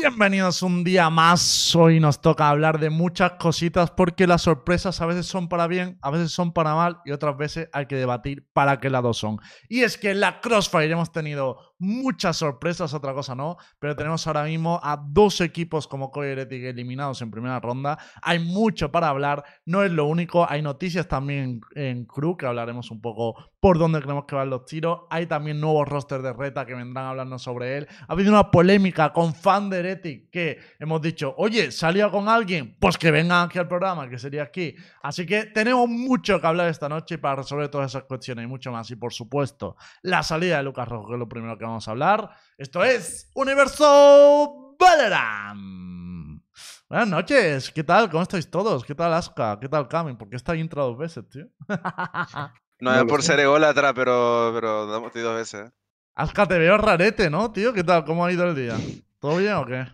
Bienvenidos 0.00 0.62
un 0.62 0.84
día 0.84 1.10
más. 1.10 1.76
Hoy 1.76 2.00
nos 2.00 2.22
toca 2.22 2.48
hablar 2.48 2.80
de 2.80 2.88
muchas 2.88 3.32
cositas 3.32 3.90
porque 3.90 4.26
las 4.26 4.40
sorpresas 4.40 5.02
a 5.02 5.06
veces 5.06 5.26
son 5.26 5.50
para 5.50 5.66
bien, 5.66 5.98
a 6.00 6.10
veces 6.10 6.32
son 6.32 6.54
para 6.54 6.74
mal 6.74 7.00
y 7.04 7.10
otras 7.10 7.36
veces 7.36 7.68
hay 7.74 7.84
que 7.84 7.96
debatir 7.96 8.48
para 8.54 8.80
qué 8.80 8.88
lado 8.88 9.12
son. 9.12 9.36
Y 9.68 9.82
es 9.82 9.98
que 9.98 10.12
en 10.12 10.20
la 10.20 10.40
Crossfire 10.40 10.90
hemos 10.90 11.12
tenido 11.12 11.74
muchas 11.78 12.38
sorpresas, 12.38 12.94
otra 12.94 13.12
cosa 13.12 13.34
no, 13.34 13.58
pero 13.78 13.94
tenemos 13.94 14.26
ahora 14.26 14.44
mismo 14.44 14.80
a 14.82 14.96
dos 14.96 15.42
equipos 15.42 15.86
como 15.86 16.10
Coy 16.10 16.28
Heretic 16.28 16.64
eliminados 16.64 17.20
en 17.20 17.30
primera 17.30 17.60
ronda. 17.60 17.98
Hay 18.22 18.38
mucho 18.38 18.90
para 18.90 19.10
hablar, 19.10 19.44
no 19.66 19.84
es 19.84 19.92
lo 19.92 20.06
único, 20.06 20.48
hay 20.48 20.62
noticias 20.62 21.06
también 21.06 21.60
en 21.74 22.06
Crew 22.06 22.38
que 22.38 22.46
hablaremos 22.46 22.90
un 22.90 23.02
poco 23.02 23.51
por 23.62 23.78
dónde 23.78 24.00
creemos 24.00 24.24
que 24.24 24.34
van 24.34 24.50
los 24.50 24.64
tiros. 24.64 25.02
Hay 25.08 25.26
también 25.26 25.60
nuevos 25.60 25.88
rosters 25.88 26.24
de 26.24 26.32
reta 26.32 26.66
que 26.66 26.74
vendrán 26.74 27.04
a 27.04 27.10
hablarnos 27.10 27.42
sobre 27.42 27.78
él. 27.78 27.88
Ha 28.08 28.12
habido 28.12 28.32
una 28.32 28.50
polémica 28.50 29.12
con 29.12 29.36
fan 29.36 29.70
de 29.70 30.28
que 30.32 30.58
hemos 30.80 31.00
dicho, 31.00 31.32
oye, 31.38 31.70
salía 31.70 32.10
con 32.10 32.28
alguien, 32.28 32.76
pues 32.80 32.98
que 32.98 33.12
vengan 33.12 33.46
aquí 33.46 33.60
al 33.60 33.68
programa, 33.68 34.10
que 34.10 34.18
sería 34.18 34.42
aquí. 34.42 34.74
Así 35.00 35.24
que 35.24 35.44
tenemos 35.44 35.88
mucho 35.88 36.40
que 36.40 36.46
hablar 36.48 36.66
esta 36.66 36.88
noche 36.88 37.18
para 37.18 37.36
resolver 37.36 37.68
todas 37.68 37.92
esas 37.92 38.02
cuestiones 38.02 38.46
y 38.46 38.48
mucho 38.48 38.72
más. 38.72 38.90
Y 38.90 38.96
por 38.96 39.12
supuesto, 39.12 39.76
la 40.02 40.24
salida 40.24 40.56
de 40.56 40.64
Lucas 40.64 40.88
Rojo, 40.88 41.06
que 41.06 41.12
es 41.12 41.20
lo 41.20 41.28
primero 41.28 41.56
que 41.56 41.64
vamos 41.64 41.86
a 41.86 41.92
hablar. 41.92 42.30
Esto 42.58 42.82
es 42.82 43.30
Universo 43.36 44.74
Valorant. 44.76 46.42
Buenas 46.88 47.08
noches, 47.08 47.70
¿qué 47.70 47.84
tal? 47.84 48.10
¿Cómo 48.10 48.24
estáis 48.24 48.50
todos? 48.50 48.84
¿Qué 48.84 48.96
tal 48.96 49.14
Aska? 49.14 49.56
¿Qué 49.60 49.68
tal 49.68 49.86
Camin? 49.86 50.16
¿Por 50.16 50.28
qué 50.28 50.34
está 50.34 50.56
intro 50.56 50.84
dos 50.84 50.98
veces, 50.98 51.28
tío? 51.28 51.46
No, 52.82 52.90
No 52.90 52.96
es 52.96 53.02
lo 53.02 53.06
por 53.06 53.22
sé. 53.22 53.28
ser 53.28 53.40
ególatra, 53.40 53.94
pero, 53.94 54.50
pero 54.52 54.86
damos 54.86 55.12
dos 55.14 55.36
veces. 55.36 55.66
¿eh? 55.68 55.72
Aska, 56.16 56.48
te 56.48 56.58
veo 56.58 56.76
rarete, 56.76 57.30
¿no, 57.30 57.52
tío? 57.52 57.72
¿Qué 57.72 57.84
tal? 57.84 58.04
¿Cómo 58.04 58.24
ha 58.26 58.32
ido 58.32 58.44
el 58.44 58.56
día? 58.56 58.76
¿Todo 59.20 59.36
bien 59.36 59.52
o 59.54 59.64
qué? 59.64 59.86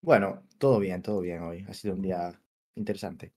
Bueno, 0.00 0.42
todo 0.58 0.80
bien, 0.80 1.00
todo 1.00 1.20
bien 1.20 1.40
hoy. 1.44 1.64
Ha 1.68 1.72
sido 1.72 1.94
un 1.94 2.02
día 2.02 2.32
interesante. 2.74 3.32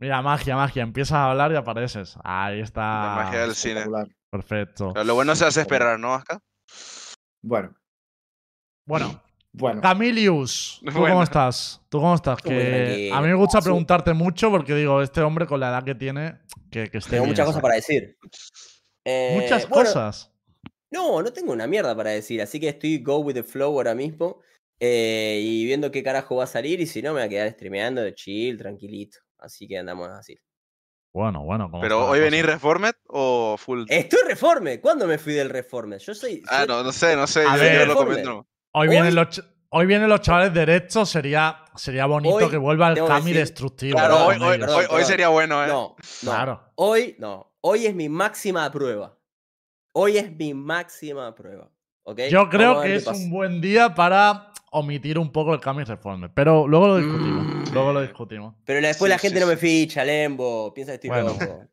Mira, 0.00 0.20
magia, 0.22 0.56
magia. 0.56 0.82
Empiezas 0.82 1.12
a 1.12 1.30
hablar 1.30 1.52
y 1.52 1.56
apareces. 1.56 2.16
Ahí 2.24 2.60
está. 2.60 2.80
La 2.80 3.14
magia 3.14 3.40
del 3.42 3.54
cine. 3.54 3.84
Perfecto. 4.28 4.92
Pero 4.92 5.04
lo 5.04 5.14
bueno 5.14 5.36
se 5.36 5.46
hace 5.46 5.60
esperar, 5.60 6.00
¿no, 6.00 6.14
Aska? 6.14 6.40
Bueno, 7.42 7.74
Bueno, 8.86 9.22
bueno. 9.52 9.80
Camilius, 9.80 10.78
¿tú 10.84 10.92
Bueno. 10.92 11.08
cómo 11.14 11.22
estás? 11.22 11.80
¿Tú 11.88 11.98
cómo 11.98 12.14
estás? 12.14 12.40
Que 12.42 13.10
a 13.12 13.20
mí 13.20 13.28
me 13.28 13.34
gusta 13.34 13.60
preguntarte 13.60 14.12
mucho 14.12 14.50
porque 14.50 14.74
digo, 14.74 15.02
este 15.02 15.20
hombre 15.22 15.46
con 15.46 15.60
la 15.60 15.68
edad 15.70 15.84
que 15.84 15.94
tiene, 15.94 16.38
que, 16.70 16.88
que 16.90 16.98
esté 16.98 17.12
Tengo 17.12 17.24
bien, 17.24 17.32
muchas 17.32 17.46
cosas 17.46 17.62
para 17.62 17.74
decir. 17.74 18.16
Eh, 19.04 19.38
Muchas 19.40 19.68
bueno, 19.68 19.84
cosas. 19.86 20.32
No, 20.90 21.22
no 21.22 21.32
tengo 21.32 21.52
una 21.52 21.66
mierda 21.66 21.96
para 21.96 22.10
decir, 22.10 22.40
así 22.42 22.60
que 22.60 22.68
estoy 22.68 22.98
go 23.02 23.18
with 23.18 23.34
the 23.34 23.42
flow 23.42 23.72
ahora 23.76 23.94
mismo. 23.94 24.40
eh, 24.80 25.40
y 25.42 25.64
viendo 25.64 25.90
qué 25.90 26.02
carajo 26.04 26.36
va 26.36 26.44
a 26.44 26.46
salir, 26.46 26.80
y 26.80 26.86
si 26.86 27.02
no, 27.02 27.12
me 27.12 27.20
voy 27.20 27.26
a 27.26 27.28
quedar 27.28 27.50
streameando 27.50 28.00
de 28.02 28.14
chill, 28.14 28.56
tranquilito. 28.58 29.18
Así 29.38 29.66
que 29.66 29.76
andamos 29.78 30.08
así. 30.10 30.38
Bueno, 31.12 31.42
bueno. 31.44 31.68
¿cómo 31.70 31.80
Pero 31.82 32.06
hoy 32.06 32.20
venís 32.20 32.44
Reformed 32.44 32.94
o 33.08 33.56
full. 33.58 33.84
Estoy 33.88 34.20
reforme. 34.28 34.80
¿Cuándo 34.80 35.06
me 35.06 35.18
fui 35.18 35.32
del 35.32 35.48
reforme? 35.50 35.98
Yo 35.98 36.14
soy. 36.14 36.42
ah, 36.48 36.58
soy- 36.60 36.68
no, 36.68 36.82
no 36.84 36.92
sé, 36.92 37.16
no 37.16 37.26
sé. 37.26 37.40
A 37.40 37.56
yo, 37.56 37.62
ver. 37.62 37.72
yo 37.72 37.86
lo 37.86 37.92
Reformed. 37.94 38.22
comento. 38.24 38.46
Hoy 38.78 38.86
Hoy- 38.86 38.92
vienen 38.94 39.14
los, 39.14 39.42
hoy 39.70 39.86
vienen 39.86 40.08
los 40.08 40.20
chavales 40.20 40.54
derechos. 40.54 41.08
Sería, 41.10 41.64
sería 41.74 42.06
bonito 42.06 42.36
Hoy 42.36 42.48
que 42.48 42.56
vuelva 42.56 42.90
el 42.90 42.94
Cami 43.04 43.32
decir- 43.32 43.34
destructivo. 43.40 43.98
Claro, 43.98 44.26
hoy, 44.90 45.04
sería 45.04 45.28
bueno, 45.28 45.64
¿eh? 45.64 45.66
No, 45.68 45.96
no. 46.22 46.30
Claro. 46.30 46.62
Hoy, 46.76 47.16
no. 47.18 47.52
Hoy 47.60 47.86
es 47.86 47.94
mi 47.94 48.08
máxima 48.08 48.70
prueba. 48.70 49.16
Hoy 49.94 50.16
es 50.18 50.30
mi 50.30 50.54
máxima 50.54 51.34
prueba. 51.34 51.68
¿Ok? 52.04 52.20
Yo 52.30 52.48
creo 52.48 52.80
que 52.80 52.94
es 52.94 53.04
pasa. 53.04 53.18
un 53.20 53.30
buen 53.30 53.60
día 53.60 53.94
para 53.94 54.52
omitir 54.70 55.18
un 55.18 55.32
poco 55.32 55.52
el 55.54 55.60
Cami 55.60 55.82
Reformer. 55.84 56.30
Pero 56.32 56.68
luego 56.68 56.86
lo 56.88 56.96
discutimos. 56.98 57.46
Mm. 57.46 57.74
Luego 57.74 57.92
lo 57.92 58.00
discutimos. 58.02 58.54
Pero 58.64 58.80
después 58.86 59.08
Sí, 59.08 59.12
la 59.14 59.18
gente 59.18 59.38
sí, 59.38 59.44
no 59.44 59.50
me 59.50 59.56
ficha, 59.56 60.04
Lembo. 60.04 60.72
Piensa 60.72 60.92
que 60.92 60.94
estoy 61.08 61.10
Bueno. 61.10 61.36
loco. 61.38 61.64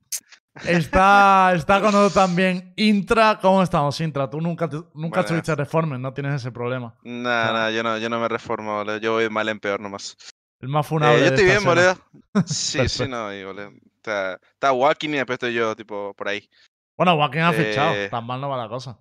Está, 0.65 1.51
está 1.53 1.81
con 1.81 1.91
nosotros 1.91 2.13
también 2.13 2.73
Intra. 2.77 3.37
¿Cómo 3.41 3.61
estamos, 3.61 3.99
Intra? 3.99 4.29
Tú 4.29 4.39
nunca, 4.39 4.69
te- 4.69 4.77
nunca 4.93 5.21
Buenas. 5.21 5.25
tuviste 5.27 5.55
Reformer, 5.55 5.99
no 5.99 6.13
tienes 6.13 6.35
ese 6.35 6.51
problema. 6.51 6.95
Nada, 7.03 7.51
nada, 7.53 7.71
yo 7.71 7.83
no, 7.83 7.97
yo 7.97 8.09
no 8.09 8.19
me 8.19 8.27
reformo, 8.29 8.75
boludo. 8.77 8.97
Yo 8.97 9.13
voy 9.13 9.29
mal 9.29 9.49
en 9.49 9.59
peor 9.59 9.79
nomás. 9.81 10.15
El 10.61 10.69
más 10.69 10.87
funable. 10.87 11.17
Eh, 11.17 11.19
yo 11.21 11.25
estoy 11.27 11.45
bien, 11.45 11.63
boludo. 11.63 11.97
Sí, 12.47 12.87
sí, 12.87 13.07
no, 13.07 13.33
y, 13.33 13.43
boludo. 13.43 13.71
Está, 13.97 14.39
está 14.53 14.71
walking 14.71 15.09
y 15.09 15.13
después 15.17 15.35
estoy 15.35 15.53
yo, 15.53 15.75
tipo, 15.75 16.13
por 16.13 16.27
ahí. 16.29 16.49
Bueno, 16.97 17.15
Joaquín 17.17 17.41
ha 17.41 17.51
Eh, 17.51 17.53
fichado. 17.65 18.09
Tan 18.09 18.25
mal 18.25 18.39
no 18.39 18.49
va 18.49 18.57
la 18.57 18.69
cosa. 18.69 18.97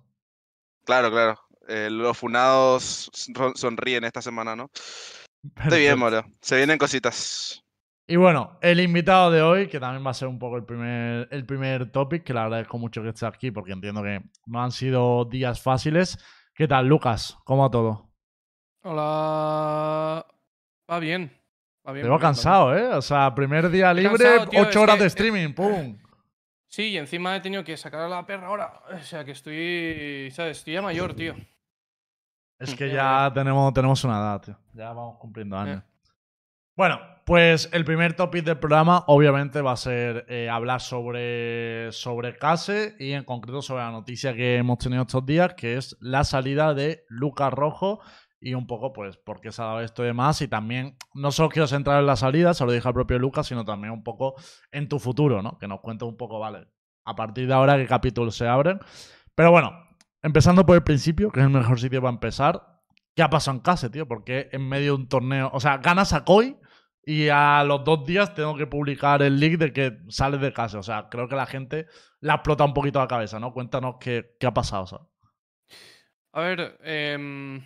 Claro, 0.85 1.09
claro. 1.09 1.39
Eh, 1.67 1.87
los 1.89 2.17
funados 2.17 3.09
son- 3.13 3.55
sonríen 3.55 4.03
esta 4.03 4.21
semana, 4.21 4.55
¿no? 4.55 4.69
Estoy 5.63 5.79
bien, 5.81 5.99
boludo. 5.99 6.23
Se 6.41 6.57
vienen 6.57 6.77
cositas. 6.77 7.63
Y 8.07 8.17
bueno, 8.17 8.59
el 8.61 8.79
invitado 8.79 9.31
de 9.31 9.41
hoy, 9.41 9.67
que 9.67 9.79
también 9.79 10.05
va 10.05 10.11
a 10.11 10.13
ser 10.13 10.27
un 10.27 10.37
poco 10.37 10.57
el 10.57 10.63
primer, 10.63 11.27
el 11.31 11.45
primer 11.45 11.91
topic, 11.91 12.23
que 12.23 12.33
le 12.33 12.39
agradezco 12.39 12.77
mucho 12.77 13.01
que 13.01 13.09
esté 13.09 13.25
aquí 13.25 13.49
porque 13.49 13.71
entiendo 13.71 14.03
que 14.03 14.21
no 14.45 14.61
han 14.61 14.71
sido 14.71 15.25
días 15.25 15.61
fáciles. 15.61 16.23
¿Qué 16.53 16.67
tal, 16.67 16.87
Lucas? 16.87 17.35
¿Cómo 17.45 17.63
va 17.63 17.71
todo? 17.71 18.11
Hola. 18.83 20.25
Va 20.89 20.99
bien. 20.99 21.31
Va 21.87 21.91
bien. 21.93 22.03
Te 22.03 22.09
veo 22.09 22.17
bien, 22.17 22.21
cansado, 22.21 22.77
¿eh? 22.77 22.87
O 22.93 23.01
sea, 23.01 23.33
primer 23.33 23.69
día 23.69 23.91
libre, 23.93 24.17
cansado, 24.23 24.49
tío, 24.49 24.61
ocho 24.61 24.81
horas 24.81 24.95
que- 24.97 25.01
de 25.01 25.07
streaming, 25.07 25.53
¡pum! 25.53 25.97
Sí, 26.67 26.89
y 26.89 26.97
encima 26.97 27.35
he 27.35 27.39
tenido 27.41 27.63
que 27.63 27.75
sacar 27.77 28.01
a 28.01 28.07
la 28.09 28.25
perra 28.25 28.47
ahora. 28.47 28.81
O 28.93 28.99
sea 28.99 29.23
que 29.25 29.31
estoy. 29.31 30.29
¿Sabes? 30.31 30.57
Estoy 30.59 30.73
ya 30.73 30.81
mayor, 30.81 31.13
tío. 31.15 31.33
Es 32.59 32.75
que 32.75 32.87
Ya, 32.89 33.27
ya 33.27 33.33
tenemos, 33.33 33.73
tenemos 33.73 34.03
una 34.03 34.17
edad, 34.17 34.41
tío. 34.41 34.57
Ya 34.73 34.89
vamos 34.89 35.17
cumpliendo 35.19 35.57
años. 35.57 35.81
Eh. 35.83 35.94
Bueno, 36.77 36.99
pues 37.25 37.69
el 37.71 37.85
primer 37.85 38.15
topic 38.15 38.43
del 38.43 38.59
programa 38.59 39.05
obviamente 39.07 39.61
va 39.61 39.71
a 39.71 39.77
ser 39.77 40.25
eh, 40.27 40.49
hablar 40.49 40.81
sobre, 40.81 41.89
sobre 41.93 42.37
Case 42.37 42.97
y 42.99 43.13
en 43.13 43.23
concreto 43.23 43.61
sobre 43.61 43.83
la 43.83 43.91
noticia 43.91 44.35
que 44.35 44.57
hemos 44.57 44.79
tenido 44.79 45.03
estos 45.03 45.25
días, 45.25 45.53
que 45.53 45.77
es 45.77 45.95
la 46.01 46.25
salida 46.25 46.73
de 46.73 47.05
Lucas 47.07 47.53
Rojo 47.53 48.01
y 48.41 48.55
un 48.55 48.67
poco 48.67 48.91
pues 48.91 49.15
por 49.15 49.39
qué 49.39 49.53
se 49.53 49.61
ha 49.61 49.65
dado 49.65 49.79
esto 49.79 50.03
y 50.03 50.07
demás. 50.07 50.41
Y 50.41 50.49
también 50.49 50.97
no 51.13 51.31
solo 51.31 51.47
quiero 51.47 51.65
centrar 51.65 52.01
en 52.01 52.07
la 52.07 52.17
salida, 52.17 52.53
se 52.53 52.65
lo 52.65 52.73
dije 52.73 52.85
al 52.85 52.93
propio 52.93 53.19
Lucas, 53.19 53.47
sino 53.47 53.63
también 53.63 53.93
un 53.93 54.03
poco 54.03 54.35
en 54.69 54.89
tu 54.89 54.99
futuro, 54.99 55.41
¿no? 55.41 55.57
Que 55.57 55.69
nos 55.69 55.79
cuentes 55.79 56.05
un 56.05 56.17
poco, 56.17 56.39
vale, 56.39 56.67
a 57.05 57.15
partir 57.15 57.47
de 57.47 57.53
ahora 57.53 57.77
qué 57.77 57.87
capítulos 57.87 58.35
se 58.35 58.49
abren. 58.49 58.79
Pero 59.33 59.49
bueno, 59.49 59.71
empezando 60.21 60.65
por 60.65 60.75
el 60.75 60.83
principio, 60.83 61.31
que 61.31 61.39
es 61.39 61.45
el 61.45 61.53
mejor 61.53 61.79
sitio 61.79 62.01
para 62.01 62.11
empezar. 62.11 62.61
¿Qué 63.15 63.23
ha 63.23 63.29
pasado 63.29 63.55
en 63.55 63.63
Case, 63.63 63.89
tío? 63.89 64.09
Porque 64.09 64.49
en 64.51 64.67
medio 64.67 64.97
de 64.97 65.03
un 65.03 65.07
torneo. 65.07 65.49
O 65.53 65.61
sea, 65.61 65.77
ganas 65.77 66.11
a 66.11 66.25
Koi 66.25 66.57
y 67.05 67.29
a 67.29 67.63
los 67.63 67.83
dos 67.83 68.03
días 68.05 68.33
tengo 68.33 68.57
que 68.57 68.65
publicar 68.65 69.21
el 69.21 69.39
link 69.39 69.59
de 69.59 69.71
que 69.71 69.97
sales 70.09 70.41
de 70.41 70.51
Case. 70.51 70.77
O 70.77 70.83
sea, 70.83 71.07
creo 71.09 71.29
que 71.29 71.35
la 71.35 71.45
gente 71.45 71.85
le 72.19 72.31
ha 72.31 72.35
explotado 72.35 72.67
un 72.67 72.73
poquito 72.73 72.99
la 72.99 73.07
cabeza, 73.07 73.39
¿no? 73.39 73.53
Cuéntanos 73.53 73.97
qué, 73.99 74.35
qué 74.39 74.47
ha 74.47 74.53
pasado, 74.53 74.87
¿sabes? 74.87 75.07
A 76.33 76.41
ver, 76.41 76.77
em, 76.83 77.61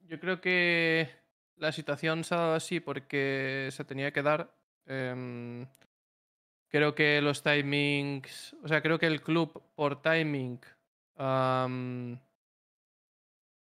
yo 0.00 0.18
creo 0.18 0.40
que 0.40 1.08
la 1.56 1.70
situación 1.70 2.24
se 2.24 2.34
ha 2.34 2.38
dado 2.38 2.54
así 2.54 2.80
porque 2.80 3.68
se 3.70 3.84
tenía 3.84 4.12
que 4.12 4.22
dar. 4.22 4.54
em, 4.86 5.66
creo 6.68 6.94
que 6.94 7.20
los 7.20 7.42
timings. 7.42 8.56
O 8.64 8.68
sea, 8.68 8.82
creo 8.82 8.98
que 8.98 9.06
el 9.06 9.20
club 9.22 9.62
por 9.74 10.00
timing. 10.02 10.60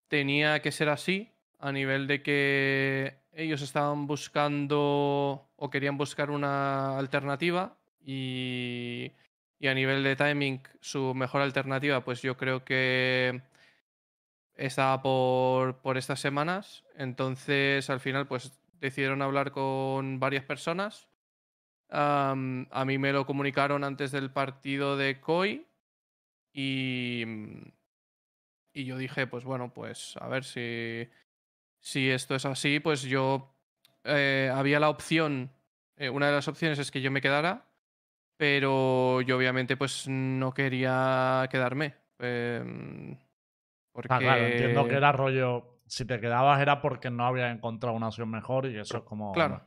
tenía 0.08 0.62
que 0.62 0.72
ser 0.72 0.90
así. 0.90 1.32
A 1.60 1.72
nivel 1.72 2.08
de 2.08 2.24
que 2.24 3.19
ellos 3.40 3.62
estaban 3.62 4.06
buscando 4.06 5.50
o 5.56 5.70
querían 5.70 5.98
buscar 5.98 6.30
una 6.30 6.98
alternativa. 6.98 7.78
Y, 8.06 9.14
y 9.60 9.68
a 9.68 9.74
nivel 9.74 10.04
de 10.04 10.16
timing, 10.16 10.62
su 10.82 11.14
mejor 11.14 11.42
alternativa, 11.42 12.04
pues 12.04 12.22
yo 12.22 12.38
creo 12.38 12.66
que 12.66 13.42
estaba 14.56 15.02
por, 15.02 15.78
por 15.78 15.98
estas 15.98 16.20
semanas. 16.20 16.84
Entonces, 16.96 17.90
al 17.90 18.00
final, 18.02 18.28
pues 18.28 18.60
decidieron 18.80 19.22
hablar 19.22 19.52
con 19.52 20.20
varias 20.20 20.44
personas. 20.44 21.08
A 21.90 22.36
mí 22.36 22.98
me 22.98 23.14
lo 23.14 23.26
comunicaron 23.26 23.84
antes 23.84 24.12
del 24.12 24.32
partido 24.32 24.98
de 24.98 25.20
COI. 25.22 25.66
Y, 26.52 27.24
y 28.74 28.86
yo 28.86 28.98
dije, 28.98 29.28
pues 29.28 29.44
bueno, 29.44 29.74
pues 29.74 30.16
a 30.18 30.28
ver 30.28 30.44
si, 30.44 31.08
si 31.80 32.10
esto 32.10 32.36
es 32.36 32.46
así, 32.46 32.80
pues 32.80 33.04
yo 33.04 33.54
eh, 34.04 34.52
había 34.54 34.80
la 34.80 34.90
opción, 34.90 35.52
eh, 35.98 36.10
una 36.10 36.28
de 36.28 36.34
las 36.34 36.48
opciones 36.48 36.80
es 36.80 36.92
que 36.92 37.02
yo 37.02 37.12
me 37.12 37.22
quedara, 37.22 37.66
pero 38.38 39.22
yo 39.22 39.38
obviamente 39.38 39.78
pues 39.78 40.08
no 40.08 40.54
quería 40.54 41.48
quedarme. 41.52 41.96
em, 42.20 43.18
porque... 43.92 44.14
Ah, 44.14 44.20
claro, 44.20 44.46
entiendo 44.48 44.88
que 44.88 44.96
era 44.96 45.12
rollo. 45.12 45.80
Si 45.88 46.06
te 46.06 46.20
quedabas 46.20 46.62
era 46.62 46.82
porque 46.82 47.10
no 47.10 47.26
habías 47.26 47.56
encontrado 47.56 47.96
una 47.96 48.10
opción 48.10 48.30
mejor 48.30 48.68
y 48.68 48.78
eso 48.78 48.98
es 48.98 49.04
como. 49.04 49.34
Claro. 49.34 49.62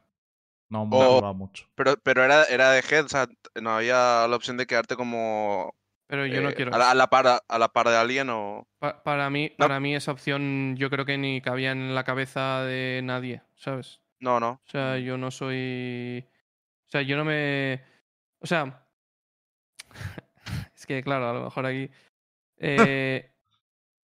No 0.71 0.87
me 0.87 0.97
O- 0.97 1.35
mucho. 1.35 1.67
Pero, 1.75 1.97
pero 2.03 2.25
era, 2.25 2.45
era 2.45 2.71
de 2.71 2.81
head, 2.81 3.05
o 3.05 3.09
sea, 3.09 3.27
no 3.61 3.71
había 3.71 4.27
la 4.29 4.37
opción 4.37 4.57
de 4.57 4.67
quedarte 4.67 4.97
como 4.97 5.75
Pero 6.13 6.27
yo 6.27 6.43
no 6.43 6.51
eh, 6.51 6.55
quiero 6.55 6.75
a, 6.75 6.79
la, 6.79 6.85
a 6.85 6.89
eso. 6.89 6.97
la 6.99 7.07
par, 7.09 7.43
a 7.49 7.59
la 7.59 7.69
par 7.73 7.89
de 7.89 7.97
alguien 7.97 8.29
o... 8.29 8.69
Pa- 8.79 9.03
para, 9.03 9.31
mí, 9.31 9.51
No. 9.57 9.67
para 9.67 9.81
mí 9.81 9.95
esa 9.97 10.13
opción 10.13 10.77
yo 10.77 10.91
creo 10.91 11.07
que 11.07 11.17
ni 11.17 11.41
cabía 11.41 11.73
en 11.73 11.95
la 11.95 12.05
cabeza 12.05 12.63
de 12.65 13.01
nadie, 13.03 13.41
¿sabes? 13.57 14.03
No, 14.21 14.39
no. 14.39 14.51
O 14.63 14.69
sea, 14.71 14.99
yo 14.99 15.17
no 15.17 15.31
soy. 15.31 16.29
O 16.87 16.91
sea, 16.91 17.01
yo 17.01 17.17
no 17.17 17.25
me. 17.25 17.83
O 18.41 18.47
sea. 18.47 18.87
es 20.77 20.85
que, 20.87 21.03
claro, 21.03 21.31
a 21.31 21.33
lo 21.33 21.45
mejor 21.45 21.65
aquí. 21.65 21.91
eh, 22.59 23.33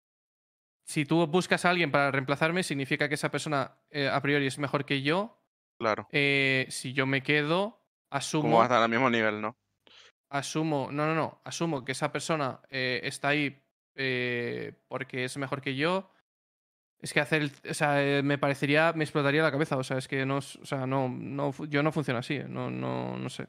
si 0.86 1.06
tú 1.06 1.26
buscas 1.28 1.66
a 1.66 1.72
alguien 1.72 1.92
para 1.92 2.12
reemplazarme, 2.12 2.62
significa 2.62 3.10
que 3.10 3.16
esa 3.16 3.32
persona 3.32 3.80
eh, 3.90 4.08
a 4.10 4.22
priori 4.22 4.46
es 4.46 4.60
mejor 4.60 4.86
que 4.86 5.02
yo. 5.02 5.42
Claro. 5.80 6.08
Si 6.12 6.94
yo 6.94 7.06
me 7.08 7.24
quedo, 7.24 7.72
Como 7.72 8.18
asumo. 8.18 8.58
va 8.58 8.64
a 8.64 8.66
estar 8.68 8.82
al 8.84 8.90
mismo 8.90 9.10
nivel, 9.10 9.42
¿no? 9.42 9.58
Asumo. 10.30 10.90
No, 10.92 11.06
no, 11.06 11.16
no. 11.16 11.42
Asumo 11.44 11.84
que 11.86 11.92
esa 11.94 12.12
persona 12.12 12.60
eh, 12.70 13.02
está 13.04 13.30
ahí 13.30 13.62
eh, 13.96 14.74
porque 14.88 15.24
es 15.26 15.38
mejor 15.38 15.62
que 15.62 15.76
yo. 15.76 16.10
Es 17.00 17.14
que 17.14 17.20
hacer, 17.20 17.42
el- 17.44 17.52
o 17.70 17.74
sea, 17.74 18.02
eh, 18.04 18.24
me 18.24 18.38
parecería, 18.38 18.94
me 18.96 19.04
explotaría 19.04 19.44
la 19.44 19.52
cabeza. 19.52 19.78
O 19.78 19.84
sea, 19.84 19.98
es 19.98 20.08
que 20.08 20.26
no, 20.26 20.38
o 20.38 20.42
sea, 20.42 20.86
no, 20.88 21.08
no, 21.10 21.54
yo 21.68 21.84
no 21.84 21.92
funciono 21.92 22.20
así. 22.20 22.36
eh, 22.36 22.46
No, 22.48 22.70
no, 22.72 23.18
no 23.18 23.30
sé. 23.30 23.48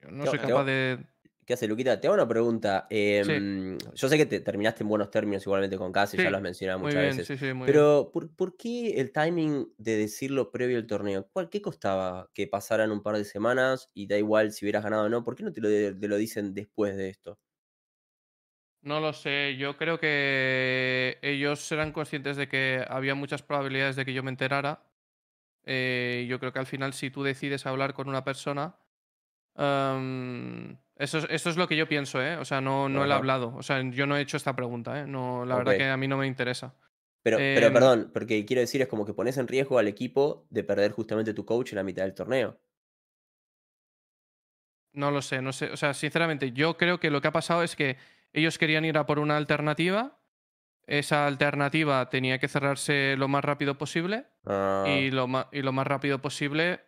Yo 0.00 0.10
no 0.10 0.24
Yo- 0.24 0.30
soy 0.30 0.40
yo- 0.40 0.48
capaz 0.48 0.64
de. 0.64 0.98
¿Qué 1.46 1.52
hace, 1.54 1.68
Luquita? 1.68 2.00
Te 2.00 2.06
hago 2.06 2.14
una 2.14 2.26
pregunta. 2.28 2.86
em, 2.90 3.76
Yo 3.94 4.08
sé 4.08 4.16
que 4.16 4.26
te 4.26 4.40
terminaste 4.40 4.82
en 4.82 4.88
buenos 4.88 5.10
términos 5.10 5.42
igualmente 5.44 5.76
con 5.76 5.92
Casi, 5.92 6.18
Sí, 6.18 6.22
ya 6.22 6.30
lo 6.30 6.36
has 6.38 6.42
mencionado 6.42 6.78
muchas 6.78 7.02
bien, 7.02 7.18
veces. 7.18 7.32
sí. 7.36 7.36
Pero, 7.62 8.10
¿por, 8.12 8.34
por 8.34 8.56
qué 8.56 9.00
el 9.00 9.12
timing 9.12 9.74
de 9.78 9.96
decirlo 9.96 10.50
previo 10.50 10.78
al 10.78 10.86
torneo? 10.86 11.28
¿Cuál, 11.32 11.50
¿Qué 11.50 11.60
costaba 11.62 12.30
que 12.34 12.46
pasaran 12.46 12.90
un 12.90 13.02
par 13.02 13.16
de 13.16 13.24
semanas 13.24 13.90
y 13.94 14.06
da 14.06 14.16
igual 14.18 14.52
si 14.52 14.64
hubieras 14.64 14.84
ganado 14.84 15.04
o 15.04 15.08
no? 15.08 15.24
¿Por 15.24 15.34
qué 15.34 15.42
no 15.44 15.52
te 15.52 15.60
lo, 15.60 15.68
te 15.98 16.08
lo 16.08 16.16
dicen 16.16 16.54
después 16.54 16.96
de 16.96 17.08
esto? 17.10 17.38
No 18.82 19.00
lo 19.00 19.12
sé. 19.14 19.56
Yo 19.56 19.76
creo 19.78 19.98
que 19.98 21.18
ellos 21.22 21.70
eran 21.72 21.92
conscientes 21.92 22.36
de 22.36 22.48
que 22.48 22.84
había 22.88 23.14
muchas 23.14 23.42
probabilidades 23.42 23.96
de 23.96 24.04
que 24.04 24.12
yo 24.12 24.22
me 24.22 24.30
enterara. 24.30 24.90
Eh, 25.64 26.26
yo 26.28 26.40
creo 26.40 26.52
que 26.52 26.60
al 26.60 26.66
final, 26.66 26.94
si 26.94 27.10
tú 27.10 27.22
decides 27.24 27.66
hablar 27.66 27.94
con 27.94 28.08
una 28.08 28.24
persona. 28.24 28.78
am, 29.56 30.78
eso, 30.96 31.18
es, 31.28 31.46
es 31.46 31.56
lo 31.56 31.66
que 31.68 31.76
yo 31.76 31.88
pienso, 31.88 32.22
¿eh? 32.22 32.36
O 32.36 32.44
sea, 32.44 32.60
no, 32.60 32.88
no 32.88 33.04
he 33.04 33.12
hablado. 33.12 33.54
O 33.56 33.62
sea, 33.62 33.82
yo 33.90 34.06
no 34.06 34.16
he 34.16 34.20
hecho 34.20 34.36
esta 34.36 34.54
pregunta, 34.54 35.00
¿eh? 35.00 35.06
No, 35.06 35.44
la 35.44 35.56
verdad 35.56 35.76
que 35.76 35.88
a 35.88 35.96
mí 35.96 36.06
no 36.08 36.16
me 36.16 36.26
interesa. 36.26 36.74
Pero, 37.22 37.38
pero 37.38 37.66
Em, 37.68 37.72
perdón, 37.72 38.10
porque 38.12 38.44
quiero 38.44 38.60
decir, 38.60 38.82
es 38.82 38.88
como 38.88 39.04
que 39.06 39.14
pones 39.14 39.36
en 39.38 39.48
riesgo 39.48 39.78
al 39.78 39.88
equipo 39.88 40.46
de 40.50 40.62
perder 40.62 40.92
justamente 40.92 41.32
tu 41.34 41.44
coach 41.44 41.72
en 41.72 41.76
la 41.76 41.82
mitad 41.82 42.02
del 42.02 42.14
torneo. 42.14 42.60
No 44.92 45.10
lo 45.10 45.22
sé, 45.22 45.42
no 45.42 45.52
sé. 45.52 45.70
O 45.72 45.76
sea, 45.76 45.92
sinceramente, 45.94 46.52
yo 46.52 46.76
creo 46.76 47.00
que 47.00 47.10
lo 47.10 47.20
que 47.20 47.28
ha 47.28 47.32
pasado 47.32 47.62
es 47.62 47.74
que 47.74 47.96
ellos 48.32 48.58
querían 48.58 48.84
ir 48.84 48.96
a 48.96 49.06
por 49.06 49.18
una 49.18 49.36
alternativa. 49.36 50.20
Esa 50.86 51.26
alternativa 51.26 52.08
tenía 52.10 52.38
que 52.38 52.48
cerrarse 52.48 53.16
lo 53.18 53.28
más 53.28 53.44
rápido 53.44 53.78
posible. 53.78 54.26
Ah, 54.46 54.84
y, 54.88 55.10
lo 55.10 55.26
ma- 55.26 55.48
y 55.52 55.62
lo 55.62 55.72
más 55.72 55.86
rápido 55.86 56.20
posible 56.22 56.80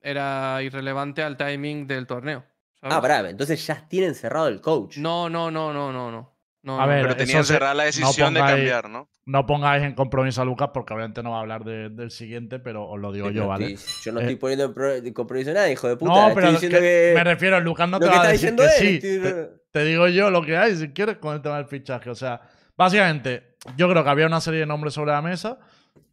era 0.00 0.60
irrelevante 0.62 1.22
al 1.22 1.36
timing 1.36 1.86
del 1.86 2.06
torneo. 2.06 2.44
¿Sabes? 2.82 2.96
ah, 2.96 3.00
pará, 3.00 3.30
entonces 3.30 3.66
ya 3.66 3.86
tienen 3.88 4.14
cerrado 4.14 4.48
el 4.48 4.60
coach. 4.60 4.98
No, 4.98 5.30
no, 5.30 5.50
no, 5.50 5.72
no, 5.72 5.90
no, 5.92 6.10
no. 6.10 6.32
No, 6.64 6.80
A 6.80 6.86
ver, 6.86 7.02
Pero 7.02 7.16
tenían 7.16 7.44
se- 7.44 7.54
cerrada 7.54 7.74
la 7.74 7.82
no 7.82 7.86
decisión 7.86 8.34
de 8.34 8.40
cambiar, 8.40 8.88
¿no? 8.88 9.08
No 9.24 9.46
pongáis 9.46 9.82
en 9.82 9.94
compromiso 9.94 10.42
a 10.42 10.44
Lucas 10.44 10.70
porque 10.72 10.94
obviamente 10.94 11.20
no 11.20 11.32
va 11.32 11.38
a 11.38 11.40
hablar 11.40 11.64
de- 11.64 11.88
del 11.88 12.12
siguiente, 12.12 12.60
pero 12.60 12.86
os 12.88 13.00
lo 13.00 13.10
digo 13.10 13.28
Sí, 13.30 13.34
yo, 13.34 13.48
¿vale? 13.48 13.72
estoy- 13.72 13.94
yo 14.04 14.12
no 14.12 14.20
Eh, 14.20 14.22
estoy 14.22 14.36
poniendo 14.36 14.64
en 14.66 14.74
pro- 14.74 14.94
en 14.94 15.12
compromiso 15.12 15.50
a 15.50 15.54
nadie, 15.54 15.72
hijo 15.72 15.88
de 15.88 15.96
puta. 15.96 16.12
No, 16.12 16.20
estoy 16.28 16.34
pero 16.36 16.52
diciendo 16.52 16.78
que- 16.78 16.82
que, 16.84 17.12
me 17.16 17.24
refiero, 17.24 17.60
Lucas 17.60 17.88
no 17.88 17.98
lo 17.98 18.06
te 18.06 18.12
que 18.12 18.16
va 18.16 18.22
a 18.22 18.32
está 18.32 18.32
decir 18.32 18.50
diciendo 18.56 18.62
que 18.62 18.86
él. 18.94 19.00
sí. 19.00 19.06
estoy- 19.08 19.32
Te, 19.32 19.50
te 19.72 19.84
digo 19.84 20.06
yo 20.06 20.30
lo 20.30 20.42
que 20.42 20.56
hay, 20.56 20.76
si 20.76 20.88
quieres, 20.90 21.16
con 21.18 21.34
el 21.34 21.42
tema 21.42 21.56
del 21.56 21.66
fichaje. 21.66 22.10
O 22.10 22.14
sea, 22.14 22.42
básicamente, 22.76 23.56
yo 23.76 23.88
creo 23.88 24.04
que 24.04 24.10
había 24.10 24.26
una 24.26 24.40
serie 24.40 24.60
de 24.60 24.66
nombres 24.66 24.94
sobre 24.94 25.10
la 25.12 25.22
mesa 25.22 25.58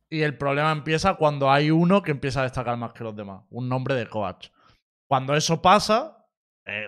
y 0.10 0.22
el 0.22 0.36
problema 0.38 0.72
empieza 0.72 1.14
cuando 1.14 1.52
hay 1.52 1.70
uno 1.70 2.02
que 2.02 2.10
empieza 2.12 2.40
a 2.40 2.44
destacar 2.44 2.76
más 2.78 2.94
que 2.94 3.04
los 3.04 3.16
demás. 3.16 3.44
Un 3.52 3.70
nombre 3.70 3.94
de 3.96 4.08
coach. 4.08 4.48
Cuando 5.08 5.36
eso 5.36 5.62
pasa, 5.62 6.16
eh, 6.18 6.19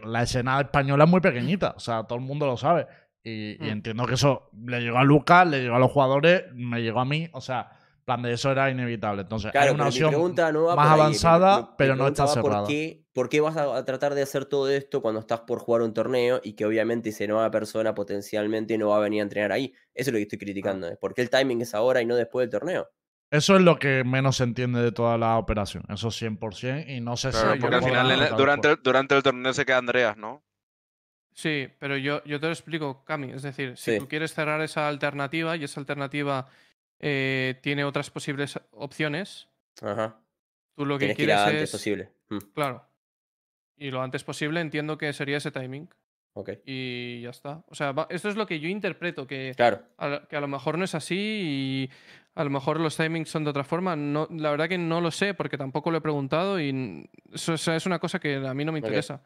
la 0.03 0.23
escena 0.23 0.59
española 0.61 1.03
es 1.05 1.09
muy 1.09 1.21
pequeñita. 1.21 1.73
O 1.75 1.79
sea, 1.79 2.03
todo 2.03 2.17
el 2.19 2.25
mundo 2.25 2.45
lo 2.45 2.57
sabe. 2.57 2.87
Y, 3.23 3.51
y 3.53 3.57
Mm. 3.69 3.69
entiendo 3.69 4.05
que 4.07 4.15
eso 4.15 4.49
le 4.65 4.81
llegó 4.81 4.97
a 4.97 5.03
Lucas, 5.03 5.47
le 5.47 5.61
llegó 5.61 5.75
a 5.75 5.79
los 5.79 5.91
jugadores, 5.91 6.43
me 6.53 6.81
llegó 6.81 6.99
a 6.99 7.05
mí. 7.05 7.29
O 7.33 7.41
sea, 7.41 7.69
plan 8.03 8.21
de 8.23 8.33
eso 8.33 8.51
era 8.51 8.69
inevitable. 8.71 9.21
Entonces, 9.21 9.51
Claro, 9.51 9.69
hay 9.69 9.75
una 9.75 9.87
opción 9.87 10.11
no 10.11 10.75
más 10.75 10.87
ahí, 10.91 10.99
avanzada, 10.99 11.55
mi- 11.57 11.61
mi 11.63 11.69
pero 11.77 11.95
no 11.95 12.07
está 12.07 12.25
va 12.25 12.33
por 12.33 12.43
cerrada. 12.51 12.67
qué, 12.67 13.05
¿Por 13.13 13.29
qué 13.29 13.41
vas 13.41 13.57
a, 13.57 13.83
tratar 13.85 14.15
de 14.15 14.21
hacer 14.23 14.45
todo 14.45 14.69
esto 14.69 15.01
cuando 15.01 15.19
estás 15.19 15.41
por 15.41 15.59
jugar 15.59 15.81
un 15.83 15.93
torneo 15.93 16.39
y 16.43 16.53
que 16.53 16.65
obviamente 16.65 17.09
esa 17.09 17.27
nueva 17.27 17.51
persona 17.51 17.93
potencialmente 17.93 18.77
no 18.77 18.89
va 18.89 18.97
a 18.97 19.01
venir 19.01 19.19
a 19.19 19.23
entrenar 19.23 19.51
ahí? 19.51 19.73
Eso 19.93 20.09
es 20.09 20.13
lo 20.13 20.17
que 20.17 20.23
estoy 20.23 20.39
criticando. 20.39 20.87
¿eh? 20.87 20.97
¿Por 20.99 21.13
qué 21.13 21.21
el 21.21 21.29
timing 21.29 21.61
es 21.61 21.75
ahora 21.75 22.01
y 22.01 22.05
no 22.05 22.15
después 22.15 22.43
del 22.45 22.49
torneo? 22.59 22.87
Eso 23.31 23.55
es 23.55 23.61
lo 23.61 23.79
que 23.79 24.03
menos 24.03 24.37
se 24.37 24.43
entiende 24.43 24.81
de 24.81 24.91
toda 24.91 25.17
la 25.17 25.37
operación. 25.37 25.83
Eso 25.89 26.09
100%. 26.11 26.85
Y 26.89 26.99
no 26.99 27.15
sé 27.15 27.31
Claro, 27.31 27.53
si. 27.53 27.59
porque 27.59 27.75
al 27.77 27.83
final, 27.83 28.11
el- 28.11 28.35
durante, 28.35 28.71
el- 28.71 28.79
durante 28.83 29.15
el 29.15 29.23
torneo 29.23 29.53
se 29.53 29.65
queda 29.65 29.77
Andreas, 29.77 30.17
¿no? 30.17 30.43
Sí, 31.33 31.69
pero 31.79 31.95
yo, 31.95 32.21
yo 32.25 32.41
te 32.41 32.47
lo 32.47 32.51
explico, 32.51 33.05
Cami. 33.05 33.31
Es 33.31 33.41
decir, 33.41 33.77
si 33.77 33.93
Sí. 33.93 33.99
tú 33.99 34.07
quieres 34.09 34.33
cerrar 34.33 34.61
esa 34.61 34.89
alternativa 34.89 35.55
y 35.55 35.63
esa 35.63 35.79
alternativa 35.79 36.47
eh, 36.99 37.57
tiene 37.63 37.83
otras 37.85 38.11
posibles 38.11 38.59
opciones, 38.71 39.47
Ajá. 39.81 40.19
tú 40.75 40.85
lo 40.85 40.95
que 40.99 41.05
Tienes 41.05 41.17
que 41.17 41.23
ir 41.23 41.27
quieres 41.29 41.41
a 41.43 41.47
antes 41.47 41.63
es. 41.63 41.71
posible. 41.71 42.11
Mm, 42.29 42.37
Claro. 42.53 42.85
Y 43.77 43.89
lo 43.89 44.03
antes 44.03 44.23
posible 44.23 44.59
entiendo 44.61 44.97
que 44.99 45.11
sería 45.13 45.37
ese 45.37 45.49
timing. 45.51 45.89
Ok. 46.33 46.49
Y 46.65 47.21
ya 47.21 47.29
está. 47.31 47.63
O 47.67 47.75
sea, 47.75 47.91
va- 47.91 48.07
esto 48.09 48.29
es 48.29 48.35
lo 48.35 48.45
que 48.45 48.59
yo 48.59 48.67
interpreto, 48.69 49.27
que 49.27 49.53
Claro. 49.55 49.81
a, 49.97 50.07
lo- 50.07 50.27
que 50.27 50.35
a 50.35 50.41
lo 50.41 50.47
mejor 50.47 50.77
no 50.77 50.85
es 50.85 50.95
así 50.95 51.15
y 51.17 51.89
a 52.35 52.43
lo 52.43 52.49
mejor 52.49 52.79
los 52.79 52.95
timings 52.97 53.29
son 53.29 53.43
de 53.43 53.49
otra 53.49 53.63
forma. 53.63 53.95
No, 53.95 54.27
la 54.31 54.51
verdad 54.51 54.69
que 54.69 54.77
no 54.77 55.01
lo 55.01 55.11
sé 55.11 55.33
porque 55.33 55.57
tampoco 55.57 55.91
lo 55.91 55.97
he 55.97 56.01
preguntado 56.01 56.59
y 56.59 57.09
eso, 57.33 57.53
eso 57.55 57.73
es 57.73 57.85
una 57.85 57.99
cosa 57.99 58.19
que 58.19 58.35
a 58.35 58.53
mí 58.53 58.63
no 58.65 58.71
me 58.71 58.79
interesa. 58.79 59.21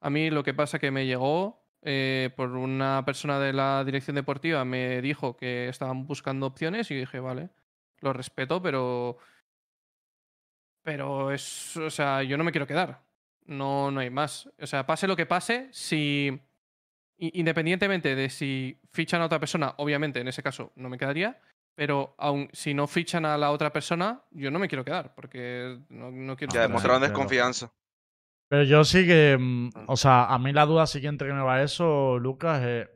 A 0.00 0.10
mí 0.10 0.30
lo 0.30 0.42
que 0.42 0.54
pasa 0.54 0.78
que 0.78 0.90
me 0.90 1.06
llegó 1.06 1.62
eh, 1.82 2.30
por 2.36 2.50
una 2.50 3.02
persona 3.04 3.38
de 3.38 3.52
la 3.52 3.84
dirección 3.84 4.16
deportiva, 4.16 4.64
me 4.64 5.00
dijo 5.02 5.36
que 5.36 5.68
estaban 5.68 6.06
buscando 6.06 6.46
opciones 6.46 6.90
y 6.90 6.94
dije, 6.94 7.20
vale, 7.20 7.50
lo 8.00 8.12
respeto, 8.12 8.60
pero... 8.62 9.18
Pero 10.82 11.32
es... 11.32 11.76
O 11.76 11.90
sea, 11.90 12.22
yo 12.22 12.36
no 12.36 12.44
me 12.44 12.52
quiero 12.52 12.66
quedar. 12.66 13.00
No, 13.46 13.90
no 13.90 14.00
hay 14.00 14.10
más. 14.10 14.48
O 14.60 14.66
sea, 14.66 14.86
pase 14.86 15.06
lo 15.06 15.16
que 15.16 15.26
pase, 15.26 15.68
si... 15.72 16.40
Independientemente 17.18 18.14
de 18.14 18.28
si 18.28 18.78
fichan 18.92 19.22
a 19.22 19.26
otra 19.26 19.40
persona, 19.40 19.74
obviamente 19.78 20.20
en 20.20 20.28
ese 20.28 20.42
caso 20.42 20.72
no 20.76 20.90
me 20.90 20.98
quedaría, 20.98 21.40
pero 21.74 22.14
aun 22.18 22.50
si 22.52 22.74
no 22.74 22.86
fichan 22.86 23.24
a 23.24 23.38
la 23.38 23.52
otra 23.52 23.72
persona, 23.72 24.20
yo 24.32 24.50
no 24.50 24.58
me 24.58 24.68
quiero 24.68 24.84
quedar, 24.84 25.14
porque 25.14 25.78
no, 25.88 26.10
no 26.10 26.36
quiero... 26.36 26.52
Ya 26.52 26.60
demostraron 26.60 27.00
desconfianza. 27.00 27.72
Pero 28.48 28.62
yo 28.62 28.84
sí 28.84 29.06
que. 29.06 29.36
mm, 29.38 29.70
Ah. 29.74 29.84
O 29.88 29.96
sea, 29.96 30.26
a 30.26 30.38
mí 30.38 30.52
la 30.52 30.66
duda 30.66 30.86
siguiente 30.86 31.26
que 31.26 31.32
me 31.32 31.42
va 31.42 31.62
eso, 31.62 32.18
Lucas, 32.18 32.62
es. 32.62 32.88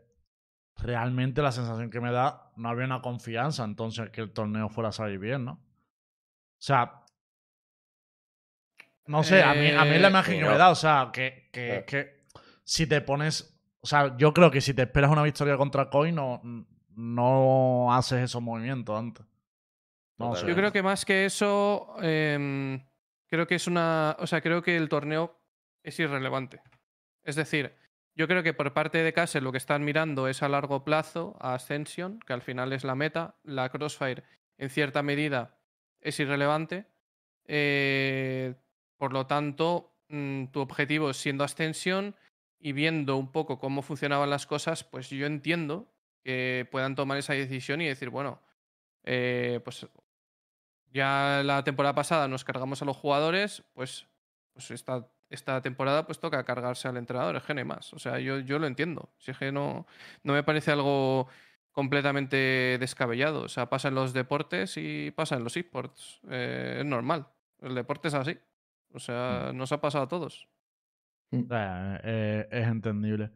Realmente 0.77 1.43
la 1.43 1.53
sensación 1.53 1.91
que 1.91 2.01
me 2.01 2.11
da, 2.11 2.53
no 2.57 2.71
había 2.71 2.87
una 2.87 3.03
confianza 3.03 3.65
entonces 3.65 4.09
que 4.11 4.23
el 4.23 4.33
torneo 4.33 4.71
fuera 4.71 4.89
a 4.89 4.93
salir 4.93 5.19
bien, 5.19 5.45
¿no? 5.45 5.53
O 5.53 5.61
sea. 6.59 7.00
No 9.11 9.23
sé, 9.25 9.43
a 9.43 9.55
mí, 9.55 9.71
a 9.71 9.85
mí 9.85 9.91
es 9.97 10.01
la 10.01 10.07
Eh, 10.09 10.11
imagen 10.11 10.35
que 10.39 10.45
no. 10.45 10.51
me 10.53 10.57
da. 10.59 10.71
O 10.71 10.75
sea, 10.75 11.11
que, 11.13 11.49
que, 11.53 11.67
Claro. 11.69 11.87
que 11.87 12.25
si 12.65 12.87
te 12.87 13.01
pones. 13.01 13.59
O 13.81 13.87
sea, 13.87 14.17
yo 14.17 14.33
creo 14.33 14.51
que 14.51 14.61
si 14.61 14.75
te 14.75 14.83
esperas 14.83 15.11
una 15.11 15.23
victoria 15.23 15.57
contra 15.57 15.91
Coin, 15.91 16.15
no, 16.15 16.41
no 16.95 17.93
haces 17.95 18.23
esos 18.25 18.43
movimientos 18.43 18.99
antes. 18.99 19.25
No 20.19 20.35
sé. 20.37 20.47
Yo 20.47 20.55
creo 20.55 20.71
que 20.71 20.83
más 20.83 21.05
que 21.05 21.25
eso, 21.25 21.97
em, 22.03 22.85
creo 23.27 23.47
que 23.47 23.55
es 23.55 23.67
una. 23.67 24.17
O 24.19 24.27
sea, 24.27 24.41
creo 24.43 24.63
que 24.63 24.77
el 24.77 24.89
torneo 24.89 25.41
es 25.83 25.99
irrelevante. 25.99 26.61
Es 27.25 27.37
decir, 27.37 27.75
yo 28.15 28.29
creo 28.29 28.43
que 28.43 28.53
por 28.55 28.73
parte 28.75 28.99
de 28.99 29.13
Castle 29.13 29.41
lo 29.41 29.51
que 29.53 29.59
están 29.59 29.83
mirando 29.85 30.29
es 30.29 30.43
a 30.43 30.49
largo 30.49 30.85
plazo 30.85 31.37
a 31.41 31.55
Ascension, 31.55 32.21
que 32.21 32.33
al 32.35 32.43
final 32.43 32.73
es 32.73 32.85
la 32.85 32.95
meta. 32.95 33.37
La 33.45 33.71
Crossfire, 33.71 34.23
en 34.59 34.69
cierta 34.71 35.03
medida, 35.03 35.57
es 36.01 36.21
irrelevante. 36.21 36.85
Eh, 37.47 38.55
por 39.01 39.15
lo 39.15 39.27
tanto, 39.27 39.95
mm, 40.11 40.49
tu 40.49 40.61
objetivo 40.61 41.15
siendo 41.15 41.43
Ascension 41.43 42.15
y 42.59 42.73
viendo 42.73 43.17
un 43.17 43.33
poco 43.33 43.59
cómo 43.59 43.81
funcionaban 43.81 44.29
las 44.29 44.47
cosas, 44.47 44.85
pues 44.85 45.09
yo 45.09 45.25
entiendo 45.25 45.91
que 46.23 46.69
puedan 46.71 46.95
tomar 46.95 47.17
esa 47.17 47.33
decisión 47.33 47.81
y 47.81 47.87
decir, 47.89 48.11
bueno, 48.11 48.43
eh, 49.05 49.59
pues 49.65 49.87
ya 50.93 51.41
la 51.43 51.65
temporada 51.65 51.95
pasada 51.95 52.29
nos 52.29 52.45
cargamos 52.45 52.83
a 52.83 52.85
los 52.85 52.95
jugadores, 52.95 53.63
pues, 53.73 54.07
pues 54.53 54.71
esta, 54.71 55.09
esta 55.31 55.63
temporada 55.63 56.05
pues 56.05 56.21
toca 56.21 56.45
cargarse 56.45 56.87
al 56.87 56.99
entrenador, 56.99 57.37
es 57.37 57.49
hay 57.49 57.65
más. 57.65 57.95
O 57.95 57.99
sea, 57.99 58.19
yo, 58.19 58.41
yo 58.41 58.59
lo 58.59 58.67
entiendo. 58.67 59.09
Si 59.17 59.31
es 59.31 59.39
que 59.39 59.51
no, 59.51 59.87
no 60.25 60.35
me 60.35 60.43
parece 60.43 60.73
algo 60.73 61.27
completamente 61.73 62.77
descabellado. 62.79 63.45
O 63.45 63.49
sea, 63.49 63.71
pasa 63.71 63.89
en 63.89 63.95
los 63.95 64.13
deportes 64.13 64.77
y 64.77 65.11
pasa 65.13 65.37
en 65.37 65.45
los 65.45 65.57
esports. 65.57 66.21
Eh, 66.29 66.79
es 66.81 66.85
normal. 66.85 67.29
El 67.63 67.75
deporte 67.75 68.09
es 68.09 68.15
así. 68.15 68.39
O 68.93 68.99
sea, 68.99 69.53
nos 69.55 69.73
ha 69.73 69.81
pasado 69.81 70.05
a 70.05 70.09
todos. 70.09 70.49
Eh, 71.33 72.01
eh, 72.05 72.49
es 72.51 72.67
entendible. 72.67 73.31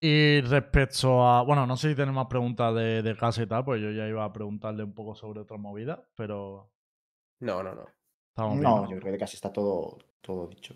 Y 0.00 0.40
respecto 0.42 1.26
a. 1.26 1.42
Bueno, 1.42 1.66
no 1.66 1.76
sé 1.76 1.90
si 1.90 1.94
tenemos 1.96 2.16
más 2.16 2.26
preguntas 2.28 2.74
de, 2.74 3.02
de 3.02 3.16
casa 3.16 3.42
y 3.42 3.46
tal, 3.46 3.64
pues 3.64 3.80
yo 3.80 3.90
ya 3.90 4.06
iba 4.06 4.24
a 4.24 4.32
preguntarle 4.32 4.84
un 4.84 4.94
poco 4.94 5.14
sobre 5.14 5.40
otra 5.40 5.56
movida, 5.56 6.04
pero. 6.14 6.70
No, 7.40 7.62
no, 7.62 7.74
no. 7.74 7.86
estamos 8.30 8.60
bien, 8.60 8.62
No, 8.62 8.82
¿no? 8.82 8.90
yo 8.90 8.98
creo 9.00 9.12
que 9.12 9.18
casi 9.18 9.36
está 9.36 9.52
todo, 9.52 9.98
todo 10.20 10.48
dicho. 10.48 10.74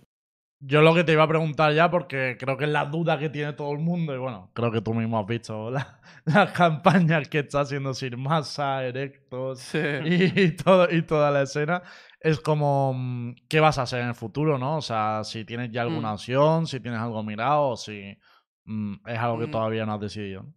Yo 0.64 0.80
lo 0.80 0.94
que 0.94 1.02
te 1.02 1.10
iba 1.12 1.24
a 1.24 1.28
preguntar 1.28 1.72
ya, 1.74 1.90
porque 1.90 2.36
creo 2.38 2.56
que 2.56 2.64
es 2.66 2.70
la 2.70 2.84
duda 2.84 3.18
que 3.18 3.28
tiene 3.28 3.52
todo 3.52 3.72
el 3.72 3.78
mundo, 3.80 4.14
y 4.14 4.18
bueno, 4.18 4.50
creo 4.54 4.70
que 4.70 4.80
tú 4.80 4.94
mismo 4.94 5.18
has 5.18 5.26
visto 5.26 5.70
la- 5.72 6.00
las 6.24 6.52
campañas 6.52 7.28
que 7.28 7.40
está 7.40 7.62
haciendo 7.62 7.92
Sir 7.94 8.16
Massa, 8.16 8.84
Erectos 8.84 9.58
Sí. 9.58 9.78
y, 10.04 10.52
todo, 10.52 10.88
y 10.88 11.02
toda 11.02 11.32
la 11.32 11.42
escena, 11.42 11.82
es 12.20 12.38
como, 12.38 12.92
mm, 12.94 13.34
¿qué 13.48 13.58
vas 13.58 13.78
a 13.78 13.82
hacer 13.82 14.02
en 14.02 14.08
el 14.08 14.14
futuro, 14.14 14.56
no? 14.56 14.76
O 14.76 14.82
sea, 14.82 15.24
si 15.24 15.44
tienes 15.44 15.72
ya 15.72 15.82
alguna 15.82 16.10
Mm. 16.10 16.14
opción, 16.14 16.66
si 16.68 16.78
tienes 16.78 17.00
algo 17.00 17.22
mirado, 17.24 17.70
o 17.70 17.76
si 17.76 18.16
mm, 18.64 18.94
es 19.06 19.18
algo 19.18 19.40
que 19.40 19.48
Mm. 19.48 19.50
todavía 19.50 19.84
no 19.84 19.94
has 19.94 20.00
decidido. 20.00 20.44
¿no? 20.44 20.54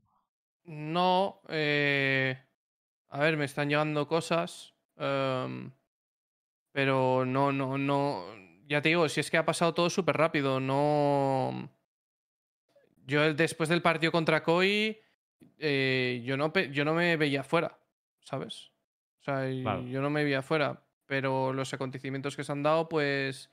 No, 0.66 1.42
eh, 1.50 2.38
a 3.10 3.20
ver, 3.22 3.38
me 3.38 3.46
están 3.46 3.70
llegando 3.70 4.08
cosas, 4.08 4.76
em, 4.98 5.72
pero 6.72 7.26
no, 7.26 7.52
no, 7.52 7.78
no, 7.80 8.26
ya 8.68 8.82
te 8.82 8.90
digo, 8.90 9.08
si 9.10 9.20
es 9.20 9.30
que 9.30 9.38
ha 9.38 9.46
pasado 9.46 9.74
todo 9.74 9.90
súper 9.90 10.18
rápido, 10.18 10.60
no... 10.60 11.70
Yo 13.08 13.34
después 13.34 13.70
del 13.70 13.84
partido 13.84 14.12
contra 14.12 14.42
Koi, 14.42 15.00
eh, 15.60 16.24
yo, 16.26 16.38
no, 16.38 16.52
yo 16.54 16.86
no 16.86 16.96
me 16.96 17.18
veía 17.18 17.44
fuera, 17.44 17.78
¿sabes? 18.20 18.72
O 19.20 19.24
sea, 19.24 19.50
yo 19.50 20.02
no 20.02 20.10
me 20.10 20.24
veía 20.24 20.42
fuera, 20.42 20.84
pero 21.06 21.54
los 21.54 21.72
acontecimientos 21.74 22.36
que 22.36 22.44
se 22.44 22.52
han 22.52 22.64
dado, 22.64 22.90
pues, 22.90 23.52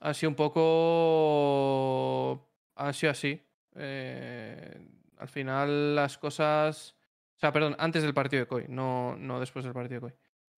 ha 0.00 0.12
sido 0.12 0.30
un 0.30 0.36
poco... 0.36 2.50
Ha 2.74 2.92
sido 2.92 3.12
así. 3.12 3.40
Eh, 3.76 4.88
al 5.16 5.28
final 5.28 5.94
las 5.94 6.18
cosas... 6.18 6.96
O 7.36 7.40
sea, 7.40 7.52
perdón, 7.52 7.76
antes 7.78 8.02
del 8.02 8.14
partido 8.14 8.40
de 8.40 8.46
Koi, 8.46 8.66
no, 8.68 9.16
no 9.16 9.40
después 9.40 9.64
del 9.64 9.74
partido 9.74 10.00
de 10.00 10.00
Koi. 10.00 10.14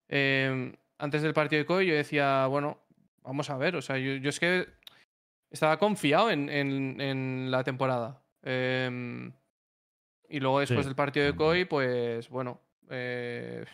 Eh, 0.08 0.72
antes 0.98 1.22
del 1.22 1.34
partido 1.34 1.60
de 1.60 1.66
Koi 1.66 1.86
yo 1.86 1.94
decía, 1.94 2.46
bueno, 2.46 2.85
vamos 3.26 3.50
a 3.50 3.56
ver, 3.56 3.76
o 3.76 3.82
sea, 3.82 3.98
yo, 3.98 4.14
yo 4.14 4.30
es 4.30 4.40
que 4.40 4.66
estaba 5.50 5.78
confiado 5.78 6.30
en, 6.30 6.48
en- 6.48 7.00
en 7.00 7.50
la 7.50 7.62
temporada. 7.64 8.22
Eh, 8.42 9.30
y 10.28 10.40
luego 10.40 10.60
después 10.60 10.80
Sí. 10.80 10.86
del 10.86 10.96
partido 10.96 11.26
de 11.26 11.36
Koi, 11.36 11.64
pues 11.66 12.28
bueno, 12.28 12.60
eh, 12.90 13.64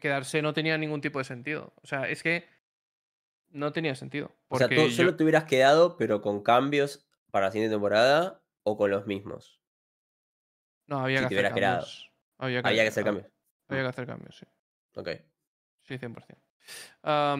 quedarse 0.00 0.42
no 0.42 0.52
tenía 0.52 0.76
ningún 0.78 1.00
tipo 1.00 1.18
de 1.18 1.24
sentido. 1.24 1.72
O 1.82 1.86
sea, 1.86 2.08
es 2.08 2.22
que 2.22 2.46
no 3.50 3.72
tenía 3.72 3.94
sentido. 3.94 4.34
O 4.48 4.58
sea, 4.58 4.68
tú 4.68 4.74
yo- 4.74 4.90
solo 4.90 5.16
te 5.16 5.22
hubieras 5.24 5.44
quedado, 5.44 5.96
pero 5.96 6.20
con 6.20 6.42
cambios 6.42 7.06
para 7.30 7.46
la 7.46 7.52
siguiente 7.52 7.74
temporada 7.74 8.42
o 8.62 8.76
con 8.76 8.90
los 8.90 9.06
mismos. 9.06 9.60
no, 10.86 10.98
había 11.00 11.20
si 11.20 11.24
que 11.24 11.28
te 11.28 11.34
hacer 11.46 11.52
hubieras 11.52 11.54
quedado. 11.54 11.76
cambios. 11.80 12.12
Había 12.38 12.62
que, 12.62 12.68
Había 12.68 12.82
que 12.82 12.88
hacer 12.88 13.04
cambios. 13.04 13.26
Había 13.68 13.82
que 13.84 13.88
hacer 13.88 14.06
cambios, 14.06 14.36
sí. 14.36 14.46
Ok. 14.96 15.08
Sí, 15.82 15.98
100%. 15.98 16.43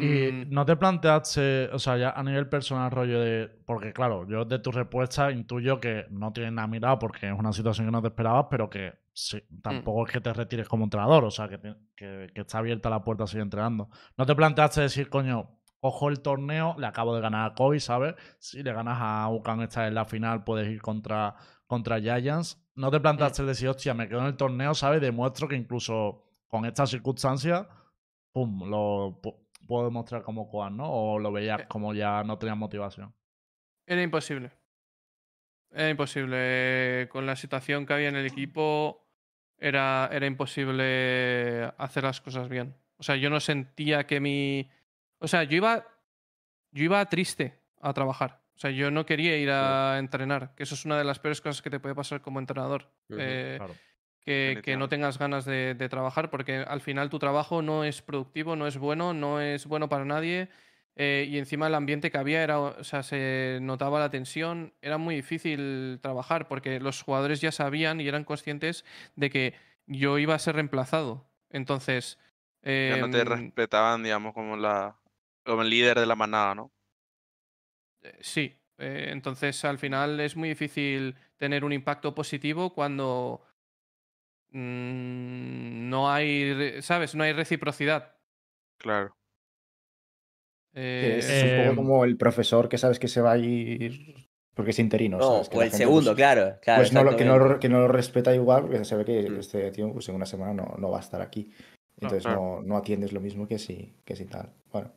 Y 0.02 0.44
no 0.50 0.64
te 0.66 0.76
planteaste, 0.76 1.70
o 1.72 1.78
sea, 1.78 1.96
ya 1.96 2.10
a 2.10 2.22
nivel 2.22 2.48
personal, 2.48 2.90
rollo 2.90 3.20
de. 3.20 3.48
Porque, 3.66 3.92
claro, 3.92 4.26
yo 4.28 4.44
de 4.44 4.58
tu 4.58 4.70
respuesta 4.70 5.30
intuyo 5.30 5.80
que 5.80 6.06
no 6.10 6.32
tienes 6.32 6.52
nada 6.52 6.68
mirado 6.68 6.98
porque 6.98 7.28
es 7.28 7.38
una 7.38 7.52
situación 7.52 7.86
que 7.86 7.92
no 7.92 8.02
te 8.02 8.08
esperabas, 8.08 8.46
pero 8.50 8.68
que 8.68 8.92
sí, 9.12 9.42
tampoco 9.62 10.06
es 10.06 10.12
que 10.12 10.20
te 10.20 10.32
retires 10.32 10.68
como 10.68 10.84
entrenador, 10.84 11.24
o 11.24 11.30
sea, 11.30 11.48
que, 11.48 11.58
te- 11.58 11.76
que, 11.96 12.30
que 12.34 12.40
está 12.42 12.58
abierta 12.58 12.90
la 12.90 13.02
puerta 13.02 13.24
a 13.24 13.26
seguir 13.26 13.42
entrenando. 13.42 13.88
No 14.18 14.26
te 14.26 14.34
planteaste 14.34 14.82
decir, 14.82 15.08
coño, 15.08 15.58
cojo 15.80 16.08
el 16.10 16.20
torneo, 16.20 16.74
le 16.78 16.86
acabo 16.86 17.14
de 17.14 17.20
ganar 17.22 17.50
a 17.50 17.54
Koi, 17.54 17.80
¿sabes? 17.80 18.14
Si 18.38 18.62
le 18.62 18.72
ganas 18.72 18.98
a 19.00 19.28
Ucan 19.30 19.62
esta 19.62 19.86
en 19.86 19.94
la 19.94 20.04
final, 20.04 20.44
puedes 20.44 20.68
ir 20.68 20.82
contra, 20.82 21.36
contra 21.66 22.00
Giants. 22.00 22.60
No 22.74 22.90
te 22.90 23.00
planteaste 23.00 23.44
decir, 23.44 23.68
hostia, 23.68 23.94
me 23.94 24.08
quedo 24.08 24.20
en 24.20 24.26
el 24.26 24.36
torneo, 24.36 24.74
¿sabes? 24.74 25.00
Demuestro 25.00 25.46
que 25.48 25.56
incluso 25.56 26.24
con 26.48 26.64
estas 26.66 26.90
circunstancias 26.90 27.66
pum, 28.34 28.68
lo 28.68 29.20
pu- 29.22 29.36
puedo 29.66 29.84
demostrar 29.84 30.22
como 30.22 30.48
Koan, 30.50 30.76
¿no? 30.76 30.90
O 30.92 31.18
lo 31.18 31.30
veías 31.32 31.62
Eh. 31.62 31.66
como 31.68 31.94
ya 31.94 32.22
no 32.24 32.36
tenías 32.36 32.56
motivación. 32.58 33.14
Era 33.86 34.02
imposible. 34.02 34.50
Era 35.70 35.88
imposible. 35.90 37.08
Con 37.10 37.26
la 37.26 37.36
situación 37.36 37.86
que 37.86 37.92
había 37.94 38.08
en 38.08 38.16
el 38.16 38.26
equipo, 38.26 39.06
era, 39.58 40.08
era 40.12 40.26
imposible 40.26 41.72
hacer 41.78 42.04
las 42.04 42.20
cosas 42.20 42.48
bien. 42.48 42.76
O 42.96 43.02
sea, 43.02 43.16
yo 43.16 43.30
no 43.30 43.40
sentía 43.40 44.06
que 44.06 44.20
mi. 44.20 44.68
O 45.18 45.28
sea, 45.28 45.44
yo 45.44 45.56
iba. 45.56 45.86
Yo 46.72 46.84
iba 46.84 47.04
triste 47.06 47.60
a 47.80 47.92
trabajar. 47.92 48.42
O 48.56 48.58
sea, 48.58 48.70
yo 48.70 48.90
no 48.90 49.06
quería 49.06 49.36
ir 49.36 49.50
a 49.50 49.98
entrenar. 49.98 50.54
Que 50.56 50.62
eso 50.64 50.74
es 50.74 50.84
una 50.84 50.98
de 50.98 51.04
las 51.04 51.18
peores 51.20 51.40
cosas 51.40 51.62
que 51.62 51.70
te 51.70 51.80
puede 51.80 51.94
pasar 51.94 52.20
como 52.20 52.38
entrenador. 52.40 52.90
Eh, 53.10 53.54
Claro. 53.58 53.74
Que, 54.24 54.60
que 54.62 54.76
no 54.76 54.88
tengas 54.88 55.18
ganas 55.18 55.44
de, 55.44 55.74
de 55.74 55.88
trabajar, 55.88 56.30
porque 56.30 56.56
al 56.58 56.80
final 56.80 57.10
tu 57.10 57.18
trabajo 57.18 57.62
no 57.62 57.84
es 57.84 58.02
productivo, 58.02 58.56
no 58.56 58.66
es 58.66 58.78
bueno, 58.78 59.14
no 59.14 59.40
es 59.40 59.66
bueno 59.66 59.88
para 59.88 60.04
nadie. 60.04 60.48
eh, 60.96 61.26
y 61.28 61.38
encima 61.38 61.66
el 61.66 61.74
ambiente 61.74 62.10
que 62.10 62.18
había 62.18 62.42
era, 62.42 62.60
o 62.60 62.84
sea, 62.84 63.02
se 63.02 63.58
notaba 63.62 63.98
la 64.00 64.10
tensión, 64.10 64.72
era 64.80 64.96
muy 64.98 65.16
difícil 65.16 65.98
trabajar 66.02 66.48
porque 66.48 66.80
los 66.80 67.02
jugadores 67.02 67.40
ya 67.40 67.52
sabían 67.52 68.00
y 68.00 68.08
eran 68.08 68.24
conscientes 68.24 68.84
de 69.16 69.30
que 69.30 69.54
yo 69.86 70.18
iba 70.18 70.34
a 70.34 70.38
ser 70.38 70.54
reemplazado. 70.56 71.26
Entonces, 71.50 72.18
Ya 72.86 72.96
no 72.96 73.10
te 73.10 73.24
em, 73.24 73.24
respetaban, 73.24 74.02
digamos, 74.02 74.32
como 74.34 74.56
la 74.56 74.98
como 75.44 75.62
el 75.62 75.70
líder 75.70 75.98
de 76.00 76.06
la 76.06 76.16
manada, 76.16 76.54
¿no? 76.54 76.72
Eh, 78.02 78.18
Sí, 78.20 78.54
eh, 78.78 79.08
entonces 79.10 79.64
al 79.64 79.78
final 79.78 80.20
es 80.20 80.36
muy 80.36 80.48
difícil 80.50 81.16
tener 81.36 81.64
un 81.64 81.72
impacto 81.72 82.14
positivo 82.14 82.74
cuando 82.74 83.42
mm, 84.54 85.88
no 85.90 86.10
hay, 86.10 86.80
¿sabes? 86.82 87.14
No 87.14 87.24
hay 87.24 87.32
reciprocidad. 87.32 88.14
Claro. 88.78 89.12
Que 90.74 91.18
es 91.18 91.28
Eh, 91.30 91.42
un 91.42 91.48
Eh, 91.50 91.64
poco 91.70 91.76
como 91.76 92.04
el 92.04 92.16
profesor 92.16 92.68
que 92.68 92.78
sabes 92.78 92.98
que 92.98 93.08
se 93.08 93.20
va 93.20 93.32
a 93.32 93.38
ir 93.38 94.28
porque 94.54 94.70
es 94.70 94.78
interino. 94.78 95.18
No, 95.18 95.24
¿sabes? 95.34 95.48
Que 95.48 95.56
o 95.58 95.62
el 95.62 95.70
segundo, 95.72 96.10
pues, 96.12 96.16
claro. 96.16 96.58
claro 96.62 96.80
pues 96.80 96.92
no 96.92 97.04
lo, 97.04 97.16
que, 97.16 97.24
no, 97.24 97.58
que 97.60 97.68
no 97.68 97.80
lo 97.80 97.88
respeta 97.88 98.34
igual 98.34 98.62
porque 98.62 98.84
se 98.84 98.96
ve 98.96 99.04
que 99.04 99.30
Mm. 99.30 99.38
este 99.40 99.70
tío 99.70 99.92
pues, 99.92 100.08
en 100.08 100.14
una 100.16 100.26
semana 100.26 100.54
no, 100.54 100.74
no 100.78 100.90
va 100.90 100.98
a 100.98 101.00
estar 101.02 101.20
aquí. 101.20 101.52
Entonces 101.96 102.24
claro. 102.24 102.40
no, 102.40 102.62
no 102.62 102.76
atiendes 102.76 103.12
lo 103.12 103.20
mismo 103.20 103.46
que 103.46 103.58
si, 103.58 103.94
que 104.04 104.16
si 104.16 104.24
tal. 104.26 104.52
Bueno, 104.72 104.92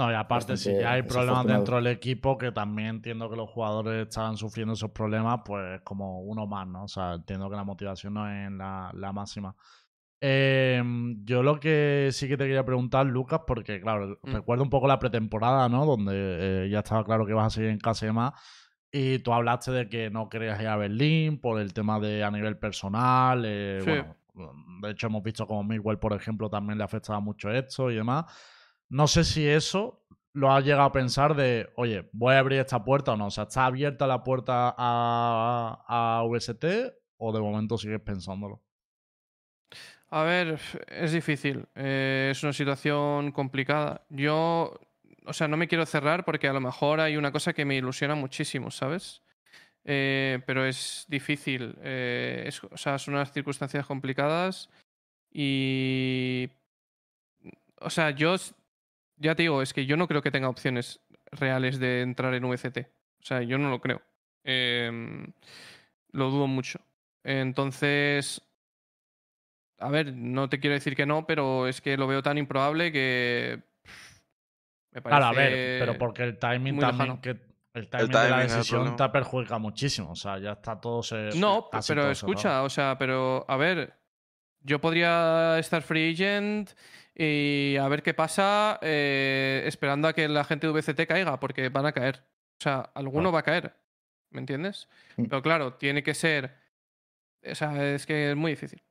No, 0.00 0.10
y 0.10 0.14
aparte, 0.14 0.56
si 0.56 0.70
ya 0.80 0.92
hay 0.92 1.02
problemas 1.02 1.44
dentro 1.58 1.76
del 1.76 1.86
equipo, 1.88 2.38
que 2.38 2.52
también 2.52 2.88
entiendo 2.88 3.28
que 3.28 3.36
los 3.36 3.50
jugadores 3.50 4.08
estaban 4.08 4.36
sufriendo 4.36 4.72
esos 4.74 4.90
problemas, 4.92 5.40
pues 5.44 5.80
como 5.82 6.20
uno 6.22 6.46
más, 6.46 6.66
¿no? 6.66 6.84
O 6.84 6.88
sea, 6.88 7.14
entiendo 7.14 7.50
que 7.50 7.56
la 7.56 7.64
motivación 7.64 8.14
no 8.14 8.26
es 8.30 8.50
la, 8.52 8.90
la 8.94 9.12
máxima. 9.12 9.54
Eh, 10.22 10.82
yo 11.24 11.42
lo 11.42 11.58
que 11.60 12.10
sí 12.12 12.28
que 12.28 12.36
te 12.36 12.44
quería 12.44 12.64
preguntar, 12.64 13.06
Lucas, 13.06 13.40
porque 13.46 13.80
claro, 13.80 14.18
Mm. 14.22 14.32
recuerdo 14.32 14.62
un 14.64 14.70
poco 14.70 14.86
la 14.86 14.98
pretemporada, 14.98 15.68
¿no? 15.68 15.86
Donde 15.86 16.64
eh, 16.66 16.68
ya 16.70 16.78
estaba 16.80 17.04
claro 17.04 17.24
que 17.24 17.32
ibas 17.32 17.46
a 17.46 17.50
seguir 17.50 17.70
en 17.70 17.78
KSMA 17.78 18.34
y 18.92 19.18
tú 19.20 19.32
hablaste 19.32 19.70
de 19.70 19.88
que 19.88 20.10
no 20.10 20.28
querías 20.28 20.60
ir 20.60 20.66
a 20.68 20.76
Berlín 20.76 21.40
por 21.40 21.60
el 21.60 21.72
tema 21.72 21.98
de 22.00 22.22
a 22.24 22.30
nivel 22.30 22.58
personal. 22.58 23.44
eh, 23.46 23.80
Sí. 23.84 23.90
bueno, 24.34 24.52
de 24.82 24.90
hecho, 24.90 25.06
hemos 25.06 25.22
visto 25.22 25.46
como 25.46 25.62
Miguel, 25.64 25.98
por 25.98 26.12
ejemplo, 26.12 26.48
también 26.50 26.76
le 26.78 26.84
afectaba 26.84 27.20
mucho 27.20 27.50
esto 27.50 27.90
y 27.90 27.94
demás. 27.96 28.24
No 28.90 29.06
sé 29.06 29.24
si 29.24 29.46
eso 29.48 30.04
lo 30.32 30.52
has 30.52 30.64
llegado 30.64 30.84
a 30.84 30.92
pensar 30.92 31.34
de, 31.34 31.70
oye, 31.76 32.08
voy 32.12 32.34
a 32.34 32.38
abrir 32.40 32.60
esta 32.60 32.84
puerta 32.84 33.12
o 33.12 33.16
no. 33.16 33.26
O 33.26 33.30
sea, 33.30 33.44
¿está 33.44 33.66
abierta 33.66 34.06
la 34.06 34.22
puerta 34.22 34.74
a, 34.76 35.84
a 35.88 36.22
VST 36.24 36.64
o 37.18 37.32
de 37.32 37.40
momento 37.40 37.78
sigues 37.78 38.00
pensándolo? 38.00 38.62
A 40.08 40.22
ver, 40.24 40.58
es 40.88 41.12
difícil. 41.12 41.66
eh, 41.76 42.28
es 42.32 42.42
una 42.42 42.52
situación 42.52 43.30
complicada. 43.32 44.04
Yo, 44.08 44.74
o 45.24 45.32
sea, 45.32 45.46
no 45.48 45.56
me 45.56 45.68
quiero 45.68 45.86
cerrar 45.86 46.24
porque 46.24 46.48
a 46.48 46.52
lo 46.52 46.60
mejor 46.60 47.00
hay 47.00 47.16
una 47.16 47.30
cosa 47.32 47.52
que 47.52 47.64
me 47.64 47.76
ilusiona 47.76 48.14
muchísimo, 48.16 48.70
¿sabes? 48.72 49.22
Eh, 49.84 50.40
pero 50.46 50.66
es 50.66 51.06
difícil. 51.08 51.76
eh, 51.82 52.44
es- 52.46 52.62
o 52.64 52.76
sea, 52.76 52.98
son 52.98 53.14
unas 53.14 53.32
circunstancias 53.32 53.86
complicadas 53.86 54.70
y... 55.32 56.50
O 57.80 57.90
sea, 57.90 58.10
yo, 58.10 58.34
ya 59.20 59.34
te 59.34 59.42
digo, 59.42 59.62
es 59.62 59.72
que 59.72 59.86
yo 59.86 59.96
no 59.96 60.08
creo 60.08 60.22
que 60.22 60.30
tenga 60.30 60.48
opciones 60.48 61.00
reales 61.30 61.78
de 61.78 62.00
entrar 62.02 62.34
en 62.34 62.48
VCT. 62.48 62.78
O 63.22 63.24
sea, 63.24 63.42
yo 63.42 63.58
no 63.58 63.68
lo 63.70 63.80
creo. 63.80 64.02
Em, 64.44 65.32
lo 66.12 66.30
dudo 66.30 66.46
mucho. 66.46 66.80
Entonces, 67.22 68.42
a 69.78 69.90
ver, 69.90 70.14
no 70.14 70.48
te 70.48 70.58
quiero 70.58 70.74
decir 70.74 70.96
que 70.96 71.06
no, 71.06 71.26
pero 71.26 71.66
es 71.68 71.80
que 71.80 71.96
lo 71.96 72.06
veo 72.06 72.22
tan 72.22 72.38
improbable 72.38 72.90
que 72.92 73.62
pff, 73.82 74.20
me 74.92 75.02
parece 75.02 75.18
Claro, 75.20 75.26
a 75.26 75.32
ver, 75.32 75.78
pero 75.78 75.98
porque 75.98 76.22
el 76.22 76.38
timing 76.38 76.74
muy 76.76 76.80
también 76.80 77.08
lejano. 77.10 77.20
que 77.20 77.30
el 77.74 77.88
timing, 77.88 78.08
de 78.08 78.12
la 78.14 78.28
timing 78.28 78.42
decisión 78.48 78.96
te 78.96 79.08
perjudica 79.10 79.58
muchísimo. 79.58 80.12
O 80.12 80.16
sea, 80.16 80.38
ya 80.38 80.52
está 80.52 80.80
todo 80.80 81.02
se, 81.02 81.30
No, 81.36 81.68
pero 81.86 82.02
todo 82.02 82.10
escucha, 82.10 82.42
cerrado. 82.42 82.64
o 82.64 82.70
sea, 82.70 82.96
pero 82.98 83.44
a 83.46 83.56
ver, 83.58 83.94
yo 84.62 84.80
podría 84.80 85.58
estar 85.58 85.82
free 85.82 86.12
agent 86.14 86.70
Y 87.22 87.76
a 87.76 87.86
ver 87.88 88.02
qué 88.02 88.14
pasa, 88.14 88.78
eh, 88.80 89.62
esperando 89.66 90.08
a 90.08 90.14
que 90.14 90.26
la 90.26 90.42
gente 90.42 90.66
de 90.66 90.72
VCT 90.72 91.06
caiga, 91.06 91.38
porque 91.38 91.68
van 91.68 91.84
a 91.84 91.92
caer. 91.92 92.24
O 92.58 92.62
sea, 92.62 92.90
alguno 92.94 93.30
va 93.30 93.40
a 93.40 93.42
caer. 93.42 93.74
¿Me 94.30 94.40
entiendes? 94.40 94.88
Mm. 95.18 95.24
Pero 95.24 95.42
claro, 95.42 95.74
tiene 95.74 96.02
que 96.02 96.14
ser. 96.14 96.56
O 97.44 97.54
sea, 97.54 97.92
es 97.92 98.06
que 98.06 98.30
es 98.30 98.36
muy 98.36 98.52
difícil. 98.52 98.82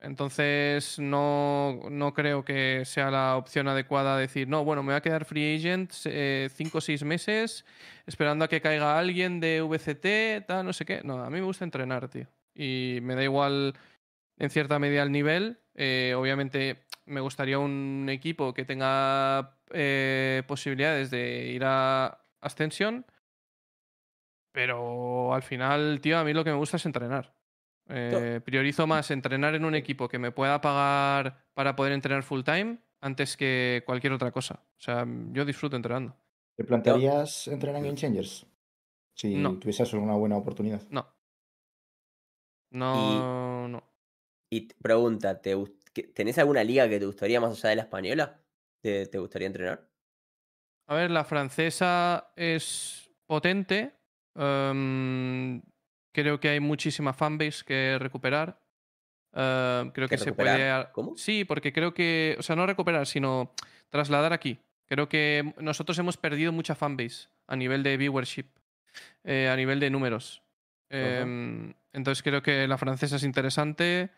Entonces, 0.00 0.98
no, 0.98 1.80
no 1.90 2.12
creo 2.12 2.44
que 2.44 2.84
sea 2.84 3.10
la 3.10 3.38
opción 3.38 3.68
adecuada 3.68 4.18
decir, 4.18 4.48
no, 4.48 4.64
bueno, 4.66 4.82
me 4.82 4.92
voy 4.92 4.96
a 4.96 5.00
quedar 5.00 5.24
free 5.24 5.56
agent 5.56 5.90
eh, 6.04 6.50
cinco 6.54 6.78
o 6.78 6.80
seis 6.82 7.02
meses 7.04 7.64
esperando 8.04 8.44
a 8.44 8.48
que 8.48 8.60
caiga 8.60 8.98
alguien 8.98 9.40
de 9.40 9.62
VCT, 9.62 10.46
tal, 10.46 10.66
no 10.66 10.74
sé 10.74 10.84
qué. 10.84 11.00
No, 11.04 11.24
a 11.24 11.30
mí 11.30 11.38
me 11.38 11.46
gusta 11.46 11.64
entrenar, 11.64 12.10
tío. 12.10 12.26
Y 12.54 12.98
me 13.00 13.14
da 13.14 13.24
igual 13.24 13.72
en 14.36 14.50
cierta 14.50 14.78
medida 14.78 15.02
el 15.02 15.10
nivel. 15.10 15.58
Eh, 15.74 16.12
obviamente 16.14 16.87
me 17.08 17.20
gustaría 17.20 17.58
un 17.58 18.06
equipo 18.10 18.54
que 18.54 18.64
tenga 18.64 19.58
eh, 19.70 20.42
posibilidades 20.46 21.10
de 21.10 21.46
ir 21.48 21.62
a 21.64 22.24
Ascensión. 22.40 23.04
Pero 24.52 25.34
al 25.34 25.42
final, 25.42 26.00
tío, 26.00 26.18
a 26.18 26.24
mí 26.24 26.32
lo 26.32 26.44
que 26.44 26.50
me 26.50 26.56
gusta 26.56 26.76
es 26.76 26.86
entrenar. 26.86 27.34
Eh, 27.90 28.40
priorizo 28.44 28.86
más 28.86 29.10
entrenar 29.10 29.54
en 29.54 29.64
un 29.64 29.74
equipo 29.74 30.08
que 30.08 30.18
me 30.18 30.30
pueda 30.32 30.60
pagar 30.60 31.44
para 31.54 31.74
poder 31.74 31.92
entrenar 31.92 32.22
full 32.22 32.42
time 32.42 32.78
antes 33.00 33.36
que 33.36 33.82
cualquier 33.86 34.12
otra 34.12 34.30
cosa. 34.32 34.62
O 34.76 34.80
sea, 34.80 35.06
yo 35.32 35.44
disfruto 35.44 35.76
entrenando. 35.76 36.16
¿Te 36.56 36.64
plantearías 36.64 37.48
entrenar 37.48 37.78
en 37.78 37.84
Game 37.84 37.96
Changers? 37.96 38.46
Si 39.14 39.36
No. 39.36 39.58
tuvieses 39.58 39.92
una 39.92 40.14
buena 40.14 40.36
oportunidad. 40.36 40.82
No. 40.90 41.06
No, 42.70 43.68
no. 43.68 43.82
Y 44.50 44.68
pregunta, 44.74 45.40
¿te 45.40 45.54
¿tenés 46.02 46.38
alguna 46.38 46.64
liga 46.64 46.88
que 46.88 46.98
te 46.98 47.06
gustaría 47.06 47.40
más 47.40 47.58
allá 47.64 47.70
de 47.70 47.76
la 47.76 47.82
española? 47.82 48.40
¿Te, 48.82 49.06
te 49.06 49.18
gustaría 49.18 49.46
entrenar? 49.46 49.88
A 50.88 50.94
ver, 50.94 51.10
la 51.10 51.24
francesa 51.24 52.32
es 52.36 53.10
potente. 53.26 53.94
em, 54.34 55.60
creo 56.14 56.40
que 56.40 56.48
hay 56.48 56.60
muchísima 56.60 57.12
fanbase 57.12 57.64
que 57.64 57.98
recuperar. 57.98 58.60
Em, 59.32 59.90
creo 59.90 60.08
¿Que 60.08 60.16
que 60.16 60.18
se 60.18 60.32
puede. 60.32 60.86
¿Cómo? 60.92 61.16
Sí, 61.16 61.44
porque 61.44 61.72
creo 61.72 61.92
que. 61.92 62.36
O 62.38 62.42
sea, 62.42 62.56
no 62.56 62.66
recuperar, 62.66 63.06
sino 63.06 63.52
trasladar 63.90 64.32
aquí. 64.32 64.58
Creo 64.86 65.08
que 65.08 65.54
nosotros 65.60 65.98
hemos 65.98 66.16
perdido 66.16 66.50
mucha 66.52 66.74
fanbase 66.74 67.28
a 67.46 67.56
nivel 67.56 67.82
de 67.82 67.96
viewership, 67.98 68.46
eh, 69.24 69.48
a 69.52 69.56
nivel 69.56 69.80
de 69.80 69.90
números. 69.90 70.42
Em, 70.90 71.74
entonces 71.92 72.22
creo 72.22 72.42
que 72.42 72.66
la 72.66 72.78
francesa 72.78 73.16
es 73.16 73.22
interesante 73.22 74.10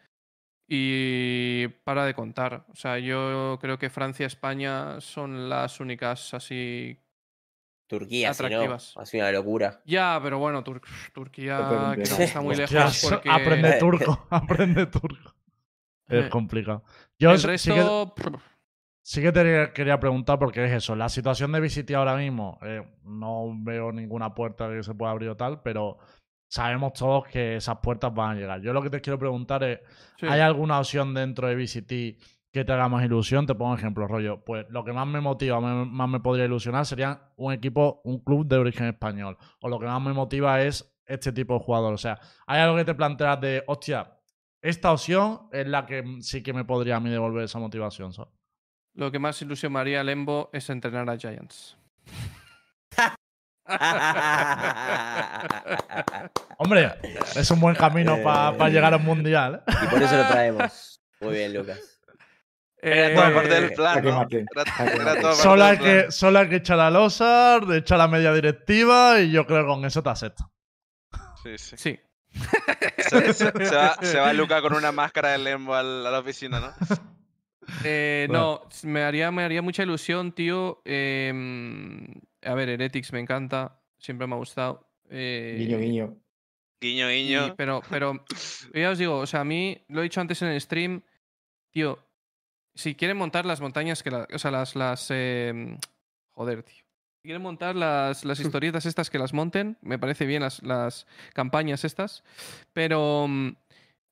y 0.72 1.66
para 1.82 2.04
de 2.04 2.14
contar. 2.14 2.64
O 2.72 2.76
sea, 2.76 2.96
yo 3.00 3.58
creo 3.60 3.76
que 3.76 3.90
Francia 3.90 4.22
y 4.22 4.28
España 4.28 5.00
son 5.00 5.48
las 5.48 5.80
únicas 5.80 6.32
así. 6.32 6.96
Turquía, 7.88 8.32
si 8.32 8.42
no, 8.44 8.46
Atractivas. 8.46 8.94
ha 8.96 9.04
sido 9.04 9.24
una 9.24 9.32
locura. 9.32 9.80
Ya, 9.84 10.20
pero 10.22 10.38
bueno, 10.38 10.62
Tur- 10.62 10.80
Turquía 11.12 11.58
no. 11.58 11.94
que 11.96 12.02
está 12.02 12.40
muy 12.40 12.54
lejos 12.54 13.00
porque 13.10 13.28
Aprende 13.28 13.72
turco, 13.80 14.26
aprende 14.30 14.86
turco. 14.86 15.34
Es 16.06 16.26
Eh, 16.26 16.28
complicado. 16.28 16.84
Yo 17.18 17.32
el 17.32 17.42
resto. 17.42 17.74
sí 17.74 17.80
que, 18.22 18.38
sí 19.02 19.22
que 19.22 19.32
te 19.32 19.72
quería 19.72 19.98
preguntar 19.98 20.38
porque 20.38 20.64
es 20.64 20.70
eso. 20.72 20.94
La 20.94 21.08
situación 21.08 21.50
de 21.50 21.58
VCT 21.60 21.90
ahora 21.96 22.14
mismo, 22.16 22.60
eh, 22.62 22.82
no 23.02 23.50
veo 23.56 23.90
ninguna 23.90 24.34
puerta 24.36 24.68
que 24.68 24.84
se 24.84 24.94
pueda 24.94 25.10
abrir 25.10 25.30
o 25.30 25.36
tal, 25.36 25.60
pero 25.62 25.98
sabemos 26.50 26.92
todos 26.94 27.26
que 27.28 27.56
esas 27.56 27.78
puertas 27.78 28.12
van 28.12 28.30
a 28.30 28.34
llegar. 28.40 28.60
Yo 28.60 28.72
lo 28.72 28.82
que 28.82 28.90
te 28.90 29.00
quiero 29.00 29.18
preguntar 29.18 29.62
es, 29.64 29.80
sí. 30.18 30.26
¿hay 30.28 30.40
alguna 30.40 30.78
opción 30.80 31.14
dentro 31.14 31.46
de 31.48 31.54
VCT 31.54 32.20
que 32.52 32.64
te 32.64 32.72
haga 32.72 32.88
más 32.88 33.04
ilusión? 33.04 33.46
Te 33.46 33.54
pongo 33.54 33.74
ejemplo, 33.76 34.08
rollo. 34.08 34.44
Pues 34.44 34.66
lo 34.70 34.84
que 34.84 34.92
más 34.92 35.06
me 35.06 35.20
motiva, 35.20 35.60
me- 35.60 35.84
más 35.86 36.08
me 36.08 36.18
podría 36.18 36.46
ilusionar 36.46 36.84
sería 36.84 37.30
un 37.36 37.52
equipo, 37.52 38.00
un 38.04 38.18
club 38.18 38.46
de 38.46 38.56
origen 38.56 38.86
español. 38.88 39.38
O 39.60 39.68
lo 39.68 39.78
que 39.78 39.86
más 39.86 40.02
me 40.02 40.12
motiva 40.12 40.60
es 40.60 40.92
este 41.06 41.32
tipo 41.32 41.54
de 41.54 41.60
jugador. 41.60 41.94
O 41.94 41.98
sea, 41.98 42.18
¿hay 42.48 42.60
algo 42.60 42.76
que 42.76 42.84
te 42.84 42.94
planteas 42.94 43.40
de, 43.40 43.62
hostia, 43.68 44.16
esta 44.60 44.92
opción 44.92 45.48
es 45.52 45.66
la 45.68 45.86
que 45.86 46.02
sí 46.20 46.42
que 46.42 46.52
me 46.52 46.64
podría 46.64 46.96
a 46.96 47.00
mí 47.00 47.10
devolver 47.10 47.44
esa 47.44 47.60
motivación? 47.60 48.12
¿sabes? 48.12 48.32
Lo 48.94 49.12
que 49.12 49.20
más 49.20 49.40
ilusión 49.40 49.72
me 49.72 49.78
haría 49.78 50.00
a 50.00 50.04
Lembo 50.04 50.50
es 50.52 50.68
entrenar 50.68 51.08
a 51.08 51.16
Giants. 51.16 51.76
Hombre, 56.58 56.92
es 57.36 57.50
un 57.50 57.60
buen 57.60 57.74
camino 57.74 58.18
para 58.22 58.68
Eh. 58.68 58.70
llegar 58.70 58.92
a 58.92 58.96
un 58.96 59.04
mundial. 59.04 59.62
¿eh? 59.66 59.72
y 59.82 59.86
por 59.86 60.02
eso 60.02 60.16
lo 60.16 60.28
traemos. 60.28 61.00
Muy 61.20 61.34
bien, 61.34 61.54
Lucas. 61.54 61.78
Era 62.82 63.28
Eh, 63.30 63.34
parte 63.34 63.48
del 63.48 63.72
plan, 63.74 64.02
¿no? 64.04 64.26
Era, 64.30 64.64
parte 64.64 65.34
Solo 65.34 65.64
del 65.66 65.72
hay, 65.72 65.78
que, 65.78 66.10
solo 66.10 66.38
hay 66.38 66.48
que 66.48 66.56
echar 66.56 66.80
a 66.80 66.90
losar, 66.90 67.62
echar 67.72 67.98
la 67.98 68.08
media 68.08 68.32
directiva 68.32 69.20
y 69.20 69.30
yo 69.30 69.46
creo 69.46 69.60
que 69.62 69.66
con 69.66 69.84
eso 69.84 70.02
te 70.02 70.08
acepto. 70.08 70.50
Sí, 71.42 71.58
sí. 71.58 71.76
Sí. 71.76 72.00
Se, 72.98 73.32
se- 73.34 73.50
se 73.66 73.74
va, 73.76 73.96
se 74.00 74.18
va 74.18 74.32
Luca 74.32 74.62
con 74.62 74.72
una 74.74 74.92
máscara 74.92 75.30
de 75.30 75.38
lembo 75.38 75.74
al- 75.74 76.06
a 76.06 76.10
la 76.10 76.18
oficina, 76.20 76.60
¿no? 76.60 76.72
Eh, 77.84 78.26
Bueno. 78.28 78.62
No, 78.82 78.88
me 78.88 79.02
haría, 79.04 79.30
me 79.30 79.44
haría 79.44 79.60
mucha 79.62 79.82
ilusión, 79.82 80.32
tío. 80.32 80.80
em, 80.84 82.06
a 82.42 82.54
ver, 82.54 82.68
Heretics 82.68 83.12
me 83.12 83.20
encanta. 83.20 83.80
Siempre 83.98 84.26
me 84.26 84.34
ha 84.34 84.38
gustado. 84.38 84.88
eh, 85.10 85.56
Guiño, 85.58 85.78
guiño. 85.78 86.16
Guiño, 86.80 87.10
y- 87.10 87.26
guiño. 87.26 87.54
pero, 87.56 87.82
pero 87.90 88.24
ya 88.74 88.90
os 88.90 88.98
digo, 88.98 89.18
o 89.18 89.26
sea, 89.26 89.40
a 89.40 89.44
mí, 89.44 89.84
lo 89.88 90.00
he 90.00 90.04
dicho 90.04 90.20
antes 90.20 90.40
en 90.42 90.48
el 90.48 90.60
stream, 90.60 91.02
tío, 91.72 91.98
si 92.74 92.94
quieren 92.94 93.16
montar 93.18 93.44
las 93.44 93.60
montañas 93.60 94.02
que 94.02 94.10
la- 94.10 94.26
o 94.32 94.38
sea, 94.38 94.50
las, 94.50 94.76
las, 94.76 95.08
em, 95.10 95.76
joder, 96.30 96.62
tío. 96.62 96.76
Si 96.76 97.28
quieren 97.28 97.42
montar 97.42 97.76
las, 97.76 98.24
las 98.24 98.40
historietas 98.40 98.86
estas 98.86 99.10
que 99.10 99.18
las 99.18 99.34
monten, 99.34 99.76
me 99.82 99.98
parece 99.98 100.24
bien 100.24 100.40
las, 100.40 100.62
las 100.62 101.06
campañas 101.34 101.84
estas, 101.84 102.24
pero, 102.72 103.28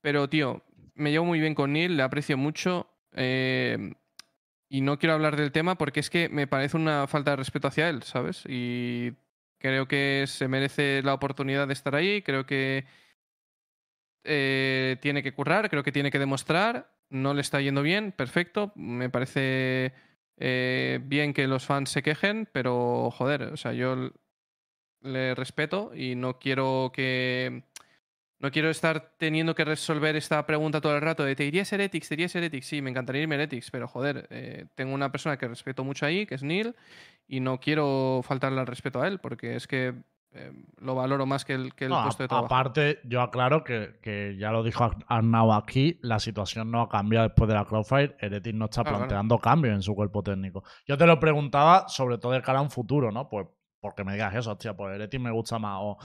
pero, 0.02 0.28
tío, 0.28 0.62
me 0.94 1.10
llevo 1.10 1.24
muy 1.24 1.40
bien 1.40 1.54
con 1.54 1.72
Neil, 1.72 1.96
le 1.96 2.02
aprecio 2.02 2.36
mucho. 2.36 2.90
em, 3.12 3.94
y 4.68 4.80
no 4.82 4.98
quiero 4.98 5.14
hablar 5.14 5.36
del 5.36 5.52
tema 5.52 5.76
porque 5.76 6.00
es 6.00 6.10
que 6.10 6.28
me 6.28 6.46
parece 6.46 6.76
una 6.76 7.06
falta 7.06 7.30
de 7.32 7.36
respeto 7.36 7.68
hacia 7.68 7.88
él, 7.88 8.02
¿sabes? 8.02 8.44
Y 8.46 9.12
creo 9.58 9.88
que 9.88 10.24
se 10.26 10.48
merece 10.48 11.02
la 11.02 11.14
oportunidad 11.14 11.66
de 11.66 11.72
estar 11.72 11.94
ahí, 11.94 12.22
creo 12.22 12.46
que 12.46 12.84
eh, 14.24 14.96
tiene 15.00 15.22
que 15.22 15.32
currar, 15.32 15.70
creo 15.70 15.82
que 15.82 15.92
tiene 15.92 16.10
que 16.10 16.18
demostrar, 16.18 16.92
no 17.08 17.34
le 17.34 17.40
está 17.40 17.60
yendo 17.60 17.82
bien, 17.82 18.12
perfecto, 18.12 18.72
me 18.74 19.08
parece 19.08 19.94
eh, 20.36 21.00
bien 21.02 21.32
que 21.32 21.46
los 21.46 21.64
fans 21.66 21.90
se 21.90 22.02
quejen, 22.02 22.48
pero 22.52 23.10
joder, 23.10 23.44
o 23.44 23.56
sea, 23.56 23.72
yo 23.72 24.12
le 25.00 25.34
respeto 25.34 25.92
y 25.94 26.14
no 26.14 26.38
quiero 26.38 26.90
que... 26.92 27.64
No 28.40 28.50
quiero 28.52 28.70
estar 28.70 29.14
teniendo 29.18 29.54
que 29.54 29.64
resolver 29.64 30.14
esta 30.14 30.46
pregunta 30.46 30.80
todo 30.80 30.94
el 30.94 31.02
rato 31.02 31.24
de 31.24 31.34
¿te 31.34 31.44
irías 31.44 31.72
Heretics? 31.72 32.08
¿Te 32.08 32.14
irías 32.14 32.34
Heretics? 32.36 32.66
Sí, 32.66 32.80
me 32.82 32.90
encantaría 32.90 33.22
irme 33.22 33.34
Heretics, 33.34 33.70
pero 33.70 33.88
joder, 33.88 34.28
eh, 34.30 34.66
tengo 34.76 34.94
una 34.94 35.10
persona 35.10 35.36
que 35.36 35.48
respeto 35.48 35.82
mucho 35.82 36.06
ahí, 36.06 36.24
que 36.24 36.36
es 36.36 36.42
Neil, 36.44 36.74
y 37.26 37.40
no 37.40 37.58
quiero 37.58 38.20
faltarle 38.22 38.60
al 38.60 38.66
respeto 38.68 39.02
a 39.02 39.08
él, 39.08 39.18
porque 39.18 39.56
es 39.56 39.66
que 39.66 39.94
eh, 40.32 40.52
lo 40.80 40.94
valoro 40.94 41.26
más 41.26 41.44
que 41.44 41.54
el, 41.54 41.74
que 41.74 41.86
el 41.86 41.90
No, 41.90 42.02
puesto 42.02 42.22
de 42.22 42.28
trabajo. 42.28 42.46
aparte, 42.46 43.00
yo 43.04 43.22
aclaro 43.22 43.64
que, 43.64 43.98
que 44.02 44.36
ya 44.38 44.52
lo 44.52 44.62
dijo 44.62 44.84
Ar- 44.84 45.04
Arnau 45.08 45.52
aquí, 45.52 45.98
la 46.02 46.18
situación 46.20 46.70
no 46.70 46.82
ha 46.82 46.88
cambiado 46.88 47.26
después 47.28 47.48
de 47.48 47.54
la 47.54 47.64
Crowdfire. 47.64 48.14
Heretic 48.20 48.54
no 48.54 48.66
está 48.66 48.82
Claro, 48.82 48.96
claro. 48.98 48.98
planteando 48.98 49.38
cambios 49.38 49.74
en 49.74 49.82
su 49.82 49.94
cuerpo 49.94 50.22
técnico. 50.22 50.62
Yo 50.86 50.96
te 50.98 51.06
lo 51.06 51.18
preguntaba 51.18 51.88
sobre 51.88 52.18
todo 52.18 52.32
de 52.32 52.42
cara 52.42 52.58
a 52.58 52.62
un 52.62 52.70
futuro, 52.70 53.10
¿no? 53.10 53.28
Pues 53.28 53.46
porque 53.80 54.04
me 54.04 54.12
digas 54.12 54.34
eso, 54.34 54.52
hostia, 54.52 54.76
pues 54.76 54.94
Heretic 54.96 55.20
me 55.20 55.30
gusta 55.30 55.58
más. 55.58 55.78
O 55.80 55.98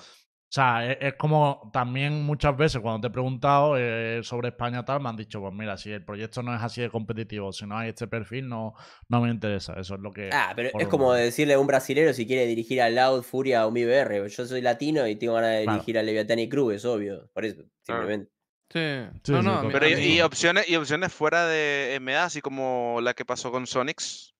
sea, 0.53 0.91
es, 0.91 0.97
es 1.01 1.13
como 1.15 1.69
también 1.73 2.23
muchas 2.23 2.55
veces 2.55 2.79
cuando 2.81 3.01
te 3.01 3.07
he 3.07 3.09
preguntado 3.11 3.75
eh, 3.77 4.19
sobre 4.23 4.49
España 4.49 4.85
tal, 4.85 5.01
me 5.01 5.09
han 5.09 5.15
dicho, 5.15 5.41
pues 5.41 5.53
mira, 5.53 5.77
si 5.77 5.91
el 5.91 6.05
proyecto 6.05 6.43
no 6.43 6.55
es 6.55 6.61
así 6.61 6.81
de 6.81 6.89
competitivo, 6.89 7.51
si 7.51 7.65
no 7.65 7.77
hay 7.77 7.89
este 7.89 8.07
perfil, 8.07 8.47
no, 8.47 8.73
no 9.09 9.21
me 9.21 9.29
interesa. 9.31 9.73
Eso 9.79 9.95
es 9.95 10.01
lo 10.01 10.11
que... 10.11 10.29
Ah, 10.31 10.53
pero 10.55 10.69
es 10.69 10.75
un- 10.75 10.89
como 10.89 11.13
decirle 11.13 11.55
a 11.55 11.59
un 11.59 11.67
brasilero 11.67 12.13
si 12.13 12.27
quiere 12.27 12.45
dirigir 12.45 12.81
al 12.81 12.95
Loud, 12.95 13.23
Furia 13.23 13.65
o 13.65 13.71
Mi 13.71 13.83
BR. 13.83 14.29
Yo 14.29 14.45
soy 14.45 14.61
latino 14.61 15.07
y 15.07 15.15
tengo 15.15 15.33
ganas 15.33 15.51
de 15.57 15.63
Claro. 15.63 15.73
dirigir 15.79 15.97
a 15.97 16.03
Leviatán 16.03 16.39
y 16.39 16.47
Cruz, 16.49 16.75
es 16.75 16.85
obvio. 16.85 17.29
Por 17.33 17.45
eso, 17.45 17.63
simplemente. 17.81 18.29
Sí. 18.69 18.79
Sí, 19.23 19.31
no, 19.31 19.41
sí, 19.41 19.45
no, 19.47 19.53
a 19.59 19.69
Pero 19.69 19.85
a 19.85 19.89
y 19.89 20.21
opciones, 20.21 20.67
y 20.69 20.75
opciones 20.75 21.13
fuera 21.13 21.45
de 21.47 21.95
MA, 21.95 22.23
así 22.25 22.41
como 22.41 22.99
la 23.01 23.13
que 23.13 23.25
pasó 23.25 23.51
con 23.51 23.67
Sonics. 23.67 24.33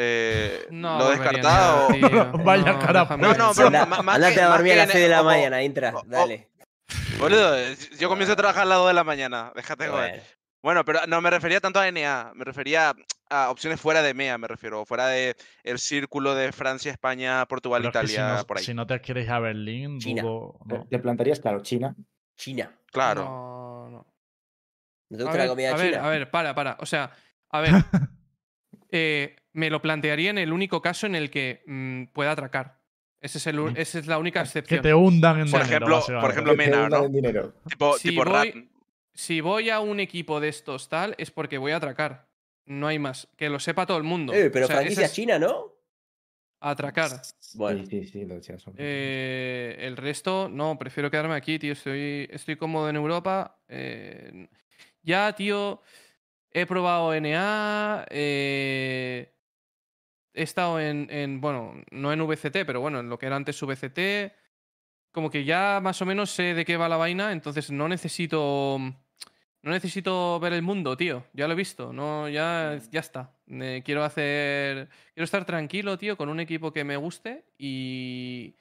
Eh, 0.00 0.66
No 0.70 0.96
¿Lo 0.98 1.10
descartado? 1.10 1.88
Vaya 2.44 2.72
No, 2.72 2.78
cara 2.78 3.00
déjame 3.00 3.22
No, 3.22 3.34
no, 3.34 3.50
pero 3.54 3.66
Anda- 3.66 3.86
más 3.86 3.98
andate 4.16 4.34
que- 4.34 4.40
a 4.40 4.48
más 4.48 4.56
dormir 4.58 4.72
a 4.74 4.76
las 4.76 4.86
en- 4.86 4.92
6 4.92 5.02
de 5.04 5.08
la 5.10 5.22
mañana, 5.24 5.62
Intra. 5.62 5.92
Dale. 6.06 6.48
Boludo, 7.18 7.56
yo 7.98 8.08
comienzo 8.08 8.32
a 8.34 8.36
trabajar 8.36 8.62
a 8.62 8.66
las 8.66 8.78
2 8.78 8.86
de 8.88 8.94
la 8.94 9.04
mañana. 9.04 9.52
Déjate 9.56 9.84
de 9.84 9.90
joder. 9.90 10.10
Bueno, 10.12 10.24
Bueno, 10.62 10.84
pero 10.84 11.00
no 11.06 11.20
me 11.20 11.30
refería 11.30 11.60
tanto 11.60 11.80
a 11.80 11.86
NA, 11.90 12.32
me 12.34 12.44
refería 12.44 12.94
a 13.30 13.50
opciones 13.50 13.80
fuera 13.80 14.02
de 14.02 14.14
MEA, 14.14 14.38
me 14.38 14.48
refiero, 14.48 14.84
fuera 14.86 15.06
de 15.08 15.36
el 15.64 15.78
círculo 15.78 16.34
de 16.34 16.50
Francia, 16.52 16.90
España, 16.92 17.44
Portugal, 17.46 17.82
Pero 17.82 17.88
es 17.88 17.92
que 18.06 18.12
Italia, 18.14 18.32
si, 18.36 18.40
no, 18.40 18.46
por 18.46 18.58
ahí. 18.58 18.64
si 18.64 18.74
no 18.74 18.86
te 18.86 19.00
quieres 19.00 19.24
ir 19.26 19.32
a 19.32 19.38
Berlín, 19.40 19.98
China. 19.98 20.22
dudo- 20.22 20.58
¿Te- 20.68 20.74
no. 20.78 20.86
¿Te 20.88 20.98
plantarías, 20.98 21.40
claro, 21.40 21.60
China? 21.60 21.94
China. 22.36 22.72
Claro. 22.90 23.24
No, 23.24 23.88
no. 23.90 24.06
¿No 25.10 25.16
te 25.18 25.22
A 25.22 25.26
gusta 25.26 25.38
la 25.38 25.42
ver, 25.44 25.48
comida 25.48 25.70
a 25.70 25.76
ver, 25.76 25.90
china? 25.92 26.04
a 26.04 26.08
ver, 26.08 26.30
para, 26.30 26.54
para. 26.54 26.76
O 26.80 26.86
sea, 26.86 27.10
A 27.50 27.60
ver, 27.60 27.70
eh, 28.90 29.36
me 29.52 29.70
lo 29.70 29.80
plantearía 29.82 30.30
en 30.30 30.38
el 30.38 30.52
único 30.52 30.80
caso 30.82 31.06
en 31.06 31.14
el 31.14 31.30
que 31.30 31.62
mm, 31.66 32.04
pueda 32.12 32.32
atracar. 32.32 32.78
Ese 33.20 33.38
es 33.38 33.46
el 33.48 33.58
u- 33.58 33.70
Mm. 33.70 33.76
esa 33.76 33.98
es 33.98 34.06
la 34.06 34.18
única 34.18 34.40
Que 34.42 34.46
excepción. 34.46 34.82
te 34.82 34.94
hundan 34.94 35.40
en 35.40 35.50
Por 35.50 35.62
dinero, 35.64 35.86
ejemplo, 35.98 36.20
por 36.20 36.30
ejemplo, 36.30 36.52
Que 36.52 36.56
Mena, 36.58 36.88
¿no? 36.88 37.04
en 37.04 37.12
dinero. 37.12 37.54
Tipo, 37.68 37.98
Si 37.98 38.10
tipo 38.10 38.24
voy- 38.24 38.50
Rat. 38.52 38.64
Si 39.14 39.40
voy 39.40 39.70
a 39.70 39.80
un 39.80 39.98
equipo 39.98 40.38
de 40.38 40.48
estos 40.48 40.88
tal, 40.88 41.16
es 41.18 41.32
porque 41.32 41.58
voy 41.58 41.72
a 41.72 41.76
atracar. 41.76 42.28
No 42.66 42.86
hay 42.86 43.00
más. 43.00 43.26
Que 43.36 43.48
lo 43.48 43.58
sepa 43.58 43.84
todo 43.86 43.96
el 43.98 44.04
mundo. 44.04 44.32
Eh, 44.32 44.48
pero 44.50 44.66
O 44.66 44.68
sea, 44.68 44.76
ese 44.76 44.82
franquicia 44.84 45.06
es 45.06 45.12
china, 45.12 45.38
¿no? 45.40 45.72
Atracar. 46.60 47.10
Bueno. 47.54 47.84
Sí, 47.86 48.04
sí, 48.04 48.08
sí, 48.08 48.24
lo 48.24 48.34
decías. 48.36 48.62
son- 48.62 48.74
Eh, 48.76 49.76
el 49.80 49.96
resto, 49.96 50.48
no, 50.48 50.78
prefiero 50.78 51.10
quedarme 51.10 51.34
aquí, 51.34 51.58
tío. 51.58 51.72
Estoy, 51.72 52.28
estoy 52.30 52.54
cómodo 52.56 52.88
en 52.90 52.96
Europa. 52.96 53.58
Eh, 53.68 54.48
ya, 55.02 55.32
tío, 55.34 55.82
he 56.52 56.66
probado 56.66 57.12
NA. 57.14 58.06
eh, 58.10 59.32
he 60.38 60.42
estado 60.42 60.80
en, 60.80 61.08
en, 61.10 61.40
bueno, 61.40 61.74
no 61.90 62.12
en 62.12 62.20
VCT, 62.26 62.64
pero 62.66 62.80
bueno, 62.80 63.00
en 63.00 63.08
lo 63.08 63.18
que 63.18 63.26
era 63.26 63.36
antes 63.36 63.60
VCT. 63.62 64.32
Como 65.12 65.30
que 65.30 65.44
ya 65.44 65.80
más 65.82 66.00
o 66.02 66.06
menos 66.06 66.30
sé 66.30 66.54
de 66.54 66.64
qué 66.64 66.76
va 66.76 66.88
la 66.88 66.96
vaina, 66.96 67.32
entonces 67.32 67.70
no 67.70 67.88
necesito. 67.88 68.78
No 69.60 69.72
necesito 69.72 70.38
ver 70.38 70.52
el 70.52 70.62
mundo, 70.62 70.96
tío. 70.96 71.24
Ya 71.32 71.46
lo 71.48 71.54
he 71.54 71.56
visto. 71.56 71.92
No, 71.92 72.28
ya, 72.28 72.78
ya 72.92 73.00
está. 73.00 73.34
Eh, 73.48 73.82
quiero 73.84 74.04
hacer. 74.04 74.88
Quiero 75.14 75.24
estar 75.24 75.44
tranquilo, 75.44 75.98
tío, 75.98 76.16
con 76.16 76.28
un 76.28 76.38
equipo 76.40 76.72
que 76.72 76.84
me 76.84 76.96
guste 76.96 77.44
y. 77.58 78.54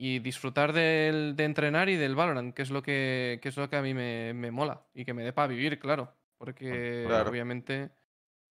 Y 0.00 0.20
disfrutar 0.20 0.72
del- 0.72 1.34
de 1.34 1.44
entrenar 1.44 1.88
y 1.88 1.96
del 1.96 2.14
Valorant, 2.14 2.54
que 2.54 2.62
es 2.62 2.70
lo 2.70 2.82
que, 2.82 3.40
que 3.42 3.48
es 3.48 3.56
lo 3.56 3.68
que 3.68 3.76
a 3.76 3.82
mí 3.82 3.94
me, 3.94 4.32
me 4.32 4.52
mola. 4.52 4.86
Y 4.94 5.04
que 5.04 5.12
me 5.12 5.24
dé 5.24 5.32
para 5.32 5.48
vivir, 5.48 5.78
claro. 5.80 6.14
Porque 6.38 7.04
Claro. 7.06 7.28
obviamente. 7.30 7.90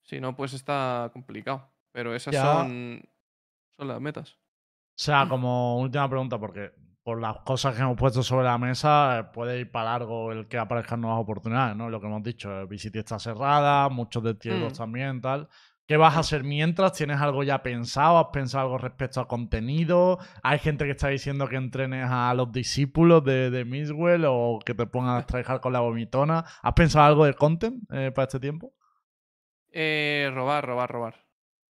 Si 0.04 0.20
no, 0.20 0.36
pues 0.36 0.54
está 0.54 1.10
complicado. 1.14 1.72
Pero 1.98 2.14
esas 2.14 2.32
Ya. 2.32 2.44
son. 2.44 3.02
Son 3.76 3.88
las 3.88 4.00
metas. 4.00 4.34
O 4.34 4.38
sea, 5.00 5.28
como 5.28 5.80
última 5.80 6.08
pregunta, 6.08 6.38
porque 6.38 6.72
por 7.02 7.20
las 7.20 7.38
cosas 7.40 7.74
que 7.76 7.82
hemos 7.82 7.98
puesto 7.98 8.22
sobre 8.22 8.46
la 8.46 8.60
mesa, 8.60 9.18
eh, 9.20 9.24
puede 9.34 9.62
ir 9.62 9.72
para 9.72 9.94
largo 9.94 10.32
el 10.32 10.48
que 10.48 10.60
aparezcan 10.60 11.02
nuevas 11.02 11.20
oportunidades, 11.20 11.76
¿no? 11.76 11.90
Lo 11.90 12.00
que 12.00 12.06
hemos 12.06 12.22
dicho, 12.22 12.52
el 12.62 12.68
VCT 12.68 12.98
está 13.00 13.18
cerrada, 13.18 13.90
muchos 13.90 14.22
2 14.22 14.38
Mm. 14.74 14.76
también, 14.78 15.22
tal. 15.22 15.50
¿Qué 15.88 15.98
vas 15.98 16.18
a 16.18 16.20
hacer 16.20 16.44
mientras? 16.44 16.94
¿Tienes 16.94 17.20
algo 17.20 17.42
ya 17.44 17.64
pensado? 17.64 18.20
¿Has 18.20 18.28
pensado 18.32 18.66
algo 18.66 18.78
respecto 18.78 19.20
al 19.22 19.26
contenido? 19.28 20.20
¿Hay 20.44 20.60
gente 20.60 20.86
que 20.86 20.92
está 20.92 21.08
diciendo 21.08 21.48
que 21.48 21.56
entrenes 21.56 22.06
a 22.12 22.32
los 22.36 22.52
discípulos 22.52 23.24
de, 23.24 23.50
de 23.50 23.66
Miswell 23.66 24.24
o 24.28 24.60
que 24.64 24.76
te 24.76 24.86
pongas 24.86 25.24
a 25.24 25.26
trabajar 25.26 25.62
con 25.62 25.74
la 25.74 25.80
vomitona? 25.80 26.46
¿Has 26.62 26.74
pensado 26.74 27.06
algo 27.06 27.26
de 27.26 27.34
content 27.34 27.82
eh, 27.92 28.12
para 28.14 28.26
este 28.26 28.40
tiempo? 28.40 28.74
Eh, 29.72 30.30
robar, 30.36 30.64
robar, 30.64 30.92
robar. 30.92 31.27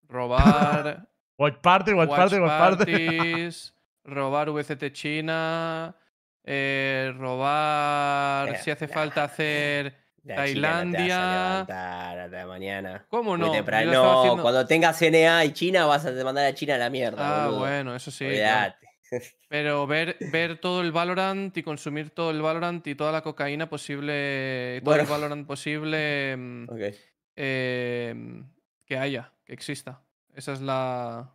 Robar. 0.10 1.08
Watch 1.38 1.58
Party, 1.62 1.93
Watch, 1.93 2.10
watch 2.10 2.17
Party, 2.20 2.39
Watch 2.39 2.50
Party. 2.50 3.08
parties, 3.08 3.74
robar 4.04 4.50
VCT 4.50 4.91
China, 4.91 5.96
eh, 6.43 7.13
robar 7.15 8.58
si 8.58 8.72
hace 8.72 8.88
nah. 8.88 8.93
falta 8.93 9.24
hacer... 9.26 9.96
La 10.24 10.46
China 10.46 10.84
no 10.84 10.91
te 10.91 10.98
vas 10.98 11.06
a 11.06 11.13
Tailandia. 11.13 11.52
levantar 11.52 12.20
hasta 12.20 12.48
mañana. 12.48 13.06
¿Cómo 13.10 13.38
no? 13.38 13.48
No, 13.48 13.54
haciendo- 13.54 14.41
cuando 14.41 14.65
tengas 14.65 14.98
CNA 15.00 15.46
y 15.46 15.54
China 15.54 15.86
vas 15.86 16.06
a 16.06 16.12
mandar 16.24 16.46
a 16.46 16.54
China 16.54 16.76
a 16.76 16.80
la 16.80 16.89
mierda. 16.89 17.17
Ah, 17.20 17.46
boludo. 17.46 17.60
bueno, 17.60 17.96
eso 17.96 18.12
sí. 18.12 18.28
claro. 18.28 18.74
Pero 19.50 19.88
ver, 19.88 20.17
ver 20.32 20.60
todo 20.60 20.82
el 20.82 20.91
Valorant 20.91 21.56
y 21.56 21.63
consumir 21.63 22.10
todo 22.10 22.32
el 22.32 22.41
Valorant 22.41 22.86
y 22.88 22.96
toda 22.96 23.13
la 23.13 23.22
cocaína 23.22 23.70
posible, 23.70 24.82
todo 24.84 24.96
el. 24.96 25.06
Valorant 25.06 25.48
posible 25.48 26.34
Ok. 26.70 26.96
eh, 27.38 28.43
que 28.86 28.98
haya, 28.98 29.32
que 29.47 29.53
exista. 29.53 30.01
Esa 30.36 30.53
es 30.53 30.62
la 30.62 31.33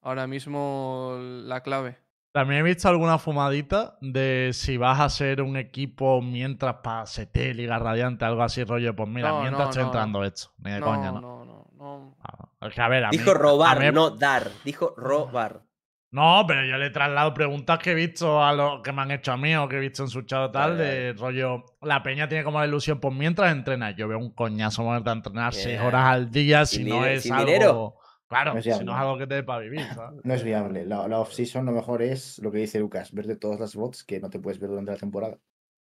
ahora 0.00 0.26
mismo 0.26 1.16
la 1.20 1.60
clave. 1.62 1.98
También 2.32 2.60
he 2.60 2.62
visto 2.62 2.88
alguna 2.88 3.18
fumadita 3.18 3.98
de 4.00 4.50
si 4.52 4.76
vas 4.76 5.00
a 5.00 5.08
ser 5.08 5.42
un 5.42 5.56
equipo 5.56 6.22
mientras 6.22 6.76
para 6.76 7.04
CT, 7.04 7.54
Liga 7.54 7.78
Radiante, 7.78 8.24
algo 8.24 8.42
así, 8.42 8.62
rollo. 8.64 8.94
Pues 8.94 9.08
mira, 9.08 9.30
No, 9.30 9.40
mientras 9.40 9.64
no, 9.64 9.70
estoy 9.70 9.82
no, 9.82 9.88
entrando 9.88 10.24
esto. 10.24 10.50
Ni 10.58 10.70
de 10.70 10.80
No, 10.80 10.86
coña, 10.86 11.12
¿no? 11.12 11.20
no, 11.20 11.44
no, 11.44 11.66
no. 11.74 12.16
Ah, 12.22 12.48
es 12.68 12.74
que, 12.74 12.80
a 12.80 12.88
ver, 12.88 13.04
a 13.06 13.10
Dijo 13.10 13.24
mí- 13.24 13.30
a 13.30 13.34
robar, 13.34 13.80
mí- 13.80 13.92
no 13.92 14.10
dar. 14.10 14.50
Dijo 14.64 14.94
robar. 14.96 15.62
No, 16.10 16.44
pero 16.48 16.64
yo 16.64 16.78
le 16.78 16.86
he 16.86 16.90
trasladado 16.90 17.34
preguntas 17.34 17.78
que 17.78 17.90
he 17.90 17.94
visto 17.94 18.42
a 18.42 18.54
los 18.54 18.80
que 18.82 18.92
me 18.92 19.02
han 19.02 19.10
hecho 19.10 19.30
a 19.32 19.36
mí 19.36 19.54
o 19.56 19.68
que 19.68 19.76
he 19.76 19.80
visto 19.80 20.02
en 20.04 20.08
su 20.08 20.22
chat 20.22 20.48
o 20.48 20.50
tal, 20.50 20.70
Vale, 20.72 20.84
de 20.84 21.12
rollo. 21.12 21.64
La 21.82 22.02
peña 22.02 22.26
tiene 22.28 22.44
como 22.44 22.58
la 22.60 22.66
ilusión, 22.66 22.98
pues 22.98 23.14
mientras 23.14 23.52
entrenas. 23.52 23.94
Yo 23.94 24.08
veo 24.08 24.18
un 24.18 24.30
coñazo 24.32 24.82
ponerte 24.84 25.10
a 25.10 25.12
entrenar 25.12 25.52
seis 25.52 25.76
Yeah. 25.78 25.86
horas 25.86 26.04
al 26.06 26.30
día 26.30 26.64
si 26.64 26.76
¿Sin 26.76 26.88
no 26.88 27.04
es 27.04 27.22
sin 27.24 27.32
algo. 27.34 27.46
dinero? 27.46 27.94
Claro, 28.26 28.52
No 28.54 28.58
es 28.58 28.64
si 28.64 28.70
no 28.84 28.92
es 28.92 28.98
algo 28.98 29.18
que 29.18 29.26
te 29.26 29.34
dé 29.36 29.42
para 29.42 29.60
vivir, 29.60 29.82
¿sabes? 29.94 30.20
No 30.24 30.34
es 30.34 30.42
viable. 30.44 30.84
La, 30.86 31.06
la 31.08 31.18
off-season 31.20 31.64
lo 31.66 31.72
mejor 31.72 32.00
es 32.02 32.38
lo 32.38 32.50
que 32.50 32.58
dice 32.58 32.78
Lucas, 32.78 33.12
verte 33.12 33.36
todas 33.36 33.58
las 33.60 33.74
bots 33.74 34.04
que 34.04 34.18
no 34.20 34.28
te 34.30 34.38
puedes 34.38 34.58
ver 34.58 34.70
durante 34.70 34.92
la 34.92 34.98
temporada. 34.98 35.38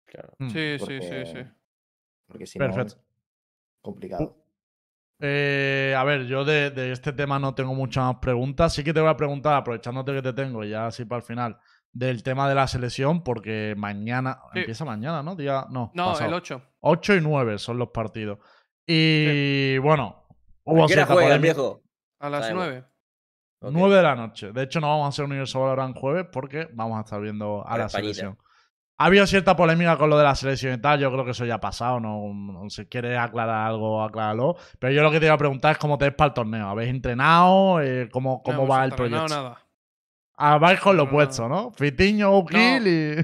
Claro. 0.06 0.34
Mm, 0.38 0.48
Sí, 0.50 0.74
sí, 0.74 0.78
Porque, 0.78 1.00
sí, 1.26 1.32
sí. 1.32 1.44
porque 2.26 2.46
si 2.46 2.58
Perfecto. 2.58 2.94
no, 2.96 3.02
complicado. 3.80 4.36
Eh, 5.24 5.94
a 5.96 6.02
ver, 6.02 6.26
yo 6.26 6.44
de, 6.44 6.70
de 6.70 6.90
este 6.90 7.12
tema 7.12 7.38
no 7.38 7.54
tengo 7.54 7.74
muchas 7.74 8.04
más 8.04 8.16
preguntas. 8.16 8.72
Sí 8.74 8.82
que 8.82 8.92
te 8.92 9.00
voy 9.00 9.08
a 9.08 9.16
preguntar, 9.16 9.54
aprovechándote 9.54 10.12
que 10.12 10.22
te 10.22 10.32
tengo, 10.32 10.64
ya 10.64 10.86
así 10.88 11.04
para 11.04 11.18
el 11.20 11.22
final, 11.22 11.58
del 11.92 12.24
tema 12.24 12.48
de 12.48 12.56
la 12.56 12.66
selección, 12.66 13.22
porque 13.22 13.74
mañana. 13.76 14.40
Sí. 14.52 14.58
Empieza 14.60 14.84
mañana, 14.84 15.22
¿no? 15.22 15.36
Día, 15.36 15.66
no, 15.70 15.92
No, 15.94 16.06
pasado. 16.06 16.28
el 16.28 16.34
8. 16.34 16.62
8 16.80 17.14
y 17.14 17.20
9 17.20 17.58
son 17.58 17.78
los 17.78 17.90
partidos. 17.90 18.38
Y 18.86 19.78
bueno, 19.78 20.26
¿A 20.28 20.32
hubo 20.64 20.88
cierta 20.88 21.12
polémica. 21.14 21.38
viejo? 21.38 21.82
A 22.18 22.28
las 22.28 22.42
Sabemos. 22.46 22.64
9. 22.66 22.84
Ok. 23.60 23.70
9 23.72 23.94
de 23.94 24.02
la 24.02 24.16
noche. 24.16 24.52
De 24.52 24.62
hecho, 24.64 24.80
no 24.80 24.88
vamos 24.88 25.04
a 25.06 25.08
hacer 25.10 25.24
Universo 25.24 25.60
Valorant 25.60 25.96
jueves 25.96 26.26
porque 26.32 26.68
vamos 26.72 26.98
a 26.98 27.02
estar 27.02 27.20
viendo 27.20 27.64
a 27.64 27.78
la 27.78 27.88
selección. 27.88 28.36
Ha 29.02 29.06
habido 29.06 29.26
cierta 29.26 29.56
polémica 29.56 29.96
con 29.98 30.08
lo 30.10 30.16
de 30.16 30.24
la 30.24 30.34
selección 30.36 30.74
y 30.74 30.80
tal. 30.80 31.00
Yo 31.00 31.10
creo 31.10 31.24
que 31.24 31.32
eso 31.32 31.44
ya 31.44 31.54
ha 31.56 31.60
pasado. 31.60 31.98
No, 31.98 32.32
no 32.32 32.70
si 32.70 32.86
quieres 32.86 33.18
aclarar 33.18 33.66
algo, 33.66 34.02
acláralo. 34.02 34.56
Pero 34.78 34.92
yo 34.92 35.02
lo 35.02 35.10
que 35.10 35.18
te 35.18 35.26
iba 35.26 35.34
a 35.34 35.38
preguntar 35.38 35.72
es 35.72 35.78
cómo 35.78 35.98
te 35.98 36.04
ves 36.06 36.14
para 36.14 36.28
el 36.28 36.34
torneo. 36.34 36.68
¿Habéis 36.68 36.90
entrenado? 36.90 37.80
Eh, 37.80 38.08
¿Cómo, 38.12 38.42
cómo 38.42 38.62
No 38.62 38.68
va 38.68 38.84
el 38.84 38.92
proyecto? 38.92 39.28
nada. 39.28 39.58
Ah, 40.36 40.58
vais 40.58 40.78
con 40.80 40.96
lo 40.96 41.04
No, 41.06 41.10
puesto, 41.10 41.48
¿no? 41.48 41.72
Fitiño, 41.72 42.36
Ukil 42.38 42.86
y. 42.86 43.16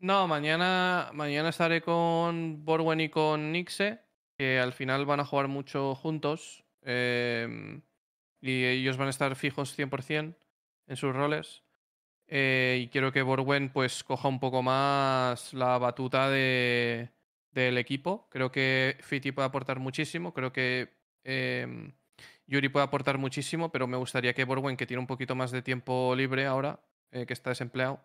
No, 0.00 0.26
mañana, 0.28 1.10
mañana 1.12 1.48
estaré 1.48 1.82
con 1.82 2.64
Borwen 2.64 3.00
y 3.00 3.08
con 3.08 3.52
Nixe, 3.52 4.00
que 4.36 4.58
al 4.60 4.72
final 4.72 5.04
van 5.06 5.20
a 5.20 5.24
jugar 5.24 5.48
mucho 5.48 5.94
juntos. 5.94 6.64
eh, 6.82 7.80
y 8.40 8.64
ellos 8.64 8.96
van 8.96 9.08
a 9.08 9.10
estar 9.10 9.34
fijos 9.34 9.76
100% 9.76 10.36
en 10.86 10.96
sus 10.96 11.14
roles. 11.14 11.64
Eh, 12.28 12.80
y 12.82 12.88
quiero 12.88 13.12
que 13.12 13.22
Borwen 13.22 13.70
pues 13.70 14.04
coja 14.04 14.28
un 14.28 14.38
poco 14.38 14.62
más 14.62 15.52
la 15.54 15.78
batuta 15.78 16.28
de, 16.30 17.10
del 17.52 17.78
equipo. 17.78 18.28
Creo 18.30 18.52
que 18.52 18.96
Fiti 19.00 19.32
puede 19.32 19.48
aportar 19.48 19.78
muchísimo. 19.78 20.34
Creo 20.34 20.52
que 20.52 20.94
eh, 21.24 21.92
Yuri 22.46 22.68
puede 22.68 22.84
aportar 22.84 23.18
muchísimo, 23.18 23.70
pero 23.70 23.86
me 23.86 23.96
gustaría 23.96 24.34
que 24.34 24.44
Borwen, 24.44 24.76
que 24.76 24.86
tiene 24.86 25.00
un 25.00 25.06
poquito 25.06 25.34
más 25.34 25.50
de 25.50 25.62
tiempo 25.62 26.14
libre 26.16 26.46
ahora, 26.46 26.80
eh, 27.12 27.26
que 27.26 27.34
está 27.34 27.50
desempleado, 27.50 28.00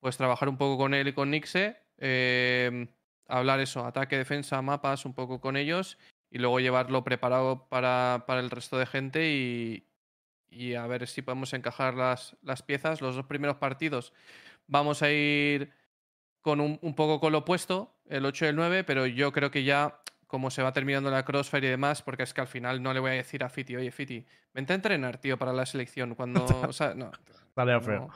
pues 0.00 0.16
trabajar 0.16 0.48
un 0.48 0.56
poco 0.56 0.78
con 0.78 0.94
él 0.94 1.08
y 1.08 1.12
con 1.12 1.30
Nixe, 1.30 1.76
eh, 1.98 2.88
hablar 3.28 3.60
eso, 3.60 3.84
ataque, 3.84 4.16
defensa, 4.16 4.62
mapas, 4.62 5.04
un 5.04 5.14
poco 5.14 5.40
con 5.40 5.56
ellos 5.56 5.98
y 6.30 6.38
luego 6.38 6.60
llevarlo 6.60 7.04
preparado 7.04 7.68
para, 7.68 8.24
para 8.26 8.40
el 8.40 8.50
resto 8.50 8.78
de 8.78 8.86
gente 8.86 9.30
y, 9.30 9.86
y 10.48 10.74
a 10.74 10.86
ver 10.86 11.06
si 11.06 11.22
podemos 11.22 11.52
encajar 11.52 11.94
las, 11.94 12.36
las 12.42 12.62
piezas. 12.62 13.00
Los 13.00 13.16
dos 13.16 13.26
primeros 13.26 13.56
partidos 13.56 14.12
vamos 14.66 15.02
a 15.02 15.10
ir 15.10 15.72
con 16.40 16.60
un, 16.60 16.78
un 16.82 16.94
poco 16.94 17.20
con 17.20 17.32
lo 17.32 17.38
opuesto, 17.38 17.94
el 18.06 18.24
8 18.24 18.44
y 18.44 18.48
el 18.48 18.56
9, 18.56 18.84
pero 18.84 19.06
yo 19.06 19.32
creo 19.32 19.50
que 19.50 19.64
ya 19.64 20.00
como 20.26 20.50
se 20.50 20.62
va 20.62 20.72
terminando 20.72 21.10
la 21.10 21.24
Crossfire 21.24 21.66
y 21.66 21.70
demás, 21.70 22.02
porque 22.02 22.24
es 22.24 22.34
que 22.34 22.40
al 22.40 22.46
final 22.46 22.82
no 22.82 22.92
le 22.92 23.00
voy 23.00 23.12
a 23.12 23.14
decir 23.14 23.44
a 23.44 23.48
Fiti, 23.48 23.76
oye 23.76 23.90
Fiti, 23.90 24.26
vente 24.52 24.72
a 24.72 24.76
entrenar, 24.76 25.18
tío, 25.18 25.38
para 25.38 25.52
la 25.52 25.66
selección, 25.66 26.14
cuando... 26.14 26.44
o 26.68 26.72
sea, 26.72 26.94
no, 26.94 27.12
Estaría 27.48 27.80
feo. 27.80 28.08
no. 28.08 28.10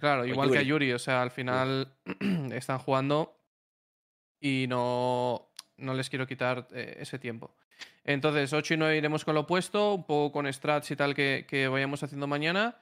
Claro, 0.00 0.24
igual 0.24 0.50
que 0.50 0.58
a 0.58 0.62
Yuri. 0.62 0.86
Yuri, 0.86 0.92
o 0.94 0.98
sea, 0.98 1.20
al 1.22 1.30
final 1.30 1.94
están 2.52 2.78
jugando 2.78 3.38
y 4.40 4.66
no, 4.68 5.50
no 5.76 5.94
les 5.94 6.08
quiero 6.08 6.26
quitar 6.26 6.66
eh, 6.72 6.96
ese 7.00 7.18
tiempo. 7.18 7.54
Entonces, 8.04 8.52
8 8.52 8.74
y 8.74 8.76
9 8.76 8.96
iremos 8.96 9.24
con 9.24 9.34
lo 9.34 9.42
opuesto, 9.42 9.94
un 9.94 10.04
poco 10.04 10.32
con 10.32 10.52
strats 10.52 10.90
y 10.90 10.96
tal 10.96 11.14
que, 11.14 11.46
que 11.48 11.68
vayamos 11.68 12.02
haciendo 12.02 12.26
mañana. 12.26 12.76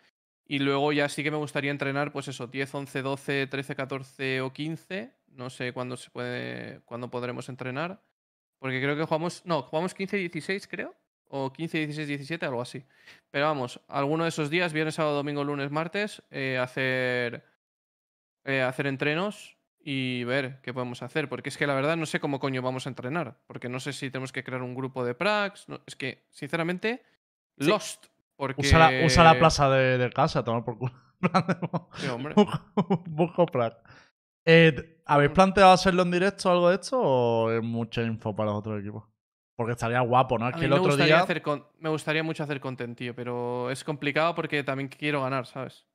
Y 0.46 0.58
luego 0.58 0.92
ya 0.92 1.08
sí 1.08 1.22
que 1.22 1.30
me 1.30 1.36
gustaría 1.36 1.70
entrenar, 1.70 2.10
pues 2.10 2.28
eso, 2.28 2.46
10, 2.46 2.74
11, 2.74 3.02
12, 3.02 3.46
13, 3.46 3.76
14 3.76 4.40
o 4.40 4.52
15. 4.52 5.12
No 5.28 5.48
sé 5.50 5.72
cuándo 5.72 5.96
se 5.96 6.10
puede, 6.10 6.80
cuándo 6.86 7.10
podremos 7.10 7.48
entrenar. 7.48 8.02
Porque 8.58 8.80
creo 8.82 8.96
que 8.96 9.04
jugamos, 9.04 9.42
no, 9.46 9.62
jugamos 9.62 9.94
15 9.94 10.18
y 10.18 10.20
16, 10.22 10.66
creo. 10.66 10.96
O 11.28 11.52
15, 11.52 11.78
16, 11.78 12.08
17, 12.08 12.46
algo 12.46 12.60
así. 12.62 12.84
Pero 13.30 13.46
vamos, 13.46 13.80
alguno 13.86 14.24
de 14.24 14.30
esos 14.30 14.50
días, 14.50 14.72
viernes, 14.72 14.96
sábado, 14.96 15.16
domingo, 15.16 15.44
lunes, 15.44 15.70
martes, 15.70 16.22
eh, 16.30 16.58
hacer, 16.58 17.44
eh, 18.44 18.62
hacer 18.62 18.88
entrenos 18.88 19.59
y 19.82 20.24
ver 20.24 20.60
qué 20.62 20.72
podemos 20.74 21.02
hacer. 21.02 21.28
Porque 21.28 21.48
es 21.48 21.56
que 21.56 21.66
la 21.66 21.74
verdad 21.74 21.96
no 21.96 22.06
sé 22.06 22.20
cómo 22.20 22.38
coño 22.40 22.62
vamos 22.62 22.86
a 22.86 22.90
entrenar. 22.90 23.38
Porque 23.46 23.68
no 23.68 23.80
sé 23.80 23.92
si 23.92 24.10
tenemos 24.10 24.32
que 24.32 24.44
crear 24.44 24.62
un 24.62 24.74
grupo 24.74 25.04
de 25.04 25.14
prax. 25.14 25.68
no- 25.68 25.80
es 25.86 25.96
que, 25.96 26.26
sinceramente, 26.30 27.02
Sí. 27.58 27.68
lost. 27.68 28.06
Porque... 28.36 28.60
Usa, 28.62 28.78
la, 28.90 29.06
usa 29.06 29.22
la 29.24 29.38
plaza 29.38 29.68
de, 29.70 29.98
de 29.98 30.10
casa, 30.10 30.42
toma 30.44 30.64
por 30.64 30.78
culo. 30.78 30.92
Sí, 31.96 32.06
hombre. 32.08 32.34
Busco- 33.06 33.46
prac. 33.46 33.76
Eh, 34.46 35.02
¿Habéis 35.04 35.32
planteado 35.32 35.72
hacerlo 35.72 36.02
en 36.02 36.10
directo 36.10 36.48
o 36.48 36.52
algo 36.52 36.68
de 36.70 36.76
esto? 36.76 36.98
¿O 37.00 37.50
es 37.50 37.62
mucha 37.62 38.00
info 38.02 38.34
para 38.34 38.50
los 38.50 38.60
otros 38.60 38.80
equipos? 38.80 39.04
Porque 39.56 39.72
estaría 39.72 40.00
guapo, 40.00 40.38
¿no? 40.38 40.48
Es 40.48 40.56
que 40.56 40.64
el 40.64 40.72
otro 40.72 40.96
día. 40.96 41.20
hacer 41.20 41.42
con- 41.42 41.66
me 41.78 41.90
gustaría 41.90 42.22
mucho 42.22 42.42
hacer 42.42 42.60
content, 42.60 42.96
tío, 42.96 43.14
pero 43.14 43.70
es 43.70 43.84
complicado 43.84 44.34
porque 44.34 44.64
también 44.64 44.88
quiero 44.88 45.22
ganar, 45.22 45.44
¿sabes? 45.46 45.86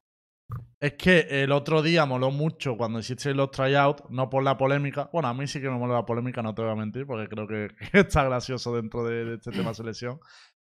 Es 0.80 0.94
que 0.94 1.28
el 1.44 1.52
otro 1.52 1.82
día 1.82 2.06
moló 2.06 2.30
mucho 2.32 2.78
cuando 2.78 3.00
hiciste 3.00 3.34
los 3.34 3.50
tryouts, 3.52 4.04
no 4.10 4.30
por 4.30 4.44
la 4.44 4.58
polémica. 4.58 5.10
Bueno, 5.12 5.28
a 5.30 5.34
mí 5.34 5.48
sí 5.48 5.60
que 5.60 5.70
me 5.70 5.78
moló 5.78 5.94
la 5.94 6.06
polémica, 6.06 6.42
no 6.44 6.54
te 6.54 6.62
voy 6.62 6.72
a 6.72 6.76
mentir, 6.76 7.08
porque 7.08 7.28
creo 7.28 7.48
que, 7.48 7.70
que 7.92 8.00
está 8.02 8.24
gracioso 8.24 8.76
dentro 8.76 9.04
de, 9.04 9.26
de 9.26 9.36
este 9.36 9.52
tema 9.52 9.74
selección. 9.74 10.20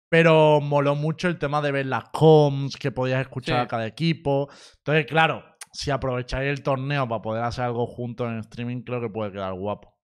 Pero 0.09 0.61
moló 0.61 0.95
mucho 0.95 1.27
el 1.27 1.39
tema 1.39 1.61
de 1.61 1.71
ver 1.71 1.87
las 1.87 2.05
comms, 2.13 2.77
que 2.77 2.91
podías 2.91 3.21
escuchar 3.21 3.57
Sí. 3.57 3.61
a 3.63 3.67
cada 3.67 3.87
equipo. 3.87 4.47
Entonces, 4.77 5.05
claro, 5.07 5.43
si 5.71 5.89
aprovecháis 5.91 6.49
el 6.49 6.61
torneo 6.63 7.07
para 7.07 7.21
poder 7.21 7.43
hacer 7.43 7.65
algo 7.65 7.87
juntos 7.87 8.27
en 8.29 8.37
streaming, 8.39 8.83
creo 8.83 9.01
que 9.01 9.09
puede 9.09 9.31
quedar 9.31 9.53
guapo. 9.55 9.97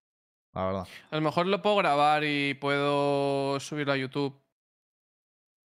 La 0.54 0.66
verdad. 0.66 0.88
A 1.12 1.16
lo 1.16 1.22
mejor 1.22 1.46
lo 1.46 1.62
puedo 1.62 1.76
grabar 1.76 2.24
y 2.26 2.56
puedo 2.56 3.60
subirlo 3.60 3.94
a 3.94 3.98
YouTube, 3.98 4.42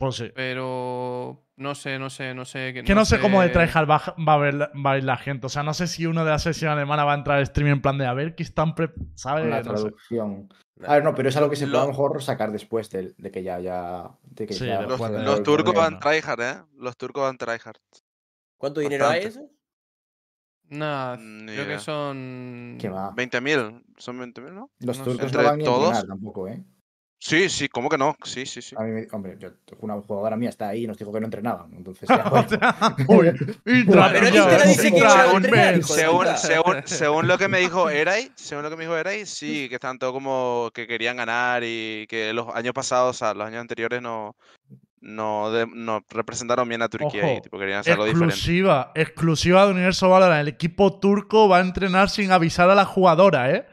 Pues 0.03 0.17
sí. 0.17 0.33
pero 0.35 1.45
no 1.57 1.75
sé, 1.77 1.97
no 1.99 2.11
sé, 2.11 2.35
no 2.35 2.45
sé. 2.45 2.73
Que 2.85 2.95
no 2.95 3.05
sé 3.05 3.21
cómo 3.21 3.41
de 3.41 3.51
tryhard 3.51 3.89
va, 3.89 4.03
va 4.29 4.35
a 4.35 4.37
ver 4.37 4.61
va 4.85 4.93
a 4.93 4.99
ir 4.99 5.05
la 5.05 5.17
gente. 5.17 5.47
O 5.47 5.49
sea, 5.49 5.63
no 5.63 5.75
sé 5.75 5.87
si 5.87 6.07
uno 6.07 6.25
de 6.25 6.31
la 6.33 6.39
sesión 6.41 6.73
alemana 6.73 7.05
va 7.05 7.13
a 7.13 7.17
entrar 7.17 7.37
al 7.37 7.45
streaming 7.45 7.75
en 7.75 7.83
plan 7.83 7.99
de 7.99 8.07
a 8.07 8.13
ver 8.13 8.35
qué 8.35 8.43
están 8.43 8.75
pre 8.75 8.91
¿sabes? 9.15 9.47
La 9.47 9.59
No 9.59 9.63
sé. 9.63 9.71
traducción. 9.71 10.53
A 10.85 10.95
ver, 10.95 11.05
no, 11.05 11.15
pero 11.15 11.29
es 11.29 11.37
algo 11.37 11.49
que 11.51 11.55
se 11.55 11.67
puede 11.67 11.77
a 11.77 11.81
lo 11.83 11.87
Lo- 11.87 11.93
mejor 11.93 12.21
sacar 12.23 12.51
después 12.51 12.91
de, 12.91 13.15
de 13.17 13.31
que 13.31 13.45
ya, 13.45 13.61
ya, 13.61 14.11
de 14.25 14.47
que 14.49 14.55
Sí, 14.55 14.67
ya 14.67 14.85
después 14.85 15.11
Los, 15.13 15.43
turcos 15.45 15.73
van 15.75 16.01
tryhard, 16.01 16.41
¿eh? 16.41 16.63
Los 16.79 16.97
turcos 16.97 17.23
van 17.23 17.39
tryhard. 17.39 17.77
¿Cuánto 18.59 18.81
dinero 18.81 19.07
hay 19.07 19.25
eso? 19.27 19.49
Nada, 20.71 21.17
Ni 21.19 21.53
creo 21.53 21.65
idea. 21.67 21.77
que 21.77 21.83
son. 21.83 22.77
¿Qué 22.81 22.89
va? 22.89 23.13
20.000. 23.15 23.85
¿Son 23.99 24.19
20.000, 24.19 24.53
no? 24.55 24.71
Los 24.81 24.99
no 24.99 25.05
sé. 25.05 25.11
turcos 25.11 25.33
no 25.33 25.43
van 25.45 25.59
todos- 25.63 26.07
tampoco, 26.07 26.49
¿eh? 26.49 26.65
Sí, 27.25 27.49
sí, 27.49 27.69
¿cómo 27.69 27.89
que 27.89 27.97
no? 27.97 28.17
Sí, 28.25 28.45
sí, 28.47 28.61
sí. 28.61 28.75
A 28.77 28.83
mí, 28.83 28.91
me- 28.91 29.07
hombre, 29.13 29.37
yo, 29.39 29.51
una 29.79 29.95
jugadora 29.95 30.35
mía 30.37 30.49
está 30.49 30.71
ahí 30.71 30.83
y 30.83 30.87
nos 30.89 30.99
dijo 30.99 31.13
que 31.13 31.21
no 31.21 31.27
entrenaban. 31.27 31.73
Entonces, 31.73 32.09
ya, 32.09 32.25
bueno. 32.25 32.49
Uy, 33.07 33.29
a 33.29 33.33
Según, 36.85 37.29
lo 37.29 37.39
que 37.39 37.47
me 37.47 37.61
dijo 37.61 37.89
Eray, 37.89 38.33
según 38.35 38.65
lo 38.65 38.71
que 38.71 38.77
me 38.77 38.83
dijo 38.83 38.97
Eray, 38.97 39.25
sí, 39.25 39.69
que 39.69 39.77
están 39.77 40.01
todos 40.01 40.13
como 40.13 40.73
que 40.75 40.89
querían 40.89 41.17
ganar 41.17 41.63
y 41.65 42.09
que 42.09 42.33
los 42.33 42.49
años 42.57 42.73
pasados, 42.75 43.15
o 43.15 43.19
sea, 43.21 43.35
los 43.35 43.47
años 43.47 43.61
anteriores 43.61 44.03
no, 44.03 44.35
no, 45.01 45.53
de- 45.53 45.69
no 45.73 46.01
representaron 46.11 46.69
bien 46.69 46.83
a 46.83 46.89
Turquía 46.89 47.23
y 47.23 47.33
Ojo, 47.35 47.43
tipo, 47.43 47.57
querían 47.57 47.79
hacer 47.79 47.93
algo 47.93 48.07
diferente. 48.07 48.35
Exclusiva, 48.35 48.91
exclusiva 48.97 49.65
de 49.67 49.71
Universo 49.71 50.09
Valorant. 50.09 50.41
El 50.41 50.49
equipo 50.49 50.99
turco 50.99 51.49
va 51.49 51.59
a 51.59 51.61
entrenar 51.61 52.11
sin 52.11 52.33
avisar 52.33 52.69
a 52.69 52.75
la 52.75 52.85
jugadora, 52.85 53.49
¿eh? 53.53 53.65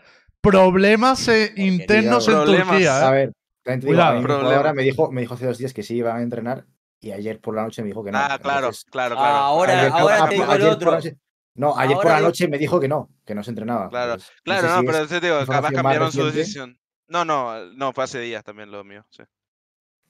Problemas 0.41 1.27
eh, 1.27 1.51
internos 1.57 2.27
en 2.27 2.35
Problemas. 2.35 2.67
Turquía, 2.69 3.07
A 3.07 3.09
¿eh? 3.09 3.11
ver, 3.25 3.31
también 3.69 3.79
te 3.81 3.87
digo, 3.87 3.97
Cuidado. 3.97 4.09
a 4.09 4.13
mí 4.13 4.19
mi 4.19 4.23
Problema. 4.25 4.47
jugadora 4.49 4.73
me 4.73 4.83
dijo, 4.83 5.11
me 5.11 5.21
dijo 5.21 5.33
hace 5.35 5.45
dos 5.45 5.57
días 5.57 5.73
que 5.73 5.83
sí 5.83 5.95
iba 5.97 6.15
a 6.15 6.21
entrenar 6.21 6.65
y 6.99 7.11
ayer 7.11 7.39
por 7.39 7.55
la 7.55 7.63
noche 7.63 7.81
me 7.81 7.87
dijo 7.87 8.03
que 8.03 8.11
no. 8.11 8.17
Ah, 8.17 8.39
claro, 8.41 8.67
Entonces, 8.67 8.85
claro, 8.85 9.15
claro. 9.15 9.35
Ahora- 9.37 9.79
ayer 9.79 9.91
por- 9.91 10.01
ahora 10.01 10.29
te 10.29 10.35
digo 10.35 10.53
el 10.53 10.63
otro. 10.63 10.91
la 10.91 10.97
noche- 10.97 11.17
no, 11.55 11.77
ayer 11.77 11.95
por 11.97 12.05
Ahora 12.07 12.19
la 12.21 12.27
noche 12.27 12.47
me 12.47 12.57
dijo 12.57 12.79
que 12.79 12.87
no, 12.87 13.09
que 13.25 13.35
no 13.35 13.43
se 13.43 13.49
entrenaba. 13.51 13.89
Claro, 13.89 14.17
Claro, 14.43 14.61
sé 14.61 14.67
no, 14.73 14.79
si 14.79 14.85
pero 14.85 15.07
te 15.07 15.19
digo, 15.19 15.45
capaz 15.45 15.71
cambiaron 15.71 16.11
su 16.11 16.25
decisión. 16.25 16.79
No, 17.07 17.25
no, 17.25 17.65
no, 17.73 17.91
fue 17.93 18.03
hace 18.03 18.19
días 18.19 18.43
también 18.43 18.71
lo 18.71 18.83
mío, 18.83 19.05
sí. 19.09 19.23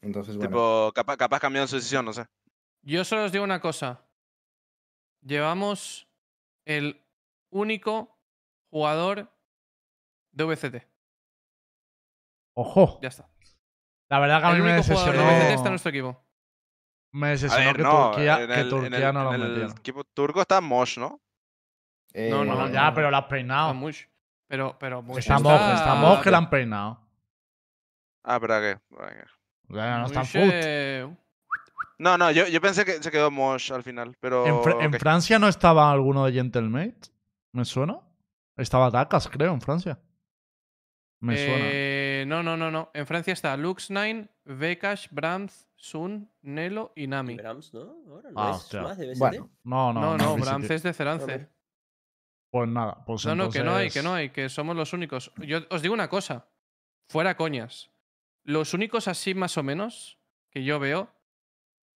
Entonces, 0.02 0.36
bueno. 0.38 0.50
Tipo, 0.50 0.92
capaz, 0.94 1.18
capaz 1.18 1.40
cambiaron 1.40 1.68
su 1.68 1.76
decisión, 1.78 2.06
no 2.06 2.14
sé. 2.14 2.26
Yo 2.82 3.04
solo 3.06 3.26
os 3.26 3.32
digo 3.32 3.44
una 3.44 3.60
cosa. 3.62 4.06
Llevamos 5.22 6.08
el 6.66 7.04
único 7.52 8.18
jugador 8.70 9.30
de 10.32 10.44
VCT. 10.46 10.88
Ojo. 12.54 13.00
Ya 13.02 13.10
está. 13.10 13.30
La 14.10 14.20
verdad 14.20 14.42
que 14.42 14.48
a 14.48 14.50
mí 14.52 14.56
El 14.58 14.64
me 14.64 14.74
único 14.74 14.84
jugador 14.84 15.14
de 15.14 15.20
VCT 15.20 15.24
está 15.30 15.34
en 15.36 15.40
decepcionó. 15.50 15.70
nuestro 15.72 15.90
equipo. 15.90 16.26
Me 17.12 17.28
decepcionó 17.30 17.66
ver, 17.66 17.76
que 17.76 17.82
no, 17.84 18.12
Turquía, 18.12 18.42
en 18.42 18.48
que 18.50 18.60
el, 18.60 18.70
Turquía 18.70 18.88
en 18.88 18.94
el- 19.04 19.14
no 19.14 19.24
lo 19.24 19.34
en 19.34 19.42
el 19.42 19.72
equipo 19.72 20.04
turco 20.04 20.42
está 20.42 20.62
Mosh, 20.62 20.98
¿no? 21.00 21.20
eh, 22.14 22.30
no, 22.32 22.44
no, 22.44 22.56
Bueno, 22.56 22.74
ya, 22.74 22.86
no. 22.90 22.94
pero 22.96 23.12
lo 23.12 23.18
has 23.18 23.24
Está 23.24 23.30
peinado. 23.30 23.74
Mush. 23.74 24.04
Pero, 24.48 24.76
pero 24.80 25.02
Mush 25.04 25.20
Está 25.20 25.36
está- 25.36 25.44
Moj, 25.50 25.74
está 25.76 25.96
Moj 25.96 26.22
que 26.24 26.32
la 26.32 26.38
han 26.40 26.50
peinado. 26.50 27.00
Ah, 28.24 28.36
espera, 28.36 28.60
¿qué? 28.62 28.80
No 29.70 30.06
está 30.08 30.22
en 30.22 30.50
eh, 30.54 31.18
No, 32.00 32.18
no, 32.18 32.32
yo, 32.32 32.48
yo 32.48 32.60
pensé 32.62 32.84
que 32.86 32.94
se 33.04 33.12
quedó 33.12 33.30
Mosh 33.30 33.72
al 33.72 33.84
final, 33.84 34.16
pero... 34.20 34.46
¿En, 34.48 34.56
Fr- 34.56 34.82
en 34.84 34.94
ok. 34.94 35.00
Francia 35.00 35.38
no 35.38 35.48
estaba 35.48 35.92
alguno 35.92 36.26
de 36.26 36.34
Gentlemate? 36.34 37.10
¿Me 37.54 37.64
suena? 37.66 38.00
Estaba 38.58 38.90
Takas, 38.92 39.28
creo, 39.28 39.54
en 39.54 39.62
Francia. 39.62 40.00
Me 41.22 41.38
suena. 41.38 41.66
No, 42.30 42.44
no, 42.44 42.56
no, 42.56 42.72
no. 42.72 42.92
En 42.94 43.06
Francia 43.08 43.34
está 43.34 43.58
Lux9, 43.58 44.30
Vekash, 44.46 45.08
Brams, 45.12 45.68
Sun, 45.76 46.32
Nelo 46.42 46.94
y 46.96 47.08
Nami. 47.08 47.36
Brahms, 47.36 47.74
¿no? 47.74 47.98
Ahora 48.10 48.32
no 48.32 48.40
Ah, 48.42 48.52
es 48.52 48.58
hostia. 48.58 48.82
más 48.82 48.98
de 48.98 49.08
BST. 49.08 49.20
Bueno, 49.20 49.50
No, 49.64 49.94
no, 49.94 50.02
No, 50.02 50.18
no. 50.18 50.38
Brams 50.38 50.70
es 50.70 50.84
de 50.84 50.94
Cerance. 50.94 51.50
Pues 52.52 52.68
nada, 52.70 53.04
pues 53.06 53.26
No, 53.26 53.36
no, 53.36 53.50
que 53.50 53.64
no 53.64 53.76
hay, 53.76 53.90
que 53.90 54.00
entonces- 54.00 54.04
no 54.04 54.14
hay, 54.14 54.30
que 54.32 54.50
somos 54.50 54.76
los 54.76 54.94
únicos. 54.94 55.32
Yo 55.38 55.60
os 55.70 55.82
digo 55.82 55.94
una 55.94 56.10
cosa, 56.10 56.48
fuera 57.08 57.36
coñas. 57.38 57.92
Los 58.44 58.74
únicos 58.74 59.08
así 59.08 59.34
más 59.36 59.58
o 59.58 59.64
menos 59.64 60.18
que 60.50 60.64
yo 60.64 60.80
veo, 60.80 61.12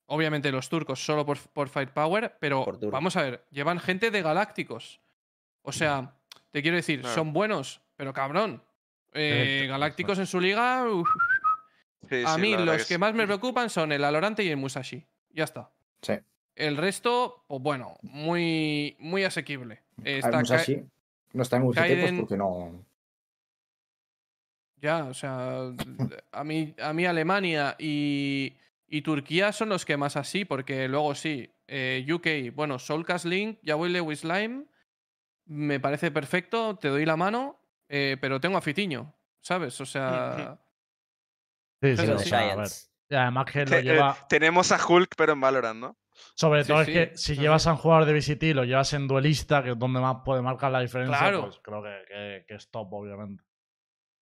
obviamente 0.06 0.52
los 0.52 0.70
turcos 0.70 1.04
solo 1.04 1.26
por, 1.26 1.40
por 1.40 1.70
Firepower, 1.70 2.38
pero 2.40 2.64
Por 2.66 2.92
vamos 2.92 3.16
a 3.18 3.24
ver, 3.24 3.46
llevan 3.50 3.80
gente 3.80 4.12
de 4.12 4.22
galácticos. 4.22 5.02
O 5.64 5.72
sea, 5.72 6.16
te 6.52 6.62
quiero 6.62 6.78
decir, 6.78 7.00
Claro. 7.02 7.16
son 7.16 7.34
buenos, 7.34 7.82
pero 7.96 8.14
cabrón. 8.14 8.62
Eh, 9.14 9.66
galácticos 9.68 10.20
en 10.20 10.28
su 10.28 10.40
liga, 10.40 10.86
Sí, 12.10 12.24
a 12.26 12.36
sí, 12.36 12.42
mí 12.42 12.56
los 12.58 12.86
que 12.86 12.98
más 12.98 13.14
me 13.14 13.26
preocupan 13.26 13.70
son 13.70 13.92
el 13.94 14.04
Alorante 14.04 14.44
y 14.44 14.50
el 14.50 14.58
Musashi. 14.58 15.06
Ya 15.32 15.46
está. 15.46 15.72
sí. 16.02 16.14
El 16.56 16.78
resto, 16.78 17.46
pues 17.48 17.62
bueno, 17.64 17.98
muy, 18.04 18.96
muy 19.00 19.24
asequible. 19.24 19.82
Eh, 20.04 20.20
Está 20.20 20.38
Musashi 20.38 20.84
no 21.34 21.42
está 21.42 21.58
en 21.58 21.64
UCT 21.64 21.78
pues 22.00 22.14
porque 22.20 22.38
no. 22.38 22.86
Ya, 24.78 25.06
o 25.06 25.14
sea, 25.14 25.72
a 26.32 26.44
mí, 26.44 26.76
a 26.80 26.94
mí 26.94 27.06
Alemania 27.06 27.76
y, 27.80 28.54
y 28.88 29.02
Turquía 29.02 29.52
son 29.52 29.70
los 29.70 29.86
que 29.86 29.98
más 29.98 30.18
así, 30.18 30.46
porque 30.46 30.88
luego 30.88 31.16
sí, 31.16 31.50
eh, 31.68 32.06
UK, 32.12 32.54
bueno, 32.54 32.80
Soulcast 32.80 33.26
Link, 33.26 33.60
ya 33.64 33.76
voy 33.76 33.90
Lewis 33.90 34.20
Slime, 34.20 34.66
me 35.46 35.80
parece 35.80 36.12
perfecto, 36.12 36.76
te 36.76 36.90
doy 36.90 37.06
la 37.06 37.16
mano, 37.16 37.60
eh, 37.96 38.18
pero 38.20 38.42
tengo 38.42 38.58
a 38.58 38.62
Fitiño, 38.62 39.14
¿sabes? 39.40 39.80
O 39.80 39.86
sea, 39.86 40.60
Sí, 41.82 41.96
sí, 41.98 42.08
sí. 42.18 42.26
sea, 42.30 42.40
a 42.40 42.42
ver. 42.56 42.56
Giants. 42.56 42.92
Y 43.10 43.16
además 43.16 43.46
que 43.46 43.66
lo 43.66 43.78
eh, 43.78 43.84
lleva. 43.84 44.18
tenemos 44.28 44.72
a 44.72 44.80
Hulk, 44.84 45.14
pero 45.16 45.34
en 45.34 45.42
Valorant, 45.42 45.80
¿no? 45.80 45.98
Sobre 46.36 46.64
Sí, 46.64 46.72
todo 46.72 46.86
sí, 46.86 46.92
es 46.98 47.10
que 47.12 47.18
si 47.18 47.36
sí, 47.36 47.42
llevas 47.42 47.68
a 47.68 47.72
un 47.74 47.78
jugador 47.78 48.06
de 48.06 48.14
VCT 48.14 48.44
y 48.44 48.54
lo 48.54 48.64
llevas 48.64 48.94
en 48.94 49.08
duelista, 49.08 49.62
que 49.64 49.72
es 49.72 49.78
donde 49.80 50.00
más 50.00 50.18
puede 50.26 50.42
marcar 50.42 50.72
la 50.72 50.80
diferencia, 50.80 51.18
Claro. 51.20 51.42
pues 51.42 51.60
creo 51.62 51.84
que, 51.84 51.96
que- 52.08 52.46
que 52.48 52.56
es 52.56 52.70
top, 52.72 52.92
obviamente. 52.94 53.44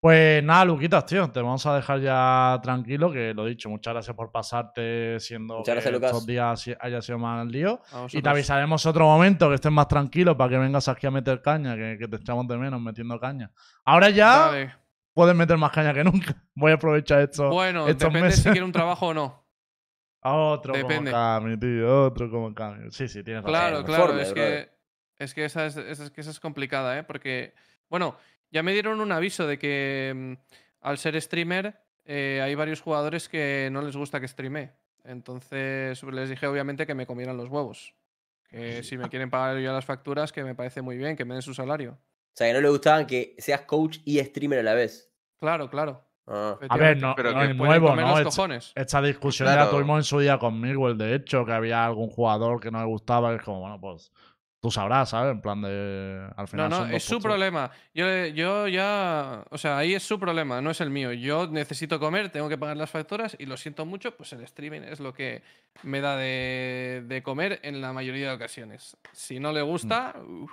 Pues 0.02 0.44
nada, 0.44 0.66
Luquitas, 0.66 1.06
tío, 1.06 1.30
te 1.30 1.40
vamos 1.40 1.64
a 1.68 1.76
dejar 1.76 2.00
ya 2.02 2.60
tranquilo, 2.64 3.12
que 3.12 3.36
lo 3.36 3.46
dicho, 3.46 3.70
muchas 3.70 3.94
gracias 3.94 4.16
por 4.16 4.32
pasarte 4.32 5.20
siendo 5.20 5.60
Muchas 5.60 5.76
gracias, 5.76 6.00
que 6.00 6.06
estos 6.08 6.26
días 6.26 6.66
haya 6.80 7.02
sido 7.04 7.20
más 7.20 7.46
lío. 7.46 7.80
Y 8.12 8.20
te 8.24 8.28
avisaremos 8.30 8.84
otro 8.88 9.06
momento 9.06 9.48
que 9.50 9.56
estés 9.56 9.72
más 9.72 9.88
tranquilo 9.88 10.36
para 10.36 10.50
que 10.50 10.58
vengas 10.58 10.88
aquí 10.88 11.06
a 11.06 11.12
meter 11.12 11.40
caña, 11.44 11.76
que, 11.76 11.98
que 12.00 12.08
te 12.08 12.16
echamos 12.16 12.48
de 12.48 12.58
menos 12.58 12.82
metiendo 12.82 13.20
caña. 13.20 13.52
Ahora 13.86 14.10
ya 14.10 14.76
puedes 15.14 15.36
meter 15.36 15.58
más 15.58 15.72
caña 15.72 15.94
que 15.94 16.04
nunca. 16.04 16.36
Voy 16.56 16.72
a 16.72 16.76
aprovechar 16.76 17.22
esto. 17.22 17.50
Bueno, 17.50 17.82
estos 17.88 18.00
depende 18.10 18.22
meses. 18.30 18.42
si 18.42 18.50
quiere 18.50 18.66
un 18.66 18.72
trabajo 18.72 19.10
o 19.10 19.14
no. 19.14 19.46
Otro 20.24 20.74
Depende. 20.74 21.12
como 21.12 21.24
Cami, 21.24 21.58
tío. 21.60 22.06
Otro 22.06 22.32
como 22.32 22.52
Cami. 22.56 22.90
Sí, 22.90 23.08
sí, 23.08 23.24
tienes 23.24 23.44
razón. 23.44 23.52
Claro, 23.52 23.86
claro, 23.86 24.20
es 24.20 24.34
que, 24.34 24.72
es 25.20 25.36
que 25.36 25.46
esa 25.46 25.68
es, 25.68 25.78
esa 25.78 26.06
es- 26.06 26.10
que 26.10 26.22
esa 26.22 26.32
es 26.32 26.40
complicada, 26.40 26.98
¿eh? 26.98 27.04
Porque, 27.04 27.54
bueno, 27.88 28.16
ya 28.52 28.64
me 28.64 28.74
dieron 28.74 29.00
un 29.02 29.12
aviso 29.12 29.48
de 29.48 29.58
que 29.58 30.14
mm, 30.16 30.34
al 30.82 30.98
ser 30.98 31.20
streamer 31.22 31.80
eh, 32.06 32.42
hay 32.44 32.56
varios 32.56 32.82
jugadores 32.82 33.30
que 33.30 33.70
no 33.72 33.82
les 33.82 33.96
gusta 33.96 34.20
que 34.20 34.28
streame. 34.28 34.72
Entonces 35.04 36.02
les 36.04 36.30
dije 36.30 36.48
obviamente 36.48 36.86
que 36.86 36.96
me 36.96 37.06
comieran 37.06 37.38
los 37.38 37.50
huevos. 37.50 37.96
Que 38.50 38.84
si 38.84 38.98
me 38.98 39.08
quieren 39.08 39.30
pagar 39.30 39.58
ya 39.62 39.72
las 39.72 39.86
facturas, 39.86 40.34
que 40.34 40.44
me 40.44 40.56
parece 40.56 40.82
muy 40.82 40.98
bien, 40.98 41.16
que 41.16 41.24
me 41.24 41.34
den 41.36 41.42
su 41.42 41.54
salario. 41.54 41.92
O 41.94 42.34
sea, 42.34 42.48
que 42.48 42.54
no 42.54 42.60
le 42.60 42.70
gustaban 42.70 43.08
que 43.08 43.34
seas 43.38 43.62
coach 43.62 44.00
y 44.04 44.20
streamer 44.20 44.60
a 44.60 44.64
la 44.64 44.74
vez. 44.74 45.10
Claro, 45.40 45.70
claro. 45.70 46.04
Ah. 46.28 46.58
A 46.70 46.78
ver, 46.78 46.98
no, 46.98 47.14
Pero 47.16 47.32
no 47.32 47.40
que 47.40 47.46
es 47.48 47.56
nuevo, 47.56 47.88
comer 47.88 48.06
¿no? 48.06 48.20
los. 48.22 48.74
Esta 48.76 49.02
discusión 49.02 49.48
ya 49.48 49.56
Claro. 49.56 49.72
tuvimos 49.72 50.00
en 50.00 50.04
su 50.04 50.20
día 50.20 50.38
conmigo, 50.38 50.90
el 50.90 50.98
de 50.98 51.16
hecho, 51.16 51.46
que 51.46 51.54
había 51.54 51.86
algún 51.86 52.10
jugador 52.10 52.60
que 52.60 52.72
no 52.72 52.80
le 52.80 52.86
gustaba, 52.88 53.30
que 53.32 53.38
es 53.38 53.44
como, 53.44 53.62
bueno, 53.62 53.80
pues 53.80 54.12
tú 54.62 54.72
sabrás, 54.72 55.10
¿sabes? 55.10 55.32
En 55.34 55.42
plan 55.42 55.62
de. 55.62 56.22
Al 56.38 56.44
No, 56.44 56.48
final 56.48 56.70
no, 56.70 56.78
dos 56.86 56.90
es 56.92 57.04
su 57.04 57.20
problema. 57.20 57.72
Yo, 57.94 58.06
yo 58.28 58.68
ya. 58.68 59.44
O 59.50 59.58
sea, 59.58 59.78
ahí 59.80 59.94
es 59.96 60.04
su 60.04 60.20
problema, 60.20 60.62
no 60.62 60.70
es 60.72 60.80
el 60.82 60.90
mío. 60.92 61.12
Yo 61.14 61.48
necesito 61.48 62.00
comer, 62.00 62.30
tengo 62.30 62.48
que 62.48 62.58
pagar 62.58 62.78
las 62.78 62.90
facturas 62.90 63.36
y 63.40 63.46
lo 63.48 63.58
siento 63.58 63.86
mucho, 63.86 64.16
pues 64.16 64.32
el 64.34 64.42
streaming 64.42 64.82
es 64.82 65.00
lo 65.00 65.14
que 65.14 65.42
me 65.84 66.00
da 66.00 66.16
de, 66.16 67.04
de 67.08 67.24
comer 67.24 67.60
en 67.64 67.82
la 67.82 67.92
mayoría 67.92 68.30
de 68.30 68.36
ocasiones. 68.36 68.96
Si 69.12 69.40
no 69.40 69.52
le 69.52 69.62
gusta, 69.64 70.14
uf, 70.26 70.52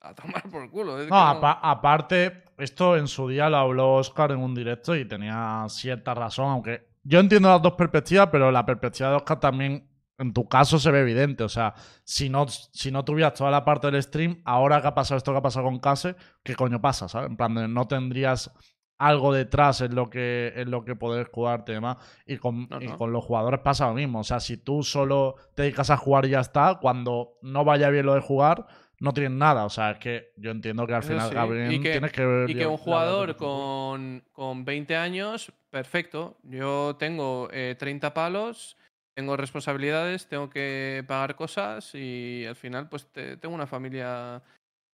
a 0.00 0.14
tomar 0.14 0.42
por 0.50 0.70
culo. 0.70 0.98
es 1.00 1.08
No, 1.10 1.16
no- 1.16 1.22
apa- 1.38 1.60
aparte, 1.62 2.44
esto 2.56 2.96
en 2.96 3.06
su 3.08 3.28
día 3.28 3.50
lo 3.50 3.58
habló 3.58 3.94
Oscar 3.96 4.30
en 4.32 4.38
un 4.38 4.54
directo 4.54 4.96
y 4.96 5.04
tenía 5.06 5.66
cierta 5.68 6.14
razón, 6.14 6.50
aunque 6.50 6.88
yo 7.02 7.20
entiendo 7.20 7.48
las 7.50 7.60
dos 7.62 7.74
perspectivas, 7.74 8.28
pero 8.32 8.50
la 8.50 8.64
perspectiva 8.64 9.10
de 9.10 9.16
Oscar 9.16 9.38
también, 9.40 9.86
en 10.20 10.32
tu 10.32 10.48
caso, 10.48 10.78
se 10.78 10.90
ve 10.90 11.00
evidente. 11.00 11.42
O 11.44 11.48
sea, 11.48 11.74
si 12.04 12.28
no, 12.28 12.46
si 12.48 12.92
no 12.92 13.04
tuvieras 13.04 13.34
toda 13.34 13.50
la 13.50 13.64
parte 13.64 13.90
del 13.90 14.02
stream, 14.02 14.40
ahora 14.44 14.80
que 14.80 14.86
ha 14.88 14.94
pasado 14.94 15.18
esto 15.18 15.32
que 15.32 15.38
ha 15.38 15.42
pasado 15.42 15.64
con 15.66 15.78
Case, 15.80 16.14
¿qué 16.44 16.54
coño 16.54 16.80
pasa? 16.80 17.08
¿Sabes? 17.08 17.30
En 17.30 17.36
plan, 17.36 17.54
de 17.54 17.66
no 17.66 17.88
tendrías 17.88 18.52
algo 18.98 19.32
detrás 19.32 19.80
en 19.80 19.94
lo 19.94 20.10
que, 20.10 20.52
en 20.56 20.70
lo 20.70 20.84
que 20.84 20.94
poder 20.94 21.30
jugarte 21.32 21.72
y 21.72 21.76
demás. 21.76 21.96
Y 22.26 22.36
con, 22.36 22.68
No, 22.68 22.82
y 22.82 22.88
no. 22.88 22.96
con 22.98 23.12
los 23.12 23.24
jugadores 23.24 23.60
pasa 23.60 23.88
lo 23.88 23.94
mismo. 23.94 24.20
O 24.20 24.24
sea, 24.24 24.40
si 24.40 24.58
tú 24.58 24.82
solo 24.82 25.36
te 25.54 25.62
dedicas 25.62 25.88
a 25.88 25.96
jugar 25.96 26.26
y 26.26 26.30
ya 26.30 26.40
está, 26.40 26.78
cuando 26.80 27.38
no 27.40 27.64
vaya 27.64 27.88
bien 27.88 28.04
lo 28.04 28.14
de 28.14 28.20
jugar, 28.20 28.66
no 28.98 29.14
tienes 29.14 29.32
nada. 29.32 29.64
O 29.64 29.70
sea, 29.70 29.92
es 29.92 29.98
que 30.00 30.32
yo 30.36 30.50
entiendo 30.50 30.86
que 30.86 30.92
al 30.92 31.02
final, 31.02 31.30
sí. 31.30 31.34
Gabriel, 31.34 31.72
Y 31.72 31.80
que- 31.80 31.92
tienes 31.92 32.12
que. 32.12 32.44
Y 32.46 32.54
que 32.54 32.66
un 32.66 32.76
jugador 32.76 33.36
con, 33.36 34.22
con 34.32 34.66
20 34.66 34.94
años, 34.96 35.50
perfecto. 35.70 36.36
Yo 36.42 36.96
tengo 36.98 37.48
eh, 37.52 37.76
30 37.78 38.12
palos, 38.12 38.76
tengo 39.20 39.36
responsabilidades, 39.36 40.26
tengo 40.28 40.48
que 40.48 41.04
pagar 41.06 41.36
cosas 41.36 41.94
y 41.94 42.46
al 42.48 42.56
final 42.56 42.88
pues 42.88 43.06
te- 43.12 43.36
tengo 43.36 43.54
una 43.54 43.66
familia 43.66 44.42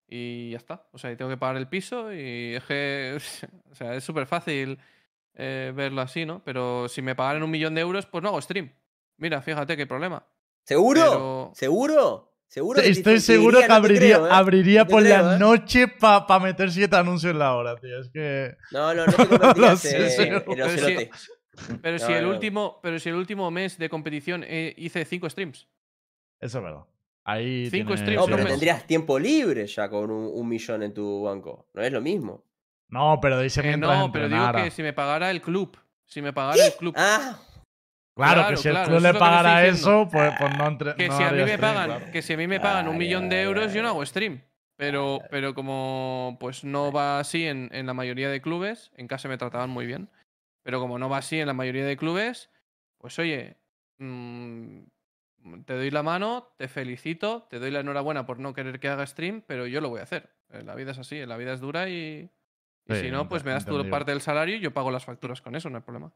y 0.08 0.50
ya 0.50 0.56
está. 0.56 0.84
O 0.92 0.98
sea, 0.98 1.12
y 1.12 1.16
tengo 1.16 1.30
que 1.30 1.36
pagar 1.36 1.56
el 1.56 1.68
piso 1.68 2.12
y 2.12 2.54
es 2.56 2.64
que, 2.64 3.16
o 3.70 3.74
sea, 3.74 3.94
es 3.94 4.02
súper 4.02 4.26
fácil 4.26 4.78
eh, 5.34 5.72
verlo 5.76 6.00
así, 6.00 6.26
¿no? 6.26 6.42
Pero 6.44 6.88
si 6.88 7.02
me 7.02 7.14
pagaran 7.14 7.42
un 7.44 7.50
millón 7.50 7.74
de 7.76 7.82
euros, 7.82 8.06
pues 8.06 8.22
no 8.22 8.30
hago 8.30 8.40
stream. 8.42 8.72
Mira, 9.18 9.40
fíjate 9.42 9.76
qué 9.76 9.86
problema. 9.86 10.26
¿Seguro? 10.64 11.00
Pero- 11.00 11.52
¿Seguro? 11.54 12.32
¿Seguro? 12.48 12.80
que 12.82 12.88
Estoy 12.88 13.14
te 13.14 13.20
seguro 13.20 13.58
diría? 13.58 13.66
que 13.66 13.68
No 13.68 13.74
abriría, 13.76 14.16
creo, 14.16 14.26
¿eh? 14.26 14.30
abriría 14.32 14.84
No 14.84 14.90
por 14.90 15.02
creo, 15.02 15.22
la 15.22 15.34
¿eh? 15.34 15.38
noche 15.38 15.88
para 15.88 16.38
meter 16.40 16.70
siete 16.72 16.96
anuncios 16.96 17.32
en 17.32 17.38
la 17.38 17.54
hora, 17.54 17.76
tío. 17.76 18.00
Es 18.00 18.08
que. 18.10 18.56
No, 18.72 18.92
no, 18.94 19.04
no 19.06 19.12
te 19.16 19.26
convertirías 19.28 19.56
No 19.56 19.76
sé, 19.76 21.10
Pero 21.82 21.98
si 21.98 22.12
el 22.12 22.26
último, 22.26 22.78
pero 22.82 22.98
si 22.98 23.08
el 23.08 23.14
último 23.14 23.50
mes 23.50 23.78
de 23.78 23.88
competición 23.88 24.44
eh, 24.46 24.74
hice 24.76 25.04
5 25.04 25.30
streams. 25.30 25.66
Eso 26.40 26.58
es 26.58 26.64
verdad. 26.64 26.84
Ahí. 27.24 27.68
Cinco 27.70 27.94
tiene- 27.94 28.02
streams, 28.02 28.28
No, 28.28 28.36
pero 28.36 28.48
tendrías 28.48 28.86
tiempo 28.86 29.18
libre 29.18 29.66
ya 29.66 29.88
con 29.88 30.10
un, 30.10 30.30
un 30.32 30.48
millón 30.48 30.82
en 30.82 30.94
tu 30.94 31.22
banco. 31.24 31.66
No 31.74 31.82
es 31.82 31.92
lo 31.92 32.00
mismo. 32.00 32.44
No, 32.88 33.18
pero 33.20 33.40
dice 33.40 33.68
Eh, 33.68 33.76
no, 33.76 34.12
pero 34.12 34.28
digo 34.28 34.52
que 34.52 34.70
si 34.70 34.82
me 34.82 34.92
pagara 34.92 35.30
el 35.30 35.40
club. 35.42 35.76
Si 36.04 36.22
me 36.22 36.32
pagara 36.32 36.64
el 36.66 36.72
club. 36.74 36.94
Ah, 36.96 37.36
Claro, 38.14 38.40
que 38.42 38.46
Claro, 38.46 38.56
si 38.56 38.68
el 38.68 38.76
club 38.84 39.00
le 39.02 39.12
pagara 39.14 39.66
eso, 39.66 40.08
pues, 40.10 40.32
pues 40.38 40.56
no 40.56 40.66
entre. 40.68 40.94
que, 40.94 41.08
no 41.08 41.16
si 41.18 41.22
a 41.22 41.30
mí 41.32 41.36
me 41.38 41.42
stream, 41.44 41.60
pagan, 41.60 41.86
claro. 41.86 42.12
que 42.12 42.22
si 42.22 42.32
a 42.32 42.36
mí 42.38 42.46
me 42.46 42.60
pagan 42.60 42.88
un 42.88 42.96
millón 42.96 43.28
de 43.28 43.42
euros, 43.42 43.74
yo 43.74 43.82
no 43.82 43.88
hago 43.88 44.06
stream. 44.06 44.40
Pero, 44.76 45.20
pero 45.30 45.52
como 45.54 46.36
pues 46.40 46.64
no 46.64 46.92
va 46.92 47.18
así 47.18 47.44
en, 47.46 47.68
en 47.72 47.86
la 47.86 47.92
mayoría 47.94 48.30
de 48.30 48.40
clubes, 48.40 48.90
en 48.96 49.06
casa 49.08 49.28
me 49.28 49.36
trataban 49.36 49.68
muy 49.70 49.84
bien. 49.86 50.08
Pero 50.66 50.80
como 50.80 50.98
no 50.98 51.08
va 51.08 51.18
así 51.18 51.38
en 51.38 51.46
la 51.46 51.52
mayoría 51.52 51.84
de 51.84 51.96
clubes, 51.96 52.50
pues 52.98 53.16
oye, 53.20 53.56
mm, 53.98 54.80
te 55.64 55.74
doy 55.76 55.92
la 55.92 56.02
mano, 56.02 56.48
te 56.58 56.66
felicito, 56.66 57.46
te 57.48 57.60
doy 57.60 57.70
la 57.70 57.78
enhorabuena 57.78 58.26
por 58.26 58.40
no 58.40 58.52
querer 58.52 58.80
que 58.80 58.88
haga 58.88 59.06
stream, 59.06 59.44
pero 59.46 59.68
yo 59.68 59.80
lo 59.80 59.90
voy 59.90 60.00
a 60.00 60.02
hacer. 60.02 60.28
Eh, 60.50 60.64
La 60.64 60.74
vida 60.74 60.90
es 60.90 60.98
así, 60.98 61.24
la 61.24 61.36
vida 61.36 61.52
es 61.52 61.60
dura 61.60 61.88
y, 61.88 62.28
y 62.84 62.94
Sí, 62.94 63.00
si 63.02 63.10
no, 63.12 63.28
pues 63.28 63.44
me 63.44 63.52
das 63.52 63.64
tu 63.64 63.88
parte 63.88 64.10
del 64.10 64.20
salario 64.20 64.56
y 64.56 64.60
yo 64.60 64.74
pago 64.74 64.90
las 64.90 65.04
facturas 65.04 65.40
con 65.40 65.54
eso, 65.54 65.70
no 65.70 65.76
hay 65.76 65.84
problema. 65.84 66.12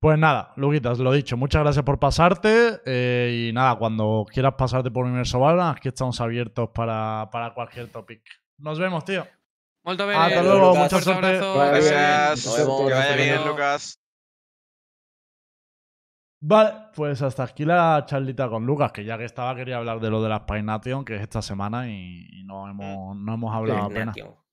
Pues 0.00 0.16
nada, 0.20 0.52
Luquitas, 0.54 1.00
lo 1.00 1.10
dicho, 1.10 1.36
muchas 1.36 1.64
gracias 1.64 1.84
por 1.84 1.98
pasarte. 1.98 2.80
eh, 2.86 3.48
y 3.48 3.52
nada, 3.52 3.74
cuando 3.74 4.24
quieras 4.32 4.54
pasarte 4.56 4.92
por 4.92 5.04
Universo 5.04 5.40
Valorant, 5.40 5.78
aquí 5.78 5.88
estamos 5.88 6.20
abiertos 6.20 6.70
para, 6.72 7.28
para 7.32 7.52
cualquier 7.54 7.88
topic. 7.90 8.22
Nos 8.58 8.78
vemos, 8.78 9.04
tío. 9.04 9.26
Molto 9.88 10.04
Hasta 10.06 10.42
luego, 10.42 10.72
un 10.72 10.78
mucha 10.80 10.98
fuerte 10.98 11.38
suerte. 11.38 11.88
Gracias. 11.88 12.44
Nos 12.44 12.58
vemos. 12.58 12.88
Que 12.88 12.92
vaya 12.92 13.16
bien. 13.16 13.46
Lucas. 13.46 13.98
Vale, 16.42 16.72
pues 16.94 17.22
hasta 17.22 17.44
aquí 17.44 17.64
la 17.64 18.04
charlita 18.06 18.50
con 18.50 18.66
Lucas, 18.66 18.92
que 18.92 19.02
ya 19.02 19.16
que 19.16 19.24
estaba 19.24 19.56
quería 19.56 19.78
hablar 19.78 19.98
de 19.98 20.10
lo 20.10 20.22
de 20.22 20.28
las 20.28 20.40
Paination, 20.40 21.06
que 21.06 21.16
es 21.16 21.22
esta 21.22 21.40
semana 21.40 21.88
y, 21.88 22.28
y 22.30 22.44
no 22.44 22.68
hemos, 22.68 23.16
no 23.16 23.32
hemos 23.32 23.54
hablado 23.54 23.84
apenas. 23.84 24.14
Ignatio. 24.14 24.44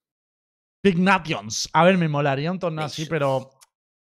Big 0.81 0.99
Nations. 0.99 1.69
A 1.73 1.83
ver, 1.83 1.97
me 1.97 2.07
molaría 2.07 2.49
un 2.49 2.59
torneo 2.59 2.85
así, 2.85 3.05
pero. 3.05 3.49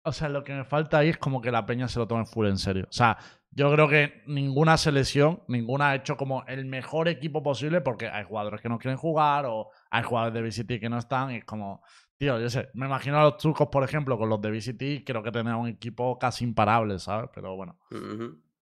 O 0.05 0.11
sea, 0.11 0.29
lo 0.29 0.43
que 0.43 0.53
me 0.53 0.65
falta 0.65 0.99
ahí 0.99 1.09
es 1.09 1.17
como 1.17 1.41
que 1.41 1.49
la 1.49 1.65
peña 1.65 1.87
se 1.87 1.97
lo 1.97 2.07
tome 2.07 2.27
full 2.27 2.45
en 2.45 2.59
serio. 2.59 2.85
O 2.87 2.93
sea, 2.93 3.17
yo 3.49 3.71
creo 3.73 3.89
que 3.89 4.21
ninguna 4.27 4.77
selección, 4.77 5.41
ninguna 5.47 5.89
ha 5.89 5.95
hecho 5.95 6.15
como 6.15 6.45
el 6.45 6.65
mejor 6.65 7.07
equipo 7.07 7.41
posible 7.41 7.81
porque 7.81 8.07
hay 8.07 8.23
jugadores 8.23 8.61
que 8.61 8.69
no 8.69 8.77
quieren 8.77 8.99
jugar 8.99 9.47
o 9.47 9.71
hay 9.89 10.03
jugadores 10.03 10.33
de 10.33 10.63
VCT 10.63 10.79
que 10.79 10.89
no 10.89 10.97
están 10.97 11.31
y 11.31 11.37
es 11.37 11.45
como. 11.45 11.81
Tío, 12.17 12.39
yo 12.39 12.49
sé, 12.49 12.69
me 12.73 12.87
imagino 12.87 13.19
a 13.19 13.23
los 13.23 13.37
turcos, 13.37 13.67
por 13.67 13.83
ejemplo, 13.83 14.17
con 14.17 14.27
los 14.27 14.41
de 14.41 14.49
VCT, 14.49 15.05
creo 15.05 15.21
que 15.21 15.31
tenían 15.31 15.55
un 15.57 15.67
equipo 15.67 16.17
casi 16.17 16.45
imparable, 16.45 16.97
¿sabes? 16.97 17.29
Pero 17.33 17.55
bueno, 17.55 17.77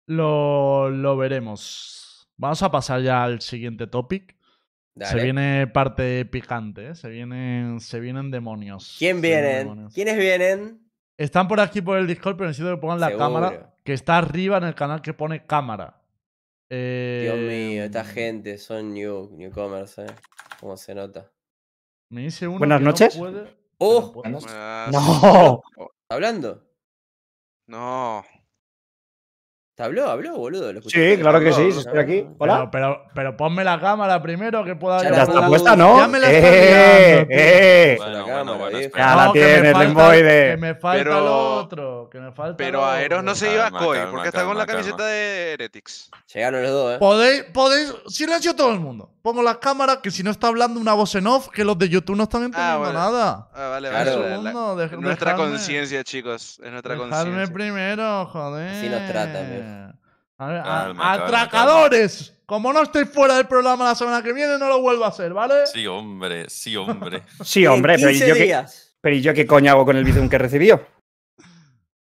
lo, 0.08 0.90
lo 0.90 1.18
veremos. 1.18 2.28
Vamos 2.38 2.62
a 2.64 2.72
pasar 2.72 3.02
ya 3.02 3.24
al 3.24 3.42
siguiente 3.42 3.88
topic. 3.88 4.36
Se 5.00 5.22
viene 5.22 5.68
parte 5.68 6.26
picante, 6.26 6.90
¿eh? 6.90 6.96
Se 6.96 7.10
vienen, 7.10 7.80
se 7.80 8.00
vienen 8.00 8.32
demonios. 8.32 8.96
¿Quién 8.98 9.22
vienen 9.22 9.60
demonios. 9.60 9.94
¿Quiénes 9.94 10.18
vienen? 10.18 10.82
Están 11.18 11.48
por 11.48 11.60
aquí 11.60 11.82
por 11.82 12.00
el 12.00 12.08
Discord, 12.08 12.36
pero 12.38 12.48
necesito 12.48 12.74
que 12.74 12.82
pongan 12.82 13.00
la 13.00 13.10
Seguro. 13.10 13.26
cámara, 13.26 13.76
que 13.84 13.94
está 13.94 14.18
arriba 14.18 14.58
en 14.58 14.64
el 14.64 14.74
canal 14.74 15.04
que 15.04 15.14
pone 15.14 15.46
cámara. 15.46 16.02
Eh, 16.70 17.22
Dios 17.24 17.38
mío, 17.38 17.84
esta 17.84 18.04
gente 18.04 18.58
son 18.58 18.94
new, 18.94 19.30
newcomers, 19.38 20.00
¿eh? 20.00 20.08
¿Cómo 20.60 20.76
se 20.78 20.96
nota? 20.96 21.32
Me 22.10 22.22
dice 22.22 22.48
uno 22.48 22.60
Buenas 22.60 22.80
que 22.80 22.84
no 22.84 22.90
noches. 22.92 23.20
¡Oh! 23.78 24.02
no 24.02 24.12
puede. 24.14 24.32
Buenas. 24.32 24.92
No. 24.92 25.62
¿Está 25.76 26.16
hablando? 26.16 26.64
No. 27.68 28.24
¿Te 29.78 29.84
habló? 29.84 30.10
¿Habló, 30.10 30.36
boludo? 30.36 30.74
Sí, 30.90 31.18
claro 31.20 31.40
que 31.40 31.54
sí, 31.54 31.68
estoy 31.68 32.00
aquí. 32.00 32.26
Pero, 32.40 32.54
Hola. 32.56 32.72
pero, 32.72 33.04
pero 33.14 33.38
ponme 33.38 33.64
la 33.64 33.80
cámara 33.80 34.20
primero 34.24 34.66
que 34.66 34.76
pueda 34.76 35.04
Ya 35.04 35.12
Ya 35.12 35.18
la 35.18 35.22
está 35.26 35.48
puesta, 35.48 35.76
¿no? 35.76 36.00
Ya 36.00 36.08
me 36.08 36.18
la 36.20 36.32
está 36.32 36.48
¡Eh! 36.50 37.12
liando, 37.14 37.28
tío. 37.28 37.38
¡Eh! 37.38 37.96
Bueno, 38.00 38.12
Bueno, 38.24 38.26
cámara, 38.26 38.58
bueno. 38.58 38.80
Ya 38.80 39.16
la 39.16 39.26
No, 39.28 39.34
que 39.34 39.40
me 39.40 39.46
tienes, 39.46 39.74
falta- 39.74 39.84
Lemboide. 39.88 40.50
Que 40.50 40.58
me 40.58 40.74
falta 40.76 40.98
Pero- 41.04 41.20
lo 41.22 41.56
otro. 41.58 42.10
Que 42.12 42.20
me 42.20 42.32
falta 42.32 42.58
Pero 42.58 42.84
a 42.88 43.04
Eros 43.04 43.24
no 43.24 43.36
se 43.36 43.54
iba 43.54 43.68
a 43.68 43.70
Koi, 43.70 43.98
calma, 44.00 44.12
porque 44.12 44.28
está 44.30 44.46
con 44.46 44.58
la 44.58 44.66
camiseta 44.66 44.98
calma. 44.98 45.12
de 45.12 45.52
Heretics. 45.54 46.10
Llegaron 46.34 46.64
los 46.64 46.72
dos, 46.72 46.94
¿eh? 46.96 46.98
Podéis, 46.98 47.44
podéis, 47.54 47.94
silencio 48.08 48.56
todo 48.56 48.72
el 48.74 48.80
mundo. 48.80 49.12
Pongo 49.22 49.44
las 49.44 49.58
cámaras, 49.58 49.98
que 50.02 50.10
si 50.10 50.24
no 50.24 50.32
está 50.32 50.48
hablando 50.48 50.80
una 50.80 50.94
voz 50.94 51.14
en 51.14 51.28
off, 51.28 51.50
que 51.50 51.64
los 51.64 51.78
de 51.78 51.88
YouTube 51.90 52.16
no 52.16 52.24
están 52.24 52.44
entendiendo 52.46 52.80
bueno. 52.80 52.94
nada. 52.94 53.50
Ah, 53.54 53.68
vale, 53.74 53.90
vale. 53.92 54.16
Un 54.16 54.22
la- 54.24 54.28
la- 54.38 54.42
segundo, 54.52 54.76
dej- 54.78 55.00
nuestra 55.02 55.36
conciencia, 55.36 56.04
chicos. 56.04 56.60
Es 56.64 56.72
nuestra 56.72 56.96
conciencia. 56.96 57.54
primero, 57.54 58.26
joder. 58.26 58.70
Así 58.72 58.90
nos 58.90 59.06
tratan. 59.08 59.67
A 60.40 60.48
ver, 60.48 60.58
a- 60.60 60.64
Calma, 60.64 61.04
calma, 61.04 61.14
atracadores. 61.14 62.34
Como 62.46 62.72
no 62.72 62.82
estoy 62.84 63.06
fuera 63.06 63.36
del 63.36 63.48
programa 63.48 63.86
la 63.86 63.96
semana 63.96 64.24
que 64.24 64.32
viene, 64.34 64.58
no 64.58 64.68
lo 64.70 64.80
vuelvo 64.82 65.04
a 65.04 65.10
hacer, 65.10 65.34
¿vale? 65.34 65.66
Sí, 65.66 65.86
hombre, 65.88 66.46
sí, 66.50 66.76
hombre. 66.78 67.24
Sí, 67.44 67.66
hombre, 67.68 67.96
pero 67.96 68.10
¿y 68.10 68.14
15 68.14 68.28
yo, 68.30 68.36
qué, 68.36 68.44
días. 68.44 68.98
pero 69.02 69.16
¿y 69.16 69.22
yo 69.22 69.34
qué 69.34 69.46
coño 69.46 69.72
hago 69.72 69.86
con 69.86 69.98
el 69.98 70.04
bizum 70.06 70.30
que 70.30 70.38
recibió? 70.38 70.86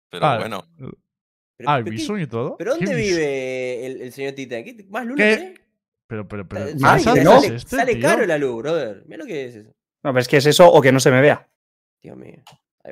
Pero 0.09 0.21
Vale. 0.25 0.39
bueno, 0.41 0.65
Pero, 0.77 1.69
Ah, 1.69 1.77
¿el 1.77 1.83
Bison 1.85 2.19
y 2.19 2.27
todo? 2.27 2.57
¿pero 2.57 2.75
dónde 2.75 2.93
vive 2.93 3.85
el, 3.85 4.01
el 4.01 4.11
señor 4.11 4.33
Titán? 4.33 4.63
¿Qué- 4.65 4.85
¿Más 4.89 5.05
luna 5.05 5.23
¿Qué? 5.23 5.37
tenés? 5.37 5.59
Pero, 6.07 6.27
pero, 6.27 6.47
pero. 6.47 6.65
Eh, 6.67 6.75
¿qué 6.77 6.83
Ay, 6.85 7.01
sale, 7.03 7.23
no. 7.23 7.39
sale, 7.39 7.55
este, 7.55 7.75
sale 7.77 7.99
caro 7.99 8.25
la 8.25 8.37
luz, 8.37 8.61
brother. 8.61 9.03
Mira 9.05 9.19
lo 9.19 9.25
que 9.25 9.45
es 9.45 9.55
eso. 9.55 9.69
No, 10.03 10.11
pero 10.11 10.19
es 10.19 10.27
que 10.27 10.37
es 10.37 10.45
eso 10.45 10.67
o 10.67 10.81
que 10.81 10.91
no 10.91 10.99
se 10.99 11.09
me 11.11 11.21
vea. 11.21 11.47
Dios 12.01 12.17
mío. 12.17 12.43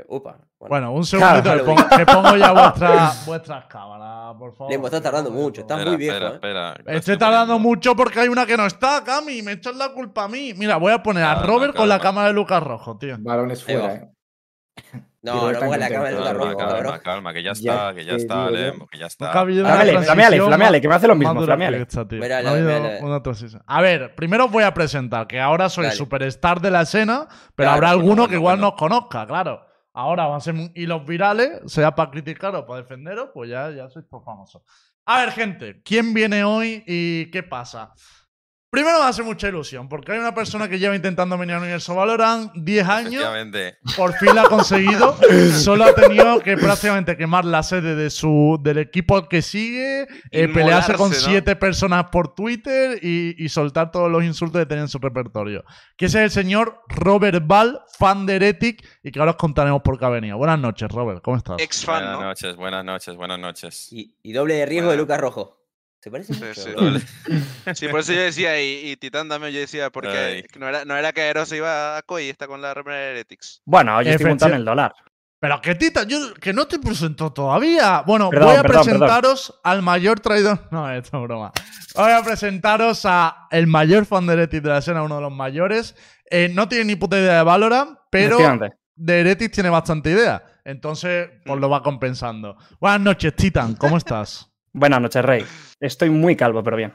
Upa. 0.08 0.38
Bueno, 0.60 0.94
un 0.94 1.06
segundito 1.06 1.42
Claro. 1.44 1.60
que, 1.60 1.66
pongo, 1.66 1.89
que 1.98 2.06
pongo 2.06 2.38
ya 2.38 2.52
vuestra- 2.54 3.12
vuestras 3.26 3.66
cámaras, 3.66 4.36
por 4.39 4.54
favor. 4.56 4.72
Lembo, 4.72 4.88
estás 4.88 5.02
tardando 5.02 5.32
mucho, 5.32 5.62
estás 5.62 5.78
espera, 5.80 5.92
muy 5.92 5.98
viejo, 6.00 6.16
espera, 6.28 6.70
¿eh? 6.70 6.74
espera. 6.78 6.98
Estoy 6.98 7.18
tardando 7.18 7.54
poniendo. 7.56 7.70
mucho 7.70 7.96
porque 7.96 8.20
hay 8.22 8.28
una 8.30 8.46
que 8.46 8.56
no 8.56 8.66
está, 8.66 9.04
Cami. 9.04 9.42
Me 9.42 9.54
echan 9.54 9.78
la 9.78 9.89
culpa 9.92 10.24
a 10.24 10.28
mí. 10.30 10.54
Mira, 10.56 10.78
voy 10.78 10.94
a 10.94 11.04
poner 11.04 11.24
a 11.24 11.36
Robert 11.44 11.76
con 11.76 11.89
la 11.89 12.00
cámara 12.00 12.28
de 12.28 12.34
Lucas 12.34 12.64
Rojo, 12.64 12.98
tío. 12.98 13.18
Balones 13.20 13.64
fuera, 13.64 13.94
eh. 13.96 14.10
No, 15.24 15.52
no 15.52 15.60
pongas 15.60 15.78
la 15.80 15.88
cámara 15.89 16.10
de. 16.10 16.16
Lucas 16.16 16.28
Calma, 16.34 16.44
Rojo, 16.46 16.58
calma, 16.58 16.74
cabrón. 16.74 17.00
calma, 17.04 17.34
que 17.34 17.44
ya 17.44 17.54
Ya 17.54 17.72
está, 17.74 17.94
que 17.94 18.06
ya 18.06 18.14
está. 18.16 18.50
Lembo, 18.50 18.88
que 18.88 18.98
ya 18.98 19.06
está. 19.06 19.32
Flameale, 19.32 20.02
flameale, 20.42 20.82
que 20.82 20.88
me 20.88 20.96
hace 20.96 21.08
lo 21.08 21.16
mismo, 21.16 21.44
flameale. 21.44 21.86
A 23.68 23.82
ver, 23.82 24.16
primero 24.16 24.46
os 24.46 24.52
voy 24.52 24.64
a 24.64 24.74
presentar 24.74 25.28
que 25.28 25.39
ahora 25.39 25.70
soy 25.70 25.92
superstar 25.92 26.60
de 26.60 26.72
la 26.72 26.82
escena, 26.82 27.28
pero 27.56 27.70
habrá 27.72 27.89
alguno 27.92 28.28
que 28.28 28.36
igual 28.36 28.60
nos 28.60 28.74
conozca, 28.74 29.28
claro. 29.28 29.66
Ahora 29.94 30.26
van 30.26 30.38
a 30.38 30.39
ser 30.39 30.56
hilos 30.76 31.06
virales, 31.06 31.62
sea 31.66 31.94
para 31.94 32.12
criticar 32.12 32.56
o 32.56 32.66
para 32.66 32.82
defenderos, 32.82 33.30
pues 33.34 33.50
ya, 33.50 33.72
ya 33.72 33.89
sois 33.89 34.06
por 34.06 34.24
famosos. 34.24 34.62
A 35.06 35.22
ver, 35.22 35.32
gente, 35.32 35.82
¿quién 35.84 36.14
viene 36.14 36.44
hoy 36.44 36.84
y 36.88 37.30
qué 37.32 37.44
pasa? 37.44 37.94
Primero 38.72 39.00
me 39.00 39.06
hace 39.06 39.22
mucha 39.22 39.50
ilusión, 39.50 39.90
porque 39.90 40.14
hay 40.14 40.20
una 40.20 40.34
persona 40.34 40.70
que 40.70 40.80
lleva 40.80 40.96
intentando 40.96 41.38
venir 41.38 41.56
al 41.56 41.62
universo 41.62 41.94
Valorant 41.94 42.54
10 42.56 42.88
años, 42.88 43.26
por 43.98 44.14
fin 44.14 44.34
la 44.34 44.44
ha 44.44 44.48
conseguido. 44.48 45.18
Solo 45.60 45.84
ha 45.84 45.94
tenido 45.94 46.40
que 46.40 46.56
prácticamente 46.56 47.18
quemar 47.18 47.44
la 47.44 47.64
sede 47.64 47.96
de 47.96 48.10
su, 48.10 48.58
del 48.64 48.78
equipo 48.78 49.28
que 49.28 49.42
sigue, 49.42 50.08
eh, 50.32 50.48
pelearse 50.48 50.94
con 50.94 51.10
¿no? 51.10 51.16
siete 51.18 51.58
personas 51.58 52.06
por 52.14 52.34
Twitter 52.34 52.98
y, 53.02 53.36
y 53.44 53.50
soltar 53.50 53.92
todos 53.92 54.10
los 54.10 54.24
insultos 54.24 54.62
que 54.62 54.66
tenía 54.66 54.84
en 54.84 54.88
su 54.88 55.00
repertorio. 55.00 55.66
Que 55.98 56.06
ese 56.06 56.20
es 56.20 56.24
el 56.24 56.32
señor 56.32 56.82
Robert 56.88 57.46
Ball, 57.46 57.82
fan 58.00 58.26
de 58.26 58.38
Heretic, 58.38 58.88
y 59.04 59.12
que 59.12 59.20
ahora 59.20 59.32
os 59.32 59.38
contaremos 59.38 59.82
por 59.82 60.00
qué 60.00 60.06
ha 60.06 60.10
venido. 60.10 60.38
Buenas 60.38 60.60
noches, 60.60 60.90
Robert, 60.90 61.22
¿cómo 61.22 61.36
estás? 61.36 61.60
Ex 61.60 61.84
fan, 61.84 62.04
Buenas 62.04 62.20
¿no? 62.22 62.26
noches, 62.26 62.56
buenas 62.56 62.86
noches, 62.86 63.16
buenas 63.18 63.38
noches. 63.40 63.92
Y, 63.92 64.16
y 64.24 64.32
doble 64.32 64.54
de 64.54 64.66
riesgo 64.66 64.92
de. 64.92 64.96
Lucas 64.96 65.20
Rojo. 65.20 65.61
¿Se 66.02 66.10
parece 66.10 66.34
Sí, 66.34 66.43
mucho? 66.43 66.62
sí. 66.62 66.70
bro? 66.72 66.82
Doble. 66.82 67.02
Sí, 67.76 67.88
por 67.88 67.99
eso 67.99 68.14
yo 68.14 68.22
decía, 68.22 68.60
y, 68.62 68.89
y 68.91 68.97
Titán 68.97 69.30
también 69.30 69.54
yo 69.54 69.60
decía, 69.60 69.89
porque 69.91 70.45
no 70.58 70.68
era, 70.68 70.84
no 70.86 70.97
era 70.97 71.14
que 71.14 71.22
Aero 71.22 71.45
se 71.45 71.58
iba 71.58 71.97
a 71.97 72.02
Koi 72.02 72.26
y 72.26 72.30
está 72.30 72.47
con 72.47 72.62
la 72.62 72.74
remera 72.74 72.97
de 72.97 73.10
Heretics. 73.12 73.62
Bueno, 73.66 74.02
yo 74.02 74.12
estoy 74.12 74.28
montando 74.28 74.56
en 74.56 74.60
el 74.62 74.66
dólar. 74.66 74.93
Pero 75.39 75.60
que 75.60 75.74
tita, 75.74 76.04
yo 76.04 76.36
que 76.36 76.54
no 76.54 76.68
te 76.68 76.78
presento 76.78 77.34
todavía. 77.34 78.04
Bueno, 78.06 78.30
Perdón, 78.30 78.47
voy 78.49 78.58
a 78.58 78.62
perdón, 78.62 78.84
presentaros 78.84 79.60
al 79.64 79.82
mayor 79.82 80.20
traidor. 80.20 80.68
No, 80.72 80.91
esto 80.91 81.18
es 81.18 81.24
broma. 81.24 81.52
Voy 81.95 82.12
a 82.12 82.22
presentaros 82.24 83.06
a 83.06 83.47
el 83.49 83.66
mayor 83.66 84.06
fan 84.06 84.28
de 84.28 84.34
Heretic 84.34 84.62
de 84.62 84.70
la 84.70 84.78
escena, 84.78 85.02
uno 85.02 85.16
de 85.16 85.22
los 85.22 85.32
mayores. 85.32 85.95
Eh, 86.30 86.49
no 86.54 86.68
tiene 86.70 86.86
ni 86.86 86.95
puta 86.95 87.18
idea 87.20 87.38
de 87.38 87.43
Valorant, 87.43 87.97
pero 88.12 88.38
de 88.95 89.20
Heretic 89.20 89.52
tiene 89.52 89.70
bastante 89.70 90.12
idea. 90.12 90.43
Entonces, 90.64 91.30
pues 91.43 91.60
lo 91.60 91.70
va 91.72 91.82
compensando. 91.82 92.56
Buenas 92.80 93.02
noches, 93.02 93.36
Titan, 93.36 93.76
¿cómo 93.76 93.97
estás? 93.97 94.51
Buenas 94.74 95.02
noches, 95.02 95.24
Rey. 95.26 95.46
Estoy 95.82 96.10
muy 96.10 96.38
calvo, 96.38 96.64
pero 96.64 96.78
bien. 96.78 96.94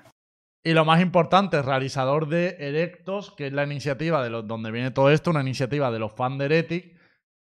Y 0.65 0.73
lo 0.73 0.87
más 0.87 1.01
importante, 1.03 1.61
realizador 1.61 2.27
de 2.27 2.57
Erectos, 2.59 3.33
que 3.37 3.49
es 3.49 3.53
la 3.53 3.65
iniciativa 3.65 4.25
de 4.25 4.31
los, 4.31 4.49
donde 4.49 4.71
viene 4.71 4.91
todo 4.91 5.11
esto, 5.11 5.31
una 5.31 5.43
iniciativa 5.43 5.91
de 5.91 5.99
los 5.99 6.13
fans 6.13 6.39
de 6.39 6.45
Heretic. 6.47 6.97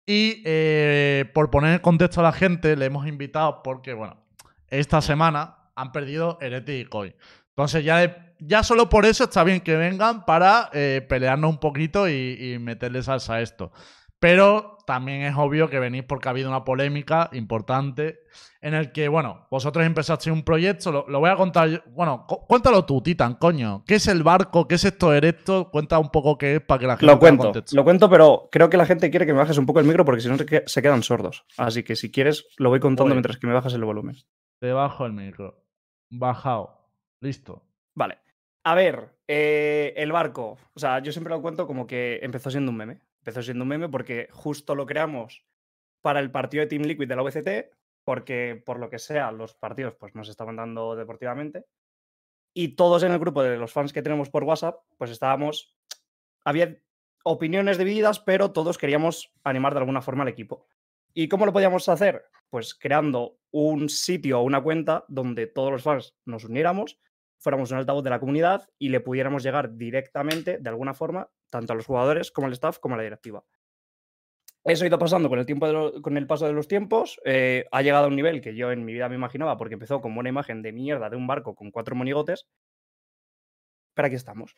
Y 0.07 0.41
eh, 0.45 1.29
por 1.33 1.51
poner 1.51 1.73
en 1.73 1.79
contexto 1.79 2.21
a 2.21 2.23
la 2.23 2.31
gente, 2.31 2.77
le 2.77 2.85
hemos 2.85 3.07
invitado 3.07 3.61
porque, 3.61 3.93
bueno, 3.93 4.25
esta 4.69 5.01
semana 5.01 5.71
han 5.75 5.91
perdido 5.91 6.37
Heretic 6.39 6.87
y 6.87 6.89
Koi. 6.89 7.15
Entonces 7.49 7.83
ya, 7.83 8.33
ya 8.39 8.63
solo 8.63 8.87
por 8.87 9.05
eso 9.05 9.25
está 9.25 9.43
bien 9.43 9.59
que 9.59 9.75
vengan 9.75 10.25
para 10.25 10.69
eh, 10.71 11.05
pelearnos 11.07 11.49
un 11.49 11.59
poquito 11.59 12.07
y, 12.07 12.37
y 12.39 12.57
meterle 12.57 13.03
salsa 13.03 13.35
a 13.35 13.41
esto. 13.41 13.73
Pero 14.19 14.77
también 14.91 15.21
es 15.21 15.33
obvio 15.37 15.69
que 15.69 15.79
venís 15.79 16.03
porque 16.03 16.27
ha 16.27 16.31
habido 16.31 16.49
una 16.49 16.65
polémica 16.65 17.29
importante 17.31 18.19
en 18.59 18.73
el 18.73 18.91
que, 18.91 19.07
bueno, 19.07 19.47
vosotros 19.49 19.85
empezasteis 19.85 20.33
un 20.33 20.43
proyecto, 20.43 20.91
lo, 20.91 21.05
lo 21.07 21.21
voy 21.21 21.29
a 21.29 21.37
contar 21.37 21.69
yo. 21.69 21.79
Bueno, 21.91 22.25
cu- 22.27 22.45
cuéntalo 22.45 22.83
tú, 22.83 23.01
Titan, 23.01 23.35
coño. 23.35 23.85
¿Qué 23.87 23.95
es 23.95 24.07
el 24.07 24.21
barco? 24.21 24.67
¿Qué 24.67 24.75
es 24.75 24.83
esto 24.83 25.13
erecto? 25.13 25.69
Cuenta 25.71 25.97
un 25.97 26.09
poco 26.09 26.37
qué 26.37 26.55
es 26.55 26.61
para 26.61 26.79
que 26.79 26.87
la 26.87 26.97
gente 26.97 27.05
Lo 27.05 27.19
cuento, 27.19 27.53
lo 27.71 27.83
cuento, 27.85 28.09
pero 28.09 28.49
creo 28.51 28.69
que 28.69 28.75
la 28.75 28.85
gente 28.85 29.09
quiere 29.09 29.25
que 29.25 29.31
me 29.31 29.39
bajes 29.39 29.57
un 29.57 29.65
poco 29.65 29.79
el 29.79 29.85
micro 29.85 30.03
porque 30.03 30.19
si 30.21 30.27
no 30.27 30.37
se 30.37 30.45
que- 30.45 30.63
se 30.65 30.81
quedan 30.81 31.03
sordos. 31.03 31.45
Así 31.57 31.83
que 31.83 31.95
si 31.95 32.11
quieres, 32.11 32.45
lo 32.57 32.67
voy 32.69 32.81
contando 32.81 33.05
mientras 33.15 33.37
que 33.37 33.47
me 33.47 33.53
bajas 33.53 33.73
el 33.73 33.85
volumen. 33.85 34.17
Te 34.59 34.73
bajo 34.73 35.05
el 35.05 35.13
micro. 35.13 35.63
Bajado. 36.09 36.89
Listo. 37.21 37.63
Vale. 37.95 38.17
A 38.65 38.75
ver, 38.75 39.15
eh, 39.27 39.93
el 39.95 40.11
barco. 40.11 40.57
O 40.73 40.79
sea, 40.79 40.99
yo 40.99 41.11
siempre 41.13 41.33
lo 41.33 41.41
cuento 41.41 41.65
como 41.65 41.87
que 41.87 42.19
empezó 42.21 42.51
siendo 42.51 42.71
un 42.71 42.77
meme. 42.77 42.99
Empezó 43.21 43.41
siendo 43.41 43.63
un 43.63 43.69
meme 43.69 43.89
porque 43.89 44.27
justo 44.31 44.75
lo 44.75 44.85
creamos 44.85 45.45
para 46.01 46.19
el 46.19 46.31
partido 46.31 46.61
de 46.61 46.67
Team 46.67 46.83
Liquid 46.83 47.07
de 47.07 47.15
la 47.15 47.21
VCT, 47.21 47.73
porque 48.03 48.61
por 48.65 48.79
lo 48.79 48.89
que 48.89 48.99
sea, 48.99 49.31
los 49.31 49.53
partidos 49.53 49.95
pues 49.95 50.15
nos 50.15 50.29
estaban 50.29 50.55
dando 50.55 50.95
deportivamente. 50.95 51.65
Y 52.53 52.75
todos 52.75 53.03
en 53.03 53.11
el 53.11 53.19
grupo 53.19 53.43
de 53.43 53.57
los 53.57 53.71
fans 53.71 53.93
que 53.93 54.01
tenemos 54.01 54.29
por 54.29 54.43
WhatsApp, 54.43 54.79
pues 54.97 55.11
estábamos. 55.11 55.75
Había 56.43 56.77
opiniones 57.23 57.77
divididas, 57.77 58.19
pero 58.19 58.51
todos 58.51 58.77
queríamos 58.77 59.31
animar 59.43 59.73
de 59.73 59.79
alguna 59.79 60.01
forma 60.01 60.23
al 60.23 60.29
equipo. 60.29 60.67
¿Y 61.13 61.27
cómo 61.27 61.45
lo 61.45 61.53
podíamos 61.53 61.87
hacer? 61.87 62.25
Pues 62.49 62.73
creando 62.73 63.37
un 63.51 63.87
sitio 63.89 64.39
o 64.39 64.43
una 64.43 64.61
cuenta 64.61 65.05
donde 65.07 65.47
todos 65.47 65.71
los 65.71 65.83
fans 65.83 66.17
nos 66.25 66.45
uniéramos 66.45 66.99
fuéramos 67.41 67.71
un 67.71 67.77
altavoz 67.77 68.03
de 68.03 68.11
la 68.11 68.19
comunidad 68.19 68.69
y 68.77 68.89
le 68.89 68.99
pudiéramos 68.99 69.41
llegar 69.43 69.75
directamente, 69.75 70.59
de 70.59 70.69
alguna 70.69 70.93
forma, 70.93 71.29
tanto 71.51 71.73
a 71.73 71.75
los 71.75 71.85
jugadores 71.85 72.31
como 72.31 72.47
al 72.47 72.53
staff 72.53 72.79
como 72.79 72.95
a 72.95 72.97
la 72.97 73.03
directiva. 73.03 73.43
Eso 74.63 74.83
ha 74.83 74.87
ido 74.87 74.99
pasando 74.99 75.27
con 75.29 75.39
el, 75.39 75.45
tiempo 75.45 75.65
de 75.67 75.73
lo- 75.73 76.01
con 76.01 76.17
el 76.17 76.27
paso 76.27 76.45
de 76.45 76.53
los 76.53 76.67
tiempos. 76.67 77.19
eh, 77.25 77.65
ha 77.71 77.81
llegado 77.81 78.05
a 78.05 78.07
un 78.07 78.15
nivel 78.15 78.41
que 78.41 78.55
yo 78.55 78.71
en 78.71 78.85
mi 78.85 78.93
vida 78.93 79.09
me 79.09 79.15
imaginaba, 79.15 79.57
porque 79.57 79.73
empezó 79.73 80.01
como 80.01 80.19
una 80.19 80.29
imagen 80.29 80.61
de 80.61 80.71
mierda 80.71 81.09
de 81.09 81.17
un 81.17 81.27
barco 81.27 81.53
con 81.55 81.71
cuatro 81.71 81.95
monigotes. 81.95 82.47
Pero 83.95 84.05
aquí 84.07 84.15
estamos. 84.15 84.55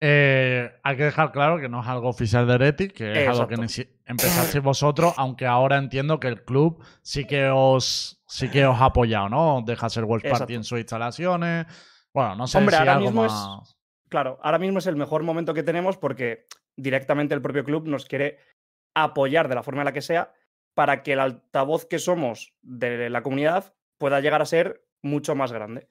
Eh, 0.00 0.70
hay 0.84 0.96
que 0.96 1.04
dejar 1.04 1.32
claro 1.32 1.58
que 1.58 1.68
no 1.68 1.80
es 1.80 1.88
algo 1.88 2.08
oficial 2.08 2.46
de 2.46 2.54
Heretic, 2.54 2.92
que 2.92 3.12
es 3.24 3.28
algo 3.28 3.48
que 3.48 3.54
empezasteis 4.06 4.62
vosotros, 4.62 5.14
aunque 5.16 5.46
ahora 5.46 5.76
entiendo 5.78 6.20
que 6.20 6.28
el 6.28 6.44
club 6.44 6.84
sí 7.02 7.24
que 7.24 7.48
os 7.52 8.22
sí 8.28 8.48
que 8.50 8.64
os 8.66 8.78
ha 8.80 8.86
apoyado, 8.86 9.28
¿no? 9.28 9.62
Deja 9.66 9.88
ser 9.88 10.04
World 10.04 10.28
Party 10.28 10.54
en 10.54 10.64
sus 10.64 10.78
instalaciones. 10.78 11.66
Bueno, 12.12 12.36
no 12.36 12.46
sé 12.46 12.58
Hombre, 12.58 12.76
si 12.76 12.80
ahora 12.80 12.92
algo 12.94 13.06
mismo 13.06 13.24
es- 13.26 13.32
más. 13.32 13.77
Claro, 14.08 14.38
ahora 14.42 14.58
mismo 14.58 14.78
es 14.78 14.86
el 14.86 14.96
mejor 14.96 15.22
momento 15.22 15.54
que 15.54 15.62
tenemos 15.62 15.96
porque 15.98 16.46
directamente 16.76 17.34
el 17.34 17.42
propio 17.42 17.64
club 17.64 17.86
nos 17.86 18.06
quiere 18.06 18.38
apoyar 18.94 19.48
de 19.48 19.54
la 19.54 19.62
forma 19.62 19.82
en 19.82 19.86
la 19.86 19.92
que 19.92 20.02
sea 20.02 20.32
para 20.74 21.02
que 21.02 21.12
el 21.12 21.20
altavoz 21.20 21.86
que 21.86 21.98
somos 21.98 22.54
de 22.62 23.10
la 23.10 23.22
comunidad 23.22 23.74
pueda 23.98 24.20
llegar 24.20 24.40
a 24.42 24.46
ser 24.46 24.84
mucho 25.02 25.34
más 25.34 25.52
grande. 25.52 25.88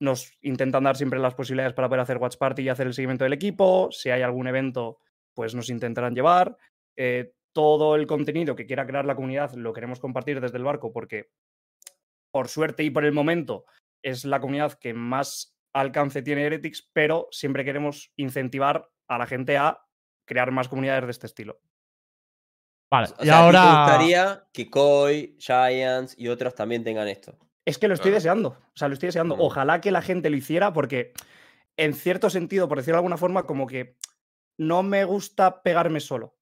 Nos 0.00 0.32
intentan 0.40 0.84
dar 0.84 0.96
siempre 0.96 1.18
las 1.18 1.34
posibilidades 1.34 1.74
para 1.74 1.88
poder 1.88 2.00
hacer 2.00 2.18
Watch 2.18 2.36
Party 2.36 2.62
y 2.62 2.68
hacer 2.68 2.86
el 2.86 2.94
seguimiento 2.94 3.24
del 3.24 3.32
equipo. 3.32 3.88
Si 3.90 4.10
hay 4.10 4.22
algún 4.22 4.46
evento, 4.46 4.98
pues 5.34 5.54
nos 5.54 5.68
intentarán 5.68 6.14
llevar. 6.14 6.56
Eh, 6.96 7.34
todo 7.52 7.94
el 7.94 8.06
contenido 8.06 8.56
que 8.56 8.66
quiera 8.66 8.86
crear 8.86 9.04
la 9.04 9.14
comunidad 9.14 9.54
lo 9.54 9.72
queremos 9.72 10.00
compartir 10.00 10.40
desde 10.40 10.58
el 10.58 10.64
barco 10.64 10.92
porque, 10.92 11.30
por 12.32 12.48
suerte 12.48 12.82
y 12.82 12.90
por 12.90 13.04
el 13.04 13.12
momento, 13.12 13.64
es 14.02 14.24
la 14.24 14.40
comunidad 14.40 14.74
que 14.74 14.92
más 14.92 15.53
alcance 15.74 16.22
tiene 16.22 16.44
Heretics, 16.44 16.88
pero 16.92 17.28
siempre 17.30 17.64
queremos 17.64 18.12
incentivar 18.16 18.90
a 19.08 19.18
la 19.18 19.26
gente 19.26 19.58
a 19.58 19.80
crear 20.24 20.50
más 20.50 20.68
comunidades 20.68 21.04
de 21.04 21.10
este 21.10 21.26
estilo. 21.26 21.60
Vale, 22.90 23.08
O 23.18 23.22
y 23.22 23.26
sea, 23.26 23.38
¿a 23.38 23.50
ti 23.50 23.56
ahora. 23.56 23.60
te 23.62 23.80
gustaría 23.80 24.48
que 24.52 24.70
Koi, 24.70 25.36
Giants 25.38 26.14
y 26.16 26.28
otros 26.28 26.54
también 26.54 26.84
tengan 26.84 27.08
esto? 27.08 27.36
Es 27.66 27.78
que 27.78 27.88
lo 27.88 27.94
estoy 27.94 28.12
deseando. 28.12 28.50
O 28.50 28.76
sea, 28.76 28.88
lo 28.88 28.94
estoy 28.94 29.08
deseando. 29.08 29.36
Ojalá 29.38 29.80
que 29.80 29.90
la 29.90 30.02
gente 30.02 30.30
lo 30.30 30.36
hiciera 30.36 30.72
porque, 30.72 31.12
en 31.76 31.94
cierto 31.94 32.30
sentido, 32.30 32.68
por 32.68 32.78
decirlo 32.78 32.96
de 32.96 33.00
alguna 33.00 33.16
forma, 33.16 33.44
como 33.44 33.66
que 33.66 33.96
no 34.58 34.82
me 34.82 35.04
gusta 35.04 35.62
pegarme 35.62 36.00
solo. 36.00 36.36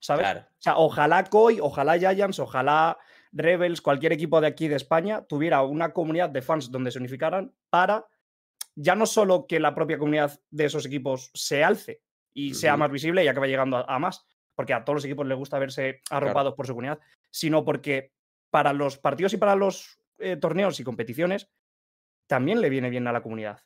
¿Sabes? 0.00 0.22
Claro. 0.22 0.40
O 0.40 0.60
sea, 0.60 0.76
ojalá 0.78 1.24
Koi, 1.24 1.58
ojalá 1.60 1.98
Giants, 1.98 2.38
ojalá 2.38 2.98
Rebels, 3.32 3.82
cualquier 3.82 4.12
equipo 4.12 4.40
de 4.40 4.46
aquí 4.46 4.68
de 4.68 4.76
España 4.76 5.22
tuviera 5.26 5.62
una 5.62 5.92
comunidad 5.92 6.30
de 6.30 6.40
fans 6.40 6.70
donde 6.70 6.92
se 6.92 6.98
unificaran 7.00 7.52
para 7.68 8.06
ya 8.80 8.94
no 8.94 9.06
solo 9.06 9.46
que 9.46 9.58
la 9.58 9.74
propia 9.74 9.98
comunidad 9.98 10.40
de 10.50 10.66
esos 10.66 10.86
equipos 10.86 11.30
se 11.34 11.64
alce 11.64 12.00
y 12.32 12.54
sea 12.54 12.76
más 12.76 12.92
visible 12.92 13.24
y 13.24 13.28
acabe 13.28 13.48
llegando 13.48 13.76
a, 13.76 13.82
a 13.82 13.98
más, 13.98 14.24
porque 14.54 14.72
a 14.72 14.84
todos 14.84 14.98
los 14.98 15.04
equipos 15.04 15.26
les 15.26 15.36
gusta 15.36 15.58
verse 15.58 16.02
arropados 16.10 16.54
por 16.54 16.66
su 16.66 16.74
comunidad, 16.74 17.00
sino 17.30 17.64
porque 17.64 18.12
para 18.50 18.72
los 18.72 18.96
partidos 18.96 19.32
y 19.32 19.36
para 19.36 19.56
los 19.56 20.00
eh, 20.18 20.36
torneos 20.36 20.78
y 20.78 20.84
competiciones 20.84 21.50
también 22.28 22.60
le 22.60 22.68
viene 22.68 22.88
bien 22.88 23.08
a 23.08 23.12
la 23.12 23.22
comunidad. 23.22 23.60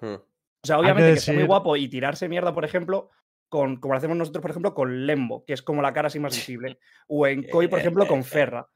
Hmm. 0.00 0.14
O 0.14 0.66
sea, 0.66 0.76
que 0.76 0.82
obviamente 0.82 1.12
que, 1.12 1.18
está 1.18 1.32
muy 1.32 1.44
guapo 1.44 1.76
y 1.76 1.88
tirarse 1.88 2.28
mierda, 2.28 2.52
por 2.52 2.64
ejemplo, 2.64 3.10
con, 3.48 3.76
como 3.76 3.94
lo 3.94 3.98
hacemos 3.98 4.16
nosotros, 4.16 4.42
por 4.42 4.50
ejemplo, 4.50 4.74
con 4.74 5.06
Lembo, 5.06 5.44
que 5.44 5.52
es 5.52 5.62
como 5.62 5.80
la 5.80 5.92
cara 5.92 6.08
así 6.08 6.18
más 6.18 6.34
visible, 6.34 6.80
o 7.06 7.26
en 7.28 7.48
Koi, 7.48 7.68
por 7.68 7.78
ejemplo, 7.78 8.06
con 8.08 8.24
Ferra. 8.24 8.68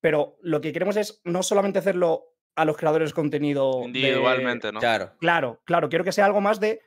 Pero 0.00 0.36
lo 0.42 0.60
que 0.60 0.72
queremos 0.72 0.96
es 0.96 1.22
no 1.24 1.42
solamente 1.42 1.78
hacerlo 1.78 2.31
a 2.56 2.64
los 2.64 2.76
creadores 2.76 3.10
de 3.10 3.14
contenido 3.14 3.80
de- 3.80 3.86
Individualmente, 3.86 4.72
¿no? 4.72 4.80
Claro, 4.80 5.12
Claro, 5.18 5.60
claro, 5.64 5.88
quiero 5.88 6.04
que 6.04 6.12
sea 6.12 6.26
algo 6.26 6.40
más 6.40 6.60
de 6.60 6.80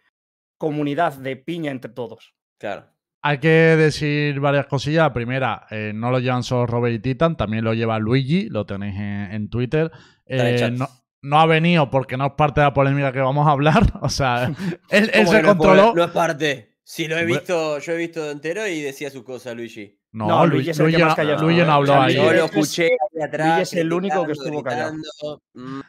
comunidad, 0.58 1.14
de 1.14 1.36
piña 1.36 1.72
entre 1.72 1.92
todos. 1.92 2.34
claro. 2.60 2.86
Hay 3.28 3.40
que 3.40 3.48
decir 3.50 4.40
varias 4.40 4.68
cosillas. 4.68 5.02
La 5.06 5.12
primera, 5.14 5.66
eh, 5.72 5.94
no 5.96 6.12
lo 6.12 6.20
llevan 6.20 6.44
solo 6.44 6.68
Robert 6.68 6.94
y 6.94 7.00
Titan, 7.00 7.36
también 7.36 7.64
lo 7.64 7.74
lleva 7.74 7.98
Luigi, 7.98 8.50
lo 8.50 8.68
tenéis 8.68 8.94
en, 8.98 9.32
en 9.32 9.50
Twitter. 9.50 9.92
Eh, 10.28 10.70
no, 10.72 10.88
no 11.24 11.40
ha 11.40 11.48
venido 11.48 11.90
porque 11.90 12.18
no 12.18 12.28
es 12.28 12.34
parte 12.34 12.62
de 12.62 12.68
la 12.68 12.74
polémica 12.76 13.12
que 13.12 13.22
vamos 13.22 13.48
a 13.48 13.50
hablar. 13.50 13.82
O 14.02 14.10
sea, 14.10 14.46
él, 14.92 15.10
él 15.12 15.26
¿Cómo 15.26 15.32
se 15.32 15.42
no 15.42 15.48
controló. 15.48 15.94
No 15.96 16.04
es 16.04 16.12
parte. 16.12 16.75
Si 16.88 17.08
lo 17.08 17.18
he 17.18 17.26
visto, 17.26 17.80
yo 17.80 17.94
he 17.94 17.98
visto 17.98 18.30
entero 18.30 18.68
y 18.68 18.80
decía 18.82 19.10
su 19.10 19.24
cosa, 19.24 19.54
Luigi. 19.56 19.98
No, 20.12 20.28
No, 20.28 20.46
Luigi, 20.46 20.70
es 20.70 20.80
el 20.80 20.86
que 20.86 20.92
Luigi 20.92 21.02
más 21.04 21.10
no- 21.10 21.16
callado 21.16 21.44
Luigi 21.44 21.62
no 21.62 21.72
habló 21.74 21.92
O 21.92 21.96
sea, 21.96 22.04
ahí. 22.06 22.16
Yo 22.16 22.24
lo 22.24 22.32
es- 22.32 22.44
escuché 22.46 22.90
de 23.12 23.24
atrás. 23.24 23.48
Luigi 23.48 23.62
es 23.64 23.74
el 23.74 23.92
único 23.92 24.26
que 24.26 24.32
estuvo 24.34 24.64
callado. 24.64 24.92
gritando. 24.94 25.42
Mm, 25.56 25.80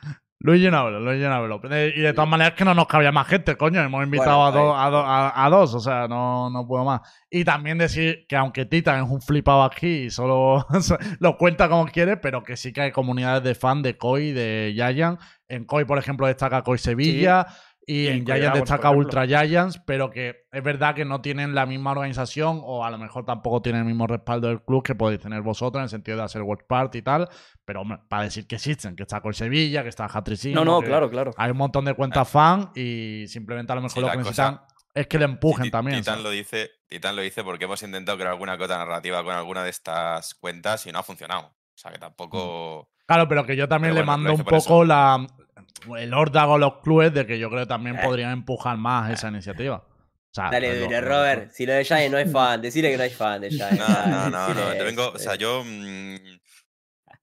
Luigi 0.40 0.70
no 0.70 0.78
habló, 0.78 1.00
Luigi 1.00 1.22
no 1.22 1.34
habló. 1.34 1.60
Eh, 1.70 1.92
Y 1.96 2.00
de 2.00 2.12
todas 2.12 2.28
maneras 2.28 2.54
que 2.54 2.64
no 2.64 2.74
nos 2.74 2.86
cabía 2.86 3.12
más 3.12 3.26
gente, 3.26 3.56
coño. 3.56 3.80
Hemos 3.82 4.04
invitado 4.04 4.38
Bueno, 4.38 4.46
a, 4.46 4.50
dos, 4.50 4.74
ahí. 4.76 4.86
a, 4.86 4.90
do- 4.90 5.06
a- 5.06 5.44
a 5.46 5.50
dos, 5.50 5.74
o 5.74 5.80
sea, 5.80 6.08
no, 6.08 6.50
no 6.50 6.66
puedo 6.66 6.84
más. 6.84 7.00
Y 7.30 7.44
también 7.44 7.78
decir 7.78 8.24
que 8.28 8.36
aunque 8.36 8.64
Titan 8.64 9.04
es 9.04 9.10
un 9.10 9.20
flipado 9.20 9.62
aquí 9.64 9.86
y 10.06 10.10
solo 10.10 10.66
lo 11.20 11.36
cuenta 11.36 11.68
como 11.68 11.86
quiere, 11.86 12.16
pero 12.16 12.42
que 12.42 12.56
sí 12.56 12.72
que 12.72 12.80
hay 12.80 12.92
comunidades 12.92 13.42
de 13.44 13.54
fan 13.54 13.82
de 13.82 13.96
Koi, 13.98 14.32
de 14.32 14.72
Yayan. 14.74 15.18
En 15.48 15.64
Koi, 15.64 15.84
por 15.84 15.98
ejemplo, 15.98 16.26
destaca 16.26 16.62
Koi 16.62 16.78
Sevilla. 16.78 17.46
Y 17.88 18.08
en 18.08 18.26
Giants 18.26 18.58
destaca. 18.58 18.90
Ultra 18.90 19.26
Giants, 19.26 19.80
pero 19.86 20.10
que 20.10 20.46
es 20.50 20.62
verdad 20.64 20.94
que 20.96 21.04
no 21.04 21.20
tienen 21.20 21.54
la 21.54 21.66
misma 21.66 21.92
organización 21.92 22.60
o 22.64 22.84
a 22.84 22.90
lo 22.90 22.98
mejor 22.98 23.24
tampoco 23.24 23.62
tienen 23.62 23.82
el 23.82 23.86
mismo 23.86 24.08
respaldo 24.08 24.48
del 24.48 24.60
club 24.62 24.82
que 24.82 24.96
podéis 24.96 25.20
tener 25.20 25.42
vosotros 25.42 25.78
en 25.80 25.84
el 25.84 25.88
sentido 25.88 26.16
de 26.16 26.24
hacer 26.24 26.42
Watch 26.42 26.62
Party 26.66 26.98
y 26.98 27.02
tal. 27.02 27.28
Pero 27.64 27.82
hombre, 27.82 27.98
para 28.08 28.24
decir 28.24 28.48
que 28.48 28.56
existen, 28.56 28.96
que 28.96 29.04
está 29.04 29.20
con 29.20 29.34
Sevilla, 29.34 29.84
que 29.84 29.88
está 29.88 30.06
Hatricino. 30.06 30.64
No, 30.64 30.80
no, 30.80 30.82
claro, 30.86 31.08
claro. 31.08 31.30
Hay 31.36 31.52
un 31.52 31.58
montón 31.58 31.84
de 31.84 31.94
cuentas 31.94 32.28
fan 32.28 32.70
y 32.74 33.24
simplemente 33.28 33.70
a 33.70 33.76
lo 33.76 33.82
mejor 33.82 33.94
Sí, 33.94 34.00
lo 34.00 34.06
que 34.10 34.18
cosa- 34.18 34.50
necesitan 34.50 34.60
es 34.92 35.06
que 35.06 35.18
le 35.18 35.24
empujen 35.26 35.70
también. 35.70 35.98
Titan 36.00 36.14
¿sabes? 36.14 36.24
lo 36.24 36.30
dice, 36.30 36.70
Titan 36.88 37.14
lo 37.14 37.22
dice 37.22 37.44
porque 37.44 37.66
hemos 37.66 37.80
intentado 37.84 38.18
crear 38.18 38.32
alguna 38.32 38.58
cota 38.58 38.78
narrativa 38.78 39.22
con 39.22 39.34
alguna 39.34 39.62
de 39.62 39.70
estas 39.70 40.34
cuentas 40.34 40.84
y 40.86 40.90
no 40.90 40.98
ha 40.98 41.02
funcionado. 41.04 41.48
O 41.48 41.78
sea 41.78 41.92
que 41.92 41.98
tampoco. 41.98 42.90
Claro, 43.06 43.28
pero 43.28 43.44
que 43.46 43.54
yo 43.54 43.68
también 43.68 43.92
Pero 43.94 44.04
le 44.04 44.10
bueno, 44.10 44.24
mando 44.24 44.34
un 44.34 44.44
poco 44.44 44.56
eso. 44.56 44.84
la 44.84 45.24
el 45.98 46.14
órdago 46.14 46.54
a 46.54 46.58
los 46.58 46.80
clubes 46.82 47.12
de 47.12 47.26
que 47.26 47.38
yo 47.38 47.48
creo 47.48 47.62
que 47.62 47.66
también 47.68 47.96
Eh. 47.96 48.00
podrían 48.02 48.32
empujar 48.32 48.76
más 48.76 49.10
esa 49.12 49.28
iniciativa. 49.28 49.76
O 49.76 50.34
sea, 50.36 50.50
Dale, 50.50 50.80
lo- 50.80 50.90
lo- 50.90 51.00
Robert. 51.00 51.50
Si 51.52 51.64
lo 51.64 51.72
de 51.72 52.08
no 52.10 52.18
es 52.18 52.30
fan, 52.30 52.60
decirle 52.60 52.90
que 52.90 52.96
no 52.98 53.04
es 53.04 53.16
fan 53.16 53.40
de 53.40 53.50
Giants. 53.50 53.78
No, 53.78 54.28
no, 54.30 54.30
no, 54.30 54.54
no. 54.54 54.72
Te 54.72 54.82
vengo. 54.82 55.08
O 55.10 55.18
sea, 55.18 55.34
eh. 55.34 55.38
yo. 55.38 55.62
mm, 55.64 56.16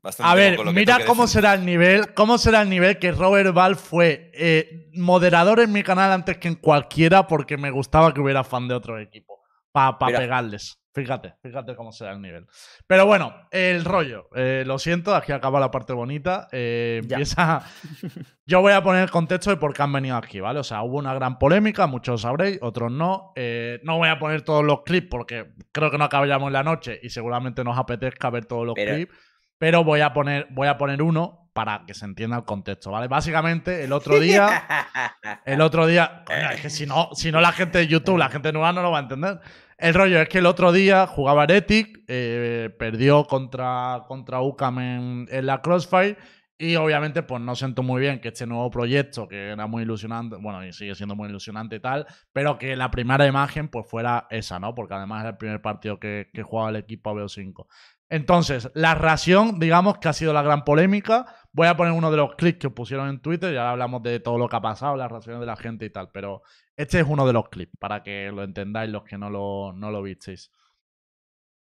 bastante 0.02 0.32
A 0.32 0.36
ver, 0.36 0.56
con 0.56 0.66
lo 0.66 0.74
que 0.74 0.80
mira 0.80 1.06
cómo 1.06 1.28
será 1.28 1.54
el 1.54 1.66
nivel, 1.66 2.14
cómo 2.14 2.38
será 2.38 2.62
el 2.62 2.70
nivel 2.70 2.98
que 3.00 3.12
Robert 3.12 3.54
Val 3.54 3.76
fue 3.76 4.32
eh, 4.34 4.90
moderador 4.96 5.60
en 5.60 5.72
mi 5.72 5.84
canal 5.84 6.12
antes 6.12 6.38
que 6.38 6.48
en 6.48 6.56
cualquiera 6.56 7.28
porque 7.28 7.56
me 7.58 7.72
gustaba 7.72 8.14
que 8.14 8.20
hubiera 8.22 8.44
fan 8.44 8.68
de 8.68 8.74
otro 8.74 9.00
equipo 9.00 9.40
para 9.72 9.96
Mira. 10.08 10.20
pegarles. 10.20 10.80
Fíjate, 10.94 11.34
fíjate 11.42 11.76
cómo 11.76 11.92
será 11.92 12.12
el 12.12 12.22
nivel. 12.22 12.46
Pero 12.86 13.08
bueno, 13.08 13.34
el 13.50 13.84
rollo. 13.84 14.30
eh, 14.36 14.64
lo 14.66 14.78
siento, 14.78 15.16
aquí 15.16 15.32
acaba 15.32 15.60
la 15.60 15.72
parte 15.72 15.92
bonita. 15.94 16.48
eh, 16.52 17.00
empieza. 17.02 17.64
Yo 18.46 18.62
voy 18.62 18.74
a 18.74 18.84
poner 18.84 19.04
el 19.04 19.10
contexto 19.12 19.50
de 19.50 19.58
por 19.58 19.74
qué 19.74 19.82
han 19.82 19.92
venido 19.92 20.16
aquí, 20.18 20.40
¿vale? 20.40 20.60
O 20.60 20.64
sea, 20.64 20.84
hubo 20.84 20.98
una 21.00 21.14
gran 21.16 21.40
polémica, 21.40 21.88
muchos 21.88 22.22
sabréis, 22.22 22.60
otros 22.62 22.92
no. 22.92 23.32
Eh, 23.36 23.80
no 23.84 23.98
voy 23.98 24.10
a 24.10 24.20
poner 24.20 24.44
todos 24.44 24.64
los 24.64 24.84
clips 24.84 25.08
porque 25.10 25.54
creo 25.72 25.90
que 25.90 25.98
no 25.98 26.04
acabaríamos 26.04 26.48
en 26.48 26.54
la 26.54 26.64
noche 26.64 27.00
y 27.02 27.10
seguramente 27.10 27.64
nos 27.64 27.78
apetezca 27.78 28.30
ver 28.30 28.46
todos 28.46 28.66
los 28.66 28.76
Pero- 28.76 28.94
clips. 28.96 29.14
Pero 29.58 29.84
voy 29.84 30.02
a 30.02 30.12
poner, 30.14 30.48
voy 30.52 30.68
a 30.68 30.78
poner 30.78 31.02
uno 31.02 31.50
para 31.54 31.86
que 31.88 31.94
se 31.94 32.04
entienda 32.06 32.36
el 32.38 32.44
contexto, 32.44 32.92
¿vale? 32.92 33.08
Básicamente, 33.08 33.84
el 33.84 33.94
otro 33.94 34.20
día. 34.20 34.50
El 35.46 35.62
otro 35.62 35.86
día. 35.88 36.24
Coño, 36.26 36.50
es 36.52 36.62
que 36.62 36.70
si 36.70 36.86
no, 36.86 37.10
si 37.14 37.32
no 37.32 37.40
la 37.40 37.52
gente 37.54 37.78
de 37.78 37.88
YouTube, 37.88 38.18
la 38.18 38.30
gente 38.30 38.52
nueva 38.52 38.74
no 38.74 38.82
lo 38.82 38.92
va 38.92 38.98
a 38.98 39.02
entender. 39.04 39.40
El 39.84 39.96
rollo 39.96 40.22
es 40.22 40.30
que 40.30 40.38
el 40.38 40.46
otro 40.46 40.72
día 40.72 41.06
jugaba 41.08 41.44
Heretic, 41.44 42.06
eh, 42.08 42.74
perdió 42.80 43.26
contra, 43.26 44.04
contra 44.08 44.40
UCAM 44.40 44.80
en, 44.80 45.46
la 45.46 45.62
Crossfire. 45.62 46.16
Y 46.58 46.78
obviamente, 46.78 47.22
pues 47.22 47.42
no 47.42 47.54
siento 47.54 47.84
muy 47.84 48.00
bien 48.00 48.22
que 48.22 48.30
este 48.30 48.48
nuevo 48.48 48.72
proyecto, 48.72 49.28
que 49.28 49.50
era 49.50 49.68
muy 49.68 49.84
ilusionante, 49.84 50.38
bueno, 50.38 50.66
y 50.66 50.72
sigue 50.72 50.96
siendo 50.96 51.18
muy 51.18 51.28
ilusionante 51.28 51.76
y 51.76 51.80
tal, 51.82 52.08
pero 52.32 52.58
que 52.58 52.78
la 52.78 52.92
primera 52.92 53.28
imagen 53.28 53.68
pues 53.68 53.86
fuera 53.86 54.26
esa, 54.30 54.58
¿no? 54.58 54.74
Porque 54.74 54.94
además 54.94 55.20
era 55.24 55.32
el 55.32 55.38
primer 55.38 55.62
partido 55.62 56.00
que, 56.00 56.30
que 56.34 56.44
jugaba 56.44 56.70
el 56.70 56.78
equipo 56.78 57.10
a 57.10 57.14
BO5. 57.16 57.66
Entonces, 58.08 58.72
la 58.76 58.96
ración, 58.96 59.60
digamos 59.60 59.98
que 59.98 60.08
ha 60.08 60.14
sido 60.14 60.32
la 60.32 60.44
gran 60.44 60.64
polémica. 60.64 61.26
Voy 61.56 61.68
a 61.68 61.78
poner 61.78 61.94
uno 61.94 62.10
de 62.10 62.18
los 62.18 62.34
clips 62.36 62.58
que 62.60 62.70
pusieron 62.72 63.08
en 63.10 63.22
Twitter, 63.22 63.54
ya 63.54 63.70
hablamos 63.70 64.02
de 64.02 64.20
todo 64.20 64.40
lo 64.40 64.50
que 64.50 64.56
ha 64.56 64.62
pasado, 64.62 64.96
las 64.98 65.12
raciones 65.12 65.40
de 65.40 65.46
la 65.46 65.56
gente 65.56 65.86
y 65.86 65.92
tal, 65.92 66.10
pero 66.12 66.42
este 66.76 67.00
es 67.00 67.06
uno 67.08 67.28
de 67.28 67.34
los 67.34 67.48
clips, 67.50 67.74
para 67.80 68.02
que 68.02 68.32
lo 68.34 68.42
entendáis 68.44 68.90
los 68.90 69.04
que 69.04 69.20
no 69.20 69.30
lo, 69.30 69.72
no 69.72 69.92
lo 69.92 70.02
visteis. 70.02 70.50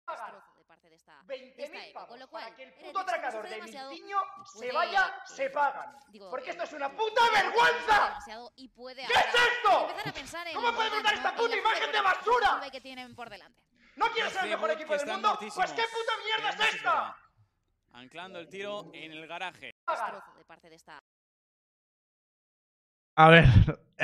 destrozo 0.07 0.53
de 0.57 0.63
parte 0.63 0.89
de 0.89 0.95
esta, 0.95 1.21
de 1.23 1.35
20.000 1.35 1.53
esta 1.57 1.77
época, 1.87 1.93
pavos 1.93 2.07
con 2.09 2.19
lo 2.21 2.27
cual 2.29 2.43
para 2.45 2.55
que 2.55 2.63
el 2.63 2.73
puto 2.73 2.99
atracador 2.99 3.49
de 3.49 3.61
Miltiño 3.63 4.17
y 4.55 4.59
se 4.59 4.71
vaya, 4.71 5.13
se 5.25 5.49
pagan. 5.49 5.95
digo, 6.07 6.29
Porque 6.29 6.51
esto 6.51 6.63
es 6.63 6.71
una 6.71 6.89
puta 6.95 7.21
vergüenza. 7.33 8.05
demasiado 8.07 8.53
y 8.55 8.69
puede 8.69 9.05
¿Qué 9.05 9.13
es 9.13 9.25
esto? 9.27 9.89
empezar 9.89 10.07
a 10.07 10.13
pensar 10.13 10.47
en 10.47 10.53
¿Cómo 10.55 10.67
lo 10.67 10.73
puede 10.75 10.87
importante, 10.87 11.19
dar 11.21 11.33
esta 11.33 11.35
puta 11.41 11.57
imagen 11.57 11.91
de 11.91 12.01
basura? 12.01 12.47
ofensiva 12.47 12.71
que 12.71 12.79
tienen 12.81 13.13
por 13.13 13.29
delante. 13.29 13.61
¿No 13.97 14.05
quieres 14.07 14.31
ser 14.31 14.43
el 14.45 14.49
mejor 14.51 14.71
equipo 14.71 14.95
del 14.95 15.05
mundo? 15.07 15.37
Pues 15.37 15.71
qué 15.73 15.83
puta 15.83 16.13
mierda 16.23 16.49
es 16.65 16.75
esta. 16.75 17.17
Anclando 17.95 18.39
el 18.39 18.49
tiro 18.49 18.91
en 18.93 19.11
el 19.13 19.25
garaje. 19.27 19.71
A 23.17 23.29
ver, 23.29 23.45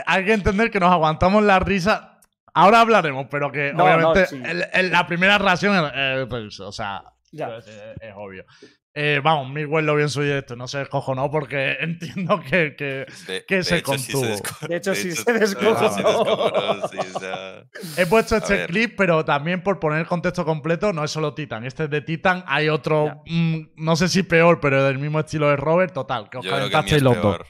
hay 0.05 0.25
que 0.25 0.33
entender 0.33 0.71
que 0.71 0.79
nos 0.79 0.91
aguantamos 0.91 1.43
la 1.43 1.59
risa. 1.59 2.19
Ahora 2.53 2.79
hablaremos, 2.81 3.27
pero 3.29 3.51
que 3.51 3.73
No, 3.73 3.83
obviamente 3.83 4.21
no, 4.21 4.25
sí. 4.27 4.41
el- 4.45 4.65
el- 4.73 4.91
la 4.91 5.05
primera 5.07 5.37
ración 5.37 5.75
es, 5.93 6.33
es- 6.33 6.59
o 6.61 6.71
sea, 6.71 7.03
Ya. 7.31 7.57
es, 7.57 7.67
es- 7.67 8.01
es 8.01 8.13
obvio. 8.15 8.45
Eh, 8.93 9.21
vamos, 9.23 9.49
Miguel 9.49 9.85
lo 9.85 9.95
vi 9.95 10.01
en 10.03 10.09
su 10.09 10.21
directo, 10.21 10.57
no 10.57 10.67
se 10.67 10.79
no 11.15 11.31
porque 11.31 11.77
entiendo 11.79 12.41
que, 12.41 12.75
que 12.75 13.05
De, 13.25 13.45
que 13.47 13.55
de 13.57 13.63
se 13.63 13.77
hecho, 13.77 13.97
sí 13.97 14.11
contuvo. 14.11 14.35
De 14.67 14.75
hecho, 14.75 14.93
sí 14.95 15.11
se 15.13 15.31
descojonó. 15.31 15.89
descojonó, 15.95 17.63
he 17.97 18.05
puesto 18.05 18.35
este 18.35 18.65
clip, 18.65 18.95
pero 18.97 19.23
también 19.23 19.63
por 19.63 19.79
poner 19.79 19.99
el 19.99 20.07
contexto 20.07 20.43
completo, 20.45 20.91
no 20.93 21.03
es 21.03 21.11
solo 21.11 21.33
Titan. 21.33 21.65
Este 21.65 21.85
es 21.85 21.89
de 21.89 22.01
Titan, 22.01 22.43
hay 22.47 22.69
otro, 22.69 23.21
mm, 23.27 23.59
no 23.77 23.95
sé 23.95 24.09
si 24.09 24.23
peor, 24.23 24.59
pero 24.59 24.83
del 24.83 24.99
mismo 24.99 25.19
estilo 25.19 25.49
de 25.49 25.55
Robert, 25.55 25.93
total, 25.93 26.29
que 26.29 26.39
os 26.39 26.43
Yo 26.45 26.51
creo 26.51 26.59
que 26.59 26.65
el 26.65 26.69
mío 26.69 26.71
calentasteis 26.71 26.97
es 26.97 27.03
los 27.03 27.15
dos. 27.15 27.37
peor. 27.37 27.47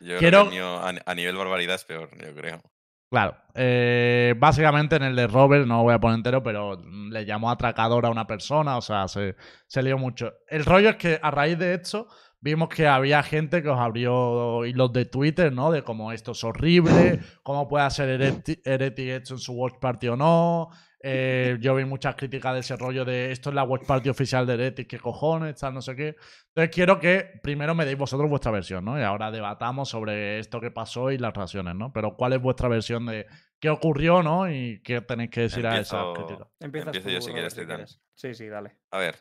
Yo 0.00 0.06
creo 0.06 0.18
Quiero- 0.18 0.38
que 0.42 0.48
el 0.48 0.54
mío 0.54 0.76
a, 0.78 0.92
a 1.06 1.14
nivel 1.14 1.36
barbaridad 1.36 1.74
es 1.76 1.84
peor, 1.84 2.08
yo 2.18 2.34
creo. 2.34 2.62
Claro. 3.10 3.36
eh, 3.54 4.34
básicamente 4.38 4.94
en 4.94 5.02
el 5.02 5.16
de 5.16 5.26
Robert, 5.26 5.66
no 5.66 5.78
lo 5.78 5.82
voy 5.82 5.94
a 5.94 5.98
poner 5.98 6.16
entero, 6.18 6.44
pero 6.44 6.76
le 7.10 7.24
llamó 7.24 7.50
atracador 7.50 8.06
a 8.06 8.10
una 8.10 8.24
persona, 8.28 8.76
o 8.76 8.80
sea, 8.80 9.08
se, 9.08 9.34
se 9.66 9.82
lió 9.82 9.98
mucho. 9.98 10.32
El 10.46 10.64
rollo 10.64 10.90
es 10.90 10.96
que 10.96 11.18
a 11.20 11.30
raíz 11.32 11.58
de 11.58 11.74
esto 11.74 12.06
vimos 12.40 12.68
que 12.68 12.86
había 12.86 13.22
gente 13.22 13.62
que 13.62 13.68
os 13.68 13.78
abrió 13.78 14.64
hilos 14.64 14.92
de 14.92 15.04
Twitter, 15.04 15.52
¿no? 15.52 15.70
De 15.70 15.82
cómo 15.82 16.12
esto 16.12 16.32
es 16.32 16.42
horrible, 16.44 17.20
cómo 17.42 17.68
puede 17.68 17.84
hacer 17.84 18.20
Hereti- 18.20 18.60
Heretic 18.64 19.08
esto 19.08 19.34
en 19.34 19.38
su 19.40 19.52
Watch 19.52 19.78
Party 19.80 20.08
o 20.08 20.16
no. 20.16 20.70
Eh, 21.02 21.56
yo 21.62 21.74
vi 21.74 21.86
muchas 21.86 22.14
críticas 22.14 22.52
de 22.52 22.60
ese 22.60 22.76
rollo 22.76 23.06
de 23.06 23.32
esto 23.32 23.48
es 23.48 23.54
la 23.54 23.62
Watch 23.62 23.86
Party 23.86 24.10
oficial 24.10 24.46
de 24.46 24.52
Heretic, 24.52 24.86
qué 24.86 24.98
cojones, 24.98 25.56
tal, 25.56 25.72
no 25.72 25.80
sé 25.80 25.96
qué. 25.96 26.14
Entonces 26.48 26.74
quiero 26.74 27.00
que 27.00 27.40
primero 27.42 27.74
me 27.74 27.86
deis 27.86 27.96
vosotros 27.96 28.28
vuestra 28.28 28.50
versión, 28.50 28.84
¿no? 28.84 28.98
Y 28.98 29.02
ahora 29.02 29.30
debatamos 29.30 29.88
sobre 29.88 30.38
esto 30.38 30.60
que 30.60 30.70
pasó 30.70 31.10
y 31.10 31.16
las 31.16 31.32
raciones, 31.32 31.74
¿no? 31.74 31.90
Pero 31.92 32.16
¿cuál 32.16 32.34
es 32.34 32.42
vuestra 32.42 32.68
versión 32.68 33.06
de 33.06 33.26
qué 33.58 33.70
ocurrió, 33.70 34.22
¿no? 34.22 34.50
Y 34.50 34.82
qué 34.82 35.00
tenéis 35.00 35.30
que 35.30 35.40
decir 35.42 35.66
a 35.66 35.78
esas 35.78 36.08
críticas. 36.14 36.48
Empiezo 36.60 36.90
tú, 36.92 37.08
yo 37.08 37.20
si 37.22 37.32
quieres, 37.32 37.54
Titán. 37.54 37.86
Sí, 38.14 38.34
sí, 38.34 38.48
dale. 38.48 38.76
A 38.90 38.98
ver, 38.98 39.16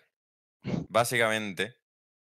básicamente, 0.89 1.75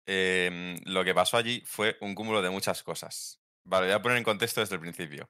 em, 0.07 0.77
lo 0.85 1.03
que 1.03 1.13
pasó 1.13 1.37
allí 1.37 1.61
fue 1.65 1.97
un 2.01 2.15
cúmulo 2.15 2.41
de 2.41 2.49
muchas 2.49 2.81
cosas. 2.81 3.39
Vale, 3.63 3.87
voy 3.87 3.95
a 3.95 4.01
poner 4.01 4.17
en 4.17 4.23
contexto 4.23 4.61
desde 4.61 4.75
el 4.75 4.81
principio. 4.81 5.29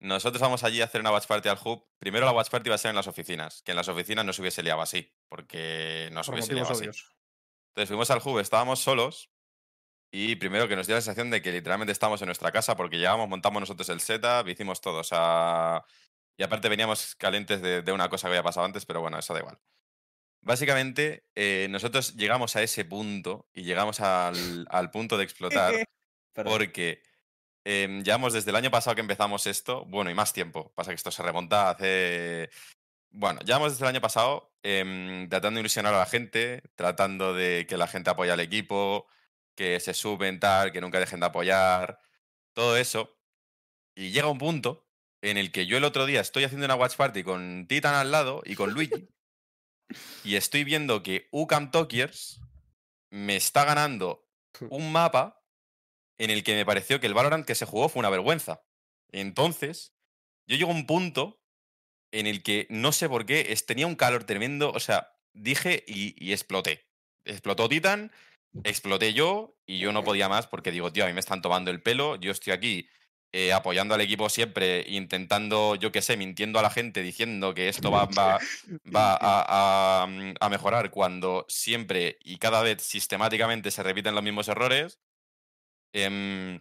Nosotros 0.00 0.40
vamos 0.40 0.64
allí 0.64 0.80
a 0.80 0.86
hacer 0.86 1.02
una 1.02 1.12
watch 1.12 1.26
party 1.26 1.48
al 1.50 1.58
hub. 1.62 1.86
Primero 1.98 2.24
la 2.24 2.32
watch 2.32 2.48
party 2.48 2.70
va 2.70 2.76
a 2.76 2.78
ser 2.78 2.88
en 2.88 2.96
las 2.96 3.06
oficinas, 3.06 3.62
que 3.62 3.72
en 3.72 3.76
las 3.76 3.88
oficinas 3.88 4.24
no 4.24 4.32
se 4.32 4.40
hubiese 4.40 4.62
liado 4.62 4.80
así, 4.80 5.14
porque 5.28 6.08
no 6.12 6.24
se 6.24 6.32
hubiese 6.32 6.54
liado 6.54 6.72
así. 6.72 6.84
Entonces 6.84 7.88
fuimos 7.88 8.10
al 8.10 8.22
hub, 8.24 8.38
estábamos 8.38 8.80
solos 8.80 9.30
y 10.10 10.36
primero 10.36 10.66
que 10.66 10.74
nos 10.74 10.86
dio 10.86 10.96
la 10.96 11.02
sensación 11.02 11.30
de 11.30 11.42
que 11.42 11.52
literalmente 11.52 11.92
estábamos 11.92 12.22
en 12.22 12.26
nuestra 12.26 12.50
casa 12.50 12.76
porque 12.76 12.96
llegamos, 12.96 13.28
montamos 13.28 13.60
nosotros 13.60 13.88
el 13.90 14.00
setup, 14.00 14.48
hicimos 14.48 14.80
todo. 14.80 15.00
O 15.00 15.04
sea, 15.04 15.84
y 16.38 16.42
aparte 16.42 16.70
veníamos 16.70 17.14
calientes 17.16 17.60
de, 17.60 17.82
de 17.82 17.92
una 17.92 18.08
cosa 18.08 18.26
que 18.26 18.32
había 18.32 18.42
pasado 18.42 18.64
antes, 18.64 18.86
pero 18.86 19.02
bueno, 19.02 19.18
eso 19.18 19.34
da 19.34 19.40
igual. 19.40 19.58
Básicamente, 20.42 21.26
eh, 21.34 21.68
nosotros 21.70 22.16
llegamos 22.16 22.56
a 22.56 22.62
ese 22.62 22.84
punto 22.84 23.48
y 23.52 23.62
llegamos 23.62 24.00
al, 24.00 24.66
al 24.70 24.90
punto 24.90 25.18
de 25.18 25.24
explotar 25.24 25.74
porque 26.44 27.02
em, 27.64 28.02
llevamos 28.02 28.32
desde 28.32 28.50
el 28.50 28.56
año 28.56 28.70
pasado 28.70 28.94
que 28.94 29.02
empezamos 29.02 29.46
esto, 29.46 29.84
bueno, 29.86 30.10
y 30.10 30.14
más 30.14 30.32
tiempo. 30.32 30.72
Pasa 30.74 30.90
que 30.90 30.96
esto 30.96 31.10
se 31.10 31.22
remonta 31.22 31.70
hace. 31.70 32.50
Bueno, 33.10 33.40
llevamos 33.40 33.72
desde 33.72 33.84
el 33.84 33.90
año 33.90 34.00
pasado 34.00 34.52
em, 34.62 35.28
tratando 35.28 35.58
de 35.58 35.62
ilusionar 35.62 35.94
a 35.94 35.98
la 35.98 36.06
gente, 36.06 36.62
tratando 36.74 37.34
de 37.34 37.66
que 37.68 37.76
la 37.76 37.86
gente 37.88 38.10
apoye 38.10 38.30
al 38.30 38.40
equipo, 38.40 39.06
que 39.54 39.80
se 39.80 39.94
suben, 39.94 40.40
tal, 40.40 40.72
que 40.72 40.80
nunca 40.80 41.00
dejen 41.00 41.20
de 41.20 41.26
apoyar, 41.26 41.98
todo 42.54 42.76
eso. 42.76 43.18
Y 43.94 44.10
llega 44.12 44.28
un 44.28 44.38
punto 44.38 44.86
en 45.22 45.36
el 45.36 45.52
que 45.52 45.66
yo 45.66 45.76
el 45.76 45.84
otro 45.84 46.06
día 46.06 46.20
estoy 46.20 46.44
haciendo 46.44 46.66
una 46.66 46.76
watch 46.76 46.96
party 46.96 47.22
con 47.24 47.66
Titan 47.68 47.94
al 47.94 48.10
lado 48.10 48.42
y 48.44 48.54
con 48.56 48.70
Luigi, 48.74 49.08
y 50.24 50.36
estoy 50.36 50.64
viendo 50.64 51.02
que 51.02 51.28
UCAM 51.30 51.70
Tokiers 51.70 52.40
me 53.10 53.36
está 53.36 53.64
ganando 53.64 54.26
un 54.70 54.92
mapa 54.92 55.42
en 56.18 56.30
el 56.30 56.44
que 56.44 56.54
me 56.54 56.66
pareció 56.66 57.00
que 57.00 57.06
el 57.06 57.14
Valorant 57.14 57.46
que 57.46 57.54
se 57.54 57.64
jugó 57.66 57.88
fue 57.88 58.00
una 58.00 58.10
vergüenza. 58.10 58.62
Entonces, 59.10 59.94
yo 60.46 60.56
llego 60.56 60.70
a 60.70 60.74
un 60.74 60.86
punto 60.86 61.40
en 62.12 62.26
el 62.26 62.42
que 62.42 62.66
no 62.70 62.92
sé 62.92 63.08
por 63.08 63.24
qué, 63.26 63.52
es- 63.52 63.66
tenía 63.66 63.86
un 63.86 63.96
calor 63.96 64.24
tremendo, 64.24 64.70
o 64.72 64.80
sea, 64.80 65.12
dije 65.32 65.84
y, 65.86 66.14
y 66.22 66.32
exploté. 66.32 66.86
Explotó 67.24 67.68
Titan, 67.68 68.12
exploté 68.64 69.12
yo 69.14 69.56
y 69.64 69.78
yo 69.78 69.92
no 69.92 70.04
podía 70.04 70.28
más 70.28 70.46
porque 70.46 70.72
digo, 70.72 70.92
tío, 70.92 71.04
a 71.04 71.06
mí 71.08 71.12
me 71.14 71.20
están 71.20 71.40
tomando 71.42 71.70
el 71.70 71.82
pelo, 71.82 72.16
yo 72.16 72.32
estoy 72.32 72.52
aquí 72.52 72.88
eh, 73.32 73.52
apoyando 73.52 73.94
al 73.94 74.00
equipo 74.00 74.28
siempre, 74.28 74.84
intentando, 74.88 75.76
yo 75.76 75.92
qué 75.92 76.02
sé, 76.02 76.16
mintiendo 76.16 76.58
a 76.58 76.62
la 76.62 76.70
gente, 76.70 77.02
diciendo 77.02 77.54
que 77.54 77.68
esto 77.68 77.90
va, 77.90 78.06
mm, 80.06 80.34
a 80.40 80.48
mejorar 80.50 80.90
cuando 80.90 81.46
siempre 81.48 82.18
y 82.24 82.38
cada 82.38 82.62
vez 82.62 82.82
sistemáticamente 82.82 83.70
se 83.70 83.82
repiten 83.82 84.14
los 84.14 84.24
mismos 84.24 84.48
errores. 84.48 84.98
Em, 85.92 86.60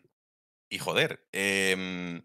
y 0.69 0.77
joder, 0.79 1.27
em, 1.31 2.23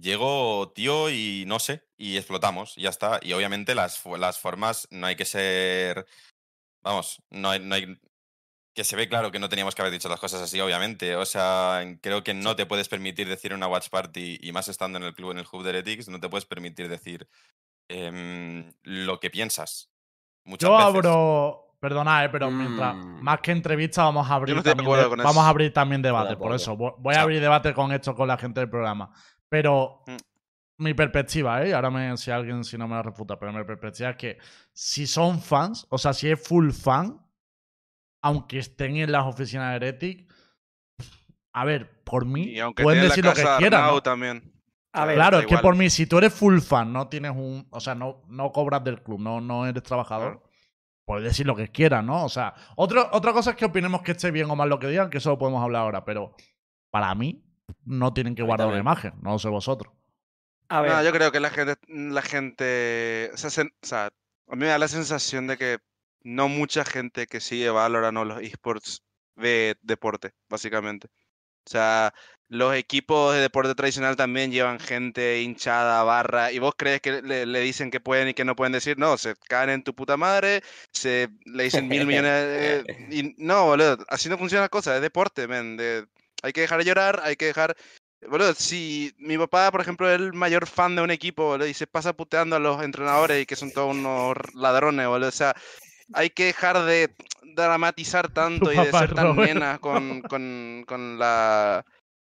llego, 0.00 0.72
tío, 0.74 1.10
y 1.10 1.44
no 1.46 1.58
sé, 1.58 1.82
y 1.96 2.16
explotamos, 2.16 2.74
ya 2.76 2.90
está. 2.90 3.20
Y 3.22 3.32
obviamente 3.32 3.74
las, 3.74 4.02
las 4.18 4.38
formas 4.38 4.88
no 4.90 5.06
hay 5.06 5.16
que 5.16 5.24
ser. 5.24 6.06
Vamos, 6.82 7.22
no 7.30 7.50
hay, 7.50 7.60
no 7.60 7.74
hay. 7.74 7.98
Que 8.74 8.82
se 8.84 8.96
ve 8.96 9.08
claro 9.08 9.30
que 9.30 9.38
no 9.38 9.48
teníamos 9.48 9.74
que 9.74 9.82
haber 9.82 9.92
dicho 9.92 10.08
las 10.08 10.18
cosas 10.18 10.42
así, 10.42 10.60
obviamente. 10.60 11.14
O 11.16 11.24
sea, 11.24 11.80
creo 12.00 12.24
que 12.24 12.34
no 12.34 12.56
te 12.56 12.66
puedes 12.66 12.88
permitir 12.88 13.28
decir 13.28 13.52
en 13.52 13.58
una 13.58 13.68
watch 13.68 13.88
party, 13.88 14.38
y 14.42 14.50
más 14.52 14.66
estando 14.68 14.98
en 14.98 15.04
el 15.04 15.14
club, 15.14 15.30
en 15.30 15.38
el 15.38 15.46
hub 15.50 15.62
de 15.62 15.70
Heretics, 15.70 16.08
no 16.08 16.18
te 16.18 16.28
puedes 16.28 16.44
permitir 16.44 16.88
decir 16.88 17.28
em, 17.88 18.72
lo 18.82 19.20
que 19.20 19.30
piensas. 19.30 19.90
Muchas 20.44 20.68
Yo 20.68 20.76
veces. 20.76 20.86
abro. 20.88 21.60
Perdona, 21.78 22.24
eh, 22.24 22.30
pero 22.30 22.50
mientras 22.50 22.96
Mm. 22.96 23.20
más 23.22 23.40
que 23.40 23.52
entrevista, 23.52 24.04
vamos 24.04 24.28
a 24.30 24.34
abrir 24.36 24.56
no 24.56 24.62
también, 24.62 24.88
de- 24.90 25.02
con 25.08 25.18
vamos 25.18 25.32
eso. 25.34 25.40
a 25.42 25.48
abrir 25.50 25.72
también 25.72 26.00
debate. 26.00 26.30
de 26.30 26.36
Por 26.38 26.54
eso, 26.54 26.74
voy- 26.76 27.14
a 27.14 27.20
abrir 27.20 27.40
debate 27.42 27.74
con 27.74 27.92
esto 27.92 28.14
con 28.14 28.26
la 28.26 28.38
gente 28.38 28.60
del 28.60 28.70
programa. 28.70 29.12
Pero 29.50 30.02
Mm. 30.06 30.16
mi 30.78 30.94
perspectiva, 30.94 31.62
¿eh? 31.62 31.68
Y 31.68 31.72
ahora 31.72 31.90
me, 31.90 32.16
si 32.16 32.30
alguien 32.30 32.64
si 32.64 32.78
no 32.78 32.88
me 32.88 32.94
la 32.94 33.02
refuta, 33.02 33.38
pero 33.38 33.52
mi 33.52 33.62
perspectiva 33.64 34.10
es 34.10 34.16
que 34.16 34.38
si 34.72 35.06
son 35.06 35.40
fans, 35.42 35.86
o 35.90 35.98
sea, 35.98 36.14
si 36.14 36.30
es 36.30 36.42
full 36.42 36.70
fan, 36.70 37.20
aunque 38.24 38.58
estén 38.58 38.96
en 38.96 39.12
las 39.12 39.24
oficinas 39.26 39.70
de 39.70 39.76
Heretic, 39.76 40.32
a 41.52 41.64
ver, 41.64 42.02
por 42.04 42.24
mí, 42.26 42.44
Y 42.50 42.60
aunque 42.60 42.82
pueden 42.82 43.02
decir 43.02 43.24
la 43.24 43.30
lo 43.30 43.36
que 43.36 43.44
quieran. 43.58 44.02
También. 44.02 44.52
A 44.92 44.98
sea, 44.98 45.04
ver, 45.06 45.14
Claro, 45.16 45.38
es 45.40 45.46
que 45.46 45.58
por 45.58 45.76
mí, 45.76 45.90
si 45.90 46.06
tú 46.06 46.18
eres 46.18 46.32
full 46.32 46.58
fan, 46.60 46.92
no 46.92 47.08
tienes 47.08 47.32
un. 47.32 47.66
O 47.70 47.80
sea, 47.80 47.94
no, 47.94 48.22
no 48.28 48.50
cobras 48.52 48.82
del 48.82 49.02
club, 49.02 49.20
no, 49.20 49.40
no 49.40 49.66
eres 49.66 49.82
trabajador. 49.82 50.42
Puedes 51.06 51.24
decir 51.24 51.46
lo 51.46 51.54
que 51.54 51.68
quieras, 51.70 52.02
¿no? 52.02 52.24
O 52.24 52.28
sea, 52.30 52.54
otro, 52.76 53.08
otra 53.12 53.32
cosa 53.32 53.50
es 53.50 53.56
que 53.56 53.66
opinemos 53.66 54.00
que 54.02 54.12
esté 54.12 54.30
bien 54.30 54.50
o 54.50 54.56
mal 54.56 54.68
lo 54.70 54.78
que 54.78 54.86
digan, 54.88 55.10
que 55.10 55.18
eso 55.18 55.30
lo 55.30 55.38
podemos 55.38 55.62
hablar 55.62 55.82
ahora, 55.82 56.04
pero 56.04 56.34
para 56.90 57.14
mí 57.14 57.44
no 57.84 58.14
tienen 58.14 58.34
que 58.34 58.42
guardar 58.42 58.68
una 58.68 58.76
también. 58.78 58.84
imagen, 59.10 59.22
no 59.22 59.32
lo 59.32 59.38
sé 59.38 59.48
vosotros. 59.50 59.92
a 60.70 60.80
ver, 60.80 60.92
No, 60.92 61.02
yo 61.02 61.12
creo 61.12 61.30
que 61.30 61.40
la 61.40 61.50
gente, 61.50 61.74
la 61.88 62.22
gente, 62.22 63.30
o 63.34 63.36
sea, 63.36 63.50
se- 63.50 63.62
o 63.62 63.86
sea, 63.86 64.06
a 64.06 64.52
mí 64.56 64.60
me 64.60 64.66
da 64.66 64.78
la 64.78 64.88
sensación 64.88 65.46
de 65.46 65.58
que 65.58 65.78
no 66.24 66.48
mucha 66.48 66.84
gente 66.84 67.26
que 67.26 67.40
sigue 67.40 67.70
Valorant 67.70 68.18
o 68.18 68.24
los 68.24 68.42
esports 68.42 69.04
ve 69.36 69.76
deporte, 69.82 70.32
básicamente. 70.48 71.08
O 71.66 71.70
sea, 71.70 72.12
los 72.48 72.74
equipos 72.74 73.34
de 73.34 73.40
deporte 73.40 73.74
tradicional 73.74 74.16
también 74.16 74.52
llevan 74.52 74.78
gente 74.78 75.40
hinchada, 75.40 76.02
barra, 76.02 76.52
y 76.52 76.58
vos 76.58 76.74
crees 76.76 77.00
que 77.00 77.22
le, 77.22 77.46
le 77.46 77.60
dicen 77.60 77.90
que 77.90 78.00
pueden 78.00 78.28
y 78.28 78.34
que 78.34 78.44
no 78.44 78.54
pueden 78.54 78.72
decir, 78.72 78.98
no, 78.98 79.16
se 79.16 79.34
caen 79.48 79.70
en 79.70 79.82
tu 79.82 79.94
puta 79.94 80.16
madre, 80.16 80.62
se 80.92 81.30
le 81.46 81.64
dicen 81.64 81.88
mil 81.88 82.06
millones 82.06 82.32
de... 82.32 82.84
Y 83.10 83.34
no, 83.38 83.66
boludo, 83.66 83.98
así 84.08 84.28
no 84.28 84.38
funciona 84.38 84.62
la 84.62 84.68
cosa, 84.68 84.94
es 84.96 85.02
deporte, 85.02 85.48
men, 85.48 85.76
de- 85.76 86.06
hay 86.42 86.52
que 86.52 86.62
dejar 86.62 86.78
de 86.78 86.84
llorar, 86.84 87.20
hay 87.22 87.36
que 87.36 87.46
dejar... 87.46 87.76
Boludo, 88.26 88.54
si 88.54 89.14
mi 89.18 89.36
papá, 89.36 89.70
por 89.70 89.82
ejemplo, 89.82 90.08
es 90.10 90.18
el 90.18 90.32
mayor 90.32 90.66
fan 90.66 90.96
de 90.96 91.02
un 91.02 91.10
equipo, 91.10 91.44
boludo, 91.44 91.66
y 91.66 91.74
se 91.74 91.86
pasa 91.86 92.14
puteando 92.14 92.56
a 92.56 92.58
los 92.58 92.82
entrenadores 92.82 93.42
y 93.42 93.46
que 93.46 93.56
son 93.56 93.70
todos 93.72 93.94
unos 93.94 94.36
ladrones, 94.54 95.06
boludo, 95.06 95.28
o 95.28 95.32
sea, 95.32 95.54
hay 96.12 96.30
que 96.30 96.44
dejar 96.46 96.84
de 96.84 97.14
dramatizar 97.42 98.28
tanto 98.32 98.72
y 98.72 98.76
de 98.76 98.90
ser 98.92 99.14
tan 99.14 99.28
Robert. 99.28 99.48
nenas 99.48 99.78
con, 99.80 100.22
con, 100.22 100.84
con 100.86 101.18
la 101.18 101.84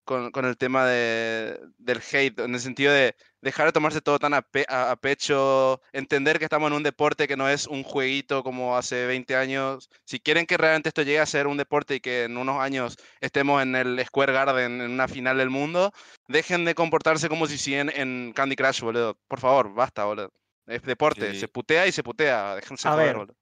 con, 0.05 0.31
con 0.31 0.43
el 0.43 0.57
tema 0.57 0.85
de, 0.85 1.57
del 1.77 2.01
hate, 2.11 2.37
en 2.41 2.53
el 2.53 2.59
sentido 2.59 2.91
de 2.91 3.15
dejar 3.41 3.67
de 3.67 3.71
tomarse 3.71 4.01
todo 4.01 4.19
tan 4.19 4.33
a, 4.33 4.41
pe- 4.41 4.65
a- 4.67 4.91
a 4.91 4.95
pecho, 4.97 5.79
entender 5.93 6.39
que 6.39 6.43
estamos 6.43 6.67
en 6.69 6.73
un 6.75 6.83
deporte 6.83 7.25
que 7.25 7.37
no 7.37 7.47
es 7.47 7.67
un 7.67 7.83
jueguito 7.83 8.43
como 8.43 8.75
hace 8.75 9.05
20 9.05 9.37
años. 9.37 9.89
Si 10.05 10.19
quieren 10.19 10.45
que 10.45 10.57
realmente 10.57 10.89
esto 10.89 11.03
llegue 11.03 11.21
a 11.21 11.25
ser 11.25 11.47
un 11.47 11.55
deporte 11.55 11.95
y 11.95 11.99
que 12.01 12.25
en 12.25 12.35
unos 12.35 12.59
años 12.59 12.97
estemos 13.21 13.61
en 13.63 13.77
el 13.77 14.03
Square 14.05 14.33
Garden, 14.33 14.81
en 14.81 14.91
una 14.91 15.07
final 15.07 15.37
del 15.37 15.49
mundo, 15.49 15.93
dejen 16.27 16.65
de 16.65 16.75
comportarse 16.75 17.29
como 17.29 17.47
si 17.47 17.57
siguen 17.57 17.89
en 17.95 18.33
Candy 18.35 18.57
Crush, 18.57 18.81
boludo. 18.81 19.17
Por 19.29 19.39
favor, 19.39 19.73
basta, 19.73 20.03
boludo. 20.03 20.31
Es 20.67 20.81
deporte, 20.83 21.31
Sí. 21.33 21.39
se 21.39 21.47
putea 21.47 21.87
y 21.87 21.93
se 21.93 22.03
putea. 22.03 22.55
Déjense 22.55 22.89
A 22.89 22.91
joder, 22.91 23.05
ver, 23.07 23.15
boludo. 23.15 23.35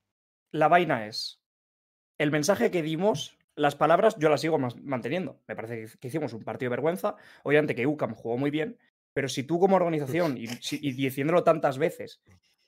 La 0.51 0.67
vaina 0.67 1.07
es. 1.07 1.41
El 2.17 2.31
mensaje 2.31 2.69
que 2.71 2.81
dimos, 2.83 3.37
las 3.55 3.75
palabras, 3.75 4.15
yo 4.19 4.29
las 4.29 4.41
sigo 4.41 4.57
manteniendo. 4.59 5.41
Me 5.47 5.55
parece 5.55 5.87
que- 5.99 6.07
hicimos 6.07 6.33
un 6.33 6.43
partido 6.43 6.69
de 6.69 6.75
vergüenza. 6.77 7.15
Obviamente 7.43 7.75
que 7.75 7.87
UCAM 7.87 8.13
jugó 8.13 8.37
muy 8.37 8.51
bien. 8.51 8.77
Pero 9.13 9.27
si 9.27 9.43
tú, 9.43 9.59
como 9.59 9.75
organización, 9.75 10.37
y, 10.37 10.47
diciéndolo 10.93 11.43
tantas 11.43 11.77
veces, 11.77 12.21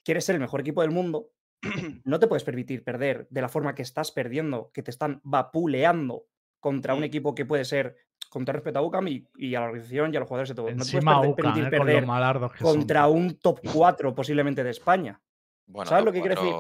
quieres 0.03 0.25
ser 0.25 0.35
el 0.35 0.41
mejor 0.41 0.59
equipo 0.61 0.81
del 0.81 0.91
mundo, 0.91 1.29
no 2.03 2.19
te 2.19 2.27
puedes 2.27 2.43
permitir 2.43 2.83
perder 2.83 3.27
de 3.29 3.41
la 3.41 3.47
forma 3.47 3.73
que 3.75 3.81
estás 3.81 4.11
perdiendo, 4.11 4.69
que 4.73 4.83
te 4.83 4.91
están 4.91 5.21
vapuleando 5.23 6.25
contra 6.59 6.93
un 6.95 7.01
Mm. 7.01 7.05
equipo 7.05 7.35
que 7.35 7.45
puede 7.45 7.63
ser, 7.63 7.95
con 8.29 8.43
todo 8.43 8.53
respeto 8.53 8.79
a 8.79 8.81
UCAM 8.81 9.07
y, 9.07 9.27
y 9.37 9.55
a 9.55 9.59
la 9.61 9.67
organización 9.67 10.13
y 10.13 10.17
a 10.17 10.19
los 10.19 10.27
jugadores 10.27 10.49
de 10.49 10.55
todo. 10.55 10.65
No 10.65 10.71
te 10.71 10.75
puedes 10.77 10.93
Encima 10.95 11.21
perder- 11.21 11.29
UCAM, 11.31 11.35
permitir 11.35 11.63
eh, 11.65 11.69
perder 11.77 12.05
son. 12.05 12.49
contra 12.59 13.07
un 13.07 13.37
top 13.37 13.59
4 13.71 14.13
posiblemente 14.15 14.63
de 14.63 14.71
España. 14.71 15.21
Bueno, 15.67 15.87
¿sabes 15.89 16.03
lo 16.03 16.11
que 16.11 16.19
quiero 16.19 16.35
decir? 16.35 16.53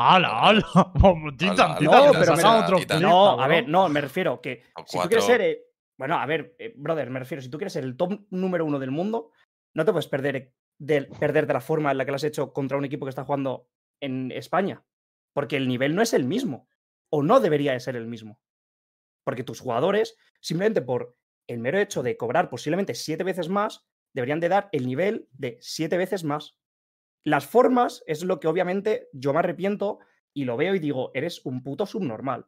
¡Hala, 0.00 0.38
hala! 0.40 0.62
Titan, 1.36 1.72
Ala, 1.72 1.76
Titan, 2.78 3.02
No, 3.02 3.36
No, 3.36 3.40
a 3.40 3.46
ver, 3.46 3.68
no, 3.68 3.88
me 3.88 4.00
refiero 4.00 4.40
que 4.40 4.64
si 4.86 4.98
tú 4.98 5.08
quieres 5.08 5.26
ser. 5.26 5.40
eh, 5.42 5.64
bueno, 5.98 6.16
a 6.16 6.24
ver, 6.24 6.56
eh, 6.58 6.72
brother, 6.76 7.10
me 7.10 7.18
refiero, 7.18 7.42
si 7.42 7.50
tú 7.50 7.58
quieres 7.58 7.74
ser 7.74 7.84
el 7.84 7.96
top 7.96 8.20
número 8.30 8.64
uno 8.64 8.78
del 8.78 8.90
mundo, 8.90 9.32
no 9.74 9.84
te 9.84 9.92
puedes 9.92 10.08
perder 10.08 10.36
eh, 10.36 10.54
de, 10.78 11.02
perder 11.02 11.46
de 11.46 11.52
la 11.52 11.60
forma 11.60 11.90
en 11.90 11.98
la 11.98 12.06
que 12.06 12.10
lo 12.10 12.16
has 12.16 12.24
hecho 12.24 12.52
contra 12.52 12.78
un 12.78 12.86
equipo 12.86 13.04
que 13.04 13.10
está 13.10 13.24
jugando 13.24 13.68
en 14.00 14.32
España. 14.32 14.82
Porque 15.34 15.56
el 15.56 15.68
nivel 15.68 15.94
no 15.94 16.02
es 16.02 16.14
el 16.14 16.24
mismo. 16.24 16.68
O 17.10 17.22
no 17.22 17.40
debería 17.40 17.72
de 17.72 17.80
ser 17.80 17.96
el 17.96 18.06
mismo. 18.06 18.40
Porque 19.24 19.44
tus 19.44 19.60
jugadores, 19.60 20.16
simplemente 20.40 20.80
por 20.80 21.16
el 21.46 21.58
mero 21.58 21.78
hecho 21.78 22.02
de 22.02 22.16
cobrar 22.16 22.48
posiblemente 22.48 22.94
siete 22.94 23.24
veces 23.24 23.48
más, 23.48 23.84
deberían 24.14 24.40
de 24.40 24.48
dar 24.48 24.68
el 24.72 24.86
nivel 24.86 25.28
de 25.32 25.58
siete 25.60 25.98
veces 25.98 26.24
más. 26.24 26.56
Las 27.24 27.46
formas 27.46 28.02
es 28.06 28.24
lo 28.24 28.40
que 28.40 28.48
obviamente 28.48 29.08
yo 29.12 29.32
me 29.32 29.40
arrepiento 29.40 29.98
y 30.34 30.44
lo 30.44 30.56
veo 30.56 30.74
y 30.74 30.78
digo, 30.78 31.10
eres 31.14 31.44
un 31.44 31.62
puto 31.62 31.86
subnormal. 31.86 32.46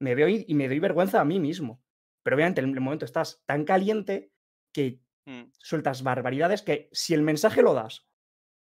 Me 0.00 0.14
veo 0.14 0.28
y, 0.28 0.44
y 0.46 0.54
me 0.54 0.68
doy 0.68 0.78
vergüenza 0.78 1.20
a 1.20 1.24
mí 1.24 1.40
mismo. 1.40 1.82
Pero 2.22 2.36
obviamente 2.36 2.60
en 2.60 2.70
el 2.70 2.80
momento 2.80 3.04
estás 3.04 3.42
tan 3.46 3.64
caliente 3.64 4.32
que 4.72 5.00
Mm. 5.26 5.50
sueltas 5.58 6.02
barbaridades 6.04 6.62
que 6.62 6.88
si 6.92 7.12
el 7.12 7.22
mensaje 7.22 7.60
lo 7.60 7.74
das 7.74 8.08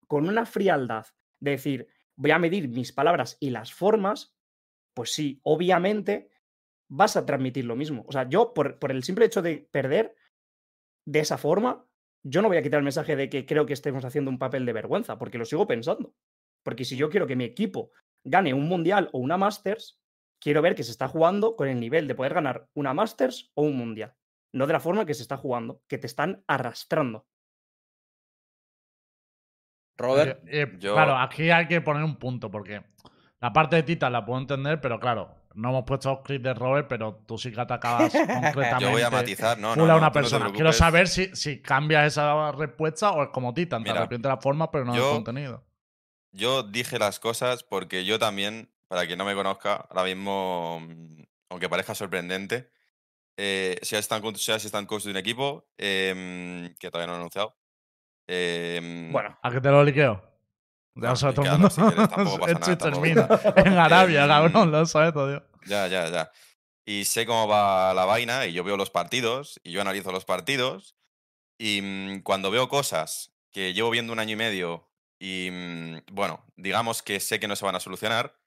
con 0.08 0.28
una 0.28 0.46
frialdad 0.46 1.06
de 1.40 1.52
decir, 1.52 1.88
voy 2.16 2.32
a 2.32 2.38
medir 2.38 2.68
mis 2.68 2.92
palabras 2.92 3.36
y 3.40 3.50
las 3.50 3.72
formas, 3.72 4.36
pues 4.94 5.12
sí, 5.12 5.40
obviamente 5.44 6.30
vas 6.88 7.16
a 7.16 7.24
transmitir 7.24 7.64
lo 7.64 7.76
mismo. 7.76 8.04
O 8.08 8.12
sea, 8.12 8.28
yo 8.28 8.52
por, 8.52 8.80
por 8.80 8.90
el 8.90 9.04
simple 9.04 9.26
hecho 9.26 9.42
de 9.42 9.68
perder 9.70 10.16
de 11.06 11.20
esa 11.20 11.38
forma, 11.38 11.88
yo 12.22 12.42
no 12.42 12.48
voy 12.48 12.56
a 12.58 12.62
quitar 12.62 12.78
el 12.78 12.84
mensaje 12.84 13.16
de 13.16 13.28
que 13.28 13.46
creo 13.46 13.66
que 13.66 13.72
estemos 13.72 14.04
haciendo 14.04 14.30
un 14.30 14.38
papel 14.38 14.66
de 14.66 14.72
vergüenza, 14.72 15.18
porque 15.18 15.38
lo 15.38 15.44
sigo 15.44 15.66
pensando. 15.66 16.14
Porque 16.62 16.84
si 16.84 16.96
yo 16.96 17.08
quiero 17.08 17.26
que 17.26 17.36
mi 17.36 17.44
equipo 17.44 17.90
gane 18.24 18.52
un 18.54 18.68
mundial 18.68 19.08
o 19.12 19.18
una 19.18 19.38
Masters, 19.38 19.98
quiero 20.40 20.60
ver 20.62 20.74
que 20.74 20.82
se 20.84 20.90
está 20.90 21.08
jugando 21.08 21.56
con 21.56 21.68
el 21.68 21.80
nivel 21.80 22.06
de 22.06 22.14
poder 22.14 22.34
ganar 22.34 22.68
una 22.74 22.92
Masters 22.94 23.50
o 23.54 23.62
un 23.62 23.76
mundial. 23.76 24.14
No 24.52 24.66
de 24.66 24.72
la 24.74 24.80
forma 24.80 25.06
que 25.06 25.14
se 25.14 25.22
está 25.22 25.36
jugando, 25.36 25.80
que 25.88 25.96
te 25.98 26.06
están 26.06 26.42
arrastrando. 26.46 27.26
Robert, 29.96 30.42
eh, 30.46 30.66
Yo- 30.78 30.94
Claro, 30.94 31.16
aquí 31.18 31.50
hay 31.50 31.66
que 31.68 31.80
poner 31.80 32.02
un 32.04 32.16
punto, 32.16 32.50
porque 32.50 32.82
la 33.40 33.52
parte 33.52 33.76
de 33.76 33.82
Titan 33.82 34.12
la 34.12 34.24
puedo 34.24 34.40
entender, 34.40 34.80
pero 34.80 34.98
claro, 34.98 35.34
no 35.54 35.70
hemos 35.70 35.84
puesto 35.84 36.10
los 36.10 36.20
clips 36.20 36.44
de 36.44 36.54
Robert, 36.54 36.86
pero 36.88 37.22
tú 37.26 37.36
sí 37.38 37.50
que 37.52 37.60
atacabas 37.60 38.12
concretamente. 38.32 38.84
Yo 38.84 38.90
voy 38.90 39.02
a 39.02 39.10
matizar, 39.10 39.58
no, 39.58 39.74
no, 39.76 39.84
a 39.84 39.96
una 39.96 40.06
no 40.08 40.12
persona. 40.12 40.52
Quiero 40.52 40.72
saber 40.72 41.08
si, 41.08 41.34
si 41.34 41.60
cambia 41.60 42.06
esa 42.06 42.52
respuesta 42.52 43.10
o 43.12 43.22
es 43.24 43.28
como 43.30 43.52
Titan, 43.54 43.82
te 43.84 43.90
arrepiente 43.90 44.28
la 44.28 44.36
forma, 44.38 44.70
pero 44.70 44.84
no 44.84 44.94
el 44.94 45.00
yo- 45.00 45.10
contenido. 45.10 45.64
Yo 46.32 46.62
dije 46.62 46.98
las 47.00 47.18
cosas 47.18 47.64
porque 47.64 48.04
yo 48.04 48.18
también, 48.20 48.72
para 48.86 49.04
quien 49.06 49.18
no 49.18 49.24
me 49.24 49.34
conozca, 49.34 49.74
ahora 49.90 50.04
mismo, 50.04 50.78
mm, 50.80 51.22
aunque 51.50 51.68
parezca 51.68 51.94
sorprendente, 51.94 52.70
eh, 53.36 53.78
soy 53.82 53.98
assistant 53.98 54.86
coach, 54.86 55.04
de 55.04 55.10
un 55.10 55.16
equipo 55.16 55.66
em, 55.76 56.72
que 56.76 56.88
todavía 56.90 57.08
no 57.08 57.14
he 57.14 57.16
anunciado. 57.16 57.56
em, 58.28 59.10
Bueno, 59.12 59.36
¿A 59.42 59.50
que 59.50 59.60
te 59.60 59.70
lo 59.70 59.82
liqueo? 59.82 60.22
Ya 60.94 61.16
sabe 61.16 61.34
todo 61.34 61.46
el 61.46 61.52
mundo. 61.52 61.70
si 61.70 61.80
quieres, 61.80 62.08
tampoco 62.08 62.38
pasa 62.46 62.52
en 62.54 63.14
nada, 63.14 63.28
tampoco 63.42 63.80
Arabia, 63.80 64.26
cabrón, 64.26 64.70
lo 64.70 64.86
sabe 64.86 65.12
todo 65.12 65.28
Dios. 65.28 65.42
Ya, 65.66 65.86
ya, 65.86 66.08
ya. 66.08 66.30
Y 66.84 67.04
sé 67.04 67.26
cómo 67.26 67.46
va 67.46 67.94
la 67.94 68.04
vaina 68.04 68.46
y 68.46 68.52
yo 68.52 68.64
veo 68.64 68.76
los 68.76 68.90
partidos 68.90 69.60
y 69.62 69.72
yo 69.72 69.80
analizo 69.80 70.12
los 70.12 70.24
partidos 70.24 70.96
y 71.58 71.80
mm, 71.82 72.22
cuando 72.22 72.50
veo 72.50 72.68
cosas 72.68 73.32
que 73.52 73.74
llevo 73.74 73.90
viendo 73.90 74.12
un 74.12 74.18
año 74.18 74.32
y 74.32 74.36
medio 74.36 74.90
y, 75.18 75.50
mm, 75.52 75.98
bueno, 76.12 76.44
digamos 76.56 77.02
que 77.02 77.20
sé 77.20 77.38
que 77.38 77.48
no 77.48 77.56
se 77.56 77.64
van 77.64 77.76
a 77.76 77.80
solucionar, 77.80 78.40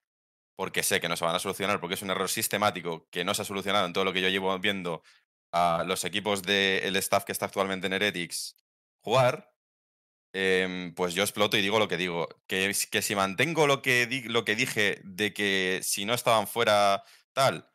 porque 0.56 0.84
sé 0.84 1.00
que 1.00 1.08
no 1.08 1.16
se 1.16 1.26
van 1.26 1.36
a 1.36 1.40
solucionar, 1.40 1.80
porque 1.80 1.94
es 1.94 2.02
un 2.02 2.10
error 2.10 2.30
sistemático 2.30 3.08
que 3.12 3.24
no 3.24 3.34
se 3.34 3.44
ha 3.44 3.46
solucionado 3.46 3.86
en 3.86 3.94
todo 3.94 4.04
lo 4.04 4.14
que 4.14 4.22
yo 4.22 4.30
llevo 4.30 4.58
viendo 4.60 5.04
a 5.52 5.84
los 5.86 6.04
equipos 6.04 6.42
del 6.42 6.96
staff 6.98 7.24
que 7.24 7.32
está 7.32 7.46
actualmente 7.46 7.88
en 7.88 7.94
Heretics 7.94 8.58
jugar, 9.02 9.53
em, 10.34 10.94
pues 10.96 11.14
yo 11.16 11.24
exploto 11.24 11.58
y 11.58 11.62
digo 11.62 11.80
lo 11.80 11.88
que 11.88 11.98
digo. 11.98 12.28
Que, 12.48 12.74
que 12.92 13.02
si 13.02 13.16
mantengo 13.16 13.68
lo 13.68 13.82
que, 13.82 14.08
di- 14.08 14.24
lo 14.24 14.46
que 14.46 14.56
dije 14.56 15.00
de 15.04 15.34
que 15.34 15.80
si 15.84 16.06
no 16.06 16.14
estaban 16.14 16.48
fuera 16.48 17.04
tal, 17.34 17.70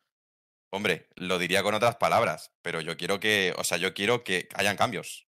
hombre, 0.71 1.09
lo 1.15 1.39
diría 1.39 1.63
con 1.63 1.73
otras 1.75 1.95
palabras, 1.97 2.53
pero 2.61 2.81
yo 2.81 2.97
quiero 2.97 3.19
que, 3.19 3.53
o 3.57 3.63
sea, 3.63 3.77
yo 3.77 3.93
quiero 3.93 4.23
que 4.23 4.49
hayan 4.55 4.77
cambios. 4.77 5.27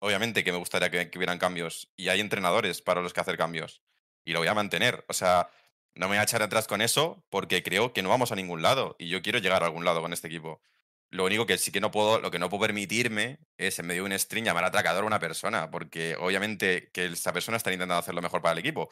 obviamente 0.00 0.44
que 0.44 0.52
me 0.52 0.58
gustaría 0.58 0.90
que, 0.90 1.10
que 1.10 1.18
hubieran 1.18 1.38
cambios 1.38 1.92
y 1.96 2.08
hay 2.08 2.20
entrenadores 2.20 2.82
para 2.82 3.02
los 3.02 3.12
que 3.12 3.20
hacer 3.20 3.36
cambios 3.38 3.82
y 4.24 4.32
lo 4.32 4.40
voy 4.40 4.48
a 4.48 4.54
mantener. 4.54 5.04
O 5.08 5.12
sea, 5.14 5.50
no 5.94 6.06
me 6.08 6.14
voy 6.16 6.18
a 6.18 6.22
echar 6.24 6.42
atrás 6.42 6.66
con 6.68 6.82
eso 6.82 7.24
porque 7.30 7.62
creo 7.62 7.92
que 7.92 8.02
no 8.02 8.08
vamos 8.10 8.32
a 8.32 8.36
ningún 8.36 8.62
lado 8.62 8.96
y 8.98 9.08
yo 9.08 9.22
quiero 9.22 9.38
llegar 9.40 9.62
a 9.62 9.66
algún 9.66 9.84
lado 9.84 10.00
con 10.02 10.12
este 10.12 10.28
equipo. 10.28 10.62
Lo 11.10 11.24
único 11.24 11.46
que 11.46 11.58
sí 11.58 11.72
que 11.72 11.80
no 11.80 11.90
puedo, 11.90 12.20
lo 12.20 12.30
que 12.30 12.38
no 12.38 12.48
puedo 12.48 12.62
permitirme 12.62 13.38
es 13.58 13.78
en 13.78 13.86
medio 13.86 14.04
de 14.04 14.10
un 14.10 14.18
stream 14.18 14.44
llamar 14.44 14.64
atracador 14.64 15.04
a 15.04 15.06
una 15.06 15.18
persona, 15.18 15.70
porque 15.70 16.16
obviamente 16.16 16.90
que 16.92 17.06
esa 17.06 17.32
persona 17.32 17.56
está 17.56 17.72
intentando 17.72 17.96
hacer 17.96 18.14
lo 18.14 18.22
mejor 18.22 18.42
para 18.42 18.52
el 18.52 18.58
equipo. 18.58 18.90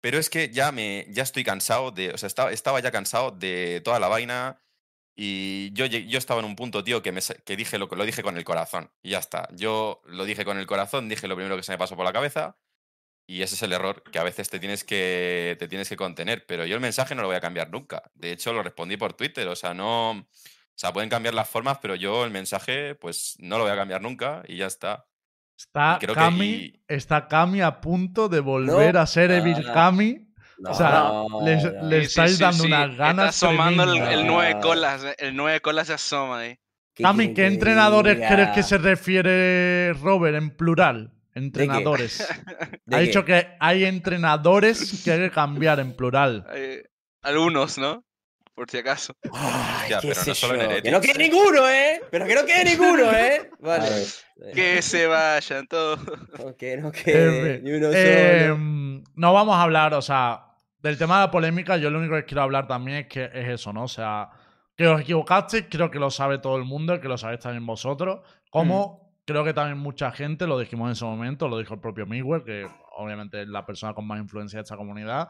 Pero 0.00 0.18
es 0.18 0.30
que 0.30 0.50
ya 0.50 0.70
me, 0.72 1.06
ya 1.10 1.22
estoy 1.22 1.44
cansado 1.44 1.90
de, 1.90 2.10
o 2.10 2.18
sea, 2.18 2.26
estaba, 2.26 2.52
estaba 2.52 2.80
ya 2.80 2.90
cansado 2.92 3.30
de 3.32 3.80
toda 3.84 3.98
la 3.98 4.08
vaina 4.08 4.62
y 5.16 5.72
yo, 5.72 5.86
yo 5.86 6.18
estaba 6.18 6.40
en 6.40 6.46
un 6.46 6.56
punto, 6.56 6.84
tío, 6.84 7.02
que, 7.02 7.12
me, 7.12 7.20
que 7.44 7.56
dije 7.56 7.78
lo, 7.78 7.86
lo 7.86 8.04
dije 8.04 8.22
con 8.22 8.36
el 8.36 8.44
corazón 8.44 8.90
y 9.02 9.10
ya 9.10 9.18
está. 9.18 9.48
Yo 9.52 10.02
lo 10.06 10.24
dije 10.24 10.44
con 10.44 10.58
el 10.58 10.66
corazón, 10.66 11.08
dije 11.08 11.28
lo 11.28 11.36
primero 11.36 11.56
que 11.56 11.62
se 11.62 11.72
me 11.72 11.78
pasó 11.78 11.96
por 11.96 12.04
la 12.04 12.12
cabeza 12.12 12.56
y 13.26 13.42
ese 13.42 13.54
es 13.54 13.62
el 13.62 13.72
error, 13.72 14.02
que 14.02 14.18
a 14.18 14.22
veces 14.22 14.50
te 14.50 14.60
tienes 14.60 14.84
que, 14.84 15.56
te 15.58 15.68
tienes 15.68 15.88
que 15.88 15.96
contener. 15.96 16.44
Pero 16.46 16.66
yo 16.66 16.74
el 16.74 16.80
mensaje 16.80 17.14
no 17.14 17.22
lo 17.22 17.28
voy 17.28 17.36
a 17.36 17.40
cambiar 17.40 17.70
nunca. 17.70 18.02
De 18.14 18.32
hecho, 18.32 18.52
lo 18.52 18.62
respondí 18.62 18.96
por 18.96 19.14
Twitter. 19.14 19.48
O 19.48 19.56
sea, 19.56 19.72
no. 19.74 20.28
O 20.76 20.78
sea, 20.78 20.92
pueden 20.92 21.08
cambiar 21.10 21.34
las 21.34 21.48
formas, 21.48 21.78
pero 21.80 21.94
yo 21.94 22.24
el 22.24 22.30
mensaje, 22.32 22.94
pues 22.96 23.36
no 23.38 23.58
lo 23.58 23.64
voy 23.64 23.72
a 23.72 23.76
cambiar 23.76 24.02
nunca 24.02 24.42
y 24.48 24.56
ya 24.56 24.66
está. 24.66 25.06
Está 25.56 25.98
creo 26.00 26.14
que- 26.14 26.44
y- 26.44 26.82
está 26.88 27.28
Cami 27.28 27.60
a 27.62 27.80
punto 27.80 28.28
de 28.28 28.40
volver 28.40 28.96
a 28.96 29.06
ser 29.06 29.30
Evil. 29.30 29.64
Cami. 29.72 30.28
No, 30.58 30.70
O 30.70 30.74
sea, 30.74 30.90
no, 30.90 31.40
le, 31.44 31.56
no. 31.56 31.82
le 31.88 31.96
Sí, 32.02 32.06
sí, 32.06 32.06
estáis 32.06 32.32
sí, 32.36 32.42
dando 32.42 32.62
sí. 32.62 32.66
unas 32.68 32.96
ganas. 32.96 33.34
Está 33.34 33.46
asomando 33.48 33.84
el, 33.84 34.02
el 34.02 34.26
nueve 34.26 34.60
colas. 34.60 35.04
El 35.18 35.36
nueve 35.36 35.60
colas 35.60 35.86
se 35.88 35.94
asoma 35.94 36.38
ahí. 36.40 36.58
¿Qué 36.94 37.02
Cami, 37.04 37.26
quieren 37.26 37.34
¿qué 37.34 37.46
entrenadores 37.46 38.16
diga? 38.16 38.28
crees 38.28 38.50
que 38.50 38.62
se 38.62 38.78
refiere 38.78 39.92
Robert 39.94 40.36
en 40.36 40.50
plural? 40.56 41.12
Entrenadores. 41.34 42.18
¿De 42.86 42.96
Ha 42.96 42.98
qué? 43.00 43.04
dicho 43.06 43.24
que 43.24 43.56
hay 43.60 43.84
entrenadores 43.84 45.02
que 45.04 45.12
hay 45.12 45.18
que 45.20 45.30
cambiar 45.30 45.80
en 45.80 45.94
plural. 45.96 46.44
Hay 46.48 46.82
algunos, 47.22 47.78
¿no? 47.78 48.04
Por 48.54 48.70
si 48.70 48.78
acaso. 48.78 49.14
Ay, 49.32 49.90
Ya, 49.90 50.00
pero 50.00 50.20
no 50.26 50.34
solo 50.34 50.54
en. 50.54 50.60
Heretics, 50.60 50.82
Que 50.82 50.90
no 50.90 51.00
quede 51.00 51.18
ninguno, 51.18 51.68
¿eh? 51.68 52.00
Pero 52.10 52.26
que 52.26 52.34
no 52.34 52.46
quede 52.46 52.64
ninguno, 52.64 53.12
¿eh? 53.12 53.50
Vale. 53.60 54.04
Que 54.54 54.82
se 54.82 55.06
vayan 55.06 55.66
todos. 55.66 56.00
No, 56.38 56.56
que 56.56 56.76
no 56.76 56.90
quede 56.92 57.56
fin, 57.56 57.64
ni 57.64 57.72
uno 57.72 57.88
eh, 57.92 58.46
solo. 58.48 58.58
no 59.14 59.32
vamos 59.32 59.54
a 59.56 59.62
hablar, 59.62 59.94
o 59.94 60.02
sea, 60.02 60.44
del 60.80 60.98
tema 60.98 61.16
de 61.16 61.26
la 61.26 61.30
polémica, 61.30 61.76
yo 61.76 61.90
lo 61.90 61.98
único 61.98 62.14
que 62.16 62.24
quiero 62.24 62.42
hablar 62.42 62.66
también 62.66 62.98
es 62.98 63.06
que 63.06 63.24
es 63.24 63.48
eso, 63.48 63.72
¿no? 63.72 63.84
O 63.84 63.88
sea, 63.88 64.30
que 64.76 64.86
os 64.86 65.00
equivocasteis, 65.00 65.66
creo 65.70 65.90
que 65.90 65.98
lo 65.98 66.10
sabe 66.10 66.38
todo 66.38 66.56
el 66.56 66.64
mundo, 66.64 67.00
que 67.00 67.08
lo 67.08 67.16
sabéis 67.16 67.40
también 67.40 67.64
vosotros, 67.64 68.20
como 68.50 69.14
creo 69.24 69.44
que 69.44 69.54
también 69.54 69.78
mucha 69.78 70.10
gente, 70.12 70.46
lo 70.46 70.58
dijimos 70.58 70.86
en 70.88 70.92
ese 70.92 71.04
momento, 71.04 71.48
lo 71.48 71.58
dijo 71.58 71.74
el 71.74 71.80
propio 71.80 72.06
Miguel, 72.06 72.42
que 72.44 72.66
obviamente 72.96 73.42
es 73.42 73.48
la 73.48 73.64
persona 73.64 73.94
con 73.94 74.06
más 74.06 74.18
influencia 74.18 74.58
de 74.58 74.62
esta 74.64 74.76
comunidad, 74.76 75.28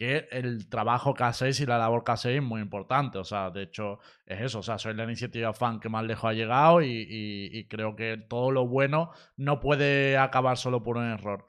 que 0.00 0.28
el 0.32 0.68
trabajo 0.68 1.14
que 1.14 1.24
hacéis 1.24 1.60
y 1.60 1.66
la 1.66 1.78
labor 1.78 2.04
que 2.04 2.12
hacéis 2.12 2.36
es 2.38 2.42
muy 2.42 2.60
importante. 2.62 3.18
O 3.18 3.24
sea, 3.24 3.50
de 3.50 3.62
hecho, 3.64 3.98
es 4.26 4.40
eso. 4.40 4.60
O 4.60 4.62
sea, 4.62 4.78
sois 4.78 4.96
la 4.96 5.04
iniciativa 5.04 5.52
fan 5.52 5.78
que 5.80 5.88
más 5.90 6.04
lejos 6.04 6.30
ha 6.30 6.32
llegado 6.34 6.82
y, 6.82 6.86
y- 6.88 7.58
y 7.58 7.68
creo 7.68 7.94
que 7.96 8.16
todo 8.28 8.50
lo 8.50 8.66
bueno 8.66 9.10
no 9.36 9.60
puede 9.60 10.16
acabar 10.18 10.56
solo 10.56 10.82
por 10.82 10.96
un 10.96 11.04
error. 11.06 11.44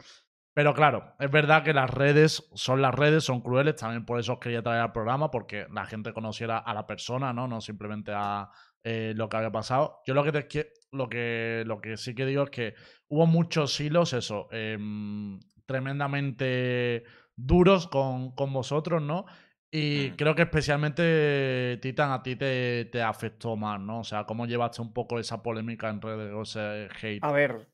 Pero 0.54 0.74
claro, 0.74 1.16
es 1.20 1.32
verdad 1.32 1.64
que 1.64 1.74
las 1.74 1.89
redes 1.89 2.49
son 2.56 2.82
las 2.82 2.93
redes, 2.93 3.24
son 3.24 3.39
crueles, 3.41 3.78
también 3.78 4.06
por 4.06 4.20
eso 4.20 4.34
os 4.34 4.39
quería 4.39 4.62
traer 4.62 4.82
al 4.82 4.91
programa, 4.91 5.32
porque 5.32 5.66
la 5.72 5.86
gente 5.86 6.12
conociera 6.14 6.58
a 6.58 6.74
la 6.74 6.86
persona, 6.86 7.32
¿no? 7.32 7.47
No 7.47 7.62
simplemente 7.62 8.12
a 8.14 8.49
eh, 8.84 9.14
lo 9.16 9.30
que 9.30 9.38
había 9.38 9.52
pasado. 9.52 10.02
Yo 10.06 10.14
lo 10.14 10.24
que, 10.26 10.32
te 10.34 10.74
lo 10.91 11.08
que 11.08 11.64
lo 11.66 11.80
que 11.80 11.95
sí 11.95 12.14
que 12.14 12.26
digo 12.26 12.43
es 12.43 12.49
que 12.49 12.74
hubo 13.08 13.28
muchos 13.28 13.80
hilos, 13.80 14.12
eso, 14.14 14.49
em, 14.52 15.39
tremendamente 15.66 17.04
duros 17.46 17.88
con, 17.88 18.32
con 18.32 18.54
vosotros, 18.54 19.02
¿no? 19.02 19.26
Y 19.72 20.10
Mm. 20.12 20.16
creo 20.18 20.36
que 20.36 20.42
especialmente, 20.42 21.80
Titan, 21.82 22.12
a 22.12 22.22
ti 22.22 22.36
te, 22.36 22.86
te 22.86 23.02
afectó 23.02 23.56
más, 23.56 23.80
¿no? 23.80 24.00
O 24.00 24.04
sea, 24.04 24.26
¿cómo 24.26 24.46
llevaste 24.46 24.82
un 24.82 24.92
poco 24.92 25.18
esa 25.18 25.42
polémica 25.42 25.89
en 25.89 26.02
redes, 26.02 26.34
o 26.34 26.42
ese 26.42 26.89
hate? 27.02 27.24
A 27.24 27.32
ver, 27.32 27.68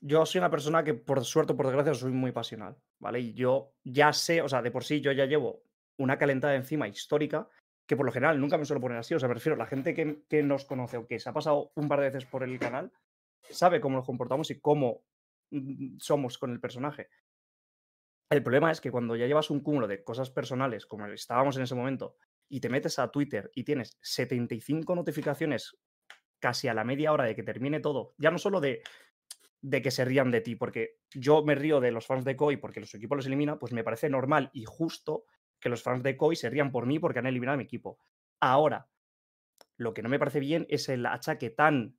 yo 0.00 0.26
soy 0.26 0.40
una 0.40 0.50
persona 0.50 0.82
que 0.82 0.94
por 0.94 1.24
suerte 1.24 1.52
o 1.52 1.56
por 1.56 1.66
desgracia 1.66 1.94
soy 1.94 2.12
muy 2.12 2.32
pasional, 2.32 2.76
¿vale? 2.98 3.20
Y 3.20 3.32
yo 3.32 3.74
ya 3.84 4.12
sé, 4.12 4.42
o 4.42 4.48
sea, 4.48 4.60
de 4.60 4.72
por 4.72 4.84
sí 4.84 5.00
yo 5.00 5.12
ya 5.12 5.26
llevo 5.26 5.62
una 5.98 6.18
calentada 6.18 6.56
encima 6.56 6.88
histórica 6.88 7.48
que 7.86 7.96
por 7.96 8.06
lo 8.06 8.12
general 8.12 8.40
nunca 8.40 8.58
me 8.58 8.64
suelo 8.64 8.80
poner 8.80 8.98
así. 8.98 9.14
O 9.14 9.18
sea, 9.20 9.28
me 9.28 9.34
refiero, 9.34 9.56
la 9.56 9.66
gente 9.66 9.94
que, 9.94 10.24
que 10.28 10.42
nos 10.42 10.64
conoce 10.64 10.96
o 10.96 11.06
que 11.06 11.20
se 11.20 11.28
ha 11.28 11.32
pasado 11.32 11.70
un 11.76 11.86
par 11.86 12.00
de 12.00 12.06
veces 12.06 12.24
por 12.24 12.42
el 12.42 12.58
canal 12.58 12.90
sabe 13.50 13.80
cómo 13.80 13.96
nos 13.96 14.06
comportamos 14.06 14.50
y 14.50 14.58
cómo 14.58 15.02
mm, 15.50 15.98
somos 15.98 16.38
con 16.38 16.50
el 16.50 16.60
personaje. 16.60 17.08
El 18.30 18.42
problema 18.42 18.70
es 18.70 18.80
que 18.80 18.90
cuando 18.90 19.16
ya 19.16 19.26
llevas 19.26 19.50
un 19.50 19.60
cúmulo 19.60 19.86
de 19.86 20.02
cosas 20.02 20.30
personales, 20.30 20.86
como 20.86 21.06
estábamos 21.06 21.56
en 21.56 21.62
ese 21.62 21.74
momento, 21.74 22.16
y 22.48 22.60
te 22.60 22.68
metes 22.68 22.98
a 22.98 23.10
Twitter 23.10 23.50
y 23.54 23.64
tienes 23.64 23.98
75 24.02 24.94
notificaciones 24.94 25.76
casi 26.38 26.68
a 26.68 26.74
la 26.74 26.84
media 26.84 27.12
hora 27.12 27.24
de 27.24 27.34
que 27.34 27.42
termine 27.42 27.80
todo, 27.80 28.14
ya 28.18 28.30
no 28.30 28.38
solo 28.38 28.60
de, 28.60 28.82
de 29.60 29.80
que 29.80 29.90
se 29.90 30.04
rían 30.04 30.30
de 30.30 30.40
ti, 30.40 30.56
porque 30.56 30.98
yo 31.12 31.42
me 31.42 31.54
río 31.54 31.80
de 31.80 31.90
los 31.90 32.06
fans 32.06 32.24
de 32.24 32.36
Koi 32.36 32.58
porque 32.58 32.80
los 32.80 32.94
equipos 32.94 33.16
los 33.16 33.26
elimina, 33.26 33.58
pues 33.58 33.72
me 33.72 33.84
parece 33.84 34.10
normal 34.10 34.50
y 34.52 34.64
justo 34.66 35.24
que 35.58 35.70
los 35.70 35.82
fans 35.82 36.02
de 36.02 36.16
Koi 36.16 36.36
se 36.36 36.50
rían 36.50 36.70
por 36.70 36.86
mí 36.86 36.98
porque 36.98 37.20
han 37.20 37.26
eliminado 37.26 37.54
a 37.54 37.58
mi 37.58 37.64
equipo. 37.64 37.98
Ahora, 38.40 38.90
lo 39.78 39.94
que 39.94 40.02
no 40.02 40.08
me 40.08 40.18
parece 40.18 40.40
bien 40.40 40.66
es 40.68 40.88
el 40.88 41.06
achaque 41.06 41.50
tan 41.50 41.98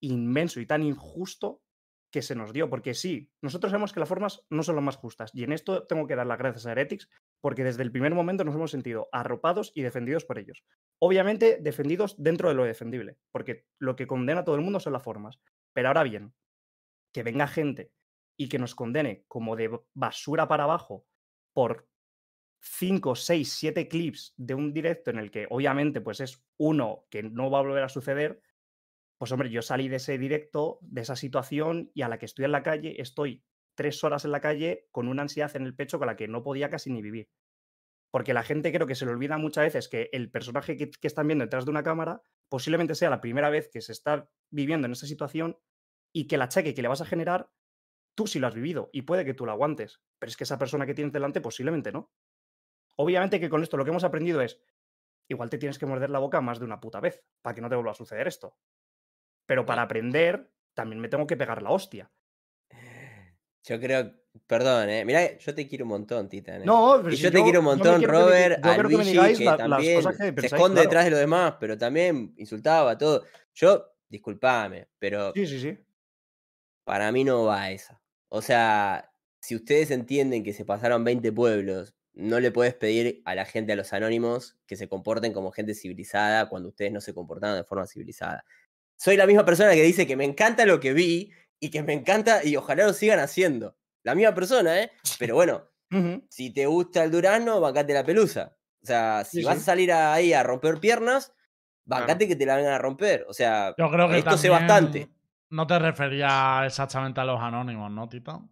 inmenso 0.00 0.60
y 0.60 0.66
tan 0.66 0.82
injusto 0.82 1.62
que 2.10 2.22
se 2.22 2.34
nos 2.34 2.52
dio, 2.52 2.70
porque 2.70 2.94
sí, 2.94 3.30
nosotros 3.42 3.70
sabemos 3.70 3.92
que 3.92 4.00
las 4.00 4.08
formas 4.08 4.44
no 4.48 4.62
son 4.62 4.76
las 4.76 4.84
más 4.84 4.96
justas, 4.96 5.30
y 5.34 5.44
en 5.44 5.52
esto 5.52 5.86
tengo 5.86 6.06
que 6.06 6.16
dar 6.16 6.26
las 6.26 6.38
gracias 6.38 6.66
a 6.66 6.72
Heretics, 6.72 7.08
porque 7.40 7.64
desde 7.64 7.82
el 7.82 7.92
primer 7.92 8.14
momento 8.14 8.44
nos 8.44 8.54
hemos 8.54 8.70
sentido 8.70 9.08
arropados 9.12 9.72
y 9.74 9.82
defendidos 9.82 10.24
por 10.24 10.38
ellos. 10.38 10.64
Obviamente, 10.98 11.58
defendidos 11.60 12.14
dentro 12.18 12.48
de 12.48 12.54
lo 12.54 12.64
defendible, 12.64 13.18
porque 13.32 13.66
lo 13.78 13.96
que 13.96 14.06
condena 14.06 14.40
a 14.40 14.44
todo 14.44 14.54
el 14.54 14.62
mundo 14.62 14.80
son 14.80 14.92
las 14.92 15.02
formas. 15.02 15.40
Pero 15.72 15.88
ahora 15.88 16.04
bien, 16.04 16.32
que 17.12 17.22
venga 17.22 17.46
gente 17.46 17.92
y 18.38 18.48
que 18.48 18.58
nos 18.58 18.74
condene 18.74 19.24
como 19.28 19.56
de 19.56 19.70
basura 19.94 20.48
para 20.48 20.64
abajo 20.64 21.06
por 21.52 21.88
5, 22.60 23.14
6, 23.14 23.52
7 23.52 23.88
clips 23.88 24.34
de 24.36 24.54
un 24.54 24.72
directo 24.72 25.10
en 25.10 25.18
el 25.18 25.30
que 25.30 25.46
obviamente 25.50 26.00
pues 26.00 26.20
es 26.20 26.42
uno 26.58 27.06
que 27.10 27.22
no 27.22 27.50
va 27.50 27.60
a 27.60 27.62
volver 27.62 27.84
a 27.84 27.88
suceder, 27.88 28.40
pues 29.18 29.32
hombre, 29.32 29.50
yo 29.50 29.62
salí 29.62 29.88
de 29.88 29.96
ese 29.96 30.18
directo, 30.18 30.78
de 30.82 31.00
esa 31.00 31.16
situación 31.16 31.90
y 31.94 32.02
a 32.02 32.08
la 32.08 32.18
que 32.18 32.26
estoy 32.26 32.44
en 32.44 32.52
la 32.52 32.62
calle, 32.62 33.00
estoy 33.00 33.44
tres 33.74 34.02
horas 34.04 34.24
en 34.24 34.32
la 34.32 34.40
calle 34.40 34.88
con 34.90 35.08
una 35.08 35.22
ansiedad 35.22 35.54
en 35.56 35.64
el 35.64 35.74
pecho 35.74 35.98
con 35.98 36.06
la 36.06 36.16
que 36.16 36.28
no 36.28 36.42
podía 36.42 36.70
casi 36.70 36.90
ni 36.90 37.02
vivir. 37.02 37.30
Porque 38.10 38.34
la 38.34 38.42
gente 38.42 38.72
creo 38.72 38.86
que 38.86 38.94
se 38.94 39.04
le 39.04 39.12
olvida 39.12 39.38
muchas 39.38 39.64
veces 39.64 39.88
que 39.88 40.08
el 40.12 40.30
personaje 40.30 40.76
que, 40.76 40.90
están 41.02 41.26
viendo 41.26 41.44
detrás 41.44 41.64
de 41.64 41.70
una 41.70 41.82
cámara 41.82 42.22
posiblemente 42.48 42.94
sea 42.94 43.10
la 43.10 43.20
primera 43.20 43.50
vez 43.50 43.68
que 43.70 43.80
se 43.80 43.92
está 43.92 44.28
viviendo 44.50 44.86
en 44.86 44.92
esa 44.92 45.06
situación 45.06 45.58
y 46.12 46.26
que 46.26 46.36
el 46.36 46.42
achaque 46.42 46.74
que 46.74 46.82
le 46.82 46.88
vas 46.88 47.00
a 47.00 47.06
generar, 47.06 47.50
tú 48.14 48.26
sí 48.26 48.38
lo 48.38 48.46
has 48.46 48.54
vivido 48.54 48.90
y 48.92 49.02
puede 49.02 49.24
que 49.24 49.34
tú 49.34 49.44
lo 49.44 49.52
aguantes, 49.52 50.00
pero 50.18 50.30
es 50.30 50.36
que 50.36 50.44
esa 50.44 50.58
persona 50.58 50.86
que 50.86 50.94
tienes 50.94 51.12
delante 51.12 51.40
posiblemente 51.40 51.92
no. 51.92 52.10
Obviamente 52.96 53.40
que 53.40 53.50
con 53.50 53.62
esto 53.62 53.76
lo 53.76 53.84
que 53.84 53.90
hemos 53.90 54.04
aprendido 54.04 54.40
es, 54.40 54.62
igual 55.28 55.50
te 55.50 55.58
tienes 55.58 55.78
que 55.78 55.86
morder 55.86 56.08
la 56.08 56.18
boca 56.18 56.40
más 56.40 56.58
de 56.58 56.64
una 56.64 56.80
puta 56.80 57.00
vez 57.00 57.22
para 57.42 57.54
que 57.54 57.60
no 57.60 57.68
te 57.68 57.74
vuelva 57.74 57.90
a 57.90 57.94
suceder 57.94 58.26
esto. 58.28 58.56
Pero 59.46 59.64
para 59.64 59.82
aprender, 59.82 60.50
también 60.74 61.00
me 61.00 61.08
tengo 61.08 61.26
que 61.26 61.36
pegar 61.36 61.62
la 61.62 61.70
hostia. 61.70 62.10
Yo 63.64 63.80
creo, 63.80 64.12
perdón, 64.46 64.88
eh. 64.90 65.04
Mirá, 65.04 65.36
yo 65.38 65.54
te 65.54 65.66
quiero 65.66 65.84
un 65.84 65.90
montón, 65.90 66.28
Titan. 66.28 66.62
eh. 66.62 66.64
No, 66.64 66.98
pero 67.02 67.12
y 67.14 67.16
si 67.16 67.22
yo 67.24 67.32
te 67.32 67.42
quiero 67.42 67.60
un 67.60 67.64
montón, 67.64 68.02
Robert, 68.02 68.64
a 68.64 68.76
que 68.76 68.82
me 68.82 68.88
Luigi, 68.90 69.10
digáis 69.12 69.38
que 69.38 69.44
la- 69.44 69.50
las 69.56 69.58
también 69.70 70.02
cosas 70.02 70.16
que 70.16 70.40
se 70.40 70.46
esconde 70.46 70.74
claro. 70.74 70.82
detrás 70.82 71.04
de 71.04 71.10
los 71.10 71.20
demás, 71.20 71.54
pero 71.58 71.76
también 71.76 72.32
insultaba 72.36 72.96
todo. 72.96 73.24
Yo, 73.54 73.86
disculpame, 74.08 74.88
pero 74.98 75.32
Sí, 75.34 75.46
sí, 75.46 75.60
sí. 75.60 75.78
para 76.84 77.10
mí 77.10 77.24
no 77.24 77.44
va 77.44 77.70
esa. 77.70 78.00
O 78.28 78.40
sea, 78.42 79.12
si 79.40 79.56
ustedes 79.56 79.90
entienden 79.90 80.44
que 80.44 80.52
se 80.52 80.64
pasaron 80.64 81.02
20 81.04 81.32
pueblos, 81.32 81.94
no 82.14 82.38
le 82.40 82.50
puedes 82.52 82.74
pedir 82.74 83.20
a 83.24 83.34
la 83.34 83.44
gente, 83.44 83.72
a 83.72 83.76
los 83.76 83.92
anónimos, 83.92 84.56
que 84.66 84.76
se 84.76 84.88
comporten 84.88 85.32
como 85.32 85.50
gente 85.50 85.74
civilizada 85.74 86.48
cuando 86.48 86.68
ustedes 86.68 86.92
no 86.92 87.00
se 87.00 87.14
comportaron 87.14 87.56
de 87.56 87.64
forma 87.64 87.86
civilizada. 87.86 88.44
Soy 88.96 89.16
la 89.16 89.26
misma 89.26 89.44
persona 89.44 89.72
que 89.72 89.82
dice 89.82 90.06
que 90.06 90.16
me 90.16 90.24
encanta 90.24 90.64
lo 90.66 90.80
que 90.80 90.92
vi 90.92 91.30
y 91.60 91.70
que 91.70 91.82
me 91.82 91.92
encanta 91.92 92.44
y 92.44 92.56
ojalá 92.56 92.86
lo 92.86 92.92
sigan 92.92 93.18
haciendo. 93.18 93.76
La 94.02 94.14
misma 94.14 94.34
persona, 94.34 94.80
¿eh? 94.80 94.90
Pero 95.18 95.34
bueno, 95.34 95.64
si 96.28 96.52
te 96.52 96.66
gusta 96.66 97.04
el 97.04 97.10
durazno, 97.10 97.60
bancate 97.60 97.92
la 97.94 98.04
pelusa. 98.04 98.56
O 98.82 98.86
sea, 98.86 99.24
si 99.24 99.38
Sí, 99.40 99.44
vas 99.44 99.56
sí. 99.56 99.60
a 99.62 99.64
salir 99.64 99.92
ahí 99.92 100.32
a 100.32 100.42
romper 100.42 100.78
piernas, 100.80 101.32
bancate 101.84 102.28
que 102.28 102.36
te 102.36 102.46
la 102.46 102.56
vengan 102.56 102.74
a 102.74 102.78
romper. 102.78 103.24
O 103.28 103.32
sea, 103.34 103.74
Yo 103.76 103.90
creo 103.90 104.08
que 104.08 104.18
esto 104.18 104.36
sé 104.36 104.48
bastante. 104.48 105.08
No 105.50 105.66
te 105.66 105.78
refería 105.78 106.62
exactamente 106.66 107.20
a 107.20 107.24
los 107.24 107.40
anónimos, 107.40 107.90
¿no, 107.90 108.08
Tito? 108.08 108.48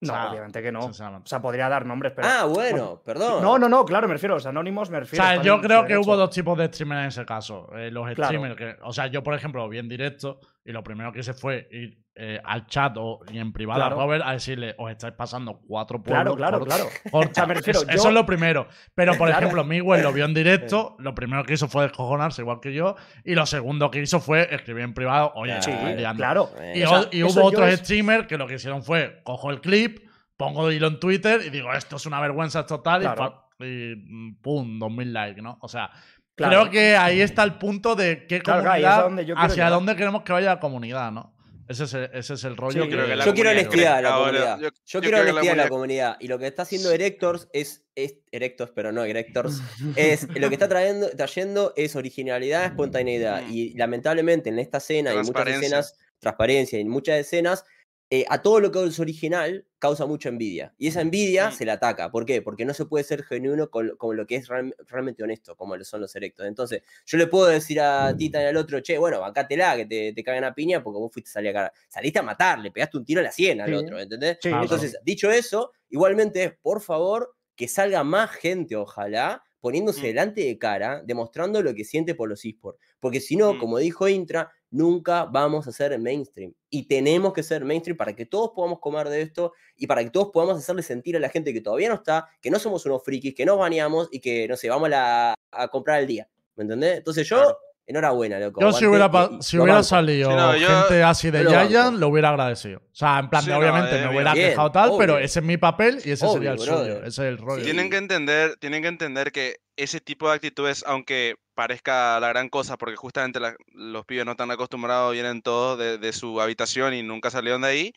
No, 0.00 0.12
O 0.12 0.16
sea, 0.16 0.30
obviamente 0.30 0.62
que 0.62 0.70
no. 0.70 0.86
O 0.86 0.92
sea, 0.92 1.42
podría 1.42 1.68
dar 1.68 1.84
nombres, 1.84 2.12
pero. 2.14 2.28
ah, 2.28 2.44
bueno, 2.44 3.02
perdón. 3.04 3.42
No, 3.42 3.58
no, 3.58 3.68
no, 3.68 3.84
claro, 3.84 4.06
me 4.06 4.14
refiero 4.14 4.34
a 4.34 4.36
los 4.36 4.46
anónimos, 4.46 4.90
me 4.90 4.98
O 4.98 5.00
refiero. 5.00 5.24
sea, 5.24 5.32
están 5.34 5.46
yo 5.46 5.60
creo 5.60 5.84
que 5.86 5.98
hubo 5.98 6.16
dos 6.16 6.30
tipos 6.30 6.56
de 6.56 6.66
streamers 6.68 7.00
en 7.02 7.08
ese 7.08 7.26
caso. 7.26 7.68
Eh, 7.76 7.90
los 7.90 8.04
Claro. 8.14 8.24
streamers 8.28 8.56
que, 8.56 8.76
o 8.82 8.92
sea, 8.92 9.08
yo 9.08 9.22
por 9.24 9.34
ejemplo 9.34 9.62
lo 9.62 9.68
vi 9.68 9.78
en 9.78 9.88
directo 9.88 10.38
Y 10.64 10.70
lo 10.72 10.82
primero 10.84 11.10
que 11.12 11.20
hice 11.20 11.32
fue 11.34 11.66
ir 11.72 11.98
eh, 12.20 12.40
al 12.44 12.66
chat 12.66 12.96
o, 12.98 13.20
y 13.30 13.38
en 13.38 13.52
privado 13.52 13.78
Claro. 13.78 13.94
a 14.00 14.04
Robert 14.04 14.24
a 14.26 14.32
decirle, 14.32 14.74
os 14.76 14.90
estáis 14.90 15.14
pasando 15.14 15.60
cuatro 15.66 16.02
Claro, 16.02 16.32
pueblos 16.32 16.36
claro, 16.36 16.58
por- 16.58 16.66
claro. 16.68 16.84
por 17.12 17.26
O 17.26 17.32
sea, 17.32 17.46
me 17.46 17.54
chat". 17.54 17.56
refiero, 17.58 17.78
Eso- 17.80 17.88
yo- 17.88 17.94
Eso 17.94 18.08
es 18.08 18.14
lo 18.14 18.26
primero. 18.26 18.66
Pero, 18.94 19.12
por 19.16 19.28
Claro. 19.28 19.38
ejemplo, 19.46 19.64
Miguel 19.64 20.02
lo 20.02 20.12
vio 20.12 20.24
en 20.24 20.34
directo, 20.34 20.96
lo 20.98 21.14
primero 21.14 21.44
que 21.44 21.54
hizo 21.54 21.68
fue 21.68 21.84
descojonarse, 21.84 22.42
igual 22.42 22.58
que 22.60 22.72
yo, 22.74 22.96
y 23.24 23.34
lo 23.36 23.46
segundo 23.46 23.90
que 23.90 24.00
hizo 24.02 24.18
fue 24.18 24.52
escribir 24.52 24.82
en 24.84 24.94
privado, 24.94 25.30
oye, 25.36 25.52
Claro. 25.52 25.62
Sí, 25.62 25.70
estoy 25.70 25.94
liando". 25.94 26.20
claro. 26.20 26.50
Y, 26.74 26.82
O 26.82 26.88
sea, 26.88 27.00
o- 27.00 27.08
y 27.12 27.22
hubo 27.22 27.44
otros 27.44 27.68
es- 27.68 27.78
streamers 27.80 28.26
que 28.26 28.36
lo 28.36 28.46
que 28.48 28.54
hicieron 28.54 28.82
fue, 28.82 29.20
cojo 29.22 29.50
el 29.50 29.60
clip, 29.60 30.00
pongo 30.36 30.70
hilo 30.72 30.88
en 30.88 30.98
Twitter 31.00 31.40
y 31.46 31.50
digo, 31.50 31.72
esto 31.72 31.96
es 31.96 32.06
una 32.06 32.20
vergüenza 32.20 32.66
total 32.66 33.00
Claro. 33.02 33.48
y, 33.60 33.64
y, 33.64 33.94
mm, 33.96 34.40
pum, 34.42 34.78
2000 34.78 35.12
likes, 35.12 35.40
¿no? 35.42 35.58
O 35.60 35.68
sea, 35.68 35.90
Claro. 36.36 36.60
creo 36.60 36.70
que 36.70 36.96
ahí 36.96 37.20
está 37.20 37.42
el 37.42 37.54
punto 37.54 37.96
de 37.96 38.24
qué 38.28 38.40
Claro, 38.40 38.62
claro, 38.62 39.02
comunidad, 39.04 39.34
hacia 39.36 39.54
llegar. 39.54 39.70
dónde 39.72 39.96
queremos 39.96 40.22
que 40.22 40.32
vaya 40.32 40.50
la 40.54 40.60
comunidad, 40.60 41.10
¿no? 41.10 41.34
Ese 41.68 41.84
es 41.84 41.94
el, 41.94 42.10
ese 42.14 42.34
es 42.34 42.44
el 42.44 42.56
rollo. 42.56 42.84
Sí, 42.84 42.88
que 42.88 42.96
la 42.96 43.24
Yo 43.24 43.34
quiero 43.34 43.50
honestidad 43.50 43.96
de 43.96 44.02
la 44.02 44.14
comunidad. 44.14 44.58
yo- 44.58 44.68
Yo, 44.68 44.70
yo 44.86 45.00
quiero 45.00 45.16
la 45.18 45.30
honestidad 45.30 45.52
de 45.52 45.56
la 45.56 45.68
comunidad-. 45.68 46.16
Y 46.20 46.28
lo 46.28 46.38
que 46.38 46.46
está 46.46 46.62
haciendo 46.62 46.90
Erectors 46.90 47.48
es, 47.52 47.84
es 47.94 48.16
Erectors, 48.32 48.72
pero 48.74 48.90
no 48.90 49.04
Erectors, 49.04 49.60
es 49.96 50.26
lo 50.34 50.48
que 50.48 50.54
está 50.54 50.68
trayendo, 50.68 51.10
trayendo 51.10 51.74
es 51.76 51.94
originalidad, 51.94 52.64
espontaneidad. 52.64 53.42
Mm. 53.42 53.52
Y 53.52 53.74
lamentablemente 53.74 54.48
en 54.48 54.58
esta 54.58 54.78
escena 54.78 55.10
y 55.10 55.18
en 55.18 55.26
muchas 55.26 55.42
escenas, 55.62 55.94
transparencia 56.20 56.78
y 56.78 56.82
en 56.82 56.88
muchas 56.88 57.18
escenas, 57.20 57.64
eh, 58.10 58.24
a 58.30 58.40
todo 58.40 58.58
lo 58.60 58.72
que 58.72 58.82
es 58.84 58.98
original 59.00 59.66
causa 59.78 60.06
mucha 60.06 60.30
envidia. 60.30 60.74
Y 60.78 60.88
esa 60.88 61.02
envidia 61.02 61.50
Mm. 61.50 61.52
se 61.52 61.64
le 61.66 61.72
ataca. 61.72 62.10
¿Por 62.10 62.24
qué? 62.24 62.40
Porque 62.40 62.64
no 62.64 62.72
se 62.74 62.86
puede 62.86 63.04
ser 63.04 63.22
genuino 63.22 63.68
con, 63.70 63.96
con 63.98 64.16
lo 64.16 64.26
que 64.26 64.36
es 64.36 64.48
real- 64.48 64.74
realmente 64.86 65.22
honesto, 65.22 65.56
como 65.56 65.76
lo 65.76 65.84
son 65.84 66.00
los 66.00 66.16
erectos. 66.16 66.46
Entonces, 66.46 66.82
yo 67.06 67.18
le 67.18 67.26
puedo 67.26 67.46
decir 67.48 67.80
a 67.80 68.16
Tita 68.16 68.42
y 68.42 68.46
al 68.46 68.56
otro, 68.56 68.80
che, 68.80 68.96
bueno, 68.98 69.20
bancátela, 69.20 69.76
que 69.76 69.84
te, 69.86 70.12
te 70.14 70.24
cagan 70.24 70.44
a 70.44 70.54
piña 70.54 70.82
porque 70.82 70.98
vos 70.98 71.12
fuiste 71.12 71.28
a 71.30 71.32
salir 71.34 71.50
a 71.50 71.52
cara. 71.52 71.72
Saliste 71.88 72.18
a 72.18 72.22
matar, 72.22 72.58
le 72.60 72.70
pegaste 72.70 72.96
un 72.96 73.04
tiro 73.04 73.20
a 73.20 73.24
la 73.24 73.30
sien 73.32 73.60
al 73.60 73.68
Sí. 73.68 73.74
otro, 73.74 74.00
¿entendés? 74.00 74.38
Sí, 74.40 74.48
Claro. 74.48 74.62
Entonces, 74.64 74.98
dicho 75.04 75.30
eso, 75.30 75.72
igualmente 75.90 76.44
es, 76.44 76.52
por 76.62 76.80
favor, 76.80 77.34
que 77.56 77.68
salga 77.68 78.04
más 78.04 78.30
gente, 78.30 78.74
ojalá, 78.76 79.42
poniéndose 79.60 80.00
Mm. 80.00 80.04
delante 80.04 80.40
de 80.44 80.56
cara, 80.56 81.02
demostrando 81.04 81.60
lo 81.62 81.74
que 81.74 81.84
siente 81.84 82.14
por 82.14 82.28
los 82.28 82.44
esports. 82.44 82.80
Porque 83.00 83.20
si 83.20 83.34
no, 83.36 83.54
Mm. 83.54 83.58
como 83.58 83.78
dijo 83.78 84.08
Intra, 84.08 84.50
nunca 84.70 85.24
vamos 85.24 85.66
a 85.66 85.72
ser 85.72 85.98
mainstream. 85.98 86.52
Y 86.70 86.86
tenemos 86.88 87.32
que 87.32 87.42
ser 87.42 87.64
mainstream 87.64 87.96
para 87.96 88.14
que 88.14 88.26
todos 88.26 88.50
podamos 88.54 88.78
comer 88.80 89.08
de 89.08 89.22
esto 89.22 89.52
y 89.76 89.86
para 89.86 90.04
que 90.04 90.10
todos 90.10 90.30
podamos 90.32 90.58
hacerle 90.58 90.82
sentir 90.82 91.16
a 91.16 91.20
la 91.20 91.28
gente 91.28 91.52
que 91.52 91.60
todavía 91.60 91.88
no 91.88 91.94
está, 91.96 92.28
que 92.40 92.50
no 92.50 92.58
somos 92.58 92.84
unos 92.86 93.02
frikis, 93.04 93.34
que 93.34 93.46
nos 93.46 93.58
baneamos 93.58 94.08
y 94.12 94.20
que, 94.20 94.46
no 94.48 94.56
sé, 94.56 94.68
vamos 94.68 94.86
a, 94.86 94.90
la- 94.90 95.34
a 95.52 95.68
comprar 95.68 96.00
el 96.00 96.06
día. 96.06 96.28
¿Me 96.56 96.62
entendés? 96.64 96.98
Entonces 96.98 97.26
yo. 97.28 97.56
Enhorabuena, 97.88 98.38
loco. 98.38 98.60
Yo 98.60 98.72
si 98.72 98.86
hubiera, 98.86 99.10
si 99.40 99.56
salido 99.88 100.30
Sí, 100.30 100.36
no, 100.36 100.56
yo- 100.56 100.68
gente 100.68 101.02
así 101.02 101.30
de. 101.30 101.44
Giant, 101.44 101.98
lo 101.98 102.08
hubiera 102.08 102.28
agradecido. 102.28 102.78
O 102.78 102.94
sea, 102.94 103.18
en 103.18 103.30
plan, 103.30 103.42
Sí, 103.42 103.48
de, 103.48 103.54
no, 103.54 103.58
obviamente 103.60 103.96
eh, 103.98 104.02
me 104.06 104.10
hubiera 104.10 104.34
Bien, 104.34 104.50
quejado 104.50 104.70
tal, 104.70 104.92
pero 104.98 105.18
ese 105.18 105.40
es 105.40 105.44
mi 105.44 105.56
papel 105.56 105.96
y 106.04 106.10
ese 106.12 106.28
sería 106.28 106.52
el 106.52 106.58
Obvio, 106.58 106.64
suyo. 106.72 106.76
brother. 106.84 107.04
Ese 107.04 107.08
es 107.08 107.28
el 107.28 107.38
rollo. 107.38 107.64
Tienen 107.64 107.90
que 107.90 107.96
entender, 107.96 108.56
tienen 108.60 108.82
que 108.82 108.88
entender 108.88 109.32
que 109.32 109.56
ese 109.76 110.00
tipo 110.00 110.28
de 110.28 110.34
actitudes, 110.34 110.84
aunque 110.86 111.34
parezca 111.54 112.20
la 112.20 112.28
gran 112.28 112.48
cosa, 112.48 112.76
porque 112.76 112.96
justamente 112.96 113.40
la- 113.40 113.56
los 113.72 114.04
pibes 114.04 114.24
no 114.24 114.32
están 114.32 114.50
acostumbrados, 114.50 115.12
vienen 115.12 115.42
todos 115.42 115.78
de, 115.78 115.98
de 115.98 116.12
su 116.12 116.40
habitación 116.40 116.94
y 116.94 117.02
nunca 117.02 117.30
salieron 117.30 117.62
de 117.62 117.68
ahí. 117.68 117.92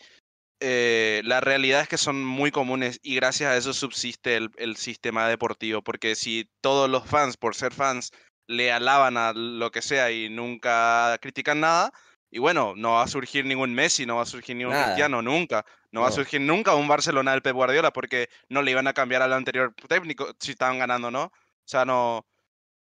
eh, 0.63 1.21
la 1.25 1.41
realidad 1.41 1.81
es 1.81 1.87
que 1.87 1.97
son 1.97 2.23
muy 2.23 2.51
comunes 2.51 2.99
y 3.01 3.15
gracias 3.15 3.49
a 3.51 3.57
eso 3.57 3.73
subsiste 3.73 4.35
el, 4.37 4.49
el 4.57 4.75
sistema 4.75 5.27
deportivo, 5.27 5.81
porque 5.81 6.13
si 6.15 6.47
todos 6.61 6.87
los 6.87 7.03
fans, 7.07 7.35
por 7.35 7.55
ser 7.55 7.73
fans, 7.73 8.11
le 8.51 8.71
alaban 8.71 9.17
a 9.17 9.33
lo 9.33 9.71
que 9.71 9.81
sea 9.81 10.11
y 10.11 10.29
nunca 10.29 11.17
critican 11.21 11.59
nada, 11.59 11.91
y 12.29 12.39
bueno, 12.39 12.73
no 12.77 12.93
va 12.93 13.03
a 13.03 13.07
surgir 13.07 13.45
ningún 13.45 13.73
Messi, 13.73 14.05
no 14.05 14.15
va 14.17 14.23
a 14.23 14.25
surgir 14.25 14.55
ningún 14.55 14.73
Nada. 14.73 14.85
Cristiano, 14.85 15.21
nunca. 15.21 15.65
No, 15.91 16.01
va 16.01 16.07
a 16.07 16.09
No. 16.11 16.15
surgir 16.15 16.39
nunca 16.39 16.75
un 16.75 16.87
Barcelona 16.87 17.31
del 17.31 17.41
Pep 17.41 17.53
Guardiola 17.53 17.91
porque 17.91 18.29
no 18.47 18.61
le 18.61 18.71
iban 18.71 18.87
a 18.87 18.93
cambiar 18.93 19.21
al 19.21 19.33
anterior 19.33 19.73
técnico 19.89 20.33
si 20.39 20.51
estaban 20.51 20.79
ganando, 20.79 21.11
¿no? 21.11 21.23
O 21.25 21.31
sea, 21.65 21.83
no. 21.83 22.19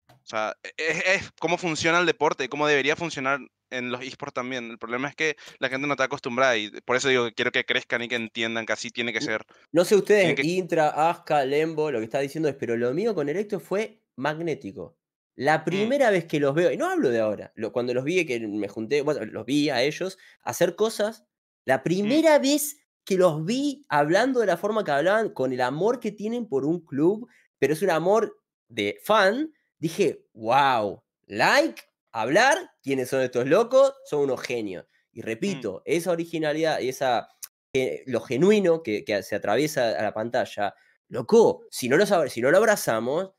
O 0.08 0.28
sea, 0.28 0.56
es, 0.78 1.04
es 1.06 1.32
cómo 1.40 1.58
funciona 1.60 2.00
el 2.00 2.08
deporte 2.08 2.44
y 2.44 2.48
cómo 2.48 2.66
debería 2.66 2.96
funcionar 2.96 3.40
en 3.70 3.92
los 3.92 4.02
esports 4.02 4.34
también. 4.34 4.72
El 4.72 4.80
problema 4.80 5.08
es 5.10 5.16
que 5.16 5.36
la 5.60 5.70
gente 5.70 5.86
no 5.86 5.94
está 5.94 6.06
acostumbrada 6.06 6.58
y 6.58 6.70
por 6.82 6.96
eso 6.96 7.10
digo 7.10 7.26
que 7.26 7.34
quiero 7.34 7.52
que 7.52 7.66
crezcan 7.66 8.02
y 8.02 8.08
que 8.08 8.16
entiendan 8.16 8.66
que 8.66 8.74
así 8.74 8.90
tiene 8.90 9.14
que 9.14 9.22
ser. 9.22 9.46
No 9.72 9.86
sé 9.86 9.96
ustedes, 9.96 10.34
que- 10.36 10.42
Intra, 10.48 11.10
Aska, 11.10 11.46
Lembo, 11.46 11.92
lo 11.92 12.00
que 12.00 12.06
está 12.06 12.20
diciendo 12.20 12.50
es, 12.50 12.56
pero 12.56 12.76
lo 12.76 12.92
mío 12.96 13.14
con 13.14 13.30
Erecto 13.30 13.60
fue 13.60 14.02
magnético. 14.16 14.98
La 15.36 15.60
Mm. 15.60 15.64
primera 15.66 16.10
vez 16.12 16.26
que 16.26 16.40
los 16.40 16.54
veo, 16.56 16.72
y 16.72 16.78
no 16.78 16.90
hablo 16.90 17.10
de 17.10 17.20
ahora, 17.20 17.52
lo- 17.56 17.72
cuando 17.74 17.94
los 17.94 18.04
vi, 18.04 18.26
que 18.26 18.40
me 18.48 18.68
junté, 18.68 19.02
bueno, 19.02 19.26
los 19.26 19.46
vi 19.46 19.70
a 19.70 19.84
ellos 19.84 20.18
hacer 20.42 20.76
cosas, 20.76 21.22
Mm. 21.22 21.26
la 21.66 21.84
primera 21.84 22.40
vez 22.40 22.78
que 23.06 23.18
los 23.18 23.46
vi 23.46 23.86
hablando 23.90 24.40
de 24.40 24.48
la 24.48 24.58
forma 24.58 24.84
que 24.84 24.92
hablaban, 24.92 25.30
con 25.30 25.54
el 25.54 25.62
amor 25.62 26.00
que 26.00 26.12
tienen 26.12 26.48
por 26.48 26.66
un 26.66 26.80
club, 26.86 27.28
pero 27.60 27.74
es 27.74 27.82
un 27.82 27.92
amor 27.92 28.42
de 28.68 28.98
fan, 29.04 29.52
dije, 29.78 30.26
wow, 30.34 31.04
like, 31.28 31.84
hablar, 32.12 32.58
¿quiénes 32.82 33.10
son 33.10 33.22
estos 33.22 33.46
locos? 33.48 33.94
Son 34.06 34.22
unos 34.22 34.42
genios. 34.42 34.86
Y 35.12 35.22
repito, 35.22 35.82
esa 35.86 36.12
originalidad 36.12 36.80
y 36.80 36.90
esa, 36.90 37.28
eh, 37.74 38.04
lo 38.08 38.22
genuino 38.22 38.82
que, 38.84 39.04
que 39.06 39.22
se 39.24 39.36
atraviesa 39.36 39.90
a 40.00 40.02
la 40.04 40.14
pantalla, 40.14 40.74
loco, 41.10 41.64
si 41.70 41.90
no, 41.90 41.98
los, 41.98 42.12
si 42.32 42.42
no 42.42 42.52
lo 42.52 42.58
abrazamos, 42.58 43.32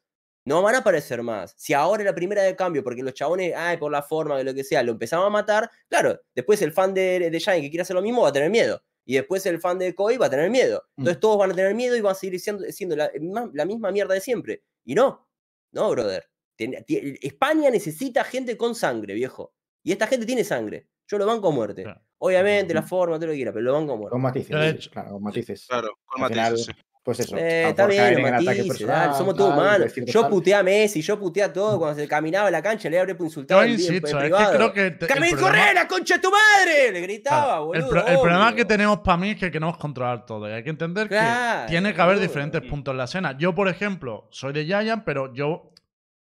no 0.47 0.63
van 0.63 0.75
a 0.77 0.79
aparecer 0.79 1.23
más. 1.23 1.55
Si 1.59 1.75
ahora 1.75 2.03
es 2.03 2.07
la 2.07 2.15
primera 2.15 2.43
de 2.43 2.57
cambio, 2.57 2.83
porque 2.83 3.03
los 3.03 3.13
chabones, 3.13 3.53
ay, 3.55 3.77
por 3.77 3.93
la 3.93 4.03
forma, 4.03 4.39
de 4.39 4.45
lo 4.45 4.55
que 4.55 4.65
sea, 4.65 4.83
lo 4.83 4.93
empezamos 4.93 5.27
a 5.27 5.31
matar, 5.31 5.71
claro, 5.89 6.19
después 6.35 6.63
el 6.63 6.73
fan 6.73 6.95
de, 6.95 7.29
de 7.31 7.41
Giant 7.41 7.61
que 7.63 7.69
quiere 7.69 7.83
hacer 7.83 7.95
lo 7.95 8.01
mismo 8.03 8.23
va 8.23 8.29
a 8.31 8.33
tener 8.33 8.49
miedo. 8.49 8.81
Y 9.05 9.15
después 9.15 9.45
el 9.47 9.61
fan 9.61 9.79
de 9.79 9.95
Koi 9.95 10.17
va 10.17 10.27
a 10.27 10.31
tener 10.31 10.51
miedo. 10.51 10.83
Entonces 10.97 11.21
todos 11.21 11.39
van 11.39 11.53
a 11.53 11.55
tener 11.55 11.75
miedo 11.75 11.95
y 11.97 12.01
van 12.01 12.13
a 12.13 12.15
seguir 12.15 12.41
siendo, 12.41 12.65
siendo 12.73 12.97
la, 12.97 13.11
ma- 13.21 13.51
la 13.53 13.65
misma 13.65 13.93
mierda 13.93 14.15
de 14.15 14.21
siempre. 14.21 14.63
Y 14.85 14.95
no, 14.95 15.29
no, 15.73 15.91
brother. 15.91 16.25
Ten- 16.57 16.85
España 16.89 17.71
necesita 17.71 18.25
gente 18.25 18.57
con 18.57 18.75
sangre, 18.75 19.15
viejo. 19.15 19.55
Y 19.85 19.93
esta 19.93 20.07
gente 20.09 20.27
tiene 20.27 20.43
sangre. 20.43 20.89
Yo 21.07 21.19
lo 21.19 21.27
banco 21.27 21.49
a 21.49 21.51
muerte. 21.53 21.83
Claro. 21.85 22.01
Obviamente, 22.19 22.73
la 22.75 22.83
forma, 22.83 23.17
todo 23.17 23.27
lo 23.27 23.33
que 23.33 23.37
quiera, 23.37 23.53
pero 23.53 23.65
lo 23.67 23.73
banco 23.75 23.93
a 23.93 23.97
muerte. 23.97 24.11
Con 24.13 24.23
matices. 24.23 24.89
Claro, 24.89 25.11
con 25.13 25.23
matices. 25.23 25.67
Claro, 25.69 25.99
con 26.05 26.21
matices, 26.23 26.45
final, 26.45 26.59
sí. 26.59 26.73
Pues 27.07 27.21
eso. 27.21 27.37
Eh, 27.37 27.69
está 27.69 27.87
bien, 27.87 28.21
matices, 28.21 28.67
personal, 28.67 28.97
dale, 29.07 29.15
somos 29.17 29.37
todos 29.37 29.55
humanos. 29.55 29.93
Yo 30.07 30.29
puteé 30.29 30.57
a 30.57 30.63
Messi, 30.65 31.01
yo 31.03 31.17
puteé 31.21 31.45
a 31.45 31.53
todo. 31.53 31.79
Cuando 31.79 32.01
se 32.01 32.09
caminaba 32.09 32.49
en 32.49 32.53
la 32.53 32.61
cancha, 32.61 32.91
le 32.91 32.99
habría 32.99 33.17
insultado 33.19 33.65
Yo 33.65 33.69
insisto, 33.75 34.19
es 34.21 34.25
que 34.33 34.57
creo 34.57 34.73
que. 34.73 34.91
te- 34.91 35.05
el 35.05 35.09
¡Camil, 35.15 35.31
problema- 35.37 35.41
corre, 35.61 35.75
la 35.75 35.87
concha 35.87 36.17
de 36.17 36.21
tu 36.21 36.31
madre! 36.33 36.91
Le 36.91 37.01
gritaba, 37.03 37.45
Claro, 37.45 37.75
el, 37.75 37.83
boludo. 37.83 37.91
pro- 38.03 38.07
el 38.13 38.19
problema 38.19 38.55
que 38.57 38.65
tenemos 38.65 38.99
para 38.99 39.17
mí 39.19 39.31
es 39.31 39.37
que 39.37 39.53
queremos 39.53 39.77
controlar 39.79 40.27
todo. 40.27 40.49
Y 40.51 40.53
hay 40.53 40.65
que 40.65 40.71
entender 40.71 41.07
Claro, 41.07 41.61
que 41.67 41.69
tiene 41.71 41.95
que 41.95 42.01
haber 42.03 42.17
boludo. 42.17 42.27
diferentes 42.29 42.63
puntos 42.69 42.91
en 42.93 42.99
la 42.99 43.05
escena. 43.05 43.39
Yo, 43.39 43.55
por 43.55 43.69
ejemplo, 43.69 44.27
soy 44.33 44.53
de 44.53 44.65
Giant, 44.65 45.05
pero 45.05 45.33
yo 45.33 45.71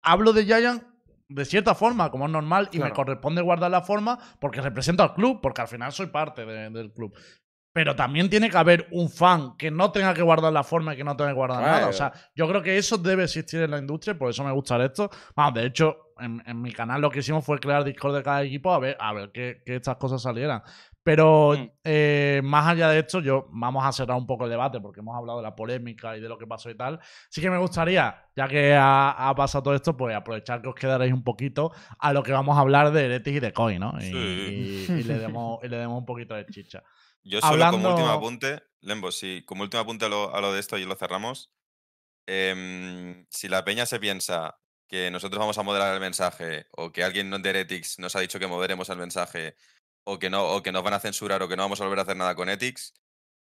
hablo 0.03 0.34
de 0.34 0.45
Giant 0.45 0.84
de 1.30 1.45
cierta 1.45 1.74
forma, 1.74 2.11
como 2.11 2.26
es 2.28 2.32
normal, 2.32 2.70
y 2.72 2.78
me 2.78 2.91
corresponde 2.91 3.41
guardar 3.41 3.72
la 3.72 3.82
forma 3.82 4.20
porque 4.39 4.61
represento 4.61 5.01
al 5.01 5.15
club, 5.15 5.39
porque 5.41 5.61
al 5.61 5.67
final 5.67 5.91
soy 5.91 6.05
parte 6.07 6.45
de- 6.45 6.70
del 6.70 6.91
club. 6.93 7.11
Pero 7.80 7.95
también 7.95 8.30
tiene 8.30 8.49
que 8.49 8.57
haber 8.57 8.89
un 8.91 9.09
fan 9.09 9.55
que 9.55 9.71
no 9.71 9.89
tenga 9.89 10.13
que 10.13 10.21
guardar 10.21 10.51
la 10.51 10.63
forma 10.65 10.93
y 10.93 10.97
que 10.97 11.03
no 11.05 11.15
tenga 11.15 11.30
que 11.30 11.36
guardar 11.36 11.61
nada. 11.61 11.88
O 11.88 11.93
sea, 11.93 12.11
yo 12.36 12.45
creo 12.45 12.61
que 12.61 12.77
eso 12.77 12.97
debe 12.97 13.23
existir 13.23 13.61
en 13.61 13.71
la 13.71 13.77
industria, 13.77 14.17
por 14.17 14.30
eso 14.30 14.43
me 14.43 14.51
gusta 14.51 14.84
esto. 14.84 15.09
Vamos, 15.34 15.53
de 15.53 15.65
hecho, 15.67 16.11
en, 16.19 16.43
en 16.45 16.61
mi 16.61 16.73
canal 16.73 16.99
lo 16.99 17.09
que 17.09 17.19
hicimos 17.19 17.45
fue 17.45 17.57
crear 17.57 17.86
Discord 17.86 18.17
de 18.17 18.23
cada 18.23 18.43
equipo 18.43 18.73
a 18.73 18.80
ver, 18.80 18.97
a 18.99 19.13
ver 19.13 19.32
que, 19.32 19.61
que 19.65 19.77
estas 19.77 19.95
cosas 19.95 20.21
salieran. 20.21 20.61
Pero 21.01 21.53
Mm. 21.57 21.69
eh, 21.86 22.41
más 22.43 22.67
allá 22.67 22.89
de 22.89 22.99
esto, 22.99 23.21
yo 23.21 23.47
vamos 23.51 23.86
a 23.86 23.93
cerrar 23.93 24.17
un 24.17 24.27
poco 24.27 24.43
el 24.43 24.49
debate 24.49 24.82
porque 24.82 24.99
hemos 24.99 25.15
hablado 25.17 25.39
de 25.39 25.43
la 25.43 25.55
polémica 25.55 26.17
y 26.17 26.19
de 26.19 26.27
lo 26.27 26.38
que 26.38 26.45
pasó 26.45 26.69
y 26.69 26.75
tal. 26.75 26.99
Sí 27.30 27.39
que 27.39 27.49
me 27.49 27.57
gustaría, 27.57 28.25
ya 28.36 28.47
que 28.49 28.75
ha, 28.75 29.11
ha 29.30 29.34
pasado 29.34 29.63
todo 29.63 29.73
esto, 29.75 29.95
pues 29.95 30.13
aprovechar 30.13 30.61
que 30.61 30.67
os 30.67 30.75
quedaréis 30.75 31.13
un 31.13 31.23
poquito 31.23 31.71
a 31.97 32.11
lo 32.11 32.21
que 32.21 32.34
vamos 32.34 32.57
a 32.57 32.59
hablar 32.59 32.91
de 32.91 33.05
Heretic 33.05 33.36
y 33.36 33.39
de 33.39 33.53
Koi, 33.53 33.80
¿no? 33.80 33.93
Y, 33.99 34.03
Sí. 34.03 34.86
y- 34.89 34.91
y 34.99 35.03
le 35.03 35.17
demos, 35.19 35.59
y 35.63 35.69
le 35.69 35.77
demos 35.77 35.97
un 35.97 36.05
poquito 36.05 36.34
de 36.36 36.45
chicha. 36.47 36.84
Yo 37.24 37.41
solo 37.41 37.70
como 37.72 37.89
último 37.89 38.09
apunte, 38.09 38.63
Lembo, 38.82 39.11
sí, 39.11 39.43
como 39.45 39.63
último 39.63 39.82
apunte 39.82 40.05
a 40.05 40.09
lo, 40.09 40.34
a 40.36 40.41
lo 40.41 40.53
de 40.53 40.59
esto 40.59 40.78
y 40.78 40.86
lo 40.86 40.95
cerramos. 40.95 41.51
em, 42.28 43.26
si 43.30 43.47
la 43.47 43.65
peña 43.65 43.86
se 43.86 43.99
piensa 43.99 44.59
que 44.88 45.11
nosotros 45.11 45.39
vamos 45.39 45.57
a 45.57 45.63
moderar 45.63 45.93
el 45.93 45.99
mensaje 45.99 46.67
o 46.72 46.91
que 46.91 47.03
alguien 47.03 47.30
de 47.30 47.49
Heretics 47.49 47.99
nos 47.99 48.15
ha 48.15 48.20
dicho 48.20 48.39
que 48.39 48.47
moderemos 48.47 48.89
el 48.89 48.97
mensaje 48.97 49.55
o 50.03 50.17
que 50.20 50.30
no 50.30 50.45
o 50.47 50.63
que 50.63 50.72
nos 50.72 50.84
van 50.84 50.93
a 50.93 50.99
censurar 50.99 51.41
o 51.43 51.47
que 51.47 51.55
no 51.55 51.63
vamos 51.63 51.82
a 51.82 51.84
volver 51.84 51.99
a 51.99 52.01
hacer 52.03 52.17
nada 52.17 52.36
con 52.36 52.49
Ethics, 52.49 52.93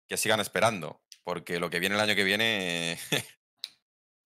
que 0.09 0.17
sigan 0.17 0.41
esperando, 0.41 1.01
porque 1.23 1.61
lo 1.61 1.71
que 1.71 1.81
viene 1.81 1.95
el 1.95 2.01
año 2.01 2.15
que 2.15 2.25
viene 2.25 2.99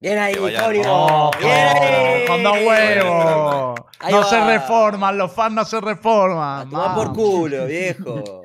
Bien 0.03 0.18
ahí. 0.18 0.34
¡Oh, 0.36 1.30
Bien 1.38 2.66
huevos! 2.66 3.80
Ahí 4.01 4.12
No 4.12 4.24
se 4.24 4.45
reforman, 4.45 5.16
los 5.16 5.32
fans 5.32 5.55
no 5.55 5.64
se 5.64 5.80
reforman. 5.80 6.66
A 6.66 6.68
tomar 6.68 6.95
por 6.97 7.12
culo, 7.12 7.66
viejo. 7.68 8.43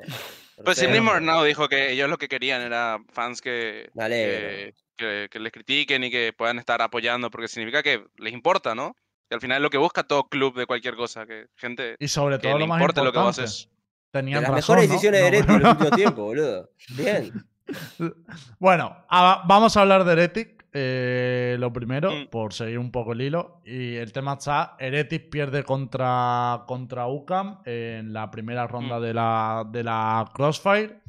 Pues. 0.64 0.78
Sidney 0.78 1.00
Mornau 1.00 1.44
dijo 1.44 1.68
que 1.68 1.92
ellos 1.92 2.08
lo 2.10 2.18
que 2.18 2.28
querían 2.28 2.62
era 2.62 2.98
fans 3.12 3.40
que, 3.40 3.90
que, 3.94 4.74
que- 4.96 5.28
que 5.30 5.38
les 5.40 5.52
critiquen 5.52 6.04
y 6.04 6.10
que 6.10 6.32
puedan 6.32 6.58
estar 6.58 6.82
apoyando, 6.82 7.30
porque 7.30 7.48
significa 7.48 7.82
que 7.82 8.04
les 8.16 8.32
importa, 8.32 8.74
¿no? 8.74 8.96
Que 9.28 9.34
al 9.36 9.40
final 9.40 9.58
es 9.58 9.62
lo 9.62 9.70
que 9.70 9.78
busca 9.78 10.02
todo 10.04 10.28
club 10.28 10.56
de 10.56 10.66
cualquier 10.66 10.96
cosa, 10.96 11.26
que 11.26 11.46
gente 11.56 11.96
Y 11.98 12.08
sobre 12.08 12.36
que 12.38 12.48
todo 12.48 12.54
le 12.54 12.60
lo 12.60 12.66
más 12.66 12.80
importe 12.80 13.02
lo 13.04 13.12
que 13.12 13.18
vos 13.18 13.38
haces. 13.38 13.68
tenían 14.10 14.42
las 14.42 14.50
razón. 14.50 14.76
mejores 14.76 14.88
¿no? 14.88 14.94
decisiones 14.94 15.20
de 15.20 15.30
No, 15.30 15.36
Heretic 15.36 15.50
en 15.50 15.54
los 15.54 15.62
no. 15.62 15.70
últimos 15.70 15.96
tiempos, 15.96 16.24
boludo. 16.24 16.70
Bien. 16.96 17.32
Bueno, 18.58 19.04
a- 19.10 19.42
vamos 19.46 19.76
a 19.76 19.82
hablar 19.82 20.04
de 20.04 20.12
Heretic. 20.12 20.57
Eh, 20.80 21.56
lo 21.58 21.72
primero, 21.72 22.10
Mm. 22.10 22.26
por 22.30 22.52
seguir 22.52 22.78
un 22.78 22.90
poco 22.90 23.12
el 23.12 23.20
hilo. 23.22 23.60
Y 23.64 23.96
el 23.96 24.12
tema 24.12 24.34
está: 24.34 24.76
Heretic 24.78 25.30
pierde 25.30 25.62
contra, 25.64 26.64
contra 26.66 27.06
UCAM 27.08 27.60
en 27.64 28.12
la 28.12 28.30
primera 28.30 28.66
ronda 28.66 28.98
Mm. 28.98 29.02
de, 29.02 29.14
la, 29.14 29.64
de 29.70 29.82
la 29.84 30.30
Crossfire. 30.34 31.00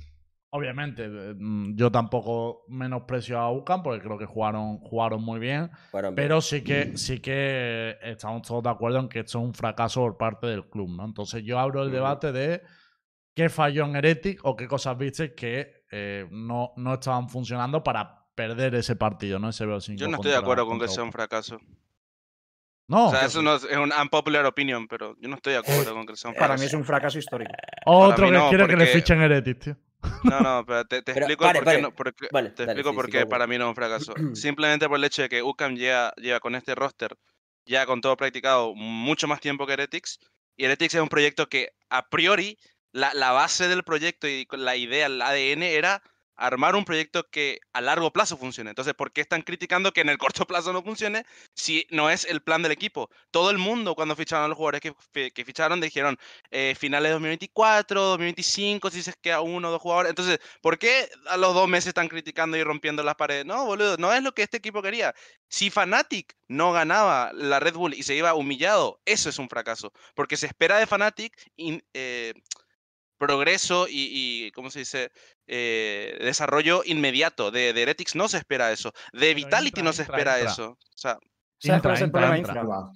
Obviamente, 0.51 1.05
eh, 1.05 1.35
mm, 1.37 1.75
yo 1.75 1.91
tampoco 1.91 2.63
menosprecio 2.69 3.37
a 3.39 3.51
UCAM 3.51 3.83
porque 3.83 4.01
creo 4.03 4.17
que 4.17 4.25
jugaron, 4.25 4.79
jugaron 4.79 5.23
muy 5.23 5.39
bien. 5.39 5.69
Pero 6.15 6.41
sí 6.41 6.63
que, 6.63 6.97
sí 6.97 7.19
que 7.19 7.97
estamos 8.01 8.41
todos 8.47 8.63
de 8.63 8.69
acuerdo 8.71 8.99
en 8.99 9.09
que 9.09 9.19
esto 9.19 9.37
es 9.39 9.45
un 9.45 9.53
fracaso 9.53 10.01
por 10.01 10.17
parte 10.17 10.47
del 10.47 10.67
club, 10.67 10.89
¿no? 10.89 11.05
Entonces 11.05 11.43
yo 11.43 11.59
abro 11.59 11.83
el 11.83 11.91
debate 11.91 12.31
de 12.31 12.63
qué 13.35 13.47
falló 13.49 13.85
en 13.85 13.95
Heretic 13.95 14.39
o 14.43 14.55
qué 14.55 14.67
cosas 14.67 14.97
viste 14.97 15.35
que 15.35 15.85
eh, 15.91 16.27
no, 16.31 16.71
no 16.77 16.95
estaban 16.95 17.29
funcionando 17.29 17.83
para 17.83 18.18
perder 18.39 18.73
ese 18.75 18.95
partido, 18.95 19.37
¿no? 19.37 19.49
Ese 19.49 19.65
BO5 19.65 19.95
Yo 19.97 20.07
no 20.07 20.15
estoy 20.15 20.31
de 20.31 20.37
acuerdo 20.37 20.65
con 20.65 20.79
que 20.79 20.87
sea 20.87 21.03
un 21.03 21.11
fracaso. 21.11 21.59
No, 22.87 23.07
o 23.07 23.11
sea, 23.11 23.25
eso 23.25 23.41
no 23.41 23.55
es, 23.55 23.65
es 23.65 23.75
un 23.75 23.91
unpopular 23.91 24.45
opinion, 24.45 24.87
pero 24.87 25.17
yo 25.19 25.27
no 25.27 25.35
estoy 25.35 25.53
de 25.53 25.59
acuerdo 25.59 25.93
con 25.93 26.07
que 26.07 26.15
sea 26.15 26.29
un 26.29 26.35
fracaso. 26.35 26.47
Para 26.53 26.57
mí 26.57 26.65
es 26.65 26.73
un 26.73 26.85
fracaso 26.85 27.19
histórico. 27.19 27.51
otro 27.85 28.27
que 28.27 28.31
no, 28.31 28.47
quiere 28.47 28.65
que 28.67 28.77
le 28.77 28.85
fichen 28.87 29.21
Heretic, 29.21 29.59
tío. 29.59 29.77
No, 30.23 30.39
no, 30.39 30.65
pero 30.65 30.85
te, 30.85 31.01
te 31.01 31.13
Pero, 31.13 31.25
explico 31.27 31.51
por 31.53 31.65
qué 31.65 31.81
no. 31.81 31.93
porque- 31.93 32.27
Vale, 32.31 32.51
te 32.51 32.63
explico 32.63 32.91
sí, 32.91 32.95
por 32.95 33.05
sí, 33.07 33.11
qué 33.11 33.25
para 33.25 33.45
mí 33.45 33.57
no 33.57 33.65
es 33.65 33.69
un 33.69 33.75
fracaso. 33.75 34.13
Simplemente 34.33 34.87
por 34.87 34.97
el 34.97 35.03
hecho 35.03 35.21
de 35.21 35.27
que 35.29 35.43
UCAM 35.43 35.75
lleva, 35.75 36.13
lleva 36.15 36.39
con 36.39 36.55
este 36.55 36.73
roster, 36.75 37.17
ya 37.65 37.85
con 37.85 37.99
todo 37.99 38.15
practicado, 38.15 38.73
mucho 38.73 39.27
más 39.27 39.41
tiempo 39.41 39.67
que 39.67 39.73
Heretics. 39.73 40.17
Y 40.55 40.63
Heretics 40.63 40.95
es 40.95 41.01
un 41.01 41.09
proyecto 41.09 41.49
que, 41.49 41.73
a 41.89 42.07
priori, 42.07 42.57
la, 42.93 43.13
la 43.13 43.31
base 43.33 43.67
del 43.67 43.83
proyecto 43.83 44.27
y 44.29 44.47
la 44.53 44.77
idea, 44.77 45.07
el 45.07 45.21
ADN, 45.21 45.63
era 45.63 46.01
armar 46.39 46.75
un 46.75 46.85
proyecto 46.85 47.29
que 47.29 47.59
a 47.73 47.81
largo 47.81 48.11
plazo 48.11 48.37
funcione. 48.37 48.71
Entonces, 48.71 48.93
¿por 48.93 49.11
qué 49.11 49.21
están 49.21 49.41
criticando 49.41 49.91
que 49.91 50.01
en 50.01 50.09
el 50.09 50.17
corto 50.17 50.45
plazo 50.47 50.73
no 50.73 50.81
funcione 50.81 51.25
si 51.53 51.85
no 51.91 52.09
es 52.09 52.25
el 52.25 52.41
plan 52.41 52.61
del 52.61 52.71
equipo? 52.71 53.09
Todo 53.31 53.51
el 53.51 53.57
mundo, 53.57 53.95
cuando 53.95 54.15
ficharon 54.15 54.45
a 54.45 54.47
los 54.47 54.57
jugadores 54.57 54.81
que, 54.81 55.31
que 55.31 55.45
ficharon, 55.45 55.81
dijeron 55.81 56.17
eh, 56.51 56.75
finales 56.77 57.09
de 57.09 57.13
2024, 57.13 58.01
2025, 58.01 58.89
si 58.89 59.03
se 59.03 59.13
queda 59.21 59.41
uno 59.41 59.67
o 59.67 59.71
dos 59.71 59.81
jugadores. 59.81 60.09
Entonces, 60.09 60.39
¿por 60.61 60.79
qué 60.79 61.09
a 61.27 61.37
los 61.37 61.53
dos 61.53 61.67
meses 61.67 61.87
están 61.87 62.07
criticando 62.07 62.57
y 62.57 62.63
rompiendo 62.63 63.03
las 63.03 63.15
paredes? 63.15 63.45
No, 63.45 63.65
boludo, 63.65 63.97
no 63.97 64.13
es 64.13 64.23
lo 64.23 64.33
que 64.33 64.43
este 64.43 64.57
equipo 64.57 64.81
quería. 64.81 65.13
Si 65.49 65.69
Fnatic 65.69 66.35
no 66.47 66.71
ganaba 66.71 67.31
la 67.33 67.59
Red 67.59 67.75
Bull 67.75 67.93
y 67.93 68.03
se 68.03 68.15
iba 68.15 68.33
humillado, 68.33 69.01
eso 69.05 69.29
es 69.29 69.39
un 69.39 69.49
fracaso. 69.49 69.91
Porque 70.15 70.37
se 70.37 70.47
espera 70.47 70.77
de 70.77 70.87
Fnatic 70.87 71.33
eh, 71.93 72.33
progreso 73.19 73.87
y, 73.87 74.45
y, 74.47 74.51
¿cómo 74.51 74.71
se 74.71 74.79
dice? 74.79 75.11
Eh, 75.51 76.17
desarrollo 76.21 76.83
inmediato. 76.85 77.49
De, 77.49 77.73
de 77.73 77.81
Heretics 77.81 78.15
no 78.15 78.27
se 78.27 78.37
espera 78.37 78.71
eso. 78.71 78.93
De 79.13 79.33
Vitality 79.33 79.79
entra, 79.79 79.83
no 79.83 79.93
se 79.93 80.03
entra, 80.03 80.17
espera 80.17 80.37
entra. 80.37 80.51
eso. 80.51 80.69
O 80.71 80.97
sea, 80.97 81.17
¿Sabes 81.59 81.77
Entra, 81.77 81.81
cuál 81.81 81.95
es 81.95 82.01
el 82.01 82.11
problema, 82.11 82.37
entra. 82.37 82.53
Infra? 82.53 82.63
Va. 82.67 82.91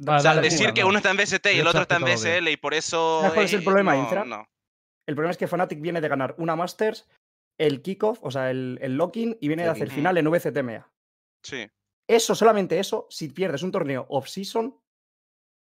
Vale, 0.00 0.18
o 0.18 0.22
sea, 0.22 0.34
dale, 0.34 0.48
decir 0.48 0.72
que 0.72 0.80
no. 0.80 0.88
uno 0.88 0.98
está 0.98 1.10
en 1.10 1.16
BST 1.16 1.46
y 1.54 1.58
el 1.58 1.66
otro 1.66 1.82
está 1.82 1.96
en 1.96 2.04
bien. 2.04 2.16
BSL 2.16 2.48
y 2.48 2.56
por 2.56 2.72
eso... 2.72 3.18
¿Sabes 3.20 3.34
cuál 3.34 3.44
es 3.46 3.52
el 3.52 3.60
eh, 3.60 3.64
problema, 3.64 3.94
no, 3.94 4.00
Infra? 4.00 4.24
no. 4.24 4.48
El 5.06 5.14
problema 5.14 5.30
es 5.32 5.36
que 5.36 5.48
Fnatic 5.48 5.80
viene 5.80 6.00
de 6.00 6.08
ganar 6.08 6.34
una 6.38 6.54
Masters, 6.54 7.08
el 7.58 7.82
kickoff, 7.82 8.20
o 8.22 8.30
sea, 8.30 8.50
el, 8.50 8.78
el 8.80 8.96
lock-in, 8.96 9.36
y 9.40 9.48
viene 9.48 9.64
de 9.64 9.70
hacer 9.70 9.90
final 9.90 10.16
en 10.16 10.30
VCTMA. 10.30 10.90
Sí. 11.42 11.68
Eso, 12.08 12.34
solamente 12.34 12.78
eso, 12.78 13.06
si 13.10 13.28
pierdes 13.28 13.62
un 13.62 13.72
torneo 13.72 14.06
off-season, 14.08 14.78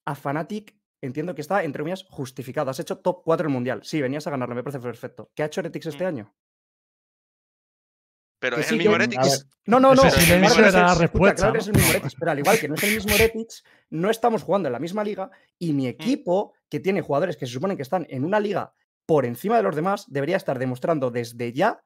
a 0.06 0.14
Fnatic 0.14 0.76
entiendo 1.02 1.34
que 1.34 1.40
está, 1.42 1.62
entre 1.64 1.82
comillas, 1.82 2.04
justificado. 2.08 2.70
Has 2.70 2.80
hecho 2.80 2.98
top 2.98 3.22
4 3.24 3.46
en 3.48 3.52
Mundial. 3.52 3.80
Sí, 3.84 4.00
venías 4.00 4.26
a 4.26 4.30
ganarlo, 4.30 4.54
me 4.54 4.62
parece 4.62 4.80
perfecto. 4.80 5.30
¿Qué 5.34 5.42
ha 5.42 5.46
hecho 5.46 5.60
Heretics 5.60 5.86
este 5.86 6.04
Mm. 6.04 6.06
año? 6.06 6.34
Pero 8.40 8.56
Que 8.56 8.62
es 8.62 8.68
sí, 8.68 8.74
el 8.74 8.78
mismo 8.78 8.92
que- 8.92 9.04
Heretics. 9.04 9.48
No, 9.66 9.78
no, 9.78 9.94
no. 9.94 10.02
Claro 10.02 10.16
es 10.16 10.28
el- 10.30 10.72
la 10.72 10.94
respuesta, 10.96 11.42
Claro 11.44 11.58
es 11.60 11.66
el 11.68 11.74
mismo 11.74 11.88
Heretics, 11.90 12.16
pero 12.18 12.30
al 12.32 12.38
igual 12.40 12.58
que 12.58 12.68
no 12.68 12.74
es 12.74 12.82
el 12.82 12.94
mismo 12.94 13.14
Heretics, 13.14 13.62
no 13.90 14.10
estamos 14.10 14.42
jugando 14.42 14.68
en 14.68 14.72
la 14.72 14.80
misma 14.80 15.04
liga 15.04 15.30
y 15.58 15.72
mi 15.72 15.86
equipo, 16.18 16.54
que 16.68 16.80
tiene 16.80 17.00
jugadores 17.02 17.36
que 17.36 17.46
se 17.46 17.52
suponen 17.52 17.76
que 17.76 17.84
están 17.84 18.04
en 18.10 18.24
una 18.24 18.40
liga 18.40 18.72
por 19.06 19.24
encima 19.26 19.56
de 19.56 19.62
los 19.62 19.76
demás, 19.76 20.06
debería 20.08 20.36
estar 20.36 20.58
demostrando 20.58 21.10
desde 21.12 21.52
ya 21.52 21.80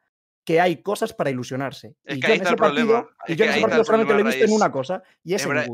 que 0.45 0.61
hay 0.61 0.81
cosas 0.81 1.13
para 1.13 1.29
ilusionarse. 1.29 1.97
Es 2.05 2.17
y 2.19 2.21
que 2.21 2.27
yo 2.29 2.33
ahí 2.33 2.39
en 2.39 2.43
está 2.43 2.49
ese 2.49 2.51
el 2.55 2.57
problema, 2.57 2.93
partido, 3.03 3.17
y 3.27 3.33
es 3.33 3.39
yo 3.39 3.45
en 3.45 3.51
ese 3.51 3.61
partido 3.61 3.81
el 3.81 3.87
solamente 3.87 4.13
lo 4.15 4.19
he 4.19 4.23
problema 4.23 4.37
visto 4.37 4.55
en 4.55 4.57
una 4.63 4.73
cosa, 4.73 5.03
y 5.25 5.35
es 5.35 5.43
Es 5.43 5.47
en. 5.49 5.57
Va- 5.57 5.67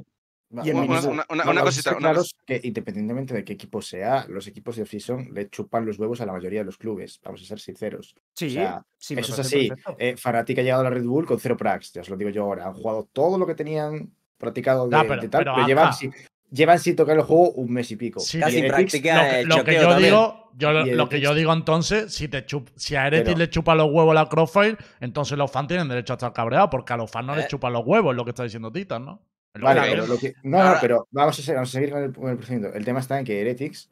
Y 0.53 0.71
a 0.71 0.75
ser- 1.01 1.11
Una- 1.11 1.25
una- 1.31 1.51
una 1.51 1.61
a 1.61 1.65
cosita, 1.65 1.91
una 1.93 1.99
claros 2.01 2.35
que 2.47 2.61
independientemente 2.63 3.33
de 3.33 3.43
qué 3.45 3.55
equipo 3.55 3.81
sea, 3.81 4.27
los 4.29 4.47
equipos 4.47 4.77
de 4.77 4.83
off-season 4.83 5.29
le 5.33 5.49
chupan 5.49 5.87
los 5.87 5.99
huevos 5.99 6.21
a 6.21 6.27
la 6.27 6.33
mayoría 6.33 6.61
de 6.61 6.67
los 6.67 6.77
clubes. 6.77 7.21
Vamos 7.25 7.41
a 7.43 7.45
ser 7.47 7.59
sinceros. 7.59 8.15
Sí, 8.35 8.51
sea, 8.51 8.85
sí, 8.99 9.15
Eso 9.19 9.33
es 9.33 9.39
así. 9.39 9.71
Eh, 9.99 10.15
Fnatic 10.17 10.59
ha 10.59 10.63
llegado 10.63 10.83
a 10.83 10.85
la 10.85 10.91
Red 10.91 11.05
Bull 11.05 11.25
con 11.25 11.39
cero 11.41 11.57
prax, 11.57 11.93
ya 11.93 12.03
os 12.03 12.09
lo 12.11 12.17
digo 12.17 12.31
yo 12.31 12.43
ahora. 12.45 12.67
Han 12.67 12.75
jugado 12.75 13.09
todo 13.13 13.39
lo 13.39 13.47
que 13.47 13.55
tenían 13.55 14.11
practicado 14.37 14.87
de, 14.89 14.97
Ya, 14.97 15.03
pero- 15.05 15.23
de 15.23 15.29
tal, 15.29 15.41
pero 15.45 15.55
pero, 15.55 15.67
llevan, 15.67 15.95
sin, 15.95 16.13
llevan 16.51 16.79
sin 16.79 16.97
tocar 16.97 17.17
el 17.17 17.23
juego 17.23 17.51
un 17.53 17.73
mes 17.73 17.91
y 17.91 17.97
pico. 17.97 18.21
Sí, 18.21 18.39
Y 18.39 18.41
Casi 18.41 18.63
practica 18.65 19.15
lo 19.15 19.31
que, 19.31 19.41
el 19.41 19.49
lo 19.49 19.65
que 19.65 19.75
yo 19.75 19.89
también. 19.89 20.11
digo, 20.11 20.51
yo, 20.55 20.73
lo, 20.73 20.87
Y 20.87 20.91
el 20.91 20.97
lo 20.99 21.09
que 21.09 21.21
yo 21.21 21.35
digo 21.35 21.53
entonces, 21.55 22.13
si, 22.13 22.29
te 22.29 22.45
chup- 22.45 22.73
si 22.77 22.95
a 22.95 23.07
Eretis 23.07 23.39
le 23.39 23.49
chupa 23.49 23.75
los 23.75 23.87
huevos 23.91 24.15
la 24.15 24.29
Crossfire, 24.29 24.77
entonces 25.01 25.39
los 25.39 25.51
fans 25.51 25.69
tienen 25.69 25.89
derecho 25.89 26.13
a 26.13 26.17
estar 26.17 26.33
cabreados, 26.35 26.69
porque 26.71 26.93
a 26.93 26.97
los 26.99 27.11
fans 27.11 27.27
no 27.27 27.35
les 27.37 27.47
Eh. 27.47 27.49
chupan 27.49 27.73
los 27.73 27.87
huevos, 27.87 28.13
es 28.13 28.17
lo 28.19 28.25
que 28.25 28.31
está 28.33 28.43
diciendo 28.43 28.71
Titan, 28.71 29.05
¿no? 29.05 29.23
Vale, 29.61 29.83
que 29.83 29.91
pero 29.91 30.07
lo 30.07 30.19
que- 30.19 30.35
no, 30.45 30.63
no, 30.75 30.77
pero 30.81 31.09
vamos 31.11 31.39
a, 31.39 31.43
ser- 31.43 31.55
vamos 31.57 31.69
a 31.71 31.73
seguir 31.73 31.91
con 31.91 32.03
el, 32.03 32.13
con 32.13 32.29
el 32.31 32.37
procedimiento. 32.37 32.77
El 32.77 32.85
tema 32.85 33.01
está 33.01 33.19
en 33.19 33.25
que 33.25 33.41
Heretics, 33.41 33.91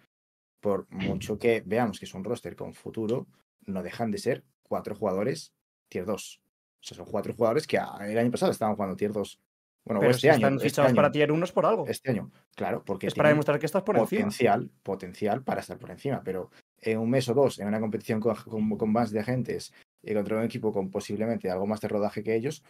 por 0.60 0.90
mucho 0.90 1.38
que 1.38 1.62
veamos 1.66 1.98
que 1.98 2.06
es 2.06 2.14
un 2.14 2.24
roster 2.24 2.56
con 2.56 2.72
futuro, 2.74 3.26
no 3.66 3.82
dejan 3.82 4.10
de 4.10 4.18
ser 4.18 4.42
cuatro 4.62 4.94
jugadores 4.94 5.52
tier 5.90 6.04
2. 6.06 6.40
O 6.42 6.82
sea, 6.82 6.96
son 6.96 7.06
cuatro 7.06 7.34
jugadores 7.34 7.66
que 7.66 7.76
el 7.76 8.18
año 8.18 8.30
pasado 8.30 8.52
estaban 8.52 8.74
jugando 8.74 8.96
tier 8.96 9.12
2. 9.12 9.38
Bueno, 9.84 9.98
o 9.98 10.02
Pero 10.02 10.10
este 10.12 10.20
si 10.22 10.28
año. 10.28 10.36
están 10.36 10.54
este 10.56 10.68
fichados 10.68 10.88
año, 10.90 10.96
para 10.96 11.10
tier 11.10 11.32
1 11.32 11.44
es 11.44 11.52
por 11.52 11.66
algo. 11.66 11.86
Este 11.86 12.10
año, 12.10 12.30
claro, 12.54 12.82
porque 12.84 13.06
es 13.06 13.14
para 13.14 13.30
demostrar 13.30 13.58
que 13.58 13.66
estás 13.66 13.82
por 13.82 13.96
encima. 13.98 14.20
potencial, 14.22 14.70
potencial 14.82 15.42
para 15.42 15.60
estar 15.60 15.78
por 15.78 15.90
encima, 15.90 16.22
pero 16.22 16.50
en 16.80 16.98
un 16.98 17.10
mes 17.10 17.28
o 17.28 17.34
dos, 17.34 17.58
en 17.58 17.68
una 17.68 17.80
competición 17.80 18.20
con, 18.20 18.34
con, 18.36 18.76
con 18.78 18.92
más 18.92 19.10
de 19.10 19.20
agentes 19.20 19.72
y 20.02 20.14
contra 20.14 20.36
un 20.38 20.44
equipo 20.44 20.72
con 20.72 20.90
posiblemente 20.90 21.50
algo 21.50 21.66
más 21.66 21.80
de 21.80 21.88
rodaje 21.88 22.22
que 22.22 22.34
ellos, 22.34 22.62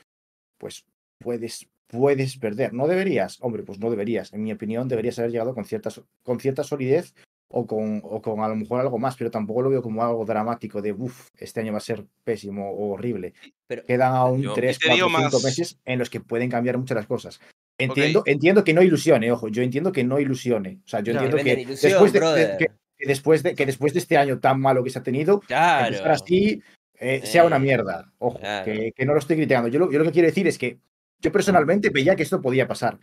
pues 0.58 0.84
puedes, 1.18 1.68
puedes 1.90 2.36
perder. 2.38 2.72
¿No 2.72 2.86
deberías? 2.88 3.38
Hombre, 3.40 3.62
pues 3.62 3.78
no 3.78 3.90
deberías. 3.90 4.32
En 4.32 4.42
mi 4.42 4.52
opinión, 4.52 4.88
deberías 4.88 5.18
haber 5.18 5.30
llegado 5.32 5.54
con 5.54 5.64
cierta, 5.64 5.90
con 6.22 6.40
cierta 6.40 6.64
solidez 6.64 7.14
o 7.52 7.66
con, 7.66 8.00
o 8.04 8.22
con 8.22 8.40
a 8.40 8.48
lo 8.48 8.54
mejor 8.54 8.80
algo 8.80 8.98
más, 8.98 9.16
pero 9.16 9.30
tampoco 9.30 9.62
lo 9.62 9.70
veo 9.70 9.82
como 9.82 10.02
algo 10.04 10.24
dramático 10.24 10.80
de, 10.80 10.92
uff, 10.92 11.28
este 11.38 11.60
año 11.60 11.72
va 11.72 11.78
a 11.78 11.82
ser 11.82 12.04
pésimo 12.22 12.70
o 12.70 12.92
horrible. 12.92 13.34
Pero 13.66 13.84
Quedan 13.84 14.14
aún 14.14 14.40
Yo- 14.42 14.54
tres, 14.54 14.76
Y 14.76 14.88
te 14.88 14.94
digo 14.94 15.08
cuatro, 15.10 15.30
cinco 15.30 15.36
más. 15.38 15.44
meses 15.44 15.78
en 15.84 15.98
los 15.98 16.08
que 16.10 16.20
pueden 16.20 16.48
cambiar 16.50 16.78
muchas 16.78 16.94
las 16.96 17.06
cosas. 17.06 17.40
Entiendo, 17.78 18.22
entiendo 18.26 18.62
que 18.62 18.74
no 18.74 18.82
ilusione, 18.82 19.32
ojo, 19.32 19.48
yo 19.48 19.62
entiendo 19.62 19.90
que 19.90 20.04
no 20.04 20.20
ilusione. 20.20 20.80
O 20.84 20.88
sea, 20.88 21.00
yo 21.00 21.14
No, 21.14 21.20
entiendo 21.22 21.38
que 21.38 21.50
de 21.50 21.56
la 21.56 21.60
ilusión, 21.62 21.90
después 21.92 22.12
de, 22.12 22.56
que, 22.58 22.66
que 22.98 23.06
después 23.08 23.42
de 23.42 23.54
que 23.54 23.66
después 23.66 23.92
de 23.94 23.98
este 24.00 24.16
año 24.18 24.38
tan 24.38 24.60
malo 24.60 24.84
que 24.84 24.90
se 24.90 24.98
ha 24.98 25.02
tenido, 25.02 25.40
Claro. 25.40 25.96
así 26.04 26.62
eh, 27.00 27.22
sea 27.24 27.44
una 27.44 27.58
mierda. 27.58 28.12
Ojo, 28.18 28.38
claro. 28.38 28.66
que, 28.66 28.92
que 28.94 29.04
no 29.06 29.14
lo 29.14 29.18
estoy 29.18 29.36
criticando. 29.36 29.68
Yo 29.68 29.78
lo, 29.78 29.90
yo 29.90 29.98
lo 29.98 30.04
que 30.04 30.10
quiero 30.12 30.28
decir 30.28 30.46
es 30.46 30.58
que 30.58 30.78
yo 31.20 31.32
personalmente 31.32 31.90
veía 31.90 32.16
que 32.16 32.22
esto 32.22 32.40
podía 32.40 32.66
pasar. 32.68 32.98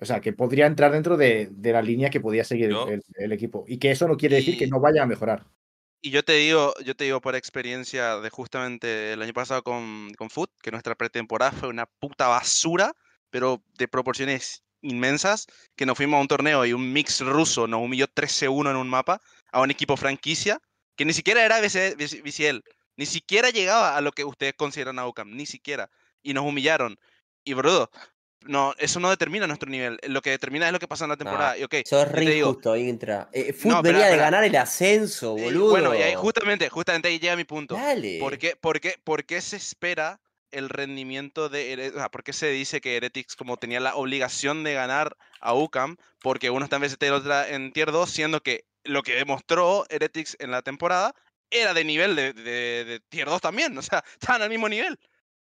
O 0.00 0.04
sea, 0.04 0.20
que 0.20 0.32
podría 0.32 0.66
entrar 0.66 0.92
dentro 0.92 1.16
de, 1.16 1.48
de 1.50 1.72
la 1.72 1.82
línea 1.82 2.10
que 2.10 2.20
podía 2.20 2.44
seguir 2.44 2.70
el, 2.70 3.02
el 3.14 3.32
equipo. 3.32 3.64
Y 3.66 3.78
que 3.78 3.90
eso 3.90 4.06
no 4.06 4.16
quiere 4.16 4.36
decir 4.36 4.56
que 4.56 4.68
no 4.68 4.80
vaya 4.80 5.02
a 5.02 5.06
mejorar. 5.06 5.44
Y 6.00 6.10
yo 6.10 6.24
te 6.24 6.34
digo, 6.34 6.74
yo 6.84 6.94
te 6.94 7.04
digo 7.04 7.20
por 7.20 7.34
experiencia 7.34 8.20
de 8.20 8.30
justamente 8.30 9.12
el 9.12 9.22
año 9.22 9.32
pasado 9.32 9.64
con, 9.64 10.12
con 10.16 10.30
Foot, 10.30 10.52
que 10.62 10.70
nuestra 10.70 10.94
pretemporada 10.94 11.50
fue 11.50 11.68
una 11.68 11.86
puta 11.86 12.28
basura, 12.28 12.92
pero 13.30 13.64
de 13.76 13.88
proporciones 13.88 14.62
inmensas, 14.80 15.48
que 15.74 15.86
nos 15.86 15.96
fuimos 15.96 16.18
a 16.18 16.20
un 16.20 16.28
torneo 16.28 16.64
y 16.64 16.72
un 16.72 16.92
mix 16.92 17.20
ruso 17.20 17.66
nos 17.66 17.80
humilló 17.80 18.06
13-1 18.06 18.70
en 18.70 18.76
un 18.76 18.88
mapa 18.88 19.20
a 19.50 19.60
un 19.60 19.72
equipo 19.72 19.96
franquicia, 19.96 20.60
que 20.94 21.04
ni 21.04 21.12
siquiera 21.12 21.44
era 21.44 21.60
BC 21.60 21.96
BC 21.96 22.22
BCL, 22.22 22.62
ni 22.96 23.06
siquiera 23.06 23.50
llegaba 23.50 23.96
a 23.96 24.00
lo 24.00 24.12
que 24.12 24.24
ustedes 24.24 24.54
consideran 24.54 25.00
a 25.00 25.06
UCAM, 25.06 25.34
ni 25.36 25.46
siquiera. 25.46 25.90
Y 26.22 26.32
nos 26.32 26.44
humillaron. 26.44 26.98
Y 27.44 27.54
brudo, 27.54 27.90
no, 28.42 28.74
eso 28.78 29.00
no 29.00 29.10
determina 29.10 29.46
nuestro 29.46 29.68
nivel. 29.70 29.98
Lo 30.06 30.22
que 30.22 30.30
determina 30.30 30.66
es 30.66 30.72
lo 30.72 30.78
que 30.78 30.88
pasa 30.88 31.04
en 31.04 31.10
la 31.10 31.16
temporada. 31.16 31.58
y 31.58 31.64
ok, 31.64 31.74
Sos 31.84 32.04
yo 32.06 32.12
re 32.12 32.24
te 32.24 32.30
digo, 32.32 32.48
injusto, 32.50 32.76
Intra. 32.76 33.28
Eh, 33.32 33.52
Foot 33.52 33.72
No, 33.72 33.82
venía 33.82 34.06
de 34.06 34.16
ganar 34.16 34.44
el 34.44 34.54
ascenso, 34.56 35.36
eh, 35.38 35.42
boludo. 35.44 35.70
bueno, 35.70 35.94
y 35.94 36.02
ahí 36.02 36.14
justamente, 36.14 36.68
justamente 36.68 37.08
ahí 37.08 37.18
llega 37.18 37.36
mi 37.36 37.44
punto. 37.44 37.74
Dale. 37.74 38.18
¿Por 38.20 38.38
qué, 38.38 38.56
por, 38.56 38.80
qué, 38.80 38.96
por 39.02 39.24
qué 39.24 39.40
se 39.40 39.56
espera 39.56 40.20
el 40.50 40.70
rendimiento 40.70 41.50
de 41.50 41.90
o 41.94 41.98
sea, 41.98 42.08
¿Por 42.10 42.22
qué 42.24 42.32
se 42.32 42.48
dice 42.48 42.80
que 42.80 42.96
Heretics 42.96 43.36
como 43.36 43.58
tenía 43.58 43.80
la 43.80 43.96
obligación 43.96 44.64
de 44.64 44.72
ganar 44.74 45.14
a 45.40 45.52
UCAM? 45.54 45.96
Porque 46.20 46.48
uno 46.50 46.64
está 46.64 46.76
en 46.76 46.82
VST 46.82 47.02
y 47.02 47.06
el 47.06 47.12
otro 47.14 47.44
en 47.44 47.72
Tier 47.72 47.92
2, 47.92 48.08
siendo 48.10 48.40
que 48.42 48.64
lo 48.84 49.02
que 49.02 49.14
demostró 49.16 49.84
Heretics 49.90 50.36
en 50.38 50.50
la 50.50 50.62
temporada 50.62 51.12
era 51.50 51.74
de 51.74 51.84
nivel 51.84 52.16
de, 52.16 52.32
de- 52.32 52.84
de 52.84 53.00
Tier 53.10 53.26
2 53.28 53.40
también. 53.42 53.76
O 53.76 53.82
sea, 53.82 54.02
estaban 54.20 54.40
al 54.42 54.48
mismo 54.48 54.68
nivel. 54.68 54.98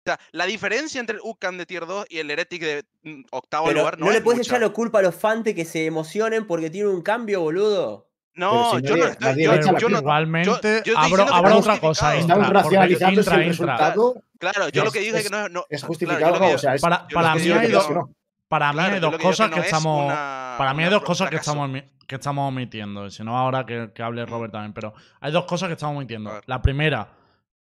O 0.05 0.09
sea, 0.09 0.19
la 0.33 0.45
diferencia 0.45 0.99
entre 0.99 1.15
el 1.15 1.21
UCAM 1.23 1.57
de 1.57 1.65
Tier 1.65 1.85
2 1.85 2.07
y 2.09 2.17
el 2.19 2.29
Heretic 2.29 2.61
de 2.61 2.83
mm, 3.03 3.21
octavo 3.31 3.67
Pero 3.67 3.79
lugar 3.79 3.97
no, 3.97 4.05
no 4.07 4.11
le 4.11 4.17
es 4.17 4.23
puedes 4.23 4.39
mucha. 4.39 4.49
echar 4.57 4.61
la 4.61 4.69
culpa 4.73 4.99
a 4.99 5.01
los 5.01 5.15
fans 5.15 5.45
de 5.45 5.55
que 5.55 5.63
se 5.63 5.85
emocionen 5.85 6.45
porque 6.45 6.69
tiene 6.69 6.89
un 6.89 7.01
cambio, 7.01 7.39
boludo. 7.39 8.09
No, 8.35 8.71
si 8.71 8.81
yo 8.81 8.97
nadie- 8.97 9.47
no 9.47 9.53
estoy. 9.53 9.73
Yo, 9.73 9.77
yo 9.79 9.89
no. 9.89 9.99
Igualmente, 9.99 10.81
yo 10.83 10.97
abro, 10.97 11.57
otra 11.57 11.79
cosa. 11.79 12.17
Estamos 12.17 12.49
racionalizando 12.49 13.21
el 13.21 13.25
intra. 13.27 13.37
resultado 13.37 14.15
claro, 14.39 14.67
yo 14.69 14.81
es- 14.81 14.85
lo 14.85 14.91
que 14.91 14.99
dije 14.99 15.17
es- 15.19 15.23
que 15.23 15.29
no, 15.29 15.47
no 15.47 15.65
es 15.69 15.83
justificado 15.83 16.43
o 16.53 16.57
sea, 16.57 16.75
es, 16.75 16.81
Para, 16.81 17.07
para 17.07 17.35
mí 17.35 17.49
hay 17.49 17.71
dos, 17.71 17.87
para 18.49 18.73
mí 18.73 18.79
claro, 18.79 18.93
hay 18.95 18.99
dos 18.99 19.11
que 19.17 19.23
cosas 19.23 19.49
no 19.49 19.53
que 19.55 19.59
es 19.61 19.65
estamos. 19.67 20.05
una- 20.05 20.55
para 20.57 20.73
mí 20.73 20.83
hay 20.83 20.89
dos 20.89 21.03
cosas 21.03 21.29
que 21.29 21.37
estamos, 21.37 21.69
que 22.07 22.15
estamos 22.15 22.49
omitiendo. 22.49 23.05
y 23.05 23.11
Si 23.11 23.23
no, 23.23 23.37
ahora 23.37 23.65
que, 23.65 23.91
que 23.95 24.03
hable 24.03 24.25
Robert 24.25 24.51
también. 24.51 24.73
Pero 24.73 24.93
hay 25.21 25.31
dos 25.31 25.45
cosas 25.45 25.67
que 25.67 25.73
estamos 25.73 25.95
omitiendo. 25.95 26.41
La 26.47 26.61
primera, 26.61 27.07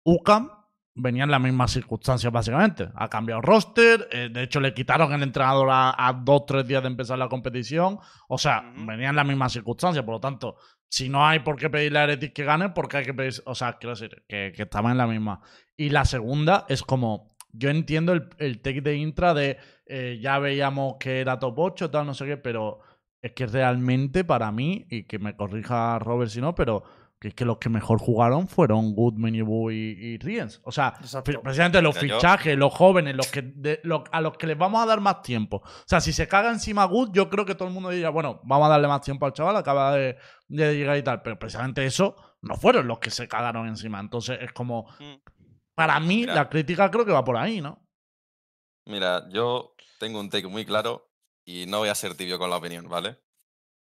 UCAM 0.03 0.51
venía 0.97 1.23
en 1.23 1.31
las 1.31 1.41
mismas 1.41 1.71
circunstancias, 1.71 2.31
básicamente. 2.31 2.89
Ha 2.95 3.07
cambiado 3.09 3.41
roster. 3.41 4.07
eh, 4.11 4.29
de 4.31 4.43
hecho, 4.43 4.59
le 4.59 4.73
quitaron 4.73 5.13
el 5.13 5.23
entrenador 5.23 5.69
a, 5.71 6.07
a 6.07 6.13
dos 6.13 6.45
tres 6.45 6.67
días 6.67 6.81
de 6.83 6.87
empezar 6.87 7.17
la 7.17 7.29
competición. 7.29 7.99
O 8.27 8.37
sea, 8.37 8.73
Ujú. 8.75 8.85
venía 8.87 9.09
en 9.09 9.15
las 9.15 9.25
mismas 9.25 9.53
circunstancias. 9.53 10.03
Por 10.03 10.15
lo 10.15 10.19
tanto, 10.19 10.57
si 10.89 11.09
no 11.09 11.25
hay 11.25 11.39
por 11.39 11.57
qué 11.57 11.69
pedirle 11.69 11.99
a 11.99 12.03
Heretic 12.03 12.33
que 12.33 12.43
gane, 12.43 12.69
porque 12.69 12.97
hay 12.97 13.05
que 13.05 13.13
pedir. 13.13 13.33
O 13.45 13.55
sea, 13.55 13.73
quiero 13.73 13.95
decir, 13.95 14.23
que, 14.27 14.51
que 14.55 14.63
estaba 14.63 14.91
en 14.91 14.97
la 14.97 15.07
misma. 15.07 15.41
Y 15.75 15.89
la 15.89 16.05
segunda 16.05 16.65
es 16.69 16.83
como. 16.83 17.35
Yo 17.53 17.69
entiendo 17.69 18.13
el, 18.13 18.29
el 18.37 18.61
take 18.61 18.81
de 18.81 18.97
intra 18.97 19.33
de 19.33 19.57
eh, 19.87 20.19
ya 20.21 20.37
veíamos 20.37 20.97
que 20.99 21.21
era 21.21 21.39
top 21.39 21.57
8, 21.57 21.89
tal, 21.89 22.05
no 22.05 22.13
sé 22.13 22.25
qué, 22.25 22.37
pero 22.37 22.79
es 23.21 23.31
que 23.31 23.47
realmente 23.47 24.23
para 24.23 24.51
mí, 24.51 24.85
y 24.91 25.03
que 25.05 25.17
me 25.17 25.35
corrija 25.35 25.97
Robert 25.97 26.29
si 26.29 26.39
no, 26.41 26.53
pero 26.53 26.83
que 27.19 27.29
es 27.29 27.33
que 27.33 27.45
los 27.45 27.57
que 27.57 27.69
mejor 27.69 27.99
jugaron 27.99 28.47
fueron 28.47 28.93
Goodman, 28.93 29.33
y, 29.35 29.39
y 29.39 30.17
Riens. 30.19 30.61
O 30.63 30.71
sea, 30.71 30.93
Exacto. 30.99 31.41
precisamente 31.41 31.81
los 31.81 31.95
yo- 31.95 32.01
fichajes, 32.01 32.55
los 32.57 32.71
jóvenes, 32.73 33.15
los 33.15 33.27
que 33.31 33.41
de- 33.41 33.81
a 34.11 34.21
los 34.21 34.37
que 34.37 34.45
les 34.47 34.57
vamos 34.57 34.83
a 34.83 34.85
dar 34.85 35.01
más 35.01 35.21
tiempo. 35.23 35.57
O 35.57 35.83
sea, 35.87 35.99
si 35.99 36.13
se 36.13 36.27
caga 36.27 36.51
encima 36.51 36.85
Good, 36.85 37.11
yo 37.13 37.29
creo 37.29 37.43
que 37.45 37.55
todo 37.55 37.67
el 37.67 37.73
mundo 37.73 37.89
diría, 37.89 38.09
bueno, 38.11 38.39
vamos 38.43 38.67
a 38.67 38.69
darle 38.69 38.87
más 38.87 39.01
tiempo 39.01 39.25
al 39.25 39.33
chaval, 39.33 39.55
acaba 39.57 39.95
de, 39.95 40.17
de 40.47 40.75
llegar 40.75 40.95
y 40.97 41.03
tal. 41.03 41.21
Pero 41.23 41.39
precisamente 41.39 41.85
eso 41.85 42.15
no 42.41 42.55
fueron 42.55 42.87
los 42.87 42.99
que 42.99 43.09
se 43.09 43.27
cagaron 43.27 43.67
encima. 43.67 43.99
Entonces 43.99 44.37
es 44.41 44.51
como, 44.53 44.87
Mm. 44.99 45.15
para 45.75 45.99
mí, 45.99 46.17
Mira. 46.17 46.35
la 46.35 46.49
crítica 46.49 46.91
creo 46.91 47.03
que 47.05 47.11
va 47.11 47.23
por 47.23 47.37
ahí, 47.37 47.61
¿no? 47.61 47.83
Mira, 48.85 49.27
yo 49.29 49.73
tengo 49.99 50.19
un 50.19 50.29
take 50.29 50.47
muy 50.47 50.65
claro 50.65 51.09
y 51.45 51.65
no 51.67 51.79
voy 51.79 51.89
a 51.89 51.95
ser 51.95 52.15
tibio 52.15 52.37
con 52.37 52.49
la 52.49 52.57
opinión, 52.57 52.87
¿vale? 52.87 53.17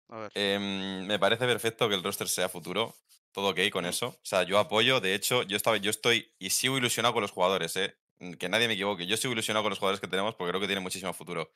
A 0.09 0.19
ver. 0.19 0.31
Em, 0.35 1.07
me 1.07 1.19
parece 1.19 1.47
perfecto 1.47 1.89
que 1.89 1.95
el 1.95 2.03
roster 2.03 2.29
sea 2.29 2.49
futuro. 2.49 2.95
Todo 3.35 3.49
ok 3.49 3.59
con 3.73 3.85
eso. 3.85 4.07
O 4.07 4.25
sea, 4.25 4.45
yo 4.45 4.61
apoyo. 4.61 5.01
De 5.01 5.13
hecho, 5.13 5.43
yo, 5.43 5.57
estaba, 5.57 5.77
yo 5.77 5.91
estoy 5.91 6.33
y 6.39 6.51
sigo 6.51 6.79
ilusionado 6.79 7.13
con 7.13 7.21
los 7.21 7.33
jugadores, 7.33 7.75
¿eh? 7.77 7.97
Que 8.39 8.49
nadie 8.49 8.69
me 8.69 8.75
equivoque. 8.75 9.09
Yo 9.09 9.17
sigo 9.17 9.33
ilusionado 9.33 9.65
con 9.65 9.71
los 9.71 9.81
jugadores 9.81 10.01
que 10.01 10.07
tenemos 10.07 10.37
porque 10.37 10.53
creo 10.53 10.61
que 10.61 10.69
tienen 10.69 10.85
muchísimo 10.85 11.13
futuro. 11.13 11.53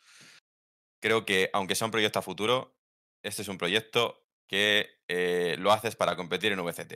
Creo 1.00 1.24
que, 1.24 1.50
aunque 1.52 1.76
sea 1.76 1.84
un 1.84 1.92
proyecto 1.92 2.18
a 2.18 2.22
futuro, 2.22 2.76
este 3.22 3.42
es 3.42 3.48
un 3.48 3.58
proyecto 3.58 4.26
que 4.48 4.90
eh, 5.06 5.54
lo 5.60 5.70
haces 5.70 5.94
para 5.94 6.16
competir 6.16 6.50
en 6.50 6.64
VCT. 6.64 6.94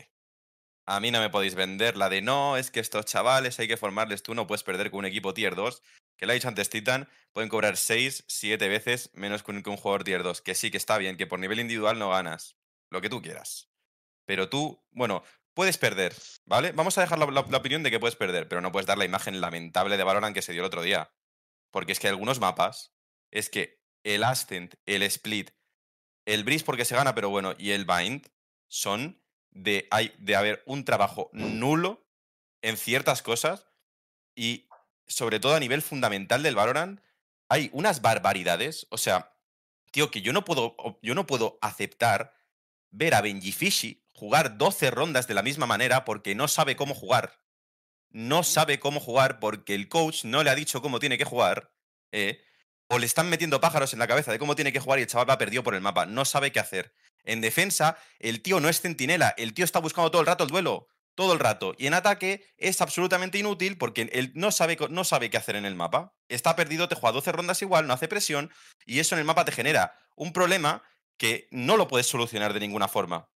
A 0.86 0.98
mí 0.98 1.12
no 1.12 1.20
me 1.20 1.30
podéis 1.30 1.54
vender 1.54 1.96
la 1.96 2.08
de 2.08 2.20
no, 2.20 2.56
es 2.56 2.72
que 2.72 2.80
estos 2.80 3.04
chavales 3.04 3.60
hay 3.60 3.68
que 3.68 3.76
formarles. 3.76 4.24
Tú 4.24 4.34
no 4.34 4.48
puedes 4.48 4.64
perder 4.64 4.90
con 4.90 4.98
un 4.98 5.04
equipo 5.04 5.32
tier 5.32 5.54
2. 5.54 5.80
Que 6.16 6.26
lo 6.26 6.32
ha 6.32 6.34
dicho 6.34 6.48
antes 6.48 6.70
Titan, 6.70 7.08
pueden 7.32 7.48
cobrar 7.48 7.76
6, 7.76 8.24
7 8.26 8.68
veces 8.68 9.10
menos 9.14 9.44
que 9.44 9.52
un, 9.52 9.62
que 9.62 9.70
un 9.70 9.76
jugador 9.76 10.02
tier 10.02 10.24
2. 10.24 10.40
Que 10.40 10.56
sí, 10.56 10.72
que 10.72 10.76
está 10.76 10.98
bien, 10.98 11.16
que 11.16 11.28
por 11.28 11.38
nivel 11.38 11.60
individual 11.60 12.00
no 12.00 12.10
ganas. 12.10 12.56
Lo 12.90 13.00
que 13.00 13.08
tú 13.08 13.22
quieras. 13.22 13.71
Pero 14.32 14.48
tú, 14.48 14.82
bueno, 14.92 15.22
puedes 15.52 15.76
perder, 15.76 16.16
¿vale? 16.46 16.72
Vamos 16.72 16.96
a 16.96 17.02
dejar 17.02 17.18
la, 17.18 17.26
opinión 17.40 17.82
de 17.82 17.90
que 17.90 18.00
puedes 18.00 18.16
perder, 18.16 18.48
pero 18.48 18.62
no 18.62 18.72
puedes 18.72 18.86
dar 18.86 18.96
la 18.96 19.04
imagen 19.04 19.42
lamentable 19.42 19.98
de 19.98 20.04
Valorant 20.04 20.34
que 20.34 20.40
se 20.40 20.52
dio 20.52 20.62
el 20.62 20.66
otro 20.68 20.80
día. 20.80 21.12
Porque 21.70 21.92
es 21.92 22.00
que 22.00 22.08
algunos 22.08 22.40
mapas, 22.40 22.94
es 23.30 23.50
que 23.50 23.82
el 24.04 24.24
Ascent, 24.24 24.76
el 24.86 25.02
Split, 25.02 25.50
el 26.24 26.44
Breeze 26.44 26.64
porque 26.64 26.86
se 26.86 26.96
gana, 26.96 27.14
pero 27.14 27.28
bueno, 27.28 27.54
y 27.58 27.72
el 27.72 27.84
Bind 27.84 28.26
son 28.68 29.22
de, 29.50 29.86
hay, 29.90 30.14
de 30.16 30.34
haber 30.34 30.62
un 30.64 30.86
trabajo 30.86 31.28
nulo 31.34 32.08
en 32.62 32.78
ciertas 32.78 33.20
cosas 33.20 33.66
y 34.34 34.66
sobre 35.06 35.40
todo 35.40 35.56
a 35.56 35.60
nivel 35.60 35.82
fundamental 35.82 36.42
del 36.42 36.54
Valorant 36.54 37.02
hay 37.50 37.68
unas 37.74 38.00
barbaridades, 38.00 38.86
o 38.88 38.96
sea, 38.96 39.36
tío, 39.90 40.10
que 40.10 40.22
yo 40.22 40.32
no 40.32 40.42
puedo, 40.46 40.74
yo 41.02 41.14
no 41.14 41.26
puedo 41.26 41.58
aceptar 41.60 42.34
ver 42.90 43.14
a 43.14 43.20
Benji 43.20 43.52
Fishy 43.52 44.01
jugar 44.22 44.56
12 44.56 44.92
rondas 44.92 45.26
de 45.26 45.34
la 45.34 45.42
misma 45.42 45.66
manera 45.66 46.04
porque 46.04 46.36
no 46.36 46.46
sabe 46.46 46.76
cómo 46.76 46.94
jugar. 46.94 47.40
No 48.10 48.44
sabe 48.44 48.78
cómo 48.78 49.00
jugar 49.00 49.40
porque 49.40 49.74
el 49.74 49.88
coach 49.88 50.22
no 50.22 50.44
le 50.44 50.50
ha 50.50 50.54
dicho 50.54 50.80
cómo 50.80 51.00
tiene 51.00 51.18
que 51.18 51.24
jugar. 51.24 51.72
¿eh? 52.12 52.40
O 52.86 53.00
le 53.00 53.06
están 53.06 53.28
metiendo 53.28 53.60
pájaros 53.60 53.92
en 53.94 53.98
la 53.98 54.06
cabeza 54.06 54.30
de 54.30 54.38
cómo 54.38 54.54
tiene 54.54 54.72
que 54.72 54.78
jugar 54.78 55.00
y 55.00 55.02
el 55.02 55.08
chaval 55.08 55.28
va 55.28 55.38
perdido 55.38 55.64
por 55.64 55.74
el 55.74 55.80
mapa. 55.80 56.06
No 56.06 56.24
sabe 56.24 56.52
qué 56.52 56.60
hacer. 56.60 56.94
En 57.24 57.40
defensa, 57.40 57.98
el 58.20 58.42
tío 58.42 58.60
no 58.60 58.68
es 58.68 58.80
centinela. 58.80 59.34
El 59.36 59.54
tío 59.54 59.64
está 59.64 59.80
buscando 59.80 60.12
todo 60.12 60.20
el 60.20 60.28
rato 60.28 60.44
el 60.44 60.50
duelo. 60.50 60.86
Todo 61.16 61.32
el 61.32 61.40
rato. 61.40 61.74
Y 61.76 61.88
en 61.88 61.94
ataque 61.94 62.46
es 62.58 62.80
absolutamente 62.80 63.38
inútil 63.38 63.76
porque 63.76 64.08
él 64.12 64.30
no 64.36 64.52
sabe, 64.52 64.78
no 64.88 65.02
sabe 65.02 65.30
qué 65.30 65.38
hacer 65.38 65.56
en 65.56 65.64
el 65.64 65.74
mapa. 65.74 66.14
Está 66.28 66.54
perdido, 66.54 66.88
te 66.88 66.94
juega 66.94 67.14
12 67.14 67.32
rondas 67.32 67.60
igual, 67.60 67.88
no 67.88 67.92
hace 67.92 68.06
presión. 68.06 68.52
Y 68.86 69.00
eso 69.00 69.16
en 69.16 69.18
el 69.18 69.24
mapa 69.24 69.44
te 69.44 69.50
genera 69.50 69.98
un 70.14 70.32
problema 70.32 70.84
que 71.16 71.48
no 71.50 71.76
lo 71.76 71.88
puedes 71.88 72.06
solucionar 72.06 72.52
de 72.52 72.60
ninguna 72.60 72.86
forma. 72.86 73.32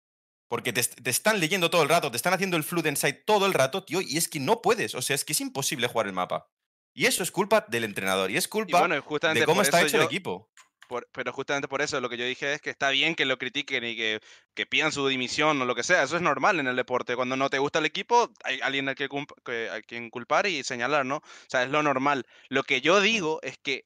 Porque 0.53 0.71
te, 0.71 0.83
te 0.83 1.09
están 1.09 1.39
leyendo 1.39 1.71
todo 1.71 1.81
el 1.81 1.89
rato, 1.89 2.11
te 2.11 2.17
están 2.17 2.31
haciendo 2.35 2.57
el 2.57 2.63
flood 2.63 2.85
inside 2.85 3.23
todo 3.25 3.47
el 3.47 3.55
rato, 3.55 3.83
tío, 3.83 4.01
y 4.01 4.17
es 4.17 4.27
que 4.27 4.39
no 4.39 4.61
puedes. 4.61 4.93
O 4.93 5.01
sea, 5.01 5.15
es 5.15 5.25
que 5.25 5.33
es 5.33 5.41
imposible 5.41 5.87
jugar 5.87 6.05
el 6.05 6.13
mapa. 6.13 6.47
Y 6.93 7.07
eso 7.07 7.23
es 7.23 7.31
culpa 7.31 7.65
del 7.69 7.83
entrenador. 7.85 8.29
Y 8.29 8.37
es 8.37 8.45
Y 8.45 8.49
culpa 8.49 8.77
bueno, 8.81 9.01
justamente 9.01 9.39
de 9.39 9.45
cómo 9.47 9.63
está 9.63 9.81
hecho 9.81 9.97
yo- 9.97 10.01
el 10.01 10.05
equipo. 10.05 10.51
por- 10.87 11.09
pero 11.11 11.33
justamente 11.33 11.67
por 11.67 11.81
eso 11.81 11.99
lo 11.99 12.07
que 12.07 12.17
yo 12.17 12.25
dije 12.25 12.53
es 12.53 12.61
que 12.61 12.69
está 12.69 12.91
bien 12.91 13.15
que 13.15 13.25
lo 13.25 13.39
critiquen 13.39 13.83
y 13.83 13.95
que, 13.95 14.19
que 14.53 14.67
pidan 14.67 14.91
su 14.91 15.07
dimisión 15.07 15.59
o 15.59 15.65
lo 15.65 15.73
que 15.73 15.81
sea. 15.81 16.03
Eso 16.03 16.17
es 16.17 16.21
normal 16.21 16.59
en 16.59 16.67
el 16.67 16.75
deporte. 16.75 17.15
Cuando 17.15 17.35
no 17.35 17.49
te 17.49 17.57
gusta 17.57 17.79
el 17.79 17.85
equipo, 17.87 18.31
hay 18.43 18.59
alguien 18.61 18.87
a, 18.89 18.93
que 18.93 19.09
que- 19.43 19.69
a 19.71 19.81
quien 19.81 20.11
culpar 20.11 20.45
y 20.45 20.63
señalar, 20.63 21.03
¿no? 21.03 21.15
O 21.17 21.23
sea, 21.49 21.63
es 21.63 21.69
lo 21.71 21.81
normal. 21.81 22.27
Lo 22.49 22.61
que 22.61 22.79
yo 22.81 23.01
digo 23.01 23.39
es 23.41 23.57
que 23.57 23.85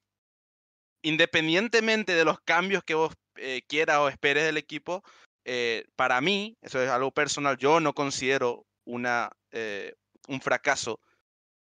independientemente 1.01 2.13
de 2.13 2.25
los 2.25 2.41
cambios 2.41 2.83
que 2.83 2.95
vos 2.95 3.13
eh, 3.35 3.61
quieras 3.67 3.99
o 3.99 4.09
esperes 4.09 4.43
del 4.43 4.57
equipo, 4.57 5.03
eh, 5.47 5.85
para 5.95 6.19
mí, 6.21 6.57
eso 6.61 6.81
es 6.81 6.89
algo 6.89 7.11
personal, 7.11 7.57
yo 7.57 7.79
no 7.79 7.93
considero 7.93 8.65
una, 8.85 9.31
eh, 9.51 9.95
un 10.27 10.41
fracaso 10.41 10.99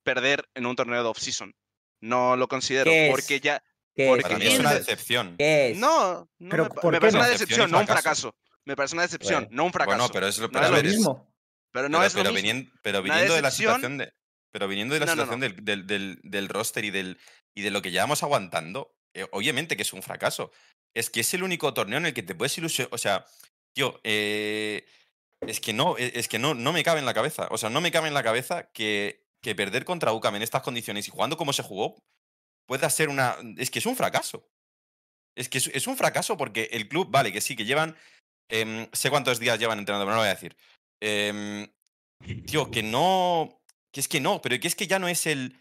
perder 0.03 0.49
en 0.55 0.67
un 0.67 0.75
torneo 0.77 1.03
de 1.03 1.09
off-season. 1.09 1.55
No 2.01 2.37
lo 2.37 2.49
considero, 2.49 2.91
¿Qué 2.91 3.07
es? 3.07 3.11
porque 3.11 3.41
ya... 3.41 3.63
¿Qué 3.95 4.09
Porque 4.09 4.21
es, 4.21 4.23
Para 4.25 4.39
mí 4.39 4.47
es 4.47 4.59
una 4.59 4.73
de- 4.75 4.79
decepción. 4.81 5.37
¿Qué 5.39 5.71
es? 5.71 5.79
No, 5.79 6.29
no 6.39 6.51
Pero 6.51 6.65
me, 6.65 6.71
¿por 6.71 6.93
me 6.93 6.99
qué 6.99 7.01
parece 7.01 7.17
no? 7.17 7.23
una 7.23 7.31
Decepción 7.31 7.71
no 7.71 7.81
un 7.81 7.87
fracaso. 7.87 8.35
Me 8.67 8.77
parece 8.77 8.95
una 8.95 9.03
decepción, 9.03 9.45
Bueno. 9.45 9.57
no 9.57 9.65
un 9.65 9.73
fracaso. 9.73 9.97
Bueno, 9.99 10.13
pero 10.13 10.27
es 10.27 10.39
lo, 10.39 10.49
No 10.49 10.59
es 10.61 10.65
a 10.67 10.69
lo 10.69 10.77
ver, 10.77 10.87
es- 10.87 10.93
mismo. 10.97 11.35
Pero 11.73 11.89
no 11.89 11.99
pero, 11.99 12.07
es 12.07 12.15
lo 12.15 12.21
pero 12.23 12.33
mismo. 12.35 12.49
venien- 12.49 12.73
pero 12.83 13.03
viniendo 13.03 13.35
de 13.35 13.41
la 13.43 13.51
situación 13.51 13.97
de. 13.99 14.13
Pero 14.53 14.69
viniendo 14.69 14.93
de 14.95 15.01
la 15.01 15.07
No, 15.07 15.15
no, 15.17 15.23
situación 15.23 15.41
no. 15.41 15.47
Del, 15.57 15.65
del, 15.65 15.87
del- 15.87 16.21
del 16.25 16.49
roster 16.51 16.85
y 16.85 16.91
del 16.91 17.19
y 17.55 17.63
de 17.63 17.71
lo 17.71 17.81
que 17.81 17.91
llevamos 17.91 18.23
aguantando, 18.23 18.95
eh, 19.15 19.27
obviamente 19.33 19.77
que 19.77 19.83
es 19.83 19.93
un 19.95 20.03
fracaso. 20.03 20.53
Es 20.95 21.09
que 21.09 21.21
es 21.21 21.33
el 21.33 21.43
único 21.43 21.73
torneo 21.73 21.97
en 21.99 22.05
el 22.07 22.13
que 22.15 22.23
te 22.23 22.35
puedes 22.35 22.57
ilusionar. 22.59 22.91
O 22.93 22.99
sea, 22.99 23.25
tío, 23.77 24.01
eh, 24.05 24.87
es 25.47 25.61
que 25.61 25.75
no, 25.75 25.99
e- 25.99 26.13
es 26.19 26.29
que 26.29 26.39
no, 26.39 26.55
no 26.55 26.73
me 26.73 26.83
cabe 26.83 27.01
en 27.01 27.07
la 27.07 27.15
cabeza. 27.15 27.47
O 27.51 27.59
sea, 27.59 27.69
no 27.69 27.81
me 27.83 27.93
cabe 27.93 28.09
en 28.09 28.15
la 28.15 28.23
cabeza 28.23 28.71
que, 28.73 29.27
que 29.43 29.55
perder 29.55 29.85
contra 29.85 30.13
UCAM 30.15 30.37
en 30.37 30.43
estas 30.43 30.63
condiciones 30.63 31.07
y 31.07 31.11
jugando 31.11 31.37
como 31.37 31.53
se 31.53 31.63
jugó 31.63 31.97
pueda 32.67 32.89
ser 32.91 33.11
una. 33.11 33.37
Es 33.59 33.71
que 33.71 33.79
es 33.79 33.87
un 33.87 33.95
fracaso. 33.97 34.49
Es 35.37 35.51
que 35.51 35.59
es, 35.59 35.87
un 35.87 35.99
fracaso 35.99 36.39
porque 36.39 36.71
el 36.73 36.89
club, 36.89 37.11
vale, 37.11 37.31
que 37.31 37.43
sí, 37.43 37.55
que 37.55 37.67
llevan. 37.67 37.95
em, 38.49 38.89
sé 38.93 39.11
cuántos 39.11 39.39
días 39.39 39.59
llevan 39.59 39.79
entrenando, 39.79 40.07
pero 40.07 40.17
no 40.17 40.23
lo 40.23 40.27
voy 40.27 40.31
a 40.31 40.35
decir. 40.35 40.57
Em, 41.01 41.69
tío, 42.47 42.71
que 42.71 42.83
no. 42.83 43.61
Que 43.93 44.01
es 44.01 44.09
que 44.09 44.21
no, 44.21 44.41
pero 44.41 44.59
que 44.59 44.69
es 44.69 44.75
que 44.75 44.87
ya 44.87 44.99
no 44.99 45.09
es 45.09 45.27
el. 45.27 45.59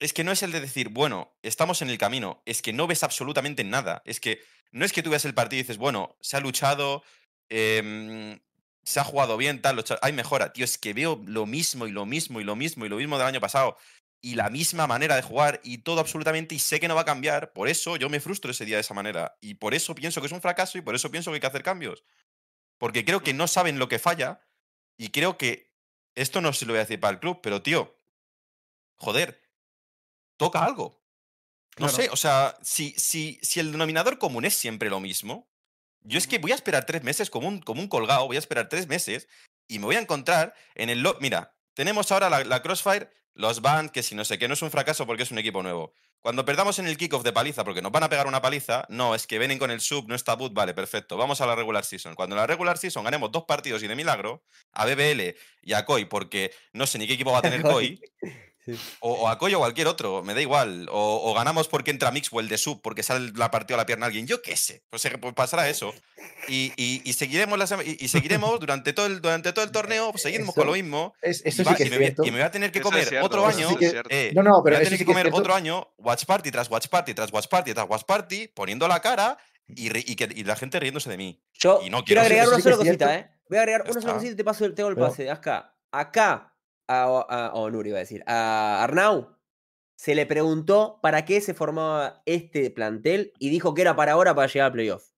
Es 0.00 0.12
que 0.12 0.24
no 0.24 0.32
es 0.32 0.42
el 0.42 0.50
de 0.50 0.60
decir, 0.60 0.88
bueno, 0.88 1.32
estamos 1.42 1.80
en 1.80 1.90
el 1.90 1.96
camino. 1.98 2.42
Es 2.44 2.60
que 2.60 2.72
no 2.72 2.88
ves 2.88 3.04
absolutamente 3.04 3.62
nada. 3.62 4.02
Es 4.04 4.18
que 4.18 4.42
no 4.72 4.84
es 4.84 4.92
que 4.92 5.02
tú 5.02 5.10
veas 5.10 5.24
el 5.24 5.34
partido 5.34 5.60
y 5.60 5.62
dices, 5.62 5.78
bueno, 5.78 6.16
se 6.20 6.36
ha 6.36 6.40
luchado, 6.40 7.02
em, 7.48 8.38
se 8.84 9.00
ha 9.00 9.04
jugado 9.04 9.36
bien, 9.36 9.62
tal, 9.62 9.84
hay 10.02 10.12
mejora. 10.12 10.52
Tío, 10.52 10.64
es 10.64 10.78
que 10.78 10.92
veo 10.94 11.22
lo 11.26 11.46
mismo 11.46 11.86
y 11.86 11.92
lo 11.92 12.06
mismo 12.06 12.40
y 12.40 12.44
lo 12.44 12.56
mismo 12.56 12.86
y 12.86 12.88
lo 12.88 12.96
mismo 12.96 13.18
del 13.18 13.26
año 13.26 13.40
pasado. 13.40 13.76
Y 14.22 14.34
la 14.34 14.50
misma 14.50 14.86
manera 14.86 15.16
de 15.16 15.22
jugar 15.22 15.60
y 15.62 15.78
todo 15.78 16.00
absolutamente 16.00 16.54
y 16.54 16.58
sé 16.58 16.80
que 16.80 16.88
no 16.88 16.94
va 16.94 17.02
a 17.02 17.04
cambiar. 17.04 17.52
Por 17.52 17.68
eso 17.68 17.96
yo 17.96 18.08
me 18.08 18.20
frustro 18.20 18.50
ese 18.50 18.64
día 18.64 18.76
de 18.76 18.80
esa 18.82 18.94
manera. 18.94 19.36
Y 19.40 19.54
por 19.54 19.74
eso 19.74 19.94
pienso 19.94 20.20
que 20.20 20.26
es 20.26 20.32
un 20.32 20.40
fracaso 20.40 20.78
y 20.78 20.80
por 20.82 20.94
eso 20.94 21.10
pienso 21.10 21.30
que 21.30 21.36
hay 21.36 21.40
que 21.40 21.46
hacer 21.46 21.62
cambios. 21.62 22.04
Porque 22.78 23.04
creo 23.04 23.22
que 23.22 23.34
no 23.34 23.46
saben 23.48 23.78
lo 23.78 23.88
que 23.88 23.98
falla 23.98 24.40
y 24.98 25.10
creo 25.10 25.38
que 25.38 25.74
esto 26.14 26.40
no 26.40 26.52
se 26.52 26.66
lo 26.66 26.72
voy 26.72 26.78
a 26.78 26.84
decir 26.84 27.00
para 27.00 27.12
el 27.12 27.20
club, 27.20 27.40
pero 27.42 27.62
tío, 27.62 27.96
joder, 28.96 29.40
toca 30.36 30.64
algo. 30.64 31.02
No 31.78 31.88
Claro. 31.88 31.96
sé, 31.96 32.08
o 32.10 32.16
sea, 32.16 32.56
si, 32.62 32.92
si, 32.92 33.38
si 33.42 33.60
el 33.60 33.72
denominador 33.72 34.18
común 34.18 34.44
es 34.46 34.54
siempre 34.54 34.88
lo 34.90 35.00
mismo, 35.00 35.50
yo 36.06 36.18
es 36.18 36.26
que 36.26 36.38
voy 36.38 36.52
a 36.52 36.54
esperar 36.54 36.86
tres 36.86 37.02
meses 37.02 37.30
como 37.30 37.48
un, 37.48 37.60
como 37.60 37.80
un 37.80 37.88
colgado, 37.88 38.26
voy 38.26 38.36
a 38.36 38.38
esperar 38.40 38.68
tres 38.68 38.86
meses 38.86 39.28
y 39.68 39.78
me 39.78 39.86
voy 39.86 39.96
a 39.96 40.00
encontrar 40.00 40.54
en 40.74 40.90
el... 40.90 41.04
Mira, 41.20 41.54
tenemos 41.74 42.10
ahora 42.12 42.30
la, 42.30 42.44
la 42.44 42.62
Crossfire 42.62 43.10
los 43.36 43.60
bans, 43.60 43.92
que 43.92 44.02
si 44.02 44.14
no 44.14 44.24
sé 44.24 44.38
qué, 44.38 44.48
no 44.48 44.54
es 44.54 44.62
un 44.62 44.70
fracaso 44.70 45.06
porque 45.06 45.22
es 45.22 45.30
un 45.30 45.38
equipo 45.38 45.62
nuevo. 45.62 45.92
Cuando 46.20 46.44
perdamos 46.44 46.78
en 46.78 46.88
el 46.88 46.96
kickoff 46.96 47.22
de 47.22 47.32
paliza 47.32 47.62
porque 47.64 47.82
nos 47.82 47.92
van 47.92 48.02
a 48.02 48.08
pegar 48.08 48.26
una 48.26 48.42
paliza, 48.42 48.84
no, 48.88 49.14
es 49.14 49.26
que 49.26 49.38
vienen 49.38 49.58
con 49.58 49.70
el 49.70 49.80
sub, 49.80 50.08
no 50.08 50.14
está 50.14 50.34
boot, 50.34 50.54
vale, 50.54 50.74
perfecto, 50.74 51.16
vamos 51.16 51.40
a 51.40 51.46
la 51.46 51.54
regular 51.54 51.84
season. 51.84 52.14
Cuando 52.14 52.34
en 52.34 52.40
la 52.40 52.46
regular 52.46 52.78
season 52.78 53.04
ganemos 53.04 53.30
dos 53.30 53.44
partidos 53.44 53.82
y 53.82 53.86
de 53.86 53.94
milagro, 53.94 54.42
a 54.72 54.86
BBL 54.86 55.36
y 55.62 55.72
a 55.74 55.84
COI, 55.84 56.06
porque 56.06 56.52
no 56.72 56.86
sé 56.86 56.98
ni 56.98 57.06
qué 57.06 57.12
equipo 57.12 57.30
va 57.30 57.38
a 57.38 57.42
tener 57.42 57.62
COI, 57.62 58.00
Sí. 58.66 58.78
o, 59.00 59.12
o 59.14 59.28
a 59.28 59.38
COI 59.38 59.54
o 59.54 59.58
cualquier 59.60 59.86
otro, 59.86 60.22
me 60.22 60.34
da 60.34 60.42
igual. 60.42 60.88
O, 60.90 61.30
o 61.30 61.34
ganamos 61.34 61.68
porque 61.68 61.90
entra 61.92 62.10
Mixwell 62.10 62.48
de 62.48 62.58
sub, 62.58 62.82
porque 62.82 63.02
sale 63.02 63.30
la 63.36 63.50
partida 63.50 63.76
a 63.76 63.78
la 63.78 63.86
pierna 63.86 64.04
a 64.04 64.08
alguien, 64.08 64.26
yo 64.26 64.42
qué 64.42 64.56
sé, 64.56 64.82
pues, 64.90 65.00
se- 65.02 65.16
pues 65.18 65.32
pasará 65.34 65.68
eso. 65.68 65.94
Y, 66.48 66.72
y- 66.76 67.00
y 67.04 67.12
seguiremos, 67.12 67.58
la 67.58 67.82
y, 67.84 67.96
y 68.04 68.08
seguiremos 68.08 68.58
durante, 68.60 68.92
todo 68.92 69.06
el, 69.06 69.20
durante 69.22 69.52
todo 69.52 69.64
el 69.64 69.70
torneo, 69.70 70.10
pues, 70.10 70.22
seguimos 70.22 70.54
con 70.54 70.62
Eso- 70.62 70.70
lo 70.70 70.72
mismo. 70.72 71.14
Es, 71.22 71.42
Y, 71.44 71.48
eso 71.48 71.64
va- 71.64 71.70
sí 71.72 71.76
que 71.76 71.82
y 71.84 71.86
es 71.86 72.18
me, 72.18 72.26
y 72.26 72.30
me 72.32 72.38
voy 72.38 72.46
a 72.46 72.50
tener 72.50 72.72
que 72.72 72.80
Eso 72.80 72.88
comer 72.90 73.06
cierto, 73.06 73.26
otro 73.26 73.46
año. 73.46 73.68
sí 73.68 73.76
que- 73.76 74.02
eh, 74.10 74.32
No, 74.34 74.42
no, 74.42 74.58
me 74.58 74.62
pero 74.64 74.76
voy 74.76 74.82
a 74.82 74.84
tener 74.84 74.88
sí 74.88 74.98
que 74.98 75.04
comer 75.06 75.30
otro 75.32 75.54
año, 75.54 75.88
watch 75.98 76.24
party 76.24 76.50
tras 76.50 76.68
watch 76.68 76.88
party 76.88 77.14
tras 77.14 77.32
watch 77.32 77.46
party 77.46 77.72
tras 77.72 77.88
watch 77.88 78.02
party, 78.04 78.48
poniendo 78.48 78.88
la 78.88 79.00
cara 79.00 79.38
y, 79.68 79.88
que, 80.16 80.28
y 80.34 80.44
la 80.44 80.56
gente 80.56 80.78
riéndose 80.80 81.08
de 81.10 81.16
mí. 81.16 81.40
Yo 81.54 81.80
Y 81.84 81.90
no 81.90 82.04
quiero 82.04 82.20
quiero- 82.20 82.20
agregar 82.22 82.48
una 82.48 82.60
sola 82.60 82.76
cosita. 82.76 83.14
¿eh? 83.16 83.30
Voy 83.48 83.58
a 83.58 83.60
agregar 83.60 83.82
una 83.88 84.00
sola 84.00 84.14
cosita 84.14 84.32
y 84.32 84.36
te 84.36 84.44
paso 84.44 84.64
el, 84.64 84.74
tengo 84.74 84.88
el 84.88 84.94
Pero- 84.96 85.08
pase. 85.08 85.30
Acá, 85.30 85.72
acá, 85.92 86.52
a, 86.88 87.04
a, 87.28 87.46
a 87.48 87.54
Onur 87.54 87.86
iba 87.86 87.96
a 87.96 88.00
decir, 88.00 88.22
a 88.26 88.82
Arnau 88.82 89.36
se 89.98 90.14
le 90.14 90.26
preguntó 90.26 90.98
para 91.02 91.24
qué 91.24 91.40
se 91.40 91.54
formaba 91.54 92.22
este 92.26 92.70
plantel 92.70 93.32
y 93.38 93.48
dijo 93.50 93.72
que 93.74 93.82
era 93.82 93.96
para 93.96 94.12
ahora 94.12 94.34
para 94.34 94.46
llegar 94.52 94.68
a 94.68 94.72
playoff. 94.72 95.10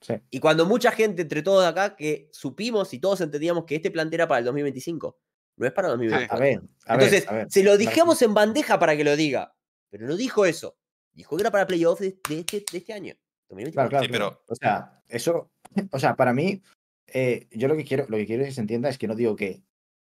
Sí. 0.00 0.14
Y 0.30 0.40
cuando 0.40 0.66
mucha 0.66 0.90
gente, 0.92 1.22
entre 1.22 1.42
todos 1.42 1.64
acá, 1.64 1.96
que 1.96 2.28
supimos 2.32 2.92
y 2.94 2.98
todos 2.98 3.20
entendíamos 3.20 3.64
que 3.64 3.76
este 3.76 3.90
plantel 3.90 4.20
era 4.20 4.28
para 4.28 4.40
el 4.40 4.44
2025, 4.44 5.18
no 5.56 5.66
es 5.66 5.72
para 5.72 5.88
el 5.88 5.94
A 5.94 5.96
2024. 5.96 6.38
ver, 6.38 6.60
a 6.86 6.96
ver, 6.96 7.04
Entonces, 7.04 7.28
a 7.28 7.32
ver. 7.34 7.46
se 7.50 7.62
lo 7.62 7.76
dijimos 7.76 8.20
en 8.22 8.34
bandeja 8.34 8.78
para 8.78 8.96
que 8.96 9.04
lo 9.04 9.14
diga, 9.16 9.54
pero 9.90 10.06
no 10.06 10.16
dijo 10.16 10.46
eso. 10.46 10.76
Dijo 11.12 11.36
que 11.36 11.42
era 11.42 11.50
para 11.50 11.66
playoff 11.66 12.00
de, 12.00 12.18
de 12.28 12.38
este, 12.40 12.64
de 12.72 12.78
este 12.78 12.92
año. 12.92 13.14
2024. 13.50 13.90
Claro, 13.90 13.90
claro. 13.90 14.04
Sí, 14.04 14.08
claro. 14.08 14.30
pero- 14.30 14.44
O 14.48 14.54
sea, 14.54 15.02
eso. 15.08 15.50
O 15.92 15.98
sea, 15.98 16.16
para 16.16 16.32
mí, 16.32 16.62
eh, 17.06 17.48
yo 17.50 17.68
lo 17.68 17.76
que 17.76 17.84
quiero, 17.84 18.06
lo 18.08 18.16
que 18.16 18.26
quiero 18.26 18.44
que 18.44 18.52
se 18.52 18.60
entienda 18.60 18.88
es 18.88 18.98
que 18.98 19.06
no 19.08 19.14
digo 19.14 19.36
que 19.36 19.62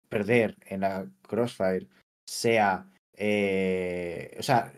perder 0.08 0.56
en 0.66 0.80
la 0.80 1.06
Crossfire 1.22 1.86
sea. 2.26 2.86
eh, 3.14 4.36
o 4.38 4.42
sea, 4.42 4.72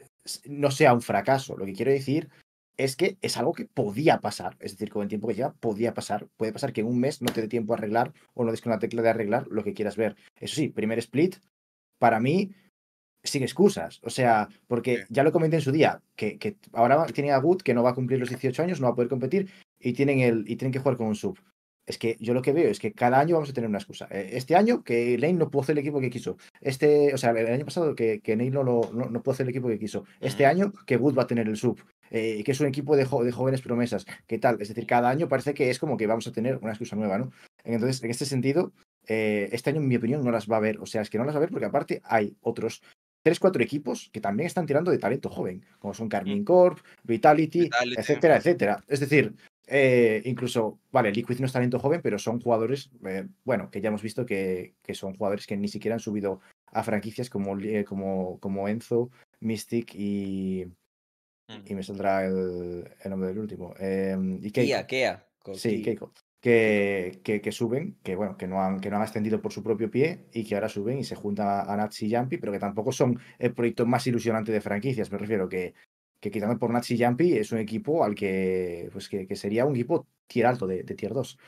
no 0.46 0.70
sea 0.70 0.94
un 0.94 1.02
fracaso. 1.02 1.56
Lo 1.56 1.64
que 1.66 1.74
quiero 1.74 1.90
decir 1.92 2.28
es 2.76 2.96
que 2.96 3.18
es 3.20 3.36
algo 3.36 3.52
que 3.52 3.66
podía 3.66 4.20
pasar. 4.20 4.56
Es 4.60 4.72
decir, 4.72 4.90
con 4.90 5.02
el 5.02 5.08
tiempo 5.08 5.28
que 5.28 5.34
lleva, 5.34 5.52
podía 5.54 5.94
pasar. 5.94 6.28
Puede 6.36 6.52
pasar 6.52 6.72
que 6.72 6.80
en 6.82 6.86
un 6.88 7.00
mes 7.00 7.22
no 7.22 7.32
te 7.32 7.42
dé 7.42 7.48
tiempo 7.48 7.72
a 7.72 7.76
arreglar 7.76 8.12
o 8.34 8.44
no 8.44 8.50
des 8.50 8.62
con 8.62 8.70
la 8.72 8.78
tecla 8.78 9.02
de 9.02 9.10
arreglar 9.10 9.46
lo 9.48 9.64
que 9.64 9.74
quieras 9.74 9.96
ver. 9.96 10.16
Eso 10.40 10.56
sí, 10.56 10.68
primer 10.68 10.98
split, 10.98 11.36
para 11.98 12.20
mí, 12.20 12.52
sin 13.22 13.42
excusas. 13.42 14.00
O 14.02 14.10
sea, 14.10 14.48
porque 14.66 15.04
ya 15.10 15.22
lo 15.22 15.32
comenté 15.32 15.56
en 15.56 15.62
su 15.62 15.72
día, 15.72 16.02
que, 16.16 16.38
que 16.38 16.56
ahora 16.72 17.06
tiene 17.06 17.32
a 17.32 17.38
Good 17.38 17.62
que 17.62 17.74
no 17.74 17.82
va 17.82 17.90
a 17.90 17.94
cumplir 17.94 18.18
los 18.20 18.30
18 18.30 18.62
años, 18.62 18.80
no 18.80 18.86
va 18.86 18.92
a 18.92 18.96
poder 18.96 19.10
competir 19.10 19.50
y 19.78 19.92
tienen, 19.92 20.20
el, 20.20 20.44
y 20.48 20.56
tienen 20.56 20.72
que 20.72 20.78
jugar 20.78 20.96
con 20.96 21.08
un 21.08 21.16
sub. 21.16 21.38
Es 21.90 21.98
que 21.98 22.16
yo 22.20 22.32
lo 22.34 22.40
que 22.42 22.52
veo 22.52 22.68
es 22.70 22.78
que 22.78 22.92
cada 22.92 23.18
año 23.20 23.34
vamos 23.34 23.50
a 23.50 23.52
tener 23.52 23.68
una 23.68 23.78
excusa. 23.78 24.06
Eh, 24.10 24.30
Este 24.32 24.56
año 24.56 24.82
que 24.82 25.18
Lane 25.18 25.34
no 25.34 25.50
pudo 25.50 25.62
hacer 25.62 25.74
el 25.74 25.80
equipo 25.80 26.00
que 26.00 26.08
quiso. 26.10 26.36
Este, 26.60 27.12
o 27.12 27.18
sea, 27.18 27.30
el 27.32 27.46
año 27.48 27.64
pasado 27.64 27.94
que, 27.94 28.20
que 28.20 28.36
Neil 28.36 28.52
no, 28.54 28.62
lo- 28.62 28.90
no, 28.94 29.10
no 29.10 29.22
pudo 29.22 29.32
hacer 29.34 29.44
el 29.44 29.50
equipo 29.50 29.68
que 29.68 29.78
quiso. 29.78 30.04
Este 30.20 30.46
año 30.46 30.72
que 30.86 30.96
Wood 30.96 31.16
va 31.18 31.24
a 31.24 31.26
tener 31.26 31.48
el 31.48 31.56
sub. 31.56 31.78
eh, 32.12 32.42
que 32.44 32.50
es 32.52 32.60
un 32.60 32.66
equipo 32.66 32.96
de, 32.96 33.04
jo- 33.04 33.22
de 33.24 33.30
jóvenes 33.30 33.60
promesas. 33.62 34.04
¿Qué 34.26 34.38
tal? 34.38 34.60
Es 34.60 34.68
decir, 34.68 34.84
cada 34.86 35.08
año 35.10 35.28
parece 35.28 35.54
que 35.54 35.70
es 35.70 35.78
como 35.78 35.96
que 35.96 36.06
vamos 36.08 36.26
a 36.26 36.32
tener 36.32 36.56
una 36.62 36.70
excusa 36.72 36.96
nueva, 36.96 37.18
¿no? 37.18 37.30
Entonces, 37.62 38.02
en 38.02 38.10
este 38.10 38.24
sentido, 38.24 38.72
eh, 39.06 39.48
este 39.52 39.70
año, 39.70 39.80
en 39.80 39.86
mi 39.88 39.94
opinión, 39.96 40.24
no 40.24 40.30
las 40.32 40.48
va 40.48 40.56
a 40.56 40.60
ver. 40.60 40.78
O 40.80 40.86
sea, 40.86 41.02
es 41.02 41.10
que 41.10 41.18
no 41.18 41.24
las 41.24 41.34
va 41.34 41.38
a 41.38 41.40
ver 41.40 41.50
porque 41.50 41.66
aparte 41.66 42.00
hay 42.04 42.34
otros 42.40 42.82
tres, 43.22 43.38
cuatro 43.38 43.62
equipos 43.62 44.08
que 44.12 44.20
también 44.20 44.46
están 44.48 44.66
tirando 44.66 44.90
de 44.90 44.98
talento 44.98 45.28
joven, 45.28 45.62
como 45.78 45.92
son 45.94 46.08
Carmine 46.08 46.42
Corp, 46.44 46.78
Vitality, 47.04 47.60
Vitality. 47.64 48.00
etcétera, 48.00 48.36
etcétera. 48.38 48.84
Es 48.88 48.98
decir, 49.00 49.34
eh, 49.70 50.20
incluso, 50.24 50.78
vale, 50.92 51.12
Liquid 51.12 51.38
no 51.38 51.46
es 51.46 51.52
talento 51.52 51.78
joven, 51.78 52.00
pero 52.02 52.18
son 52.18 52.40
jugadores, 52.40 52.90
eh, 53.06 53.26
bueno, 53.44 53.70
que 53.70 53.80
ya 53.80 53.88
hemos 53.88 54.02
visto 54.02 54.26
que, 54.26 54.74
que 54.82 54.94
son 54.94 55.14
jugadores 55.16 55.46
que 55.46 55.56
ni 55.56 55.68
siquiera 55.68 55.94
han 55.94 56.00
subido 56.00 56.40
a 56.66 56.82
franquicias 56.82 57.30
como, 57.30 57.58
eh, 57.60 57.84
como, 57.84 58.38
como 58.40 58.68
Enzo, 58.68 59.10
Mystic 59.40 59.94
y, 59.94 60.66
y 61.64 61.74
me 61.74 61.82
saldrá 61.82 62.26
el, 62.26 62.88
el 63.02 63.10
nombre 63.10 63.28
del 63.30 63.38
último. 63.38 63.74
y 63.78 64.50
Keiko. 64.50 64.86
Kia, 64.86 64.86
Sí. 65.54 65.82
Keiko. 65.82 66.12
Que, 66.42 67.20
que, 67.22 67.42
que 67.42 67.52
suben, 67.52 67.98
que 68.02 68.16
bueno, 68.16 68.38
que 68.38 68.46
no, 68.46 68.62
han, 68.62 68.80
que 68.80 68.88
no 68.88 68.96
han 68.96 69.02
ascendido 69.02 69.42
por 69.42 69.52
su 69.52 69.62
propio 69.62 69.90
pie 69.90 70.24
y 70.32 70.44
que 70.44 70.54
ahora 70.54 70.70
suben 70.70 70.98
y 70.98 71.04
se 71.04 71.14
juntan 71.14 71.46
a, 71.48 71.60
a 71.62 71.76
Nats 71.76 72.02
y 72.02 72.14
Jumpy, 72.14 72.38
pero 72.38 72.50
que 72.50 72.58
tampoco 72.58 72.92
son 72.92 73.20
el 73.38 73.52
proyecto 73.52 73.84
más 73.84 74.06
ilusionante 74.06 74.50
de 74.50 74.62
franquicias. 74.62 75.12
Me 75.12 75.18
refiero 75.18 75.50
que, 75.50 75.74
que 76.20 76.30
quitando 76.30 76.58
por 76.58 76.70
y 76.88 77.02
Jumpy 77.02 77.32
es 77.36 77.50
un 77.52 77.58
equipo 77.58 78.04
al 78.04 78.14
que, 78.14 78.88
pues 78.92 79.08
que, 79.08 79.26
que 79.26 79.36
sería 79.36 79.64
un 79.64 79.74
equipo 79.74 80.06
tier 80.26 80.46
alto 80.46 80.66
de, 80.66 80.82
de 80.82 80.94
tier 80.94 81.12
2. 81.12 81.38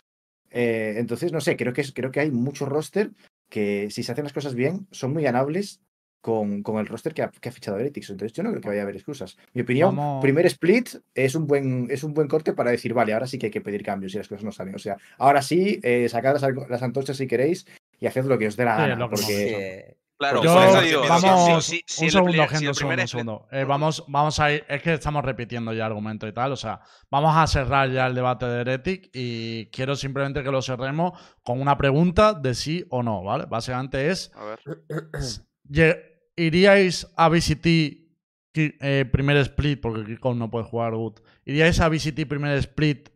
Eh, 0.51 0.95
entonces, 0.97 1.33
no 1.33 1.41
sé, 1.41 1.57
creo 1.57 1.73
que, 1.73 1.83
es- 1.83 1.93
creo 1.93 2.11
que 2.11 2.21
hay 2.21 2.31
mucho 2.31 2.67
roster 2.67 3.11
que 3.49 3.89
si 3.91 4.03
se 4.03 4.13
hacen 4.13 4.25
las 4.25 4.33
cosas 4.33 4.55
bien 4.55 4.87
son 4.91 5.13
muy 5.13 5.23
ganables 5.23 5.81
con, 6.23 6.63
con 6.63 6.79
el 6.79 6.87
roster 6.87 7.13
que 7.15 7.23
ha, 7.23 7.31
que 7.31 7.49
ha 7.49 7.53
fichado 7.53 7.79
Heretics. 7.79 8.11
Entonces 8.11 8.33
yo 8.35 8.43
no 8.43 8.51
creo 8.51 8.63
que 8.63 8.69
vaya 8.69 8.81
a 8.81 8.85
haber 8.85 8.97
excusas. 8.97 9.37
Mi 9.55 9.63
opinión, 9.63 9.95
Vamos- 9.97 10.23
primer 10.23 10.47
split 10.47 10.89
es 11.15 11.35
un 11.35 11.47
buen 11.47 11.89
es 11.91 12.03
un 12.05 12.15
buen 12.15 12.29
corte 12.29 12.53
para 12.55 12.71
decir, 12.71 12.95
vale, 12.95 13.13
ahora 13.13 13.27
sí 13.27 13.39
que 13.39 13.47
hay 13.47 13.53
que 13.53 13.61
pedir 13.61 13.83
cambios 13.83 14.13
si 14.13 14.19
las 14.19 14.29
cosas 14.29 14.45
no 14.45 14.53
salen. 14.53 14.75
O 14.75 14.79
sea, 14.79 14.97
ahora 15.19 15.43
sí, 15.43 15.81
eh, 15.83 16.09
sacad 16.09 16.39
las, 16.41 16.69
las 16.71 16.83
antorchas 16.83 17.17
si 17.17 17.27
queréis 17.27 17.67
y 18.01 18.07
haced 18.07 18.25
lo 18.25 18.39
que 18.39 18.47
os 18.47 18.57
dé 18.57 18.65
la 18.65 18.77
Sí, 18.77 18.83
gana. 18.91 19.11
porque 19.11 19.97
Claro, 20.31 20.43
Yo- 20.43 20.55
por 20.55 20.63
eso 20.65 20.81
digo, 20.83 21.01
vamos, 21.09 21.65
si- 21.65 21.77
si- 21.79 21.85
si 21.87 22.05
un 22.05 22.11
segundo, 22.11 22.47
gente, 22.49 22.69
un 22.69 22.75
segundo, 23.09 23.47
un. 23.51 23.59
Eh, 23.59 23.65
vamos, 23.65 24.05
vamos 24.09 24.39
a 24.41 24.53
ir, 24.53 24.65
es 24.69 24.83
que 24.83 24.95
estamos 24.95 25.25
repitiendo 25.25 25.73
ya 25.73 25.87
argumento 25.87 26.27
y 26.29 26.33
tal, 26.33 26.53
o 26.53 26.57
sea, 26.57 26.81
vamos 27.11 27.35
a 27.37 27.47
cerrar 27.47 27.91
ya 27.91 28.07
el 28.07 28.15
debate 28.15 28.47
de 28.47 28.61
Heretic 28.61 29.11
y 29.13 29.67
quiero 29.67 29.97
simplemente 29.97 30.43
que 30.43 30.51
lo 30.51 30.63
cerremos 30.63 31.13
con 31.43 31.61
una 31.61 31.77
pregunta 31.77 32.35
de 32.35 32.55
sí 32.55 32.85
o 32.91 33.03
no, 33.03 33.23
¿vale? 33.25 33.47
Básicamente 33.47 34.09
es, 34.11 34.31
A 34.35 34.45
ver. 34.45 34.61
Lle- 35.69 36.01
¿Iríais 36.37 37.07
a 37.17 37.29
VCT 37.29 37.67
eh, 38.55 39.05
primer 39.11 39.37
split? 39.39 39.81
Porque 39.81 40.05
Kiko 40.05 40.35
no 40.35 40.51
puede 40.51 40.65
jugar 40.65 40.95
Good. 40.95 41.21
¿Iríais 41.45 41.79
a 41.81 41.89
VCT 41.89 42.27
primer 42.27 42.57
split 42.59 43.11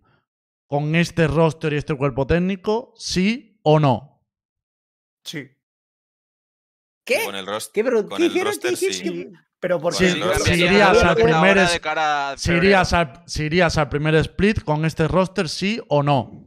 con 0.69 0.95
este 0.95 1.27
roster 1.27 1.73
y 1.73 1.77
este 1.77 1.95
cuerpo 1.95 2.27
técnico? 2.27 2.93
¿Sí 2.97 3.59
o 3.63 3.79
no? 3.81 4.23
Sí. 5.25 5.49
¿Qué? 7.07 7.25
Con 7.25 7.35
el 7.37 7.47
roster. 7.47 7.73
¿Qué, 7.73 7.85
pero, 7.89 8.07
con 8.07 8.19
¿qué 8.19 8.27
el 8.27 8.45
roster, 8.45 8.75
¿Qué- 8.75 8.87
qué- 8.87 8.93
sí. 8.93 9.33
pero 9.61 9.81
Sí, 9.93 10.07
Sí, 10.09 10.21
si 10.45 10.65
irías 10.65 11.03
al 11.03 11.15
primer 11.15 11.67
Si 12.37 12.53
irías, 12.53 12.93
al, 12.93 13.23
si 13.27 13.45
irías 13.45 13.79
al 13.79 13.89
primer 13.89 14.15
split 14.17 14.63
con 14.65 14.85
este 14.85 15.09
roster, 15.09 15.49
sí 15.49 15.81
o 15.89 16.03
no? 16.03 16.45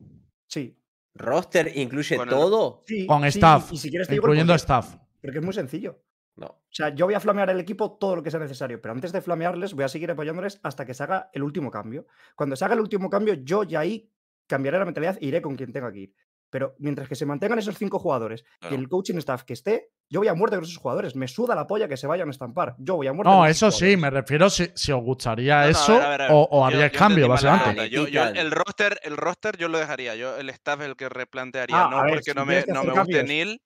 sí. 0.47 0.75
¿Roster 1.15 1.75
incluye 1.75 2.15
Con 2.15 2.29
el- 2.29 2.33
todo? 2.35 2.83
sí, 2.87 3.05
Con 3.07 3.23
sí, 3.23 3.27
staff, 3.29 3.73
Y 3.73 3.77
si 3.77 3.89
quieres 3.89 4.09
incluyendo 4.11 4.53
staff. 4.53 4.95
Porque 5.21 5.39
es 5.39 5.43
muy 5.43 5.53
sencillo. 5.53 6.01
No. 6.37 6.45
O 6.45 6.61
sea, 6.69 6.89
yo 6.95 7.05
voy 7.07 7.13
a 7.15 7.19
flamear 7.19 7.49
el 7.49 7.59
equipo 7.59 7.97
todo 7.97 8.15
lo 8.15 8.23
que 8.23 8.31
sea 8.31 8.39
necesario, 8.39 8.79
pero 8.81 8.93
antes 8.93 9.11
de 9.11 9.21
flamearles 9.21 9.73
voy 9.73 9.83
a 9.83 9.89
seguir 9.89 10.09
apoyándoles 10.11 10.59
hasta 10.63 10.85
que 10.85 10.93
se 10.93 11.03
haga 11.03 11.29
el 11.33 11.43
último 11.43 11.71
cambio. 11.71 12.05
Cuando 12.35 12.55
se 12.55 12.63
haga 12.63 12.75
el 12.75 12.79
último 12.79 13.09
cambio, 13.09 13.33
yo 13.33 13.63
ya 13.63 13.81
ahí 13.81 14.09
cambiaré 14.47 14.79
la 14.79 14.85
mentalidad 14.85 15.17
e 15.19 15.25
iré 15.25 15.41
con 15.41 15.55
quien 15.57 15.73
tenga 15.73 15.91
que 15.91 15.99
ir. 15.99 16.13
Pero 16.49 16.75
mientras 16.79 17.07
que 17.07 17.15
se 17.15 17.25
mantengan 17.25 17.59
esos 17.59 17.77
cinco 17.77 17.99
jugadores 17.99 18.43
Claro. 18.59 18.75
y 18.75 18.79
el 18.79 18.89
coaching 18.89 19.17
staff 19.17 19.43
que 19.43 19.53
esté, 19.53 19.89
yo 20.09 20.19
voy 20.19 20.27
a 20.27 20.33
muerte 20.33 20.55
con 20.57 20.63
esos 20.65 20.77
jugadores. 20.77 21.15
Me 21.15 21.27
suda 21.27 21.53
la 21.55 21.67
polla 21.67 21.87
que 21.87 21.97
se 21.97 22.07
vayan 22.07 22.27
a 22.27 22.31
estampar. 22.31 22.75
Yo 22.79 22.95
voy 22.95 23.07
a 23.07 23.13
muerte 23.13 23.29
No, 23.29 23.39
con 23.39 23.47
esos 23.47 23.75
eso 23.75 23.85
sí, 23.85 23.97
me 23.97 24.09
refiero 24.09 24.49
si, 24.49 24.69
si 24.75 24.91
os 24.91 25.01
gustaría 25.03 25.55
No, 25.55 25.61
no, 25.61 25.67
a 25.67 25.69
eso 25.69 25.93
ver, 25.93 26.01
a 26.03 26.09
ver, 26.09 26.21
a 26.21 26.25
ver. 26.25 26.33
o, 26.33 26.47
o 26.51 26.69
yo 26.71 26.91
cambio, 26.91 27.27
básicamente. 27.27 27.89
Yo- 27.89 28.05
el 28.05 28.51
roster, 28.51 28.99
el 29.03 29.15
roster 29.17 29.57
yo 29.57 29.67
lo 29.67 29.77
dejaría. 29.77 30.15
Yo, 30.15 30.37
el 30.37 30.49
staff 30.49 30.81
es 30.81 30.87
el 30.87 30.95
que 30.95 31.07
replantearía. 31.09 31.85
Ah, 31.85 31.89
no 31.91 31.97
porque 32.07 32.23
si 32.23 32.31
no 32.33 32.45
me, 32.45 32.63
no 32.67 32.83
guste 32.83 33.23
Neil. 33.23 33.61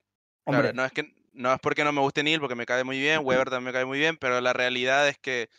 Claro, 0.45 0.73
no 0.73 0.83
es 0.83 0.91
que 0.91 1.13
no 1.31 1.53
es 1.53 1.59
porque 1.61 1.83
no 1.83 1.91
me 1.93 2.01
guste 2.01 2.21
Neil, 2.21 2.39
porque 2.39 2.55
me 2.55 2.65
cae 2.65 2.83
muy 2.83 2.99
bien, 2.99 3.21
Weber 3.23 3.49
también 3.49 3.63
me 3.65 3.71
cae 3.71 3.85
muy 3.85 3.97
bien, 3.97 4.17
pero 4.17 4.39
la 4.41 4.53
realidad 4.53 5.07
es 5.07 5.17
que 5.17 5.49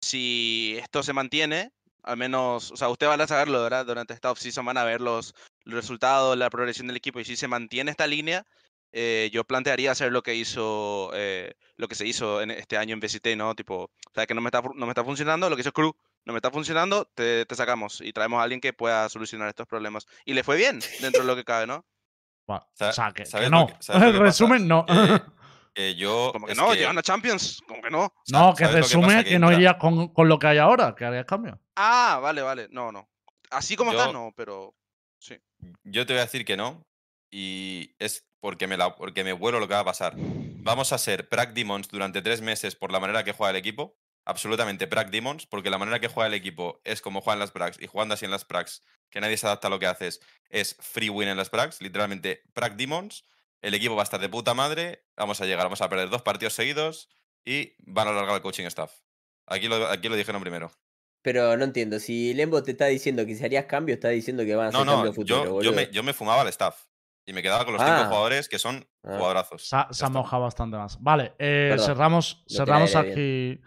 si 0.00 0.76
esto 0.78 1.02
se 1.02 1.12
mantiene, 1.12 1.72
al 2.02 2.16
menos, 2.16 2.70
o 2.70 2.76
sea, 2.76 2.88
usted 2.88 3.08
van 3.08 3.20
a 3.20 3.26
saberlo, 3.26 3.62
¿verdad? 3.62 3.86
Durante 3.86 4.14
esta 4.14 4.30
offseason 4.30 4.64
van 4.64 4.76
a 4.78 4.84
ver 4.84 5.00
los, 5.00 5.34
los 5.66 5.74
resultados, 5.74 6.36
la 6.38 6.48
progresión 6.48 6.86
del 6.86 6.96
equipo, 6.96 7.20
y 7.20 7.24
si 7.26 7.36
se 7.36 7.46
mantiene 7.48 7.90
esta 7.90 8.06
línea, 8.06 8.46
eh, 8.92 9.28
yo 9.32 9.44
plantearía 9.44 9.90
hacer 9.90 10.10
lo 10.12 10.22
que 10.22 10.34
hizo, 10.34 11.10
eh, 11.12 11.52
lo 11.76 11.86
que 11.88 11.94
se 11.94 12.06
hizo 12.06 12.40
en 12.40 12.50
este 12.50 12.78
año 12.78 12.94
en 12.94 13.00
VCT, 13.00 13.36
¿no? 13.36 13.54
Tipo, 13.54 13.84
o 13.84 14.14
sea, 14.14 14.26
que 14.26 14.32
no 14.34 14.40
me 14.40 14.48
está, 14.48 14.62
no 14.62 14.86
me 14.86 14.92
está 14.92 15.04
funcionando, 15.04 15.50
lo 15.50 15.56
que 15.56 15.60
hizo 15.62 15.72
Crew, 15.72 15.94
no 16.24 16.32
me 16.32 16.38
está 16.38 16.50
funcionando, 16.50 17.04
te, 17.14 17.44
te 17.44 17.54
sacamos 17.54 18.00
y 18.00 18.12
traemos 18.12 18.40
a 18.40 18.44
alguien 18.44 18.60
que 18.60 18.72
pueda 18.72 19.08
solucionar 19.10 19.48
estos 19.48 19.66
problemas. 19.66 20.06
Y 20.24 20.32
le 20.34 20.42
fue 20.44 20.56
bien, 20.56 20.80
dentro 21.00 21.20
de 21.22 21.26
lo 21.26 21.36
que 21.36 21.44
cabe, 21.44 21.66
¿no? 21.66 21.84
Bueno, 22.46 22.64
o 22.80 22.92
sea, 22.92 23.12
que, 23.12 23.24
que 23.24 23.26
¿sabes 23.26 23.50
lo 23.50 23.58
no. 23.60 23.66
que- 23.66 23.72
que 23.74 23.78
pasa? 23.92 23.98
resumen, 24.18 24.66
no. 24.68 24.86
Que, 24.86 25.20
que 25.74 25.94
yo. 25.96 26.30
Como 26.32 26.46
que 26.46 26.54
no, 26.54 26.70
que- 26.70 26.76
llegan 26.78 26.96
a 26.96 27.02
Champions, 27.02 27.60
como 27.66 27.82
que 27.82 27.90
no. 27.90 28.12
no, 28.28 28.54
que 28.54 28.64
¿sabes 28.64 28.76
lo 28.76 28.82
resume 28.82 29.06
pasa? 29.08 29.24
que, 29.24 29.38
no 29.38 29.48
entra- 29.48 29.56
irías 29.58 29.74
con, 29.76 30.08
con 30.14 30.28
lo 30.28 30.38
que 30.38 30.46
hay 30.46 30.58
ahora, 30.58 30.94
que 30.94 31.04
harías 31.04 31.26
cambio. 31.26 31.60
Ah, 31.74 32.18
vale, 32.22 32.40
vale, 32.42 32.68
no, 32.70 32.92
no. 32.92 33.08
Así 33.50 33.76
como 33.76 33.90
está, 33.90 34.06
Yo- 34.06 34.12
no, 34.12 34.32
pero 34.36 34.74
Yo 35.84 36.06
te 36.06 36.12
voy 36.12 36.20
a 36.20 36.24
decir 36.24 36.44
que 36.44 36.56
no. 36.56 36.86
Y 37.30 37.94
es 37.98 38.26
porque 38.40 38.66
me, 38.66 38.76
la, 38.76 38.94
porque 38.94 39.24
me 39.24 39.32
vuelo 39.32 39.60
lo 39.60 39.68
que 39.68 39.74
va 39.74 39.80
a 39.80 39.84
pasar. 39.84 40.14
Vamos 40.16 40.92
a 40.92 40.98
ser 40.98 41.28
Prague 41.28 41.52
Demons 41.52 41.88
durante 41.88 42.22
tres 42.22 42.40
meses 42.40 42.76
por 42.76 42.92
la 42.92 43.00
manera 43.00 43.24
que 43.24 43.32
juega 43.32 43.50
el 43.50 43.56
equipo. 43.56 43.96
Absolutamente 44.24 44.86
Prague 44.86 45.10
Demons, 45.10 45.46
porque 45.46 45.70
la 45.70 45.78
manera 45.78 46.00
que 46.00 46.08
juega 46.08 46.26
el 46.26 46.34
equipo 46.34 46.80
es 46.84 47.00
como 47.00 47.20
juegan 47.20 47.38
las 47.38 47.52
Prags 47.52 47.80
y 47.80 47.86
jugando 47.86 48.14
así 48.14 48.24
en 48.24 48.32
las 48.32 48.44
Prags, 48.44 48.82
que 49.08 49.20
nadie 49.20 49.36
se 49.36 49.46
adapta 49.46 49.68
a 49.68 49.70
lo 49.70 49.78
que 49.78 49.86
haces, 49.86 50.20
es 50.50 50.76
free 50.80 51.10
win 51.10 51.28
en 51.28 51.36
las 51.36 51.48
Prags, 51.48 51.80
literalmente 51.80 52.42
Prague 52.52 52.74
Demons. 52.74 53.24
El 53.62 53.74
equipo 53.74 53.94
va 53.94 54.02
a 54.02 54.04
estar 54.04 54.20
de 54.20 54.28
puta 54.28 54.52
madre, 54.52 55.04
vamos 55.16 55.40
a 55.40 55.46
llegar, 55.46 55.64
vamos 55.64 55.80
a 55.80 55.88
perder 55.88 56.10
dos 56.10 56.22
partidos 56.22 56.54
seguidos 56.54 57.08
y 57.44 57.74
van 57.78 58.08
a 58.08 58.10
alargar 58.10 58.34
el 58.34 58.42
coaching 58.42 58.64
staff. 58.66 58.92
Aquí 59.46 59.68
lo, 59.68 59.86
aquí 59.86 60.08
lo 60.08 60.16
dijeron 60.16 60.42
primero. 60.42 60.72
Pero 61.26 61.56
no 61.56 61.64
entiendo, 61.64 61.98
si 61.98 62.32
Lembo 62.34 62.62
te 62.62 62.70
está 62.70 62.84
diciendo 62.86 63.26
que 63.26 63.34
si 63.34 63.44
harías 63.44 63.64
cambio, 63.64 63.96
está 63.96 64.10
diciendo 64.10 64.44
que 64.44 64.54
van 64.54 64.66
a 64.66 64.68
hacer 64.68 64.78
No, 64.78 64.84
no, 64.84 64.92
cambio 64.92 65.12
futuro, 65.12 65.44
yo, 65.44 65.62
yo, 65.62 65.72
me, 65.72 65.88
yo 65.90 66.04
me 66.04 66.12
fumaba 66.12 66.42
al 66.42 66.48
staff 66.48 66.76
y 67.26 67.32
me 67.32 67.42
quedaba 67.42 67.64
con 67.64 67.74
los 67.74 67.82
Ah. 67.82 67.96
cinco 67.98 68.08
jugadores 68.10 68.48
que 68.48 68.60
son 68.60 68.86
Ah. 69.02 69.16
jugadorazos. 69.16 69.68
Se 69.68 69.76
se 69.90 70.06
ha 70.06 70.08
mojado 70.08 70.44
bastante 70.44 70.76
más. 70.76 71.02
Vale, 71.02 71.32
eh, 71.40 71.70
Perdón, 71.72 71.86
cerramos, 71.86 72.44
cerramos 72.48 72.94
aquí. 72.94 73.60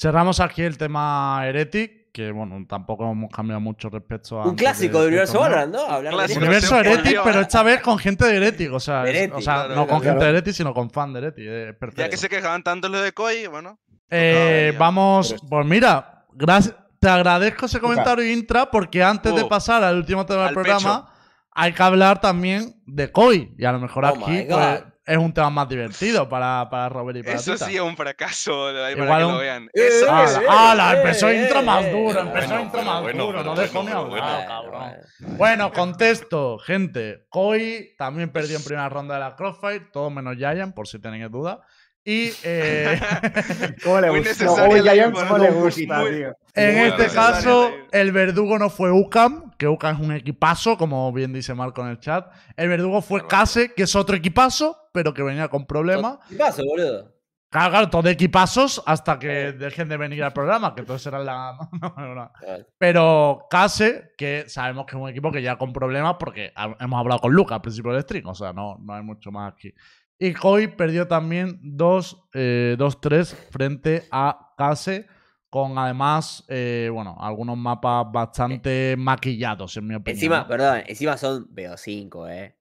Cerramos 0.00 0.40
aquí 0.40 0.62
el 0.62 0.78
tema 0.78 1.42
Heretic, 1.46 2.10
que 2.12 2.30
bueno, 2.32 2.64
tampoco 2.66 3.10
hemos 3.12 3.30
cambiado 3.30 3.60
mucho 3.60 3.90
respecto 3.90 4.40
a. 4.40 4.46
Un 4.46 4.54
clásico 4.56 5.02
de- 5.02 5.08
Universo. 5.08 5.38
Valorant, 5.38 5.74
¿no? 5.74 5.82
Hablar 5.82 6.26
de. 6.28 6.34
Universo 6.38 6.80
Heretic, 6.80 7.20
pero 7.22 7.40
¿eh? 7.40 7.42
esta 7.42 7.62
vez 7.62 7.82
con 7.82 7.98
gente 7.98 8.24
de 8.26 8.36
Heretic. 8.38 8.72
O 8.72 8.80
sea, 8.80 9.02
es- 9.04 9.10
Heretic, 9.10 9.36
o 9.36 9.40
sea 9.42 9.54
claro, 9.54 9.68
no 9.68 9.74
claro, 9.86 9.88
con 9.88 10.00
gente 10.02 10.24
de 10.24 10.30
Heretic, 10.30 10.54
sino 10.54 10.72
con 10.72 10.88
fan 10.90 11.12
de 11.12 11.18
Heretic. 11.20 11.44
eh, 11.46 11.74
perfecto. 11.78 12.00
Ya 12.04 12.08
que 12.08 12.16
se 12.16 12.30
quejaban 12.30 12.62
tanto 12.62 12.88
los 12.88 13.02
de 13.02 13.12
Koi, 13.12 13.46
bueno. 13.48 13.78
Eh, 14.08 14.74
vamos, 14.78 15.34
pues 15.48 15.66
mira, 15.66 16.24
gracias, 16.32 16.74
te 17.02 17.08
agradezco 17.10 17.66
ese 17.66 17.80
comentario, 17.80 18.24
Intra, 18.24 18.70
porque 18.70 19.02
antes 19.02 19.34
de 19.34 19.42
Uh, 19.42 19.48
pasar 19.48 19.82
al 19.82 19.96
último 19.96 20.24
tema 20.24 20.44
del 20.44 20.54
programa, 20.54 21.12
hay 21.50 21.72
que 21.72 21.82
hablar 21.82 22.20
también 22.20 22.80
de 22.86 23.10
Koi. 23.10 23.54
Y 23.58 23.64
a 23.64 23.72
lo 23.72 23.80
mejor 23.80 24.04
Oh 24.04 24.08
aquí 24.08 24.46
pues, 24.48 24.84
es 25.04 25.16
un 25.18 25.34
tema 25.34 25.50
más 25.50 25.68
divertido 25.68 26.28
para, 26.28 26.68
para 26.70 26.88
Robert 26.88 27.18
y 27.18 27.22
para 27.24 27.34
Eso 27.34 27.54
Tita. 27.54 27.66
sí 27.66 27.74
es 27.74 27.80
un 27.82 27.96
fracaso, 27.96 28.66
para 28.72 28.92
Igual 28.92 29.18
que 29.18 29.24
un- 29.26 29.32
lo 29.32 29.38
vean. 29.38 29.64
Eh, 29.74 29.88
Eso 29.88 30.06
eh, 30.16 30.24
es. 30.24 30.36
¡Hala! 30.36 30.70
¡Hala! 30.70 30.92
eh, 30.94 30.96
Empezó 30.98 31.28
eh, 31.28 31.42
intro 31.42 31.62
más 31.64 31.84
eh, 31.84 31.90
duro, 31.90 32.18
eh, 32.20 32.22
empezó 32.22 32.46
bueno, 32.48 32.62
intro 32.62 32.78
bueno, 32.78 32.92
más 32.92 33.02
bueno, 33.02 33.24
duro, 33.26 33.44
no 33.44 33.54
dejo 33.56 33.78
ni 33.82 33.84
bueno, 33.90 33.98
hablar, 33.98 34.36
bueno. 34.36 34.48
cabrón. 34.48 34.80
bueno. 35.20 35.36
Bueno, 35.38 35.72
contesto, 35.72 36.58
gente. 36.58 37.26
Koi 37.30 37.94
también 37.98 38.30
perdió 38.30 38.56
en 38.56 38.62
primera 38.64 38.88
ronda 38.88 39.14
de 39.14 39.20
la 39.20 39.34
Crossfire, 39.34 39.88
todo 39.92 40.08
menos 40.08 40.36
Giant, 40.36 40.72
por 40.74 40.86
si 40.86 41.00
tenéis 41.00 41.28
duda. 41.32 41.62
Y 42.04 42.32
eh, 42.42 43.00
¿Cómo 43.84 44.00
le 44.00 44.10
Muy 44.10 44.20
gusta? 44.20 44.34
en 46.54 46.76
Muy 46.76 46.88
este 46.88 47.06
caso, 47.14 47.70
el 47.92 48.10
verdugo 48.10 48.58
no 48.58 48.70
fue 48.70 48.90
UCAM, 48.90 49.52
que 49.56 49.68
UCAM 49.68 49.94
es 49.96 50.00
un 50.00 50.12
equipazo, 50.12 50.76
como 50.76 51.12
bien 51.12 51.32
dice 51.32 51.54
Marco 51.54 51.80
en 51.82 51.88
el 51.88 52.00
chat. 52.00 52.26
El 52.56 52.68
verdugo 52.68 53.02
fue. 53.02 53.26
Case, 53.28 53.72
que 53.74 53.84
es 53.84 53.94
otro 53.94 54.16
equipazo, 54.16 54.88
pero 54.92 55.14
que 55.14 55.22
venía 55.22 55.48
con 55.48 55.64
problemas. 55.64 56.18
¿Qué 56.28 56.34
pasa, 56.34 56.62
boludo? 56.64 57.12
Claro, 57.52 57.70
claro, 57.70 57.90
todo 57.90 58.02
de 58.02 58.12
equipazos 58.12 58.82
hasta 58.86 59.18
que 59.18 59.52
dejen 59.52 59.86
de 59.86 59.98
venir 59.98 60.24
al 60.24 60.32
programa, 60.32 60.74
que 60.74 60.80
entonces 60.80 61.02
será 61.02 61.18
la. 61.18 61.54
no, 61.98 62.14
no. 62.14 62.32
Pero 62.78 63.46
Case, 63.50 64.12
que 64.16 64.44
sabemos 64.48 64.86
que 64.86 64.96
es 64.96 65.02
un 65.02 65.08
equipo 65.10 65.30
que 65.30 65.42
ya 65.42 65.56
con 65.56 65.70
problemas, 65.72 66.16
porque 66.18 66.52
hemos 66.80 66.98
hablado 66.98 67.20
con 67.20 67.32
Luca 67.34 67.56
al 67.56 67.60
principio 67.60 67.92
del 67.92 68.02
stream, 68.02 68.26
o 68.26 68.34
sea, 68.34 68.54
no, 68.54 68.78
no 68.80 68.94
hay 68.94 69.02
mucho 69.02 69.30
más 69.30 69.52
aquí. 69.52 69.72
Y 70.24 70.34
Koi 70.34 70.68
perdió 70.68 71.08
también 71.08 71.58
2 71.62 72.28
eh, 72.34 72.76
2-3 72.78 73.34
frente 73.50 74.04
a 74.12 74.54
Case, 74.56 75.06
con 75.50 75.76
además, 75.76 76.44
eh, 76.48 76.88
bueno, 76.92 77.16
algunos 77.18 77.56
mapas 77.56 78.06
bastante 78.12 78.94
maquillados, 78.96 79.76
en 79.76 79.86
mi 79.88 79.94
opinión. 79.96 80.16
Encima, 80.16 80.38
¿no? 80.42 80.46
perdón, 80.46 80.82
encima 80.86 81.16
son 81.16 81.48
BO5, 81.52 82.30
eh. 82.30 82.56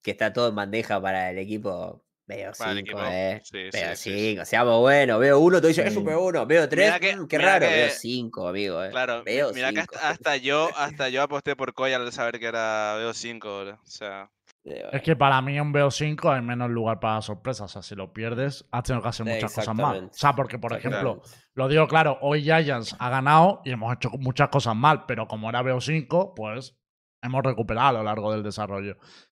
Que 0.00 0.12
está 0.12 0.32
todo 0.32 0.48
en 0.48 0.54
bandeja 0.54 1.00
para 1.02 1.30
el 1.30 1.38
equipo 1.38 2.04
BO5, 2.28 2.56
Para 2.58 2.70
el 2.70 2.78
equipo, 2.78 2.98
eh. 3.04 3.40
sí, 3.42 3.58
sí, 3.72 3.78
BO5, 3.78 3.94
sí, 3.96 4.36
sí. 4.36 4.40
seamos 4.44 4.78
buenos. 4.80 5.20
BO1, 5.20 5.60
te 5.60 5.66
dice, 5.68 5.82
es 5.86 5.96
un 5.96 6.04
Sí. 6.04 6.08
BO1. 6.10 6.46
BO3, 6.46 6.76
Mira 6.76 7.00
que- 7.00 7.16
mm, 7.16 7.26
qué 7.26 7.38
raro. 7.38 7.66
que- 7.66 7.88
BO5, 7.88 8.48
amigo, 8.48 8.84
eh. 8.84 8.90
Claro, 8.90 9.18
mi- 9.18 9.24
Veo 9.24 9.52
mira 9.52 9.72
que 9.72 9.80
hasta, 9.80 10.08
hasta 10.08 10.36
yo, 10.36 10.68
hasta 10.76 11.08
yo 11.08 11.22
aposté 11.22 11.56
por 11.56 11.74
Koi 11.74 11.92
al 11.92 12.12
saber 12.12 12.38
que 12.38 12.46
era 12.46 12.96
BO5, 12.98 13.40
boludo. 13.42 13.74
O 13.74 13.86
sea, 13.90 14.30
Eh, 14.41 14.41
Es 14.64 15.02
que 15.02 15.16
para 15.16 15.42
mí 15.42 15.58
un 15.58 15.72
BO5 15.72 16.34
hay 16.34 16.40
menos 16.40 16.70
lugar 16.70 17.00
para 17.00 17.20
sorpresas. 17.20 17.64
O 17.64 17.68
sea, 17.68 17.82
si 17.82 17.94
lo 17.96 18.12
pierdes, 18.12 18.68
has 18.70 18.84
tenido 18.84 19.02
que 19.02 19.08
hacer 19.08 19.26
muchas 19.26 19.52
cosas 19.52 19.74
mal. 19.74 20.04
O 20.04 20.08
sea, 20.12 20.34
porque, 20.34 20.58
por 20.58 20.72
ejemplo. 20.72 21.20
Lo 21.54 21.68
digo 21.68 21.86
claro, 21.88 22.18
hoy 22.22 22.42
Giants 22.42 22.96
ha 22.98 23.10
ganado 23.10 23.60
y 23.64 23.72
hemos 23.72 23.92
hecho 23.94 24.10
muchas 24.18 24.48
cosas 24.48 24.76
mal, 24.76 25.04
pero 25.06 25.26
como 25.26 25.48
era 25.50 25.62
BO5, 25.62 26.32
pues 26.34 26.78
hemos 27.22 27.42
recuperado 27.42 27.88
a 27.88 27.92
lo 27.92 28.02
largo 28.04 28.32
del 28.32 28.42
desarrollo. 28.42 28.96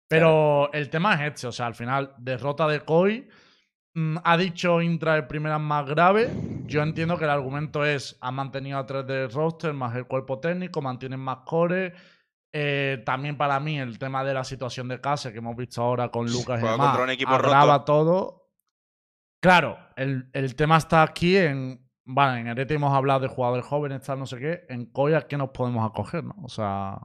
Pero 0.07 0.71
el 0.73 0.89
tema 0.89 1.15
es 1.15 1.33
este, 1.33 1.47
o 1.47 1.51
sea, 1.51 1.67
al 1.67 1.75
final, 1.75 2.13
derrota 2.17 2.67
de 2.67 2.81
Koi. 2.81 3.27
mm, 3.95 4.17
ha 4.23 4.37
dicho 4.37 4.81
Intra 4.81 5.15
el 5.15 5.27
primera 5.27 5.57
más 5.57 5.87
grave. 5.87 6.29
Yo 6.65 6.81
entiendo 6.83 7.17
que 7.17 7.23
el 7.23 7.29
argumento 7.29 7.85
es: 7.85 8.17
han 8.21 8.35
mantenido 8.35 8.77
a 8.77 8.85
tres 8.85 9.07
del 9.07 9.31
roster 9.31 9.73
más 9.73 9.95
el 9.95 10.05
cuerpo 10.05 10.39
técnico, 10.39 10.81
mantienen 10.81 11.19
más 11.19 11.39
core. 11.45 11.93
Eh, 12.55 13.01
también 13.03 13.35
para 13.35 13.59
mí 13.59 13.79
el 13.79 13.97
tema 13.97 14.23
de 14.23 14.35
la 14.35 14.43
situación 14.43 14.87
de 14.87 15.01
casa 15.01 15.31
que 15.31 15.39
hemos 15.39 15.55
visto 15.55 15.81
ahora 15.81 16.09
con 16.09 16.31
Lucas 16.31 16.61
y 16.61 16.65
demás, 16.67 16.99
un 16.99 17.09
equipo 17.09 17.35
roto. 17.35 17.83
todo. 17.83 18.51
Claro, 19.41 19.77
el, 19.95 20.29
el 20.33 20.55
tema 20.55 20.77
está 20.77 21.01
aquí 21.01 21.35
en. 21.35 21.81
Vale, 22.05 22.41
en 22.41 22.47
Erete 22.47 22.75
hemos 22.75 22.93
hablado 22.93 23.21
de 23.21 23.27
jugadores 23.27 23.65
jóvenes, 23.65 24.03
tal, 24.03 24.19
no 24.19 24.27
sé 24.27 24.37
qué. 24.37 24.65
En 24.69 24.85
Koya, 24.85 25.21
¿qué 25.27 25.35
nos 25.35 25.49
podemos 25.49 25.89
acoger, 25.89 26.23
no? 26.23 26.35
O 26.43 26.49
sea. 26.49 26.99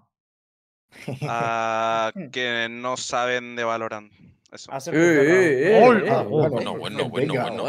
a 1.23 2.13
que 2.33 2.69
no 2.71 2.97
saben 2.99 3.57
de 3.57 3.65
Valorant. 3.65 4.13
Eso. 4.53 4.71
Eh, 4.93 6.09
ah, 6.11 6.23
Bueno, 6.23 6.77
bueno, 6.77 7.09
bueno. 7.09 7.65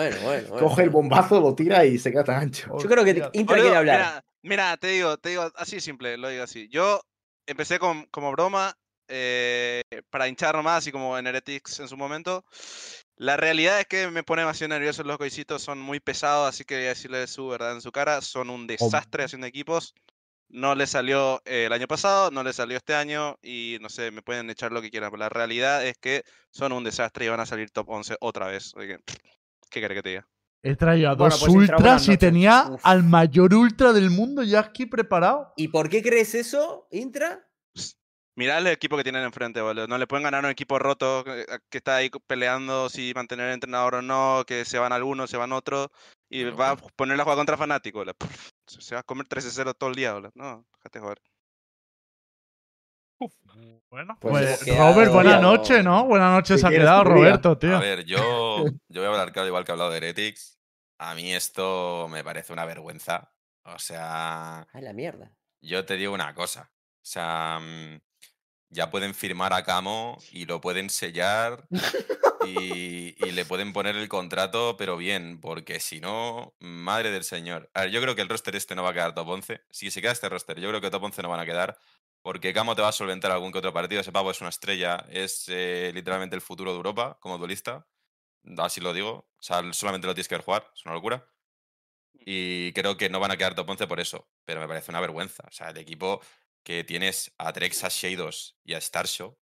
Coge 0.59 0.83
el 0.83 0.89
bombazo, 0.89 1.39
lo 1.39 1.55
tira 1.55 1.85
y 1.85 1.97
se 1.97 2.11
queda 2.11 2.23
tan 2.25 2.41
ancho. 2.41 2.77
Yo 2.77 2.89
creo 2.89 3.05
que 3.05 3.13
quiere 3.13 3.75
hablar. 3.75 3.83
Mira, 3.83 4.25
mira, 4.43 4.77
te 4.77 4.87
digo, 4.87 5.17
te 5.17 5.29
digo 5.29 5.49
así 5.55 5.79
simple, 5.79 6.17
lo 6.17 6.29
digo 6.29 6.43
así. 6.43 6.67
Yo 6.69 7.01
empecé 7.49 7.79
con, 7.79 8.05
como 8.05 8.31
broma 8.31 8.77
eh, 9.07 9.81
para 10.09 10.27
hinchar 10.27 10.55
nomás, 10.55 10.79
así 10.79 10.91
como 10.91 11.17
en 11.17 11.27
Heretics 11.27 11.79
en 11.79 11.87
su 11.87 11.97
momento. 11.97 12.45
La 13.15 13.37
realidad 13.37 13.79
es 13.79 13.87
que 13.87 14.07
me 14.09 14.23
pone 14.23 14.43
demasiado 14.43 14.69
nervioso 14.69 15.03
los 15.03 15.17
coisitos, 15.17 15.63
son 15.63 15.79
muy 15.79 15.99
pesados, 15.99 16.47
así 16.47 16.63
que 16.63 16.75
voy 16.75 16.85
a 16.85 16.89
decirle 16.89 17.27
su 17.27 17.47
verdad 17.47 17.73
en 17.73 17.81
su 17.81 17.91
cara. 17.91 18.21
Son 18.21 18.49
un 18.49 18.67
desastre 18.67 19.23
haciendo 19.23 19.47
equipos. 19.47 19.93
No 20.47 20.73
le 20.75 20.87
salió 20.87 21.41
eh, 21.45 21.65
el 21.65 21.73
año 21.73 21.87
pasado, 21.87 22.31
no 22.31 22.43
le 22.43 22.53
salió 22.53 22.77
este 22.77 22.95
año 22.95 23.37
y 23.41 23.77
no 23.81 23.89
sé, 23.89 24.11
me 24.11 24.23
pueden 24.23 24.49
echar 24.49 24.71
lo 24.71 24.81
que 24.81 24.89
quieran, 24.89 25.11
pero 25.11 25.19
la 25.19 25.29
realidad 25.29 25.85
es 25.85 25.97
que 25.97 26.23
son 26.49 26.71
un 26.71 26.83
desastre 26.83 27.25
y 27.25 27.29
van 27.29 27.39
a 27.39 27.45
salir 27.45 27.69
top 27.71 27.89
11 27.89 28.15
otra 28.19 28.47
vez. 28.47 28.73
que, 28.73 28.99
¿Qué 29.69 29.81
querés 29.81 29.97
que 29.97 30.03
te 30.03 30.09
diga? 30.09 30.27
He 30.61 30.75
traído 30.75 31.09
a 31.09 31.15
Bueno, 31.15 31.35
dos 31.35 31.39
pues, 31.39 31.53
ultras 31.53 32.07
y 32.09 32.17
tenía 32.17 32.67
Uf. 32.69 32.81
al 32.83 33.03
mayor 33.03 33.53
ultra 33.53 33.93
del 33.93 34.09
mundo 34.09 34.43
ya 34.43 34.59
aquí 34.59 34.85
preparado. 34.85 35.53
¿Y 35.55 35.69
por 35.69 35.89
qué 35.89 36.01
crees 36.01 36.35
eso, 36.35 36.87
Intra? 36.91 37.45
Mirá 38.35 38.57
el 38.57 38.67
equipo 38.67 38.95
que 38.95 39.03
tienen 39.03 39.23
enfrente, 39.23 39.59
boludo. 39.61 39.87
No 39.87 39.97
le 39.97 40.07
pueden 40.07 40.23
ganar 40.23 40.45
a 40.45 40.47
un 40.47 40.51
equipo 40.51 40.79
roto 40.79 41.23
que, 41.25 41.45
que 41.69 41.77
está 41.77 41.97
ahí 41.97 42.09
peleando 42.25 42.87
si 42.87 43.11
mantener 43.13 43.47
el 43.47 43.53
entrenador 43.53 43.95
o 43.95 44.01
no, 44.01 44.43
que 44.47 44.63
se 44.63 44.79
van 44.79 44.93
algunos, 44.93 45.29
se 45.29 45.37
van 45.37 45.51
otros. 45.51 45.89
Y 46.29 46.43
va 46.45 46.71
a 46.71 46.75
poner 46.77 47.17
la 47.17 47.23
jugada 47.23 47.39
contra 47.39 47.57
fanático. 47.57 47.99
boludo. 47.99 48.15
Se 48.67 48.95
va 48.95 49.01
a 49.01 49.03
comer 49.03 49.27
13-0 49.27 49.73
todo 49.77 49.89
el 49.89 49.95
día, 49.95 50.13
boludo. 50.13 50.31
No, 50.35 50.65
déjate 50.77 50.99
joder. 50.99 51.21
Bueno, 53.89 54.17
Pues 54.21 54.61
pues, 54.63 54.77
Robert, 54.77 55.11
buenas 55.11 55.41
noches, 55.41 55.83
¿no? 55.83 56.05
Buenas 56.05 56.31
noches 56.31 56.61
¿Qué 56.61 56.67
ha 56.67 56.69
quedado? 56.69 57.03
Roberto, 57.03 57.57
tío. 57.57 57.75
A 57.75 57.79
ver, 57.79 58.05
yo, 58.05 58.17
yo 58.87 59.01
voy 59.01 59.05
a 59.05 59.07
hablar 59.09 59.31
claro, 59.31 59.47
igual 59.47 59.65
que 59.65 59.71
he 59.71 59.73
hablado 59.73 59.91
de 59.91 59.97
Heretics. 59.97 60.59
A 60.99 61.15
mí 61.15 61.33
esto 61.33 62.07
me 62.09 62.23
parece 62.23 62.53
una 62.53 62.65
vergüenza. 62.65 63.31
O 63.63 63.79
sea, 63.79 64.61
A 64.61 64.81
la 64.81 64.93
mierda. 64.93 65.31
yo 65.61 65.85
te 65.85 65.95
digo 65.95 66.13
una 66.13 66.33
cosa. 66.33 66.71
O 66.71 67.05
sea, 67.05 67.59
mm, 67.61 67.99
ya 68.69 68.91
pueden 68.91 69.13
firmar 69.13 69.53
a 69.53 69.63
Camo 69.63 70.17
y 70.31 70.45
lo 70.45 70.61
pueden 70.61 70.89
sellar 70.89 71.65
y, 72.45 73.15
y 73.25 73.31
le 73.31 73.45
pueden 73.45 73.73
poner 73.73 73.95
el 73.95 74.07
contrato, 74.07 74.75
pero 74.77 74.97
bien, 74.97 75.39
porque 75.41 75.79
si 75.79 75.99
no, 75.99 76.53
madre 76.59 77.11
del 77.11 77.23
señor. 77.23 77.69
A 77.73 77.81
ver, 77.81 77.91
yo 77.91 78.01
creo 78.01 78.15
que 78.15 78.21
el 78.21 78.29
roster 78.29 78.55
este 78.55 78.75
no 78.75 78.83
va 78.83 78.91
a 78.91 78.93
quedar 78.93 79.13
top 79.15 79.27
11. 79.29 79.61
Si 79.69 79.89
se 79.91 80.01
queda 80.01 80.11
este 80.11 80.29
roster, 80.29 80.59
yo 80.59 80.69
creo 80.69 80.81
que 80.81 80.89
top 80.91 81.03
11 81.03 81.21
no 81.23 81.29
van 81.29 81.39
a 81.39 81.45
quedar. 81.45 81.77
Porque 82.21 82.53
Camo 82.53 82.75
te 82.75 82.81
va 82.81 82.89
a 82.89 82.91
solventar 82.91 83.31
algún 83.31 83.51
que 83.51 83.59
otro 83.59 83.73
partido. 83.73 84.01
Ese 84.01 84.11
pavo 84.11 84.31
es 84.31 84.41
una 84.41 84.49
estrella, 84.49 85.05
es 85.09 85.45
eh, 85.47 85.91
literalmente 85.93 86.35
el 86.35 86.41
futuro 86.41 86.71
de 86.71 86.77
Europa 86.77 87.17
como 87.21 87.37
duelista. 87.37 87.87
Así 88.57 88.81
lo 88.81 88.93
digo. 88.93 89.29
O 89.37 89.41
sea, 89.41 89.61
solamente 89.73 90.07
lo 90.07 90.13
tienes 90.13 90.27
que 90.27 90.35
ver 90.35 90.43
jugar. 90.45 90.71
Es 90.75 90.85
una 90.85 90.95
locura. 90.95 91.27
Y 92.13 92.73
creo 92.73 92.97
que 92.97 93.09
no 93.09 93.19
van 93.19 93.31
a 93.31 93.37
quedar 93.37 93.55
top 93.55 93.69
11 93.69 93.87
por 93.87 93.99
eso. 93.99 94.29
Pero 94.45 94.61
me 94.61 94.67
parece 94.67 94.91
una 94.91 94.99
vergüenza. 95.01 95.43
O 95.47 95.51
sea, 95.51 95.69
el 95.69 95.77
equipo 95.77 96.21
que 96.63 96.83
tienes 96.83 97.33
a 97.37 97.53
Trex, 97.53 97.83
a 97.83 97.89
Shadows 97.89 98.59
y 98.63 98.73
a 98.73 98.81
Starshow, 98.81 99.37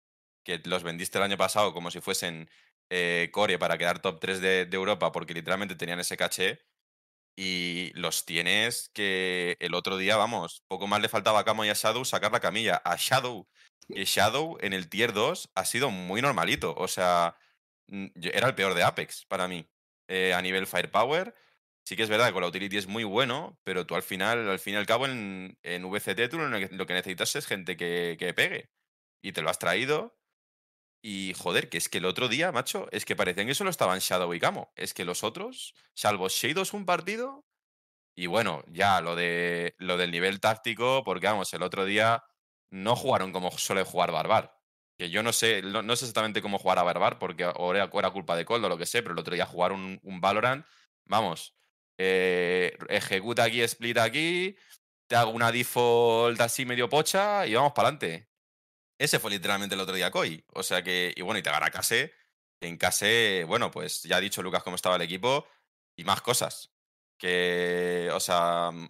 que 0.45 0.61
los 0.65 0.83
vendiste 0.83 1.19
el 1.19 1.25
año 1.25 1.37
pasado 1.37 1.73
como 1.73 1.91
si 1.91 2.01
fuesen 2.01 2.49
eh, 2.91 3.31
core 3.33 3.59
para 3.59 3.79
quedar 3.79 4.01
top 4.01 4.21
3 4.21 4.41
de, 4.41 4.67
de 4.67 4.77
Europa 4.77 5.13
porque 5.13 5.35
literalmente 5.35 5.75
tenían 5.75 6.01
ese 6.01 6.17
caché. 6.17 6.61
Y 7.37 7.93
los 7.95 8.25
tienes 8.25 8.91
que 8.95 9.57
el 9.61 9.75
otro 9.75 9.99
día, 9.99 10.17
vamos, 10.17 10.63
poco 10.69 10.87
más 10.87 11.03
le 11.03 11.09
faltaba 11.09 11.41
a 11.41 11.45
Camo 11.45 11.65
y 11.65 11.69
a 11.69 11.75
Shadow 11.75 12.05
sacar 12.05 12.33
la 12.33 12.41
camilla. 12.41 12.81
A 12.85 12.97
Shadow, 12.97 13.47
que 13.93 14.05
Shadow 14.07 14.57
en 14.61 14.73
el 14.73 14.89
tier 14.89 15.13
2 15.13 15.51
ha 15.55 15.65
sido 15.67 15.91
muy 15.91 16.23
normalito. 16.23 16.75
O 16.77 16.89
sea, 16.89 17.37
era 17.89 18.49
el 18.49 18.55
peor 18.55 18.75
de 18.75 18.83
Apex 18.85 19.25
para 19.27 19.49
mí. 19.49 19.69
Eh, 20.09 20.33
a 20.35 20.41
nivel 20.43 20.67
firepower, 20.67 21.35
sí 21.85 21.97
que 21.97 22.05
es 22.05 22.09
verdad 22.09 22.29
que 22.29 22.33
con 22.33 22.43
la 22.43 22.49
utility 22.49 22.77
es 22.77 22.87
muy 22.87 23.05
bueno, 23.05 23.59
pero 23.65 23.87
tú 23.87 23.97
al 23.97 24.03
final, 24.03 24.49
al 24.49 24.59
fin 24.61 24.75
y 24.75 24.77
al 24.77 24.87
cabo, 24.87 25.07
en, 25.07 25.59
en 25.63 25.91
VCT 25.91 26.29
tú 26.31 26.39
lo 26.39 26.87
que 26.87 26.95
necesitas 26.95 27.35
es 27.37 27.47
gente 27.47 27.77
que, 27.77 28.17
que 28.19 28.33
pegue. 28.35 28.71
Y 29.23 29.33
te 29.33 29.43
lo 29.43 29.51
has 29.51 29.59
traído. 29.59 30.16
Y 31.09 31.35
joder, 31.35 31.69
que 31.69 31.79
es 31.79 31.89
que 31.89 31.99
el 31.99 32.05
otro 32.05 32.27
día, 32.27 32.51
macho, 32.51 32.89
es 32.91 33.05
que 33.05 33.15
parecían 33.15 33.47
que 33.47 33.55
solo 33.55 33.71
estaban 33.71 34.01
Shadow 34.01 34.35
y 34.35 34.41
Camo. 34.41 34.73
Es 34.75 34.93
que 34.93 35.05
los 35.05 35.23
otros, 35.23 35.73
salvo 35.95 36.27
Shadows 36.29 36.73
un 36.73 36.85
partido. 36.85 37.47
Y 38.17 38.27
bueno, 38.27 38.65
ya 38.67 39.01
lo 39.01 39.15
de 39.15 39.77
lo 39.79 39.99
del 39.99 40.11
nivel 40.11 40.41
táctico, 40.41 41.05
porque 41.05 41.29
vamos, 41.29 41.55
el 41.55 41.63
otro 41.63 41.85
día 41.85 42.25
no 42.71 42.97
jugaron 42.97 43.31
como 43.33 43.53
suele 43.53 43.85
jugar 43.85 44.11
Barbar. 44.11 44.59
Que 44.99 45.09
yo 45.09 45.23
no 45.23 45.33
sé, 45.33 45.63
no, 45.63 45.81
no 45.81 45.95
sé 45.95 46.07
exactamente 46.07 46.43
cómo 46.43 46.59
jugar 46.59 46.81
a 46.81 46.83
Barbar, 46.83 47.21
porque 47.21 47.47
o 47.47 47.73
era, 47.73 47.89
culpa 47.89 48.37
de 48.37 48.45
Cold 48.45 48.65
o 48.65 48.69
lo 48.69 48.79
que 48.79 48.87
sé, 48.87 49.03
pero 49.03 49.13
el 49.13 49.21
otro 49.21 49.35
día 49.37 49.47
jugaron 49.47 49.81
un, 49.81 50.01
un 50.03 50.21
Valorant, 50.21 50.67
vamos, 51.05 51.55
eh, 51.99 52.77
ejecuta 52.89 53.45
aquí, 53.45 53.63
split 53.63 53.99
aquí, 53.99 54.57
te 55.07 55.15
hago 55.15 55.31
una 55.31 55.53
default 55.53 56.41
así 56.41 56.67
medio 56.67 56.89
pocha 56.89 57.47
y 57.47 57.55
vamos 57.55 57.73
para 57.75 57.91
adelante. 57.91 58.29
Ese 58.99 59.19
fue 59.19 59.31
literalmente 59.31 59.75
el 59.75 59.81
otro 59.81 59.95
día 59.95 60.11
Koi. 60.11 60.45
O 60.55 60.63
sea 60.63 60.83
que, 60.83 61.13
y 61.15 61.23
bueno, 61.23 61.39
y 61.39 61.43
te 61.43 61.51
gana 61.51 61.71
Case. 61.71 62.13
En 62.61 62.77
Case, 62.79 63.45
bueno, 63.47 63.71
pues 63.71 64.03
ya 64.05 64.17
ha 64.17 64.21
dicho 64.21 64.43
Lucas 64.43 64.63
cómo 64.63 64.77
estaba 64.77 64.97
el 64.97 65.03
equipo 65.03 65.47
y 65.97 66.05
más 66.05 66.23
cosas. 66.23 66.73
Que, 67.19 68.09
o 68.13 68.21
sea, 68.21 68.71
mm, 68.73 68.89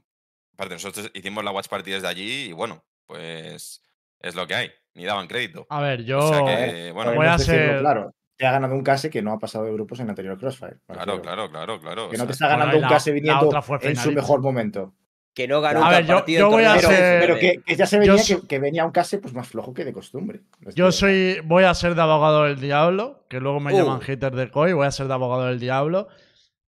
aparte, 0.55 0.75
nosotros 0.75 1.11
hicimos 1.15 1.45
la 1.45 1.51
watch 1.53 1.69
party 1.69 1.91
desde 1.91 2.09
allí 2.09 2.47
y 2.47 2.53
bueno, 2.53 2.85
pues 3.07 3.83
es 4.21 4.35
lo 4.35 4.47
que 4.47 4.55
hay. 4.55 4.73
Ni 4.95 5.05
daban 5.05 5.27
crédito. 5.27 5.67
A 5.69 5.81
ver, 5.81 6.05
yo. 6.05 6.19
O 6.19 6.29
sea 6.29 6.39
A 6.39 6.45
que, 6.45 6.73
ver, 6.73 6.93
bueno, 6.93 7.15
voy 7.15 7.27
a 7.27 7.39
ser- 7.39 7.81
Claro, 7.81 8.15
te 8.37 8.47
ha 8.47 8.53
ganado 8.53 8.75
un 8.75 8.83
case 8.83 9.11
que 9.11 9.21
no 9.23 9.33
ha 9.33 9.39
pasado 9.39 9.65
de 9.65 9.73
grupos 9.73 9.99
en 9.99 10.07
el 10.07 10.11
anterior 10.11 10.39
Crossfire. 10.39 10.79
claro, 10.87 11.21
claro, 11.21 11.51
claro, 11.51 11.81
claro. 11.81 12.09
Que 12.09 12.17
o 12.17 12.19
no 12.19 12.27
te 12.27 12.33
está 12.33 12.47
Bueno, 12.47 12.59
ganando 12.61 12.79
un 12.87 12.89
case 12.93 13.13
viniendo 13.13 13.51
en 13.83 13.97
su 13.97 14.13
mejor 14.13 14.41
momento. 14.41 14.95
Que 15.37 15.47
no 15.47 15.61
ganó 15.61 15.81
A 15.85 15.89
un 15.89 15.91
ver, 15.91 16.07
yo- 16.07 16.25
yo 16.27 16.49
voy 16.51 16.65
a 16.65 16.79
ser- 16.79 17.21
Pero 17.21 17.39
que, 17.39 17.61
que 17.63 17.77
ya 17.77 17.87
se 17.87 17.97
Yo 17.97 18.01
venía 18.15 18.19
so- 18.25 18.41
que, 18.41 18.47
que 18.49 18.59
venía 18.59 18.87
un 18.87 18.91
case 18.91 19.19
pues 19.19 19.35
más 19.35 19.47
flojo 19.47 19.75
que 19.75 19.85
de 19.85 19.93
costumbre. 19.93 20.41
Yo 20.75 20.91
soy. 20.91 21.41
Voy 21.45 21.65
a 21.65 21.75
ser 21.75 21.95
de 21.95 22.01
abogado 22.01 22.45
del 22.45 22.59
diablo, 22.59 23.27
que 23.29 23.39
luego 23.39 23.61
me 23.61 23.75
Uh. 23.75 23.77
llaman 23.77 24.01
hater 24.01 24.35
de 24.35 24.51
COI, 24.51 24.73
voy 24.73 24.87
a 24.87 24.91
ser 24.91 25.09
de 25.09 25.13
abogado 25.13 25.45
del 25.45 25.61
diablo. 25.61 26.09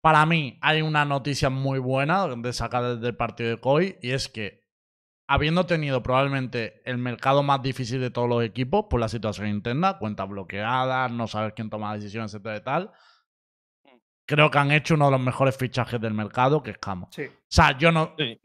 Para 0.02 0.26
mí 0.26 0.58
hay 0.60 0.82
una 0.82 1.06
noticia 1.06 1.48
muy 1.48 1.78
buena 1.78 2.26
de 2.28 2.52
sacar 2.52 2.84
desde 2.96 3.06
el 3.08 3.16
partido 3.16 3.48
de 3.48 3.56
COI, 3.60 3.96
y 4.02 4.10
es 4.10 4.28
que 4.28 4.60
habiendo 5.26 5.64
tenido 5.64 6.02
probablemente 6.02 6.82
el 6.84 6.98
mercado 6.98 7.42
más 7.42 7.62
difícil 7.62 7.98
de 8.00 8.10
todos 8.10 8.28
los 8.28 8.44
equipos 8.44 8.84
por 8.90 9.00
la 9.00 9.08
situación 9.08 9.48
interna, 9.48 9.96
cuentas 9.96 10.28
bloqueadas, 10.28 11.10
no 11.10 11.26
saber 11.28 11.54
quién 11.54 11.70
toma 11.70 11.94
decisiones, 11.94 12.34
etcétera 12.34 12.56
y 12.58 12.60
tal, 12.62 12.90
creo 14.26 14.50
que 14.50 14.58
han 14.58 14.70
hecho 14.70 14.94
uno 14.94 15.06
de 15.06 15.12
los 15.12 15.20
mejores 15.20 15.56
fichajes 15.56 16.00
del 16.00 16.14
mercado, 16.14 16.62
que 16.62 16.72
es 16.72 16.78
Camo. 16.78 17.08
Sí. 17.12 17.22
O 17.24 17.32
sea, 17.48 17.76
yo 17.78 17.90
no. 17.90 18.14
Sí. 18.18 18.38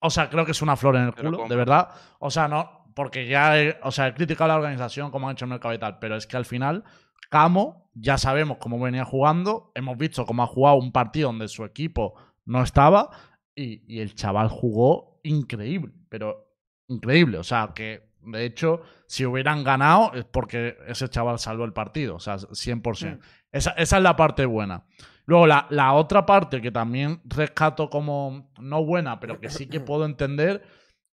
O 0.00 0.10
sea, 0.10 0.30
creo 0.30 0.44
que 0.44 0.52
es 0.52 0.62
una 0.62 0.76
flor 0.76 0.96
en 0.96 1.02
el 1.08 1.14
Te 1.14 1.22
lo 1.22 1.32
culo, 1.32 1.48
de 1.48 1.56
verdad. 1.56 1.88
O 2.20 2.30
sea, 2.30 2.48
no. 2.48 2.84
Porque 2.94 3.26
ya. 3.26 3.60
he- 3.60 3.78
o 3.82 3.90
sea, 3.90 4.08
he 4.08 4.14
criticado 4.14 4.44
a 4.50 4.54
la 4.54 4.60
organización, 4.60 5.10
como 5.10 5.28
han 5.28 5.32
hecho 5.34 5.44
el 5.44 5.50
mercado 5.50 5.74
y 5.74 5.78
tal. 5.78 5.98
Pero 5.98 6.16
es 6.16 6.26
que 6.26 6.36
al 6.36 6.44
final, 6.44 6.84
Camo, 7.30 7.90
ya 7.94 8.16
sabemos 8.18 8.58
cómo 8.58 8.78
venía 8.80 9.04
jugando. 9.04 9.70
Hemos 9.74 9.96
visto 9.98 10.24
cómo 10.24 10.42
ha 10.42 10.46
jugado 10.46 10.76
un 10.76 10.92
partido 10.92 11.28
donde 11.28 11.48
su 11.48 11.64
equipo 11.64 12.14
no 12.44 12.62
estaba. 12.62 13.10
Y, 13.54 13.82
y 13.92 14.00
el 14.00 14.14
chaval 14.14 14.48
jugó 14.48 15.20
increíble. 15.24 15.92
Pero 16.08 16.48
increíble. 16.88 17.38
O 17.38 17.44
sea, 17.44 17.72
que 17.74 18.08
de 18.22 18.44
hecho, 18.44 18.82
si 19.06 19.24
hubieran 19.26 19.62
ganado, 19.64 20.12
es 20.14 20.24
porque 20.24 20.76
ese 20.86 21.08
chaval 21.08 21.38
salvó 21.38 21.64
el 21.64 21.72
partido. 21.72 22.16
O 22.16 22.20
sea, 22.20 22.36
100%. 22.36 23.16
Mm. 23.16 23.20
Esa, 23.52 23.70
esa 23.72 23.96
es 23.96 24.02
la 24.02 24.16
parte 24.16 24.44
buena. 24.46 24.84
Luego, 25.28 25.46
la, 25.46 25.66
la 25.68 25.92
otra 25.92 26.24
parte 26.24 26.62
que 26.62 26.70
también 26.70 27.20
rescato 27.26 27.90
como 27.90 28.50
no 28.58 28.82
buena, 28.82 29.20
pero 29.20 29.38
que 29.38 29.50
sí 29.50 29.66
que 29.66 29.78
puedo 29.80 30.06
entender, 30.06 30.62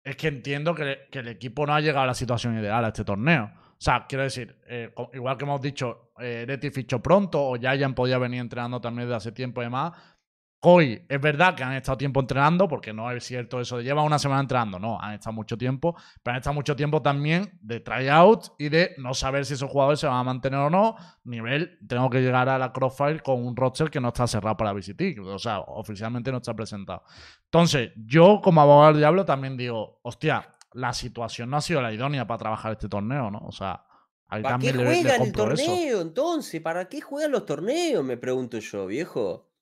es 0.03 0.15
que 0.15 0.27
entiendo 0.27 0.75
que, 0.75 1.07
que 1.09 1.19
el 1.19 1.29
equipo 1.29 1.65
no 1.65 1.73
ha 1.73 1.81
llegado 1.81 2.03
a 2.03 2.07
la 2.07 2.13
situación 2.13 2.55
ideal 2.55 2.85
a 2.85 2.89
este 2.89 3.03
torneo. 3.03 3.45
O 3.45 3.75
sea, 3.85 4.05
quiero 4.07 4.23
decir, 4.23 4.55
eh, 4.67 4.93
igual 5.13 5.35
que 5.35 5.45
hemos 5.45 5.59
dicho, 5.59 6.11
eh, 6.19 6.45
Leti 6.47 6.69
fichó 6.69 7.01
pronto, 7.01 7.43
o 7.43 7.55
ya 7.55 7.71
hayan 7.71 7.95
podido 7.95 8.19
venir 8.19 8.39
entrenando 8.39 8.79
también 8.79 9.07
desde 9.07 9.17
hace 9.17 9.31
tiempo 9.31 9.61
y 9.61 9.65
demás. 9.65 9.93
Hoy 10.65 11.05
es 11.09 11.19
verdad 11.19 11.55
que 11.55 11.63
han 11.63 11.73
estado 11.73 11.97
tiempo 11.97 12.21
entrenando, 12.21 12.69
porque 12.69 12.93
no 12.93 13.11
es 13.11 13.25
cierto 13.25 13.59
eso 13.59 13.79
de 13.79 13.83
lleva 13.83 14.01
una 14.01 14.17
semana 14.17 14.39
entrenando, 14.39 14.79
no, 14.79 14.97
han 14.97 15.15
estado 15.15 15.33
mucho 15.33 15.57
tiempo, 15.57 15.93
pero 16.23 16.35
han 16.35 16.37
estado 16.37 16.53
mucho 16.53 16.73
tiempo 16.73 17.01
también 17.01 17.59
de 17.61 17.81
tryout 17.81 18.53
y 18.57 18.69
de 18.69 18.95
no 18.97 19.13
saber 19.13 19.45
si 19.45 19.55
esos 19.55 19.69
jugadores 19.69 19.99
se 19.99 20.07
van 20.07 20.15
a 20.15 20.23
mantener 20.23 20.59
o 20.59 20.69
no. 20.69 20.95
Nivel, 21.25 21.77
tengo 21.85 22.09
que 22.09 22.21
llegar 22.21 22.47
a 22.47 22.57
la 22.57 22.71
Crossfire 22.71 23.19
con 23.19 23.45
un 23.45 23.57
roster 23.57 23.89
que 23.89 23.99
no 23.99 24.07
está 24.07 24.25
cerrado 24.25 24.55
para 24.55 24.71
VCT, 24.71 25.19
o 25.19 25.37
sea, 25.37 25.59
oficialmente 25.59 26.31
no 26.31 26.37
está 26.37 26.53
presentado. 26.53 27.03
Entonces, 27.43 27.91
yo 27.97 28.39
como 28.41 28.61
abogado 28.61 28.93
del 28.93 29.01
diablo 29.01 29.25
también 29.25 29.57
digo, 29.57 29.99
hostia, 30.01 30.47
la 30.71 30.93
situación 30.93 31.49
no 31.49 31.57
ha 31.57 31.61
sido 31.61 31.81
la 31.81 31.91
idónea 31.91 32.25
para 32.25 32.37
trabajar 32.37 32.71
este 32.71 32.87
torneo, 32.87 33.29
¿no? 33.29 33.39
O 33.39 33.51
sea, 33.51 33.85
ahí 34.29 34.41
¿Para 34.41 34.57
qué 34.59 34.71
también 34.71 34.77
le, 34.77 34.83
le 34.83 34.95
juegan 34.95 35.21
el 35.23 35.27
eso. 35.27 35.35
torneo 35.35 35.99
entonces? 35.99 36.61
¿Para 36.61 36.87
qué 36.87 37.01
juegan 37.01 37.33
los 37.33 37.45
torneos? 37.45 38.01
Me 38.05 38.15
pregunto 38.15 38.59
yo, 38.59 38.85
viejo. 38.85 39.52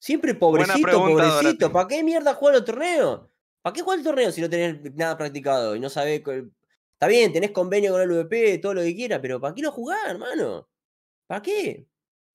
Siempre 0.00 0.34
pobrecito, 0.34 0.80
pregunta, 0.80 1.28
pobrecito. 1.28 1.70
¿Para 1.70 1.86
qué 1.86 2.02
mierda 2.02 2.34
juegan 2.34 2.56
los 2.56 2.64
torneos? 2.64 3.20
¿Para 3.60 3.74
qué 3.74 3.82
juega 3.82 3.98
el 4.00 4.04
torneo 4.04 4.32
si 4.32 4.40
no 4.40 4.48
tenés 4.48 4.94
nada 4.94 5.18
practicado 5.18 5.76
y 5.76 5.80
no 5.80 5.90
sabés? 5.90 6.22
Está 6.94 7.06
bien, 7.06 7.32
tenés 7.32 7.50
convenio 7.50 7.92
con 7.92 8.00
el 8.00 8.08
VP, 8.08 8.58
todo 8.58 8.72
lo 8.72 8.80
que 8.80 8.96
quieras, 8.96 9.20
pero 9.20 9.38
¿para 9.38 9.54
qué 9.54 9.60
no 9.60 9.70
jugar, 9.70 9.98
hermano? 10.08 10.68
¿Para 11.26 11.42
qué? 11.42 11.86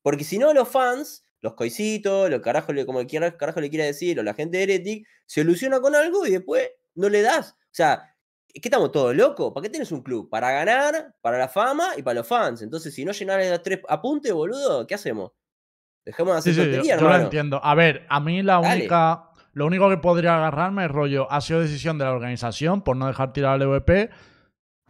Porque 0.04 0.24
si 0.24 0.38
no, 0.38 0.54
los 0.54 0.70
fans, 0.70 1.26
los 1.42 1.56
coisitos, 1.56 2.30
los 2.30 2.42
carajo, 2.42 2.72
como 2.86 3.04
quiera, 3.08 3.36
carajo 3.36 3.60
le 3.60 3.72
quiera 3.72 3.86
decir, 3.86 4.20
o 4.20 4.24
la 4.24 4.36
gente 4.36 4.58
de 4.58 4.64
Heretic, 4.64 5.08
se 5.26 5.42
ilusiona 5.42 5.82
con 5.82 5.96
algo 5.96 6.28
y 6.28 6.32
después 6.32 6.70
no 6.94 7.10
le 7.10 7.24
das. 7.24 7.52
O 7.52 7.72
sea, 7.72 8.16
¿qué 8.48 8.62
estamos 8.64 8.92
todos 8.92 9.16
locos? 9.16 9.52
¿Para 9.54 9.64
qué 9.64 9.72
tenés 9.72 9.92
un 9.92 10.04
club? 10.04 10.30
Para 10.30 10.52
ganar, 10.52 11.16
para 11.22 11.40
la 11.40 11.48
fama 11.48 11.94
y 11.98 12.04
para 12.04 12.20
los 12.20 12.28
fans. 12.28 12.62
Entonces, 12.62 12.94
si 12.94 13.04
no 13.04 13.12
llenás 13.12 13.44
las 13.48 13.64
tres 13.64 13.80
apuntes, 13.90 14.32
boludo, 14.32 14.86
¿qué 14.86 14.94
hacemos? 14.94 15.32
Dejemos 16.06 16.34
de 16.34 16.40
hacer 16.40 16.54
Sí, 16.54 16.62
sí, 16.82 16.90
yo, 16.90 16.98
yo 17.00 17.08
lo 17.10 17.16
entiendo. 17.16 17.60
A 17.64 17.74
ver, 17.76 18.06
a 18.10 18.20
mí 18.20 18.42
la 18.44 18.60
Dale. 18.62 18.76
única. 18.82 19.30
Lo 19.54 19.66
único 19.66 19.90
que 19.90 19.98
podría 19.98 20.36
agarrarme 20.36 20.86
es 20.86 20.92
rollo. 20.92 21.32
Ha 21.32 21.42
sido 21.42 21.62
decisión 21.62 21.98
de 21.98 22.06
la 22.06 22.12
organización 22.12 22.82
por 22.82 22.96
no 22.98 23.08
dejar 23.08 23.34
tirar 23.34 23.54
al 23.54 23.62
EVP. 23.64 24.10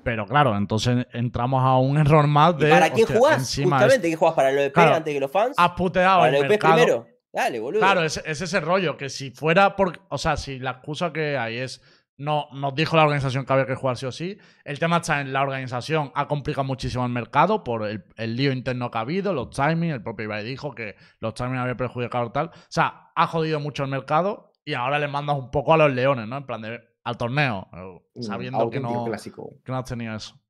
Pero 0.03 0.25
claro, 0.27 0.55
entonces 0.57 1.07
entramos 1.13 1.63
a 1.63 1.77
un 1.77 1.97
error 1.99 2.27
más 2.27 2.55
¿Y 2.59 2.63
de. 2.65 2.69
para 2.69 2.89
quién 2.91 3.05
hostia, 3.05 3.17
jugás? 3.19 3.55
Justamente, 3.55 4.09
¿qué 4.09 4.15
jugás 4.15 4.33
para 4.35 4.49
el 4.51 4.71
Claro. 4.71 4.95
antes 4.95 5.13
que 5.13 5.19
los 5.19 5.31
fans? 5.31 5.55
Has 5.57 5.71
puteado 5.71 6.19
¿Para 6.19 6.29
el 6.29 6.35
OVP 6.43 6.49
mercado. 6.49 6.73
primero? 6.75 7.07
Dale, 7.31 7.59
boludo. 7.59 7.79
Claro, 7.81 8.03
es, 8.03 8.21
es 8.25 8.41
ese 8.41 8.59
rollo, 8.59 8.97
que 8.97 9.09
si 9.09 9.31
fuera 9.31 9.75
por. 9.75 9.99
O 10.09 10.17
sea, 10.17 10.37
si 10.37 10.59
la 10.59 10.71
excusa 10.71 11.11
que 11.13 11.37
hay 11.37 11.57
es. 11.57 11.81
No, 12.17 12.47
nos 12.53 12.73
dijo 12.73 12.95
la 12.95 13.03
organización 13.03 13.45
que 13.45 13.53
había 13.53 13.65
que 13.65 13.75
jugar 13.75 13.97
sí 13.97 14.05
o 14.05 14.11
sí. 14.11 14.37
El 14.63 14.79
tema 14.79 14.97
está 14.97 15.19
en 15.19 15.33
la 15.33 15.41
organización, 15.41 16.11
ha 16.15 16.27
complicado 16.27 16.63
muchísimo 16.63 17.05
el 17.05 17.11
mercado 17.11 17.63
por 17.63 17.85
el, 17.85 18.05
el 18.15 18.35
lío 18.35 18.53
interno 18.53 18.89
que 18.89 18.97
ha 18.97 19.01
habido, 19.01 19.33
los 19.33 19.49
timings. 19.49 19.95
El 19.95 20.03
propio 20.03 20.25
Ibai 20.25 20.45
dijo 20.45 20.73
que 20.73 20.95
los 21.19 21.33
timings 21.33 21.59
habían 21.59 21.77
perjudicado 21.77 22.31
tal. 22.31 22.47
O 22.47 22.69
sea, 22.69 23.11
ha 23.15 23.27
jodido 23.27 23.59
mucho 23.59 23.83
el 23.83 23.89
mercado 23.89 24.53
y 24.63 24.73
ahora 24.73 24.97
le 24.97 25.07
mandas 25.07 25.37
un 25.37 25.51
poco 25.51 25.73
a 25.73 25.77
los 25.77 25.93
leones, 25.93 26.27
¿no? 26.27 26.37
En 26.37 26.45
plan 26.45 26.61
de. 26.61 26.81
Al 27.03 27.17
torneo, 27.17 27.67
eh, 27.71 28.01
un 28.15 28.23
sabiendo 28.23 28.67
que 28.67 28.79
no, 28.79 29.05
clásico. 29.05 29.61
que 29.63 29.71
no 29.71 29.77
has 29.77 29.85
tenido 29.85 30.15
eso. 30.15 30.41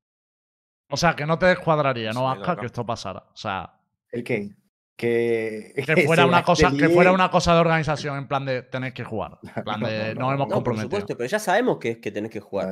O 0.90 0.96
sea, 0.96 1.14
que 1.14 1.26
no 1.26 1.38
te 1.38 1.48
descuadraría, 1.48 2.14
¿no, 2.14 2.24
Vasca, 2.24 2.56
que 2.56 2.68
esto 2.68 2.86
pasara. 2.86 3.26
O 3.34 3.36
sea, 3.36 3.78
¿El 4.10 4.24
qué? 4.24 4.56
Que, 4.96 5.74
que 5.86 6.04
fuera 6.06 6.26
una 6.26 6.44
cosa, 6.44 6.72
que 6.72 6.88
fuera 6.90 7.12
una 7.12 7.30
cosa 7.30 7.54
de 7.54 7.60
organización 7.60 8.18
en 8.18 8.28
plan 8.28 8.46
de 8.46 8.62
tenéis 8.62 8.94
que 8.94 9.04
jugar. 9.04 9.40
En 9.56 9.64
plan 9.64 9.80
No, 9.82 9.88
de 9.88 10.16
no, 10.16 10.16
nos 10.16 10.16
no, 10.16 10.34
hemos 10.34 10.38
no, 10.38 10.38
No, 10.38 10.38
por 10.48 10.54
comprometido. 10.56 10.86
supuesto, 10.90 11.18
pero 11.18 11.30
ya 11.30 11.40
sabemos 11.40 11.78
que, 11.80 12.00
que 12.00 12.12
tenés 12.12 12.32
que 12.32 12.40
jugar. 12.40 12.72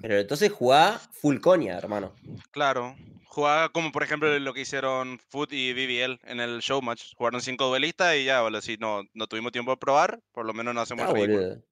Pero 0.00 0.18
entonces 0.18 0.52
jugá 0.52 1.00
full 1.12 1.38
coña, 1.40 1.76
hermano. 1.76 2.14
Claro. 2.50 2.94
Jugaba 3.26 3.68
como 3.70 3.90
por 3.90 4.04
ejemplo 4.04 4.38
lo 4.38 4.54
que 4.54 4.60
hicieron 4.60 5.18
Foot 5.30 5.52
y 5.52 5.72
BBL 5.72 6.20
en 6.30 6.38
el 6.38 6.60
showmatch. 6.60 7.14
Jugaron 7.16 7.40
cinco 7.40 7.66
duelistas 7.66 8.14
y 8.14 8.24
ya, 8.24 8.40
vale, 8.40 8.62
si 8.62 8.76
no, 8.76 9.02
no 9.12 9.26
tuvimos 9.26 9.50
tiempo 9.50 9.72
de 9.72 9.76
probar, 9.76 10.20
por 10.32 10.46
lo 10.46 10.54
menos 10.54 10.72
no 10.72 10.80
hacemos 10.80 11.12
el. 11.16 11.64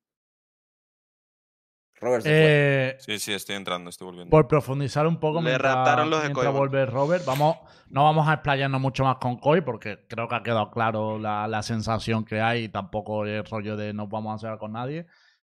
Robert 2.03 2.23
se 2.23 2.29
fue. 2.29 2.37
Eh, 2.39 2.97
Sí, 2.99 3.19
sí, 3.19 3.33
estoy 3.33 3.57
entrando, 3.57 3.89
estoy 3.89 4.05
volviendo. 4.07 4.31
por 4.31 4.47
profundizar 4.49 5.07
un 5.07 5.19
poco 5.19 5.41
Le 5.41 5.51
mientras, 5.51 5.75
raptaron 5.75 6.11
los 6.11 6.21
de 6.21 6.29
mientras 6.29 6.47
Coibol. 6.53 6.69
vuelve 6.69 6.87
Robert, 6.87 7.25
vamos, 7.25 7.57
no 7.89 8.05
vamos 8.05 8.29
a 8.29 8.35
explayarnos 8.35 8.81
mucho 8.81 9.05
más 9.05 9.17
con 9.17 9.39
Koi 9.39 9.61
porque 9.63 10.05
creo 10.09 10.29
que 10.29 10.35
ha 10.35 10.43
quedado 10.43 10.71
claro 10.71 11.19
la, 11.19 11.49
la 11.49 11.63
sensación 11.63 12.25
que 12.25 12.41
hay 12.41 12.65
y 12.65 12.69
tampoco 12.69 13.25
el 13.25 13.45
rollo 13.45 13.77
de 13.77 13.93
no 13.95 14.09
vamos 14.09 14.33
a 14.33 14.47
hacer 14.49 14.59
con 14.59 14.73
nadie. 14.73 15.07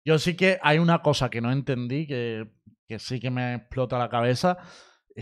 Yo 0.06 0.20
sí 0.20 0.36
que 0.36 0.60
hay 0.62 0.78
una 0.80 1.02
cosa 1.02 1.30
que 1.30 1.42
no 1.42 1.52
entendí 1.52 2.06
que, 2.08 2.48
que 2.88 3.00
sí 3.00 3.20
que 3.20 3.30
me 3.32 3.56
explota 3.56 3.98
la 3.98 4.10
cabeza. 4.10 4.58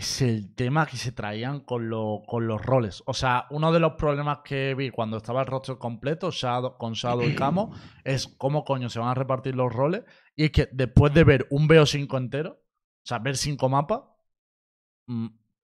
Es 0.00 0.22
el 0.22 0.54
tema 0.54 0.86
que 0.86 0.96
se 0.96 1.12
traían 1.12 1.60
con, 1.60 1.88
lo- 1.90 2.22
con 2.26 2.46
los 2.46 2.60
roles. 2.64 3.02
O 3.06 3.14
sea, 3.14 3.46
uno 3.50 3.70
de 3.72 3.80
los 3.80 3.92
problemas 3.92 4.38
que 4.44 4.74
vi 4.74 4.90
cuando 4.90 5.18
estaba 5.18 5.40
el 5.42 5.46
roster 5.46 5.76
completo, 5.78 6.30
Shadow, 6.30 6.76
con 6.78 6.94
Shadow 6.94 7.28
y 7.28 7.34
Camo, 7.34 7.70
es 8.04 8.26
cómo 8.38 8.64
coño 8.64 8.88
se 8.88 8.98
van 8.98 9.08
a 9.10 9.14
repartir 9.14 9.54
los 9.54 9.72
roles. 9.72 10.02
Y 10.34 10.44
es 10.44 10.50
que 10.52 10.68
después 10.72 11.12
de 11.14 11.24
ver 11.24 11.46
un 11.50 11.68
BO5 11.68 12.16
entero, 12.16 12.52
o 12.52 13.06
sea, 13.06 13.18
ver 13.18 13.36
cinco 13.36 13.68
mapas, 13.68 14.00
mm, 15.06 15.26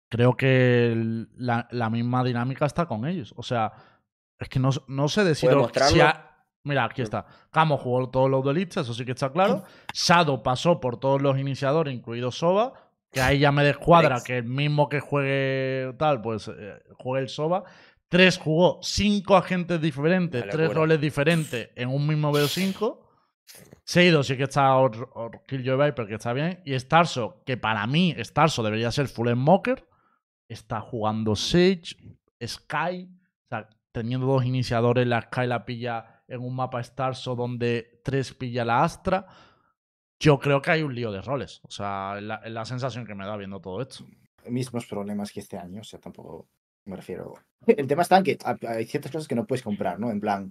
creo 0.09 0.35
que 0.35 0.93
la, 1.35 1.67
la 1.71 1.89
misma 1.89 2.23
dinámica 2.23 2.65
está 2.65 2.85
con 2.85 3.05
ellos. 3.05 3.33
O 3.37 3.43
sea, 3.43 3.71
es 4.39 4.49
que 4.49 4.59
no, 4.59 4.69
no 4.87 5.07
sé 5.07 5.23
decir 5.23 5.49
¿Puede 5.49 5.61
si 5.89 5.99
ha- 6.01 6.27
Mira, 6.63 6.85
aquí 6.85 7.01
está. 7.01 7.25
Camo 7.49 7.75
jugó 7.77 8.07
todos 8.11 8.29
los 8.29 8.43
duelistas, 8.43 8.83
eso 8.85 8.93
sí 8.93 9.03
que 9.03 9.13
está 9.13 9.31
claro. 9.31 9.63
Shadow 9.93 10.43
pasó 10.43 10.79
por 10.79 10.99
todos 10.99 11.19
los 11.21 11.39
iniciadores, 11.39 11.93
incluido 11.93 12.29
Soba. 12.31 12.73
Que 13.11 13.21
ahí 13.21 13.39
ya 13.39 13.51
me 13.51 13.63
descuadra 13.63 14.23
que 14.23 14.37
el 14.37 14.45
mismo 14.45 14.87
que 14.87 15.01
juegue 15.01 15.93
tal, 15.97 16.21
pues 16.21 16.47
eh, 16.47 16.81
juegue 16.97 17.23
el 17.23 17.29
Soba. 17.29 17.63
Tres 18.07 18.37
jugó 18.37 18.79
cinco 18.81 19.37
agentes 19.37 19.81
diferentes, 19.81 20.43
tres 20.49 20.73
roles 20.73 20.99
diferentes 20.99 21.69
en 21.75 21.89
un 21.89 22.07
mismo 22.07 22.31
BO5. 22.31 22.99
Seido 23.83 24.23
sí 24.23 24.37
que 24.37 24.43
está 24.43 24.75
or, 24.75 25.09
or 25.13 25.43
Killjoy 25.45 25.77
Viper, 25.77 26.07
que 26.07 26.15
está 26.15 26.33
bien. 26.33 26.61
Y 26.65 26.77
Starso, 26.79 27.41
que 27.45 27.57
para 27.57 27.85
mí 27.87 28.15
Starso 28.19 28.63
debería 28.63 28.91
ser 28.91 29.07
full 29.07 29.29
smoker. 29.29 29.87
Está 30.47 30.81
jugando 30.81 31.35
Sage, 31.35 31.95
Sky. 32.45 33.09
O 33.09 33.47
sea, 33.49 33.69
teniendo 33.91 34.27
dos 34.27 34.45
iniciadores, 34.45 35.07
la 35.07 35.21
Sky 35.21 35.47
la 35.47 35.65
pilla 35.65 36.23
en 36.27 36.41
un 36.41 36.55
mapa 36.55 36.81
Starso 36.83 37.35
donde 37.35 38.01
tres 38.03 38.33
pilla 38.33 38.63
la 38.63 38.83
Astra. 38.83 39.27
Yo 40.21 40.39
creo 40.39 40.61
que 40.61 40.69
hay 40.71 40.83
un 40.83 40.93
lío 40.93 41.11
de 41.11 41.21
roles. 41.21 41.61
O 41.63 41.71
sea, 41.71 42.21
la, 42.21 42.41
la 42.47 42.63
sensación 42.65 43.05
que 43.07 43.15
me 43.15 43.25
da 43.25 43.35
viendo 43.37 43.59
todo 43.59 43.81
esto. 43.81 44.05
mismos 44.47 44.85
problemas 44.85 45.31
que 45.31 45.39
este 45.39 45.57
año, 45.57 45.81
o 45.81 45.83
sea, 45.83 45.99
tampoco 45.99 46.47
me 46.85 46.95
refiero. 46.95 47.33
El 47.65 47.87
tema 47.87 48.03
está 48.03 48.17
en 48.17 48.23
que 48.23 48.37
ha- 48.43 48.57
hay 48.69 48.85
ciertas 48.85 49.11
cosas 49.11 49.27
que 49.27 49.35
no 49.35 49.45
puedes 49.47 49.63
comprar, 49.63 49.99
¿no? 49.99 50.11
En 50.11 50.19
plan, 50.19 50.49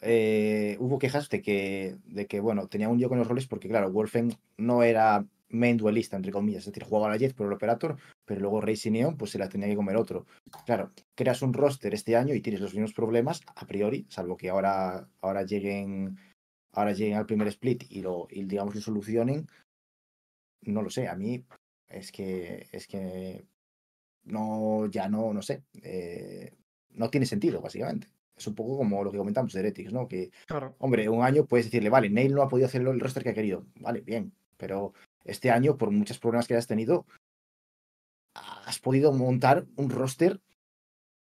eh, 0.00 0.76
hubo 0.78 0.98
quejas 0.98 1.28
de 1.28 1.42
que, 1.42 1.96
de 2.04 2.26
que, 2.26 2.38
bueno, 2.40 2.68
tenía 2.68 2.88
un 2.88 2.98
lío 2.98 3.08
con 3.08 3.18
los 3.18 3.26
roles 3.26 3.46
porque, 3.46 3.68
claro, 3.68 3.90
Wolfen 3.90 4.32
no 4.58 4.82
era 4.84 5.24
main 5.48 5.76
duelista, 5.76 6.16
entre 6.16 6.30
comillas, 6.30 6.60
es 6.60 6.66
decir, 6.66 6.84
jugaba 6.84 7.08
la 7.08 7.16
Jet 7.16 7.34
por 7.34 7.48
el 7.48 7.52
Operator, 7.52 7.96
pero 8.24 8.40
luego 8.40 8.60
Racing 8.60 8.92
Neon, 8.92 9.16
pues 9.16 9.32
se 9.32 9.38
la 9.38 9.48
tenía 9.48 9.66
que 9.66 9.74
comer 9.74 9.96
otro. 9.96 10.26
Claro, 10.64 10.92
creas 11.16 11.42
un 11.42 11.52
roster 11.52 11.92
este 11.92 12.14
año 12.16 12.34
y 12.34 12.40
tienes 12.40 12.60
los 12.60 12.72
mismos 12.72 12.92
problemas 12.92 13.42
a 13.56 13.66
priori, 13.66 14.06
salvo 14.08 14.36
que 14.36 14.48
ahora, 14.50 15.08
ahora 15.20 15.42
lleguen 15.42 16.16
ahora 16.72 16.92
lleguen 16.92 17.16
al 17.16 17.26
primer 17.26 17.48
split 17.48 17.84
y 17.90 18.02
lo, 18.02 18.26
y 18.30 18.44
digamos 18.44 18.74
lo 18.74 18.80
solucionen. 18.80 19.46
No 20.62 20.82
lo 20.82 20.90
sé, 20.90 21.08
a 21.08 21.16
mí 21.16 21.44
es 21.88 22.12
que 22.12 22.68
es 22.72 22.86
que 22.86 23.44
no, 24.24 24.86
ya 24.86 25.08
no, 25.08 25.32
no 25.32 25.42
sé, 25.42 25.62
eh, 25.82 26.52
no 26.90 27.08
tiene 27.10 27.26
sentido, 27.26 27.60
básicamente. 27.60 28.08
Es 28.36 28.46
un 28.46 28.54
poco 28.54 28.76
como 28.78 29.02
lo 29.04 29.10
que 29.10 29.18
comentamos 29.18 29.52
de 29.52 29.60
Heretics, 29.60 29.92
¿no? 29.92 30.06
Que, 30.08 30.30
Claro. 30.46 30.74
hombre, 30.78 31.08
un 31.08 31.22
año 31.22 31.46
puedes 31.46 31.66
decirle, 31.66 31.90
vale, 31.90 32.08
Neil 32.10 32.34
no 32.34 32.42
ha 32.42 32.48
podido 32.48 32.66
hacer 32.66 32.82
el 32.82 33.00
roster 33.00 33.22
que 33.22 33.30
ha 33.30 33.34
querido. 33.34 33.66
Vale, 33.76 34.00
bien, 34.00 34.32
pero 34.56 34.92
este 35.24 35.50
año, 35.50 35.76
por 35.76 35.90
muchos 35.90 36.18
problemas 36.18 36.46
que 36.46 36.54
hayas 36.54 36.66
tenido, 36.66 37.06
has 38.34 38.78
podido 38.78 39.12
montar 39.12 39.66
un 39.76 39.90
roster 39.90 40.40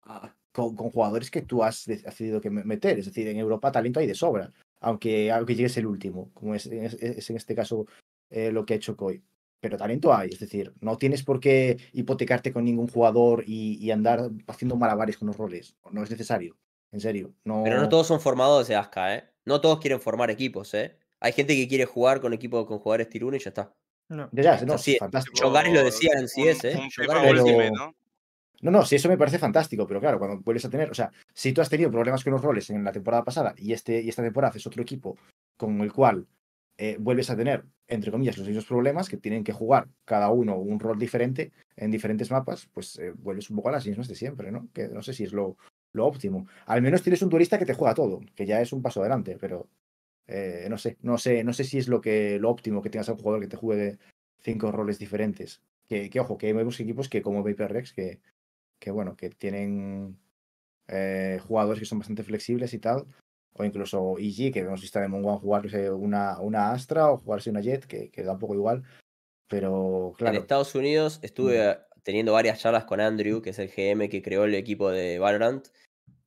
ah, 0.03 0.35
con, 0.51 0.75
con 0.75 0.89
jugadores 0.91 1.31
que 1.31 1.41
tú 1.41 1.63
has 1.63 1.85
decidido 1.85 2.41
que 2.41 2.49
me- 2.49 2.63
meter. 2.63 2.99
Es 2.99 3.05
decir, 3.05 3.27
en 3.27 3.37
Europa 3.37 3.71
talento 3.71 3.99
hay 3.99 4.07
de 4.07 4.15
sobra, 4.15 4.51
aunque, 4.79 5.31
aunque 5.31 5.55
llegues 5.55 5.77
el 5.77 5.85
último, 5.87 6.31
como 6.33 6.55
es, 6.55 6.65
es- 6.67 6.93
es 6.95 7.29
en 7.29 7.35
este 7.37 7.55
caso 7.55 7.85
eh, 8.29 8.51
lo 8.51 8.65
que 8.65 8.73
ha 8.73 8.77
hecho 8.77 8.95
Koi. 8.95 9.21
Pero 9.61 9.75
talento 9.77 10.13
hay, 10.13 10.29
es 10.29 10.39
decir, 10.39 10.71
no 10.79 10.97
tienes 10.97 11.23
por 11.23 11.39
qué 11.41 11.77
hipotecarte 11.93 12.53
con 12.53 12.63
ningún 12.63 12.87
jugador 12.87 13.43
y, 13.45 13.77
y 13.83 13.91
andar 13.91 14.29
haciendo 14.47 14.77
malabares 14.77 15.17
con 15.17 15.27
los 15.27 15.35
roles. 15.37 15.75
No 15.91 16.01
es 16.03 16.09
necesario, 16.09 16.55
en 16.93 17.01
serio. 17.01 17.33
No, 17.43 17.63
Pero 17.65 17.81
no 17.81 17.89
todos 17.89 18.07
son 18.07 18.21
formadores 18.21 18.67
de 18.69 18.75
Aska, 18.77 19.15
¿eh? 19.15 19.23
No 19.45 19.59
todos 19.59 19.79
quieren 19.79 19.99
formar 19.99 20.29
equipos, 20.31 20.73
¿eh? 20.75 20.95
Hay 21.19 21.33
gente 21.33 21.55
que 21.55 21.67
quiere 21.67 21.83
jugar 21.85 22.21
con 22.21 22.31
equipos 22.33 22.65
con 22.65 22.79
jugadores 22.79 23.09
tier 23.09 23.25
1 23.25 23.35
y 23.35 23.39
ya 23.39 23.49
está. 23.49 23.73
No. 24.07 24.29
Ya, 24.31 24.43
ya, 24.57 24.65
no, 24.65 24.73
Así 24.75 24.95
fantástico. 24.97 25.37
Lo 25.41 25.83
decía 25.83 26.11
en 26.15 26.21
Un- 26.21 26.27
CS, 26.29 26.71
¿eh? 26.71 26.77
Un 26.77 26.89
FIFA 26.89 27.13
decía. 27.21 27.43
Ultimate, 27.43 27.71
¿no? 27.71 27.95
No, 28.61 28.71
no, 28.71 28.85
sí, 28.85 28.95
eso 28.95 29.07
me 29.07 29.17
parece 29.17 29.39
fantástico, 29.39 29.87
pero 29.87 29.99
claro, 30.01 30.19
cuando 30.19 30.41
vuelves 30.41 30.65
a 30.65 30.69
tener, 30.69 30.91
o 30.91 30.93
sea, 30.93 31.11
si 31.33 31.53
tú 31.53 31.61
has 31.61 31.69
tenido 31.69 31.89
problemas 31.91 32.23
con 32.23 32.33
los 32.33 32.41
roles 32.41 32.69
en 32.69 32.83
la 32.83 32.91
temporada 32.91 33.23
pasada 33.23 33.53
y, 33.57 33.71
este, 33.71 34.01
y 34.01 34.09
esta 34.09 34.21
temporada 34.21 34.49
haces 34.49 34.67
otro 34.67 34.81
equipo 34.81 35.17
con 35.57 35.79
el 35.81 35.93
cual 35.93 36.27
eh, 36.77 36.97
vuelves 36.99 37.29
a 37.29 37.37
tener, 37.37 37.65
entre 37.87 38.11
comillas, 38.11 38.37
los 38.37 38.47
mismos 38.47 38.65
problemas, 38.65 39.09
que 39.09 39.17
tienen 39.17 39.43
que 39.43 39.53
jugar 39.53 39.87
cada 40.05 40.29
uno 40.29 40.57
un 40.57 40.79
rol 40.79 40.97
diferente 40.99 41.51
en 41.75 41.91
diferentes 41.91 42.31
mapas, 42.31 42.69
pues 42.73 42.97
eh, 42.99 43.11
vuelves 43.17 43.49
un 43.49 43.57
poco 43.57 43.69
a 43.69 43.73
las 43.73 43.85
mismas 43.85 44.07
de 44.07 44.15
siempre, 44.15 44.51
¿no? 44.51 44.69
Que 44.73 44.89
no 44.89 45.01
sé 45.01 45.13
si 45.13 45.23
es 45.23 45.33
lo, 45.33 45.57
lo 45.93 46.05
óptimo. 46.05 46.47
Al 46.65 46.81
menos 46.81 47.01
tienes 47.01 47.21
un 47.21 47.29
duelista 47.29 47.59
que 47.59 47.65
te 47.65 47.73
juega 47.73 47.93
todo, 47.93 48.21
que 48.35 48.45
ya 48.45 48.61
es 48.61 48.73
un 48.73 48.81
paso 48.81 49.01
adelante, 49.01 49.37
pero 49.39 49.67
eh, 50.27 50.67
no 50.69 50.77
sé, 50.77 50.97
no 51.01 51.17
sé, 51.17 51.43
no 51.43 51.53
sé 51.53 51.63
si 51.63 51.77
es 51.77 51.87
lo 51.87 52.01
que 52.01 52.39
lo 52.39 52.49
óptimo 52.49 52.81
que 52.81 52.89
tengas 52.89 53.09
a 53.09 53.13
un 53.13 53.19
jugador 53.19 53.41
que 53.41 53.47
te 53.47 53.57
juegue 53.57 53.99
cinco 54.41 54.71
roles 54.71 54.99
diferentes. 54.99 55.61
Que, 55.87 56.09
que 56.09 56.19
ojo, 56.19 56.37
que 56.37 56.53
vemos 56.53 56.79
equipos 56.79 57.09
que 57.09 57.21
como 57.21 57.43
Vapor 57.43 57.71
Rex, 57.71 57.93
que, 57.93 58.21
que 58.79 58.91
bueno, 58.91 59.15
que 59.15 59.29
tienen 59.29 60.17
eh, 60.87 61.39
jugadores 61.47 61.79
que 61.79 61.85
son 61.85 61.99
bastante 61.99 62.23
flexibles 62.23 62.73
y 62.73 62.79
tal, 62.79 63.05
o 63.53 63.63
incluso 63.63 64.17
EG, 64.17 64.53
que 64.53 64.59
hemos 64.59 64.81
visto 64.81 64.99
Demon 64.99 65.25
One 65.25 65.39
jugarse 65.39 65.91
una, 65.91 66.39
una 66.39 66.71
Astra 66.71 67.11
o 67.11 67.17
jugarse 67.17 67.49
una 67.49 67.61
Jet, 67.61 67.85
que, 67.85 68.09
que 68.09 68.23
da 68.23 68.33
un 68.33 68.39
poco 68.39 68.55
igual, 68.55 68.83
pero 69.49 70.09
En 70.11 70.15
claro, 70.15 70.39
Estados 70.39 70.73
Unidos 70.75 71.19
estuve 71.23 71.77
teniendo 72.03 72.33
varias 72.33 72.59
charlas 72.59 72.85
con 72.85 73.01
Andrew, 73.01 73.41
que 73.41 73.49
es 73.49 73.59
el 73.59 73.69
GM 73.69 74.07
que 74.07 74.21
creó 74.21 74.45
el 74.45 74.55
equipo 74.55 74.89
de 74.89 75.19
Valorant. 75.19 75.67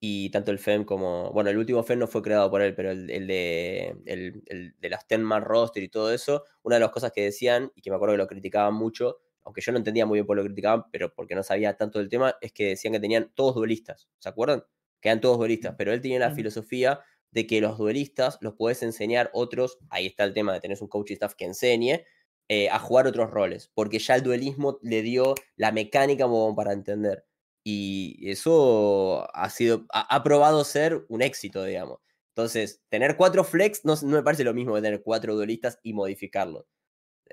Y 0.05 0.31
tanto 0.31 0.51
el 0.51 0.59
FEM 0.59 0.85
como. 0.85 1.31
Bueno, 1.31 1.51
el 1.51 1.59
último 1.59 1.85
FEM 1.85 2.01
no 2.01 2.09
fue 2.09 2.23
creado 2.23 2.51
por 2.51 2.61
él, 2.61 2.75
pero 2.75 2.91
el, 2.91 3.09
el 3.09 3.29
de, 3.29 3.97
el, 4.07 4.43
el 4.47 4.75
de 4.81 4.91
las 4.91 5.07
10 5.07 5.21
man 5.21 5.43
roster 5.43 5.81
y 5.81 5.89
todo 5.89 6.13
eso. 6.13 6.43
Una 6.65 6.77
de 6.77 6.81
las 6.81 6.91
cosas 6.91 7.13
que 7.13 7.23
decían, 7.23 7.71
y 7.77 7.83
que 7.83 7.91
me 7.91 7.95
acuerdo 7.95 8.15
que 8.15 8.19
lo 8.19 8.27
criticaban 8.27 8.75
mucho, 8.75 9.21
aunque 9.45 9.61
yo 9.61 9.73
no 9.73 9.79
entendía 9.79 10.07
muy 10.07 10.17
bien 10.19 10.27
por 10.27 10.37
lo 10.37 10.43
que 10.43 10.49
criticaban, 10.49 10.85
pero 10.93 11.13
porque 11.15 11.35
no 11.35 11.43
sabía 11.43 11.77
tanto 11.77 11.99
del 11.99 12.09
tema, 12.09 12.37
es 12.41 12.53
que 12.53 12.69
decían 12.71 12.93
que 12.95 13.01
tenían 13.01 13.33
todos 13.35 13.55
duelistas. 13.55 14.09
¿Se 14.19 14.29
acuerdan? 14.29 14.65
Que 15.01 15.09
eran 15.09 15.21
todos 15.21 15.39
duelistas. 15.39 15.75
Pero 15.79 15.93
él 15.93 16.01
tenía 16.01 16.19
la 16.21 16.31
Mm. 16.31 16.37
filosofía 16.37 17.01
de 17.33 17.47
que 17.47 17.61
los 17.61 17.79
duelistas 17.79 18.39
los 18.41 18.55
puedes 18.55 18.83
enseñar 18.83 19.31
otros. 19.33 19.79
Ahí 19.91 20.07
está 20.07 20.25
el 20.25 20.35
tema 20.35 20.53
de 20.53 20.61
tener 20.61 20.79
un 20.81 20.89
coach 20.89 21.11
y 21.11 21.15
staff 21.15 21.35
que 21.35 21.45
enseñe 21.47 22.05
eh, 22.49 22.69
a 22.71 22.79
jugar 22.79 23.07
otros 23.07 23.31
roles, 23.31 23.71
porque 23.75 23.99
ya 23.99 24.15
el 24.17 24.23
duelismo 24.23 24.79
le 24.83 25.01
dio 25.03 25.35
la 25.57 25.73
mecánica 25.73 26.25
como 26.25 26.55
para 26.55 26.73
entender. 26.73 27.25
Y 27.65 28.29
eso 28.31 29.27
ha 29.35 29.49
sido, 29.51 29.87
ha, 29.93 30.15
ha 30.15 30.23
probado 30.23 30.65
ser 30.65 31.05
un 31.09 31.23
éxito, 31.23 31.65
digamos. 31.65 32.01
Entonces, 32.35 32.83
tener 32.91 33.17
cuatro 33.17 33.45
flex 33.45 33.85
no, 33.85 33.95
no 34.03 34.17
me 34.17 34.23
parece 34.23 34.45
lo 34.45 34.53
mismo 34.55 34.75
que 34.75 34.83
tener 34.83 35.03
cuatro 35.03 35.35
duelistas 35.35 35.79
y 35.83 35.93
modificarlo. 35.95 36.67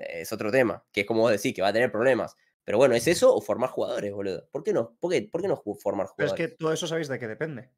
Eh, 0.00 0.22
Es 0.22 0.32
otro 0.32 0.50
tema, 0.50 0.84
que 0.92 1.02
es 1.02 1.06
como 1.06 1.20
vos 1.22 1.30
decís, 1.30 1.54
que 1.54 1.62
va 1.62 1.68
a 1.68 1.72
tener 1.72 1.92
problemas. 1.92 2.36
Pero 2.64 2.78
bueno, 2.78 2.94
¿es 2.94 3.06
eso 3.06 3.34
o 3.34 3.40
formar 3.40 3.70
jugadores, 3.70 4.12
boludo? 4.12 4.48
¿Por 4.50 4.62
qué 4.62 4.72
no? 4.72 4.96
¿Por 5.00 5.10
qué, 5.12 5.22
por 5.30 5.42
qué 5.42 5.48
no 5.48 5.56
formar 5.56 6.06
Pero 6.16 6.26
es 6.26 6.32
jugadores? 6.32 6.50
que 6.50 6.56
todo 6.56 6.72
eso 6.72 6.86
sabéis 6.86 7.08
de 7.08 7.18
qué 7.18 7.26
depende. 7.28 7.70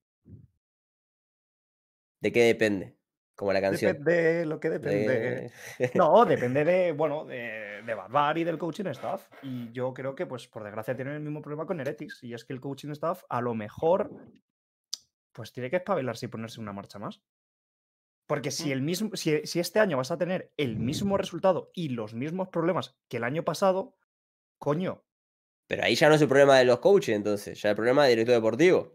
¿De 2.20 2.32
qué 2.32 2.44
depende? 2.44 2.97
Como 3.35 3.53
la 3.53 3.61
canción. 3.61 3.93
Depende 3.93 4.23
de 4.23 4.47
lo 4.47 4.61
que 4.61 4.70
depende. 4.70 5.19
De- 5.19 5.51
No, 5.94 6.24
depende 6.24 6.65
de, 6.65 6.93
bueno, 6.93 7.24
de, 7.24 7.82
de 7.85 7.94
Barbar 7.94 8.39
y 8.39 8.44
del 8.44 8.59
coaching 8.59 8.86
staff. 8.86 9.27
Y 9.43 9.73
yo 9.73 9.93
creo 9.94 10.15
que, 10.15 10.27
pues, 10.27 10.47
por 10.47 10.62
desgracia, 10.62 10.94
tienen 10.94 11.15
el 11.15 11.20
mismo 11.20 11.43
problema 11.43 11.66
con 11.66 11.81
Heretics. 11.81 12.23
Y 12.23 12.35
es 12.35 12.44
que 12.44 12.53
el 12.53 12.61
coaching 12.61 12.90
staff, 12.90 13.24
a 13.28 13.40
lo 13.40 13.55
mejor, 13.55 14.11
pues 15.32 15.53
tiene 15.53 15.70
que 15.70 15.77
espabilarse 15.77 16.27
y 16.27 16.28
ponerse 16.28 16.61
una 16.61 16.73
marcha 16.73 16.99
más. 16.99 17.23
Porque 18.32 18.50
si, 18.50 18.72
el 18.72 18.80
mismo, 18.80 19.10
si, 19.14 19.46
si 19.46 19.60
este 19.60 19.78
año 19.78 19.98
vas 19.98 20.10
a 20.10 20.16
tener 20.16 20.54
el 20.56 20.78
mismo 20.78 21.18
resultado 21.18 21.70
y 21.74 21.90
los 21.90 22.14
mismos 22.14 22.48
problemas 22.48 22.96
que 23.10 23.18
el 23.18 23.24
año 23.24 23.42
pasado, 23.42 23.94
coño. 24.59 25.02
Pero 25.68 25.84
ahí 25.84 25.94
ya 25.94 26.09
no 26.09 26.14
es 26.14 26.22
el 26.22 26.28
problema 26.28 26.56
de 26.56 26.64
los 26.64 26.78
coaches, 26.78 27.14
entonces, 27.14 27.60
ya 27.60 27.68
es 27.68 27.72
el 27.72 27.76
problema 27.76 28.04
del 28.06 28.12
director 28.12 28.34
deportivo. 28.36 28.90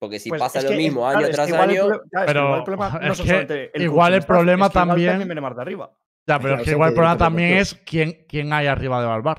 Porque 0.00 0.18
si 0.18 0.28
pues 0.28 0.40
pasa 0.40 0.60
lo 0.60 0.66
que 0.70 0.74
es- 0.74 0.78
mismo 0.82 1.02
claro, 1.02 1.18
año 1.18 1.26
es 1.26 1.30
que 1.30 1.34
tras 1.36 1.52
año, 1.52 1.86
Pero 2.26 2.40
igual 2.40 2.58
el 2.58 2.64
problema 2.64 2.98
no 3.00 3.12
es 3.12 3.20
que 3.20 3.70
el 3.74 3.82
igual 3.82 4.10
coaching 4.12 4.20
el 4.22 4.26
problema 4.26 4.66
es 4.66 4.72
que 4.72 4.78
igual 4.80 4.88
también- 4.88 5.18
viene 5.28 5.40
más 5.40 5.54
de 5.54 5.62
arriba. 5.62 5.90
Ya, 6.26 6.38
pero 6.38 6.40
Claro, 6.48 6.56
es 6.56 6.64
que 6.64 6.70
igual 6.72 6.88
el 6.88 6.94
problema 6.96 7.16
también 7.16 7.48
deportivo. 7.50 7.78
es 7.80 7.84
quién, 7.88 8.26
quién 8.28 8.52
hay 8.52 8.66
arriba 8.66 9.00
de 9.00 9.06
Balbar. 9.06 9.38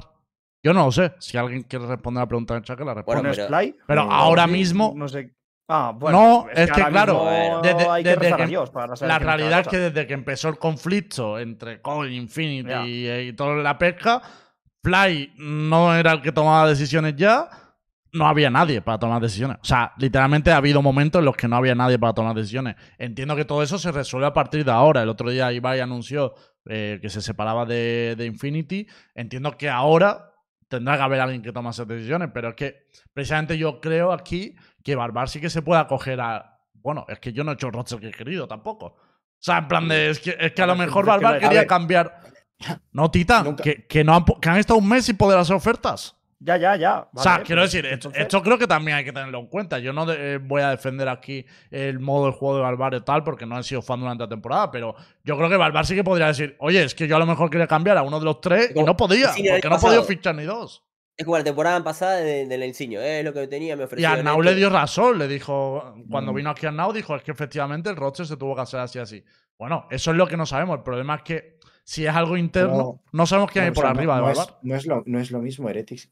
Yo 0.63 0.73
no 0.73 0.85
lo 0.85 0.91
sé. 0.93 1.11
Si 1.19 1.37
alguien 1.37 1.63
quiere 1.63 1.87
responder 1.87 2.21
la 2.21 2.27
pregunta 2.27 2.53
en 2.53 2.59
el 2.59 2.63
chat, 2.63 2.77
que 2.77 2.85
la 2.85 2.93
responda. 2.93 3.21
Bueno, 3.21 3.35
¿No 3.35 3.43
es 3.43 3.49
pero- 3.49 3.75
pero 3.85 4.05
no, 4.05 4.11
ahora 4.13 4.47
mismo, 4.47 4.93
No 4.95 5.09
sé. 5.09 5.35
Ah, 5.67 5.93
bueno. 5.95 6.17
No, 6.45 6.47
es 6.53 6.71
que 6.71 6.83
claro, 6.85 7.25
mismo 7.25 7.61
desde- 7.63 7.89
hay 7.89 8.03
que 8.03 8.09
desde 8.09 8.19
rezar 8.21 8.41
a 8.41 8.43
que- 8.43 8.49
Dios 8.49 8.69
para 8.69 8.95
saber 8.95 9.11
la 9.13 9.19
realidad 9.19 9.59
es 9.61 9.67
que 9.67 9.77
desde 9.79 10.05
que 10.07 10.13
empezó 10.13 10.49
el 10.49 10.57
conflicto 10.59 11.39
entre 11.39 11.81
Cole, 11.81 12.13
Infinity 12.13 12.71
y, 12.71 13.09
y 13.09 13.33
toda 13.33 13.55
la 13.55 13.77
pesca, 13.77 14.21
Fly 14.83 15.33
no 15.37 15.95
era 15.95 16.11
el 16.11 16.21
que 16.21 16.31
tomaba 16.31 16.67
decisiones 16.69 17.15
ya. 17.15 17.49
No 18.13 18.27
había 18.27 18.49
nadie 18.49 18.81
para 18.81 18.97
tomar 18.97 19.21
decisiones. 19.21 19.57
O 19.61 19.65
sea, 19.65 19.91
literalmente 19.97 20.49
ha 20.51 20.57
habido 20.57 20.81
momentos 20.81 21.19
en 21.19 21.25
los 21.25 21.35
que 21.35 21.49
no 21.49 21.57
había 21.57 21.75
nadie 21.75 21.99
para 21.99 22.13
tomar 22.13 22.33
decisiones. 22.33 22.75
Entiendo 22.97 23.35
que 23.35 23.43
todo 23.43 23.61
eso 23.61 23.77
se 23.77 23.91
resuelve 23.91 24.27
a 24.27 24.33
partir 24.33 24.63
de 24.63 24.71
ahora. 24.71 25.01
El 25.01 25.09
otro 25.09 25.29
día 25.31 25.51
Ibai 25.51 25.81
anunció 25.81 26.33
eh, 26.69 26.99
que 27.01 27.09
se 27.09 27.21
separaba 27.21 27.65
de, 27.65 28.15
de 28.17 28.25
Infinity. 28.25 28.87
Entiendo 29.15 29.57
que 29.57 29.69
ahora 29.69 30.31
tendrá 30.69 30.95
que 30.95 31.03
haber 31.03 31.19
alguien 31.19 31.41
que 31.41 31.51
tome 31.51 31.71
esas 31.71 31.87
decisiones, 31.89 32.29
pero 32.33 32.49
es 32.49 32.55
que 32.55 32.75
precisamente 33.13 33.57
yo 33.57 33.81
creo 33.81 34.13
aquí 34.13 34.55
que 34.85 34.95
Barbar 34.95 35.27
sí 35.27 35.41
que 35.41 35.49
se 35.49 35.63
puede 35.63 35.81
acoger 35.81 36.21
a. 36.21 36.59
Bueno, 36.75 37.05
es 37.09 37.19
que 37.19 37.33
yo 37.33 37.43
no 37.43 37.51
he 37.51 37.55
hecho 37.55 37.71
roster 37.71 37.99
que 37.99 38.09
he 38.09 38.11
querido 38.11 38.47
tampoco. 38.47 38.85
O 38.85 38.97
sea, 39.39 39.57
en 39.57 39.67
plan 39.67 39.87
de. 39.87 40.11
Es 40.11 40.19
que, 40.19 40.37
es 40.39 40.53
que 40.53 40.61
a 40.61 40.67
lo 40.67 40.75
mejor 40.75 41.05
Barbar 41.05 41.39
quería 41.39 41.65
cambiar. 41.65 42.21
No, 42.91 43.09
Tita, 43.11 43.43
que, 43.61 43.85
que, 43.87 44.03
no 44.03 44.15
han, 44.15 44.23
po- 44.23 44.39
que 44.39 44.47
han 44.47 44.57
estado 44.57 44.79
un 44.79 44.87
mes 44.87 45.05
sin 45.05 45.17
poder 45.17 45.37
hacer 45.39 45.55
ofertas. 45.55 46.15
Ya, 46.39 46.57
ya, 46.57 46.75
ya. 46.75 47.07
o 47.13 47.21
sea, 47.21 47.41
quiero 47.41 47.61
pues, 47.63 47.71
decir, 47.71 47.85
esto, 48.13 48.43
creo 48.43 48.57
que 48.57 48.67
también 48.67 48.97
hay 48.97 49.03
que 49.05 49.11
tenerlo 49.11 49.39
en 49.39 49.47
cuenta. 49.47 49.79
Yo 49.79 49.91
no 49.91 50.05
de- 50.05 50.35
eh, 50.35 50.37
voy 50.37 50.61
a 50.61 50.69
defender 50.69 51.09
aquí 51.09 51.45
el 51.71 51.99
modo 51.99 52.27
de 52.27 52.33
juego 52.33 52.57
de 52.57 52.61
Barbar 52.61 52.93
y 52.93 53.01
tal, 53.01 53.23
porque 53.23 53.45
no 53.47 53.57
he 53.57 53.63
sido 53.63 53.81
fan 53.81 53.99
durante 53.99 54.23
la 54.23 54.29
temporada, 54.29 54.69
pero 54.69 54.95
yo 55.23 55.35
creo 55.37 55.49
que 55.49 55.57
Barbar 55.57 55.85
sí 55.85 55.95
que 55.95 56.03
podría 56.03 56.27
decir, 56.27 56.55
oye, 56.59 56.83
es 56.83 56.93
que 56.93 57.07
yo 57.07 57.15
a 57.15 57.19
lo 57.19 57.25
mejor 57.25 57.49
quería 57.49 57.67
cambiar 57.67 57.97
a 57.97 58.03
uno 58.03 58.19
de 58.19 58.25
los 58.25 58.39
tres 58.41 58.71
y 58.75 58.83
no 58.83 58.95
podía, 58.95 59.29
porque 59.29 59.69
no 59.69 59.79
podía 59.79 59.79
pasado. 59.79 60.03
fichar 60.03 60.35
ni 60.35 60.43
dos. 60.43 60.83
Es 61.17 61.23
como 61.25 61.37
la 61.37 61.43
temporada 61.43 61.81
pasada 61.83 62.17
de- 62.17 62.45
del 62.45 62.63
Ensiño. 62.63 62.99
Es 63.01 63.23
lo 63.23 63.31
que 63.33 63.47
tenía, 63.47 63.75
me 63.75 63.83
Y 63.83 63.85
ofrecieron. 63.85 64.17
Arnau 64.19 64.41
le 64.41 64.53
dio 64.55 64.69
razón, 64.69 65.17
le 65.17 65.27
dijo, 65.27 65.95
cuando 66.09 66.33
Mm. 66.33 66.35
vino 66.35 66.49
aquí 66.49 66.65
Arnau, 66.65 66.91
dijo, 66.91 67.15
es 67.15 67.23
que 67.23 67.31
efectivamente 67.31 67.89
el 67.89 67.95
roster 67.95 68.25
se 68.25 68.35
tuvo 68.37 68.55
que 68.55 68.61
hacer 68.61 68.81
así, 68.81 68.99
así. 68.99 69.23
Bueno, 69.57 69.87
eso 69.91 70.11
es 70.11 70.17
lo 70.17 70.27
que 70.27 70.35
no 70.35 70.45
sabemos. 70.45 70.77
El 70.77 70.83
problema 70.83 71.15
es 71.15 71.21
que 71.23 71.59
si 71.85 72.05
es 72.05 72.13
algo 72.13 72.35
interno, 72.35 72.77
no, 72.77 73.01
No. 73.13 73.25
sabemos 73.25 73.49
quién 73.51 73.63
hay 73.65 73.69
o 73.69 73.73
por 73.73 73.83
sea, 73.83 73.91
arriba 73.91 74.19
no, 74.19 74.25
de 74.25 74.31
es, 74.33 74.37
Barbar. 74.39 74.59
no 74.63 74.75
es 74.75 74.85
lo, 74.87 75.03
no 75.05 75.19
es 75.19 75.31
lo 75.31 75.39
mismo 75.39 75.69
Heretics 75.69 76.11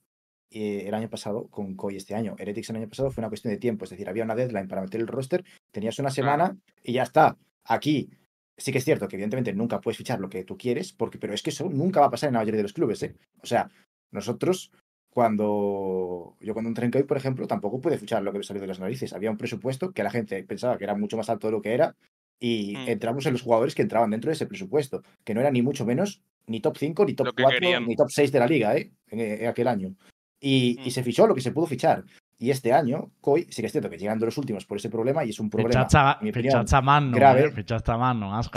eh, 0.52 0.84
el 0.88 0.94
año 0.94 1.10
pasado 1.10 1.50
con 1.50 1.76
Koi 1.76 1.98
este 1.98 2.16
año. 2.16 2.36
Heretics 2.38 2.70
el 2.70 2.76
año 2.78 2.88
pasado 2.88 3.10
fue 3.12 3.22
una 3.22 3.30
cuestión 3.30 3.54
de 3.54 3.60
tiempo, 3.60 3.84
es 3.86 3.90
decir, 3.92 4.08
había 4.08 4.24
una 4.24 4.36
deadline 4.36 4.68
para 4.68 4.82
meter 4.84 5.02
el 5.02 5.08
roster, 5.08 5.44
tenías 5.72 5.98
una 6.00 6.12
semana 6.12 6.56
y 6.84 6.94
ya 6.94 7.04
está. 7.04 7.36
Aquí 7.66 8.10
sí 8.56 8.72
que 8.72 8.78
es 8.78 8.86
cierto 8.86 9.08
que 9.10 9.16
evidentemente 9.18 9.52
nunca 9.52 9.82
puedes 9.82 9.98
fichar 9.98 10.20
lo 10.20 10.30
que 10.30 10.44
tú 10.46 10.56
quieres, 10.56 10.94
porque, 10.94 11.18
pero 11.18 11.34
es 11.34 11.42
que 11.42 11.50
eso 11.50 11.68
nunca 11.70 12.00
va 12.00 12.06
a 12.06 12.12
pasar 12.12 12.28
en 12.30 12.34
la 12.36 12.40
mayoría 12.42 12.58
de 12.58 12.64
los 12.64 12.74
clubes. 12.74 13.02
¿eh? 13.04 13.16
O 13.42 13.46
sea, 13.48 13.68
nosotros 14.12 14.72
cuando 15.14 16.36
yo 16.40 16.54
cuando 16.54 16.70
entré 16.70 16.86
en 16.86 16.92
Koi, 16.92 17.04
por 17.04 17.18
ejemplo, 17.18 17.48
tampoco 17.48 17.80
pude 17.82 17.98
fichar 17.98 18.24
lo 18.24 18.32
que 18.32 18.40
me 18.40 18.44
salió 18.44 18.62
de 18.62 18.68
las 18.68 18.80
narices. 18.80 19.14
Había 19.14 19.32
un 19.32 19.38
presupuesto 19.38 19.92
que 19.92 20.04
la 20.04 20.10
gente 20.12 20.42
pensaba 20.44 20.78
que 20.78 20.84
era 20.84 20.96
mucho 20.96 21.18
más 21.18 21.30
alto 21.30 21.48
de 21.48 21.52
lo 21.52 21.62
que 21.62 21.74
era 21.74 21.96
y 22.40 22.76
Mm. 22.76 22.90
entramos 22.90 23.26
en 23.26 23.34
los 23.34 23.42
jugadores 23.42 23.76
que 23.76 23.82
entraban 23.84 24.10
dentro 24.12 24.30
de 24.30 24.34
ese 24.34 24.46
presupuesto, 24.48 25.04
que 25.24 25.34
no 25.34 25.42
era 25.42 25.52
ni 25.52 25.62
mucho 25.62 25.86
menos 25.86 26.22
ni 26.48 26.60
top 26.60 26.78
5, 26.78 27.06
ni 27.06 27.14
top 27.14 27.28
Lo 27.28 27.34
que 27.34 27.44
4, 27.44 27.60
querían. 27.60 27.88
ni 27.88 27.96
top 27.96 28.10
6 28.10 28.32
de 28.32 28.40
la 28.40 28.48
liga, 28.48 28.76
¿eh? 28.76 28.92
En, 29.08 29.20
en 29.20 29.48
aquel 29.48 29.68
año. 29.68 29.96
Y, 30.40 30.78
y 30.84 30.88
Mm. 30.88 30.92
se 30.92 31.04
fichó 31.04 31.26
lo 31.28 31.36
que 31.36 31.42
se 31.42 31.52
pudo 31.52 31.68
fichar. 31.68 32.04
Y 32.40 32.50
este 32.50 32.74
año, 32.74 33.12
Koi, 33.22 33.48
sí 33.50 33.62
que 33.62 33.68
es 33.68 33.72
cierto 33.72 33.90
que 33.90 33.98
llegando 33.98 34.26
los 34.26 34.38
últimos 34.38 34.66
por 34.66 34.78
ese 34.78 34.90
problema, 34.90 35.24
y 35.24 35.30
es 35.30 35.40
un 35.40 35.50
problema. 35.50 35.70
Fichaste 35.70 35.98
a, 35.98 36.18
en 36.20 36.24
mi 36.26 36.30
opinión, 36.32 36.52
fichaste 36.54 36.76
a 36.76 36.82
Magnum, 36.82 37.14
grave. 37.14 37.40
¿eh? 37.42 37.44
Al 37.46 37.54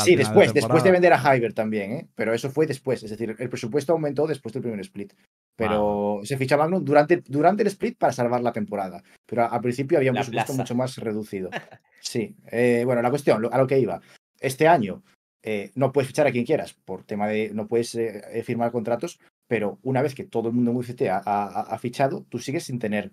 Sí, 0.05 0.17
después, 0.17 0.53
después 0.55 0.83
de 0.83 0.91
vender 0.91 1.13
a 1.13 1.19
Hyber 1.37 1.53
también, 1.53 1.93
¿eh? 1.93 2.07
Pero 2.15 2.35
eso 2.35 2.51
fue 2.51 2.67
después. 2.67 3.03
Es 3.05 3.11
decir, 3.11 3.37
el 3.39 3.49
presupuesto 3.49 3.93
aumentó 3.93 4.27
después 4.27 4.53
del 4.53 4.63
primer 4.63 4.81
split. 4.81 5.13
Pero 5.55 6.21
se 6.25 6.37
fichó 6.37 6.57
a 6.57 6.59
Magnum 6.59 6.85
durante, 6.85 7.23
durante 7.27 7.63
el 7.63 7.69
split 7.69 7.97
para 7.97 8.13
salvar 8.13 8.43
la 8.43 8.53
temporada. 8.53 9.03
Pero 9.25 9.51
al 9.51 9.61
principio 9.61 9.99
había 9.99 10.11
un 10.11 10.17
La 10.17 10.21
presupuesto 10.21 10.53
plaza. 10.53 10.63
mucho 10.63 10.75
más 10.75 10.97
reducido. 10.99 11.51
Sí. 12.01 12.37
eh, 12.53 12.83
bueno, 12.85 13.03
la 13.03 13.11
cuestión, 13.11 13.43
lo- 13.43 13.53
a 13.53 13.59
lo 13.59 13.67
que 13.67 13.81
iba. 13.81 14.01
Este 14.39 14.69
año 14.69 15.03
eh, 15.43 15.73
no 15.75 15.91
puedes 15.93 16.07
fichar 16.07 16.27
a 16.29 16.31
quien 16.31 16.45
quieras 16.45 16.75
por 16.85 17.03
tema 17.03 17.27
de. 17.27 17.51
No 17.53 17.67
puedes 17.67 17.95
eh, 17.97 18.43
firmar 18.45 18.71
contratos, 18.71 19.19
pero 19.49 19.79
una 19.83 20.03
vez 20.03 20.15
que 20.15 20.23
todo 20.25 20.49
el 20.49 20.55
mundo 20.55 20.71
en 20.71 20.77
UCT 20.77 21.03
ha, 21.11 21.21
ha- 21.25 21.63
ha 21.63 21.79
fichado, 21.79 22.25
tú 22.29 22.39
sigues 22.39 22.65
sin 22.65 22.79
tener 22.79 23.11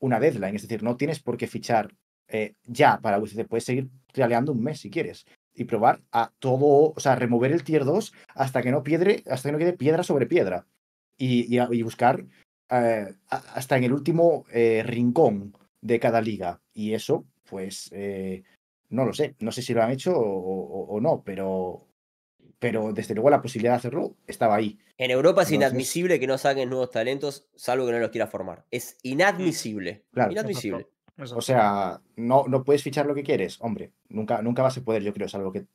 una 0.00 0.20
deadline. 0.20 0.56
Es 0.56 0.62
decir, 0.62 0.82
no 0.82 0.96
tienes 0.96 1.20
por 1.20 1.36
qué 1.36 1.46
fichar 1.46 1.94
eh, 2.28 2.54
ya 2.64 3.00
para 3.00 3.18
UCT. 3.18 3.46
Puedes 3.48 3.64
seguir 3.64 3.88
trialeando 4.12 4.52
un 4.52 4.62
mes 4.62 4.80
si 4.80 4.90
quieres 4.90 5.26
y 5.54 5.64
probar 5.64 6.02
a 6.12 6.32
todo, 6.38 6.92
o 6.94 7.00
sea, 7.00 7.16
remover 7.16 7.52
el 7.52 7.64
tier 7.64 7.84
2 7.84 8.12
hasta 8.34 8.62
que 8.62 8.70
no 8.70 8.82
piedre, 8.82 9.22
hasta 9.26 9.48
que 9.48 9.52
no 9.52 9.58
quede 9.58 9.72
piedra 9.72 10.02
sobre 10.02 10.26
piedra. 10.26 10.66
Y, 11.18 11.56
y 11.56 11.82
buscar 11.82 12.26
eh, 12.68 13.06
hasta 13.30 13.78
en 13.78 13.84
el 13.84 13.92
último 13.94 14.44
eh, 14.52 14.82
rincón 14.84 15.56
de 15.80 15.98
cada 15.98 16.20
liga. 16.20 16.60
Y 16.74 16.92
eso, 16.92 17.24
pues, 17.48 17.90
no 18.90 19.06
lo 19.06 19.14
sé. 19.14 19.34
No 19.40 19.50
sé 19.50 19.62
si 19.62 19.72
lo 19.72 19.82
han 19.82 19.92
hecho 19.92 20.14
o 20.18 21.00
no, 21.00 21.22
pero, 21.24 21.85
pero 22.58 22.92
desde 22.92 23.14
luego 23.14 23.30
la 23.30 23.42
posibilidad 23.42 23.72
de 23.72 23.78
hacerlo 23.78 24.16
estaba 24.26 24.54
ahí. 24.56 24.78
En 24.98 25.10
Europa 25.10 25.42
es 25.42 25.48
Entonces- 25.50 25.70
inadmisible 25.70 26.18
que 26.20 26.26
no 26.26 26.38
saquen 26.38 26.70
nuevos 26.70 26.90
talentos, 26.90 27.48
salvo 27.54 27.86
que 27.86 27.92
no 27.92 27.98
los 27.98 28.10
quiera 28.10 28.26
formar. 28.26 28.64
Es 28.70 28.96
inadmisible. 29.02 30.04
Claro. 30.12 30.32
Inadmisible. 30.32 30.86
O 31.18 31.40
sea, 31.40 32.00
no, 32.16 32.44
no 32.46 32.62
puedes 32.64 32.82
fichar 32.82 33.06
lo 33.06 33.14
que 33.14 33.22
quieres. 33.22 33.56
Hombre, 33.60 33.92
nunca, 34.08 34.42
nunca 34.42 34.62
vas 34.62 34.76
a 34.76 34.84
poder, 34.84 35.02
yo 35.02 35.14
creo, 35.14 35.28
salvo 35.28 35.50
que 35.50 35.66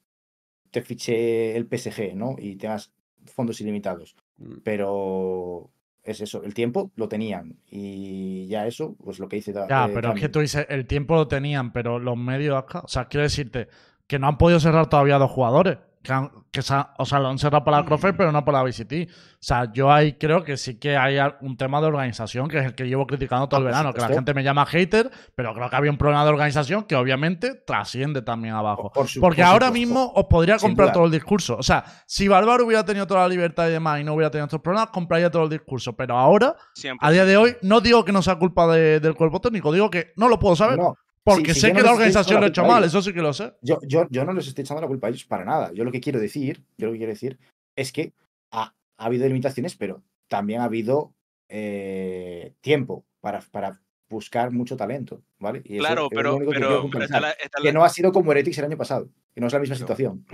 te 0.70 0.82
fiche 0.82 1.56
el 1.56 1.66
PSG, 1.68 2.16
¿no? 2.16 2.36
Y 2.38 2.56
tengas 2.58 2.94
fondos 3.26 3.60
ilimitados. 3.60 4.16
Mm. 4.38 4.58
Pero 4.64 5.72
es 6.03 6.22
eso, 6.22 6.44
el 6.44 6.53
tiempo 6.53 6.91
lo 6.95 7.08
tenían. 7.10 7.58
Y 7.68 8.48
ya 8.48 8.68
eso, 8.68 8.95
pues 9.03 9.20
lo 9.20 9.28
que 9.28 9.38
dice. 9.38 9.53
Ya, 9.53 9.86
eh, 9.86 9.91
pero 9.94 10.14
es 10.14 10.22
que 10.22 10.30
tú 10.30 10.40
dices, 10.40 10.66
el 10.70 10.86
tiempo 10.86 11.16
lo 11.16 11.28
tenían, 11.28 11.74
pero 11.74 11.99
los 11.99 12.18
medios 12.18 12.58
acá. 12.58 12.82
O 12.82 12.88
sea, 12.88 13.06
quiero 13.06 13.24
decirte 13.24 13.68
que 14.08 14.20
no 14.20 14.28
han 14.28 14.38
podido 14.38 14.60
cerrar 14.60 14.90
todavía 14.90 15.18
dos 15.18 15.32
jugadores. 15.32 15.78
Que, 16.03 16.11
han- 16.14 16.32
que 16.52 16.64
se 16.64 16.73
han- 16.73 16.88
o 16.98 17.06
sea, 17.06 17.19
lo 17.19 17.30
han 17.30 17.38
cerrado 17.38 17.64
para 17.64 17.78
la 17.78 17.86
Crossfire, 17.86 18.14
pero 18.14 18.32
no 18.32 18.44
para 18.44 18.57
la 18.57 18.64
VCT. 18.64 19.07
O 19.07 19.38
sea, 19.40 19.72
yo 19.72 19.91
ahí 19.91 20.14
creo 20.14 20.44
que 20.44 20.57
sí 20.57 20.80
que 20.80 20.98
hay 20.98 21.18
un 21.41 21.56
tema 21.57 21.80
de 21.80 21.88
organización, 21.88 22.48
que 22.48 22.57
es 22.57 22.65
el 22.65 22.73
que 22.73 22.86
llevo 22.88 23.06
criticando 23.06 23.48
todo 23.48 23.60
Ah, 23.60 23.61
el 23.61 23.65
por 23.65 23.72
verano. 23.72 23.94
Que 23.94 24.02
la 24.02 24.07
gente 24.15 24.34
me 24.34 24.44
llama 24.44 24.65
hater, 24.65 25.11
pero 25.36 25.53
creo 25.53 25.69
que 25.69 25.76
había 25.76 25.91
un 25.91 25.98
problema 25.99 26.23
de 26.23 26.32
organización 26.32 26.86
que 26.86 26.95
obviamente 26.95 27.53
trasciende 27.53 28.23
también 28.23 28.56
abajo. 28.56 28.91
Por 28.91 29.07
Porque 29.22 29.41
por 29.44 29.52
ahora 29.52 29.68
mismo 29.80 30.11
os 30.15 30.26
podría 30.26 30.57
comprar 30.57 30.88
todo 30.94 31.06
el 31.06 31.11
discurso. 31.11 31.56
O 31.57 31.64
sea, 31.64 31.84
si 32.07 32.28
Bárbaro 32.28 32.65
hubiera 32.65 32.84
tenido 32.84 33.06
toda 33.06 33.22
la 33.22 33.28
libertad 33.28 33.68
y 33.68 33.72
demás 33.72 33.99
y 33.99 34.03
no 34.03 34.14
hubiera 34.15 34.32
tenido 34.32 34.45
estos 34.45 34.61
problemas, 34.61 34.90
compraría 34.90 35.30
todo 35.30 35.44
el 35.44 35.49
discurso. 35.49 35.94
Pero 35.95 36.18
ahora, 36.18 36.56
a 36.99 37.11
día 37.11 37.26
de 37.26 37.38
hoy, 37.38 37.56
no 37.61 37.80
digo 37.80 38.03
que 38.03 38.11
no 38.11 38.23
sea 38.23 38.36
culpa 38.38 38.65
de- 38.73 38.99
del 38.99 39.14
cuerpo 39.14 39.40
técnico, 39.40 39.72
digo 39.72 39.90
que 39.91 40.14
no 40.15 40.28
lo 40.28 40.40
puedo 40.40 40.56
saber. 40.56 40.80
No, 40.80 40.95
porque 41.23 41.53
sí, 41.53 41.61
sé 41.61 41.73
que 41.73 41.81
la 41.81 41.91
organización 41.93 42.39
lo 42.39 42.45
ha 42.45 42.49
hecho 42.49 42.65
mal, 42.65 42.84
eso 42.84 43.02
sí 43.02 43.14
que 43.14 43.22
lo 43.22 43.34
sé. 43.34 43.53
yo, 43.61 43.80
yo, 43.88 44.07
yo 44.10 44.26
no 44.26 44.34
les 44.34 44.48
estoy 44.48 44.64
echando 44.64 44.81
la 44.81 44.88
culpa 44.88 45.07
a 45.07 45.10
ellos 45.11 45.26
para 45.26 45.45
nada. 45.45 45.72
Yo 45.73 45.84
lo 45.84 45.91
que 45.91 46.02
quiero 46.02 46.19
decir, 46.19 46.64
yo 46.77 46.88
lo 46.88 46.93
que 46.93 46.98
quiero 46.99 47.14
decir 47.14 47.38
es 47.76 47.91
que 47.91 48.14
ha, 48.52 48.73
ha 48.98 49.06
habido 49.06 49.27
limitaciones, 49.27 49.76
pero 49.76 50.02
también 50.27 50.61
ha 50.61 50.65
habido 50.65 51.14
eh, 51.49 52.53
tiempo 52.61 53.06
para, 53.19 53.41
para 53.52 53.80
buscar 54.10 54.52
mucho 54.52 54.76
talento, 54.76 55.22
¿vale? 55.39 55.61
Y 55.64 55.76
eso 55.77 55.80
Claro, 55.85 56.03
es 56.06 56.10
pero, 56.18 56.39
que 56.39 56.45
pero, 56.45 56.52
pero 56.52 56.69
está 56.69 56.81
puntualizar. 56.81 57.22
la- 57.22 57.31
está 57.31 57.61
que 57.61 57.72
no 57.72 57.84
ha 57.84 57.89
sido 57.89 58.11
como 58.11 58.31
Heretics 58.31 58.57
el 58.57 58.65
año 58.65 58.77
pasado, 58.77 59.10
que 59.34 59.39
no 59.41 59.48
es 59.48 59.53
la 59.53 59.60
misma 59.60 59.76
situación. 59.76 60.26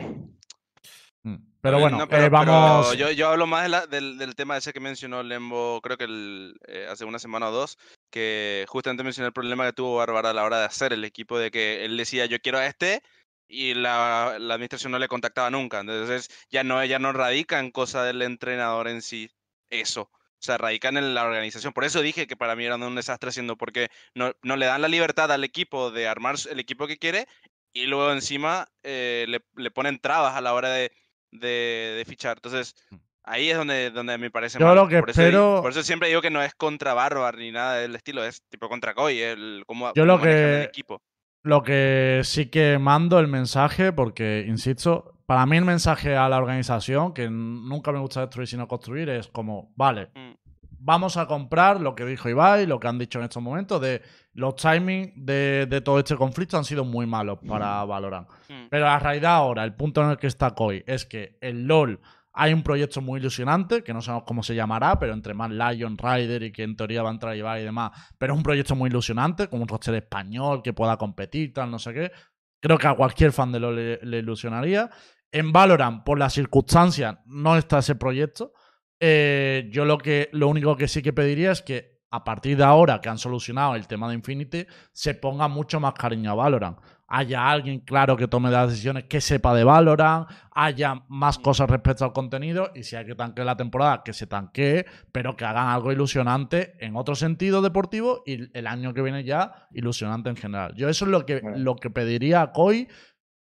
Pero 1.67 1.77
Eh, 1.79 1.81
bueno, 1.81 1.97
no, 1.97 2.03
eh, 2.05 2.07
pero- 2.09 2.23
pero 2.23 2.31
vamos. 2.31 2.97
yo, 2.97 3.11
yo 3.11 3.27
hablo 3.29 3.45
más 3.45 3.63
de 3.63 3.69
la- 3.69 3.87
del, 3.87 4.17
del 4.17 4.35
tema 4.35 4.55
ese 4.57 4.71
que 4.71 4.79
mencionó 4.79 5.21
Lembo, 5.21 5.81
creo 5.81 5.97
que 5.97 6.05
el, 6.05 6.57
eh, 6.67 6.87
hace 6.89 7.03
una 7.03 7.19
semana 7.19 7.49
o 7.49 7.51
dos, 7.51 7.77
que 8.09 8.65
justamente 8.69 9.03
mencionó 9.03 9.27
el 9.27 9.33
problema 9.33 9.65
que 9.65 9.73
tuvo 9.73 9.97
Bárbara 9.97 10.29
a 10.29 10.33
la 10.33 10.45
hora 10.45 10.59
de 10.59 10.65
hacer 10.65 10.93
el 10.93 11.03
equipo, 11.03 11.37
de 11.37 11.51
que 11.51 11.83
él 11.83 11.97
decía 11.97 12.25
yo 12.25 12.39
quiero 12.39 12.57
a 12.57 12.65
este 12.65 13.01
y 13.49 13.73
la, 13.73 14.37
la 14.39 14.53
administración 14.53 14.91
no 14.93 14.99
le 14.99 15.07
contactaba 15.09 15.49
nunca. 15.49 15.81
Entonces 15.81 16.29
ya 16.49 16.63
no, 16.63 16.83
ya 16.85 16.99
no 16.99 17.11
radica 17.11 17.59
en 17.59 17.71
cosa 17.71 18.03
del 18.03 18.21
entrenador 18.21 18.87
en 18.87 19.01
sí 19.01 19.29
eso. 19.69 20.03
O 20.39 20.39
sea, 20.39 20.57
radican 20.57 20.97
en 20.97 21.15
la 21.15 21.25
organización. 21.25 21.73
Por 21.73 21.83
eso 21.83 22.01
dije 22.01 22.27
que 22.27 22.37
para 22.37 22.55
mí 22.55 22.63
era 22.63 22.75
un 22.75 22.95
desastre 22.95 23.29
haciendo, 23.29 23.57
porque 23.57 23.89
no, 24.13 24.33
no 24.43 24.55
le 24.55 24.67
dan 24.67 24.81
la 24.81 24.87
libertad 24.87 25.31
al 25.31 25.43
equipo 25.43 25.91
de 25.91 26.07
armar 26.07 26.35
el 26.49 26.59
equipo 26.59 26.87
que 26.87 26.97
quiere 26.97 27.27
y 27.73 27.87
luego 27.87 28.11
encima 28.13 28.67
eh, 28.83 29.25
le, 29.27 29.41
le 29.55 29.71
ponen 29.71 29.99
trabas 29.99 30.35
a 30.35 30.41
la 30.41 30.53
hora 30.53 30.69
de, 30.69 30.91
de, 31.31 31.95
de 31.97 32.05
fichar. 32.05 32.37
Entonces, 32.37 32.75
ahí 33.23 33.49
es 33.49 33.57
donde, 33.57 33.91
donde 33.91 34.17
me 34.17 34.31
parece 34.31 34.59
Yo 34.59 34.65
mal. 34.65 34.75
lo 34.75 34.87
que 34.87 34.99
por, 34.99 35.09
eso, 35.09 35.59
por 35.61 35.71
siempre 35.83 36.07
digo 36.09 36.21
que 36.21 36.29
no 36.29 36.41
es 36.41 36.53
contra 36.55 36.93
Barbar 36.93 37.37
ni 37.37 37.51
nada 37.51 37.75
del 37.77 37.95
estilo, 37.95 38.23
es 38.23 38.41
tipo 38.49 38.69
contra 38.69 38.93
Koi, 38.93 39.19
el 39.21 39.63
cómo, 39.65 39.87
Yo 39.95 40.03
cómo 40.03 40.05
lo 40.05 40.15
el 40.15 40.21
que- 40.21 40.63
equipo. 40.63 41.01
Lo 41.43 41.63
que 41.63 42.21
sí 42.25 42.47
que 42.47 42.77
mando 42.77 43.19
el 43.19 43.27
mensaje, 43.27 43.93
porque, 43.93 44.43
insisto, 44.47 45.13
para 45.25 45.45
mí 45.45 45.55
el 45.55 45.63
mensaje 45.65 46.15
a 46.17 46.27
la 46.27 46.37
organización, 46.39 47.13
que 47.13 47.29
nunca 47.29 47.91
me 47.93 47.99
gusta 47.99 48.21
destruir 48.21 48.47
sino 48.49 48.67
construir, 48.67 49.07
es 49.09 49.27
como, 49.27 49.71
vale, 49.75 50.09
Mm. 50.13 50.33
Vamos 50.79 51.17
a 51.17 51.27
comprar 51.27 51.81
lo 51.81 51.95
que 51.95 52.05
dijo 52.05 52.29
Ibai, 52.29 52.65
lo 52.65 52.79
que 52.79 52.87
han 52.87 52.97
dicho 52.97 53.19
en 53.19 53.25
estos 53.25 53.41
momentos, 53.41 53.81
de 53.81 54.01
los 54.33 54.55
timings 54.55 55.13
de, 55.15 55.65
de 55.67 55.81
todo 55.81 55.99
este 55.99 56.15
conflicto 56.15 56.57
han 56.57 56.63
sido 56.63 56.85
muy 56.85 57.05
malos 57.05 57.39
para 57.47 57.83
Valorant. 57.85 58.27
Mm. 58.49 58.67
Pero 58.69 58.85
la 58.85 58.99
realidad 58.99 59.35
ahora, 59.35 59.63
el 59.63 59.73
punto 59.75 60.01
en 60.03 60.11
el 60.11 60.17
que 60.17 60.27
está 60.27 60.51
Koi, 60.51 60.83
es 60.85 61.05
que 61.05 61.37
el 61.41 61.65
LOL 61.65 61.99
hay 62.39 62.53
un 62.53 62.61
proyecto 62.61 63.01
muy 63.01 63.19
ilusionante, 63.19 63.83
que 63.83 63.93
no 63.93 64.01
sabemos 64.01 64.25
cómo 64.27 64.43
se 64.43 64.53
llamará, 64.53 64.99
pero 64.99 65.13
entre 65.13 65.33
más 65.33 65.49
Lion 65.49 65.97
Rider 65.97 66.43
y 66.43 66.51
que 66.51 66.61
en 66.61 66.75
teoría 66.75 67.01
va 67.01 67.09
a 67.09 67.13
entrar 67.13 67.35
Ibai 67.35 67.61
y 67.63 67.65
demás, 67.65 67.91
pero 68.19 68.33
es 68.33 68.37
un 68.37 68.43
proyecto 68.43 68.75
muy 68.75 68.91
ilusionante, 68.91 69.47
con 69.47 69.59
un 69.59 69.67
roster 69.67 69.95
español 69.95 70.61
que 70.61 70.71
pueda 70.71 70.97
competir, 70.97 71.51
tal, 71.51 71.71
no 71.71 71.79
sé 71.79 71.95
qué. 71.95 72.11
Creo 72.59 72.77
que 72.77 72.87
a 72.87 72.93
cualquier 72.93 73.31
fan 73.31 73.51
de 73.51 73.59
LOL 73.59 73.75
le, 73.75 73.99
le 74.03 74.19
ilusionaría. 74.19 74.87
En 75.31 75.51
Valorant, 75.51 76.03
por 76.03 76.19
las 76.19 76.33
circunstancias, 76.33 77.17
no 77.25 77.57
está 77.57 77.79
ese 77.79 77.95
proyecto. 77.95 78.53
Eh, 78.99 79.67
yo 79.71 79.85
lo 79.85 79.97
que 79.97 80.29
lo 80.33 80.47
único 80.47 80.75
que 80.75 80.87
sí 80.87 81.01
que 81.01 81.13
pediría 81.13 81.51
es 81.51 81.61
que 81.61 81.97
a 82.09 82.23
partir 82.23 82.55
de 82.57 82.63
ahora 82.63 83.01
que 83.01 83.09
han 83.09 83.17
solucionado 83.17 83.75
el 83.75 83.85
tema 83.85 84.07
de 84.07 84.15
Infinity, 84.15 84.65
se 84.93 85.13
ponga 85.13 85.47
mucho 85.49 85.79
más 85.79 85.93
cariño 85.93 86.31
a 86.31 86.35
Valorant. 86.35 86.77
haya 87.09 87.49
alguien 87.49 87.79
claro 87.81 88.17
que 88.17 88.27
tome 88.27 88.51
las 88.51 88.69
decisiones, 88.69 89.05
que 89.05 89.21
sepa 89.21 89.53
de 89.55 89.63
Valorant, 89.63 90.27
haya 90.51 90.95
Mm. 90.95 91.03
más 91.07 91.39
cosas 91.39 91.69
respecto 91.69 92.03
al 92.03 92.11
contenido 92.11 92.69
y 92.75 92.83
si 92.83 92.97
hay 92.97 93.05
que 93.05 93.15
tanquear 93.15 93.45
la 93.45 93.55
temporada, 93.55 94.01
que 94.03 94.11
se 94.11 94.27
tanquee, 94.27 94.85
pero 95.13 95.37
que 95.37 95.45
hagan 95.45 95.67
algo 95.69 95.93
ilusionante 95.93 96.73
en 96.85 96.97
otro 96.97 97.15
sentido 97.15 97.61
deportivo 97.61 98.23
y 98.25 98.49
el 98.57 98.67
año 98.67 98.93
que 98.93 99.01
viene 99.01 99.23
ya 99.23 99.67
ilusionante 99.71 100.29
en 100.29 100.35
general. 100.35 100.73
Yo 100.75 100.89
eso 100.89 101.05
es 101.05 101.11
lo 101.11 101.25
que, 101.25 101.39
Bueno. 101.39 101.57
lo 101.59 101.75
que 101.77 101.89
pediría 101.89 102.41
a 102.41 102.51
Koi 102.51 102.89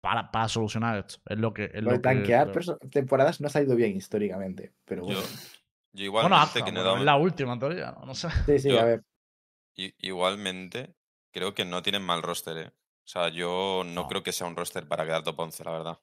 para, 0.02 0.32
para 0.32 0.48
solucionar 0.50 0.98
esto. 0.98 1.22
Es 1.28 1.38
lo 1.38 1.54
que... 1.54 1.66
Es 1.66 1.76
Lo 1.76 1.82
lo 1.82 1.92
de 1.92 1.98
que 1.98 2.02
tanquear 2.02 2.52
perso- 2.52 2.78
temporadas 2.90 3.40
no 3.40 3.48
ha 3.48 3.50
salido 3.50 3.76
bien 3.76 3.96
históricamente, 3.96 4.74
pero 4.86 5.02
Yo, 5.08 5.14
bueno. 5.16 5.22
yo 5.22 5.28
Bueno, 5.94 6.04
igualmente 6.04 6.38
hasta, 6.44 6.66
que 6.66 6.72
no 6.72 6.80
bueno, 6.82 6.94
da 6.96 7.00
es 7.00 7.06
la 7.06 7.16
última 7.18 7.58
teoría, 7.60 7.92
no, 7.92 8.06
No 8.08 8.16
sé. 8.16 8.30
Sí, 8.46 8.60
sí, 8.60 8.70
yo- 8.70 8.80
a 8.80 8.84
ver. 8.86 9.04
Igualmente, 10.00 10.96
creo 11.32 11.54
que 11.54 11.66
no 11.66 11.82
tienen 11.82 12.04
mal 12.04 12.22
roster, 12.22 12.58
¿eh? 12.58 12.68
O 12.68 13.08
sea, 13.08 13.30
yo 13.30 13.84
no, 13.86 14.02
No. 14.04 14.08
creo 14.08 14.22
que 14.24 14.32
sea 14.32 14.48
un 14.48 14.56
roster 14.56 14.88
para 14.88 15.06
quedar 15.06 15.24
top 15.24 15.40
11, 15.40 15.64
la 15.64 15.72
verdad. 15.72 16.00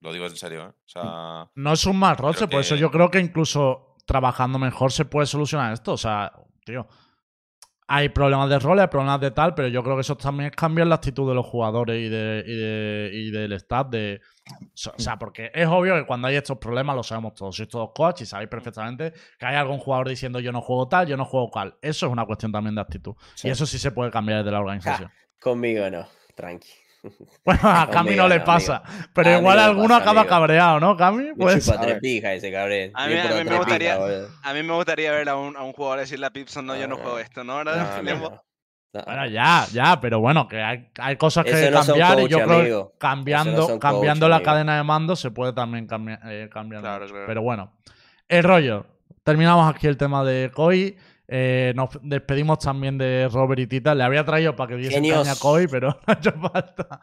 Lo 0.00 0.12
digo 0.12 0.26
en 0.26 0.36
serio, 0.36 0.62
¿eh? 0.62 0.68
O 0.68 0.88
sea, 0.88 1.50
No 1.54 1.72
es 1.72 1.86
un 1.86 1.98
mal 1.98 2.16
roster, 2.16 2.48
por 2.48 2.60
eso 2.60 2.74
que- 2.74 2.80
yo 2.80 2.90
creo 2.90 3.10
que 3.10 3.18
incluso 3.18 3.96
trabajando 4.06 4.58
mejor 4.58 4.92
se 4.92 5.04
puede 5.04 5.26
solucionar 5.26 5.72
esto. 5.72 5.92
O 5.92 5.96
sea, 5.98 6.32
tío, 6.64 6.86
hay 7.90 8.10
problemas 8.10 8.50
de 8.50 8.58
rol, 8.58 8.78
hay 8.80 8.86
problemas 8.88 9.18
de 9.20 9.30
tal, 9.30 9.54
pero 9.54 9.68
yo 9.68 9.82
creo 9.82 9.96
que 9.96 10.02
eso 10.02 10.14
también 10.16 10.50
es 10.50 10.56
cambiar 10.56 10.86
la 10.86 10.96
actitud 10.96 11.26
de 11.26 11.34
los 11.34 11.46
jugadores 11.46 11.96
y, 11.98 12.08
de, 12.10 12.44
y, 12.46 12.54
de- 12.54 13.10
y 13.14 13.30
del 13.30 13.52
staff. 13.54 13.88
De, 13.88 14.20
o 14.94 14.98
sea, 14.98 15.18
porque 15.18 15.50
es 15.54 15.66
obvio 15.66 15.94
que 15.94 16.04
cuando 16.04 16.28
hay 16.28 16.36
estos 16.36 16.58
problemas 16.58 16.94
lo 16.94 17.02
sabemos 17.02 17.32
todos. 17.34 17.56
Sois 17.56 17.68
todos 17.68 17.90
coach 17.94 18.20
y 18.20 18.26
sabéis 18.26 18.50
perfectamente 18.50 19.12
que 19.38 19.46
hay 19.46 19.56
algún 19.56 19.78
jugador 19.78 20.08
diciendo 20.08 20.38
yo 20.38 20.52
no 20.52 20.60
juego 20.60 20.86
tal, 20.86 21.06
yo 21.06 21.16
no 21.16 21.24
juego 21.24 21.50
cual. 21.50 21.76
Eso 21.80 22.06
es 22.06 22.12
una 22.12 22.26
cuestión 22.26 22.52
también 22.52 22.74
de 22.74 22.82
actitud. 22.82 23.14
Sí. 23.34 23.48
Y 23.48 23.50
eso 23.50 23.64
sí 23.64 23.78
se 23.78 23.90
puede 23.90 24.10
cambiar 24.10 24.38
desde 24.40 24.52
la 24.52 24.60
organización. 24.60 25.10
Conmigo 25.40 25.88
no, 25.88 26.06
tranqui. 26.34 26.68
Bueno, 27.44 27.60
a 27.62 27.88
Cami 27.90 28.10
Amigo, 28.10 28.22
no 28.22 28.28
le 28.28 28.34
amigo. 28.36 28.46
pasa. 28.46 28.82
Pero 29.14 29.28
A 29.28 29.32
mí 29.34 29.38
igual 29.38 29.58
alguno 29.58 29.88
pasa, 29.88 30.00
acaba 30.02 30.20
amigo. 30.20 30.30
cabreado, 30.30 30.80
¿no, 30.80 30.96
Cami? 30.96 31.28
Pues, 31.36 31.64
chupa 31.64 31.76
a 31.76 31.80
tres 31.80 31.94
ver. 31.94 32.00
pijas 32.00 32.32
ese 32.32 32.52
cabrón. 32.52 32.90
A 32.94 33.06
mí- 33.06 33.14
a 33.14 33.44
me 33.44 33.56
gustaría-. 33.56 33.98
A 34.42 34.52
mí 34.54 34.62
me 34.62 34.74
gustaría 34.74 35.10
ver 35.12 35.28
a 35.28 35.36
un, 35.36 35.56
a 35.56 35.62
un 35.62 35.72
jugador 35.72 36.00
decirle 36.00 36.26
a 36.26 36.30
Pipson, 36.30 36.66
no, 36.66 36.76
yo 36.76 36.86
no 36.88 36.96
juego 36.96 37.18
esto, 37.18 37.44
¿no? 37.44 37.56
¿Verdad? 37.56 37.96
no, 37.96 38.02
Lembo- 38.10 38.30
no. 38.30 38.42
No. 38.90 39.02
Bueno, 39.04 39.26
ya, 39.26 39.66
ya, 39.70 40.00
pero 40.00 40.18
bueno, 40.18 40.48
que 40.48 40.62
hay, 40.62 40.88
hay 40.98 41.16
cosas 41.16 41.44
que 41.44 41.50
Eso 41.50 41.70
no 41.70 41.82
son 41.84 41.98
cambiar 41.98 42.20
y 42.20 42.28
yo 42.28 42.38
creo 42.38 42.48
que 42.48 42.54
amigo. 42.54 42.94
cambiando, 42.98 43.68
no 43.68 43.78
cambiando 43.78 44.24
coach, 44.24 44.30
la 44.30 44.36
amigo. 44.36 44.50
cadena 44.50 44.76
de 44.78 44.82
mando 44.82 45.14
se 45.14 45.30
puede 45.30 45.52
también 45.52 45.86
cambiar. 45.86 46.20
eh, 46.24 46.48
cambiar 46.50 46.80
Claro, 46.80 47.06
claro. 47.06 47.24
Pero 47.26 47.42
bueno, 47.42 47.78
el 48.28 48.42
rollo. 48.42 48.86
Terminamos 49.24 49.72
aquí 49.72 49.86
el 49.88 49.98
tema 49.98 50.24
de 50.24 50.50
Koi. 50.54 50.96
Eh, 51.28 51.72
nos 51.76 51.90
despedimos 52.02 52.58
también 52.58 52.96
de 52.96 53.28
Robert 53.30 53.60
y 53.60 53.66
Tita. 53.66 53.94
Le 53.94 54.02
había 54.02 54.24
traído 54.24 54.56
para 54.56 54.68
que 54.68 54.76
diese 54.76 54.94
caña 55.00 55.34
Koi, 55.38 55.66
pero 55.68 55.88
no 55.94 55.96
ha 56.06 56.12
hecho 56.14 56.32
falta. 56.32 57.00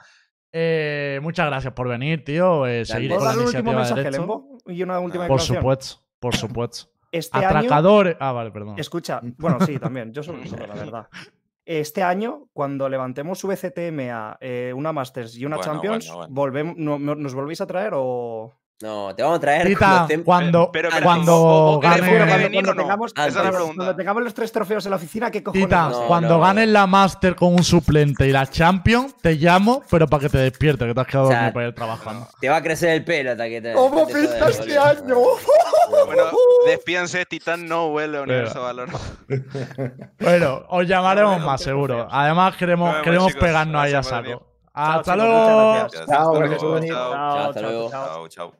Eh, 0.51 1.19
muchas 1.21 1.45
gracias 1.47 1.73
por 1.73 1.87
venir, 1.87 2.23
tío. 2.25 2.65
Eh, 2.65 2.85
seguir 2.85 3.09
¿Puedo 3.09 3.19
con 3.25 3.29
la 3.35 3.41
iniciativa 3.43 3.71
de 3.71 3.77
mensaje, 3.77 4.01
derecho. 4.01 4.17
Lembo? 4.21 4.57
Y 4.67 4.83
una 4.83 4.99
última 4.99 5.27
Por 5.27 5.39
declaración. 5.39 5.57
supuesto, 5.57 5.95
por 6.19 6.35
supuesto. 6.35 6.89
Este 7.11 7.37
año, 7.37 7.47
Atracadores. 7.47 8.17
Ah, 8.19 8.33
vale, 8.33 8.51
perdón. 8.51 8.77
escucha, 8.77 9.21
bueno, 9.37 9.57
sí, 9.65 9.79
también, 9.79 10.11
yo 10.11 10.21
solo 10.21 10.45
solo, 10.45 10.67
la 10.67 10.73
verdad. 10.75 11.07
Este 11.63 12.03
año, 12.03 12.49
cuando 12.51 12.89
levantemos 12.89 13.41
VCTM 13.41 14.09
a 14.11 14.37
eh, 14.41 14.73
una 14.75 14.91
Masters 14.91 15.37
y 15.37 15.45
una 15.45 15.55
Bueno, 15.55 15.71
Champions, 15.71 16.07
bueno, 16.07 16.17
bueno. 16.17 16.33
volvemos, 16.35 16.75
no- 16.77 16.99
no- 16.99 17.15
¿nos 17.15 17.33
volvéis 17.33 17.61
a 17.61 17.67
traer 17.67 17.93
o...? 17.95 18.53
No, 18.81 19.15
te 19.15 19.23
vamos 19.23 19.37
a 19.37 19.39
traer 19.39 19.67
Tita, 19.67 20.05
cuando 20.05 20.23
cuando, 20.25 20.71
Pero, 20.73 20.89
pero, 20.91 21.03
cuando 21.05 21.31
¿vos- 21.31 21.75
vos 21.75 21.79
querés 21.79 21.97
gane- 21.97 22.09
fuera 22.09 22.25
Cuando, 22.25 22.43
venir 22.43 22.63
cuando 22.65 22.71
o 22.71 22.73
no? 22.75 22.81
tengamos, 22.81 23.11
Esa 23.15 23.27
es 23.27 23.33
la 23.35 23.41
cuando- 23.41 23.57
pregunta. 23.57 23.75
cuando 23.77 23.95
tengamos 23.95 24.23
los 24.23 24.33
tres 24.33 24.51
trofeos 24.51 24.85
en 24.85 24.89
la 24.91 24.97
oficina, 24.97 25.31
¿qué 25.31 25.43
cojones? 25.43 25.65
Tita? 25.65 25.89
No, 25.89 26.07
cuando 26.07 26.29
no. 26.35 26.39
ganes 26.41 26.67
la 26.67 26.85
Master 26.85 27.35
con 27.37 27.53
un 27.53 27.63
suplente 27.63 28.27
y 28.27 28.31
la 28.33 28.45
Champion, 28.47 29.13
te 29.21 29.35
llamo, 29.35 29.81
pero 29.89 30.07
para 30.07 30.21
que 30.23 30.29
te 30.29 30.37
despiertes, 30.39 30.87
que 30.89 30.93
te 30.93 30.99
has 31.01 31.07
quedado 31.07 31.27
O 31.27 31.29
sea, 31.29 31.37
dormido 31.37 31.53
para 31.53 31.67
ir 31.67 31.73
trabajando. 31.75 32.27
Te 32.41 32.49
va 32.49 32.57
a 32.57 32.61
crecer 32.61 32.89
el 32.89 33.05
pelo 33.05 33.31
hasta 33.31 33.45
que 33.47 33.61
te. 33.61 33.71
¿Cómo 33.73 34.07
pinta 34.07 34.49
este 34.49 34.77
año? 34.77 35.15
Bueno, 36.05 36.23
Titán 37.29 37.67
no 37.67 37.89
vuelve 37.89 38.17
a 38.17 38.21
Universo 38.23 38.61
Valor. 38.61 38.89
Bueno, 40.19 40.63
os 40.69 40.85
llamaremos 40.87 41.33
Bueno, 41.35 41.45
más 41.47 41.61
seguro. 41.61 42.07
Además, 42.11 42.55
queremos, 42.57 42.95
queremos 43.03 43.27
chicos. 43.27 43.41
pegarnos 43.43 43.81
ahí 43.81 43.93
a 43.93 44.03
saco. 44.03 44.51
Hasta 44.73 45.15
luego. 45.15 45.33
muchas 45.33 45.91
gracias. 45.93 46.05
Chao, 46.07 47.53
chao. 47.89 48.27
Chao, 48.29 48.51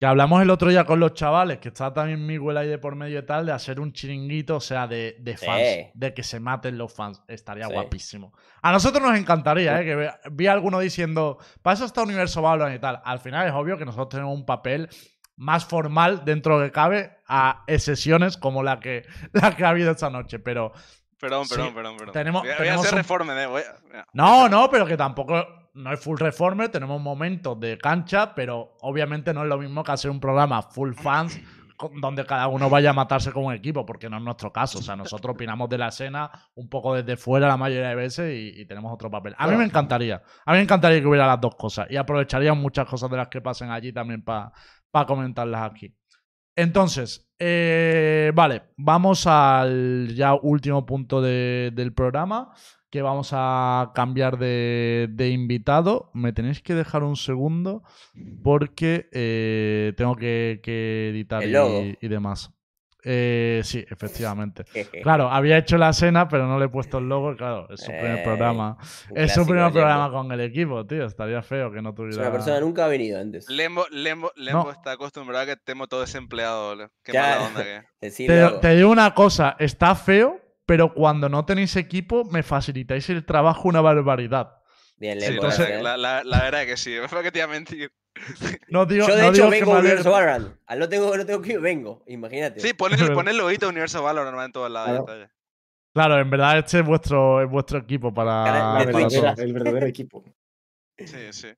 Que 0.00 0.06
hablamos 0.06 0.40
el 0.40 0.48
otro 0.48 0.70
día 0.70 0.84
con 0.86 0.98
los 0.98 1.12
chavales, 1.12 1.58
que 1.58 1.68
estaba 1.68 1.92
también 1.92 2.24
Miguel 2.26 2.56
ahí 2.56 2.66
de 2.68 2.78
por 2.78 2.96
medio 2.96 3.18
y 3.18 3.26
tal, 3.26 3.44
de 3.44 3.52
hacer 3.52 3.78
un 3.80 3.92
chiringuito, 3.92 4.56
o 4.56 4.60
sea, 4.60 4.86
de, 4.86 5.16
de 5.20 5.36
Sí. 5.36 5.44
fans, 5.44 5.62
de 5.92 6.14
que 6.14 6.22
se 6.22 6.40
maten 6.40 6.78
los 6.78 6.90
fans. 6.94 7.22
Estaría 7.28 7.66
Sí. 7.66 7.72
guapísimo. 7.74 8.32
A 8.62 8.72
nosotros 8.72 9.02
nos 9.06 9.18
encantaría, 9.18 9.78
¿eh? 9.78 9.84
Que 9.84 10.10
vi 10.32 10.46
a 10.46 10.52
alguno 10.52 10.78
diciendo, 10.80 11.36
para 11.60 11.74
eso 11.74 11.84
está 11.84 12.02
Universo 12.02 12.40
Valorant 12.40 12.74
y 12.74 12.78
tal. 12.78 13.02
Al 13.04 13.18
final 13.20 13.46
es 13.46 13.52
obvio 13.52 13.76
que 13.76 13.84
nosotros 13.84 14.08
tenemos 14.08 14.34
un 14.34 14.46
papel 14.46 14.88
más 15.36 15.66
formal 15.66 16.24
dentro 16.24 16.54
de 16.58 16.60
lo 16.64 16.68
que 16.70 16.72
cabe 16.72 17.18
a 17.28 17.62
sesiones 17.76 18.38
como 18.38 18.62
la 18.62 18.80
que, 18.80 19.04
la 19.34 19.54
que 19.54 19.64
ha 19.66 19.68
habido 19.68 19.90
esta 19.90 20.08
noche, 20.08 20.38
pero 20.38 20.72
Perdón, 21.20 21.44
Sí, 21.44 21.54
perdón, 21.54 21.74
perdón, 21.74 21.96
perdón. 21.98 22.12
tenemos- 22.14 22.40
voy 22.40 22.50
a, 22.50 22.54
voy 22.54 22.60
a 22.60 22.64
tenemos 22.64 22.86
hacer 22.86 22.94
un- 22.94 22.98
reforme, 23.02 23.42
eh, 23.42 23.46
voy 23.46 23.60
a- 23.60 23.76
mira. 23.86 24.06
No, 24.14 24.48
no, 24.48 24.70
pero 24.70 24.86
que 24.86 24.96
tampoco 24.96 25.44
no 25.74 25.92
es 25.92 26.00
full 26.00 26.18
reformer, 26.18 26.68
tenemos 26.68 27.00
momentos 27.00 27.58
de 27.60 27.78
cancha, 27.78 28.34
pero 28.34 28.76
obviamente 28.80 29.32
no 29.32 29.42
es 29.42 29.48
lo 29.48 29.58
mismo 29.58 29.82
que 29.84 29.92
hacer 29.92 30.10
un 30.10 30.20
programa 30.20 30.62
full 30.62 30.92
fans 30.94 31.40
donde 32.00 32.26
cada 32.26 32.46
uno 32.48 32.68
vaya 32.68 32.90
a 32.90 32.92
matarse 32.92 33.32
con 33.32 33.46
un 33.46 33.54
equipo, 33.54 33.86
porque 33.86 34.10
no 34.10 34.18
es 34.18 34.22
nuestro 34.22 34.52
caso. 34.52 34.80
O 34.80 34.82
sea, 34.82 34.96
nosotros 34.96 35.34
opinamos 35.34 35.68
de 35.68 35.78
la 35.78 35.88
escena 35.88 36.30
un 36.54 36.68
poco 36.68 36.94
desde 36.94 37.16
fuera 37.16 37.48
la 37.48 37.56
mayoría 37.56 37.88
de 37.88 37.94
veces 37.94 38.34
y, 38.36 38.66
tenemos 38.66 38.92
otro 38.92 39.10
papel. 39.10 39.34
A 39.38 39.46
mí 39.48 39.56
me 39.56 39.64
encantaría, 39.64 40.22
a 40.44 40.52
mí 40.52 40.58
me 40.58 40.62
encantaría 40.62 41.00
que 41.00 41.06
hubiera 41.06 41.26
las 41.26 41.40
dos 41.40 41.54
cosas 41.56 41.86
y 41.90 41.96
aprovecharía 41.96 42.52
muchas 42.54 42.86
cosas 42.86 43.10
de 43.10 43.16
las 43.16 43.28
que 43.28 43.40
pasen 43.40 43.70
allí 43.70 43.92
también 43.92 44.22
para 44.22 44.52
comentarlas 45.06 45.70
aquí. 45.70 45.94
Entonces, 46.54 47.30
eh, 47.38 48.32
vale, 48.34 48.62
vamos 48.76 49.26
al 49.26 50.08
ya 50.14 50.34
último 50.34 50.84
punto 50.84 51.22
de- 51.22 51.70
del 51.72 51.94
programa, 51.94 52.52
que 52.90 53.02
vamos 53.02 53.30
a 53.32 53.92
cambiar 53.94 54.38
de, 54.38 55.08
de 55.10 55.30
invitado. 55.30 56.10
Me 56.14 56.32
tenéis 56.32 56.60
que 56.60 56.74
dejar 56.74 57.02
un 57.04 57.16
segundo 57.16 57.82
porque 58.42 59.08
eh, 59.12 59.92
tengo 59.96 60.16
que, 60.16 60.60
que 60.62 61.10
editar 61.10 61.42
y, 61.44 61.96
y 62.00 62.08
demás. 62.08 62.50
Eh, 63.02 63.62
sí, 63.64 63.82
efectivamente. 63.88 64.64
Claro, 65.02 65.30
había 65.30 65.56
hecho 65.56 65.78
la 65.78 65.88
escena, 65.90 66.28
pero 66.28 66.46
no 66.46 66.58
le 66.58 66.66
he 66.66 66.68
puesto 66.68 66.98
el 66.98 67.08
logo. 67.08 67.34
Claro, 67.34 67.66
es 67.70 67.80
su 67.80 67.86
primer 67.86 68.18
Eh, 68.18 68.22
programa. 68.24 68.76
Es 69.14 69.32
su 69.32 69.46
primer 69.46 69.72
programa 69.72 70.10
con 70.10 70.30
el 70.32 70.40
equipo, 70.42 70.84
tío. 70.86 71.06
Estaría 71.06 71.40
feo 71.40 71.72
que 71.72 71.80
no 71.80 71.90
Es 71.90 71.94
tuviera. 71.94 72.20
una 72.22 72.32
persona 72.32 72.60
nunca 72.60 72.84
ha 72.84 72.88
venido 72.88 73.18
antes. 73.18 73.48
Lembo, 73.48 73.86
Lembo, 73.90 74.32
Lembo 74.36 74.64
No. 74.64 74.70
está 74.70 74.92
acostumbrado 74.92 75.44
a 75.44 75.46
que 75.46 75.52
estemos 75.52 75.88
todo 75.88 76.00
desempleado, 76.02 76.68
boludo. 76.70 76.90
Qué 77.02 77.12
Ya. 77.12 77.22
mala 77.22 77.46
onda 77.46 77.64
que 77.64 77.80
es. 78.06 78.16
Te 78.60 78.74
digo 78.76 78.90
una 78.90 79.14
cosa, 79.14 79.56
está 79.58 79.94
feo, 79.94 80.38
pero 80.70 80.94
cuando 80.94 81.28
no 81.28 81.44
tenéis 81.44 81.74
equipo 81.74 82.24
me 82.26 82.44
facilitáis 82.44 83.10
el 83.10 83.24
trabajo 83.26 83.68
una 83.68 83.80
barbaridad. 83.80 84.58
Bien, 84.98 85.20
Sí, 85.20 85.26
entonces- 85.26 85.58
gracias, 85.58 85.80
¿eh? 85.80 85.82
la, 85.82 85.96
la, 85.96 86.22
la 86.22 86.42
verdad 86.44 86.62
es 86.62 86.68
que 86.68 86.76
sí. 86.76 86.94
¿Para 87.10 87.24
qué 87.24 87.32
te 87.32 87.40
iba 87.40 87.46
a 87.46 87.50
mentir? 87.50 87.90
No 88.68 88.86
digo, 88.86 89.08
Yo 89.08 89.16
de 89.16 89.22
no 89.22 89.28
hecho 89.30 89.34
digo 89.34 89.50
que 89.50 89.58
vengo 89.58 89.72
me 89.72 89.76
a 89.78 89.80
Universo. 89.80 90.10
Valorant. 90.12 90.56
Al 90.66 90.78
no 90.78 90.88
tengo, 90.88 91.16
no 91.16 91.26
tengo 91.26 91.42
que 91.42 91.54
ir, 91.54 91.60
vengo. 91.60 92.04
Imagínate. 92.06 92.60
Sí, 92.60 92.72
ponle, 92.74 92.96
ponle 93.14 93.32
el 93.32 93.38
loguito 93.38 93.66
de 93.66 93.70
Universo 93.70 94.00
Valor 94.00 94.24
normal 94.26 94.46
en 94.46 94.52
todos 94.52 94.70
lados. 94.70 94.98
ya 95.00 95.04
Claro. 95.04 95.20
ya. 95.22 95.32
Claro, 95.92 96.20
en 96.20 96.30
verdad 96.30 96.58
este 96.58 96.78
es 96.78 96.86
vuestro, 96.86 97.42
es 97.42 97.50
vuestro 97.50 97.78
equipo 97.80 98.14
para, 98.14 98.80
el 98.80 99.52
verdadero 99.52 99.86
equipo. 99.86 100.22
Sí, 100.96 101.32
sí. 101.32 101.48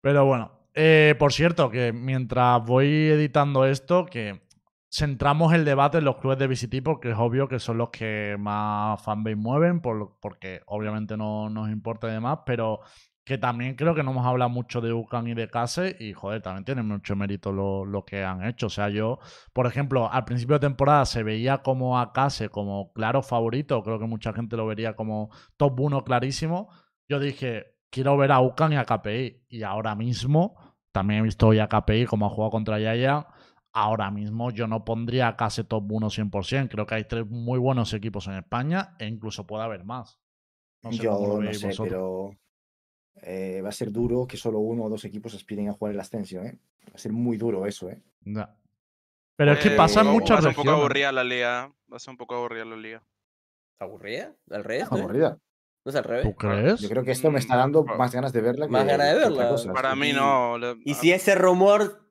Pero 0.00 0.24
bueno, 0.24 0.66
eh, 0.74 1.14
por 1.20 1.32
cierto, 1.32 1.70
que 1.70 1.92
mientras 1.92 2.64
voy 2.64 3.10
editando 3.10 3.64
esto, 3.64 4.06
que 4.06 4.41
centramos 4.92 5.54
el 5.54 5.64
debate 5.64 5.98
en 5.98 6.04
los 6.04 6.16
clubes 6.16 6.38
de 6.38 6.46
VCT 6.46 6.82
porque 6.84 7.10
es 7.12 7.16
obvio 7.16 7.48
que 7.48 7.58
son 7.58 7.78
los 7.78 7.88
que 7.90 8.36
más 8.38 9.02
fanbase 9.02 9.36
mueven, 9.36 9.80
por, 9.80 10.18
porque 10.20 10.60
obviamente 10.66 11.16
no 11.16 11.48
nos 11.48 11.70
importa 11.70 12.08
y 12.08 12.12
demás, 12.12 12.40
pero 12.44 12.80
que 13.24 13.38
también 13.38 13.76
creo 13.76 13.94
que 13.94 14.02
no 14.02 14.10
hemos 14.10 14.26
hablado 14.26 14.50
mucho 14.50 14.80
de 14.80 14.92
UCAN 14.92 15.28
y 15.28 15.34
de 15.34 15.48
Case 15.48 15.96
y 15.98 16.12
joder, 16.12 16.42
también 16.42 16.64
tienen 16.64 16.86
mucho 16.88 17.16
mérito 17.16 17.52
lo, 17.52 17.84
lo 17.86 18.04
que 18.04 18.24
han 18.24 18.44
hecho. 18.44 18.66
O 18.66 18.70
sea, 18.70 18.88
yo, 18.90 19.18
por 19.52 19.66
ejemplo, 19.66 20.12
al 20.12 20.24
principio 20.24 20.56
de 20.56 20.66
temporada 20.66 21.06
se 21.06 21.22
veía 21.22 21.62
como 21.62 21.98
a 21.98 22.12
Case 22.12 22.48
como 22.50 22.92
claro 22.92 23.22
favorito, 23.22 23.82
creo 23.82 23.98
que 23.98 24.06
mucha 24.06 24.32
gente 24.32 24.56
lo 24.56 24.66
vería 24.66 24.94
como 24.94 25.30
top 25.56 25.80
1 25.80 26.04
clarísimo. 26.04 26.68
Yo 27.08 27.18
dije, 27.20 27.76
quiero 27.90 28.16
ver 28.16 28.32
a 28.32 28.40
UCAN 28.40 28.72
y 28.72 28.76
a 28.76 28.84
KPI. 28.84 29.44
Y 29.48 29.62
ahora 29.62 29.94
mismo, 29.94 30.56
también 30.92 31.20
he 31.20 31.22
visto 31.22 31.46
hoy 31.48 31.60
a 31.60 31.68
KPI 31.68 32.06
como 32.06 32.26
ha 32.26 32.30
jugado 32.30 32.50
contra 32.50 32.78
Yaya. 32.80 33.26
Ahora 33.74 34.10
mismo 34.10 34.50
yo 34.50 34.66
no 34.66 34.84
pondría 34.84 35.28
a 35.28 35.36
Case 35.36 35.64
top 35.64 35.90
1 35.90 36.08
100%. 36.10 36.68
Creo 36.68 36.86
que 36.86 36.94
hay 36.94 37.04
tres 37.04 37.26
muy 37.26 37.58
buenos 37.58 37.94
equipos 37.94 38.26
en 38.26 38.34
España 38.34 38.94
e 38.98 39.06
incluso 39.06 39.46
puede 39.46 39.64
haber 39.64 39.84
más. 39.84 40.18
No 40.82 40.92
sé 40.92 41.06
cómo 41.06 41.26
lo 41.26 41.34
Yo 41.36 41.42
no 41.42 41.52
sé, 41.54 41.66
vosotros. 41.68 41.88
pero 41.88 42.36
eh, 43.22 43.60
va 43.62 43.68
a 43.70 43.72
ser 43.72 43.90
duro 43.92 44.26
que 44.26 44.36
solo 44.36 44.58
uno 44.58 44.84
o 44.84 44.88
dos 44.90 45.04
equipos 45.04 45.34
aspiren 45.34 45.68
a 45.68 45.72
jugar 45.72 45.94
el 45.94 46.00
ascenso, 46.00 46.42
¿eh? 46.42 46.58
Va 46.88 46.92
a 46.94 46.98
ser 46.98 47.12
muy 47.12 47.36
duro 47.38 47.64
eso, 47.66 47.88
¿eh? 47.88 48.02
Ya. 48.24 48.54
Pero 49.36 49.52
es 49.52 49.60
que 49.60 49.68
Eh, 49.70 49.76
pasa 49.76 50.00
en 50.00 50.06
va- 50.08 50.12
muchas 50.12 50.30
Va 50.36 50.38
a 50.38 50.42
ser 50.42 50.48
un 50.50 50.54
poco 50.56 50.70
aburrida 50.70 51.12
la 51.12 51.24
liga. 51.24 51.72
Va 51.90 51.96
a 51.96 51.98
ser 51.98 52.10
un 52.10 52.16
poco 52.18 52.34
aburrida 52.34 52.64
la 52.66 52.76
liga. 52.76 53.02
¿Aburrida? 53.78 54.34
¿Al 54.50 54.64
revés? 54.64 54.86
Aburrida. 54.90 55.38
¿No 55.84 55.90
es 55.90 55.96
al 55.96 56.04
revés? 56.04 56.24
¿Tú 56.24 56.34
crees? 56.36 56.80
Yo 56.80 56.88
creo 56.88 57.02
que 57.04 57.10
esto 57.10 57.30
me 57.30 57.38
está 57.38 57.54
Mm, 57.54 57.58
dando 57.58 57.84
más 57.84 58.12
ganas 58.14 58.32
de 58.32 58.40
verla 58.40 58.66
que 58.66 58.72
Más 58.72 58.86
ganas 58.86 59.08
de 59.08 59.14
verla. 59.18 59.48
cosa. 59.48 59.72
Para 59.72 59.96
mí 59.96 60.10
Y- 60.10 60.12
no. 60.12 60.56
Y 60.84 60.94
si 60.94 61.10
ese 61.12 61.34
rumor. 61.34 62.08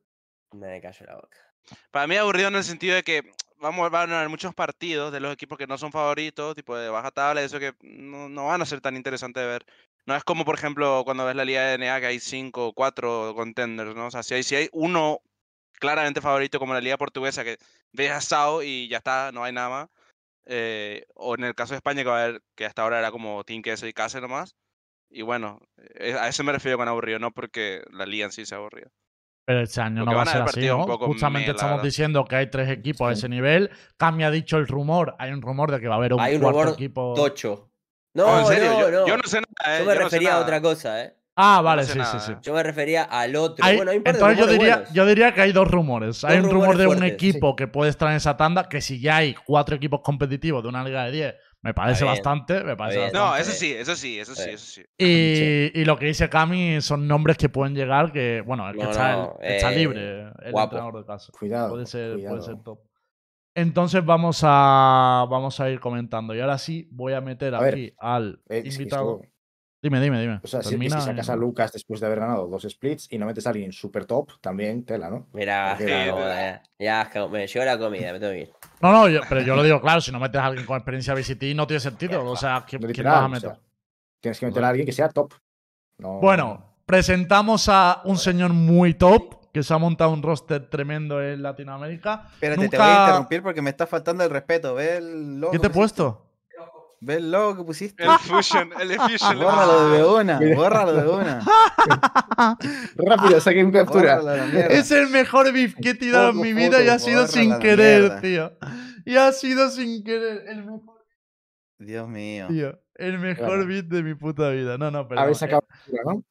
Me 0.53 0.81
cayó 0.81 1.05
la 1.05 1.15
boca. 1.15 1.37
Para 1.91 2.07
mí 2.07 2.15
aburrido 2.15 2.47
en 2.49 2.55
el 2.55 2.63
sentido 2.63 2.95
de 2.95 3.03
que 3.03 3.31
vamos, 3.59 3.89
van 3.91 4.11
a 4.11 4.17
haber 4.17 4.29
muchos 4.29 4.53
partidos 4.55 5.11
de 5.13 5.19
los 5.19 5.33
equipos 5.33 5.57
que 5.57 5.67
no 5.67 5.77
son 5.77 5.91
favoritos, 5.91 6.55
tipo 6.55 6.75
de 6.75 6.89
baja 6.89 7.11
tabla, 7.11 7.41
eso 7.41 7.59
que 7.59 7.73
no, 7.81 8.29
no 8.29 8.47
van 8.47 8.61
a 8.61 8.65
ser 8.65 8.81
tan 8.81 8.95
interesantes 8.95 9.41
de 9.41 9.47
ver. 9.47 9.65
No 10.05 10.15
es 10.15 10.23
como, 10.23 10.45
por 10.45 10.55
ejemplo, 10.55 11.03
cuando 11.05 11.25
ves 11.25 11.35
la 11.35 11.45
Liga 11.45 11.61
de 11.65 11.77
NBA 11.77 11.99
que 12.01 12.07
hay 12.07 12.19
cinco 12.19 12.67
o 12.67 12.73
cuatro 12.73 13.33
contenders, 13.35 13.95
¿no? 13.95 14.07
O 14.07 14.11
sea, 14.11 14.23
si 14.23 14.55
hay, 14.55 14.69
uno 14.73 15.21
claramente 15.79 16.21
favorito 16.21 16.59
como 16.59 16.73
la 16.73 16.81
Liga 16.81 16.97
Portuguesa, 16.97 17.43
que 17.43 17.57
ves 17.93 18.11
a 18.11 18.21
Sao 18.21 18.63
y 18.63 18.87
ya 18.89 18.97
está, 18.97 19.31
no 19.31 19.43
hay 19.43 19.53
nada 19.53 19.89
eh, 20.45 21.05
o 21.15 21.35
en 21.35 21.43
el 21.45 21.55
caso 21.55 21.73
de 21.73 21.77
España, 21.77 22.03
que, 22.03 22.09
va 22.09 22.19
a 22.21 22.23
haber, 22.25 22.43
que 22.55 22.65
hasta 22.65 22.81
ahora 22.83 22.99
era 22.99 23.11
como 23.11 23.43
Team 23.43 23.61
Queso 23.61 23.87
y 23.87 23.93
Case 23.93 24.21
nomás. 24.21 24.55
Y 25.09 25.23
bueno, 25.23 25.59
eh, 25.95 26.15
a 26.19 26.29
eso 26.29 26.43
me 26.43 26.53
refiero 26.53 26.77
con 26.77 26.87
aburrido, 26.87 27.19
no 27.19 27.31
porque 27.31 27.83
la 27.91 28.05
Liga 28.05 28.25
en 28.25 28.31
sí 28.31 28.45
sea 28.45 28.57
aburrida. 28.59 28.89
Pero 29.45 29.61
este 29.61 29.81
año 29.81 30.05
Porque 30.05 30.11
no 30.11 30.17
va 30.17 30.23
a 30.23 30.25
ser 30.25 30.41
así, 30.43 30.67
¿no? 30.67 30.83
Justamente 30.97 31.51
estamos 31.51 31.81
diciendo 31.81 32.23
que 32.25 32.35
hay 32.35 32.49
tres 32.49 32.69
equipos 32.69 33.09
a 33.09 33.13
ese 33.13 33.27
nivel. 33.27 33.69
Cami 33.97 34.23
ha 34.23 34.31
dicho 34.31 34.57
el 34.57 34.67
rumor. 34.67 35.15
Hay 35.19 35.31
un 35.31 35.41
rumor 35.41 35.71
de 35.71 35.79
que 35.79 35.87
va 35.87 35.95
a 35.95 35.97
haber 35.97 36.13
un 36.13 36.19
Hay 36.21 36.35
un 36.35 36.41
cuarto 36.41 36.59
rumor 36.61 36.73
equipo. 36.75 37.13
tocho. 37.15 37.69
No, 38.13 38.25
No, 38.27 38.39
en 38.41 38.45
serio, 38.47 38.71
no, 38.71 38.79
yo, 38.81 38.91
no. 38.91 39.07
yo 39.07 39.17
no 39.17 39.23
sé 39.23 39.37
nada. 39.41 39.77
Yo 39.79 39.83
eh, 39.83 39.85
me 39.85 39.85
yo 39.85 39.85
no 39.85 39.91
sé 39.93 40.03
refería 40.03 40.35
a 40.35 40.39
otra 40.39 40.61
cosa, 40.61 41.03
¿eh? 41.03 41.15
Ah, 41.37 41.55
no 41.59 41.63
vale, 41.63 41.83
sé 41.85 41.93
sí, 41.93 41.97
nada, 41.97 42.19
sí, 42.19 42.33
sí. 42.33 42.37
Yo 42.41 42.53
me 42.53 42.61
refería 42.61 43.03
al 43.03 43.35
otro. 43.37 43.63
Hay- 43.65 43.77
bueno, 43.77 43.91
hay 43.91 43.97
un 43.97 44.03
par 44.03 44.13
de 44.13 44.19
entonces 44.19 44.45
yo 44.45 44.51
diría, 44.51 44.75
buenos. 44.75 44.93
yo 44.93 45.05
diría 45.05 45.33
que 45.33 45.41
hay 45.41 45.51
dos 45.53 45.67
rumores. 45.71 46.23
Hay 46.25 46.37
un 46.39 46.49
rumor 46.51 46.77
de 46.77 46.87
un 46.87 47.03
equipo 47.03 47.55
que 47.55 47.67
puede 47.67 47.89
estar 47.89 48.09
en 48.09 48.17
esa 48.17 48.35
tanda, 48.35 48.67
que 48.67 48.81
si 48.81 48.99
ya 48.99 49.17
hay 49.17 49.33
cuatro 49.33 49.75
equipos 49.77 50.01
competitivos 50.03 50.61
de 50.61 50.69
una 50.69 50.83
liga 50.83 51.05
de 51.05 51.11
10, 51.11 51.35
me 51.61 51.73
parece 51.73 52.03
bastante, 52.05 52.63
me 52.63 52.75
parece 52.75 52.99
bien. 52.99 53.11
No, 53.13 53.21
bastante. 53.21 53.51
eso 53.51 53.59
sí, 53.59 53.73
eso 53.73 53.95
sí, 53.95 54.19
eso 54.19 54.35
sí, 54.35 54.49
eso 54.49 54.65
sí. 54.65 54.81
Y, 54.97 55.79
y 55.79 55.85
lo 55.85 55.97
que 55.97 56.05
dice 56.07 56.29
Cami 56.29 56.81
son 56.81 57.07
nombres 57.07 57.37
que 57.37 57.49
pueden 57.49 57.75
llegar 57.75 58.11
que, 58.11 58.41
bueno, 58.45 58.67
el 58.69 58.75
que 58.75 58.83
No, 58.83 58.91
está, 58.91 59.15
no, 59.15 59.37
el- 59.41 59.51
está 59.51 59.71
eh, 59.71 59.75
libre, 59.75 60.21
el 60.43 60.51
guapo. 60.51 60.75
entrenador 60.75 60.99
de 60.99 61.05
caso. 61.05 61.31
Cuidado. 61.31 61.69
Puede 61.69 61.85
ser, 61.85 62.09
puede 62.11 62.23
cuidado. 62.23 62.41
ser 62.43 62.63
top. 62.63 62.79
Entonces 63.53 64.05
vamos 64.05 64.41
a, 64.43 65.25
vamos 65.29 65.59
a 65.59 65.69
ir 65.69 65.79
comentando. 65.79 66.33
Y 66.33 66.39
ahora 66.39 66.57
sí 66.57 66.87
voy 66.91 67.13
a 67.13 67.21
meter 67.21 67.53
A 67.53 67.59
ver, 67.61 67.73
aquí 67.73 67.93
al 67.99 68.41
Eh, 68.49 68.63
invitado. 68.65 69.21
Dime, 69.81 69.99
dime, 69.99 70.21
dime. 70.21 70.39
o 70.43 70.47
sea, 70.47 70.61
si, 70.61 70.69
Termina 70.71 70.99
si 70.99 71.07
sacas 71.07 71.29
a 71.29 71.35
Lucas 71.35 71.71
después 71.71 71.99
de 71.99 72.05
haber 72.05 72.19
ganado 72.19 72.47
dos 72.47 72.67
splits 72.69 73.07
y 73.11 73.17
no 73.17 73.25
metes 73.25 73.47
a 73.47 73.49
alguien 73.49 73.71
super 73.71 74.05
top, 74.05 74.29
también 74.39 74.85
tela, 74.85 75.09
¿no? 75.09 75.27
Mirá, 75.33 75.75
Sí, 75.77 75.85
ya, 75.87 76.63
ya, 76.79 77.27
me 77.29 77.47
llegó 77.47 77.65
la 77.65 77.79
comida, 77.79 78.13
me 78.13 78.19
tengo 78.19 78.31
que 78.33 78.39
ir. 78.41 78.51
No, 78.79 78.91
no, 78.91 79.09
yo- 79.09 79.21
pero 79.27 79.41
yo 79.41 79.55
lo 79.55 79.63
digo 79.63 79.81
claro, 79.81 79.99
si 80.01 80.11
no 80.11 80.19
metes 80.19 80.39
a 80.39 80.45
alguien 80.45 80.65
con 80.67 80.77
experiencia 80.77 81.13
VCT 81.15 81.55
no 81.55 81.65
tiene 81.65 81.79
sentido. 81.79 82.23
O 82.25 82.35
sea, 82.35 82.63
¿quién, 82.67 82.79
quién 82.81 82.89
Literal, 82.89 83.13
vas 83.13 83.21
a 83.21 83.25
o 83.25 83.29
meter? 83.29 83.49
sea, 83.51 83.59
tienes 84.19 84.39
que 84.39 84.45
meter 84.45 84.63
a 84.63 84.69
alguien 84.69 84.85
que 84.85 84.91
sea 84.91 85.09
top. 85.09 85.33
No- 85.97 86.19
Bueno, 86.19 86.63
presentamos 86.85 87.67
a 87.69 88.01
un 88.05 88.17
señor 88.17 88.53
muy 88.53 88.93
top 88.93 89.51
que 89.51 89.63
se 89.63 89.73
ha 89.73 89.77
montado 89.77 90.11
un 90.11 90.21
roster 90.23 90.69
tremendo 90.69 91.21
en 91.21 91.41
Latinoamérica. 91.41 92.27
Espérate, 92.35 92.69
te 92.69 92.77
voy 92.77 92.85
a 92.87 92.99
interrumpir 92.99 93.43
porque 93.43 93.61
me 93.61 93.69
está 93.71 93.85
faltando 93.87 94.23
el 94.23 94.29
respeto. 94.29 94.75
Ve 94.75 94.97
el 94.97 95.39
logo. 95.41 95.51
¿Qué 95.51 95.59
te 95.59 95.67
he 95.67 95.71
puesto? 95.71 96.27
Ve 97.03 97.15
el 97.15 97.31
logo 97.31 97.57
que 97.57 97.63
pusiste. 97.63 98.03
El 98.03 98.11
Fusion, 98.19 98.69
el 98.79 98.91
Fusion. 98.95 99.39
Bórralo 99.39 99.89
de 99.89 100.03
una, 100.05 100.39
bórralo 100.55 100.93
de 100.93 101.09
una. 101.09 101.39
Rápido, 102.95 103.39
saquen 103.41 103.67
una 103.67 103.79
captura. 103.79 104.21
Es 104.69 104.91
el 104.91 105.09
mejor 105.09 105.51
beef 105.51 105.73
que 105.81 105.89
he 105.89 105.95
tirado 105.95 106.29
en 106.29 106.39
mi 106.39 106.53
vida 106.53 106.83
y 106.83 106.87
ha 106.89 106.99
sido 106.99 107.25
sin 107.27 107.57
querer, 107.59 108.01
mierda. 108.01 108.21
tío. 108.21 108.57
Y 109.05 109.15
ha 109.15 109.31
sido 109.31 109.69
sin 109.71 110.03
querer. 110.03 110.43
El 110.47 110.63
mejor, 110.63 111.05
Dios 111.79 112.07
mío. 112.07 112.47
tío. 112.49 112.79
El 112.95 113.17
mejor 113.17 113.47
Bueno. 113.47 113.65
beat 113.65 113.85
de 113.85 114.03
mi 114.03 114.13
puta 114.13 114.49
vida. 114.51 114.77
No, 114.77 114.91
no, 114.91 115.07
pero. 115.07 115.21
Habéis 115.21 115.39
sacado 115.39 115.63
captura, 115.67 116.03
¿no? 116.05 116.23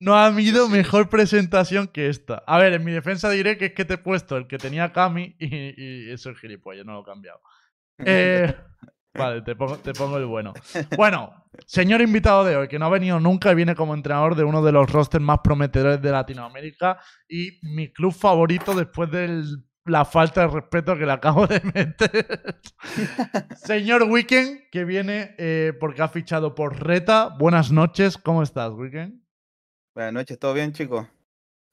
No 0.00 0.14
ha 0.16 0.26
habido 0.26 0.68
mejor 0.68 1.08
presentación 1.08 1.86
que 1.86 2.08
esta. 2.08 2.42
A 2.48 2.58
ver, 2.58 2.72
en 2.74 2.84
mi 2.84 2.90
defensa 2.90 3.30
diré 3.30 3.56
que 3.56 3.66
es 3.66 3.72
que 3.74 3.84
te 3.84 3.94
he 3.94 3.98
puesto 3.98 4.36
el 4.36 4.48
que 4.48 4.58
tenía 4.58 4.92
Cami 4.92 5.36
y, 5.38 5.46
y 6.08 6.10
eso 6.10 6.30
es 6.30 6.38
gilipollas, 6.38 6.84
no 6.84 6.94
lo 6.94 7.02
he 7.02 7.04
cambiado. 7.04 7.40
Eh, 8.04 8.54
vale, 9.16 9.42
te 9.42 9.54
pongo, 9.56 9.76
te 9.78 9.92
pongo 9.92 10.18
el 10.18 10.26
bueno. 10.26 10.52
Bueno, 10.96 11.32
señor 11.66 12.00
invitado 12.00 12.44
de 12.44 12.56
hoy, 12.56 12.68
que 12.68 12.78
no 12.78 12.86
ha 12.86 12.90
venido 12.90 13.20
nunca 13.20 13.52
y 13.52 13.54
viene 13.54 13.74
como 13.74 13.94
entrenador 13.94 14.34
de 14.34 14.44
uno 14.44 14.62
de 14.62 14.72
los 14.72 14.90
rosters 14.90 15.22
más 15.22 15.40
prometedores 15.42 16.00
de 16.00 16.10
Latinoamérica 16.10 16.98
y 17.28 17.58
mi 17.62 17.92
club 17.92 18.12
favorito 18.12 18.74
después 18.74 19.10
de 19.10 19.44
la 19.84 20.04
falta 20.04 20.42
de 20.42 20.48
respeto 20.48 20.96
que 20.96 21.06
le 21.06 21.12
acabo 21.12 21.46
de 21.46 21.60
meter. 21.74 22.60
señor 23.56 24.02
Weekend, 24.04 24.68
que 24.70 24.84
viene 24.84 25.34
eh, 25.38 25.72
porque 25.78 26.02
ha 26.02 26.08
fichado 26.08 26.54
por 26.54 26.84
Reta. 26.84 27.34
Buenas 27.38 27.70
noches, 27.70 28.18
¿cómo 28.18 28.42
estás, 28.42 28.72
Weekend? 28.72 29.22
Buenas 29.94 30.12
noches, 30.12 30.38
¿todo 30.38 30.52
bien, 30.52 30.72
chicos? 30.72 31.06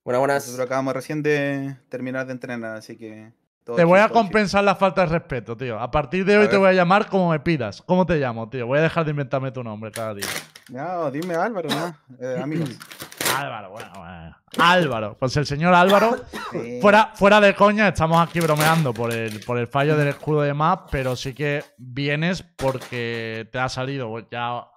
Buenas, 0.06 0.20
buenas. 0.20 0.46
Nosotros 0.46 0.66
acabamos 0.66 0.94
recién 0.94 1.24
de 1.24 1.78
terminar 1.90 2.26
de 2.26 2.34
entrenar, 2.34 2.78
así 2.78 2.98
que. 2.98 3.32
Te 3.66 3.84
voy 3.84 4.00
a 4.00 4.10
compensar 4.10 4.64
la 4.64 4.76
falta 4.76 5.02
de 5.02 5.08
respeto, 5.08 5.56
tío. 5.56 5.80
A 5.80 5.90
partir 5.90 6.26
de 6.26 6.36
A 6.36 6.40
hoy 6.42 6.48
te 6.50 6.58
voy 6.58 6.70
a 6.70 6.74
llamar 6.74 7.08
como 7.08 7.32
me 7.32 7.40
pidas. 7.40 7.82
¿Cómo 7.82 8.06
te 8.06 8.18
llamo, 8.18 8.50
tío? 8.50 8.68
Voy 8.68 8.80
a 8.80 8.82
dejar 8.82 9.06
de 9.06 9.12
inventarme 9.12 9.52
tu 9.52 9.64
nombre 9.64 9.92
cada 9.92 10.14
día. 10.14 10.28
No, 10.70 11.10
dime 11.12 11.36
Álvaro, 11.36 11.70
¿no? 11.70 11.96
Eh, 12.20 12.40
amigos. 12.42 12.70
Álvaro, 13.38 13.72
bueno, 13.72 13.92
bueno. 13.96 14.36
Álvaro. 14.60 15.18
Pues 15.18 15.36
el 15.38 15.46
señor 15.46 15.74
Álvaro, 15.74 16.18
Sí. 16.52 16.80
fuera, 16.82 17.12
fuera 17.16 17.42
de 17.42 17.56
coña, 17.56 17.88
estamos 17.88 18.22
aquí 18.22 18.40
bromeando 18.40 18.94
por 18.94 19.12
el, 19.12 19.40
por 19.40 19.58
el 19.58 19.68
fallo 19.68 19.96
del 19.98 20.10
escudo 20.10 20.42
de 20.42 20.54
Map, 20.54 20.90
pero 20.92 21.16
sí 21.16 21.34
que 21.34 21.64
vienes 21.78 22.44
porque 22.44 23.50
te 23.52 23.58
ha 23.60 23.70
salido 23.70 24.20
ya 24.30 24.68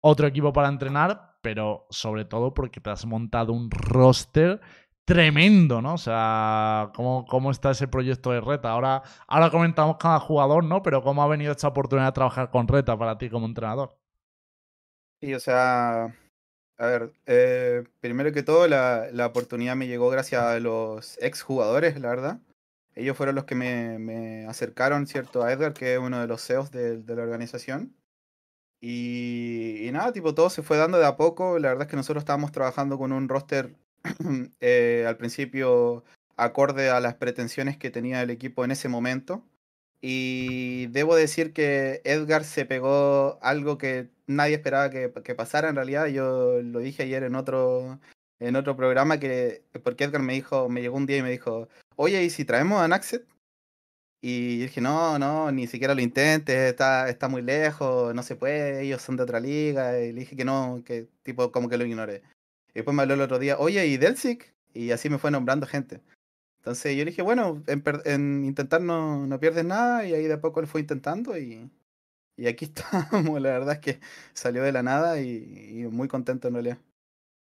otro 0.00 0.26
equipo 0.28 0.52
para 0.52 0.68
entrenar, 0.68 1.34
pero 1.40 1.86
sobre 1.90 2.24
todo 2.24 2.54
porque 2.54 2.80
te 2.80 2.90
has 2.90 3.04
montado 3.06 3.52
un 3.52 3.68
roster 3.70 4.60
tremendo, 5.04 5.82
¿no? 5.82 5.94
O 5.94 5.98
sea, 5.98 6.90
¿cómo, 6.94 7.26
cómo 7.26 7.50
está 7.50 7.70
ese 7.72 7.88
proyecto 7.88 8.30
de 8.30 8.40
Reta? 8.40 8.70
Ahora, 8.70 9.02
ahora 9.26 9.50
comentamos 9.50 9.96
cada 9.98 10.20
jugador, 10.20 10.64
¿no? 10.64 10.82
Pero 10.82 11.02
¿cómo 11.02 11.22
ha 11.22 11.28
venido 11.28 11.52
esta 11.52 11.68
oportunidad 11.68 12.06
de 12.08 12.12
trabajar 12.12 12.50
con 12.50 12.68
Reta 12.68 12.96
para 12.96 13.18
ti 13.18 13.28
como 13.30 13.46
entrenador? 13.46 13.96
Sí, 15.20 15.34
o 15.34 15.40
sea, 15.40 16.14
a 16.76 16.86
ver, 16.86 17.12
eh, 17.26 17.84
primero 18.00 18.32
que 18.32 18.42
todo, 18.42 18.66
la, 18.66 19.08
la 19.12 19.26
oportunidad 19.26 19.76
me 19.76 19.86
llegó 19.86 20.10
gracias 20.10 20.42
a 20.42 20.58
los 20.60 21.18
exjugadores, 21.22 21.98
la 22.00 22.08
verdad. 22.08 22.40
Ellos 22.94 23.16
fueron 23.16 23.34
los 23.34 23.44
que 23.44 23.54
me, 23.54 23.98
me 23.98 24.46
acercaron, 24.46 25.06
¿cierto? 25.06 25.42
A 25.42 25.52
Edgar, 25.52 25.74
que 25.74 25.94
es 25.94 25.98
uno 26.00 26.20
de 26.20 26.26
los 26.28 26.42
CEOs 26.46 26.70
de, 26.70 27.02
la 27.06 27.22
organización. 27.22 27.96
Y, 28.80 29.86
y 29.88 29.92
nada, 29.92 30.12
tipo, 30.12 30.34
todo 30.34 30.50
se 30.50 30.62
fue 30.62 30.76
dando 30.76 30.98
de 30.98 31.06
a 31.06 31.16
poco. 31.16 31.58
La 31.58 31.68
verdad 31.68 31.84
es 31.84 31.90
que 31.90 31.96
nosotros 31.96 32.22
estábamos 32.22 32.52
trabajando 32.52 32.98
con 32.98 33.12
un 33.12 33.28
roster 33.28 33.74
eh, 34.60 35.04
al 35.06 35.16
principio 35.16 36.04
acorde 36.36 36.90
a 36.90 37.00
las 37.00 37.14
pretensiones 37.14 37.76
que 37.76 37.90
tenía 37.90 38.22
el 38.22 38.30
equipo 38.30 38.64
en 38.64 38.70
ese 38.70 38.88
momento. 38.88 39.44
Y 40.00 40.88
debo 40.88 41.16
decir 41.16 41.52
que 41.54 42.02
Edgar 42.04 42.44
se 42.44 42.66
pegó 42.66 43.38
algo 43.42 43.78
que 43.78 44.10
nadie 44.26 44.56
esperaba 44.56 44.90
que, 44.90 45.08
pasara 45.34 45.70
en 45.70 45.76
realidad. 45.76 46.06
Yo 46.08 46.60
lo 46.62 46.80
dije 46.80 47.04
ayer 47.04 47.22
en 47.22 47.34
otro, 47.34 48.00
en 48.38 48.56
otro 48.56 48.76
programa 48.76 49.18
que 49.18 49.62
porque 49.82 50.04
Edgar 50.04 50.22
me 50.22 50.34
dijo, 50.34 50.68
me 50.68 50.82
llegó 50.82 50.96
un 50.96 51.06
día 51.06 51.18
y 51.18 51.22
me 51.22 51.30
dijo, 51.30 51.68
oye, 51.96 52.22
¿y 52.22 52.30
si 52.30 52.44
traemos 52.44 52.82
a 52.82 52.88
Naxet? 52.88 53.26
Y 54.20 54.58
dije, 54.58 54.80
no, 54.80 55.18
no, 55.18 55.52
ni 55.52 55.66
siquiera 55.66 55.94
lo 55.94 56.00
intentes, 56.00 56.56
está, 56.56 57.10
está 57.10 57.28
muy 57.28 57.42
lejos, 57.42 58.14
no 58.14 58.22
se 58.22 58.36
puede, 58.36 58.82
ellos 58.82 59.02
son 59.02 59.16
de 59.16 59.22
otra 59.22 59.40
liga. 59.40 60.00
Y 60.00 60.12
le 60.12 60.20
dije 60.20 60.36
que 60.36 60.44
no, 60.44 60.82
que 60.84 61.08
tipo 61.22 61.52
como 61.52 61.68
que 61.68 61.76
lo 61.76 61.84
ignoré. 61.84 62.22
Y 62.74 62.80
después 62.80 62.94
me 62.96 63.02
habló 63.02 63.14
el 63.14 63.20
otro 63.22 63.38
día, 63.38 63.58
oye, 63.58 63.86
¿y 63.86 63.96
Delsic? 63.96 64.54
Y 64.74 64.90
así 64.92 65.08
me 65.10 65.18
fue 65.18 65.30
nombrando 65.30 65.66
gente. 65.66 66.02
Entonces 66.58 66.96
yo 66.96 67.04
dije, 67.06 67.22
bueno, 67.22 67.62
en, 67.68 68.44
intentar 68.44 68.82
no, 68.82 69.26
no 69.26 69.40
pierdes 69.40 69.64
nada 69.66 70.06
y 70.06 70.14
ahí 70.14 70.24
de 70.26 70.34
a 70.34 70.40
poco 70.42 70.60
él 70.60 70.66
fue 70.68 70.82
intentando 70.82 71.38
y, 71.38 71.70
y 72.36 72.46
aquí 72.48 72.66
estamos. 72.74 73.40
La 73.42 73.50
verdad 73.52 73.74
es 73.74 73.80
que 73.80 74.00
salió 74.34 74.62
de 74.62 74.72
la 74.72 74.82
nada 74.84 75.20
y, 75.20 75.80
y 75.82 75.88
muy 75.88 76.08
contento 76.08 76.48
en 76.48 76.54
realidad 76.54 76.78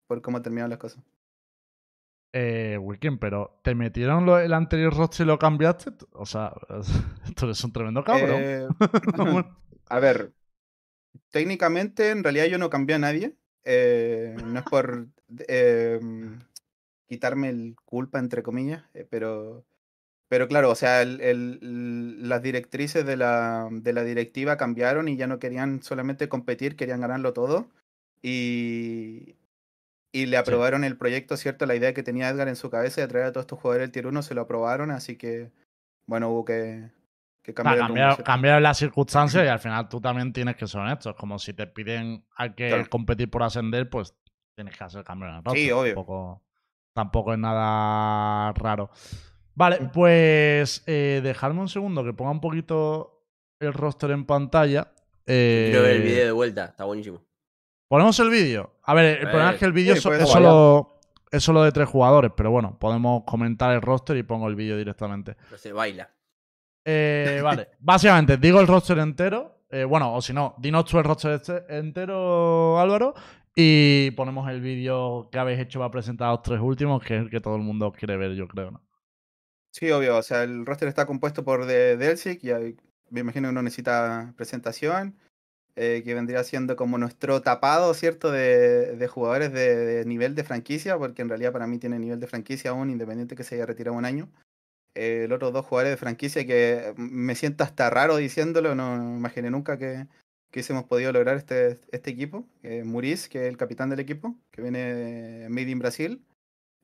por 0.07 0.21
cómo 0.21 0.41
terminaron 0.41 0.71
las 0.71 0.79
cosas. 0.79 1.03
Eh, 2.33 2.77
Weekend, 2.79 3.19
pero 3.19 3.59
¿te 3.63 3.73
metieron 3.73 4.25
lo- 4.25 4.39
el 4.39 4.53
anterior 4.53 4.93
roster 4.95 5.25
y 5.25 5.27
lo 5.27 5.39
cambiaste? 5.39 5.91
O 6.13 6.25
sea, 6.25 6.53
tú 7.35 7.45
eres 7.45 7.63
un 7.63 7.71
tremendo 7.71 8.03
cabrón. 8.03 8.45
Eh, 8.45 8.67
a 9.89 9.99
ver, 9.99 10.33
técnicamente 11.31 12.11
en 12.11 12.23
realidad 12.23 12.45
yo 12.45 12.57
no 12.57 12.69
cambié 12.69 12.95
a 12.95 12.99
nadie. 12.99 13.35
eh, 13.63 14.35
no 14.45 14.59
es 14.59 14.65
por 14.65 15.07
eh, 15.47 15.99
quitarme 17.07 17.49
el 17.49 17.75
culpa, 17.85 18.19
entre 18.19 18.43
comillas, 18.43 18.83
eh, 18.93 19.07
pero, 19.09 19.65
pero 20.29 20.47
claro, 20.47 20.69
o 20.71 20.75
sea, 20.75 21.01
el- 21.01 21.21
el- 21.21 22.27
las 22.29 22.41
directrices 22.43 23.05
de 23.05 23.17
la, 23.17 23.69
de 23.71 23.93
la 23.93 24.03
directiva 24.03 24.57
cambiaron 24.57 25.07
y 25.07 25.17
ya 25.17 25.27
no 25.27 25.39
querían 25.39 25.81
solamente 25.83 26.29
competir, 26.29 26.75
querían 26.75 27.01
ganarlo 27.01 27.33
todo. 27.33 27.69
Y, 28.21 29.35
y 30.11 30.25
le 30.25 30.37
aprobaron 30.37 30.83
el 30.83 30.97
proyecto, 30.97 31.37
¿cierto? 31.37 31.65
La 31.65 31.75
idea 31.75 31.93
que 31.93 32.03
tenía 32.03 32.29
Edgar 32.29 32.47
en 32.47 32.55
su 32.55 32.69
cabeza 32.69 33.01
de 33.01 33.07
traer 33.07 33.27
a 33.27 33.31
todos 33.31 33.43
estos 33.45 33.59
jugadores 33.59 33.85
del 33.87 33.91
Tier 33.91 34.07
1 34.07 34.21
se 34.21 34.33
lo 34.33 34.41
aprobaron, 34.41 34.91
así 34.91 35.15
que, 35.17 35.51
bueno, 36.07 36.29
hubo 36.29 36.43
que, 36.43 36.89
que 37.43 37.53
cambiar 37.53 37.75
el 37.75 37.81
rumbo, 37.81 37.93
cambiar, 37.93 38.15
¿cierto? 38.15 38.23
cambiar 38.31 38.61
las 38.61 38.77
circunstancias 38.77 39.45
y 39.45 39.47
al 39.47 39.59
final 39.59 39.87
tú 39.87 40.01
también 40.01 40.33
tienes 40.33 40.55
que 40.55 40.67
ser 40.67 40.81
honesto. 40.81 41.11
Es 41.11 41.15
como 41.15 41.39
si 41.39 41.53
te 41.53 41.67
piden 41.67 42.25
hay 42.35 42.53
que 42.53 42.67
Claro. 42.69 42.89
competir 42.89 43.29
por 43.29 43.43
ascender, 43.43 43.89
pues 43.89 44.13
tienes 44.57 44.75
que 44.75 44.83
hacer 44.83 45.03
cambio 45.03 45.29
en 45.29 45.35
el 45.35 45.43
roster. 45.43 45.61
Sí, 45.63 45.71
obvio. 45.71 45.93
Tampoco, 45.93 46.41
tampoco 46.93 47.33
es 47.33 47.39
nada 47.39 48.51
raro. 48.53 48.89
Vale, 49.53 49.89
pues 49.93 50.83
eh, 50.87 51.21
dejadme 51.23 51.61
un 51.61 51.69
segundo 51.69 52.03
que 52.03 52.13
ponga 52.13 52.31
un 52.31 52.41
poquito 52.41 53.23
el 53.59 53.71
roster 53.73 54.09
en 54.11 54.25
pantalla. 54.25 54.91
Quiero 55.25 55.81
ver 55.83 55.97
el 55.97 56.01
Eh, 56.01 56.05
video 56.05 56.25
de 56.25 56.31
vuelta, 56.31 56.65
está 56.65 56.85
buenísimo. 56.85 57.21
Ponemos 57.87 58.19
el 58.19 58.29
vídeo. 58.31 58.73
A 58.83 58.93
ver, 58.95 59.19
el 59.19 59.29
problema 59.29 59.51
es 59.51 59.59
que 59.59 59.65
el 59.65 59.73
vídeo 59.73 59.93
Sí, 59.93 59.97
es 59.99 60.03
so- 60.03 60.13
es, 60.13 60.19
vaya. 60.21 60.31
solo, 60.33 60.99
es 61.31 61.43
solo 61.43 61.61
de 61.63 61.71
tres 61.71 61.87
jugadores, 61.87 62.31
pero 62.35 62.49
bueno, 62.49 62.77
podemos 62.79 63.23
comentar 63.25 63.73
el 63.75 63.81
roster 63.81 64.17
y 64.17 64.23
pongo 64.23 64.47
el 64.47 64.55
vídeo 64.55 64.75
directamente. 64.75 65.37
No 65.51 65.57
se 65.57 65.71
baila. 65.71 66.09
Eh, 66.83 67.41
vale, 67.43 67.69
básicamente, 67.79 68.37
digo 68.37 68.59
el 68.59 68.65
roster 68.67 68.97
entero. 68.97 69.53
eh, 69.69 69.83
bueno, 69.83 70.13
o 70.15 70.21
si 70.21 70.31
no, 70.33 70.55
dinos 70.57 70.85
tú 70.85 70.97
el 70.97 71.03
roster 71.03 71.31
este- 71.33 71.77
entero, 71.77 72.79
Álvaro. 72.79 73.13
Y 73.59 74.11
ponemos 74.11 74.47
el 74.49 74.61
vídeo 74.61 75.29
que 75.31 75.39
habéis 75.39 75.59
hecho 75.59 75.79
para 75.79 75.89
presentar 75.91 76.29
los 76.31 76.43
tres 76.43 76.59
últimos, 76.61 77.03
que 77.03 77.15
es 77.17 77.21
el 77.23 77.29
que 77.31 77.41
todo 77.41 77.55
el 77.55 77.63
mundo 77.63 77.91
quiere 77.91 78.15
ver, 78.15 78.33
yo 78.35 78.47
creo, 78.47 78.71
¿no? 78.71 78.83
Sí, 79.71 79.91
obvio. 79.91 80.17
O 80.17 80.23
sea, 80.23 80.43
el 80.43 80.65
roster 80.65 80.87
está 80.87 81.05
compuesto 81.05 81.43
por 81.43 81.65
de 81.65 81.97
Delsic 81.97 82.43
y 82.43 82.49
me 83.09 83.19
imagino 83.21 83.49
que 83.49 83.53
no 83.53 83.61
necesita 83.61 84.33
presentación. 84.35 85.17
eh, 85.75 86.03
que 86.05 86.13
vendría 86.15 86.43
siendo 86.43 86.75
como 86.77 86.97
nuestro 86.99 87.41
tapado, 87.41 87.93
¿cierto? 87.95 88.31
De, 88.31 88.97
de 88.97 89.07
jugadores 89.09 89.53
de, 89.53 89.75
de 89.77 90.05
nivel 90.05 90.35
de 90.35 90.43
franquicia, 90.45 90.97
porque 90.99 91.23
en 91.23 91.29
realidad 91.29 91.53
para 91.53 91.67
mí 91.67 91.79
tiene 91.79 91.99
nivel 91.99 92.19
de 92.19 92.27
franquicia 92.27 92.71
aún, 92.71 92.91
independiente 92.91 93.35
que 93.35 93.43
se 93.45 93.55
haya 93.55 93.65
retirado 93.67 93.97
un 93.97 94.05
año. 94.05 94.29
Eh, 94.95 95.27
los 95.29 95.37
otros 95.37 95.53
dos 95.53 95.65
jugadores 95.65 95.93
de 95.93 95.97
franquicia 95.97 96.45
que 96.47 96.93
me 96.97 97.35
siento 97.35 97.63
hasta 97.63 97.89
raro 97.89 98.17
diciéndolo, 98.17 98.75
no 98.75 98.95
imaginé 99.17 99.51
nunca 99.51 99.77
que, 99.77 100.07
que 100.51 100.59
hubiésemos 100.59 100.85
podido 100.85 101.11
lograr 101.11 101.37
este, 101.37 101.79
este 101.91 102.09
equipo. 102.11 102.45
Eh, 102.63 102.83
Muris, 102.83 103.29
que 103.29 103.43
es 103.43 103.49
el 103.49 103.57
capitán 103.57 103.89
del 103.89 103.99
equipo, 103.99 104.35
que 104.51 104.61
viene 104.61 104.79
de 104.79 105.49
Made 105.49 105.69
in 105.69 105.79
Brasil. 105.79 106.23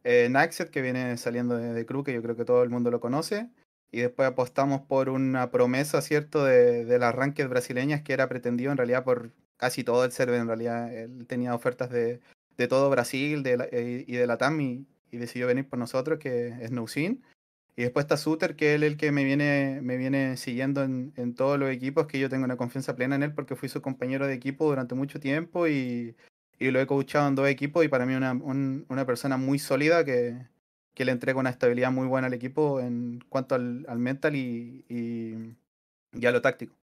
Eh, 0.03 0.27
Naxet, 0.29 0.69
que 0.69 0.81
viene 0.81 1.15
saliendo 1.17 1.57
de, 1.57 1.73
de 1.73 1.85
que 1.85 2.13
yo 2.13 2.21
creo 2.21 2.35
que 2.35 2.45
todo 2.45 2.63
el 2.63 2.69
mundo 2.69 2.91
lo 2.91 2.99
conoce. 2.99 3.49
Y 3.91 4.01
después 4.01 4.27
apostamos 4.27 4.81
por 4.81 5.07
una 5.09 5.51
promesa, 5.51 6.01
¿cierto?, 6.01 6.43
de, 6.43 6.83
de 6.83 6.99
las 6.99 7.13
ranked 7.13 7.47
brasileñas 7.47 8.01
que 8.01 8.13
era 8.13 8.27
pretendido 8.27 8.71
en 8.71 8.77
realidad 8.77 9.03
por 9.03 9.31
casi 9.55 9.83
todo 9.83 10.03
el 10.03 10.11
server. 10.11 10.41
En 10.41 10.47
realidad, 10.47 10.93
él 10.93 11.27
tenía 11.27 11.53
ofertas 11.53 11.89
de, 11.91 12.19
de 12.57 12.67
todo 12.67 12.89
Brasil 12.89 13.43
de 13.43 13.57
la- 13.57 13.67
eh, 13.71 14.03
y 14.07 14.15
de 14.15 14.27
la 14.27 14.37
TAM 14.37 14.59
y, 14.61 14.87
y 15.11 15.17
decidió 15.17 15.45
venir 15.47 15.69
por 15.69 15.77
nosotros, 15.77 16.19
que 16.19 16.47
es 16.59 16.71
Nousin. 16.71 17.23
Y 17.75 17.81
después 17.83 18.03
está 18.03 18.17
Suter, 18.17 18.55
que 18.55 18.75
es 18.75 18.81
el 18.81 18.97
que 18.97 19.11
me 19.11 19.23
viene, 19.23 19.79
me 19.81 19.97
viene 19.97 20.37
siguiendo 20.37 20.83
en, 20.83 21.11
en 21.15 21.33
todos 21.33 21.57
los 21.57 21.71
equipos, 21.71 22.05
que 22.05 22.19
yo 22.19 22.29
tengo 22.29 22.45
una 22.45 22.55
confianza 22.57 22.95
plena 22.95 23.15
en 23.15 23.23
él 23.23 23.33
porque 23.33 23.55
fui 23.55 23.67
su 23.67 23.81
compañero 23.81 24.27
de 24.27 24.33
equipo 24.35 24.65
durante 24.67 24.93
mucho 24.93 25.19
tiempo 25.19 25.67
y, 25.67 26.15
y 26.59 26.69
lo 26.71 26.79
he 26.79 26.85
coachado 26.85 27.27
en 27.27 27.35
dos 27.35 27.47
equipos 27.49 27.83
y 27.83 27.87
para 27.87 28.05
mí 28.05 28.13
una, 28.13 28.33
un- 28.33 28.85
una 28.89 29.05
persona 29.07 29.37
muy 29.37 29.57
sólida 29.57 30.05
que, 30.05 30.37
que 30.93 31.03
le 31.05 31.11
entrega 31.11 31.39
una 31.39 31.49
estabilidad 31.49 31.91
muy 31.91 32.05
buena 32.07 32.27
al 32.27 32.33
equipo 32.35 32.79
en 32.79 33.23
cuanto 33.27 33.55
al, 33.55 33.85
al 33.89 33.97
mental 33.97 34.35
y, 34.35 34.85
y, 34.87 35.55
y 36.19 36.25
a 36.27 36.31
lo 36.31 36.41
táctico. 36.41 36.75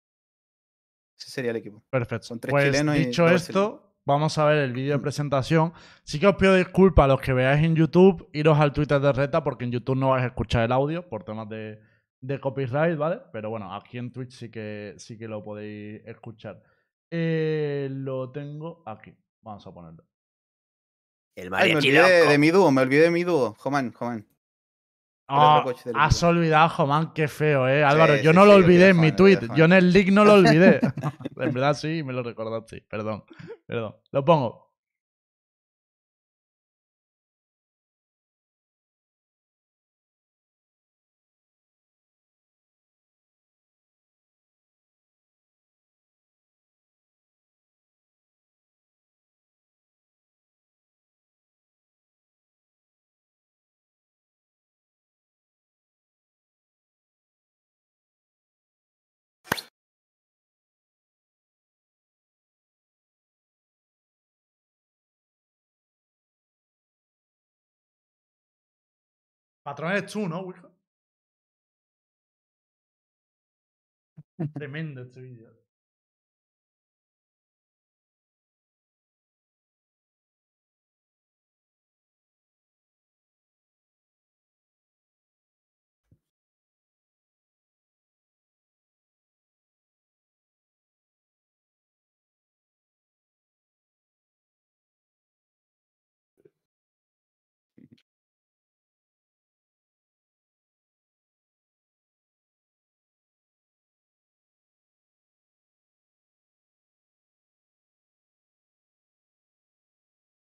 Ese 1.17 1.31
sería 1.31 1.51
el 1.53 1.57
equipo. 1.59 1.83
Perfecto. 1.91 2.27
Son 2.27 2.41
tres 2.41 2.51
pues 2.53 2.65
chilenos 2.65 2.97
y 2.97 3.07
dicho 3.07 3.29
esto, 3.29 3.90
vamos 4.11 4.37
a 4.39 4.45
ver 4.45 4.59
el 4.59 4.73
vídeo 4.73 4.93
de 4.95 4.99
presentación. 4.99 5.73
Sí 6.05 6.19
que 6.21 6.27
os 6.27 6.37
pido 6.37 6.55
disculpas 6.55 7.05
a 7.05 7.09
los 7.09 7.21
que 7.21 7.33
veáis 7.33 7.65
en 7.65 7.75
YouTube, 7.75 8.29
iros 8.33 8.59
al 8.59 8.73
Twitter 8.73 9.01
de 9.01 9.13
Reta, 9.13 9.43
porque 9.43 9.65
en 9.65 9.73
YouTube 9.73 9.97
no 9.97 10.11
vais 10.11 10.25
a 10.25 10.29
escuchar 10.29 10.65
el 10.65 10.73
audio 10.73 11.09
por 11.09 11.25
temas 11.25 11.49
de, 11.49 11.81
de 12.21 12.41
copyright, 12.41 12.97
¿vale? 12.99 13.21
Pero 13.33 13.51
bueno, 13.51 13.75
aquí 13.75 13.99
en 13.99 14.13
Twitch 14.13 14.33
sí 14.33 14.51
que, 14.51 14.95
sí 14.99 15.17
que 15.17 15.29
lo 15.29 15.43
podéis 15.43 16.03
escuchar. 16.07 16.63
Eh, 17.11 17.89
lo 17.91 18.31
tengo 18.31 18.83
aquí. 18.87 19.17
Vamos 19.43 19.67
a 19.67 19.73
ponerlo. 19.73 20.05
El 21.37 21.55
Ay, 21.55 21.71
me 21.71 21.77
olvidé 21.79 22.21
loco. 22.21 22.31
de 22.31 22.39
mi 22.39 22.51
dúo, 22.51 22.71
me 22.71 22.83
olvidé 22.83 23.03
de 23.05 23.11
mi 23.11 23.25
dúo. 23.25 23.55
Joman, 23.59 23.93
Joman. 23.93 24.27
Ah, 25.33 25.65
has 25.95 26.23
olvidado, 26.25 26.69
Jomán, 26.71 27.13
qué 27.15 27.29
feo, 27.29 27.69
¿eh? 27.69 27.85
Álvaro, 27.85 28.17
Sí, 28.17 28.23
yo 28.25 28.33
sí, 28.33 28.37
no 28.37 28.43
sí, 28.43 28.49
lo 28.49 28.55
olvidé 28.57 28.89
en 28.89 28.99
mi 29.01 29.13
tweet. 29.13 29.39
Yo 29.55 29.65
en 29.65 29.73
el 29.73 29.93
link 29.93 30.09
no 30.11 30.25
lo 30.25 30.35
olvidé. 30.35 30.81
En 31.41 31.55
verdad 31.55 31.75
sí, 31.75 32.03
me 32.03 32.13
lo 32.13 32.23
recordaste. 32.23 32.85
Perdón, 32.89 33.25
perdón. 33.65 33.95
Lo 34.11 34.25
pongo. 34.25 34.70
Patrón 69.71 69.93
eres 69.93 70.11
tú, 70.11 70.29
¿no, 70.29 70.41
Wilco? 70.41 70.69
Tremendo 74.55 75.03
este 75.03 75.21
vídeo. 75.21 75.60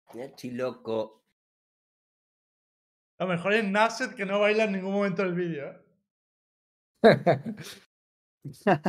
Mariachi 0.09 0.51
loco. 0.53 1.25
Lo 3.21 3.27
mejor 3.27 3.53
es 3.55 3.65
Nasset 3.65 4.15
que 4.15 4.25
no 4.25 4.39
baila 4.41 4.65
en 4.65 4.73
ningún 4.73 4.93
momento 4.93 5.23
del 5.23 5.35
vídeo. 5.35 5.71
¿eh? 5.71 5.85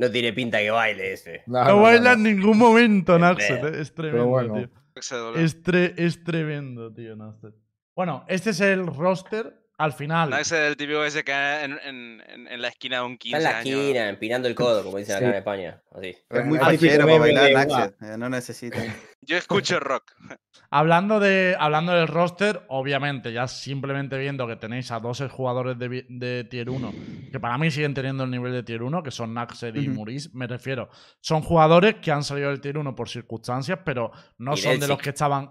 No 0.00 0.08
tiene 0.12 0.32
pinta 0.32 0.58
que 0.58 0.70
baile 0.70 1.12
ese. 1.14 1.42
No, 1.48 1.58
No, 1.58 1.64
no, 1.64 1.76
no, 1.76 1.82
baila 1.82 2.10
no. 2.10 2.16
en 2.28 2.36
ningún 2.36 2.56
momento, 2.56 3.18
Nasset. 3.18 3.64
¿eh? 3.64 3.80
Es 3.80 3.92
tremendo, 3.92 4.28
bueno. 4.28 4.54
tío. 4.54 4.70
Tre- 4.94 5.94
es 5.96 6.22
tremendo, 6.22 6.94
tío, 6.94 7.16
Nasset. 7.16 7.52
Bueno, 7.96 8.24
este 8.28 8.50
es 8.50 8.60
el 8.60 8.86
roster. 8.86 9.60
Al 9.78 9.92
final. 9.92 10.30
No, 10.30 10.36
ese 10.36 10.56
es 10.64 10.70
el 10.72 10.76
típico 10.76 11.02
que 11.04 11.10
se 11.12 11.22
queda 11.22 11.64
en, 11.64 11.78
en, 11.84 12.20
en, 12.26 12.48
en 12.48 12.60
la 12.62 12.66
esquina 12.66 12.96
de 12.96 13.02
un 13.04 13.16
15 13.16 13.36
Está 13.38 13.48
en 13.50 13.54
la 13.54 13.60
años. 13.60 13.80
esquina, 13.80 14.08
empinando 14.08 14.48
el 14.48 14.54
codo, 14.56 14.82
como 14.82 14.98
dicen 14.98 15.14
acá 15.16 15.26
Sí. 15.26 15.30
en 15.30 15.34
España. 15.36 15.82
Así. 15.92 16.16
Es 16.28 16.44
muy 16.44 16.58
típico 16.58 16.96
para 16.98 17.18
bailar 17.18 17.94
eh, 18.00 18.16
no 18.18 18.28
necesita. 18.28 18.76
Yo 19.20 19.36
escucho 19.36 19.78
rock. 19.78 20.12
Hablando, 20.70 21.18
de, 21.20 21.56
hablando 21.58 21.92
del 21.92 22.08
roster, 22.08 22.62
obviamente, 22.68 23.32
ya 23.32 23.46
simplemente 23.48 24.18
viendo 24.18 24.46
que 24.46 24.56
tenéis 24.56 24.90
a 24.90 25.00
dos 25.00 25.22
jugadores 25.30 25.78
de, 25.78 26.04
de 26.10 26.44
Tier 26.44 26.68
1, 26.68 26.92
que 27.32 27.40
para 27.40 27.56
mí 27.56 27.70
siguen 27.70 27.94
teniendo 27.94 28.24
el 28.24 28.30
nivel 28.30 28.52
de 28.52 28.62
Tier 28.64 28.82
1, 28.82 29.02
que 29.02 29.10
son 29.10 29.32
Naxed 29.32 29.74
y 29.76 29.86
Ujú. 29.88 29.94
Muris, 30.00 30.34
me 30.34 30.46
refiero. 30.46 30.90
Son 31.22 31.40
jugadores 31.40 31.94
que 32.02 32.10
han 32.10 32.22
salido 32.22 32.50
del 32.50 32.60
Tier 32.60 32.76
1 32.76 32.94
por 32.94 33.08
circunstancias, 33.08 33.78
pero 33.82 34.10
no 34.38 34.52
Y 34.54 34.56
son 34.58 34.78
de 34.78 34.88
los 34.88 34.98
que 34.98 35.08
estaban. 35.10 35.50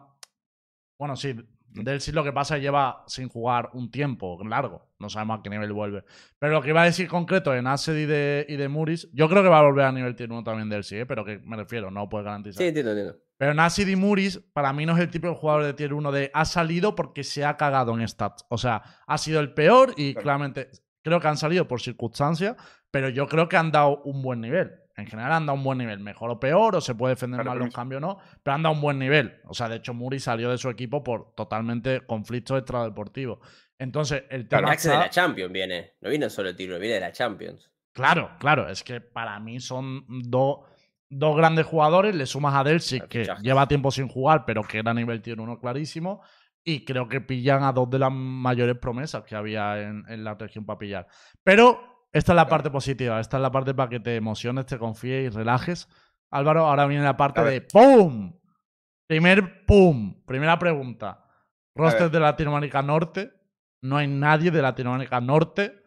Bueno, 1.00 1.16
sí, 1.16 1.34
Delsi 1.84 2.12
lo 2.12 2.24
que 2.24 2.32
pasa 2.34 2.56
es 2.56 2.60
que 2.60 2.64
lleva 2.66 3.04
sin 3.08 3.30
jugar 3.30 3.70
un 3.74 3.90
tiempo 3.92 4.38
largo. 4.44 4.90
No 5.00 5.10
sabemos 5.10 5.40
a 5.40 5.44
qué 5.44 5.50
nivel 5.50 5.74
vuelve. 5.74 6.04
Pero 6.40 6.54
lo 6.54 6.62
que 6.62 6.70
iba 6.70 6.82
a 6.82 6.86
decir 6.86 7.08
concreto 7.08 7.54
en 7.56 7.68
Acid 7.68 7.96
y 7.96 8.06
de, 8.06 8.46
y 8.50 8.56
de 8.56 8.68
Muris, 8.68 9.10
yo 9.14 9.30
creo 9.30 9.44
que 9.44 9.50
va 9.50 9.60
a 9.60 9.64
volver 9.64 9.86
a 9.86 9.92
nivel 9.92 10.16
Tier 10.16 10.32
1 10.32 10.44
también 10.44 10.70
Delsi, 10.70 10.98
¿eh? 10.98 11.06
pero 11.06 11.24
que 11.24 11.40
me 11.40 11.56
refiero, 11.56 11.92
no 11.92 12.10
puedo 12.10 12.24
garantizar. 12.24 12.62
Sí, 12.62 12.68
entiendo, 12.68 12.92
entiendo. 12.92 13.18
Pero 13.38 13.54
Nassid 13.54 13.88
y 13.88 13.96
Muris, 13.96 14.40
para 14.54 14.74
mí 14.74 14.86
no 14.88 14.94
es 14.94 15.00
el 15.00 15.12
tipo 15.12 15.28
de 15.28 15.36
jugador 15.36 15.64
de 15.64 15.74
tier 15.76 15.94
1 15.94 16.12
de 16.12 16.32
ha 16.34 16.46
salido 16.46 16.96
porque 16.96 17.24
se 17.24 17.46
ha 17.46 17.56
cagado 17.56 17.94
en 17.94 18.08
stats. 18.08 18.46
O 18.50 18.58
sea, 18.58 18.82
ha 19.06 19.18
sido 19.20 19.40
el 19.40 19.54
peor 19.54 19.94
y 19.96 20.14
Claro. 20.14 20.24
claramente 20.24 20.70
creo 21.04 21.20
que 21.20 21.28
han 21.28 21.38
salido 21.38 21.68
por 21.68 21.80
circunstancias, 21.80 22.56
pero 22.90 23.10
yo 23.10 23.28
creo 23.28 23.48
que 23.48 23.56
han 23.58 23.72
dado 23.72 24.02
un 24.06 24.24
buen 24.24 24.42
nivel. 24.42 24.72
En 24.98 25.06
general 25.08 25.32
han 25.32 25.46
dado 25.46 25.58
un 25.58 25.64
buen 25.64 25.78
nivel. 25.78 26.00
Mejor 26.00 26.30
o 26.32 26.40
peor, 26.40 26.76
o 26.76 26.82
se 26.82 26.96
puede 26.96 27.14
defender 27.14 27.38
Claro, 27.38 27.50
mal 27.52 27.58
pero 27.58 27.66
los 27.68 27.76
cambios 27.76 28.04
o 28.04 28.06
no, 28.08 28.18
pero 28.44 28.56
han 28.56 28.64
dado 28.64 28.76
un 28.76 28.82
buen 28.82 29.00
nivel. 29.00 29.40
O 29.46 29.54
sea, 29.54 29.70
de 29.70 29.78
hecho, 29.78 29.94
Muri 29.94 30.20
salió 30.20 30.50
de 30.50 30.58
su 30.58 30.70
equipo 30.70 31.04
por 31.04 31.34
totalmente 31.36 32.02
conflictos 32.06 32.58
extradeportivos. 32.60 33.40
Entonces, 33.80 34.24
el 34.30 34.48
tema 34.48 34.64
Max 34.64 34.84
de 34.84 34.90
está- 34.90 35.00
la 35.04 35.10
Champions 35.10 35.52
viene. 35.54 35.94
No 36.02 36.10
viene 36.10 36.30
solo 36.30 36.50
el 36.50 36.56
título, 36.56 36.80
viene 36.80 36.96
de 36.96 37.02
la 37.02 37.12
Champions. 37.12 37.72
Claro, 37.94 38.32
claro, 38.40 38.68
es 38.70 38.84
que 38.84 39.02
para 39.02 39.40
mí 39.40 39.60
son 39.60 40.04
dos 40.08 40.60
dos 41.10 41.38
grandes 41.38 41.66
jugadores. 41.66 42.14
Le 42.16 42.26
sumas 42.26 42.54
a 42.56 42.64
Delsic, 42.66 43.00
Claro, 43.00 43.10
que 43.10 43.20
fichajes. 43.22 43.44
lleva 43.44 43.68
tiempo 43.68 43.92
sin 43.92 44.08
jugar, 44.10 44.44
pero 44.46 44.62
que 44.64 44.80
era 44.80 44.94
nivel 44.94 45.22
tier 45.22 45.40
1 45.40 45.58
clarísimo. 45.60 46.22
Y 46.66 46.84
creo 46.84 47.08
que 47.08 47.22
pillan 47.22 47.64
a 47.64 47.72
dos 47.72 47.90
de 47.90 47.98
las 48.00 48.12
mayores 48.12 48.76
promesas 48.78 49.24
que 49.24 49.34
había 49.36 49.80
en, 49.82 50.04
en 50.10 50.24
la 50.26 50.34
región 50.36 50.66
para 50.66 50.78
pillar. 50.80 51.08
Pero 51.44 51.97
esta 52.12 52.32
es 52.32 52.36
la 52.36 52.48
parte 52.48 52.70
positiva, 52.70 53.20
esta 53.20 53.38
es 53.38 53.42
la 53.42 53.52
parte 53.52 53.74
para 53.74 53.90
que 53.90 54.00
te 54.00 54.16
emociones, 54.16 54.66
te 54.66 54.78
confíes 54.78 55.26
y 55.26 55.30
relajes. 55.30 55.88
Álvaro, 56.32 56.66
ahora 56.66 56.88
viene 56.88 57.04
la 57.04 57.18
parte 57.18 57.42
de. 57.44 57.62
¡Pum! 57.62 58.34
Primer 59.08 59.66
¡Pum! 59.66 60.24
Primera 60.26 60.58
pregunta. 60.60 61.24
Roster 61.76 62.10
de 62.10 62.20
Latinoamérica 62.20 62.82
Norte. 62.82 63.34
No 63.82 63.98
hay 63.98 64.08
nadie 64.08 64.52
de 64.52 64.62
Latinoamérica 64.62 65.22
Norte. 65.22 65.84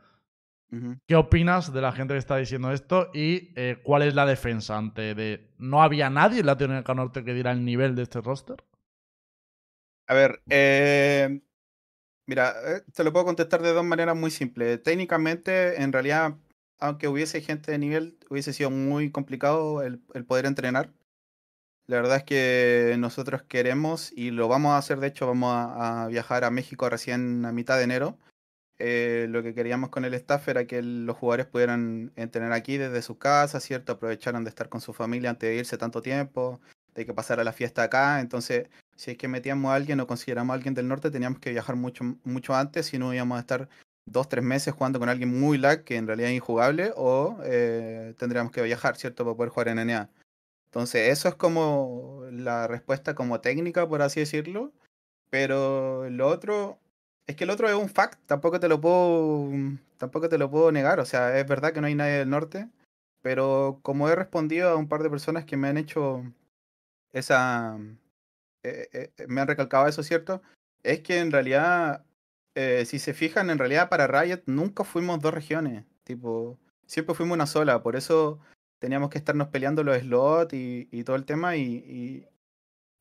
¿Qué 1.07 1.17
opinas 1.17 1.73
de 1.73 1.81
la 1.81 1.91
gente 1.91 2.15
que 2.15 2.19
está 2.19 2.37
diciendo 2.37 2.71
esto 2.71 3.11
y 3.13 3.53
eh, 3.57 3.81
cuál 3.83 4.03
es 4.03 4.15
la 4.15 4.25
defensa 4.25 4.79
ante 4.79 5.17
de 5.17 5.53
no 5.59 5.83
había 5.83 6.09
nadie 6.11 6.41
en 6.41 6.47
Latinoamérica 6.47 6.95
Norte 6.95 7.25
que 7.25 7.35
diera 7.35 7.51
el 7.51 7.65
nivel 7.65 7.97
de 7.97 8.03
este 8.03 8.21
roster? 8.21 8.63
A 10.07 10.15
ver, 10.15 10.43
eh, 10.49 11.41
mira, 12.31 12.55
eh, 12.65 12.83
te 12.95 13.03
lo 13.03 13.13
puedo 13.13 13.25
contestar 13.25 13.61
de 13.61 13.73
dos 13.73 13.85
maneras 13.85 14.17
muy 14.17 14.31
simples. 14.31 14.81
Técnicamente, 14.85 15.83
en 15.83 15.93
realidad, 15.93 16.37
aunque 16.79 17.09
hubiese 17.09 17.41
gente 17.41 17.73
de 17.73 17.79
nivel, 17.79 18.19
hubiese 18.31 18.53
sido 18.53 18.71
muy 18.71 19.11
complicado 19.11 19.83
el, 19.83 19.99
poder 20.27 20.47
entrenar. 20.47 20.93
La 21.89 21.97
verdad 21.97 22.19
es 22.19 22.25
que 22.25 22.95
nosotros 22.99 23.43
queremos 23.43 24.13
y 24.13 24.31
lo 24.31 24.47
vamos 24.47 24.73
a 24.73 24.79
hacer, 24.79 25.01
de 25.01 25.09
hecho, 25.09 25.27
vamos 25.27 25.53
a, 25.53 26.07
viajar 26.09 26.45
a 26.45 26.53
México 26.53 26.89
recién 26.89 27.45
a 27.45 27.53
mitad 27.53 27.79
de 27.79 27.85
enero. 27.85 28.17
Eh, 28.79 29.27
lo 29.29 29.43
que 29.43 29.53
queríamos 29.53 29.91
con 29.91 30.05
el 30.05 30.15
staff 30.15 30.49
era 30.49 30.67
que 30.67 30.83
los 30.83 31.17
jugadores 31.17 31.47
pudieran 31.47 32.13
entrenar 32.15 32.53
aquí 32.53 32.79
desde 32.79 33.03
sus 33.03 33.19
casas, 33.19 33.65
¿cierto? 33.65 33.93
Aprovecharan 33.93 34.45
de 34.45 34.51
estar 34.51 34.69
con 34.69 34.81
su 34.81 34.93
familia 34.93 35.31
antes 35.31 35.51
de 35.51 35.57
irse 35.57 35.79
tanto 35.79 36.01
tiempo, 36.01 36.61
de 36.95 37.05
que 37.07 37.13
pasara 37.13 37.43
la 37.43 37.53
fiesta 37.53 37.83
acá. 37.83 38.21
Entonces, 38.21 38.69
si 39.01 39.13
es 39.13 39.17
que 39.17 39.29
metíamos 39.29 39.71
a 39.71 39.77
alguien 39.77 39.99
o 40.01 40.07
consideramos 40.07 40.53
a 40.53 40.57
alguien 40.57 40.75
del 40.75 40.87
norte, 40.87 41.11
teníamos 41.11 41.39
que 41.39 41.51
viajar 41.51 41.75
mucho, 41.75 42.05
mucho 42.23 42.55
antes, 42.55 42.85
si 42.85 42.99
no 42.99 43.15
íbamos 43.15 43.39
a 43.39 43.41
estar 43.41 43.67
dos, 44.05 44.29
tres 44.29 44.45
meses 44.45 44.75
jugando 44.75 44.99
con 44.99 45.09
alguien 45.09 45.41
muy 45.41 45.57
lag, 45.57 45.85
que 45.85 45.97
en 45.97 46.07
realidad 46.07 46.29
es 46.29 46.37
injugable, 46.37 46.93
o 46.97 47.39
eh, 47.45 48.15
tendríamos 48.19 48.53
que 48.53 48.61
viajar, 48.61 48.99
¿cierto? 48.99 49.25
Para 49.25 49.37
poder 49.37 49.51
jugar 49.51 49.69
en 49.69 49.79
NA. 49.87 50.11
Entonces, 50.67 51.09
eso 51.09 51.31
es 51.31 51.35
como 51.35 52.27
la 52.31 52.67
respuesta 52.67 53.15
como 53.15 53.41
técnica, 53.41 53.89
por 53.89 54.03
así 54.03 54.21
decirlo. 54.21 54.71
Pero 55.31 56.11
lo 56.11 56.29
otro, 56.29 56.79
es 57.27 57.37
que 57.37 57.45
el 57.45 57.51
otro 57.51 57.71
es 57.71 57.77
un 57.77 57.89
fact, 57.89 58.21
tampoco 58.27 58.61
te 58.61 58.69
lo 58.69 58.83
puedo, 58.83 59.49
tampoco 59.97 60.29
te 60.29 60.37
lo 60.37 60.51
puedo 60.51 60.73
negar. 60.73 61.01
O 61.01 61.07
sea, 61.07 61.39
es 61.39 61.49
verdad 61.49 61.73
que 61.73 61.81
no 61.81 61.87
hay 61.87 61.95
nadie 61.95 62.19
del 62.19 62.29
norte, 62.29 62.69
pero 63.23 63.81
como 63.83 64.11
he 64.11 64.15
respondido 64.15 64.69
a 64.69 64.77
un 64.77 64.89
par 64.89 65.03
de 65.03 65.09
personas 65.09 65.47
que 65.47 65.57
me 65.57 65.69
han 65.69 65.79
hecho 65.79 66.23
esa, 67.13 67.79
eh, 68.63 68.89
eh, 68.93 69.13
eh, 69.17 69.27
me 69.27 69.41
han 69.41 69.49
recalcado 69.49 69.87
eso, 69.87 70.03
¿cierto? 70.03 70.43
Es 70.83 71.01
que 71.01 71.19
en 71.19 71.31
realidad, 71.31 72.05
si 72.85 72.99
se 72.99 73.15
fijan, 73.15 73.49
en 73.51 73.59
realidad 73.59 73.89
para 73.89 74.07
Riot 74.07 74.43
nunca 74.47 74.85
fuimos 74.85 75.21
dos 75.21 75.33
regiones, 75.33 75.85
tipo, 76.05 76.59
siempre 76.87 77.15
fuimos 77.15 77.35
una 77.35 77.47
sola, 77.47 77.83
por 77.83 77.97
eso 77.97 78.39
teníamos 78.79 79.11
que 79.11 79.19
estarnos 79.19 79.49
peleando 79.49 79.83
los 79.83 79.99
slots 79.99 80.53
y, 80.55 81.05
todo 81.05 81.17
el 81.17 81.25
tema 81.25 81.57
y, 81.57 82.27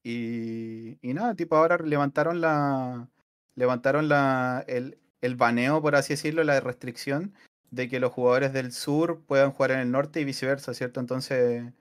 y, 0.03 0.98
nada, 1.14 1.36
tipo 1.36 1.57
ahora 1.57 1.77
levantaron 1.77 2.40
la, 2.41 3.10
levantaron 3.56 4.07
la, 4.07 4.64
el, 4.68 4.98
el 5.22 5.36
baneo, 5.36 5.81
por 5.81 5.95
así 5.95 6.14
decirlo, 6.14 6.44
la 6.44 6.60
restricción 6.61 7.34
de 7.72 7.90
que 7.90 7.99
los 7.99 8.14
jugadores 8.14 8.53
del 8.53 8.72
sur 8.72 9.22
puedan 9.27 9.52
jugar 9.52 9.72
en 9.72 9.80
el 9.80 9.91
norte 9.91 10.22
y 10.22 10.26
viceversa, 10.26 10.73
¿cierto? 10.73 10.99
Entonces, 11.02 11.73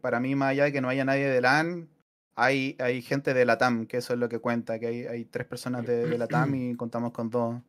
para 0.00 0.20
mí, 0.20 0.34
más 0.34 0.50
allá 0.50 0.64
de 0.64 0.72
que 0.72 0.80
no 0.80 0.88
haya 0.88 1.04
nadie 1.04 1.28
de 1.28 1.40
LAN, 1.40 1.88
hay, 2.36 2.76
hay 2.78 3.02
gente 3.02 3.34
de 3.34 3.44
la 3.44 3.58
TAM, 3.58 3.86
que 3.86 3.96
eso 3.96 4.12
es 4.12 4.18
lo 4.18 4.28
que 4.28 4.38
cuenta, 4.38 4.78
que 4.78 4.86
hay, 4.86 5.06
hay 5.06 5.24
tres 5.24 5.46
personas 5.46 5.86
de, 5.86 6.06
de 6.06 6.18
la 6.18 6.28
TAM 6.28 6.54
y 6.54 6.76
contamos 6.76 7.12
con 7.12 7.30
dos, 7.30 7.60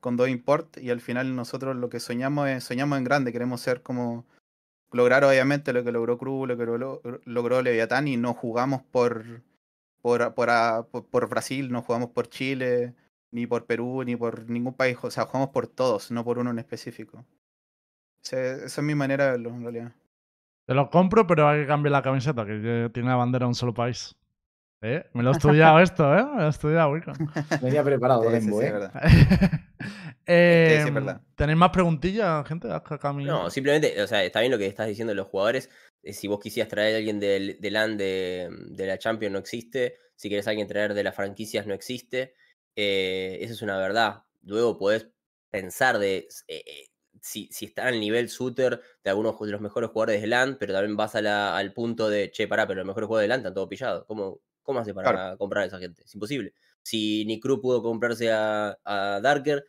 con 0.00 0.16
dos 0.16 0.28
import 0.28 0.78
y 0.78 0.90
al 0.90 1.00
final 1.00 1.34
nosotros 1.34 1.76
lo 1.76 1.88
que 1.88 2.00
soñamos 2.00 2.48
es, 2.48 2.64
soñamos 2.64 2.98
en 2.98 3.04
grande, 3.04 3.32
queremos 3.32 3.60
ser 3.60 3.82
como 3.82 4.26
lograr 4.90 5.24
obviamente 5.24 5.72
lo 5.72 5.84
que 5.84 5.92
logró 5.92 6.18
Cruz, 6.18 6.48
lo 6.48 6.56
que 6.56 6.66
logró, 6.66 7.02
logró 7.24 7.62
Leviatán 7.62 8.08
y 8.08 8.16
no 8.16 8.34
jugamos 8.34 8.82
por, 8.82 9.42
por, 10.02 10.34
por, 10.34 11.06
por, 11.06 11.28
Brasil, 11.28 11.70
no 11.70 11.82
jugamos 11.82 12.10
por 12.10 12.28
Chile, 12.28 12.94
ni 13.30 13.46
por 13.46 13.66
Perú, 13.66 14.02
ni 14.04 14.16
por 14.16 14.48
ningún 14.50 14.74
país, 14.74 14.96
o 15.02 15.10
sea, 15.10 15.26
jugamos 15.26 15.50
por 15.50 15.68
todos, 15.68 16.10
no 16.10 16.24
por 16.24 16.38
uno 16.38 16.50
en 16.50 16.58
específico. 16.58 17.24
Esa 18.22 18.64
es 18.64 18.82
mi 18.82 18.96
manera 18.96 19.26
de 19.26 19.30
verlo 19.32 19.50
en 19.50 19.62
realidad. 19.62 19.92
Te 20.66 20.74
lo 20.74 20.90
compro, 20.90 21.26
pero 21.26 21.48
hay 21.48 21.60
que 21.62 21.66
cambiar 21.66 21.92
la 21.92 22.02
camiseta, 22.02 22.44
que 22.44 22.90
tiene 22.92 23.08
la 23.08 23.16
bandera 23.16 23.44
de 23.44 23.48
un 23.48 23.54
solo 23.54 23.72
país. 23.72 24.16
¿Eh? 24.82 25.04
Me 25.14 25.22
lo 25.22 25.30
he 25.30 25.32
estudiado 25.36 25.80
esto, 25.80 26.16
¿eh? 26.16 26.24
Me 26.24 26.40
lo 26.40 26.46
he 26.46 26.50
estudiado, 26.50 26.90
Wico. 26.90 27.12
Venía 27.62 27.82
preparado, 27.84 28.22
Sí, 28.22 28.40
sí, 28.40 28.48
¿eh? 28.48 28.66
es 28.66 28.72
verdad. 28.72 28.92
Eh, 30.26 30.80
sí, 30.82 30.88
es 30.88 30.94
verdad. 30.94 31.20
¿Tenéis 31.36 31.56
más 31.58 31.70
preguntillas, 31.70 32.46
gente? 32.46 32.68
No, 33.24 33.48
simplemente, 33.50 34.00
o 34.02 34.06
sea, 34.06 34.24
está 34.24 34.40
bien 34.40 34.52
lo 34.52 34.58
que 34.58 34.66
estás 34.66 34.88
diciendo 34.88 35.10
de 35.12 35.16
los 35.16 35.28
jugadores. 35.28 35.70
eh, 36.02 36.12
Si 36.12 36.26
vos 36.28 36.40
quisieras 36.40 36.68
traer 36.70 36.94
a 36.94 36.98
alguien 36.98 37.20
del, 37.20 37.58
del 37.60 37.72
LAN 37.72 37.96
de, 37.96 38.48
de 38.70 38.86
la 38.86 38.98
Champions, 38.98 39.32
no 39.32 39.38
existe. 39.38 39.96
Si 40.16 40.28
querés 40.28 40.46
a 40.46 40.50
alguien 40.50 40.66
traer 40.68 40.94
de 40.94 41.04
las 41.04 41.14
franquicias, 41.14 41.66
no 41.66 41.74
existe. 41.74 42.34
Eh, 42.74 43.38
eso 43.40 43.52
es 43.54 43.62
una 43.62 43.78
verdad. 43.78 44.24
Luego 44.42 44.76
podés 44.78 45.08
pensar 45.50 45.98
de 45.98 46.28
eh, 46.48 46.62
eh, 46.66 46.86
si, 47.26 47.48
si 47.52 47.66
está 47.66 47.86
al 47.88 48.00
nivel 48.00 48.28
shooter 48.28 48.80
de 49.04 49.10
algunos 49.10 49.38
de 49.40 49.46
los 49.52 49.60
mejores 49.60 49.90
jugadores 49.90 50.20
de 50.20 50.26
LAN, 50.28 50.56
pero 50.58 50.72
también 50.74 50.96
vas 50.96 51.14
a 51.14 51.22
la- 51.22 51.56
al 51.56 51.72
punto 51.72 52.08
de, 52.08 52.30
che, 52.30 52.48
pará, 52.48 52.66
pero 52.66 52.78
los 52.78 52.86
mejores 52.86 53.06
jugadores 53.08 53.24
de 53.24 53.28
LAN 53.28 53.40
están 53.40 53.54
todos 53.54 53.68
pillados. 53.68 54.04
¿Cómo, 54.06 54.40
cómo 54.62 54.80
hace 54.80 54.94
para 54.94 55.02
Claro. 55.02 55.20
comprar 55.38 55.64
a 55.64 55.66
esa 55.66 55.78
gente? 55.78 56.02
Es 56.04 56.14
imposible. 56.14 56.54
Si 56.82 57.24
ni 57.26 57.40
Crew 57.40 57.60
pudo 57.60 57.82
comprarse 57.82 58.30
a, 58.32 58.78
a 58.84 59.20
Darker, 59.22 59.66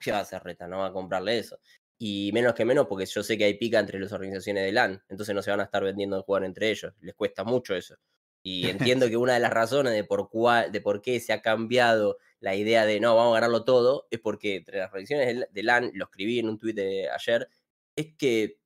¿qué 0.00 0.12
va 0.12 0.18
a 0.18 0.20
hacer 0.22 0.42
Reta? 0.42 0.66
No 0.68 0.78
va 0.78 0.86
a 0.88 0.92
comprarle 0.92 1.38
eso. 1.38 1.58
Y 1.98 2.30
menos 2.32 2.54
que 2.54 2.64
menos, 2.64 2.86
porque 2.88 3.06
yo 3.06 3.22
sé 3.22 3.38
que 3.38 3.44
hay 3.44 3.54
pica 3.54 3.78
entre 3.78 4.00
las 4.00 4.12
organizaciones 4.12 4.64
de 4.64 4.72
LAN, 4.72 5.02
entonces 5.08 5.34
no 5.34 5.42
se 5.42 5.50
van 5.50 5.60
a 5.60 5.64
estar 5.64 5.84
vendiendo 5.84 6.16
de 6.16 6.22
jugar 6.22 6.44
entre 6.44 6.70
ellos, 6.70 6.92
les 7.00 7.14
cuesta 7.14 7.44
mucho 7.44 7.74
eso. 7.76 7.96
Y 8.42 8.68
entiendo 8.68 9.08
que 9.08 9.16
una 9.16 9.34
de 9.34 9.40
las 9.40 9.52
razones 9.52 9.92
de 9.92 10.02
por, 10.04 10.28
cuál, 10.28 10.72
de 10.72 10.80
por 10.80 11.00
qué 11.00 11.20
se 11.20 11.32
ha 11.32 11.42
cambiado 11.42 12.18
la 12.42 12.56
idea 12.56 12.84
de 12.86 13.00
no, 13.00 13.16
vamos 13.16 13.32
a 13.32 13.40
ganarlo 13.40 13.64
todo, 13.64 14.08
es 14.10 14.20
porque 14.20 14.56
entre 14.56 14.78
las 14.78 14.88
organizaciones 14.88 15.46
de- 15.52 15.62
LAN, 15.62 15.92
lo 15.94 16.06
escribí 16.06 16.40
en 16.40 16.48
un 16.48 16.58
tuit 16.58 16.76
de 16.76 17.08
ayer, 17.08 17.48
es 17.96 18.16
que 18.18 18.58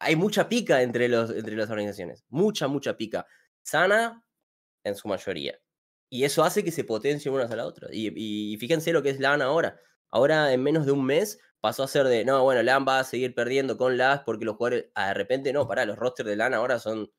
hay 0.00 0.16
mucha 0.16 0.48
pica 0.48 0.82
entre, 0.82 1.08
los, 1.08 1.30
entre 1.30 1.56
las 1.56 1.70
organizaciones, 1.70 2.24
mucha, 2.28 2.68
mucha 2.68 2.96
pica. 2.96 3.26
Sana 3.62 4.24
en 4.84 4.96
su 4.96 5.08
mayoría. 5.08 5.58
Y 6.10 6.24
eso 6.24 6.44
hace 6.44 6.64
que 6.64 6.72
se 6.72 6.84
potencien 6.84 7.34
unas 7.34 7.50
a 7.50 7.56
la 7.56 7.66
otra. 7.66 7.88
Y, 7.92 8.56
fíjense 8.58 8.92
lo 8.92 9.02
que 9.02 9.10
es 9.10 9.20
LAN 9.20 9.42
ahora. 9.42 9.80
Ahora, 10.10 10.52
en 10.52 10.62
menos 10.62 10.86
de 10.86 10.92
un 10.92 11.04
mes, 11.06 11.38
pasó 11.60 11.84
a 11.84 11.88
ser 11.88 12.06
de, 12.08 12.24
no, 12.24 12.42
bueno, 12.44 12.62
LAN 12.62 12.86
va 12.88 13.00
a 13.00 13.04
seguir 13.04 13.34
perdiendo 13.34 13.78
con 13.78 13.96
LAS 13.96 14.22
porque 14.26 14.44
los 14.44 14.56
jugadores, 14.56 14.90
ah, 14.94 15.08
de 15.08 15.14
repente, 15.14 15.52
no, 15.52 15.68
pará, 15.68 15.86
los 15.86 15.98
rosters 15.98 16.28
de 16.28 16.36
LAN 16.36 16.54
ahora 16.54 16.78
son 16.80 17.12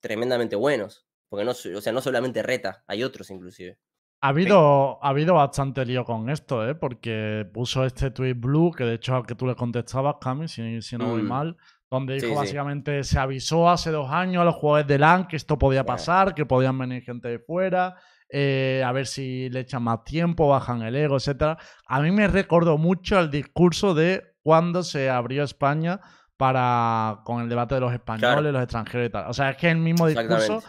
tremendamente 0.00 0.56
buenos. 0.56 1.06
Porque 1.28 1.44
no, 1.44 1.52
o 1.52 1.80
sea, 1.80 1.92
no 1.92 2.02
solamente 2.02 2.42
Reta, 2.42 2.84
hay 2.88 3.04
otros 3.04 3.30
inclusive. 3.30 3.78
Ha 4.22 4.28
habido, 4.28 5.02
ha 5.02 5.08
habido 5.08 5.34
bastante 5.34 5.84
lío 5.86 6.04
con 6.04 6.28
esto, 6.28 6.68
¿eh? 6.68 6.74
Porque 6.74 7.48
puso 7.54 7.84
este 7.86 8.10
tweet 8.10 8.34
blue, 8.34 8.70
que 8.70 8.84
de 8.84 8.94
hecho 8.94 9.16
al 9.16 9.24
que 9.26 9.34
tú 9.34 9.46
le 9.46 9.54
contestabas, 9.54 10.16
Cami, 10.20 10.46
si, 10.46 10.82
si 10.82 10.98
no 10.98 11.06
voy 11.08 11.22
Mm. 11.22 11.26
mal, 11.28 11.56
donde 11.90 12.14
dijo 12.14 12.26
Sí, 12.26 12.32
sí. 12.32 12.36
básicamente 12.36 13.02
se 13.02 13.18
avisó 13.18 13.70
hace 13.70 13.90
dos 13.90 14.10
años 14.10 14.42
a 14.42 14.44
los 14.44 14.54
jugadores 14.56 14.86
de 14.86 14.98
LAN 14.98 15.26
que 15.26 15.36
esto 15.36 15.58
podía 15.58 15.84
pasar, 15.86 16.34
que 16.34 16.44
podían 16.44 16.76
venir 16.78 17.02
gente 17.02 17.28
de 17.28 17.38
fuera, 17.38 17.96
eh, 18.28 18.82
a 18.86 18.92
ver 18.92 19.06
si 19.06 19.48
le 19.48 19.60
echan 19.60 19.82
más 19.82 20.04
tiempo, 20.04 20.48
bajan 20.48 20.82
el 20.82 20.94
ego, 20.96 21.16
etcétera. 21.16 21.56
A 21.86 22.00
mí 22.00 22.10
me 22.12 22.28
recordó 22.28 22.76
mucho 22.78 23.18
el 23.18 23.30
discurso 23.30 23.94
de 23.94 24.34
cuando 24.42 24.82
se 24.82 25.08
abrió 25.10 25.42
España 25.44 25.98
para 26.36 27.20
con 27.24 27.42
el 27.42 27.48
debate 27.48 27.74
de 27.74 27.80
los 27.80 27.92
españoles, 27.92 28.34
Claro. 28.36 28.52
los 28.52 28.62
extranjeros 28.62 29.06
y 29.08 29.10
tal. 29.10 29.26
O 29.28 29.32
sea, 29.34 29.50
es 29.50 29.56
que 29.56 29.70
el 29.70 29.78
mismo 29.78 30.06
discurso 30.06 30.62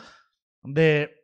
de 0.63 1.20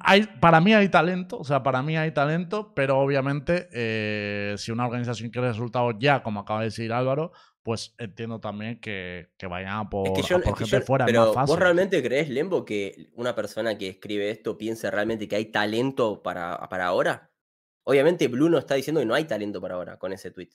hay, 0.00 0.22
para 0.40 0.60
mí 0.60 0.72
hay 0.74 0.88
talento, 0.88 1.38
o 1.38 1.44
sea, 1.44 1.62
para 1.62 1.82
mí 1.82 1.96
hay 1.96 2.12
talento, 2.12 2.72
pero 2.74 2.98
obviamente 2.98 3.68
eh, 3.72 4.54
si 4.58 4.70
una 4.70 4.86
organización 4.86 5.30
quiere 5.30 5.48
resultados 5.48 5.96
ya, 5.98 6.22
como 6.22 6.40
acaba 6.40 6.60
de 6.60 6.66
decir 6.66 6.92
Álvaro, 6.92 7.32
pues 7.62 7.94
entiendo 7.98 8.40
también 8.40 8.80
que, 8.80 9.32
que 9.36 9.46
vayan 9.46 9.76
a 9.76 9.90
por, 9.90 10.06
Es 10.06 10.12
que 10.14 10.20
a 10.34 10.38
yo, 10.38 10.42
por 10.42 10.52
es 10.52 10.58
que 10.58 10.64
gente 10.64 10.80
yo- 10.80 10.86
fuera, 10.86 11.04
es 11.04 11.10
pero 11.10 11.26
más 11.26 11.34
fácil. 11.34 11.52
¿vos 11.52 11.58
realmente 11.58 12.02
crees, 12.02 12.28
Lembo, 12.30 12.64
que 12.64 13.10
una 13.14 13.34
persona 13.34 13.76
que 13.76 13.88
escribe 13.88 14.30
esto 14.30 14.56
piense 14.56 14.90
realmente 14.90 15.26
que 15.28 15.36
hay 15.36 15.46
talento 15.46 16.22
para, 16.22 16.56
para 16.68 16.86
ahora? 16.86 17.30
Obviamente 17.84 18.28
Blue 18.28 18.48
no 18.48 18.58
está 18.58 18.74
diciendo 18.76 19.00
que 19.00 19.06
no 19.06 19.14
hay 19.14 19.24
talento 19.24 19.60
para 19.60 19.74
ahora 19.74 19.98
con 19.98 20.12
ese 20.12 20.30
tweet. 20.30 20.50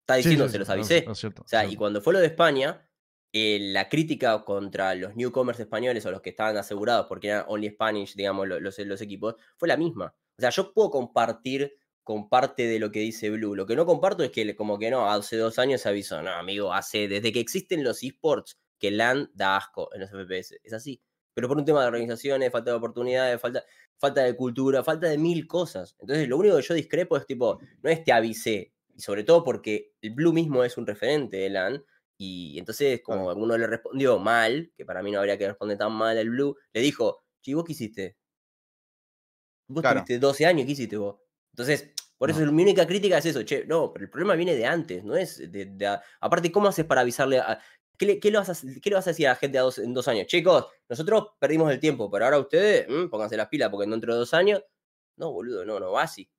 Está 0.00 0.16
diciendo, 0.16 0.46
sí, 0.46 0.52
se 0.52 0.58
los 0.58 0.68
avisé. 0.70 1.06
es 1.08 1.18
cierto, 1.18 1.42
O 1.42 1.48
sea, 1.48 1.64
y 1.64 1.76
cuando 1.76 2.00
fue 2.00 2.12
lo 2.12 2.18
de 2.18 2.26
España, 2.26 2.89
eh, 3.32 3.58
la 3.72 3.88
crítica 3.88 4.44
contra 4.44 4.94
los 4.94 5.14
newcomers 5.16 5.60
españoles 5.60 6.04
o 6.06 6.10
los 6.10 6.20
que 6.20 6.30
estaban 6.30 6.56
asegurados 6.56 7.06
porque 7.06 7.28
eran 7.28 7.44
only 7.48 7.70
Spanish, 7.70 8.14
digamos, 8.14 8.48
lo- 8.48 8.60
los, 8.60 8.78
equipos, 8.78 9.36
fue 9.56 9.68
la 9.68 9.76
misma. 9.76 10.14
O 10.36 10.40
sea, 10.40 10.50
yo 10.50 10.72
puedo 10.72 10.90
compartir 10.90 11.72
con 12.02 12.28
parte 12.28 12.66
de 12.66 12.78
lo 12.80 12.90
que 12.90 13.00
dice 13.00 13.30
Blue. 13.30 13.54
Lo 13.54 13.66
que 13.66 13.76
no 13.76 13.86
comparto 13.86 14.24
es 14.24 14.30
que 14.30 14.54
como 14.56 14.78
que 14.78 14.90
no, 14.90 15.08
hace 15.10 15.36
dos 15.36 15.58
años 15.58 15.80
se 15.82 15.88
avisó, 15.88 16.22
no, 16.22 16.30
amigo, 16.32 16.72
hace, 16.72 17.06
desde 17.08 17.32
que 17.32 17.40
existen 17.40 17.84
los 17.84 18.02
esports, 18.02 18.58
que 18.78 18.90
LAN 18.90 19.30
da 19.34 19.56
asco 19.56 19.90
en 19.94 20.00
los 20.00 20.10
FPS. 20.10 20.58
Es 20.64 20.72
así. 20.72 21.00
Pero 21.34 21.46
por 21.48 21.58
un 21.58 21.64
tema 21.64 21.82
de 21.82 21.86
organizaciones, 21.88 22.50
falta 22.50 22.70
de 22.70 22.76
oportunidades, 22.76 23.40
falta, 23.40 23.62
falta 23.98 24.22
de 24.24 24.34
cultura, 24.34 24.82
falta 24.82 25.06
de 25.08 25.18
mil 25.18 25.46
cosas. 25.46 25.94
Entonces, 26.00 26.28
lo 26.28 26.38
único 26.38 26.56
que 26.56 26.62
yo 26.62 26.74
discrepo 26.74 27.16
es 27.16 27.26
tipo, 27.26 27.60
no 27.82 27.90
es 27.90 28.02
te 28.02 28.12
avisé. 28.12 28.72
Y 28.96 29.00
sobre 29.02 29.22
todo 29.24 29.44
porque 29.44 29.92
el 30.02 30.10
Blue 30.12 30.32
mismo 30.32 30.64
es 30.64 30.76
un 30.76 30.86
referente 30.86 31.36
de 31.36 31.50
LAN. 31.50 31.84
Y 32.22 32.58
entonces, 32.58 33.00
como 33.02 33.24
Claro. 33.24 33.40
uno 33.40 33.56
le 33.58 33.66
respondió 33.66 34.18
mal, 34.18 34.72
que 34.76 34.84
para 34.84 35.02
mí 35.02 35.10
no 35.10 35.20
habría 35.20 35.38
que 35.38 35.48
responder 35.48 35.78
tan 35.78 35.92
mal 35.92 36.18
el 36.18 36.30
Blue, 36.30 36.56
le 36.72 36.80
dijo, 36.82 37.24
¿y 37.44 37.54
vos 37.54 37.64
qué 37.64 37.72
hiciste? 37.72 38.16
Vos 39.68 39.82
Claro. 39.82 40.00
tuviste 40.00 40.18
12 40.18 40.46
años, 40.46 40.66
¿qué 40.66 40.72
hiciste 40.72 40.96
vos? 40.96 41.16
Entonces, 41.52 41.92
por 42.18 42.30
eso 42.30 42.40
mi 42.52 42.62
única 42.62 42.86
crítica 42.86 43.18
es 43.18 43.26
eso, 43.26 43.42
che, 43.44 43.64
no, 43.66 43.92
pero 43.92 44.04
el 44.04 44.10
problema 44.10 44.34
viene 44.34 44.54
de 44.54 44.66
antes, 44.66 45.04
no 45.04 45.16
es 45.16 45.38
de... 45.50 45.64
de 45.66 45.86
a- 45.86 46.02
aparte, 46.20 46.52
¿cómo 46.52 46.68
haces 46.68 46.84
para 46.84 47.00
avisarle 47.02 47.38
a... 47.38 47.60
¿Qué 47.96 48.06
le, 48.06 48.20
qué 48.20 48.30
le 48.30 48.38
vas 48.38 48.48
a, 48.50 48.80
qué 48.80 48.90
le 48.90 48.96
vas 48.96 49.06
a 49.06 49.10
decir 49.10 49.26
a 49.26 49.30
la 49.30 49.36
gente 49.36 49.58
a 49.58 49.62
dos, 49.62 49.78
en 49.78 49.92
dos 49.94 50.08
años? 50.08 50.26
Chicos, 50.26 50.66
nosotros 50.88 51.28
perdimos 51.38 51.70
el 51.70 51.78
tiempo, 51.80 52.10
pero 52.10 52.24
ahora 52.24 52.38
ustedes, 52.38 52.86
mm, 52.88 53.08
pónganse 53.10 53.36
las 53.36 53.48
pilas 53.48 53.68
porque 53.70 53.88
dentro 53.88 54.12
de 54.14 54.18
dos 54.20 54.34
años... 54.34 54.62
No, 55.16 55.32
boludo, 55.32 55.64
no, 55.66 55.78
no 55.78 55.92
va 55.92 56.02
así. 56.04 56.30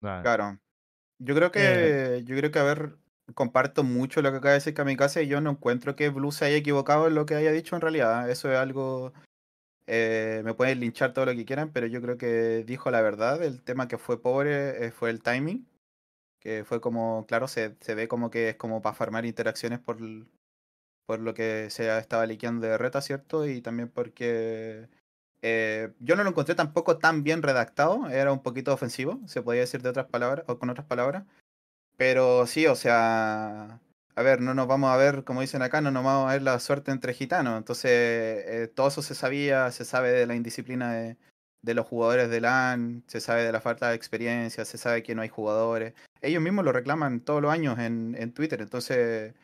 Claro. 0.00 0.22
Claro. 0.22 0.60
Yo 1.18 1.34
creo 1.34 1.50
que, 1.50 2.22
yo 2.24 2.36
creo 2.36 2.50
que, 2.50 2.58
a 2.58 2.62
ver, 2.64 2.98
comparto 3.34 3.84
mucho 3.84 4.22
lo 4.22 4.30
que 4.30 4.38
acaba 4.38 4.52
de 4.52 4.58
decir 4.58 4.74
Kamikaze 4.74 5.24
y 5.24 5.28
yo 5.28 5.40
no 5.40 5.50
encuentro 5.50 5.96
que 5.96 6.08
Blue 6.10 6.32
se 6.32 6.46
haya 6.46 6.56
equivocado 6.56 7.08
en 7.08 7.14
lo 7.14 7.26
que 7.26 7.34
haya 7.34 7.52
dicho 7.52 7.74
en 7.76 7.82
realidad. 7.82 8.30
Eso 8.30 8.50
es 8.50 8.58
algo, 8.58 9.12
eh, 9.86 10.42
me 10.44 10.54
pueden 10.54 10.80
linchar 10.80 11.12
todo 11.12 11.26
lo 11.26 11.34
que 11.34 11.44
quieran, 11.44 11.72
pero 11.72 11.86
yo 11.86 12.00
creo 12.02 12.18
que 12.18 12.64
dijo 12.64 12.90
la 12.90 13.02
verdad. 13.02 13.42
El 13.42 13.62
tema 13.62 13.88
que 13.88 13.98
fue 13.98 14.20
pobre 14.22 14.86
eh, 14.86 14.90
fue 14.92 15.10
el 15.10 15.22
timing, 15.22 15.66
que 16.40 16.64
fue 16.64 16.80
como, 16.80 17.26
claro, 17.26 17.48
se, 17.48 17.76
se 17.80 17.94
ve 17.94 18.08
como 18.08 18.30
que 18.30 18.50
es 18.50 18.56
como 18.56 18.82
para 18.82 18.94
farmar 18.94 19.26
interacciones 19.26 19.80
por, 19.80 19.98
por 21.06 21.20
lo 21.20 21.34
que 21.34 21.70
se 21.70 21.96
estaba 21.98 22.26
liqueando 22.26 22.66
de 22.66 22.78
reta, 22.78 23.00
¿cierto? 23.00 23.46
Y 23.46 23.62
también 23.62 23.88
porque 23.88 24.88
eh, 25.42 25.92
yo 26.00 26.16
no 26.16 26.24
lo 26.24 26.30
encontré 26.30 26.54
tampoco 26.54 26.98
tan 26.98 27.22
bien 27.22 27.42
redactado, 27.42 28.08
era 28.08 28.32
un 28.32 28.42
poquito 28.42 28.72
ofensivo, 28.72 29.20
se 29.26 29.42
podía 29.42 29.60
decir 29.60 29.82
de 29.82 29.90
otras 29.90 30.06
palabras, 30.06 30.44
o 30.48 30.58
con 30.58 30.70
otras 30.70 30.86
palabras. 30.86 31.24
Pero 31.96 32.46
sí, 32.46 32.66
o 32.66 32.74
sea, 32.74 33.80
a 34.14 34.22
ver, 34.22 34.40
no 34.40 34.54
nos 34.54 34.66
vamos 34.66 34.90
a 34.90 34.96
ver, 34.96 35.24
como 35.24 35.40
dicen 35.40 35.62
acá, 35.62 35.80
no 35.80 35.90
nos 35.90 36.04
vamos 36.04 36.28
a 36.28 36.32
ver 36.32 36.42
la 36.42 36.58
suerte 36.60 36.90
entre 36.90 37.14
gitanos. 37.14 37.56
Entonces, 37.58 37.90
eh, 37.90 38.70
todo 38.74 38.88
eso 38.88 39.02
se 39.02 39.14
sabía, 39.14 39.70
se 39.70 39.84
sabe 39.84 40.10
de 40.12 40.26
la 40.26 40.34
indisciplina 40.34 40.92
de, 40.92 41.16
los 41.74 41.86
jugadores 41.86 42.30
de 42.30 42.40
LAN, 42.40 43.02
se 43.08 43.20
sabe 43.20 43.44
de 43.44 43.52
la 43.52 43.60
falta 43.60 43.90
de 43.90 43.96
experiencia, 43.96 44.64
se 44.64 44.78
sabe 44.78 45.02
que 45.02 45.14
no 45.14 45.22
hay 45.22 45.28
jugadores. 45.28 45.94
Ellos 46.22 46.42
mismos 46.42 46.64
lo 46.64 46.72
reclaman 46.72 47.20
todos 47.20 47.42
los 47.42 47.52
años 47.52 47.78
en, 47.78 48.16
en 48.18 48.32
Twitter. 48.32 48.60
Entonces, 48.62 49.34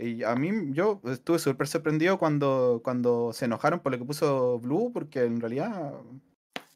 y 0.00 0.24
a 0.24 0.34
mí, 0.34 0.50
yo 0.72 1.00
estuve 1.04 1.38
súper 1.38 1.68
sorprendido 1.68 2.18
cuando, 2.18 2.80
cuando 2.82 3.32
se 3.34 3.44
enojaron 3.44 3.80
por 3.80 3.92
lo 3.92 3.98
que 3.98 4.04
puso 4.04 4.58
Blue, 4.58 4.90
porque 4.92 5.24
en 5.24 5.40
realidad, 5.40 5.92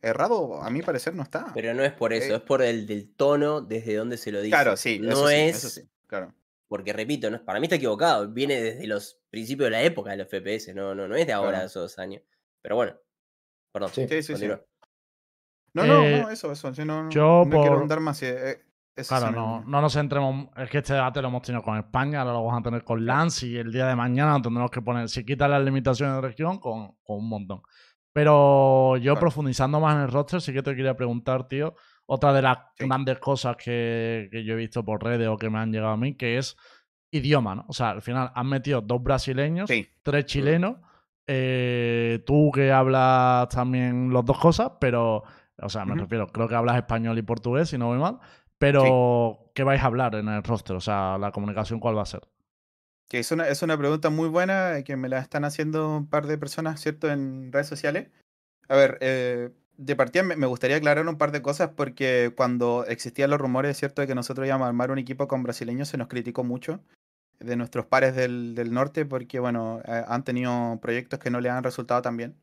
errado, 0.05 0.63
a 0.63 0.71
mi 0.71 0.83
parecer, 0.83 1.15
no 1.15 1.23
está. 1.23 1.53
Pero 1.55 1.75
no 1.75 1.83
es 1.83 1.93
por 1.93 2.13
eso, 2.13 2.33
Eh, 2.35 2.37
es 2.37 2.43
por 2.43 2.63
el 2.63 2.87
del 2.87 3.15
tono 3.15 3.61
desde 3.61 3.95
donde 3.97 4.17
se 4.17 4.31
lo 4.33 4.39
dice. 4.41 4.51
Claro, 4.51 4.77
sí, 4.77 4.99
No 5.01 5.11
eso 5.13 5.29
sí, 5.29 5.35
es... 5.35 5.57
eso 5.57 5.69
sí, 5.69 5.89
claro. 6.07 6.33
Porque 6.69 6.93
repito, 6.93 7.31
no, 7.31 7.37
es- 7.37 7.43
para 7.43 7.61
mí 7.61 7.67
está 7.67 7.77
equivocado. 7.77 8.29
Viene 8.33 8.61
desde 8.61 8.87
los 8.87 9.21
principios 9.31 9.67
de 9.67 9.71
la 9.73 9.83
época 9.83 10.11
de 10.11 10.17
los 10.19 10.29
FPS, 10.29 10.75
no, 10.75 10.95
no, 10.95 11.07
no 11.09 11.15
es 11.17 11.27
de 11.27 11.33
ahora, 11.33 11.51
Claro. 11.51 11.63
de 11.63 11.67
esos 11.67 11.83
dos 11.83 11.99
años. 11.99 12.23
Pero 12.63 12.77
bueno, 12.77 12.95
perdón. 13.73 13.91
Sí. 13.93 14.07
Sí, 14.09 14.23
sí. 14.37 14.49
No, 15.75 15.85
no, 15.87 16.03
Eh, 16.05 16.21
no, 16.23 16.31
eso, 16.31 16.53
eso. 16.53 16.73
sí, 16.73 16.85
no, 16.85 17.05
no, 17.05 17.11
yo 17.11 17.43
no 17.45 17.51
quiero 17.51 17.65
por- 17.67 17.79
ahondar 17.79 18.01
más. 18.01 18.23
eh, 18.23 18.63
eh, 18.97 19.03
Claro, 19.09 19.33
no, 19.33 19.65
no 19.67 19.81
nos 19.81 19.93
centremos. 19.93 20.49
Es 20.57 20.71
que 20.71 20.79
este 20.79 20.95
debate 20.95 21.21
lo 21.21 21.27
hemos 21.29 21.43
tenido 21.43 21.63
con 21.65 21.77
España, 21.77 22.21
ahora 22.21 22.33
lo 22.33 22.45
vamos 22.45 22.61
a 22.61 22.63
tener 22.63 22.85
con 22.85 23.05
Lance 23.05 23.47
y 23.47 23.57
el 23.57 23.73
día 23.73 23.87
de 23.89 23.97
mañana 23.97 24.41
tendremos 24.41 24.71
que 24.71 24.81
poner, 24.83 25.09
si 25.09 25.25
quitan 25.25 25.51
las 25.51 25.65
limitaciones 25.65 26.15
de 26.15 26.21
región, 26.21 26.59
con, 26.61 26.93
con 27.03 27.17
un 27.19 27.29
montón. 27.29 27.63
Pero 28.15 28.97
yo 28.97 29.13
Claro. 29.13 29.21
profundizando 29.21 29.81
más 29.81 29.97
en 29.97 30.03
el 30.03 30.09
roster, 30.13 30.41
sí 30.41 30.53
que 30.53 30.63
te 30.63 30.75
quería 30.77 30.95
preguntar, 30.97 31.49
tío, 31.49 31.75
otra 32.07 32.33
de 32.33 32.43
las 32.43 32.59
Sí. 32.77 32.87
grandes 32.87 33.19
cosas 33.19 33.57
que, 33.57 34.29
que 34.31 34.45
yo 34.45 34.55
he 34.55 34.57
visto 34.57 34.85
por 34.85 35.03
redes 35.03 35.27
o 35.29 35.37
que 35.37 35.51
me 35.51 35.59
han 35.59 35.73
llegado 35.73 35.93
a 35.93 35.97
mí, 35.97 36.15
que 36.17 36.39
es 36.39 36.57
idioma, 37.11 37.57
¿no? 37.57 37.65
O 37.69 37.73
sea, 37.73 37.91
al 37.91 38.03
final 38.03 38.31
han 38.35 38.47
metido 38.47 38.81
dos 38.81 39.03
brasileños, 39.03 39.69
Sí. 39.69 39.89
tres 40.05 40.27
chilenos, 40.27 40.77
eh, 41.27 42.23
tú 42.25 42.53
que 42.55 42.71
hablas 42.71 43.49
también 43.49 44.13
las 44.13 44.25
dos 44.25 44.39
cosas, 44.39 44.73
pero, 44.81 45.25
o 45.61 45.69
sea, 45.69 45.85
me 45.85 45.95
refiero, 45.97 46.29
creo 46.29 46.47
que 46.49 46.55
hablas 46.55 46.77
español 46.77 47.19
y 47.19 47.23
portugués, 47.23 47.69
si 47.71 47.79
no 47.79 47.89
voy 47.89 47.99
mal, 47.99 48.19
pero 48.59 49.51
¿qué 49.55 49.65
vais 49.65 49.83
a 49.83 49.87
hablar 49.87 50.15
en 50.15 50.29
el 50.29 50.43
roster? 50.45 50.77
O 50.77 50.81
sea, 50.81 51.19
la 51.19 51.33
comunicación, 51.33 51.81
¿cuál 51.81 51.97
va 51.99 52.03
a 52.03 52.07
ser? 52.07 52.23
Que 53.15 53.21
es 53.21 53.31
una, 53.31 53.47
es 53.47 53.63
una 53.63 53.79
pregunta 53.79 54.11
muy 54.11 54.29
buena 54.29 54.77
eh, 54.77 54.83
que 54.83 54.97
me 54.97 55.09
la 55.09 55.21
están 55.21 55.45
haciendo 55.45 55.99
un 55.99 56.09
par 56.09 56.27
de 56.27 56.37
personas, 56.37 56.81
¿cierto? 56.81 57.09
En 57.09 57.53
redes 57.53 57.69
sociales. 57.69 58.09
A 58.67 58.75
ver, 58.75 58.99
eh, 59.03 59.51
de 59.77 59.95
partida 59.95 60.25
me, 60.25 60.47
gustaría 60.47 60.79
aclarar 60.79 61.07
un 61.07 61.17
par 61.17 61.31
de 61.31 61.41
cosas 61.41 61.71
porque 61.77 62.33
cuando 62.37 62.85
existían 62.89 63.31
los 63.31 63.41
rumores, 63.41 63.77
¿cierto? 63.77 64.03
De 64.03 64.09
que 64.09 64.17
nosotros 64.17 64.49
íbamos 64.49 64.65
a 64.65 64.69
armar 64.71 64.91
un 64.91 64.99
equipo 64.99 65.29
con 65.29 65.45
brasileños, 65.45 65.87
se 65.91 65.97
nos 65.97 66.09
criticó 66.09 66.43
mucho 66.43 66.81
de 67.39 67.55
nuestros 67.55 67.87
pares 67.87 68.17
del, 68.17 68.57
del 68.57 68.75
norte 68.75 69.07
porque, 69.07 69.39
bueno, 69.39 69.81
eh, 69.87 70.05
han 70.09 70.25
tenido 70.25 70.81
proyectos 70.83 71.21
que 71.21 71.31
no 71.31 71.41
le 71.41 71.51
han 71.51 71.63
resultado 71.63 72.03
tan 72.03 72.17
bien. 72.17 72.35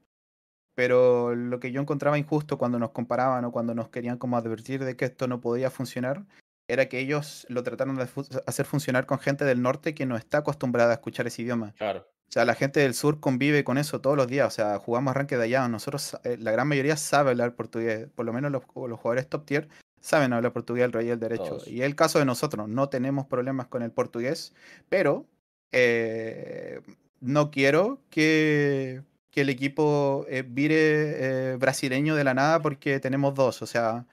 Pero 0.73 1.35
lo 1.35 1.59
que 1.59 1.73
yo 1.73 1.81
encontraba 1.81 2.17
injusto 2.17 2.57
cuando 2.57 2.79
nos 2.79 2.91
comparaban 2.91 3.43
o 3.43 3.51
cuando 3.51 3.75
nos 3.75 3.89
querían 3.89 4.17
como 4.17 4.37
advertir 4.37 4.85
de 4.85 4.95
que 4.95 5.03
esto 5.03 5.27
no 5.27 5.41
podía 5.41 5.69
funcionar, 5.69 6.23
era 6.71 6.87
que 6.87 6.99
ellos 6.99 7.45
lo 7.49 7.63
trataron 7.63 7.95
de 7.97 8.05
fu- 8.07 8.25
hacer 8.45 8.65
funcionar 8.65 9.05
con 9.05 9.19
gente 9.19 9.45
del 9.45 9.61
norte 9.61 9.93
que 9.93 10.05
no 10.05 10.15
está 10.15 10.39
acostumbrada 10.39 10.91
a 10.91 10.93
escuchar 10.95 11.27
ese 11.27 11.41
idioma. 11.41 11.73
Claro. 11.77 12.07
O 12.29 12.31
sea, 12.31 12.45
la 12.45 12.55
gente 12.55 12.79
del 12.79 12.93
sur 12.93 13.19
convive 13.19 13.65
con 13.65 13.77
eso 13.77 13.99
todos 13.99 14.15
los 14.15 14.27
días. 14.27 14.47
O 14.47 14.51
sea, 14.51 14.79
jugamos 14.79 15.11
arranque 15.11 15.35
de 15.35 15.43
allá. 15.43 15.67
Nosotros, 15.67 16.17
eh, 16.23 16.37
la 16.39 16.51
gran 16.51 16.65
mayoría 16.67 16.95
sabe 16.95 17.31
hablar 17.31 17.55
portugués. 17.55 18.07
Por 18.15 18.25
lo 18.25 18.31
menos 18.31 18.51
los, 18.51 18.63
los 18.73 18.99
jugadores 18.99 19.27
top 19.27 19.45
tier 19.45 19.67
saben 19.99 20.31
hablar 20.31 20.53
portugués 20.53 20.85
al 20.85 20.93
rey 20.93 21.07
y 21.07 21.11
al 21.11 21.19
derecho. 21.19 21.43
Todos. 21.43 21.67
Y 21.67 21.81
es 21.81 21.85
el 21.85 21.95
caso 21.95 22.19
de 22.19 22.25
nosotros. 22.25 22.69
No 22.69 22.87
tenemos 22.87 23.25
problemas 23.27 23.67
con 23.67 23.83
el 23.83 23.91
portugués, 23.91 24.53
pero 24.87 25.25
eh, 25.73 26.79
no 27.19 27.51
quiero 27.51 27.99
que, 28.09 29.01
que 29.29 29.41
el 29.41 29.49
equipo 29.49 30.25
eh, 30.29 30.43
vire 30.47 31.57
brasileño 31.57 32.15
de 32.15 32.23
la 32.23 32.33
nada 32.33 32.61
porque 32.61 32.99
tenemos 33.01 33.35
dos. 33.35 33.61
O 33.61 33.65
sea, 33.67 34.05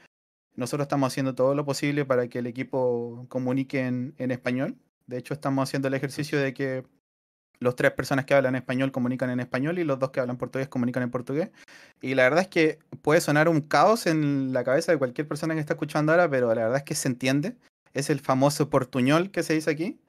nosotros 0.59 0.87
estamos 0.87 1.13
haciendo 1.13 1.35
todo 1.35 1.55
lo 1.55 1.65
posible 1.65 2.05
para 2.05 2.29
que 2.29 2.41
el 2.41 2.47
equipo 2.49 3.27
comunique 3.29 3.87
en, 3.87 4.15
en 4.19 4.33
español. 4.33 4.77
De 5.07 5.17
hecho, 5.17 5.33
estamos 5.33 5.69
haciendo 5.69 5.87
el 5.89 5.95
ejercicio 5.95 6.39
de 6.39 6.53
que 6.53 6.85
los 7.61 7.77
tres 7.77 7.93
personas 7.93 8.25
que 8.25 8.35
hablan 8.35 8.57
español 8.57 8.91
comunican 8.91 9.31
en 9.31 9.41
español 9.41 9.79
y 9.79 9.85
los 9.85 9.99
dos 9.99 10.11
que 10.11 10.21
hablan 10.21 10.37
portugués 10.37 10.69
comunican 10.69 11.05
en 11.05 11.11
portugués. 11.11 11.51
Y 12.03 12.15
la 12.15 12.25
verdad 12.25 12.41
es 12.41 12.49
que 12.49 12.81
puede 13.03 13.21
sonar 13.21 13.49
un 13.49 13.61
caos 13.61 14.07
en 14.07 14.53
la 14.53 14.65
cabeza 14.65 14.91
de 14.91 14.99
cualquier 14.99 15.29
persona 15.29 15.55
que 15.55 15.61
está 15.61 15.75
escuchando 15.75 16.13
ahora, 16.13 16.29
pero 16.29 16.49
la 16.49 16.63
verdad 16.63 16.79
es 16.79 16.85
que 16.85 16.95
se 16.97 17.09
entiende. 17.09 17.57
Es 17.95 18.11
el 18.11 18.21
famoso 18.21 18.69
portuñol 18.69 19.31
que 19.31 19.45
se 19.45 19.55
dice 19.55 19.71
aquí. 19.71 20.01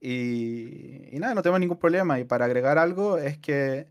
Y, 0.00 1.14
y 1.14 1.18
nada, 1.18 1.34
no 1.34 1.42
tenemos 1.42 1.60
ningún 1.60 1.78
problema. 1.78 2.18
Y 2.18 2.24
para 2.24 2.46
agregar 2.46 2.78
algo, 2.78 3.18
es 3.18 3.36
que 3.38 3.86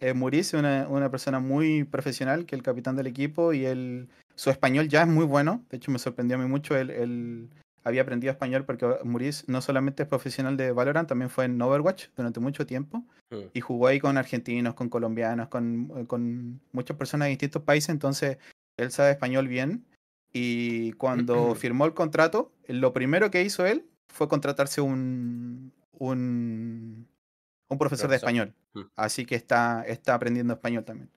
eh, 0.00 0.14
Maurice 0.14 0.56
es 0.56 0.60
una, 0.60 0.88
una 0.88 1.10
persona 1.10 1.40
muy 1.40 1.84
profesional, 1.84 2.44
que 2.44 2.56
es 2.56 2.58
el 2.58 2.64
capitán 2.64 2.96
del 2.96 3.06
equipo, 3.06 3.52
y 3.52 3.64
él, 3.64 4.08
su 4.34 4.50
español 4.50 4.88
ya 4.88 5.02
es 5.02 5.08
muy 5.08 5.24
bueno. 5.24 5.64
De 5.70 5.76
hecho, 5.76 5.90
me 5.90 5.98
sorprendió 5.98 6.36
a 6.36 6.40
mí 6.40 6.46
mucho. 6.46 6.76
Él, 6.76 6.90
él 6.90 7.48
había 7.84 8.02
aprendido 8.02 8.30
español 8.30 8.64
porque 8.64 8.86
Maurice 9.04 9.44
no 9.48 9.60
solamente 9.60 10.04
es 10.04 10.08
profesional 10.08 10.56
de 10.56 10.72
Valorant, 10.72 11.08
también 11.08 11.30
fue 11.30 11.46
en 11.46 11.60
Overwatch 11.60 12.08
durante 12.16 12.40
mucho 12.40 12.66
tiempo. 12.66 13.04
Mm. 13.30 13.36
Y 13.52 13.60
jugó 13.60 13.88
ahí 13.88 14.00
con 14.00 14.16
argentinos, 14.16 14.74
con 14.74 14.88
colombianos, 14.88 15.48
con, 15.48 16.06
con 16.06 16.60
muchas 16.72 16.96
personas 16.96 17.26
de 17.26 17.30
distintos 17.30 17.62
países. 17.62 17.90
Entonces, 17.90 18.38
él 18.76 18.90
sabe 18.90 19.12
español 19.12 19.48
bien. 19.48 19.84
Y 20.32 20.92
cuando 20.92 21.54
firmó 21.56 21.84
el 21.86 21.94
contrato, 21.94 22.52
lo 22.68 22.92
primero 22.92 23.30
que 23.30 23.42
hizo 23.42 23.66
él 23.66 23.84
fue 24.08 24.28
contratarse 24.28 24.80
un, 24.80 25.72
un, 25.92 27.06
un 27.68 27.78
profesor 27.78 28.10
de 28.10 28.16
español. 28.16 28.54
Mm. 28.74 28.80
Así 28.96 29.26
que 29.26 29.34
está, 29.34 29.84
está 29.86 30.14
aprendiendo 30.14 30.54
español 30.54 30.84
también. 30.84 31.10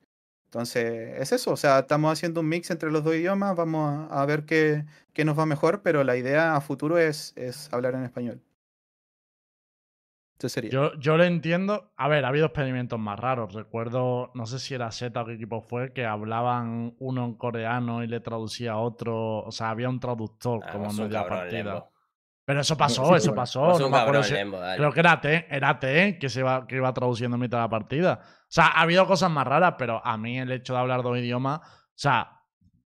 Entonces, 0.55 1.19
es 1.19 1.33
eso. 1.33 1.51
O 1.51 1.57
sea, 1.57 1.79
estamos 1.79 2.13
haciendo 2.13 2.39
un 2.39 2.47
mix 2.47 2.71
entre 2.71 2.89
los 2.89 3.03
dos 3.03 3.13
idiomas. 3.13 3.57
Vamos 3.57 4.09
a, 4.09 4.21
a 4.21 4.25
ver 4.25 4.45
qué, 4.45 4.85
qué 5.11 5.25
nos 5.25 5.37
va 5.37 5.45
mejor, 5.45 5.81
pero 5.81 6.05
la 6.05 6.15
idea 6.15 6.55
a 6.55 6.61
futuro 6.61 6.97
es, 6.97 7.33
es 7.35 7.67
hablar 7.73 7.93
en 7.95 8.05
español. 8.05 8.41
Sería. 10.39 10.69
Yo, 10.69 10.93
yo 10.99 11.17
lo 11.17 11.23
entiendo. 11.25 11.91
A 11.97 12.07
ver, 12.07 12.23
ha 12.23 12.29
habido 12.29 12.45
experimentos 12.45 12.99
más 12.99 13.19
raros. 13.19 13.53
Recuerdo, 13.53 14.31
no 14.33 14.45
sé 14.45 14.59
si 14.59 14.75
era 14.75 14.91
Z 14.91 15.19
o 15.19 15.25
qué 15.25 15.33
equipo 15.33 15.61
fue, 15.61 15.91
que 15.91 16.05
hablaban 16.05 16.95
uno 16.99 17.25
en 17.25 17.33
coreano 17.33 18.03
y 18.03 18.07
le 18.07 18.21
traducía 18.21 18.73
a 18.73 18.77
otro. 18.77 19.39
O 19.39 19.51
sea, 19.51 19.71
había 19.71 19.89
un 19.89 19.99
traductor 19.99 20.61
Ah, 20.63 20.71
como 20.71 20.89
en 20.91 21.09
cabrón, 21.09 21.39
partida. 21.39 21.89
Pero 22.45 22.61
eso 22.61 22.77
pasó, 22.77 23.07
sí, 23.07 23.15
eso 23.17 23.33
pasó. 23.35 23.61
Vos 23.61 23.79
no 23.79 23.87
un 23.87 23.91
me 23.91 23.97
acuerdo 23.97 24.23
si- 24.23 24.33
Lembo. 24.33 24.59
Creo 24.77 24.91
que 24.93 24.99
era 24.99 25.19
Ten, 25.19 25.45
era 25.49 25.79
Ten 25.79 26.19
que 26.19 26.29
se 26.29 26.41
iba, 26.41 26.65
que 26.67 26.75
iba 26.75 26.93
traduciendo 26.93 27.35
en 27.35 27.41
mitad 27.41 27.57
de 27.57 27.63
la 27.63 27.69
partida. 27.69 28.19
O 28.23 28.45
sea, 28.47 28.67
ha 28.67 28.81
habido 28.81 29.05
cosas 29.07 29.31
más 29.31 29.45
raras, 29.47 29.75
pero 29.77 30.05
a 30.05 30.17
mí 30.17 30.37
el 30.39 30.51
hecho 30.51 30.73
de 30.73 30.79
hablar 30.79 31.01
dos 31.03 31.17
idiomas, 31.17 31.59
o 31.59 31.63
sea, 31.95 32.31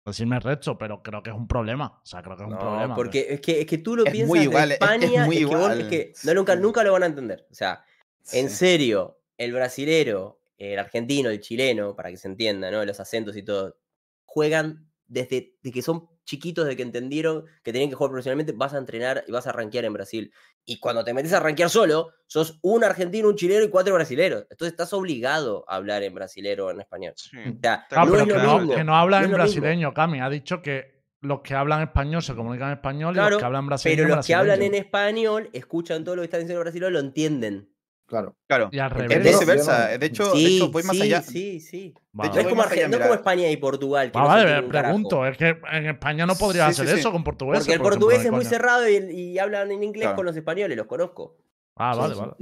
decirme 0.07 0.39
resto, 0.41 0.79
pero 0.79 1.03
creo 1.03 1.23
que 1.23 1.31
es 1.31 1.37
un 1.37 1.47
problema. 1.49 2.01
O 2.03 2.07
sea, 2.07 2.23
creo 2.23 2.37
que 2.37 2.45
es 2.45 2.49
un 2.49 2.55
No, 2.55 2.61
problema. 2.61 2.95
porque 2.95 3.27
es 3.29 3.41
que, 3.41 3.61
es 3.61 3.67
que 3.67 3.79
tú 3.79 3.95
lo 3.97 4.05
Es 4.05 4.13
piensas 4.13 4.29
muy 4.29 4.39
de 4.39 4.45
igual, 4.47 4.73
es 4.73 4.79
que 4.79 4.85
es 4.85 4.91
España, 5.03 5.27
muy 5.27 5.35
es 5.37 5.41
que 5.41 5.47
vos- 5.47 5.55
igual. 5.57 5.81
es 5.83 5.89
que 5.89 6.13
no, 6.25 6.35
nunca, 6.35 6.55
Sí. 6.55 6.61
nunca 6.63 6.83
lo 6.85 6.93
van 6.93 7.03
a 7.03 7.07
entender. 7.07 7.47
O 7.51 7.55
sea, 7.55 7.85
en 8.33 8.49
Sí. 8.49 8.57
serio, 8.57 9.19
el 9.37 9.53
brasilero, 9.53 10.41
el 10.57 10.79
argentino, 10.79 11.29
el 11.31 11.41
chileno, 11.41 11.95
para 11.95 12.11
que 12.11 12.17
se 12.17 12.29
entienda, 12.29 12.71
¿no? 12.71 12.85
Los 12.85 13.01
acentos 13.01 13.37
y 13.37 13.43
todo, 13.43 13.77
juegan 14.25 14.89
desde 15.07 15.57
de 15.63 15.73
que 15.73 15.83
son 15.83 16.09
chiquitos, 16.29 16.67
de 16.67 16.77
que 16.77 16.83
entendieron 16.83 17.45
que 17.65 17.73
tenían 17.73 17.89
que 17.89 17.97
jugar 17.97 18.11
profesionalmente, 18.11 18.53
vas 18.53 18.75
a 18.75 18.79
entrenar 18.79 19.25
y 19.27 19.33
vas 19.33 19.47
a 19.47 19.53
rankear 19.53 19.87
en 19.87 19.95
Brasil. 19.95 20.31
Y 20.67 20.79
cuando 20.79 21.03
te 21.03 21.15
metes 21.15 21.33
a 21.33 21.41
rankear 21.41 21.71
solo, 21.71 22.11
sos 22.27 22.59
un 22.63 22.85
argentino, 22.85 23.29
un 23.29 23.35
chileno 23.37 23.65
y 23.65 23.71
cuatro 23.71 23.95
brasileros. 23.95 24.43
Entonces 24.51 24.73
estás 24.75 24.93
obligado 24.93 25.65
a 25.67 25.77
hablar 25.77 26.03
en 26.03 26.15
brasilero 26.15 26.67
o 26.67 26.71
en 26.71 26.81
español. 26.81 27.15
Sí. 27.17 27.39
O 27.39 27.59
sea, 27.63 27.87
Ah, 27.91 28.05
no 28.05 28.11
pero 28.13 28.23
es 28.25 28.27
que 28.27 28.35
no, 28.35 28.75
que 28.77 28.85
no 28.85 28.95
hablan 28.95 29.21
no 29.23 29.25
en 29.25 29.31
mismo. 29.33 29.37
brasileño, 29.45 29.95
Cami. 29.95 30.21
Ha 30.21 30.29
dicho 30.29 30.61
que 30.61 30.99
los 31.23 31.41
que 31.41 31.55
hablan 31.55 31.81
español 31.83 32.23
se 32.23 32.35
comunican 32.35 32.69
en 32.69 32.75
español 32.75 33.17
y 33.17 33.19
los 33.19 33.39
que 33.39 33.45
hablan 33.45 33.67
brasileño 33.67 33.97
Pero 33.97 34.09
en 34.11 34.17
los 34.17 34.27
que 34.27 34.35
hablan 34.35 34.63
en 34.63 34.71
brasileño. 34.71 34.85
español, 34.85 35.51
escuchan 35.55 36.05
todo 36.05 36.17
lo 36.17 36.23
que 36.23 36.27
está 36.27 36.37
diciendo 36.37 36.61
el 36.61 36.65
brasileño, 36.65 36.91
lo 36.91 36.99
entienden. 37.01 37.71
Claro. 38.09 38.35
Claro. 38.47 38.71
Y 38.73 38.79
al 38.79 38.91
Es 38.91 38.97
revés. 38.97 39.23
Viceversa. 39.23 39.93
yo 39.93 39.99
De 39.99 40.07
hecho, 40.07 40.33
de 40.33 40.47
hecho, 40.47 40.71
voy 40.71 40.83
más 40.83 40.97
sí, 40.97 41.03
allá. 41.03 41.21
sí, 41.23 41.61
sí. 41.61 41.95
Vale. 42.13 42.31
No 42.33 42.41
es 42.41 42.47
como, 42.49 42.63
allá, 42.63 42.89
no 42.89 42.99
como. 42.99 43.13
España 43.15 43.51
y 43.51 43.57
Portugal. 43.59 44.11
Que 44.11 44.19
Ah, 44.19 44.23
no 44.23 44.29
vale, 44.29 44.45
carajo. 44.47 44.69
pregunto. 44.71 45.27
Es 45.27 45.37
que 45.37 45.59
en 45.73 45.87
España 45.87 46.25
no 46.25 46.35
podría 46.35 46.65
Sí, 46.65 46.71
hacer 46.71 46.87
sí, 46.89 46.93
sí. 46.95 47.01
eso 47.01 47.13
con 47.13 47.23
portugués. 47.23 47.59
Porque 47.61 47.75
el 47.75 47.81
por 47.81 47.91
portugués 47.93 48.25
es 48.25 48.33
muy 48.33 48.47
cerrado 48.47 48.89
y, 48.89 48.97
y 48.97 49.39
hablan 49.39 49.71
en 49.71 49.83
inglés 49.83 50.05
Claro. 50.07 50.17
con 50.17 50.25
los 50.27 50.35
españoles, 50.35 50.75
los 50.77 50.87
conozco. 50.87 51.37
Ah, 51.77 51.93
Sí, 51.95 52.01
vale, 52.01 52.15
sí. 52.15 52.21
vale. 52.21 52.33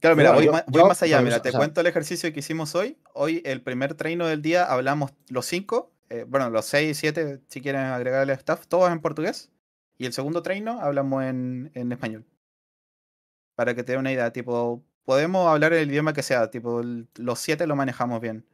Claro, 0.00 0.16
mira, 0.16 0.32
voy, 0.32 0.44
yo- 0.46 0.52
ma- 0.52 0.64
voy 0.66 0.82
yo, 0.82 0.88
más 0.88 1.02
allá. 1.02 1.22
Mira, 1.22 1.40
te 1.40 1.48
o 1.50 1.52
sea- 1.52 1.58
cuento 1.60 1.80
el 1.80 1.86
ejercicio 1.86 2.32
que 2.32 2.40
hicimos 2.40 2.74
hoy. 2.74 2.98
Hoy, 3.14 3.40
el 3.46 3.62
primer 3.62 3.94
treino 3.94 4.26
del 4.26 4.42
día, 4.42 4.64
hablamos 4.64 5.12
los 5.28 5.46
cinco, 5.46 5.92
eh, 6.10 6.24
bueno, 6.28 6.50
los 6.50 6.64
seis, 6.66 6.98
siete, 6.98 7.40
si 7.46 7.60
quieren 7.62 7.82
agregarle 7.82 8.32
staff, 8.34 8.66
todos 8.66 8.90
en 8.90 9.00
portugués. 9.00 9.50
Y 9.96 10.06
el 10.06 10.12
segundo 10.12 10.42
treino 10.42 10.80
hablamos 10.80 11.22
en, 11.22 11.70
en 11.74 11.92
español. 11.92 12.26
Para 13.54 13.74
que 13.74 13.84
te 13.84 13.92
dé 13.92 13.98
una 13.98 14.10
idea, 14.12 14.32
tipo, 14.32 14.82
podemos 15.04 15.48
hablar 15.48 15.72
el 15.72 15.90
idioma 15.90 16.12
que 16.12 16.22
sea, 16.22 16.50
tipo, 16.50 16.80
el- 16.80 17.06
los 17.16 17.38
siete 17.38 17.66
lo 17.66 17.76
manejamos 17.76 18.20
bien. 18.20 18.44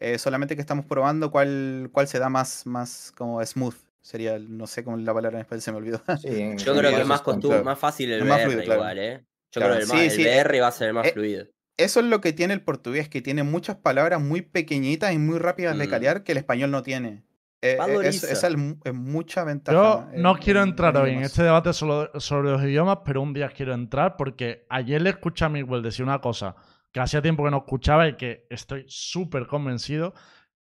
Eh, 0.00 0.18
solamente 0.18 0.54
que 0.54 0.60
estamos 0.60 0.84
probando 0.86 1.30
cuál, 1.30 1.88
cuál 1.92 2.08
se 2.08 2.18
da 2.18 2.28
más, 2.28 2.66
más 2.66 3.12
como 3.16 3.44
smooth. 3.44 3.74
Sería, 4.02 4.34
el- 4.34 4.56
no 4.56 4.66
sé 4.66 4.84
cómo 4.84 4.96
la 4.98 5.14
palabra 5.14 5.38
en 5.38 5.42
español 5.42 5.62
se 5.62 5.72
me 5.72 5.78
olvidó. 5.78 6.02
Sí, 6.20 6.52
Yo 6.58 6.76
creo 6.76 6.90
que 6.94 7.00
es 7.00 7.06
más, 7.06 7.20
está- 7.20 7.32
costum- 7.32 7.48
claro. 7.48 7.64
más 7.64 7.78
fácil 7.78 8.12
el 8.12 8.24
más 8.24 8.38
BR 8.38 8.44
fluido, 8.50 8.64
claro. 8.64 8.80
igual, 8.80 8.98
¿eh? 8.98 9.24
Yo 9.52 9.60
Claro, 9.60 9.74
creo 9.76 9.86
que 9.88 9.92
el, 9.94 9.98
sí, 10.00 10.04
el 10.04 10.10
sí. 10.10 10.24
BR 10.24 10.60
va 10.60 10.68
a 10.68 10.72
ser 10.72 10.92
más 10.92 11.06
Eh, 11.06 11.12
fluido. 11.12 11.46
Eso 11.76 12.00
es 12.00 12.06
lo 12.06 12.20
que 12.20 12.32
tiene 12.32 12.54
el 12.54 12.60
portugués, 12.62 13.08
que 13.08 13.22
tiene 13.22 13.42
muchas 13.44 13.76
palabras 13.76 14.20
muy 14.20 14.42
pequeñitas 14.42 15.12
y 15.12 15.18
muy 15.18 15.38
rápidas 15.38 15.76
de 15.78 15.86
Mm. 15.86 15.90
calear 15.90 16.22
que 16.24 16.32
el 16.32 16.38
español 16.38 16.70
no 16.70 16.82
tiene. 16.82 17.22
Eh, 17.64 17.76
eh, 17.88 18.08
es, 18.08 18.22
esa 18.24 18.48
es, 18.48 18.54
es 18.84 18.94
mucha 18.94 19.44
ventaja. 19.44 19.76
Yo 19.76 20.08
en- 20.12 20.22
no 20.22 20.36
quiero 20.36 20.62
en- 20.62 20.68
entrar 20.70 20.94
en 20.96 21.02
hoy 21.02 21.10
en 21.12 21.22
este 21.22 21.42
debate 21.42 21.72
solo 21.72 22.10
sobre 22.20 22.50
los 22.50 22.62
idiomas, 22.62 22.98
pero 23.04 23.22
un 23.22 23.32
día 23.32 23.48
quiero 23.48 23.72
entrar 23.74 24.16
porque 24.16 24.66
ayer 24.68 25.00
le 25.00 25.10
escuché 25.10 25.44
a 25.44 25.48
Miguel 25.48 25.82
decir 25.82 26.04
una 26.04 26.20
cosa 26.20 26.54
que 26.92 27.00
hacía 27.00 27.22
tiempo 27.22 27.42
que 27.44 27.50
no 27.50 27.58
escuchaba 27.58 28.06
y 28.08 28.16
que 28.16 28.46
estoy 28.50 28.84
súper 28.86 29.46
convencido 29.46 30.14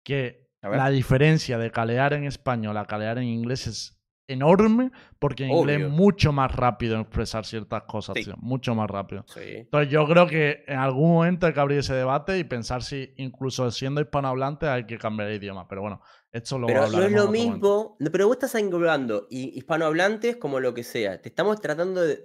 que 0.04 0.48
la 0.78 0.90
diferencia 0.90 1.58
de 1.58 1.72
calear 1.72 2.14
en 2.14 2.24
español 2.24 2.78
a 2.78 2.86
calear 2.86 3.18
en 3.18 3.26
inglés 3.26 3.68
es 3.68 3.93
enorme 4.28 4.92
porque 5.20 5.44
en 5.46 5.52
inglés 5.52 5.82
es 5.82 5.90
mucho 5.90 6.32
más 6.32 6.56
rápido 6.56 7.00
expresar 7.00 7.46
ciertas 7.46 7.84
cosas, 7.84 8.16
Sí. 8.18 8.24
tío, 8.26 8.36
mucho 8.38 8.74
más 8.74 8.90
rápido. 8.90 9.26
Sí. 9.28 9.42
Entonces 9.58 9.90
yo 9.92 10.06
creo 10.08 10.28
que 10.28 10.64
en 10.68 10.80
algún 10.80 11.12
momento 11.14 11.46
hay 11.48 11.54
que 11.54 11.60
abrir 11.60 11.80
ese 11.80 11.94
debate 11.94 12.38
y 12.40 12.44
pensar 12.44 12.84
si 12.84 13.14
incluso 13.18 13.70
siendo 13.72 14.00
hispanohablante 14.02 14.68
hay 14.68 14.86
que 14.86 14.98
cambiar 14.98 15.30
de 15.30 15.36
idioma. 15.36 15.68
Pero 15.68 15.82
bueno, 15.82 16.02
esto 16.32 16.58
lo 16.58 16.68
Pero 16.68 16.88
no 16.88 17.04
es 17.04 17.12
lo 17.12 17.28
mismo. 17.30 17.98
no, 18.00 18.12
Pero 18.12 18.28
vos 18.28 18.38
estás 18.38 18.56
englobando 18.56 19.28
hi- 19.30 19.52
hispanohablantes 19.56 20.38
como 20.38 20.60
lo 20.60 20.74
que 20.74 20.84
sea. 20.84 21.22
Te 21.22 21.30
estamos 21.30 21.60
tratando 21.60 22.02
de. 22.02 22.24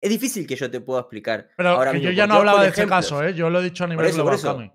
Es 0.00 0.10
difícil 0.10 0.46
que 0.46 0.54
yo 0.54 0.70
te 0.70 0.80
pueda 0.80 1.00
explicar. 1.00 1.48
Pero 1.56 1.70
ahora 1.70 1.90
que 1.90 1.98
mismo, 1.98 2.10
yo 2.12 2.16
ya 2.16 2.26
no 2.28 2.34
hablaba 2.34 2.62
de 2.62 2.68
este 2.68 2.82
ejemplos. 2.82 2.98
caso, 3.10 3.24
¿eh? 3.24 3.34
Yo 3.34 3.50
lo 3.50 3.60
he 3.60 3.64
dicho 3.64 3.82
a 3.84 3.88
nivel 3.88 4.06
eso, 4.06 4.22
por 4.22 4.36
global, 4.36 4.38
eso. 4.38 4.52
Cami. 4.54 4.72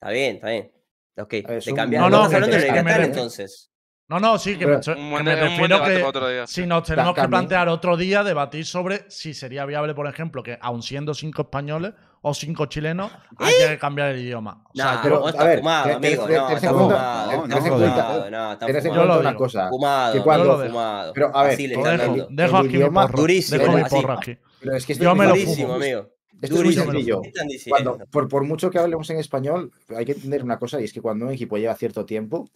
Está 0.00 0.10
bien, 0.10 0.36
está 0.36 0.48
bien. 0.50 0.72
Ok, 1.18 1.28
te. 1.28 1.72
No, 1.72 2.08
No, 2.08 2.28
no, 2.28 2.28
re- 2.28 3.04
entonces. 3.04 3.70
No, 4.06 4.20
no, 4.20 4.38
sí, 4.38 4.58
que, 4.58 4.66
Pero- 4.66 4.80
me, 5.00 5.10
buen, 5.10 5.24
me 5.24 5.34
de- 5.34 5.42
un 5.48 5.56
buen 5.58 5.70
refiero 5.70 5.78
que 5.84 5.94
para 5.94 6.08
otro 6.08 6.28
día. 6.28 6.46
si 6.46 6.66
nos 6.66 6.82
tenemos 6.82 7.14
que 7.14 7.26
plantear 7.26 7.68
otro 7.70 7.96
día 7.96 8.22
debatir 8.22 8.66
sobre 8.66 9.06
si 9.08 9.32
sería 9.32 9.64
viable, 9.64 9.94
por 9.94 10.06
ejemplo, 10.06 10.42
que 10.42 10.58
aun 10.60 10.82
siendo 10.82 11.14
cinco 11.14 11.42
españoles 11.42 11.94
o 12.20 12.34
cinco 12.34 12.66
chilenos, 12.66 13.10
haya 13.38 13.70
que 13.70 13.78
cambiar 13.78 14.10
el 14.10 14.20
idioma. 14.20 14.62
O 14.66 14.76
sea, 14.76 15.00
pero, 15.02 15.20
vos 15.20 15.34
a 15.34 15.44
ver, 15.44 15.58
fumado, 15.60 15.94
amigo. 15.96 16.22
No, 16.28 16.46
cuenta- 16.46 16.68
fumado. 16.70 17.46
no, 17.46 17.56
fumado, 17.62 18.30
no, 18.30 18.52
estás 18.52 18.66
Tened 18.66 18.86
en 18.86 18.94
Yo 18.94 19.04
lo 19.06 19.20
una 19.20 19.34
cosa. 19.34 19.68
Fumado, 19.70 20.22
cuando- 20.22 20.66
fumado. 20.66 21.12
Pero, 21.14 21.30
a 21.36 21.42
ver, 21.44 21.52
Así 21.54 21.66
dejo, 21.66 22.26
dejo 22.28 22.56
aquí 22.58 22.76
mi 22.76 22.84
porra. 22.90 23.06
Durísimo, 23.08 23.58
Dejo 23.62 23.72
mi 23.72 23.84
porra 23.84 24.14
aquí. 24.14 24.36
Pero 24.60 24.76
es 24.76 24.84
que 24.86 24.94
Yo 24.94 25.14
me 25.14 25.26
lo 25.26 25.34
fumo. 25.36 25.74
amigo. 25.74 26.10
Esto 26.42 26.56
es 26.56 26.62
muy 26.64 26.74
sencillo. 26.74 27.22
Cuando, 27.70 27.98
por, 28.10 28.28
por 28.28 28.44
mucho 28.44 28.70
que 28.70 28.78
hablemos 28.78 29.08
en 29.08 29.18
español, 29.18 29.70
hay 29.96 30.04
que 30.04 30.12
entender 30.12 30.42
una 30.44 30.58
cosa, 30.58 30.78
y 30.78 30.84
es 30.84 30.92
que 30.92 31.00
cuando 31.00 31.24
un 31.24 31.32
equipo 31.32 31.56
lleva 31.56 31.74
cierto 31.74 32.04
tiempo, 32.04 32.50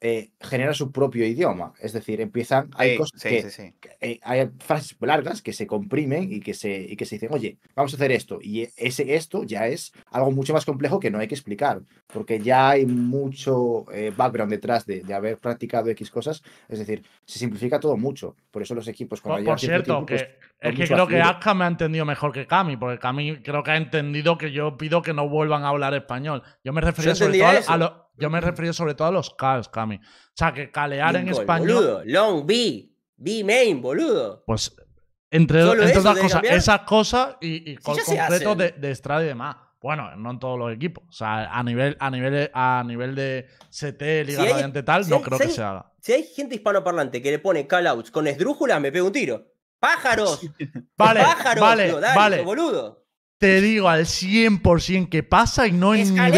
eh, 0.00 0.30
genera 0.40 0.74
su 0.74 0.92
propio 0.92 1.26
idioma. 1.26 1.72
Es 1.80 1.92
decir, 1.92 2.20
empiezan. 2.20 2.70
Hay 2.76 2.92
Sí, 2.92 2.96
cosas 2.98 3.20
sí, 3.20 3.28
que, 3.28 3.42
sí, 3.42 3.50
sí. 3.50 3.74
que, 3.80 3.90
eh, 4.00 4.20
hay 4.22 4.48
frases 4.60 4.96
largas 5.00 5.42
que 5.42 5.52
se 5.52 5.66
comprimen 5.66 6.32
y 6.32 6.40
que 6.40 6.54
se, 6.54 6.70
y 6.80 6.94
que 6.96 7.04
se 7.04 7.16
dicen, 7.16 7.30
oye, 7.32 7.58
vamos 7.74 7.92
a 7.92 7.96
hacer 7.96 8.12
esto. 8.12 8.38
Y 8.40 8.62
e- 8.62 8.72
ese 8.76 9.14
esto 9.16 9.42
ya 9.44 9.66
es 9.66 9.92
algo 10.10 10.30
mucho 10.30 10.52
más 10.52 10.64
complejo 10.64 11.00
que 11.00 11.10
no 11.10 11.18
hay 11.18 11.26
que 11.28 11.34
explicar, 11.34 11.80
porque 12.06 12.38
ya 12.38 12.70
hay 12.70 12.86
mucho 12.86 13.84
eh, 13.92 14.12
background 14.16 14.52
detrás 14.52 14.86
de, 14.86 15.00
de 15.02 15.14
haber 15.14 15.38
practicado 15.38 15.88
X 15.90 16.10
cosas. 16.10 16.42
Es 16.68 16.78
decir, 16.78 17.02
se 17.24 17.38
simplifica 17.38 17.80
todo 17.80 17.96
mucho. 17.96 18.36
Por 18.50 18.62
eso 18.62 18.74
los 18.74 18.88
equipos, 18.88 19.20
cuando 19.20 19.44
Por, 19.50 19.58
cierto 19.58 20.04
pues, 20.06 20.22
que 20.22 20.28
es 20.60 20.74
que 20.76 20.86
creo 20.86 21.06
que. 21.06 21.20
Aska 21.20 21.54
me 21.54 21.64
ha 21.64 21.68
entendido 21.68 22.04
mejor 22.04 22.32
que 22.32 22.46
Cami, 22.46 22.76
porque 22.76 22.98
Cami 22.98 23.38
creo 23.42 23.62
que 23.62 23.70
ha 23.70 23.76
entendido 23.76 24.38
que 24.38 24.52
yo 24.52 24.76
pido 24.76 25.02
que 25.02 25.12
no 25.14 25.28
vuelvan 25.28 25.64
a 25.64 25.68
hablar 25.68 25.94
español. 25.94 26.42
Yo 26.64 26.72
me 26.72 26.80
refería 26.80 27.14
sobre 27.14 27.38
todo 27.38 27.48
a, 27.48 27.54
eso. 27.58 27.72
a 27.72 27.76
lo- 27.76 28.07
yo 28.18 28.30
me 28.30 28.40
refería 28.40 28.72
sobre 28.72 28.94
todo 28.94 29.08
a 29.08 29.12
los 29.12 29.30
Cals, 29.34 29.68
Cami. 29.68 29.96
O 29.96 30.00
sea, 30.34 30.52
que 30.52 30.70
calear 30.70 31.16
en 31.16 31.28
español, 31.28 31.74
Boludo. 31.76 32.02
Long 32.04 32.46
B. 32.46 32.90
B 33.16 33.42
main, 33.44 33.80
boludo. 33.82 34.44
pues 34.46 34.74
entre, 35.30 35.60
entre 35.62 35.90
eso 35.90 35.98
otras 36.00 36.18
cosas, 36.20 36.42
esas 36.44 36.80
cosas 36.82 37.36
y, 37.40 37.72
y 37.72 37.76
con 37.76 37.96
ya 37.96 38.02
se 38.04 38.16
concreto 38.16 38.54
de, 38.54 38.70
de 38.72 38.94
Strada 38.94 39.22
y 39.24 39.26
demás. 39.26 39.56
Bueno, 39.80 40.14
no 40.16 40.30
en 40.30 40.38
todos 40.38 40.58
los 40.58 40.72
equipos. 40.72 41.04
O 41.08 41.12
sea, 41.12 41.52
a 41.52 41.62
nivel, 41.62 41.96
a 42.00 42.10
nivel, 42.10 42.50
a 42.54 42.82
nivel 42.86 43.14
de 43.14 43.46
CT, 43.70 44.24
Liga 44.26 44.42
Si 44.44 44.48
Radiante 44.50 44.82
tal, 44.82 45.04
si 45.04 45.10
no 45.10 45.16
hay- 45.16 45.22
creo 45.22 45.38
si 45.38 45.44
que 45.44 45.48
hay- 45.50 45.54
se 45.54 45.62
haga. 45.62 45.92
Si 46.00 46.12
hay 46.12 46.22
gente 46.24 46.54
hispanoparlante 46.54 47.20
que 47.20 47.30
le 47.32 47.38
pone 47.40 47.66
callouts 47.66 48.10
con 48.10 48.26
esdrújula, 48.26 48.78
me 48.80 48.90
pego 48.92 49.06
un 49.08 49.12
tiro. 49.12 49.46
¡Pájaros! 49.80 50.40
Vale, 50.96 51.20
¡Pájaros! 51.20 51.60
vale, 51.62 51.92
dale, 52.00 52.16
vale. 52.16 52.42
boludo. 52.42 53.04
Te 53.38 53.60
digo 53.60 53.88
al 53.88 54.04
100% 54.06 55.08
que 55.08 55.22
pasa 55.22 55.68
y 55.68 55.72
no 55.72 55.94
en 55.94 56.00
¡Escaleras! 56.00 56.32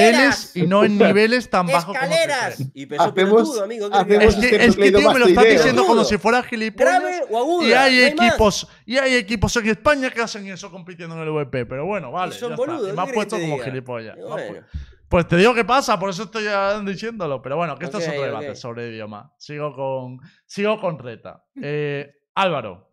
niveles 0.53 0.57
y 0.57 0.67
no 0.67 0.85
en 0.85 0.99
niveles 0.99 1.49
tan 1.49 1.67
bajos 1.67 1.97
como 1.97 2.13
¡Escaleras! 2.13 2.63
Y 2.75 2.85
peso 2.85 3.03
Hacemos- 3.03 3.15
pelotudo, 3.15 3.65
amigo. 3.65 3.89
¿qué 3.91 3.97
hacemos? 3.97 4.25
Es 4.25 4.37
que, 4.51 4.65
es 4.67 4.77
que 4.77 4.93
tío, 4.93 5.11
me 5.13 5.19
lo 5.19 5.29
ideas. 5.31 5.47
diciendo 5.51 5.87
como 5.87 6.05
si 6.05 6.19
fuera 6.19 6.43
gilipollas. 6.43 7.01
¿Grave 7.01 7.23
o 7.31 7.39
aguda? 7.39 7.67
Y 7.69 7.73
hay 7.73 7.93
No 7.95 8.07
hay 8.07 8.15
más. 8.17 8.29
equipos, 8.29 8.69
y 8.85 8.99
hay 8.99 9.15
equipos 9.15 9.57
en 9.57 9.69
España 9.69 10.11
que 10.11 10.21
hacen 10.21 10.47
eso 10.49 10.71
compitiendo 10.71 11.15
en 11.17 11.23
el 11.23 11.31
VP, 11.31 11.65
pero 11.65 11.87
bueno, 11.87 12.13
vale. 12.13 12.33
son 12.35 12.51
ya 12.51 12.55
está. 12.55 12.67
boludos, 12.67 12.89
Y 12.89 12.91
¿qué 12.91 12.97
me 12.97 13.01
has 13.01 13.07
querés 13.07 13.15
puesto 13.15 13.37
que 13.37 13.41
te 13.43 13.47
como 13.49 13.55
diga? 13.57 13.65
gilipollas. 13.71 14.17
Y 14.17 14.21
Me 14.21 14.27
has 14.27 14.33
pu- 14.43 14.49
bueno. 14.51 14.67
Pues 15.09 15.27
te 15.27 15.37
digo 15.39 15.55
que 15.55 15.65
pasa, 15.65 15.99
por 15.99 16.11
eso 16.11 16.25
estoy 16.25 16.45
ya 16.45 16.79
diciéndolo. 16.83 17.41
Pero 17.43 17.57
bueno, 17.57 17.77
que 17.77 17.87
esto 17.87 17.99
es 17.99 18.05
Ok, 18.07 18.11
otro 18.11 18.21
ok. 18.23 18.27
debate 18.29 18.55
sobre 18.57 18.89
idioma. 18.91 19.35
Sigo 19.39 19.75
con, 19.75 20.21
sigo 20.47 20.79
con 20.79 20.99
Reta. 20.99 21.45
Eh, 21.61 22.13
Álvaro, 22.35 22.93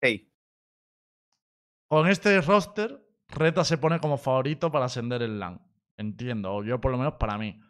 Hey, 0.00 0.30
con 1.88 2.06
este 2.08 2.40
roster, 2.42 3.02
Reta 3.32 3.64
se 3.64 3.78
pone 3.78 4.00
como 4.00 4.16
favorito 4.16 4.70
para 4.70 4.86
ascender 4.86 5.22
el 5.22 5.38
LAN. 5.38 5.60
Entiendo, 5.96 6.54
o 6.54 6.64
yo 6.64 6.80
por 6.80 6.90
lo 6.90 6.98
menos 6.98 7.14
para 7.14 7.38
mí. 7.38 7.60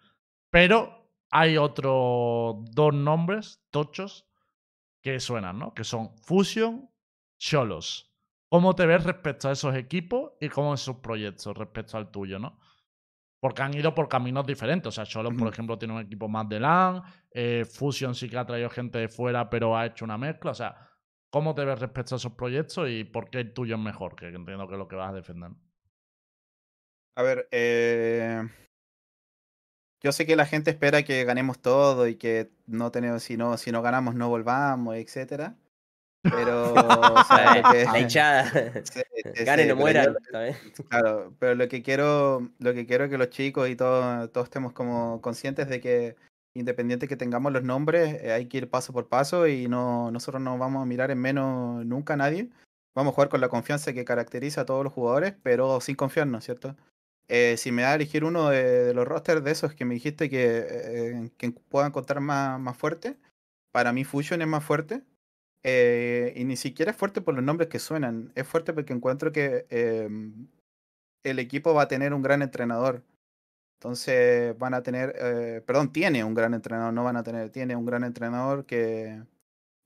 Pero 0.51 1.13
hay 1.31 1.57
otros 1.57 2.57
dos 2.73 2.95
nombres 2.95 3.63
tochos 3.71 4.29
que 5.03 5.21
suenan, 5.21 5.59
¿no? 5.59 5.75
Que 5.75 5.85
son 5.85 6.17
Fusion, 6.19 6.91
Cholos. 7.39 8.15
¿Cómo 8.49 8.75
te 8.75 8.87
ves 8.87 9.05
respecto 9.05 9.49
a 9.49 9.53
esos 9.53 9.75
equipos 9.77 10.33
y 10.41 10.49
cómo 10.49 10.75
es 10.75 10.81
sus 10.81 10.97
proyectos 10.97 11.57
respecto 11.57 11.97
al 11.97 12.11
tuyo, 12.11 12.39
¿no? 12.39 12.59
Porque 13.41 13.63
han 13.63 13.73
ido 13.75 13.95
por 13.95 14.09
caminos 14.09 14.45
diferentes. 14.45 14.89
O 14.89 14.93
sea, 14.93 15.05
Cholos, 15.05 15.33
por 15.39 15.49
ejemplo, 15.49 15.79
tiene 15.79 15.95
un 15.95 16.01
equipo 16.01 16.29
más 16.29 16.49
de 16.49 16.61
LAN. 16.61 17.03
eh, 17.33 17.65
Fusion 17.65 18.15
sí 18.15 18.29
que 18.29 18.37
ha 18.37 18.45
traído 18.45 18.69
gente 18.69 18.99
de 18.99 19.09
fuera, 19.09 19.49
pero 19.49 19.77
ha 19.77 19.87
hecho 19.87 20.05
una 20.05 20.19
mezcla. 20.19 20.51
O 20.51 20.55
sea, 20.55 20.90
¿cómo 21.31 21.55
te 21.55 21.65
ves 21.65 21.79
respecto 21.79 22.15
a 22.15 22.19
esos 22.19 22.33
proyectos 22.33 22.89
y 22.89 23.05
por 23.05 23.31
qué 23.31 23.41
el 23.41 23.53
tuyo 23.53 23.77
es 23.77 23.81
mejor? 23.81 24.17
Que 24.17 24.29
entiendo 24.29 24.67
que 24.69 24.75
es 24.75 24.79
lo 24.79 24.89
que 24.89 24.97
vas 24.97 25.11
a 25.11 25.15
defender. 25.15 25.51
a 27.17 27.23
ver, 27.23 27.49
eh, 27.51 28.49
yo 30.03 30.13
sé 30.13 30.27
que 30.27 30.37
la 30.37 30.47
gente 30.47 30.71
espera 30.71 31.03
que 31.03 31.25
ganemos 31.25 31.59
todo 31.61 32.09
y 32.09 32.17
que 32.17 32.51
no 32.67 32.91
tenemos, 32.91 33.23
si 33.23 33.37
no, 33.37 33.57
si 33.59 33.71
no 33.73 33.83
ganamos 33.83 34.15
no 34.15 34.29
volvamos, 34.29 34.97
etcétera. 34.97 35.57
Pero, 36.23 36.73
o 36.75 37.25
sea, 37.25 37.57
lo 37.63 37.71
que- 37.71 37.85
La 37.85 37.99
hinchada. 38.01 38.45
Sí, 38.85 39.01
sí, 39.35 39.45
Ganen 39.45 39.67
sí, 39.67 39.73
o 39.73 39.89
yo- 39.91 40.15
¿también? 40.33 40.57
Claro, 40.89 41.35
pero 41.39 41.55
lo 41.55 41.69
que 41.69 41.83
quiero, 41.83 42.51
lo 42.59 42.73
que 42.75 42.87
quiero 42.87 43.05
es 43.05 43.11
que 43.11 43.19
los 43.19 43.29
chicos 43.31 43.69
y 43.69 43.77
todos, 43.77 44.33
todos 44.33 44.47
estemos 44.47 44.73
como 44.73 45.21
conscientes 45.21 45.69
de 45.69 45.81
que 45.81 46.17
independiente 46.55 47.09
que 47.09 47.17
tengamos 47.17 47.53
los 47.53 47.63
nombres, 47.63 48.23
eh, 48.23 48.33
hay 48.33 48.47
que 48.47 48.59
ir 48.59 48.71
paso 48.71 48.93
por 48.93 49.09
paso 49.09 49.47
y 49.47 49.69
no, 49.69 50.11
nosotros 50.11 50.43
no 50.43 50.59
vamos 50.59 50.83
a 50.83 50.87
mirar 50.87 51.11
en 51.11 51.19
menos 51.19 51.85
nunca 51.87 52.15
a 52.15 52.17
nadie. 52.17 52.51
Vamos 52.95 53.13
a 53.13 53.15
jugar 53.15 53.29
con 53.29 53.41
la 53.41 53.49
confianza 53.49 53.93
que 53.93 54.05
caracteriza 54.05 54.63
a 54.63 54.67
todos 54.67 54.85
los 54.85 54.93
jugadores, 54.93 55.35
pero 55.43 55.81
sin 55.81 55.97
confiarnos, 55.97 56.45
¿cierto? 56.45 56.77
Eh, 57.29 57.57
si 57.57 57.71
me 57.73 57.83
da 57.83 57.93
a 57.93 57.95
elegir 57.95 58.25
uno 58.25 58.49
de, 58.51 58.93
los 58.95 59.07
rosters 59.07 59.45
de 59.45 59.53
esos 59.53 59.75
que 59.75 59.85
me 59.85 59.95
dijiste 59.95 60.29
que, 60.29 60.67
eh, 60.69 61.31
que 61.39 61.53
puedan 61.53 61.93
contar 61.93 62.21
más, 62.21 62.59
más 62.61 62.77
fuerte, 62.77 63.17
para 63.73 63.93
mí 63.93 64.05
Fusion 64.05 64.43
es 64.43 64.49
más 64.49 64.65
fuerte. 64.65 65.05
Eh, 65.63 66.33
y 66.37 66.45
ni 66.45 66.57
siquiera 66.57 66.93
es 66.93 66.97
fuerte 66.97 67.21
por 67.21 67.35
los 67.35 67.45
nombres 67.45 67.69
que 67.69 67.79
suenan, 67.79 68.33
es 68.35 68.47
fuerte 68.47 68.73
porque 68.73 68.95
encuentro 68.95 69.31
que 69.31 69.67
em, 69.69 70.49
el 71.23 71.39
equipo 71.39 71.75
va 71.75 71.83
a 71.83 71.89
tener 71.89 72.15
un 72.15 72.23
gran 72.23 72.43
entrenador. 72.43 73.05
Entonces 73.81 74.59
van 74.59 74.75
a 74.75 74.83
tener, 74.83 75.15
eh, 75.19 75.63
perdón, 75.65 75.91
tiene 75.91 76.23
un 76.23 76.35
gran 76.35 76.53
entrenador, 76.53 76.93
no 76.93 77.03
van 77.03 77.17
a 77.17 77.23
tener, 77.23 77.49
tiene 77.49 77.75
un 77.77 77.87
gran 77.87 78.05
entrenador 78.05 78.67
que, 78.67 79.23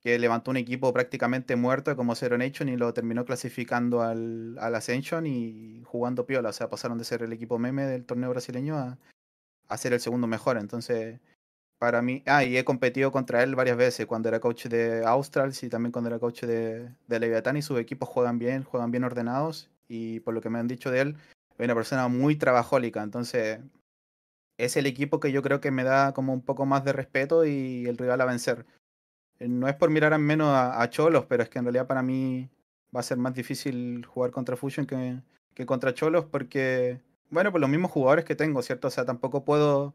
que 0.00 0.18
levantó 0.18 0.50
un 0.50 0.56
equipo 0.56 0.92
prácticamente 0.92 1.54
muerto 1.54 1.94
como 1.94 2.16
Zero 2.16 2.36
Nation 2.36 2.68
y 2.68 2.76
lo 2.76 2.92
terminó 2.92 3.24
clasificando 3.24 4.02
al, 4.02 4.58
al 4.58 4.74
Ascension 4.74 5.28
y 5.28 5.82
jugando 5.84 6.26
piola. 6.26 6.48
O 6.48 6.52
sea, 6.52 6.68
pasaron 6.68 6.98
de 6.98 7.04
ser 7.04 7.22
el 7.22 7.32
equipo 7.32 7.60
meme 7.60 7.84
del 7.86 8.04
torneo 8.04 8.30
brasileño 8.30 8.76
a, 8.76 8.98
a 9.68 9.76
ser 9.76 9.92
el 9.92 10.00
segundo 10.00 10.26
mejor. 10.26 10.58
Entonces, 10.58 11.20
para 11.78 12.02
mí, 12.02 12.24
ah, 12.26 12.42
y 12.42 12.56
he 12.58 12.64
competido 12.64 13.12
contra 13.12 13.44
él 13.44 13.54
varias 13.54 13.76
veces 13.76 14.06
cuando 14.06 14.28
era 14.28 14.40
coach 14.40 14.66
de 14.66 15.04
Australs 15.04 15.62
y 15.62 15.68
también 15.68 15.92
cuando 15.92 16.10
era 16.10 16.18
coach 16.18 16.42
de, 16.42 16.90
de 17.06 17.20
Leviathan 17.20 17.58
y 17.58 17.62
sus 17.62 17.78
equipos 17.78 18.08
juegan 18.08 18.40
bien, 18.40 18.64
juegan 18.64 18.90
bien 18.90 19.04
ordenados 19.04 19.70
y 19.88 20.18
por 20.20 20.34
lo 20.34 20.40
que 20.40 20.50
me 20.50 20.58
han 20.58 20.66
dicho 20.66 20.90
de 20.90 21.00
él, 21.00 21.16
es 21.58 21.64
una 21.64 21.74
persona 21.76 22.08
muy 22.08 22.36
trabajólica, 22.36 23.02
entonces 23.02 23.60
es 24.58 24.76
el 24.76 24.86
equipo 24.86 25.20
que 25.20 25.32
yo 25.32 25.42
creo 25.42 25.60
que 25.60 25.70
me 25.70 25.84
da 25.84 26.12
como 26.14 26.32
un 26.32 26.42
poco 26.42 26.66
más 26.66 26.84
de 26.84 26.92
respeto 26.92 27.44
y 27.44 27.86
el 27.86 27.98
rival 27.98 28.20
a 28.20 28.26
vencer. 28.26 28.66
Eh, 29.40 29.48
No 29.48 29.68
es 29.68 29.74
por 29.76 29.90
mirar 29.90 30.12
en 30.12 30.22
menos 30.22 30.48
a, 30.50 30.88
Cholos, 30.90 31.26
pero 31.26 31.42
es 31.42 31.48
que 31.48 31.58
en 31.58 31.66
realidad 31.66 31.86
para 31.86 32.02
mí 32.02 32.50
va 32.94 33.00
a 33.00 33.02
ser 33.02 33.18
más 33.18 33.34
difícil 33.34 34.04
jugar 34.06 34.30
contra 34.30 34.56
Fusion 34.56 34.86
que, 34.86 35.20
que 35.54 35.66
contra 35.66 35.94
Cholos 35.94 36.26
porque, 36.26 37.00
bueno, 37.30 37.52
por 37.52 37.60
los 37.60 37.70
mismos 37.70 37.90
jugadores 37.90 38.24
que 38.24 38.36
tengo, 38.36 38.62
¿cierto? 38.62 38.88
O 38.88 38.90
sea, 38.90 39.04
tampoco 39.04 39.44
puedo 39.44 39.94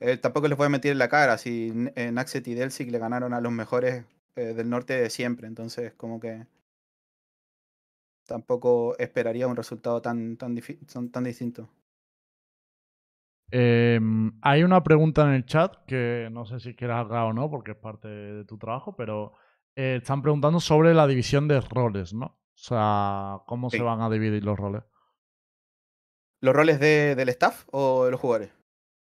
eh, 0.00 0.16
tampoco 0.18 0.48
les 0.48 0.58
voy 0.58 0.66
a 0.66 0.68
meter 0.70 0.92
en 0.92 0.98
la 0.98 1.08
cara 1.08 1.38
si 1.38 1.72
eh, 1.94 2.10
Naxet 2.12 2.46
y 2.48 2.54
Delsic 2.54 2.90
le 2.90 2.98
ganaron 2.98 3.34
a 3.34 3.40
los 3.40 3.52
mejores 3.52 4.04
del 4.34 4.68
norte 4.68 4.94
de 4.94 5.10
siempre. 5.10 5.46
Entonces, 5.46 5.92
como 5.94 6.18
que 6.18 6.46
tampoco 8.26 8.96
esperaría 8.98 9.46
un 9.46 9.56
resultado 9.56 10.02
tan, 10.02 10.36
tan, 10.36 10.56
tan 11.10 11.24
distinto. 11.24 11.68
Eh, 13.54 14.00
hay 14.40 14.62
una 14.64 14.82
pregunta 14.82 15.22
en 15.24 15.34
el 15.34 15.44
chat 15.44 15.76
que 15.86 16.28
no 16.32 16.46
sé 16.46 16.58
si 16.58 16.74
quieras 16.74 17.04
aclarar 17.04 17.26
o 17.26 17.32
no, 17.34 17.50
porque 17.50 17.72
es 17.72 17.76
parte 17.76 18.08
de 18.08 18.44
tu 18.46 18.56
trabajo, 18.58 18.96
pero 18.96 19.34
eh, 19.76 19.98
están 20.00 20.22
preguntando 20.22 20.58
sobre 20.58 20.94
la 20.94 21.06
división 21.06 21.48
de 21.48 21.60
roles, 21.60 22.14
¿no? 22.14 22.26
O 22.26 22.38
sea, 22.54 23.38
¿cómo 23.46 23.68
se 23.70 23.82
van 23.82 24.00
a 24.00 24.08
dividir 24.10 24.42
los 24.44 24.58
roles? 24.58 24.82
¿Los 26.40 26.54
roles 26.54 26.80
de, 26.80 27.14
del 27.14 27.28
staff 27.30 27.64
o 27.70 28.04
de 28.04 28.10
los 28.10 28.20
jugadores? 28.20 28.50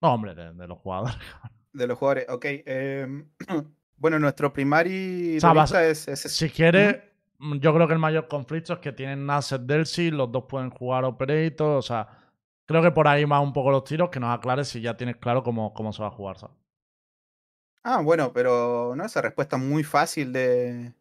No, 0.02 0.14
hombre, 0.14 0.34
de, 0.36 0.54
de 0.54 0.68
los 0.68 0.80
jugadores. 0.80 1.16
De 1.74 1.88
los 1.88 1.98
jugadores, 1.98 2.26
ok. 2.28 2.46
em, 2.66 3.30
bueno, 3.98 4.20
nuestro 4.20 4.52
primary 4.52 5.38
O 5.38 5.40
sea, 5.40 5.54
vas- 5.54 5.72
duelista 5.72 6.12
es, 6.12 6.26
es- 6.26 6.34
Si 6.34 6.50
quieres, 6.50 6.98
mm, 7.40 7.60
yo 7.60 7.74
creo 7.74 7.88
que 7.88 7.94
el 7.94 8.00
mayor 8.00 8.28
conflicto 8.28 8.74
es 8.74 8.80
que 8.80 8.92
tienen 8.92 9.26
Nasser 9.26 9.62
Delcy, 9.62 10.12
los 10.12 10.30
dos 10.32 10.46
pueden 10.50 10.70
jugar 10.70 11.06
Operator, 11.06 11.78
o 11.78 11.82
sea, 11.82 12.08
creo 12.72 12.81
que 12.81 12.91
por 12.91 13.07
ahí 13.07 13.23
van 13.26 13.43
un 13.43 13.53
poco 13.53 13.72
los 13.72 13.84
tiros, 13.84 14.10
que 14.10 14.19
nos 14.19 14.35
aclares 14.35 14.68
si 14.68 14.81
ya 14.81 14.98
tienes 14.98 15.18
claro 15.18 15.43
cómo, 15.43 15.73
cómo 15.73 15.93
se 15.93 16.02
va 16.02 16.07
a 16.07 16.11
jugar, 16.11 16.38
¿sabes? 16.39 16.56
Ah, 17.84 18.02
bueno, 18.02 18.31
pero 18.34 18.93
no 18.95 19.06
esa 19.06 19.22
respuesta 19.22 19.56
es 19.56 19.61
muy 19.64 19.84
fácil 19.84 20.34
de, 20.34 20.93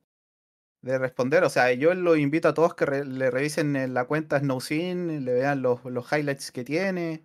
de 0.82 0.98
responder. 0.98 1.44
O 1.44 1.50
sea, 1.50 1.72
yo 1.72 1.94
lo 1.94 2.16
invito 2.16 2.48
a 2.48 2.54
todos 2.54 2.74
que 2.74 2.86
le 2.86 3.30
revisen 3.30 3.76
en 3.76 3.94
la 3.94 4.06
cuenta 4.06 4.38
SnowSyn, 4.38 5.24
le 5.24 5.32
vean 5.32 5.62
los, 5.62 5.84
los 5.84 6.10
highlights 6.10 6.52
que 6.52 6.64
tiene, 6.64 7.24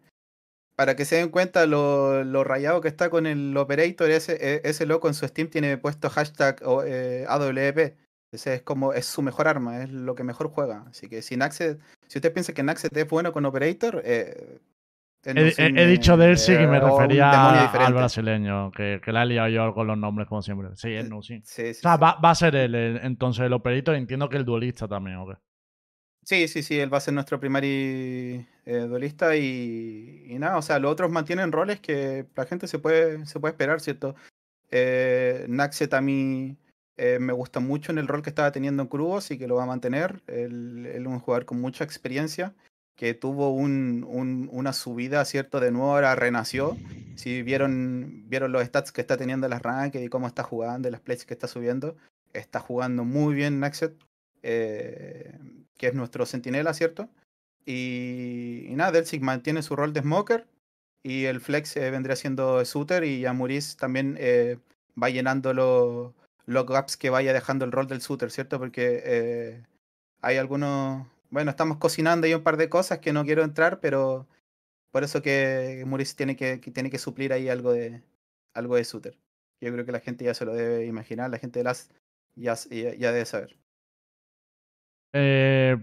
para 0.76 0.96
que 0.96 1.06
se 1.06 1.18
den 1.18 1.30
cuenta 1.30 1.66
lo, 1.66 2.24
lo 2.24 2.44
rayado 2.44 2.82
que 2.82 2.90
está 2.90 3.10
con 3.10 3.28
el 3.28 3.56
operator. 3.58 4.10
Ese, 4.12 4.34
e- 4.42 4.62
ese 4.66 4.86
loco 4.86 5.08
en 5.08 5.14
su 5.14 5.28
Steam 5.28 5.50
tiene 5.50 5.78
puesto 5.78 6.10
hashtag 6.10 6.62
eh, 6.86 7.26
AWP. 7.30 8.05
Ese 8.36 8.56
es 8.56 8.62
como, 8.62 8.94
es 8.94 9.06
su 9.06 9.22
mejor 9.22 9.48
arma, 9.48 9.84
es 9.84 9.90
lo 9.90 10.16
que 10.16 10.24
mejor 10.24 10.50
juega. 10.50 10.86
Así 10.90 11.10
que 11.10 11.22
si 11.22 11.36
Naxet, 11.36 11.80
si 12.08 12.20
usted 12.20 12.32
piensa 12.32 12.54
que 12.54 12.64
Naxet 12.64 12.96
es 12.96 13.10
bueno 13.10 13.34
con 13.34 13.46
operator, 13.46 14.02
eh, 14.06 14.60
He, 15.28 15.88
dicho 15.88 16.14
eh, 16.14 16.18
Delcy 16.18 16.54
y 16.54 16.68
me 16.68 16.78
es 16.78 16.84
un 16.84 16.90
refería 16.92 17.66
al 17.66 17.94
brasileño, 17.94 18.72
que, 18.72 19.02
que 19.04 19.12
la 19.12 19.24
he 19.24 19.26
liado 19.26 19.50
yo 19.50 19.74
con 19.74 19.88
los 19.88 19.98
nombres 19.98 20.28
como 20.28 20.44
siempre. 20.44 20.70
Sí, 20.76 20.94
es 20.94 21.10
no, 21.10 21.24
sí. 21.24 21.42
Sí, 21.44 21.64
O 21.64 21.74
sí, 21.74 21.82
sea, 21.82 21.96
sí. 21.96 22.02
va, 22.02 22.20
va 22.24 22.30
a 22.30 22.36
ser 22.36 22.56
él, 22.56 22.76
el- 22.76 22.98
entonces 22.98 23.44
el 23.46 23.54
Operator, 23.54 23.96
entiendo 23.96 24.30
que 24.30 24.38
el 24.38 24.46
duelista 24.46 24.88
también, 24.88 25.18
¿ok? 25.18 25.36
Sí, 26.24 26.48
sí, 26.48 26.64
sí, 26.64 26.80
él 26.80 26.92
va 26.94 26.98
a 26.98 27.02
ser 27.02 27.14
nuestro 27.14 27.40
primary 27.40 28.48
eh, 28.66 28.78
duelista 28.88 29.36
y, 29.36 30.26
y 30.28 30.40
nada, 30.40 30.58
o 30.58 30.62
sea, 30.62 30.80
los 30.80 30.92
otros 30.92 31.12
mantienen 31.12 31.52
roles 31.52 31.80
que 31.80 32.26
la 32.36 32.46
gente 32.46 32.68
se 32.68 32.80
puede, 32.80 33.26
se 33.26 33.40
puede 33.40 33.52
esperar, 33.54 33.80
¿cierto? 33.80 34.16
Eh, 34.72 35.46
Naxet 35.48 35.94
a 35.94 36.02
mí 36.02 36.56
eh, 36.98 37.18
me 37.20 37.34
gusta 37.34 37.60
mucho 37.60 37.92
en 37.92 37.98
el 37.98 38.08
rol 38.08 38.22
que 38.22 38.30
estaba 38.30 38.52
teniendo 38.52 38.84
en 38.84 38.90
Cruz 38.90 39.32
y 39.32 39.38
que 39.38 39.48
lo 39.48 39.56
va 39.56 39.64
a 39.64 39.68
mantener. 39.68 40.22
Él, 40.28 40.86
es 40.86 41.06
un 41.06 41.20
jugador 41.20 41.46
con 41.46 41.60
mucha 41.60 41.84
experiencia 41.84 42.54
que 42.96 43.14
tuvo 43.14 43.50
un, 43.54 44.06
un- 44.08 44.48
una 44.52 44.72
subida, 44.72 45.26
¿cierto? 45.26 45.60
De 45.60 45.72
nuevo 45.72 45.94
ahora 45.94 46.16
renació. 46.16 46.78
Si 47.16 47.42
vieron, 47.44 48.24
vieron 48.30 48.52
los 48.54 48.64
stats 48.66 48.92
que 48.92 49.02
está 49.02 49.18
teniendo 49.18 49.48
en 49.48 49.52
las 49.52 49.62
ranked 49.62 50.02
y 50.02 50.08
cómo 50.08 50.28
está 50.28 50.44
jugando, 50.44 50.90
las 50.90 51.02
plays 51.02 51.26
que 51.26 51.34
está 51.34 51.48
subiendo, 51.48 51.96
está 52.34 52.60
jugando 52.62 53.04
muy 53.04 53.34
bien 53.36 53.60
Naxet, 53.60 53.94
eh, 54.44 55.38
que 55.78 55.88
es 55.88 55.94
nuestro 55.94 56.26
centinela, 56.26 56.74
¿cierto? 56.74 57.10
Y, 57.66 58.66
y 58.70 58.76
nada, 58.76 58.92
Delsic 58.92 59.22
mantiene 59.22 59.62
su 59.64 59.76
rol 59.76 59.92
de 59.92 60.02
smoker 60.02 60.46
y 61.04 61.26
el 61.26 61.42
flex 61.42 61.76
eh, 61.78 61.90
vendría 61.92 62.16
siendo 62.16 62.64
shooter 62.64 63.04
y 63.04 63.26
Amuris 63.26 63.76
también 63.76 64.18
va 65.02 65.10
llenando 65.10 66.14
los 66.46 66.66
gaps 66.66 66.98
que 66.98 67.10
vaya 67.10 67.34
dejando 67.34 67.66
el 67.66 67.72
rol 67.72 67.88
del 67.88 68.00
shooter, 68.00 68.32
¿cierto? 68.32 68.60
Porque 68.60 69.02
eh, 69.06 69.64
hay 70.22 70.38
algunos, 70.38 71.08
bueno, 71.30 71.52
estamos 71.52 71.78
cocinando 71.78 72.26
ahí 72.28 72.34
un 72.34 72.44
par 72.44 72.58
de 72.58 72.70
cosas 72.70 73.00
que 73.00 73.14
no 73.14 73.26
quiero 73.26 73.44
entrar, 73.44 73.80
pero 73.80 74.28
por 74.92 75.04
eso 75.04 75.22
que 75.22 75.84
Muris 75.86 76.16
tiene 76.16 76.36
que, 76.36 76.60
que 76.62 76.72
tiene 76.72 76.90
que 76.90 77.00
suplir 77.00 77.34
ahí 77.34 77.50
algo 77.50 77.74
de 77.74 78.04
algo 78.54 78.76
de 78.76 78.84
shooter. 78.84 79.18
Yo 79.62 79.72
creo 79.74 79.86
que 79.86 79.92
la 79.92 80.00
gente 80.00 80.24
ya 80.26 80.34
se 80.34 80.46
lo 80.46 80.54
debe 80.54 80.86
imaginar, 80.86 81.30
la 81.30 81.40
gente 81.40 81.60
de 81.60 81.64
las 81.66 81.90
ya, 82.36 82.56
ya, 82.70 82.94
ya 82.94 83.12
debe 83.12 83.26
saber. 83.26 83.58
Eh, 85.14 85.78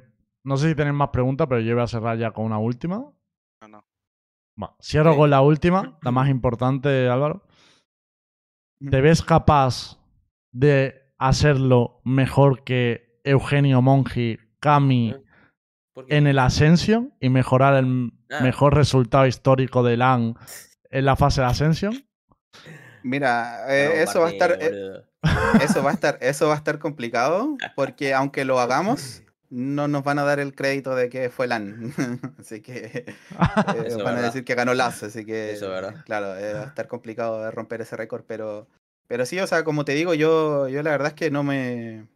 no 0.45 0.57
sé 0.57 0.69
si 0.69 0.75
tenéis 0.75 0.95
más 0.95 1.09
preguntas, 1.11 1.47
pero 1.49 1.61
yo 1.61 1.75
voy 1.75 1.85
a 1.85 1.87
cerrar 1.89 2.19
ya 2.19 2.31
con 2.33 2.45
una 2.45 2.59
última. 2.59 3.13
No, 3.63 3.69
no. 4.57 4.77
Cierro 4.81 5.13
Sí. 5.13 5.19
con 5.19 5.31
la 5.31 5.41
última, 5.41 5.99
la 6.03 6.11
más 6.11 6.29
importante, 6.29 7.09
Álvaro. 7.09 7.43
¿Te 8.91 9.01
ves 9.01 9.23
capaz 9.23 9.99
de 10.53 11.03
hacerlo 11.19 12.01
mejor 12.05 12.65
que 12.65 13.19
Eugenio 13.25 13.83
Mongi, 13.83 14.39
Cami 14.61 15.15
en 16.09 16.27
el 16.27 16.39
Ascension 16.39 17.15
y 17.21 17.29
mejorar 17.29 17.75
el 17.75 18.13
Ah. 18.31 18.41
mejor 18.41 18.75
resultado 18.75 19.27
histórico 19.27 19.83
de 19.83 19.97
LAN 19.99 20.37
en 20.91 21.05
la 21.05 21.17
fase 21.17 21.43
de 21.43 21.49
Ascension? 21.49 21.93
Mira, 23.03 23.67
eh, 23.69 24.03
eso 24.03 24.21
va 24.21 24.29
a 24.29 24.31
estar 24.31 24.57
eh, 24.61 25.03
eso 25.63 25.83
va 25.83 25.91
a 25.91 25.93
estar 25.95 26.19
eso 26.21 26.47
va 26.49 26.55
a 26.55 26.57
estar 26.57 26.79
complicado 26.79 27.57
porque 27.77 28.15
aunque 28.15 28.45
lo 28.45 28.59
hagamos 28.61 29.23
no 29.51 29.87
nos 29.87 30.03
van 30.03 30.19
a 30.19 30.23
dar 30.25 30.41
el 30.41 30.55
crédito 30.55 30.95
de 30.95 31.11
que 31.11 31.29
fue 31.29 31.47
LAN. 31.47 31.93
así 32.39 32.63
que 32.63 33.05
eh, 33.05 33.97
van 34.03 34.17
a 34.17 34.23
decir 34.23 34.45
que 34.45 34.55
ganó 34.55 34.73
LAS, 34.73 35.03
así 35.03 35.27
que 35.27 35.53
Eso 35.53 35.67
es 35.67 35.71
verdad. 35.83 36.03
claro, 36.07 36.37
eh, 36.39 36.55
va 36.55 36.63
a 36.63 36.67
estar 36.69 36.89
complicado 36.89 37.43
de 37.45 37.51
romper 37.51 37.83
ese 37.83 37.97
récord, 37.97 38.25
pero 38.27 38.67
pero 39.13 39.27
sí, 39.27 39.39
o 39.41 39.47
sea, 39.47 39.63
como 39.63 39.85
te 39.85 39.93
digo, 39.93 40.15
yo 40.15 40.69
yo 40.69 40.83
la 40.83 40.93
verdad 40.93 41.09
es 41.09 41.13
que 41.15 41.31
no 41.31 41.43
me 41.43 42.09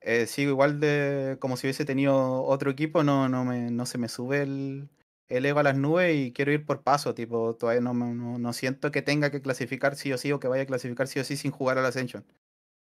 eh, 0.00 0.26
sigo 0.26 0.50
igual 0.50 0.80
de 0.80 1.36
como 1.40 1.56
si 1.56 1.68
hubiese 1.68 1.84
tenido 1.84 2.42
otro 2.42 2.72
equipo, 2.72 3.04
no 3.04 3.28
no 3.28 3.44
me 3.44 3.70
no 3.70 3.86
se 3.86 3.98
me 3.98 4.08
sube 4.08 4.42
el 4.42 4.88
el 5.28 5.46
ego 5.46 5.60
a 5.60 5.62
las 5.62 5.76
nubes 5.76 6.16
y 6.16 6.32
quiero 6.32 6.50
ir 6.50 6.66
por 6.66 6.82
paso, 6.82 7.14
tipo, 7.14 7.54
todavía 7.54 7.80
no, 7.82 7.94
no, 7.94 8.36
no 8.36 8.52
siento 8.52 8.90
que 8.90 9.00
tenga 9.00 9.30
que 9.30 9.42
clasificar 9.42 9.94
sí 9.94 10.12
o 10.12 10.18
sí 10.18 10.32
o 10.32 10.40
que 10.40 10.48
vaya 10.48 10.64
a 10.64 10.66
clasificar 10.66 11.06
sí 11.06 11.20
o 11.20 11.24
sí 11.24 11.36
sin 11.36 11.52
jugar 11.52 11.78
al 11.78 11.86
Ascension. 11.86 12.24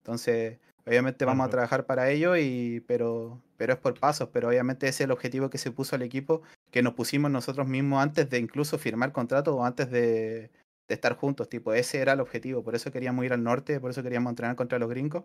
Entonces, 0.03 0.59
obviamente 0.87 1.25
vamos 1.25 1.47
a 1.49 1.51
trabajar 1.51 1.87
para 1.87 2.11
ello, 2.11 2.37
y, 2.37 2.85
pero, 2.87 3.43
pero 3.57 3.73
es 3.75 3.79
por 3.81 3.99
pasos, 3.99 4.31
pero 4.33 4.49
obviamente 4.49 4.89
ese 4.89 5.03
es 5.05 5.07
el 5.07 5.11
objetivo 5.11 5.51
que 5.51 5.59
se 5.59 5.73
puso 5.73 5.97
al 5.97 6.03
equipo, 6.03 6.43
que 6.71 6.83
nos 6.83 6.95
pusimos 6.95 7.31
nosotros 7.31 7.67
mismos 7.69 8.03
antes 8.03 8.31
de 8.31 8.39
incluso 8.39 8.79
firmar 8.79 9.13
contrato 9.13 9.57
o 9.57 9.65
antes 9.65 9.91
de, 9.91 10.51
de 10.91 10.95
estar 10.95 11.15
juntos, 11.17 11.49
tipo, 11.49 11.73
ese 11.73 12.01
era 12.01 12.15
el 12.15 12.21
objetivo, 12.21 12.65
por 12.65 12.75
eso 12.75 12.91
queríamos 12.91 13.25
ir 13.25 13.33
al 13.33 13.43
norte, 13.45 13.79
por 13.81 13.91
eso 13.93 14.03
queríamos 14.03 14.31
entrenar 14.33 14.57
contra 14.57 14.79
los 14.81 14.91
gringos, 14.91 15.23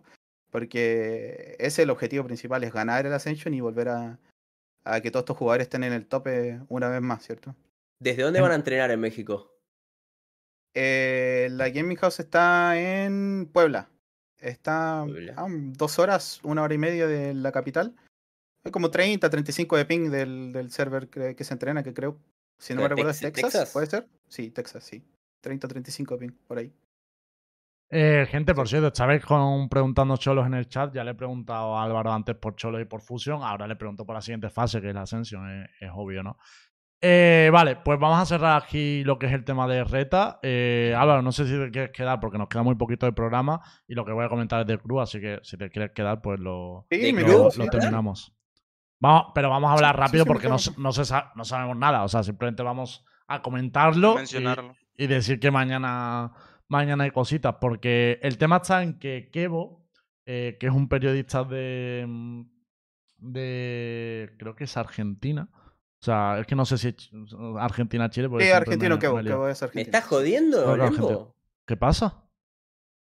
Porque 0.52 1.56
ese 1.58 1.66
es 1.66 1.78
el 1.80 1.90
objetivo 1.90 2.24
principal, 2.24 2.62
es 2.62 2.72
ganar 2.72 3.04
el 3.04 3.12
Ascension 3.12 3.52
y 3.52 3.60
volver 3.60 3.88
a, 3.88 4.18
a 4.84 5.00
que 5.00 5.10
todos 5.10 5.22
estos 5.22 5.36
jugadores 5.36 5.64
estén 5.66 5.82
en 5.82 5.92
el 5.92 6.06
tope 6.06 6.60
una 6.68 6.88
vez 6.88 7.02
más, 7.02 7.24
¿cierto? 7.26 7.54
¿Desde 8.00 8.22
dónde 8.22 8.40
van 8.40 8.52
a 8.52 8.54
entrenar 8.54 8.90
en 8.92 9.00
México? 9.00 9.52
Eh, 10.74 11.48
la 11.50 11.68
Gaming 11.70 11.96
House 11.96 12.20
está 12.20 12.78
en 12.78 13.48
Puebla. 13.52 13.88
Está 14.38 15.02
Puebla. 15.04 15.34
a 15.36 15.46
dos 15.48 15.98
horas, 15.98 16.40
una 16.44 16.62
hora 16.62 16.74
y 16.74 16.78
media 16.78 17.06
de 17.06 17.34
la 17.34 17.50
capital. 17.50 17.94
Hay 18.64 18.70
como 18.72 18.90
30, 18.90 19.28
35 19.30 19.76
de 19.76 19.84
ping 19.84 20.10
del, 20.10 20.52
del 20.52 20.70
server 20.70 21.08
que, 21.08 21.34
que 21.34 21.44
se 21.44 21.54
entrena, 21.54 21.82
que 21.82 21.94
creo, 21.94 22.18
si 22.58 22.74
no 22.74 22.82
me 22.82 22.88
¿Pero 22.88 22.96
recuerdo, 22.96 23.10
es 23.10 23.20
Tex- 23.22 23.32
Texas, 23.32 23.52
Texas? 23.52 23.72
¿puede 23.72 23.86
ser? 23.86 24.06
Sí, 24.28 24.50
Texas, 24.50 24.84
sí. 24.84 25.02
30, 25.40 25.68
35 25.68 26.14
de 26.14 26.18
ping, 26.26 26.36
por 26.46 26.58
ahí. 26.58 26.72
Eh, 27.88 28.26
gente, 28.28 28.52
por 28.54 28.68
cierto, 28.68 28.88
estabais 28.88 29.24
con 29.24 29.68
preguntando 29.68 30.16
cholos 30.16 30.46
en 30.46 30.54
el 30.54 30.68
chat. 30.68 30.92
Ya 30.92 31.04
le 31.04 31.12
he 31.12 31.14
preguntado 31.14 31.76
a 31.76 31.84
Álvaro 31.84 32.12
antes 32.12 32.34
por 32.34 32.56
cholos 32.56 32.80
y 32.82 32.84
por 32.84 33.00
fusión. 33.00 33.42
Ahora 33.44 33.66
le 33.68 33.76
pregunto 33.76 34.04
por 34.04 34.14
la 34.16 34.20
siguiente 34.20 34.50
fase, 34.50 34.80
que 34.80 34.88
es 34.88 34.94
la 34.94 35.02
ascensión. 35.02 35.48
Es, 35.62 35.70
es 35.80 35.90
obvio, 35.94 36.22
¿no? 36.24 36.36
Eh, 37.00 37.50
vale, 37.52 37.76
pues 37.76 38.00
vamos 38.00 38.18
a 38.20 38.26
cerrar 38.26 38.60
aquí 38.60 39.04
lo 39.04 39.18
que 39.18 39.26
es 39.26 39.32
el 39.32 39.44
tema 39.44 39.68
de 39.68 39.84
reta. 39.84 40.40
Eh, 40.42 40.94
Álvaro, 40.98 41.22
no 41.22 41.30
sé 41.30 41.46
si 41.46 41.52
te 41.52 41.70
quieres 41.70 41.90
quedar 41.92 42.18
porque 42.18 42.38
nos 42.38 42.48
queda 42.48 42.62
muy 42.64 42.74
poquito 42.74 43.06
de 43.06 43.12
programa 43.12 43.60
y 43.86 43.94
lo 43.94 44.04
que 44.04 44.12
voy 44.12 44.24
a 44.24 44.28
comentar 44.28 44.62
es 44.62 44.66
de 44.66 44.78
Cruz, 44.78 45.02
así 45.02 45.20
que 45.20 45.38
si 45.42 45.56
te 45.56 45.68
quieres 45.70 45.92
quedar, 45.92 46.20
pues 46.22 46.40
lo, 46.40 46.86
Sí, 46.90 46.98
¿De 46.98 47.12
me 47.12 47.20
lo- 47.20 47.26
quedo, 47.28 47.44
lo 47.44 47.50
sí. 47.50 47.68
terminamos. 47.70 48.32
Vamos, 48.98 49.26
pero 49.34 49.50
vamos 49.50 49.70
a 49.70 49.74
hablar 49.74 49.96
rápido 49.96 50.24
sí, 50.24 50.28
porque 50.28 50.48
no, 50.48 50.56
no, 50.78 50.92
se 50.92 51.04
sa- 51.04 51.32
no 51.36 51.44
sabemos 51.44 51.76
nada. 51.76 52.02
O 52.02 52.08
sea, 52.08 52.22
simplemente 52.24 52.62
vamos 52.62 53.04
a 53.28 53.42
comentarlo. 53.42 54.14
Mencionarlo. 54.16 54.74
y 54.80 54.85
decir 54.96 55.38
que 55.40 55.50
mañana, 55.50 56.32
mañana 56.68 57.04
hay 57.04 57.10
cositas. 57.10 57.56
Porque 57.60 58.18
el 58.22 58.38
tema 58.38 58.56
está 58.56 58.82
en 58.82 58.98
que 58.98 59.28
Kevo, 59.32 59.86
eh, 60.24 60.56
que 60.58 60.66
es 60.66 60.72
un 60.72 60.88
periodista 60.88 61.44
de. 61.44 62.04
mm, 62.08 62.42
de. 63.18 64.34
creo 64.38 64.54
que 64.54 64.64
es 64.64 64.76
Argentina. 64.76 65.48
O 65.98 66.04
sea, 66.06 66.38
es 66.38 66.46
que 66.46 66.54
no 66.54 66.64
sé 66.66 66.78
si 66.78 66.88
es 66.88 66.96
ch- 67.12 67.56
Argentina-Chile. 67.60 68.28
porque 68.28 68.44
Sí, 68.44 68.50
argentino, 68.52 68.96
me- 68.96 69.22
me. 69.22 69.22
Kevo 69.30 69.48
es 69.48 69.60
¿Me 69.62 69.66
argentino. 69.66 69.80
estás 69.82 70.04
jodiendo. 70.06 71.34
¿Qué 71.66 71.76
pasa? 71.76 72.22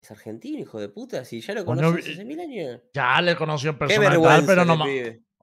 Es 0.01 0.11
argentino, 0.11 0.59
hijo 0.59 0.79
de 0.79 0.89
puta. 0.89 1.25
Si 1.25 1.41
ya 1.41 1.53
lo 1.53 1.65
conoces 1.65 2.13
hace 2.13 2.25
mil 2.25 2.39
años. 2.39 2.81
Ya 2.93 3.21
le 3.21 3.35
conocí 3.35 3.67
en 3.67 3.73
Qué 3.73 3.79
persona 3.79 4.17
y 4.17 4.21
tal, 4.21 4.43
pero 4.45 4.65
no. 4.65 4.77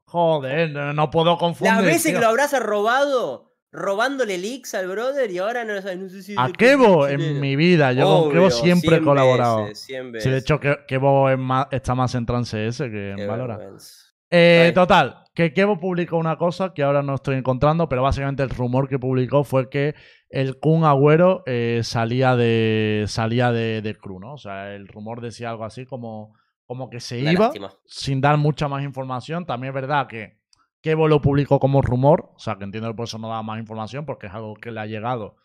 Joder, 0.04 0.70
no, 0.70 0.92
no 0.92 1.10
puedo 1.10 1.38
confundir. 1.38 1.74
Las 1.74 1.84
veces 1.84 2.02
tío. 2.04 2.14
que 2.14 2.20
lo 2.20 2.28
habrás 2.28 2.58
robado, 2.60 3.51
robándole 3.72 4.38
leaks 4.38 4.74
al 4.74 4.86
brother 4.88 5.30
y 5.30 5.38
ahora 5.38 5.64
no. 5.64 5.74
No 5.74 6.08
sé 6.08 6.22
si 6.22 6.34
A 6.38 6.50
Kevo 6.52 7.06
chileno. 7.08 7.24
en 7.24 7.40
mi 7.40 7.56
vida. 7.56 7.92
Yo 7.92 8.04
con 8.24 8.32
Kevo 8.32 8.50
siempre 8.50 8.90
he 8.90 8.98
100 8.98 9.04
colaborado. 9.04 9.64
veces, 9.64 9.80
100 9.86 10.20
Sí, 10.20 10.30
de 10.30 10.38
hecho, 10.38 10.60
Kevo 10.86 11.30
es 11.30 11.38
más- 11.38 11.66
está 11.70 11.94
más 11.94 12.14
en 12.14 12.26
trance 12.26 12.66
ese 12.66 12.84
que 12.84 13.14
Qué 13.16 13.22
en 13.22 13.28
vergüenza. 13.28 14.02
Eh, 14.34 14.72
total, 14.74 15.24
que 15.34 15.52
Kevo 15.52 15.78
publicó 15.78 16.16
una 16.16 16.36
cosa 16.38 16.72
que 16.72 16.82
ahora 16.82 17.02
no 17.02 17.14
estoy 17.16 17.36
encontrando, 17.36 17.86
pero 17.88 18.02
básicamente 18.02 18.42
el 18.42 18.48
rumor 18.50 18.88
que 18.88 18.98
publicó 18.98 19.44
fue 19.44 19.68
que 19.68 19.94
el 20.30 20.58
Kun 20.58 20.84
Agüero 20.84 21.42
eh, 21.44 21.80
salía 21.84 22.34
de 22.34 23.04
salía 23.08 23.52
de, 23.52 23.82
de 23.82 23.94
Crew, 23.94 24.20
¿no? 24.20 24.32
O 24.34 24.38
sea, 24.38 24.74
el 24.74 24.88
rumor 24.88 25.20
decía 25.20 25.50
algo 25.50 25.66
así 25.66 25.84
como, 25.84 26.34
como 26.64 26.88
que 26.88 27.00
se 27.00 27.20
Una 27.20 27.32
iba 27.32 27.44
lástima. 27.46 27.72
sin 27.84 28.22
dar 28.22 28.38
mucha 28.38 28.68
más 28.68 28.82
información. 28.82 29.44
También 29.44 29.68
es 29.70 29.74
verdad 29.74 30.06
que 30.06 30.38
Kevo 30.82 31.08
lo 31.08 31.20
publicó 31.22 31.60
como 31.60 31.80
rumor, 31.80 32.32
o 32.34 32.38
sea, 32.38 32.56
que 32.56 32.64
entiendo 32.64 32.88
que 32.90 32.96
por 32.96 33.04
eso 33.04 33.18
no 33.18 33.28
da 33.28 33.42
más 33.42 33.58
información, 33.58 34.04
porque 34.04 34.26
es 34.26 34.34
algo 34.34 34.54
que 34.54 34.72
le 34.72 34.80
ha 34.80 34.86
llegado 34.86 35.36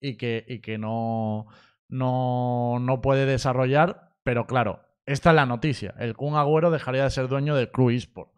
y 0.00 0.16
que, 0.16 0.44
y 0.46 0.60
que 0.60 0.78
no, 0.78 1.46
no, 1.88 2.78
no 2.78 3.00
puede 3.00 3.24
desarrollar. 3.26 4.12
Pero 4.22 4.46
claro, 4.46 4.80
esta 5.06 5.30
es 5.30 5.36
la 5.36 5.46
noticia. 5.46 5.94
El 5.98 6.14
Kun 6.14 6.36
Agüero 6.36 6.70
dejaría 6.70 7.04
de 7.04 7.10
ser 7.10 7.28
dueño 7.28 7.56
de 7.56 7.70
Crew 7.70 7.90
Esport. 7.90 8.30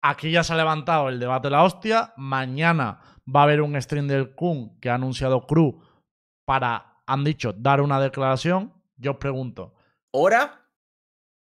Aquí 0.00 0.30
ya 0.30 0.44
se 0.44 0.52
ha 0.52 0.56
levantado 0.56 1.08
el 1.08 1.18
debate 1.18 1.48
de 1.48 1.52
la 1.52 1.64
hostia. 1.64 2.12
Mañana 2.16 3.00
va 3.26 3.40
a 3.40 3.42
haber 3.42 3.60
un 3.60 3.80
stream 3.82 4.06
del 4.06 4.34
Kun 4.34 4.78
que 4.80 4.90
ha 4.90 4.94
anunciado 4.94 5.46
Crew 5.46 5.82
para, 6.46 7.02
han 7.06 7.24
dicho, 7.24 7.52
dar 7.52 7.80
una 7.80 8.00
declaración. 8.00 8.72
Yo 8.96 9.12
os 9.12 9.16
pregunto, 9.18 9.74
¿Hora? 10.12 10.64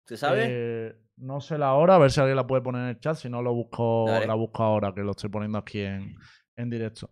¿Se 0.05 0.18
sabe? 0.18 0.47
eh, 0.49 1.00
no 1.22 1.39
sé 1.39 1.57
la 1.57 1.73
hora, 1.73 1.95
a 1.95 1.99
ver 1.99 2.11
si 2.11 2.19
alguien 2.19 2.35
la 2.35 2.48
puede 2.48 2.61
poner 2.61 2.81
en 2.84 2.88
el 2.89 2.99
chat. 2.99 3.15
Si 3.15 3.30
no, 3.30 3.41
lo 3.41 3.53
busco, 3.53 4.06
Dale. 4.07 4.27
la 4.27 4.34
busco 4.34 4.64
ahora, 4.64 4.93
que 4.93 5.02
lo 5.02 5.11
estoy 5.11 5.30
poniendo 5.30 5.57
aquí 5.57 5.81
en, 5.81 6.15
en 6.56 6.69
directo. 6.69 7.11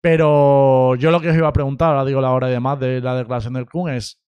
Pero 0.00 0.94
yo 0.96 1.10
lo 1.10 1.20
que 1.20 1.30
os 1.30 1.36
iba 1.36 1.48
a 1.48 1.52
preguntar, 1.52 1.90
ahora 1.90 2.04
digo 2.04 2.20
la 2.20 2.32
hora 2.32 2.48
y 2.48 2.52
demás 2.52 2.78
de 2.78 3.00
la 3.00 3.16
declaración 3.16 3.54
del 3.54 3.68
Kun, 3.68 3.90
es: 3.90 4.22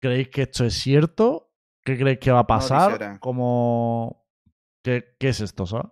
¿creéis 0.00 0.28
que 0.28 0.42
esto 0.42 0.64
es 0.64 0.74
cierto? 0.74 1.52
¿Qué 1.84 1.96
creéis 1.96 2.18
que 2.18 2.32
va 2.32 2.40
a 2.40 2.46
pasar? 2.46 2.92
será. 2.92 3.18
Como... 3.20 4.26
¿Qué, 4.82 5.16
¿Qué 5.18 5.28
es 5.28 5.40
esto, 5.40 5.66
sabes? 5.66 5.90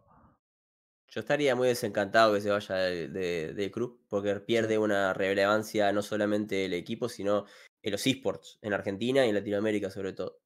Yo 1.09 1.21
estaría 1.21 1.55
muy 1.55 1.69
desencantado 1.69 2.35
que 2.35 2.41
se 2.41 2.51
vaya 2.51 2.75
de, 2.77 3.09
de, 3.09 3.55
de 3.55 3.71
Cruz, 3.71 4.01
porque 4.09 4.35
pierde 4.41 4.79
una 4.79 5.13
relevancia 5.15 5.93
no 5.93 6.03
solamente 6.03 6.65
el 6.65 6.73
equipo, 6.73 7.09
sino 7.09 7.45
en 7.83 7.93
los 7.93 8.07
esports, 8.07 8.59
en 8.63 8.73
Argentina 8.73 9.25
y 9.25 9.29
en 9.29 9.35
Latinoamérica 9.35 9.91
sobre 9.91 10.13
todo. 10.13 10.41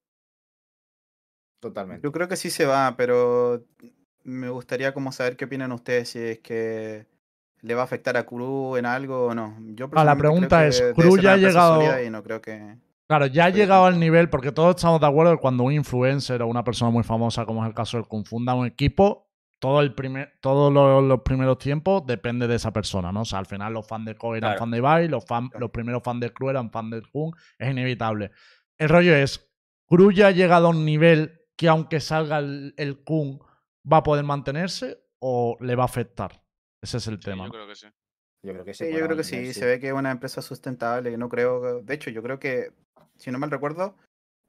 Totalmente. 1.60 2.02
Yo 2.04 2.12
creo 2.12 2.28
que 2.28 2.36
sí 2.36 2.50
se 2.50 2.66
va, 2.66 2.94
pero 2.96 3.64
me 4.24 4.48
gustaría 4.48 4.92
como 4.94 5.10
saber 5.12 5.36
qué 5.36 5.46
opinan 5.46 5.72
ustedes, 5.72 6.10
si 6.10 6.18
es 6.18 6.38
que 6.40 7.06
le 7.60 7.74
va 7.74 7.80
a 7.82 7.84
afectar 7.84 8.16
a 8.16 8.24
Kuru 8.24 8.76
en 8.76 8.86
algo 8.86 9.26
o 9.26 9.34
no. 9.34 9.56
Yo 9.74 9.88
Ah, 9.94 10.04
la 10.04 10.16
pregunta 10.16 10.66
es, 10.66 10.78
debe 10.78 10.94
¿Kuru 10.94 11.14
ser 11.16 11.24
ya 11.24 11.32
ha 11.32 11.36
llegado- 11.36 11.74
sólida 11.76 12.02
Y 12.02 12.10
no 12.10 12.22
creo 12.22 12.40
que... 12.40 12.76
Claro, 13.08 13.26
ya 13.26 13.46
ha 13.46 13.50
llegado 13.50 13.86
al 13.86 13.98
nivel, 13.98 14.28
porque 14.28 14.52
todos 14.52 14.76
estamos 14.76 15.00
de 15.00 15.06
acuerdo 15.06 15.32
que 15.32 15.40
cuando 15.40 15.64
un 15.64 15.72
influencer 15.72 16.42
o 16.42 16.46
una 16.46 16.62
persona 16.62 16.90
muy 16.90 17.02
famosa, 17.02 17.46
como 17.46 17.62
es 17.64 17.68
el 17.68 17.74
caso 17.74 17.96
del 17.96 18.06
Kun, 18.06 18.24
funda 18.26 18.54
un 18.54 18.66
equipo, 18.66 19.30
todo 19.58 19.80
el 19.80 19.94
primer, 19.94 20.34
todos 20.42 20.70
los, 20.72 21.02
los 21.02 21.22
primeros 21.22 21.58
tiempos 21.58 22.04
depende 22.06 22.46
de 22.46 22.56
esa 22.56 22.70
persona, 22.70 23.10
¿no? 23.10 23.22
O 23.22 23.24
sea, 23.24 23.38
al 23.38 23.46
final 23.46 23.72
los 23.72 23.88
fans 23.88 24.04
de 24.04 24.14
Ko 24.14 24.36
eran 24.36 24.50
Claro. 24.50 24.58
fans 24.60 24.72
de 24.72 24.78
Ibai, 24.78 25.08
los, 25.08 25.24
fan- 25.24 25.50
los 25.58 25.70
primeros 25.70 26.02
fans 26.04 26.20
de 26.20 26.30
Crew 26.34 26.50
eran 26.50 26.70
fans 26.70 26.90
del 26.90 27.08
Kun, 27.10 27.32
es 27.58 27.70
inevitable. 27.70 28.30
El 28.76 28.88
rollo 28.90 29.16
es, 29.16 29.50
¿Crew 29.88 30.12
ya 30.12 30.26
ha 30.28 30.30
llegado 30.30 30.66
a 30.66 30.70
un 30.70 30.84
nivel 30.84 31.40
que 31.58 31.68
aunque 31.68 32.00
salga 32.00 32.38
el, 32.38 32.72
el 32.76 33.02
Kun 33.02 33.40
va 33.90 33.98
a 33.98 34.02
poder 34.02 34.24
mantenerse 34.24 35.02
o 35.18 35.56
le 35.60 35.74
va 35.74 35.82
a 35.82 35.86
afectar? 35.86 36.40
Ese 36.80 36.98
es 36.98 37.06
el 37.08 37.16
Sí, 37.18 37.24
tema. 37.24 37.46
yo 37.46 37.50
creo 37.50 37.66
que 37.66 37.74
sí. 37.74 37.86
Yo 38.44 38.52
creo 38.52 38.64
que 38.64 38.72
sí. 38.72 38.84
Sí, 38.86 38.92
yo 38.92 39.04
creo 39.04 39.16
que 39.16 39.24
sí, 39.24 39.52
se 39.52 39.66
ve 39.66 39.80
que 39.80 39.88
es 39.88 39.92
una 39.92 40.12
empresa 40.12 40.40
sustentable, 40.40 41.16
no 41.18 41.28
creo, 41.28 41.82
de 41.82 41.94
hecho 41.94 42.10
yo 42.10 42.22
creo 42.22 42.38
que, 42.38 42.72
si 43.16 43.32
no 43.32 43.38
mal 43.40 43.50
recuerdo, 43.50 43.96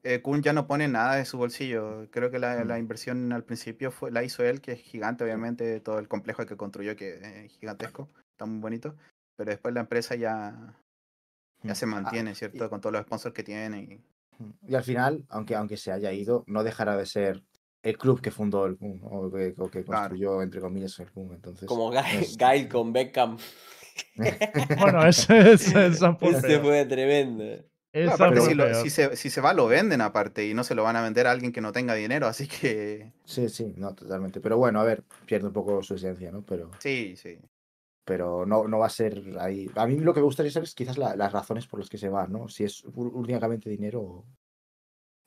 eh, 0.04 0.22
Kun 0.22 0.42
ya 0.42 0.52
no 0.52 0.68
pone 0.68 0.86
nada 0.86 1.16
de 1.16 1.24
su 1.24 1.36
bolsillo, 1.36 2.08
creo 2.12 2.30
que 2.30 2.38
la, 2.38 2.64
la 2.64 2.76
Mm. 2.76 2.80
inversión 2.80 3.32
al 3.32 3.42
principio 3.44 3.90
fue, 3.90 4.12
la 4.12 4.22
hizo 4.22 4.44
él, 4.44 4.60
que 4.60 4.72
es 4.72 4.80
gigante 4.80 5.24
obviamente, 5.24 5.80
todo 5.80 5.98
el 5.98 6.06
complejo 6.06 6.46
que 6.46 6.56
construyó 6.56 6.94
que 6.94 7.44
es 7.46 7.52
gigantesco, 7.58 8.08
está 8.30 8.46
muy 8.46 8.60
bonito, 8.60 8.94
pero 9.36 9.50
después 9.50 9.74
la 9.74 9.80
empresa 9.80 10.14
ya, 10.14 10.54
ya 11.64 11.72
Mm. 11.72 11.74
se 11.74 11.84
Ah, 11.84 11.88
mantiene, 11.88 12.34
¿cierto? 12.36 12.70
Con 12.70 12.80
todos 12.80 12.92
los 12.92 13.02
sponsors 13.02 13.34
que 13.34 13.42
tiene. 13.42 13.80
Y... 13.82 14.00
Y 14.66 14.74
al 14.74 14.82
final, 14.84 15.24
aunque, 15.28 15.54
aunque 15.54 15.76
se 15.76 15.92
haya 15.92 16.12
ido, 16.12 16.44
no 16.46 16.62
dejará 16.62 16.96
de 16.96 17.06
ser 17.06 17.42
el 17.82 17.96
club 17.98 18.20
que 18.20 18.30
fundó 18.30 18.66
el 18.66 18.76
Kun, 18.76 19.00
o 19.04 19.30
que, 19.30 19.54
o 19.58 19.70
que 19.70 19.84
Claro. 19.84 20.08
construyó, 20.08 20.42
entre 20.42 20.60
comillas, 20.60 20.98
el 21.00 21.10
Kun. 21.10 21.32
Entonces, 21.34 21.66
Como 21.66 21.90
Gail, 21.90 22.64
es- 22.66 22.68
con 22.72 22.92
Beckham. 22.92 23.38
Bueno, 24.78 25.06
ese, 25.06 25.38
ese, 25.52 25.86
Ese 25.86 26.10
peor. 26.18 26.62
fue 26.62 26.84
tremendo. 26.86 27.44
No, 27.92 28.12
aparte, 28.12 28.40
si, 28.40 28.54
lo- 28.54 28.74
si 28.74 28.90
se, 28.90 29.16
si 29.16 29.30
se 29.30 29.40
va, 29.40 29.52
lo 29.52 29.66
venden 29.66 30.00
aparte 30.00 30.46
y 30.46 30.54
no 30.54 30.62
se 30.62 30.74
lo 30.76 30.84
van 30.84 30.94
a 30.96 31.02
vender 31.02 31.26
a 31.26 31.32
alguien 31.32 31.52
que 31.52 31.60
no 31.60 31.72
tenga 31.72 31.94
dinero, 31.94 32.28
así 32.28 32.46
que 32.46 33.12
Sí, 33.24 33.48
sí, 33.48 33.74
no, 33.76 33.94
totalmente. 33.94 34.40
Pero 34.40 34.56
bueno, 34.58 34.80
a 34.80 34.84
ver, 34.84 35.02
pierde 35.26 35.48
un 35.48 35.52
poco 35.52 35.82
su 35.82 35.94
esencia, 35.94 36.30
¿no? 36.30 36.42
Pero, 36.42 36.70
sí, 36.78 37.16
sí. 37.16 37.38
Pero 38.10 38.44
no, 38.44 38.66
no 38.66 38.80
va 38.80 38.86
a 38.86 38.90
ser 38.90 39.22
ahí. 39.38 39.70
A 39.76 39.86
mí 39.86 39.94
lo 40.00 40.12
que 40.12 40.18
me 40.18 40.24
gustaría 40.24 40.50
saber 40.50 40.66
es 40.66 40.74
quizás 40.74 40.98
la- 40.98 41.14
las 41.14 41.30
razones 41.32 41.68
por 41.68 41.78
las 41.78 41.88
que 41.88 41.96
se 41.96 42.08
van, 42.08 42.32
¿no? 42.32 42.48
Si 42.48 42.64
es 42.64 42.82
únicamente 42.84 43.70
dinero 43.70 44.00
o, 44.02 44.26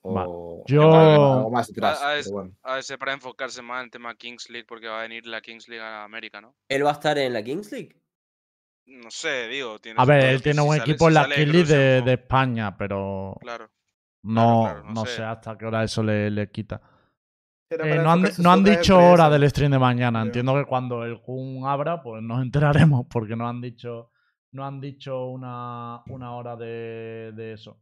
o 0.01 0.63
yo- 0.67 1.49
más 1.49 1.69
es- 1.69 2.29
bueno. 2.29 2.51
A 2.61 2.75
veces 2.75 2.97
para 2.97 3.13
enfocarse 3.13 3.61
más 3.61 3.79
en 3.79 3.85
el 3.85 3.91
tema 3.91 4.15
Kings 4.15 4.49
League 4.49 4.65
porque 4.67 4.87
va 4.89 4.99
a 4.99 5.03
venir 5.03 5.25
la 5.25 5.39
Kings 5.39 5.69
League 5.69 5.81
a 5.81 6.03
América, 6.03 6.41
¿no? 6.41 6.55
¿Él 6.67 6.85
va 6.85 6.89
a 6.89 6.93
estar 6.99 7.17
en 7.17 7.31
la 7.31 7.41
Kings 7.41 7.71
League? 7.71 7.95
No 8.85 9.09
sé, 9.09 9.47
digo. 9.47 9.79
Tiene 9.79 10.01
A 10.01 10.03
ver, 10.03 10.25
él 10.25 10.41
tiene 10.41 10.61
si 10.61 10.67
un 10.67 10.75
sale- 10.75 10.81
equipo 10.83 11.05
si 11.05 11.07
en 11.07 11.13
la 11.13 11.25
Kid 11.29 11.47
League 11.47 12.01
de, 12.03 12.13
España, 12.15 12.75
pero 12.77 13.37
Claro. 13.39 13.71
no, 14.23 14.63
claro, 14.65 14.83
no 14.83 14.93
no 14.93 15.05
sé. 15.05 15.15
sé 15.15 15.23
hasta 15.23 15.57
qué 15.57 15.65
hora 15.67 15.85
eso 15.85 16.03
le, 16.03 16.29
le 16.29 16.51
quita. 16.51 16.81
Eh, 17.81 17.99
no 18.01 18.11
han, 18.11 18.23
no 18.39 18.51
han 18.51 18.63
dicho 18.63 18.97
hora 18.97 19.29
del 19.29 19.49
stream 19.49 19.71
de 19.71 19.79
mañana. 19.79 20.21
Entiendo 20.21 20.53
que 20.55 20.65
cuando 20.65 21.03
el 21.03 21.21
Kun 21.21 21.65
abra, 21.65 22.01
pues 22.01 22.21
nos 22.21 22.41
enteraremos, 22.41 23.05
porque 23.09 23.35
no 23.35 23.47
han 23.47 23.61
dicho, 23.61 24.11
no 24.51 24.65
han 24.65 24.79
dicho 24.79 25.25
una, 25.25 26.01
una 26.07 26.35
hora 26.35 26.55
de, 26.55 27.31
de 27.35 27.53
eso. 27.53 27.79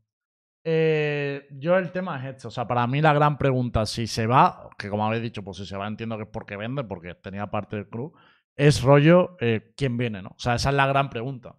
Eh, 0.64 1.48
yo 1.52 1.78
el 1.78 1.92
tema 1.92 2.20
es 2.20 2.36
este. 2.36 2.48
O 2.48 2.52
sea, 2.52 2.68
para 2.68 2.86
mí 2.88 3.02
la 3.02 3.14
gran 3.14 3.38
pregunta, 3.38 3.86
si 3.86 4.08
se 4.08 4.28
va, 4.28 4.70
que 4.78 4.90
como 4.90 5.06
habéis 5.06 5.24
dicho, 5.24 5.44
pues 5.44 5.58
si 5.58 5.66
se 5.66 5.78
va 5.78 5.88
entiendo 5.88 6.18
que 6.18 6.24
es 6.24 6.30
porque 6.30 6.56
vende, 6.56 6.84
porque 6.84 7.16
tenía 7.16 7.48
parte 7.48 7.78
del 7.78 7.90
club, 7.90 8.16
es 8.56 8.82
rollo 8.82 9.38
eh, 9.40 9.74
quién 9.76 9.98
viene, 9.98 10.22
¿no? 10.22 10.30
O 10.30 10.40
sea, 10.40 10.56
esa 10.56 10.70
es 10.70 10.76
la 10.76 10.88
gran 10.88 11.10
pregunta. 11.10 11.56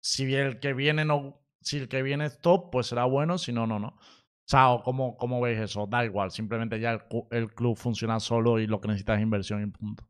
Si 0.00 0.32
el 0.34 0.60
que 0.60 0.72
viene 0.74 1.04
no, 1.04 1.40
si 1.60 1.78
el 1.78 1.88
que 1.88 2.02
viene 2.02 2.26
es 2.26 2.40
top, 2.40 2.70
pues 2.70 2.86
será 2.86 3.04
bueno, 3.04 3.38
si 3.38 3.52
no, 3.52 3.66
no, 3.66 3.78
no. 3.78 3.96
O 4.46 4.46
sea, 4.46 4.76
¿cómo, 4.84 5.16
cómo 5.16 5.40
veis 5.40 5.58
eso? 5.58 5.86
Da 5.86 6.04
igual, 6.04 6.30
simplemente 6.30 6.78
ya 6.78 7.02
el, 7.30 7.54
club 7.54 7.76
funciona 7.78 8.20
solo 8.20 8.58
y 8.58 8.66
lo 8.66 8.78
que 8.80 8.88
necesita 8.88 9.14
es 9.14 9.22
inversión 9.22 9.62
y 9.62 9.66
punto. 9.66 10.06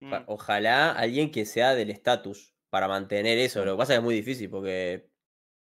Mm, 0.00 0.14
Ojalá 0.26 0.92
alguien 0.92 1.30
que 1.30 1.44
sea 1.44 1.74
del 1.74 1.90
estatus 1.90 2.54
para 2.70 2.88
mantener 2.88 3.38
eso. 3.38 3.64
Lo 3.64 3.72
que 3.72 3.78
pasa 3.78 3.92
es 3.92 3.96
que 3.98 4.00
es 4.00 4.04
muy 4.04 4.14
difícil 4.14 4.48
porque 4.48 5.10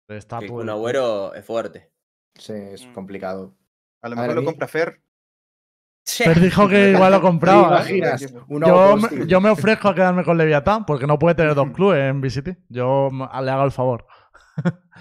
El 0.08 0.26
club. 0.48 0.70
Agüero 0.70 1.34
es 1.34 1.44
fuerte. 1.44 1.92
Sí, 2.36 2.54
es 2.54 2.86
Mm. 2.86 2.94
complicado. 2.94 3.56
A 4.04 4.10
lo 4.10 4.16
mejor 4.16 4.32
a 4.32 4.36
lo 4.36 4.46
compra 4.46 4.68
Fer. 4.68 5.02
Pero 6.20 6.40
dijo 6.40 6.68
que 6.68 6.92
igual 6.92 7.12
lo 7.14 7.18
¿Te 7.20 7.24
compraba. 7.24 7.68
imaginas? 7.80 8.34
Un 8.48 8.62
Yo 8.64 8.98
yo 9.26 9.42
me 9.42 9.50
ofrezco 9.50 9.88
a 9.90 9.96
quedarme 9.96 10.24
con 10.24 10.38
Leviatán 10.38 10.86
porque 10.86 11.08
no 11.08 11.18
puede 11.18 11.36
tener 11.36 11.56
dos 11.56 11.72
clubes 11.74 12.00
en 12.00 12.22
VCT. 12.22 12.58
Yo 12.70 13.10
le 13.12 13.52
hago 13.52 13.64
el 13.66 13.72
favor. 13.72 14.06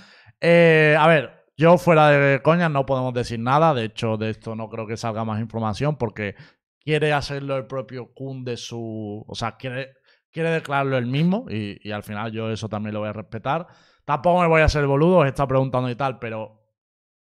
Eh, 0.45 0.97
a 0.99 1.07
ver, 1.07 1.42
yo 1.63 1.79
fuera 1.79 2.09
de 2.09 2.43
coña 2.43 2.69
no 2.69 2.85
podemos 2.85 3.15
decir 3.15 3.39
nada. 3.39 3.73
De 3.73 3.85
hecho, 3.85 4.17
de 4.17 4.31
esto 4.31 4.57
no 4.57 4.69
creo 4.69 4.85
que 4.85 4.97
salga 4.97 5.25
más 5.25 5.41
información 5.41 5.97
porque 5.97 6.35
quiere 6.81 7.13
hacerlo 7.13 7.57
el 7.57 7.67
propio 7.67 8.13
Kun 8.13 8.45
de 8.45 8.57
su. 8.57 9.25
O 9.29 9.35
sea, 9.37 9.57
quiere, 9.57 9.95
quiere 10.33 10.51
declararlo 10.51 10.99
él 10.99 11.07
mismo 11.07 11.47
y, 11.49 11.93
al 11.93 12.03
final 12.03 12.33
yo 12.33 12.51
eso 12.51 12.69
también 12.69 12.95
lo 12.95 13.01
voy 13.01 13.11
a 13.11 13.13
respetar. 13.13 13.69
Tampoco 14.05 14.41
me 14.41 14.49
voy 14.49 14.63
a 14.63 14.65
hacer 14.65 14.85
boludo, 14.89 15.19
os 15.19 15.27
está 15.29 15.47
preguntando 15.47 15.89
y 15.89 15.95
tal, 15.95 16.19
pero 16.19 16.61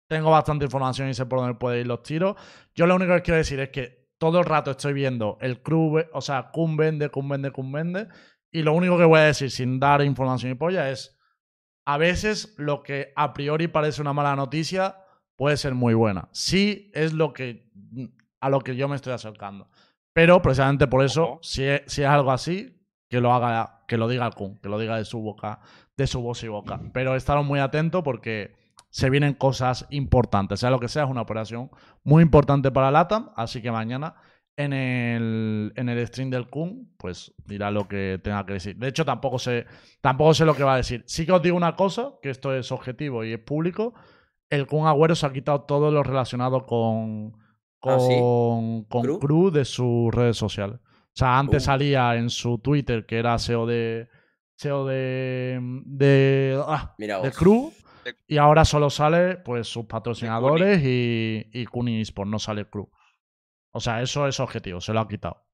tengo 0.06 0.30
bastante 0.30 0.64
información 0.64 1.08
y 1.08 1.14
sé 1.14 1.26
por 1.26 1.40
dónde 1.40 1.54
pueden 1.54 1.80
ir 1.80 1.86
los 1.88 2.04
tiros. 2.04 2.36
Yo 2.72 2.86
lo 2.86 2.94
único 2.94 3.12
que 3.14 3.22
quiero 3.22 3.38
decir 3.38 3.58
es 3.58 3.70
que 3.70 4.10
todo 4.16 4.38
el 4.38 4.44
rato 4.44 4.70
estoy 4.70 4.92
viendo 4.92 5.38
el 5.40 5.60
club, 5.60 6.06
o 6.12 6.20
sea, 6.20 6.50
Kun 6.52 6.76
vende, 6.76 7.08
Kun 7.08 7.28
vende, 7.28 7.50
Kun 7.50 7.72
vende. 7.72 8.06
Y 8.52 8.62
lo 8.62 8.74
único 8.74 8.96
que 8.96 9.04
voy 9.04 9.18
a 9.18 9.24
decir 9.24 9.50
sin 9.50 9.80
dar 9.80 10.02
información 10.02 10.52
y 10.52 10.54
polla 10.54 10.88
es, 10.88 11.19
a 11.84 11.98
veces 11.98 12.54
lo 12.56 12.82
que 12.82 13.12
a 13.16 13.32
priori 13.32 13.68
parece 13.68 14.00
una 14.00 14.12
mala 14.12 14.36
noticia 14.36 14.96
puede 15.36 15.56
ser 15.56 15.74
muy 15.74 15.94
buena. 15.94 16.28
Sí 16.32 16.90
es 16.94 17.12
lo 17.12 17.32
que, 17.32 17.70
a 18.40 18.50
lo 18.50 18.60
que 18.60 18.76
yo 18.76 18.88
me 18.88 18.96
estoy 18.96 19.12
acercando. 19.12 19.68
Pero 20.12 20.42
precisamente 20.42 20.86
por 20.86 21.04
eso, 21.04 21.24
Ojo. 21.24 21.38
si 21.42 21.64
es, 21.64 21.82
si 21.86 22.02
es 22.02 22.08
algo 22.08 22.32
así, 22.32 22.76
que 23.08 23.20
lo 23.20 23.32
haga, 23.32 23.84
que 23.88 23.96
lo 23.96 24.08
diga 24.08 24.26
el 24.26 24.34
Kun, 24.34 24.58
que 24.58 24.68
lo 24.68 24.78
diga 24.78 24.96
de 24.96 25.04
su 25.04 25.20
boca, 25.20 25.60
de 25.96 26.06
su 26.06 26.20
voz 26.20 26.42
y 26.44 26.48
boca. 26.48 26.80
Pero 26.92 27.16
estaros 27.16 27.44
muy 27.44 27.58
atentos 27.58 28.02
porque 28.02 28.54
se 28.90 29.10
vienen 29.10 29.34
cosas 29.34 29.86
importantes. 29.90 30.60
Sea 30.60 30.70
lo 30.70 30.78
que 30.78 30.88
sea, 30.88 31.04
es 31.04 31.10
una 31.10 31.22
operación 31.22 31.70
muy 32.04 32.22
importante 32.22 32.70
para 32.70 32.90
LATAM. 32.90 33.30
Así 33.36 33.62
que 33.62 33.72
mañana 33.72 34.14
en 34.62 34.72
el, 34.72 35.72
en 35.76 35.88
el 35.88 36.06
stream 36.06 36.30
del 36.30 36.48
Kun, 36.48 36.92
pues 36.96 37.32
dirá 37.46 37.70
lo 37.70 37.88
que 37.88 38.20
tenga 38.22 38.44
que 38.46 38.54
decir. 38.54 38.76
De 38.76 38.88
hecho, 38.88 39.04
tampoco 39.04 39.38
sé, 39.38 39.66
tampoco 40.00 40.34
sé 40.34 40.44
lo 40.44 40.54
que 40.54 40.64
va 40.64 40.74
a 40.74 40.78
decir. 40.78 41.02
Sí 41.06 41.26
que 41.26 41.32
os 41.32 41.42
digo 41.42 41.56
una 41.56 41.76
cosa, 41.76 42.12
que 42.22 42.30
esto 42.30 42.54
es 42.54 42.70
objetivo 42.72 43.24
y 43.24 43.32
es 43.32 43.38
público. 43.40 43.94
El 44.48 44.66
Kun 44.66 44.86
Agüero 44.86 45.14
se 45.14 45.26
ha 45.26 45.32
quitado 45.32 45.62
todo 45.62 45.90
lo 45.90 46.02
relacionado 46.02 46.66
con, 46.66 47.32
con, 47.78 47.92
Ah, 47.94 47.98
¿sí? 48.00 48.14
con 48.18 49.02
¿Cru? 49.02 49.18
Cru 49.18 49.50
de 49.50 49.64
sus 49.64 50.12
redes 50.14 50.36
sociales. 50.36 50.78
O 50.82 51.12
sea, 51.14 51.38
antes 51.38 51.62
Uh. 51.62 51.66
salía 51.66 52.14
en 52.16 52.30
su 52.30 52.58
Twitter, 52.58 53.06
que 53.06 53.18
era 53.18 53.38
SEO 53.38 53.66
de. 53.66 54.08
SEO 54.56 54.86
de. 54.86 55.58
de. 55.86 56.60
ah, 56.66 56.94
de. 56.98 57.30
Cru. 57.32 57.72
Y 58.26 58.38
ahora 58.38 58.64
solo 58.64 58.90
sale 58.90 59.36
pues 59.36 59.68
sus 59.68 59.84
patrocinadores 59.86 60.82
y, 60.84 61.46
y 61.52 61.66
Kuni 61.66 62.00
Esports, 62.00 62.30
no 62.30 62.38
sale 62.38 62.64
Cru. 62.64 62.90
O 63.72 63.80
sea, 63.80 64.02
eso 64.02 64.26
es 64.26 64.40
objetivo, 64.40 64.80
se 64.80 64.92
lo 64.92 65.00
ha 65.00 65.08
quitado. 65.08 65.46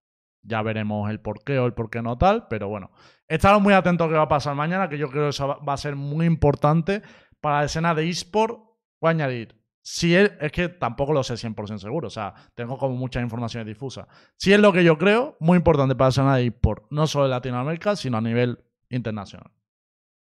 Ya 0.42 0.62
veremos 0.62 1.10
el 1.10 1.20
por 1.20 1.42
qué 1.44 1.58
o 1.58 1.66
el 1.66 1.74
por 1.74 1.90
qué 1.90 2.02
no 2.02 2.16
tal, 2.18 2.46
pero 2.48 2.68
bueno. 2.68 2.90
Estaros 3.28 3.60
muy 3.60 3.74
atentos 3.74 4.06
a 4.06 4.10
qué 4.10 4.16
va 4.16 4.22
a 4.22 4.28
pasar 4.28 4.54
mañana, 4.54 4.88
que 4.88 4.98
yo 4.98 5.10
creo 5.10 5.24
que 5.24 5.28
eso 5.30 5.48
va- 5.48 5.72
a 5.72 5.76
ser 5.76 5.96
muy 5.96 6.26
importante 6.26 7.02
para 7.40 7.58
la 7.60 7.64
escena 7.64 7.94
de 7.94 8.08
eSport. 8.08 8.60
Voy 9.00 9.08
a 9.08 9.10
añadir, 9.10 9.60
si 9.82 10.14
es, 10.14 10.32
es 10.40 10.52
que 10.52 10.68
tampoco 10.68 11.12
lo 11.12 11.22
sé 11.24 11.36
100% 11.36 11.78
seguro, 11.78 12.06
o 12.06 12.10
sea, 12.10 12.32
tengo 12.54 12.78
como 12.78 12.94
muchas 12.96 13.22
informaciones 13.22 13.66
difusas. 13.66 14.06
Si 14.36 14.52
es 14.52 14.60
lo 14.60 14.72
que 14.72 14.84
yo 14.84 14.96
creo, 14.98 15.36
muy 15.40 15.56
importante 15.56 15.94
para 15.96 16.06
la 16.06 16.10
escena 16.10 16.36
de 16.36 16.46
eSport, 16.46 16.84
no 16.90 17.06
solo 17.08 17.24
en 17.26 17.32
Latinoamérica, 17.32 17.96
sino 17.96 18.16
a 18.18 18.20
nivel 18.20 18.58
internacional. 18.88 19.50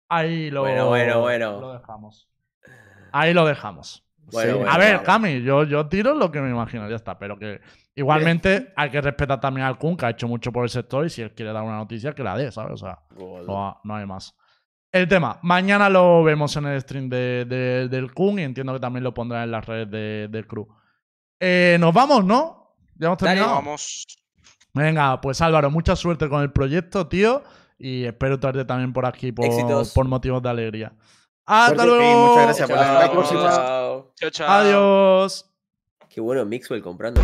Ahí 0.09 0.49
lo, 0.51 0.61
Bueno, 0.61 0.87
bueno, 0.87 1.21
bueno. 1.21 1.59
lo 1.59 1.73
dejamos. 1.73 2.29
Ahí 3.11 3.33
lo 3.33 3.45
dejamos. 3.45 4.03
Bueno, 4.31 4.51
Sí. 4.53 4.57
bueno, 4.57 4.71
A 4.71 4.77
ver. 4.77 5.03
Cami, 5.03 5.41
yo, 5.43 5.63
yo 5.63 5.87
tiro 5.87 6.13
lo 6.15 6.31
que 6.31 6.41
me 6.41 6.49
imagino, 6.49 6.89
ya 6.89 6.95
está. 6.95 7.17
Pero 7.19 7.37
que 7.37 7.61
igualmente 7.95 8.73
hay 8.75 8.89
que 8.89 9.01
respetar 9.01 9.39
también 9.39 9.65
al 9.67 9.77
Kun, 9.77 9.95
que 9.95 10.05
ha 10.05 10.09
hecho 10.09 10.27
mucho 10.27 10.51
por 10.51 10.63
el 10.63 10.69
sector, 10.69 11.05
y 11.05 11.09
si 11.09 11.21
él 11.21 11.31
quiere 11.33 11.53
dar 11.53 11.63
una 11.63 11.77
noticia, 11.77 12.13
que 12.13 12.23
la 12.23 12.35
dé, 12.37 12.51
¿sabes? 12.51 12.73
O 12.73 12.77
sea, 12.85 12.99
no, 13.45 13.67
ha- 13.67 13.79
no 13.83 13.95
hay 13.95 14.05
más. 14.05 14.35
El 14.91 15.07
tema, 15.07 15.39
mañana 15.43 15.89
lo 15.89 16.23
vemos 16.23 16.55
en 16.55 16.65
el 16.65 16.81
stream 16.81 17.09
de, 17.09 17.45
de- 17.45 17.87
del 17.89 18.13
Kun 18.13 18.39
y 18.39 18.43
entiendo 18.43 18.73
que 18.73 18.79
también 18.79 19.03
lo 19.03 19.13
pondrá 19.13 19.43
en 19.43 19.51
las 19.51 19.65
redes 19.65 19.91
de, 19.91 20.27
del 20.29 20.47
crew. 20.47 20.67
Eh, 21.39 21.77
Nos 21.79 21.93
vamos, 21.93 22.23
¿no? 22.25 22.75
Ya 22.95 23.07
hemos 23.07 23.17
Dale. 23.19 23.31
terminado. 23.35 23.55
Vamos. 23.55 24.05
Venga, 24.73 25.19
pues 25.21 25.41
Álvaro, 25.41 25.69
mucha 25.69 25.95
suerte 25.95 26.27
con 26.29 26.41
el 26.41 26.51
proyecto, 26.51 27.07
tío. 27.07 27.43
Y 27.77 28.05
espero 28.05 28.39
traerte 28.39 28.63
también 28.63 28.93
por 28.93 29.05
aquí 29.05 29.33
por 29.33 30.05
motivos 30.07 30.41
de 30.41 30.49
alegría. 30.49 30.93
Hasta 31.45 31.85
luego. 31.85 32.27
Muchas 32.27 32.43
gracias 32.45 32.69
por 32.69 32.77
la 32.77 33.11
próxima. 33.11 33.49
Chao, 34.15 34.29
chao. 34.31 34.49
Adiós. 34.49 35.45
Qué 36.09 36.21
bueno 36.21 36.45
Mixwell 36.45 36.81
comprando. 36.81 37.21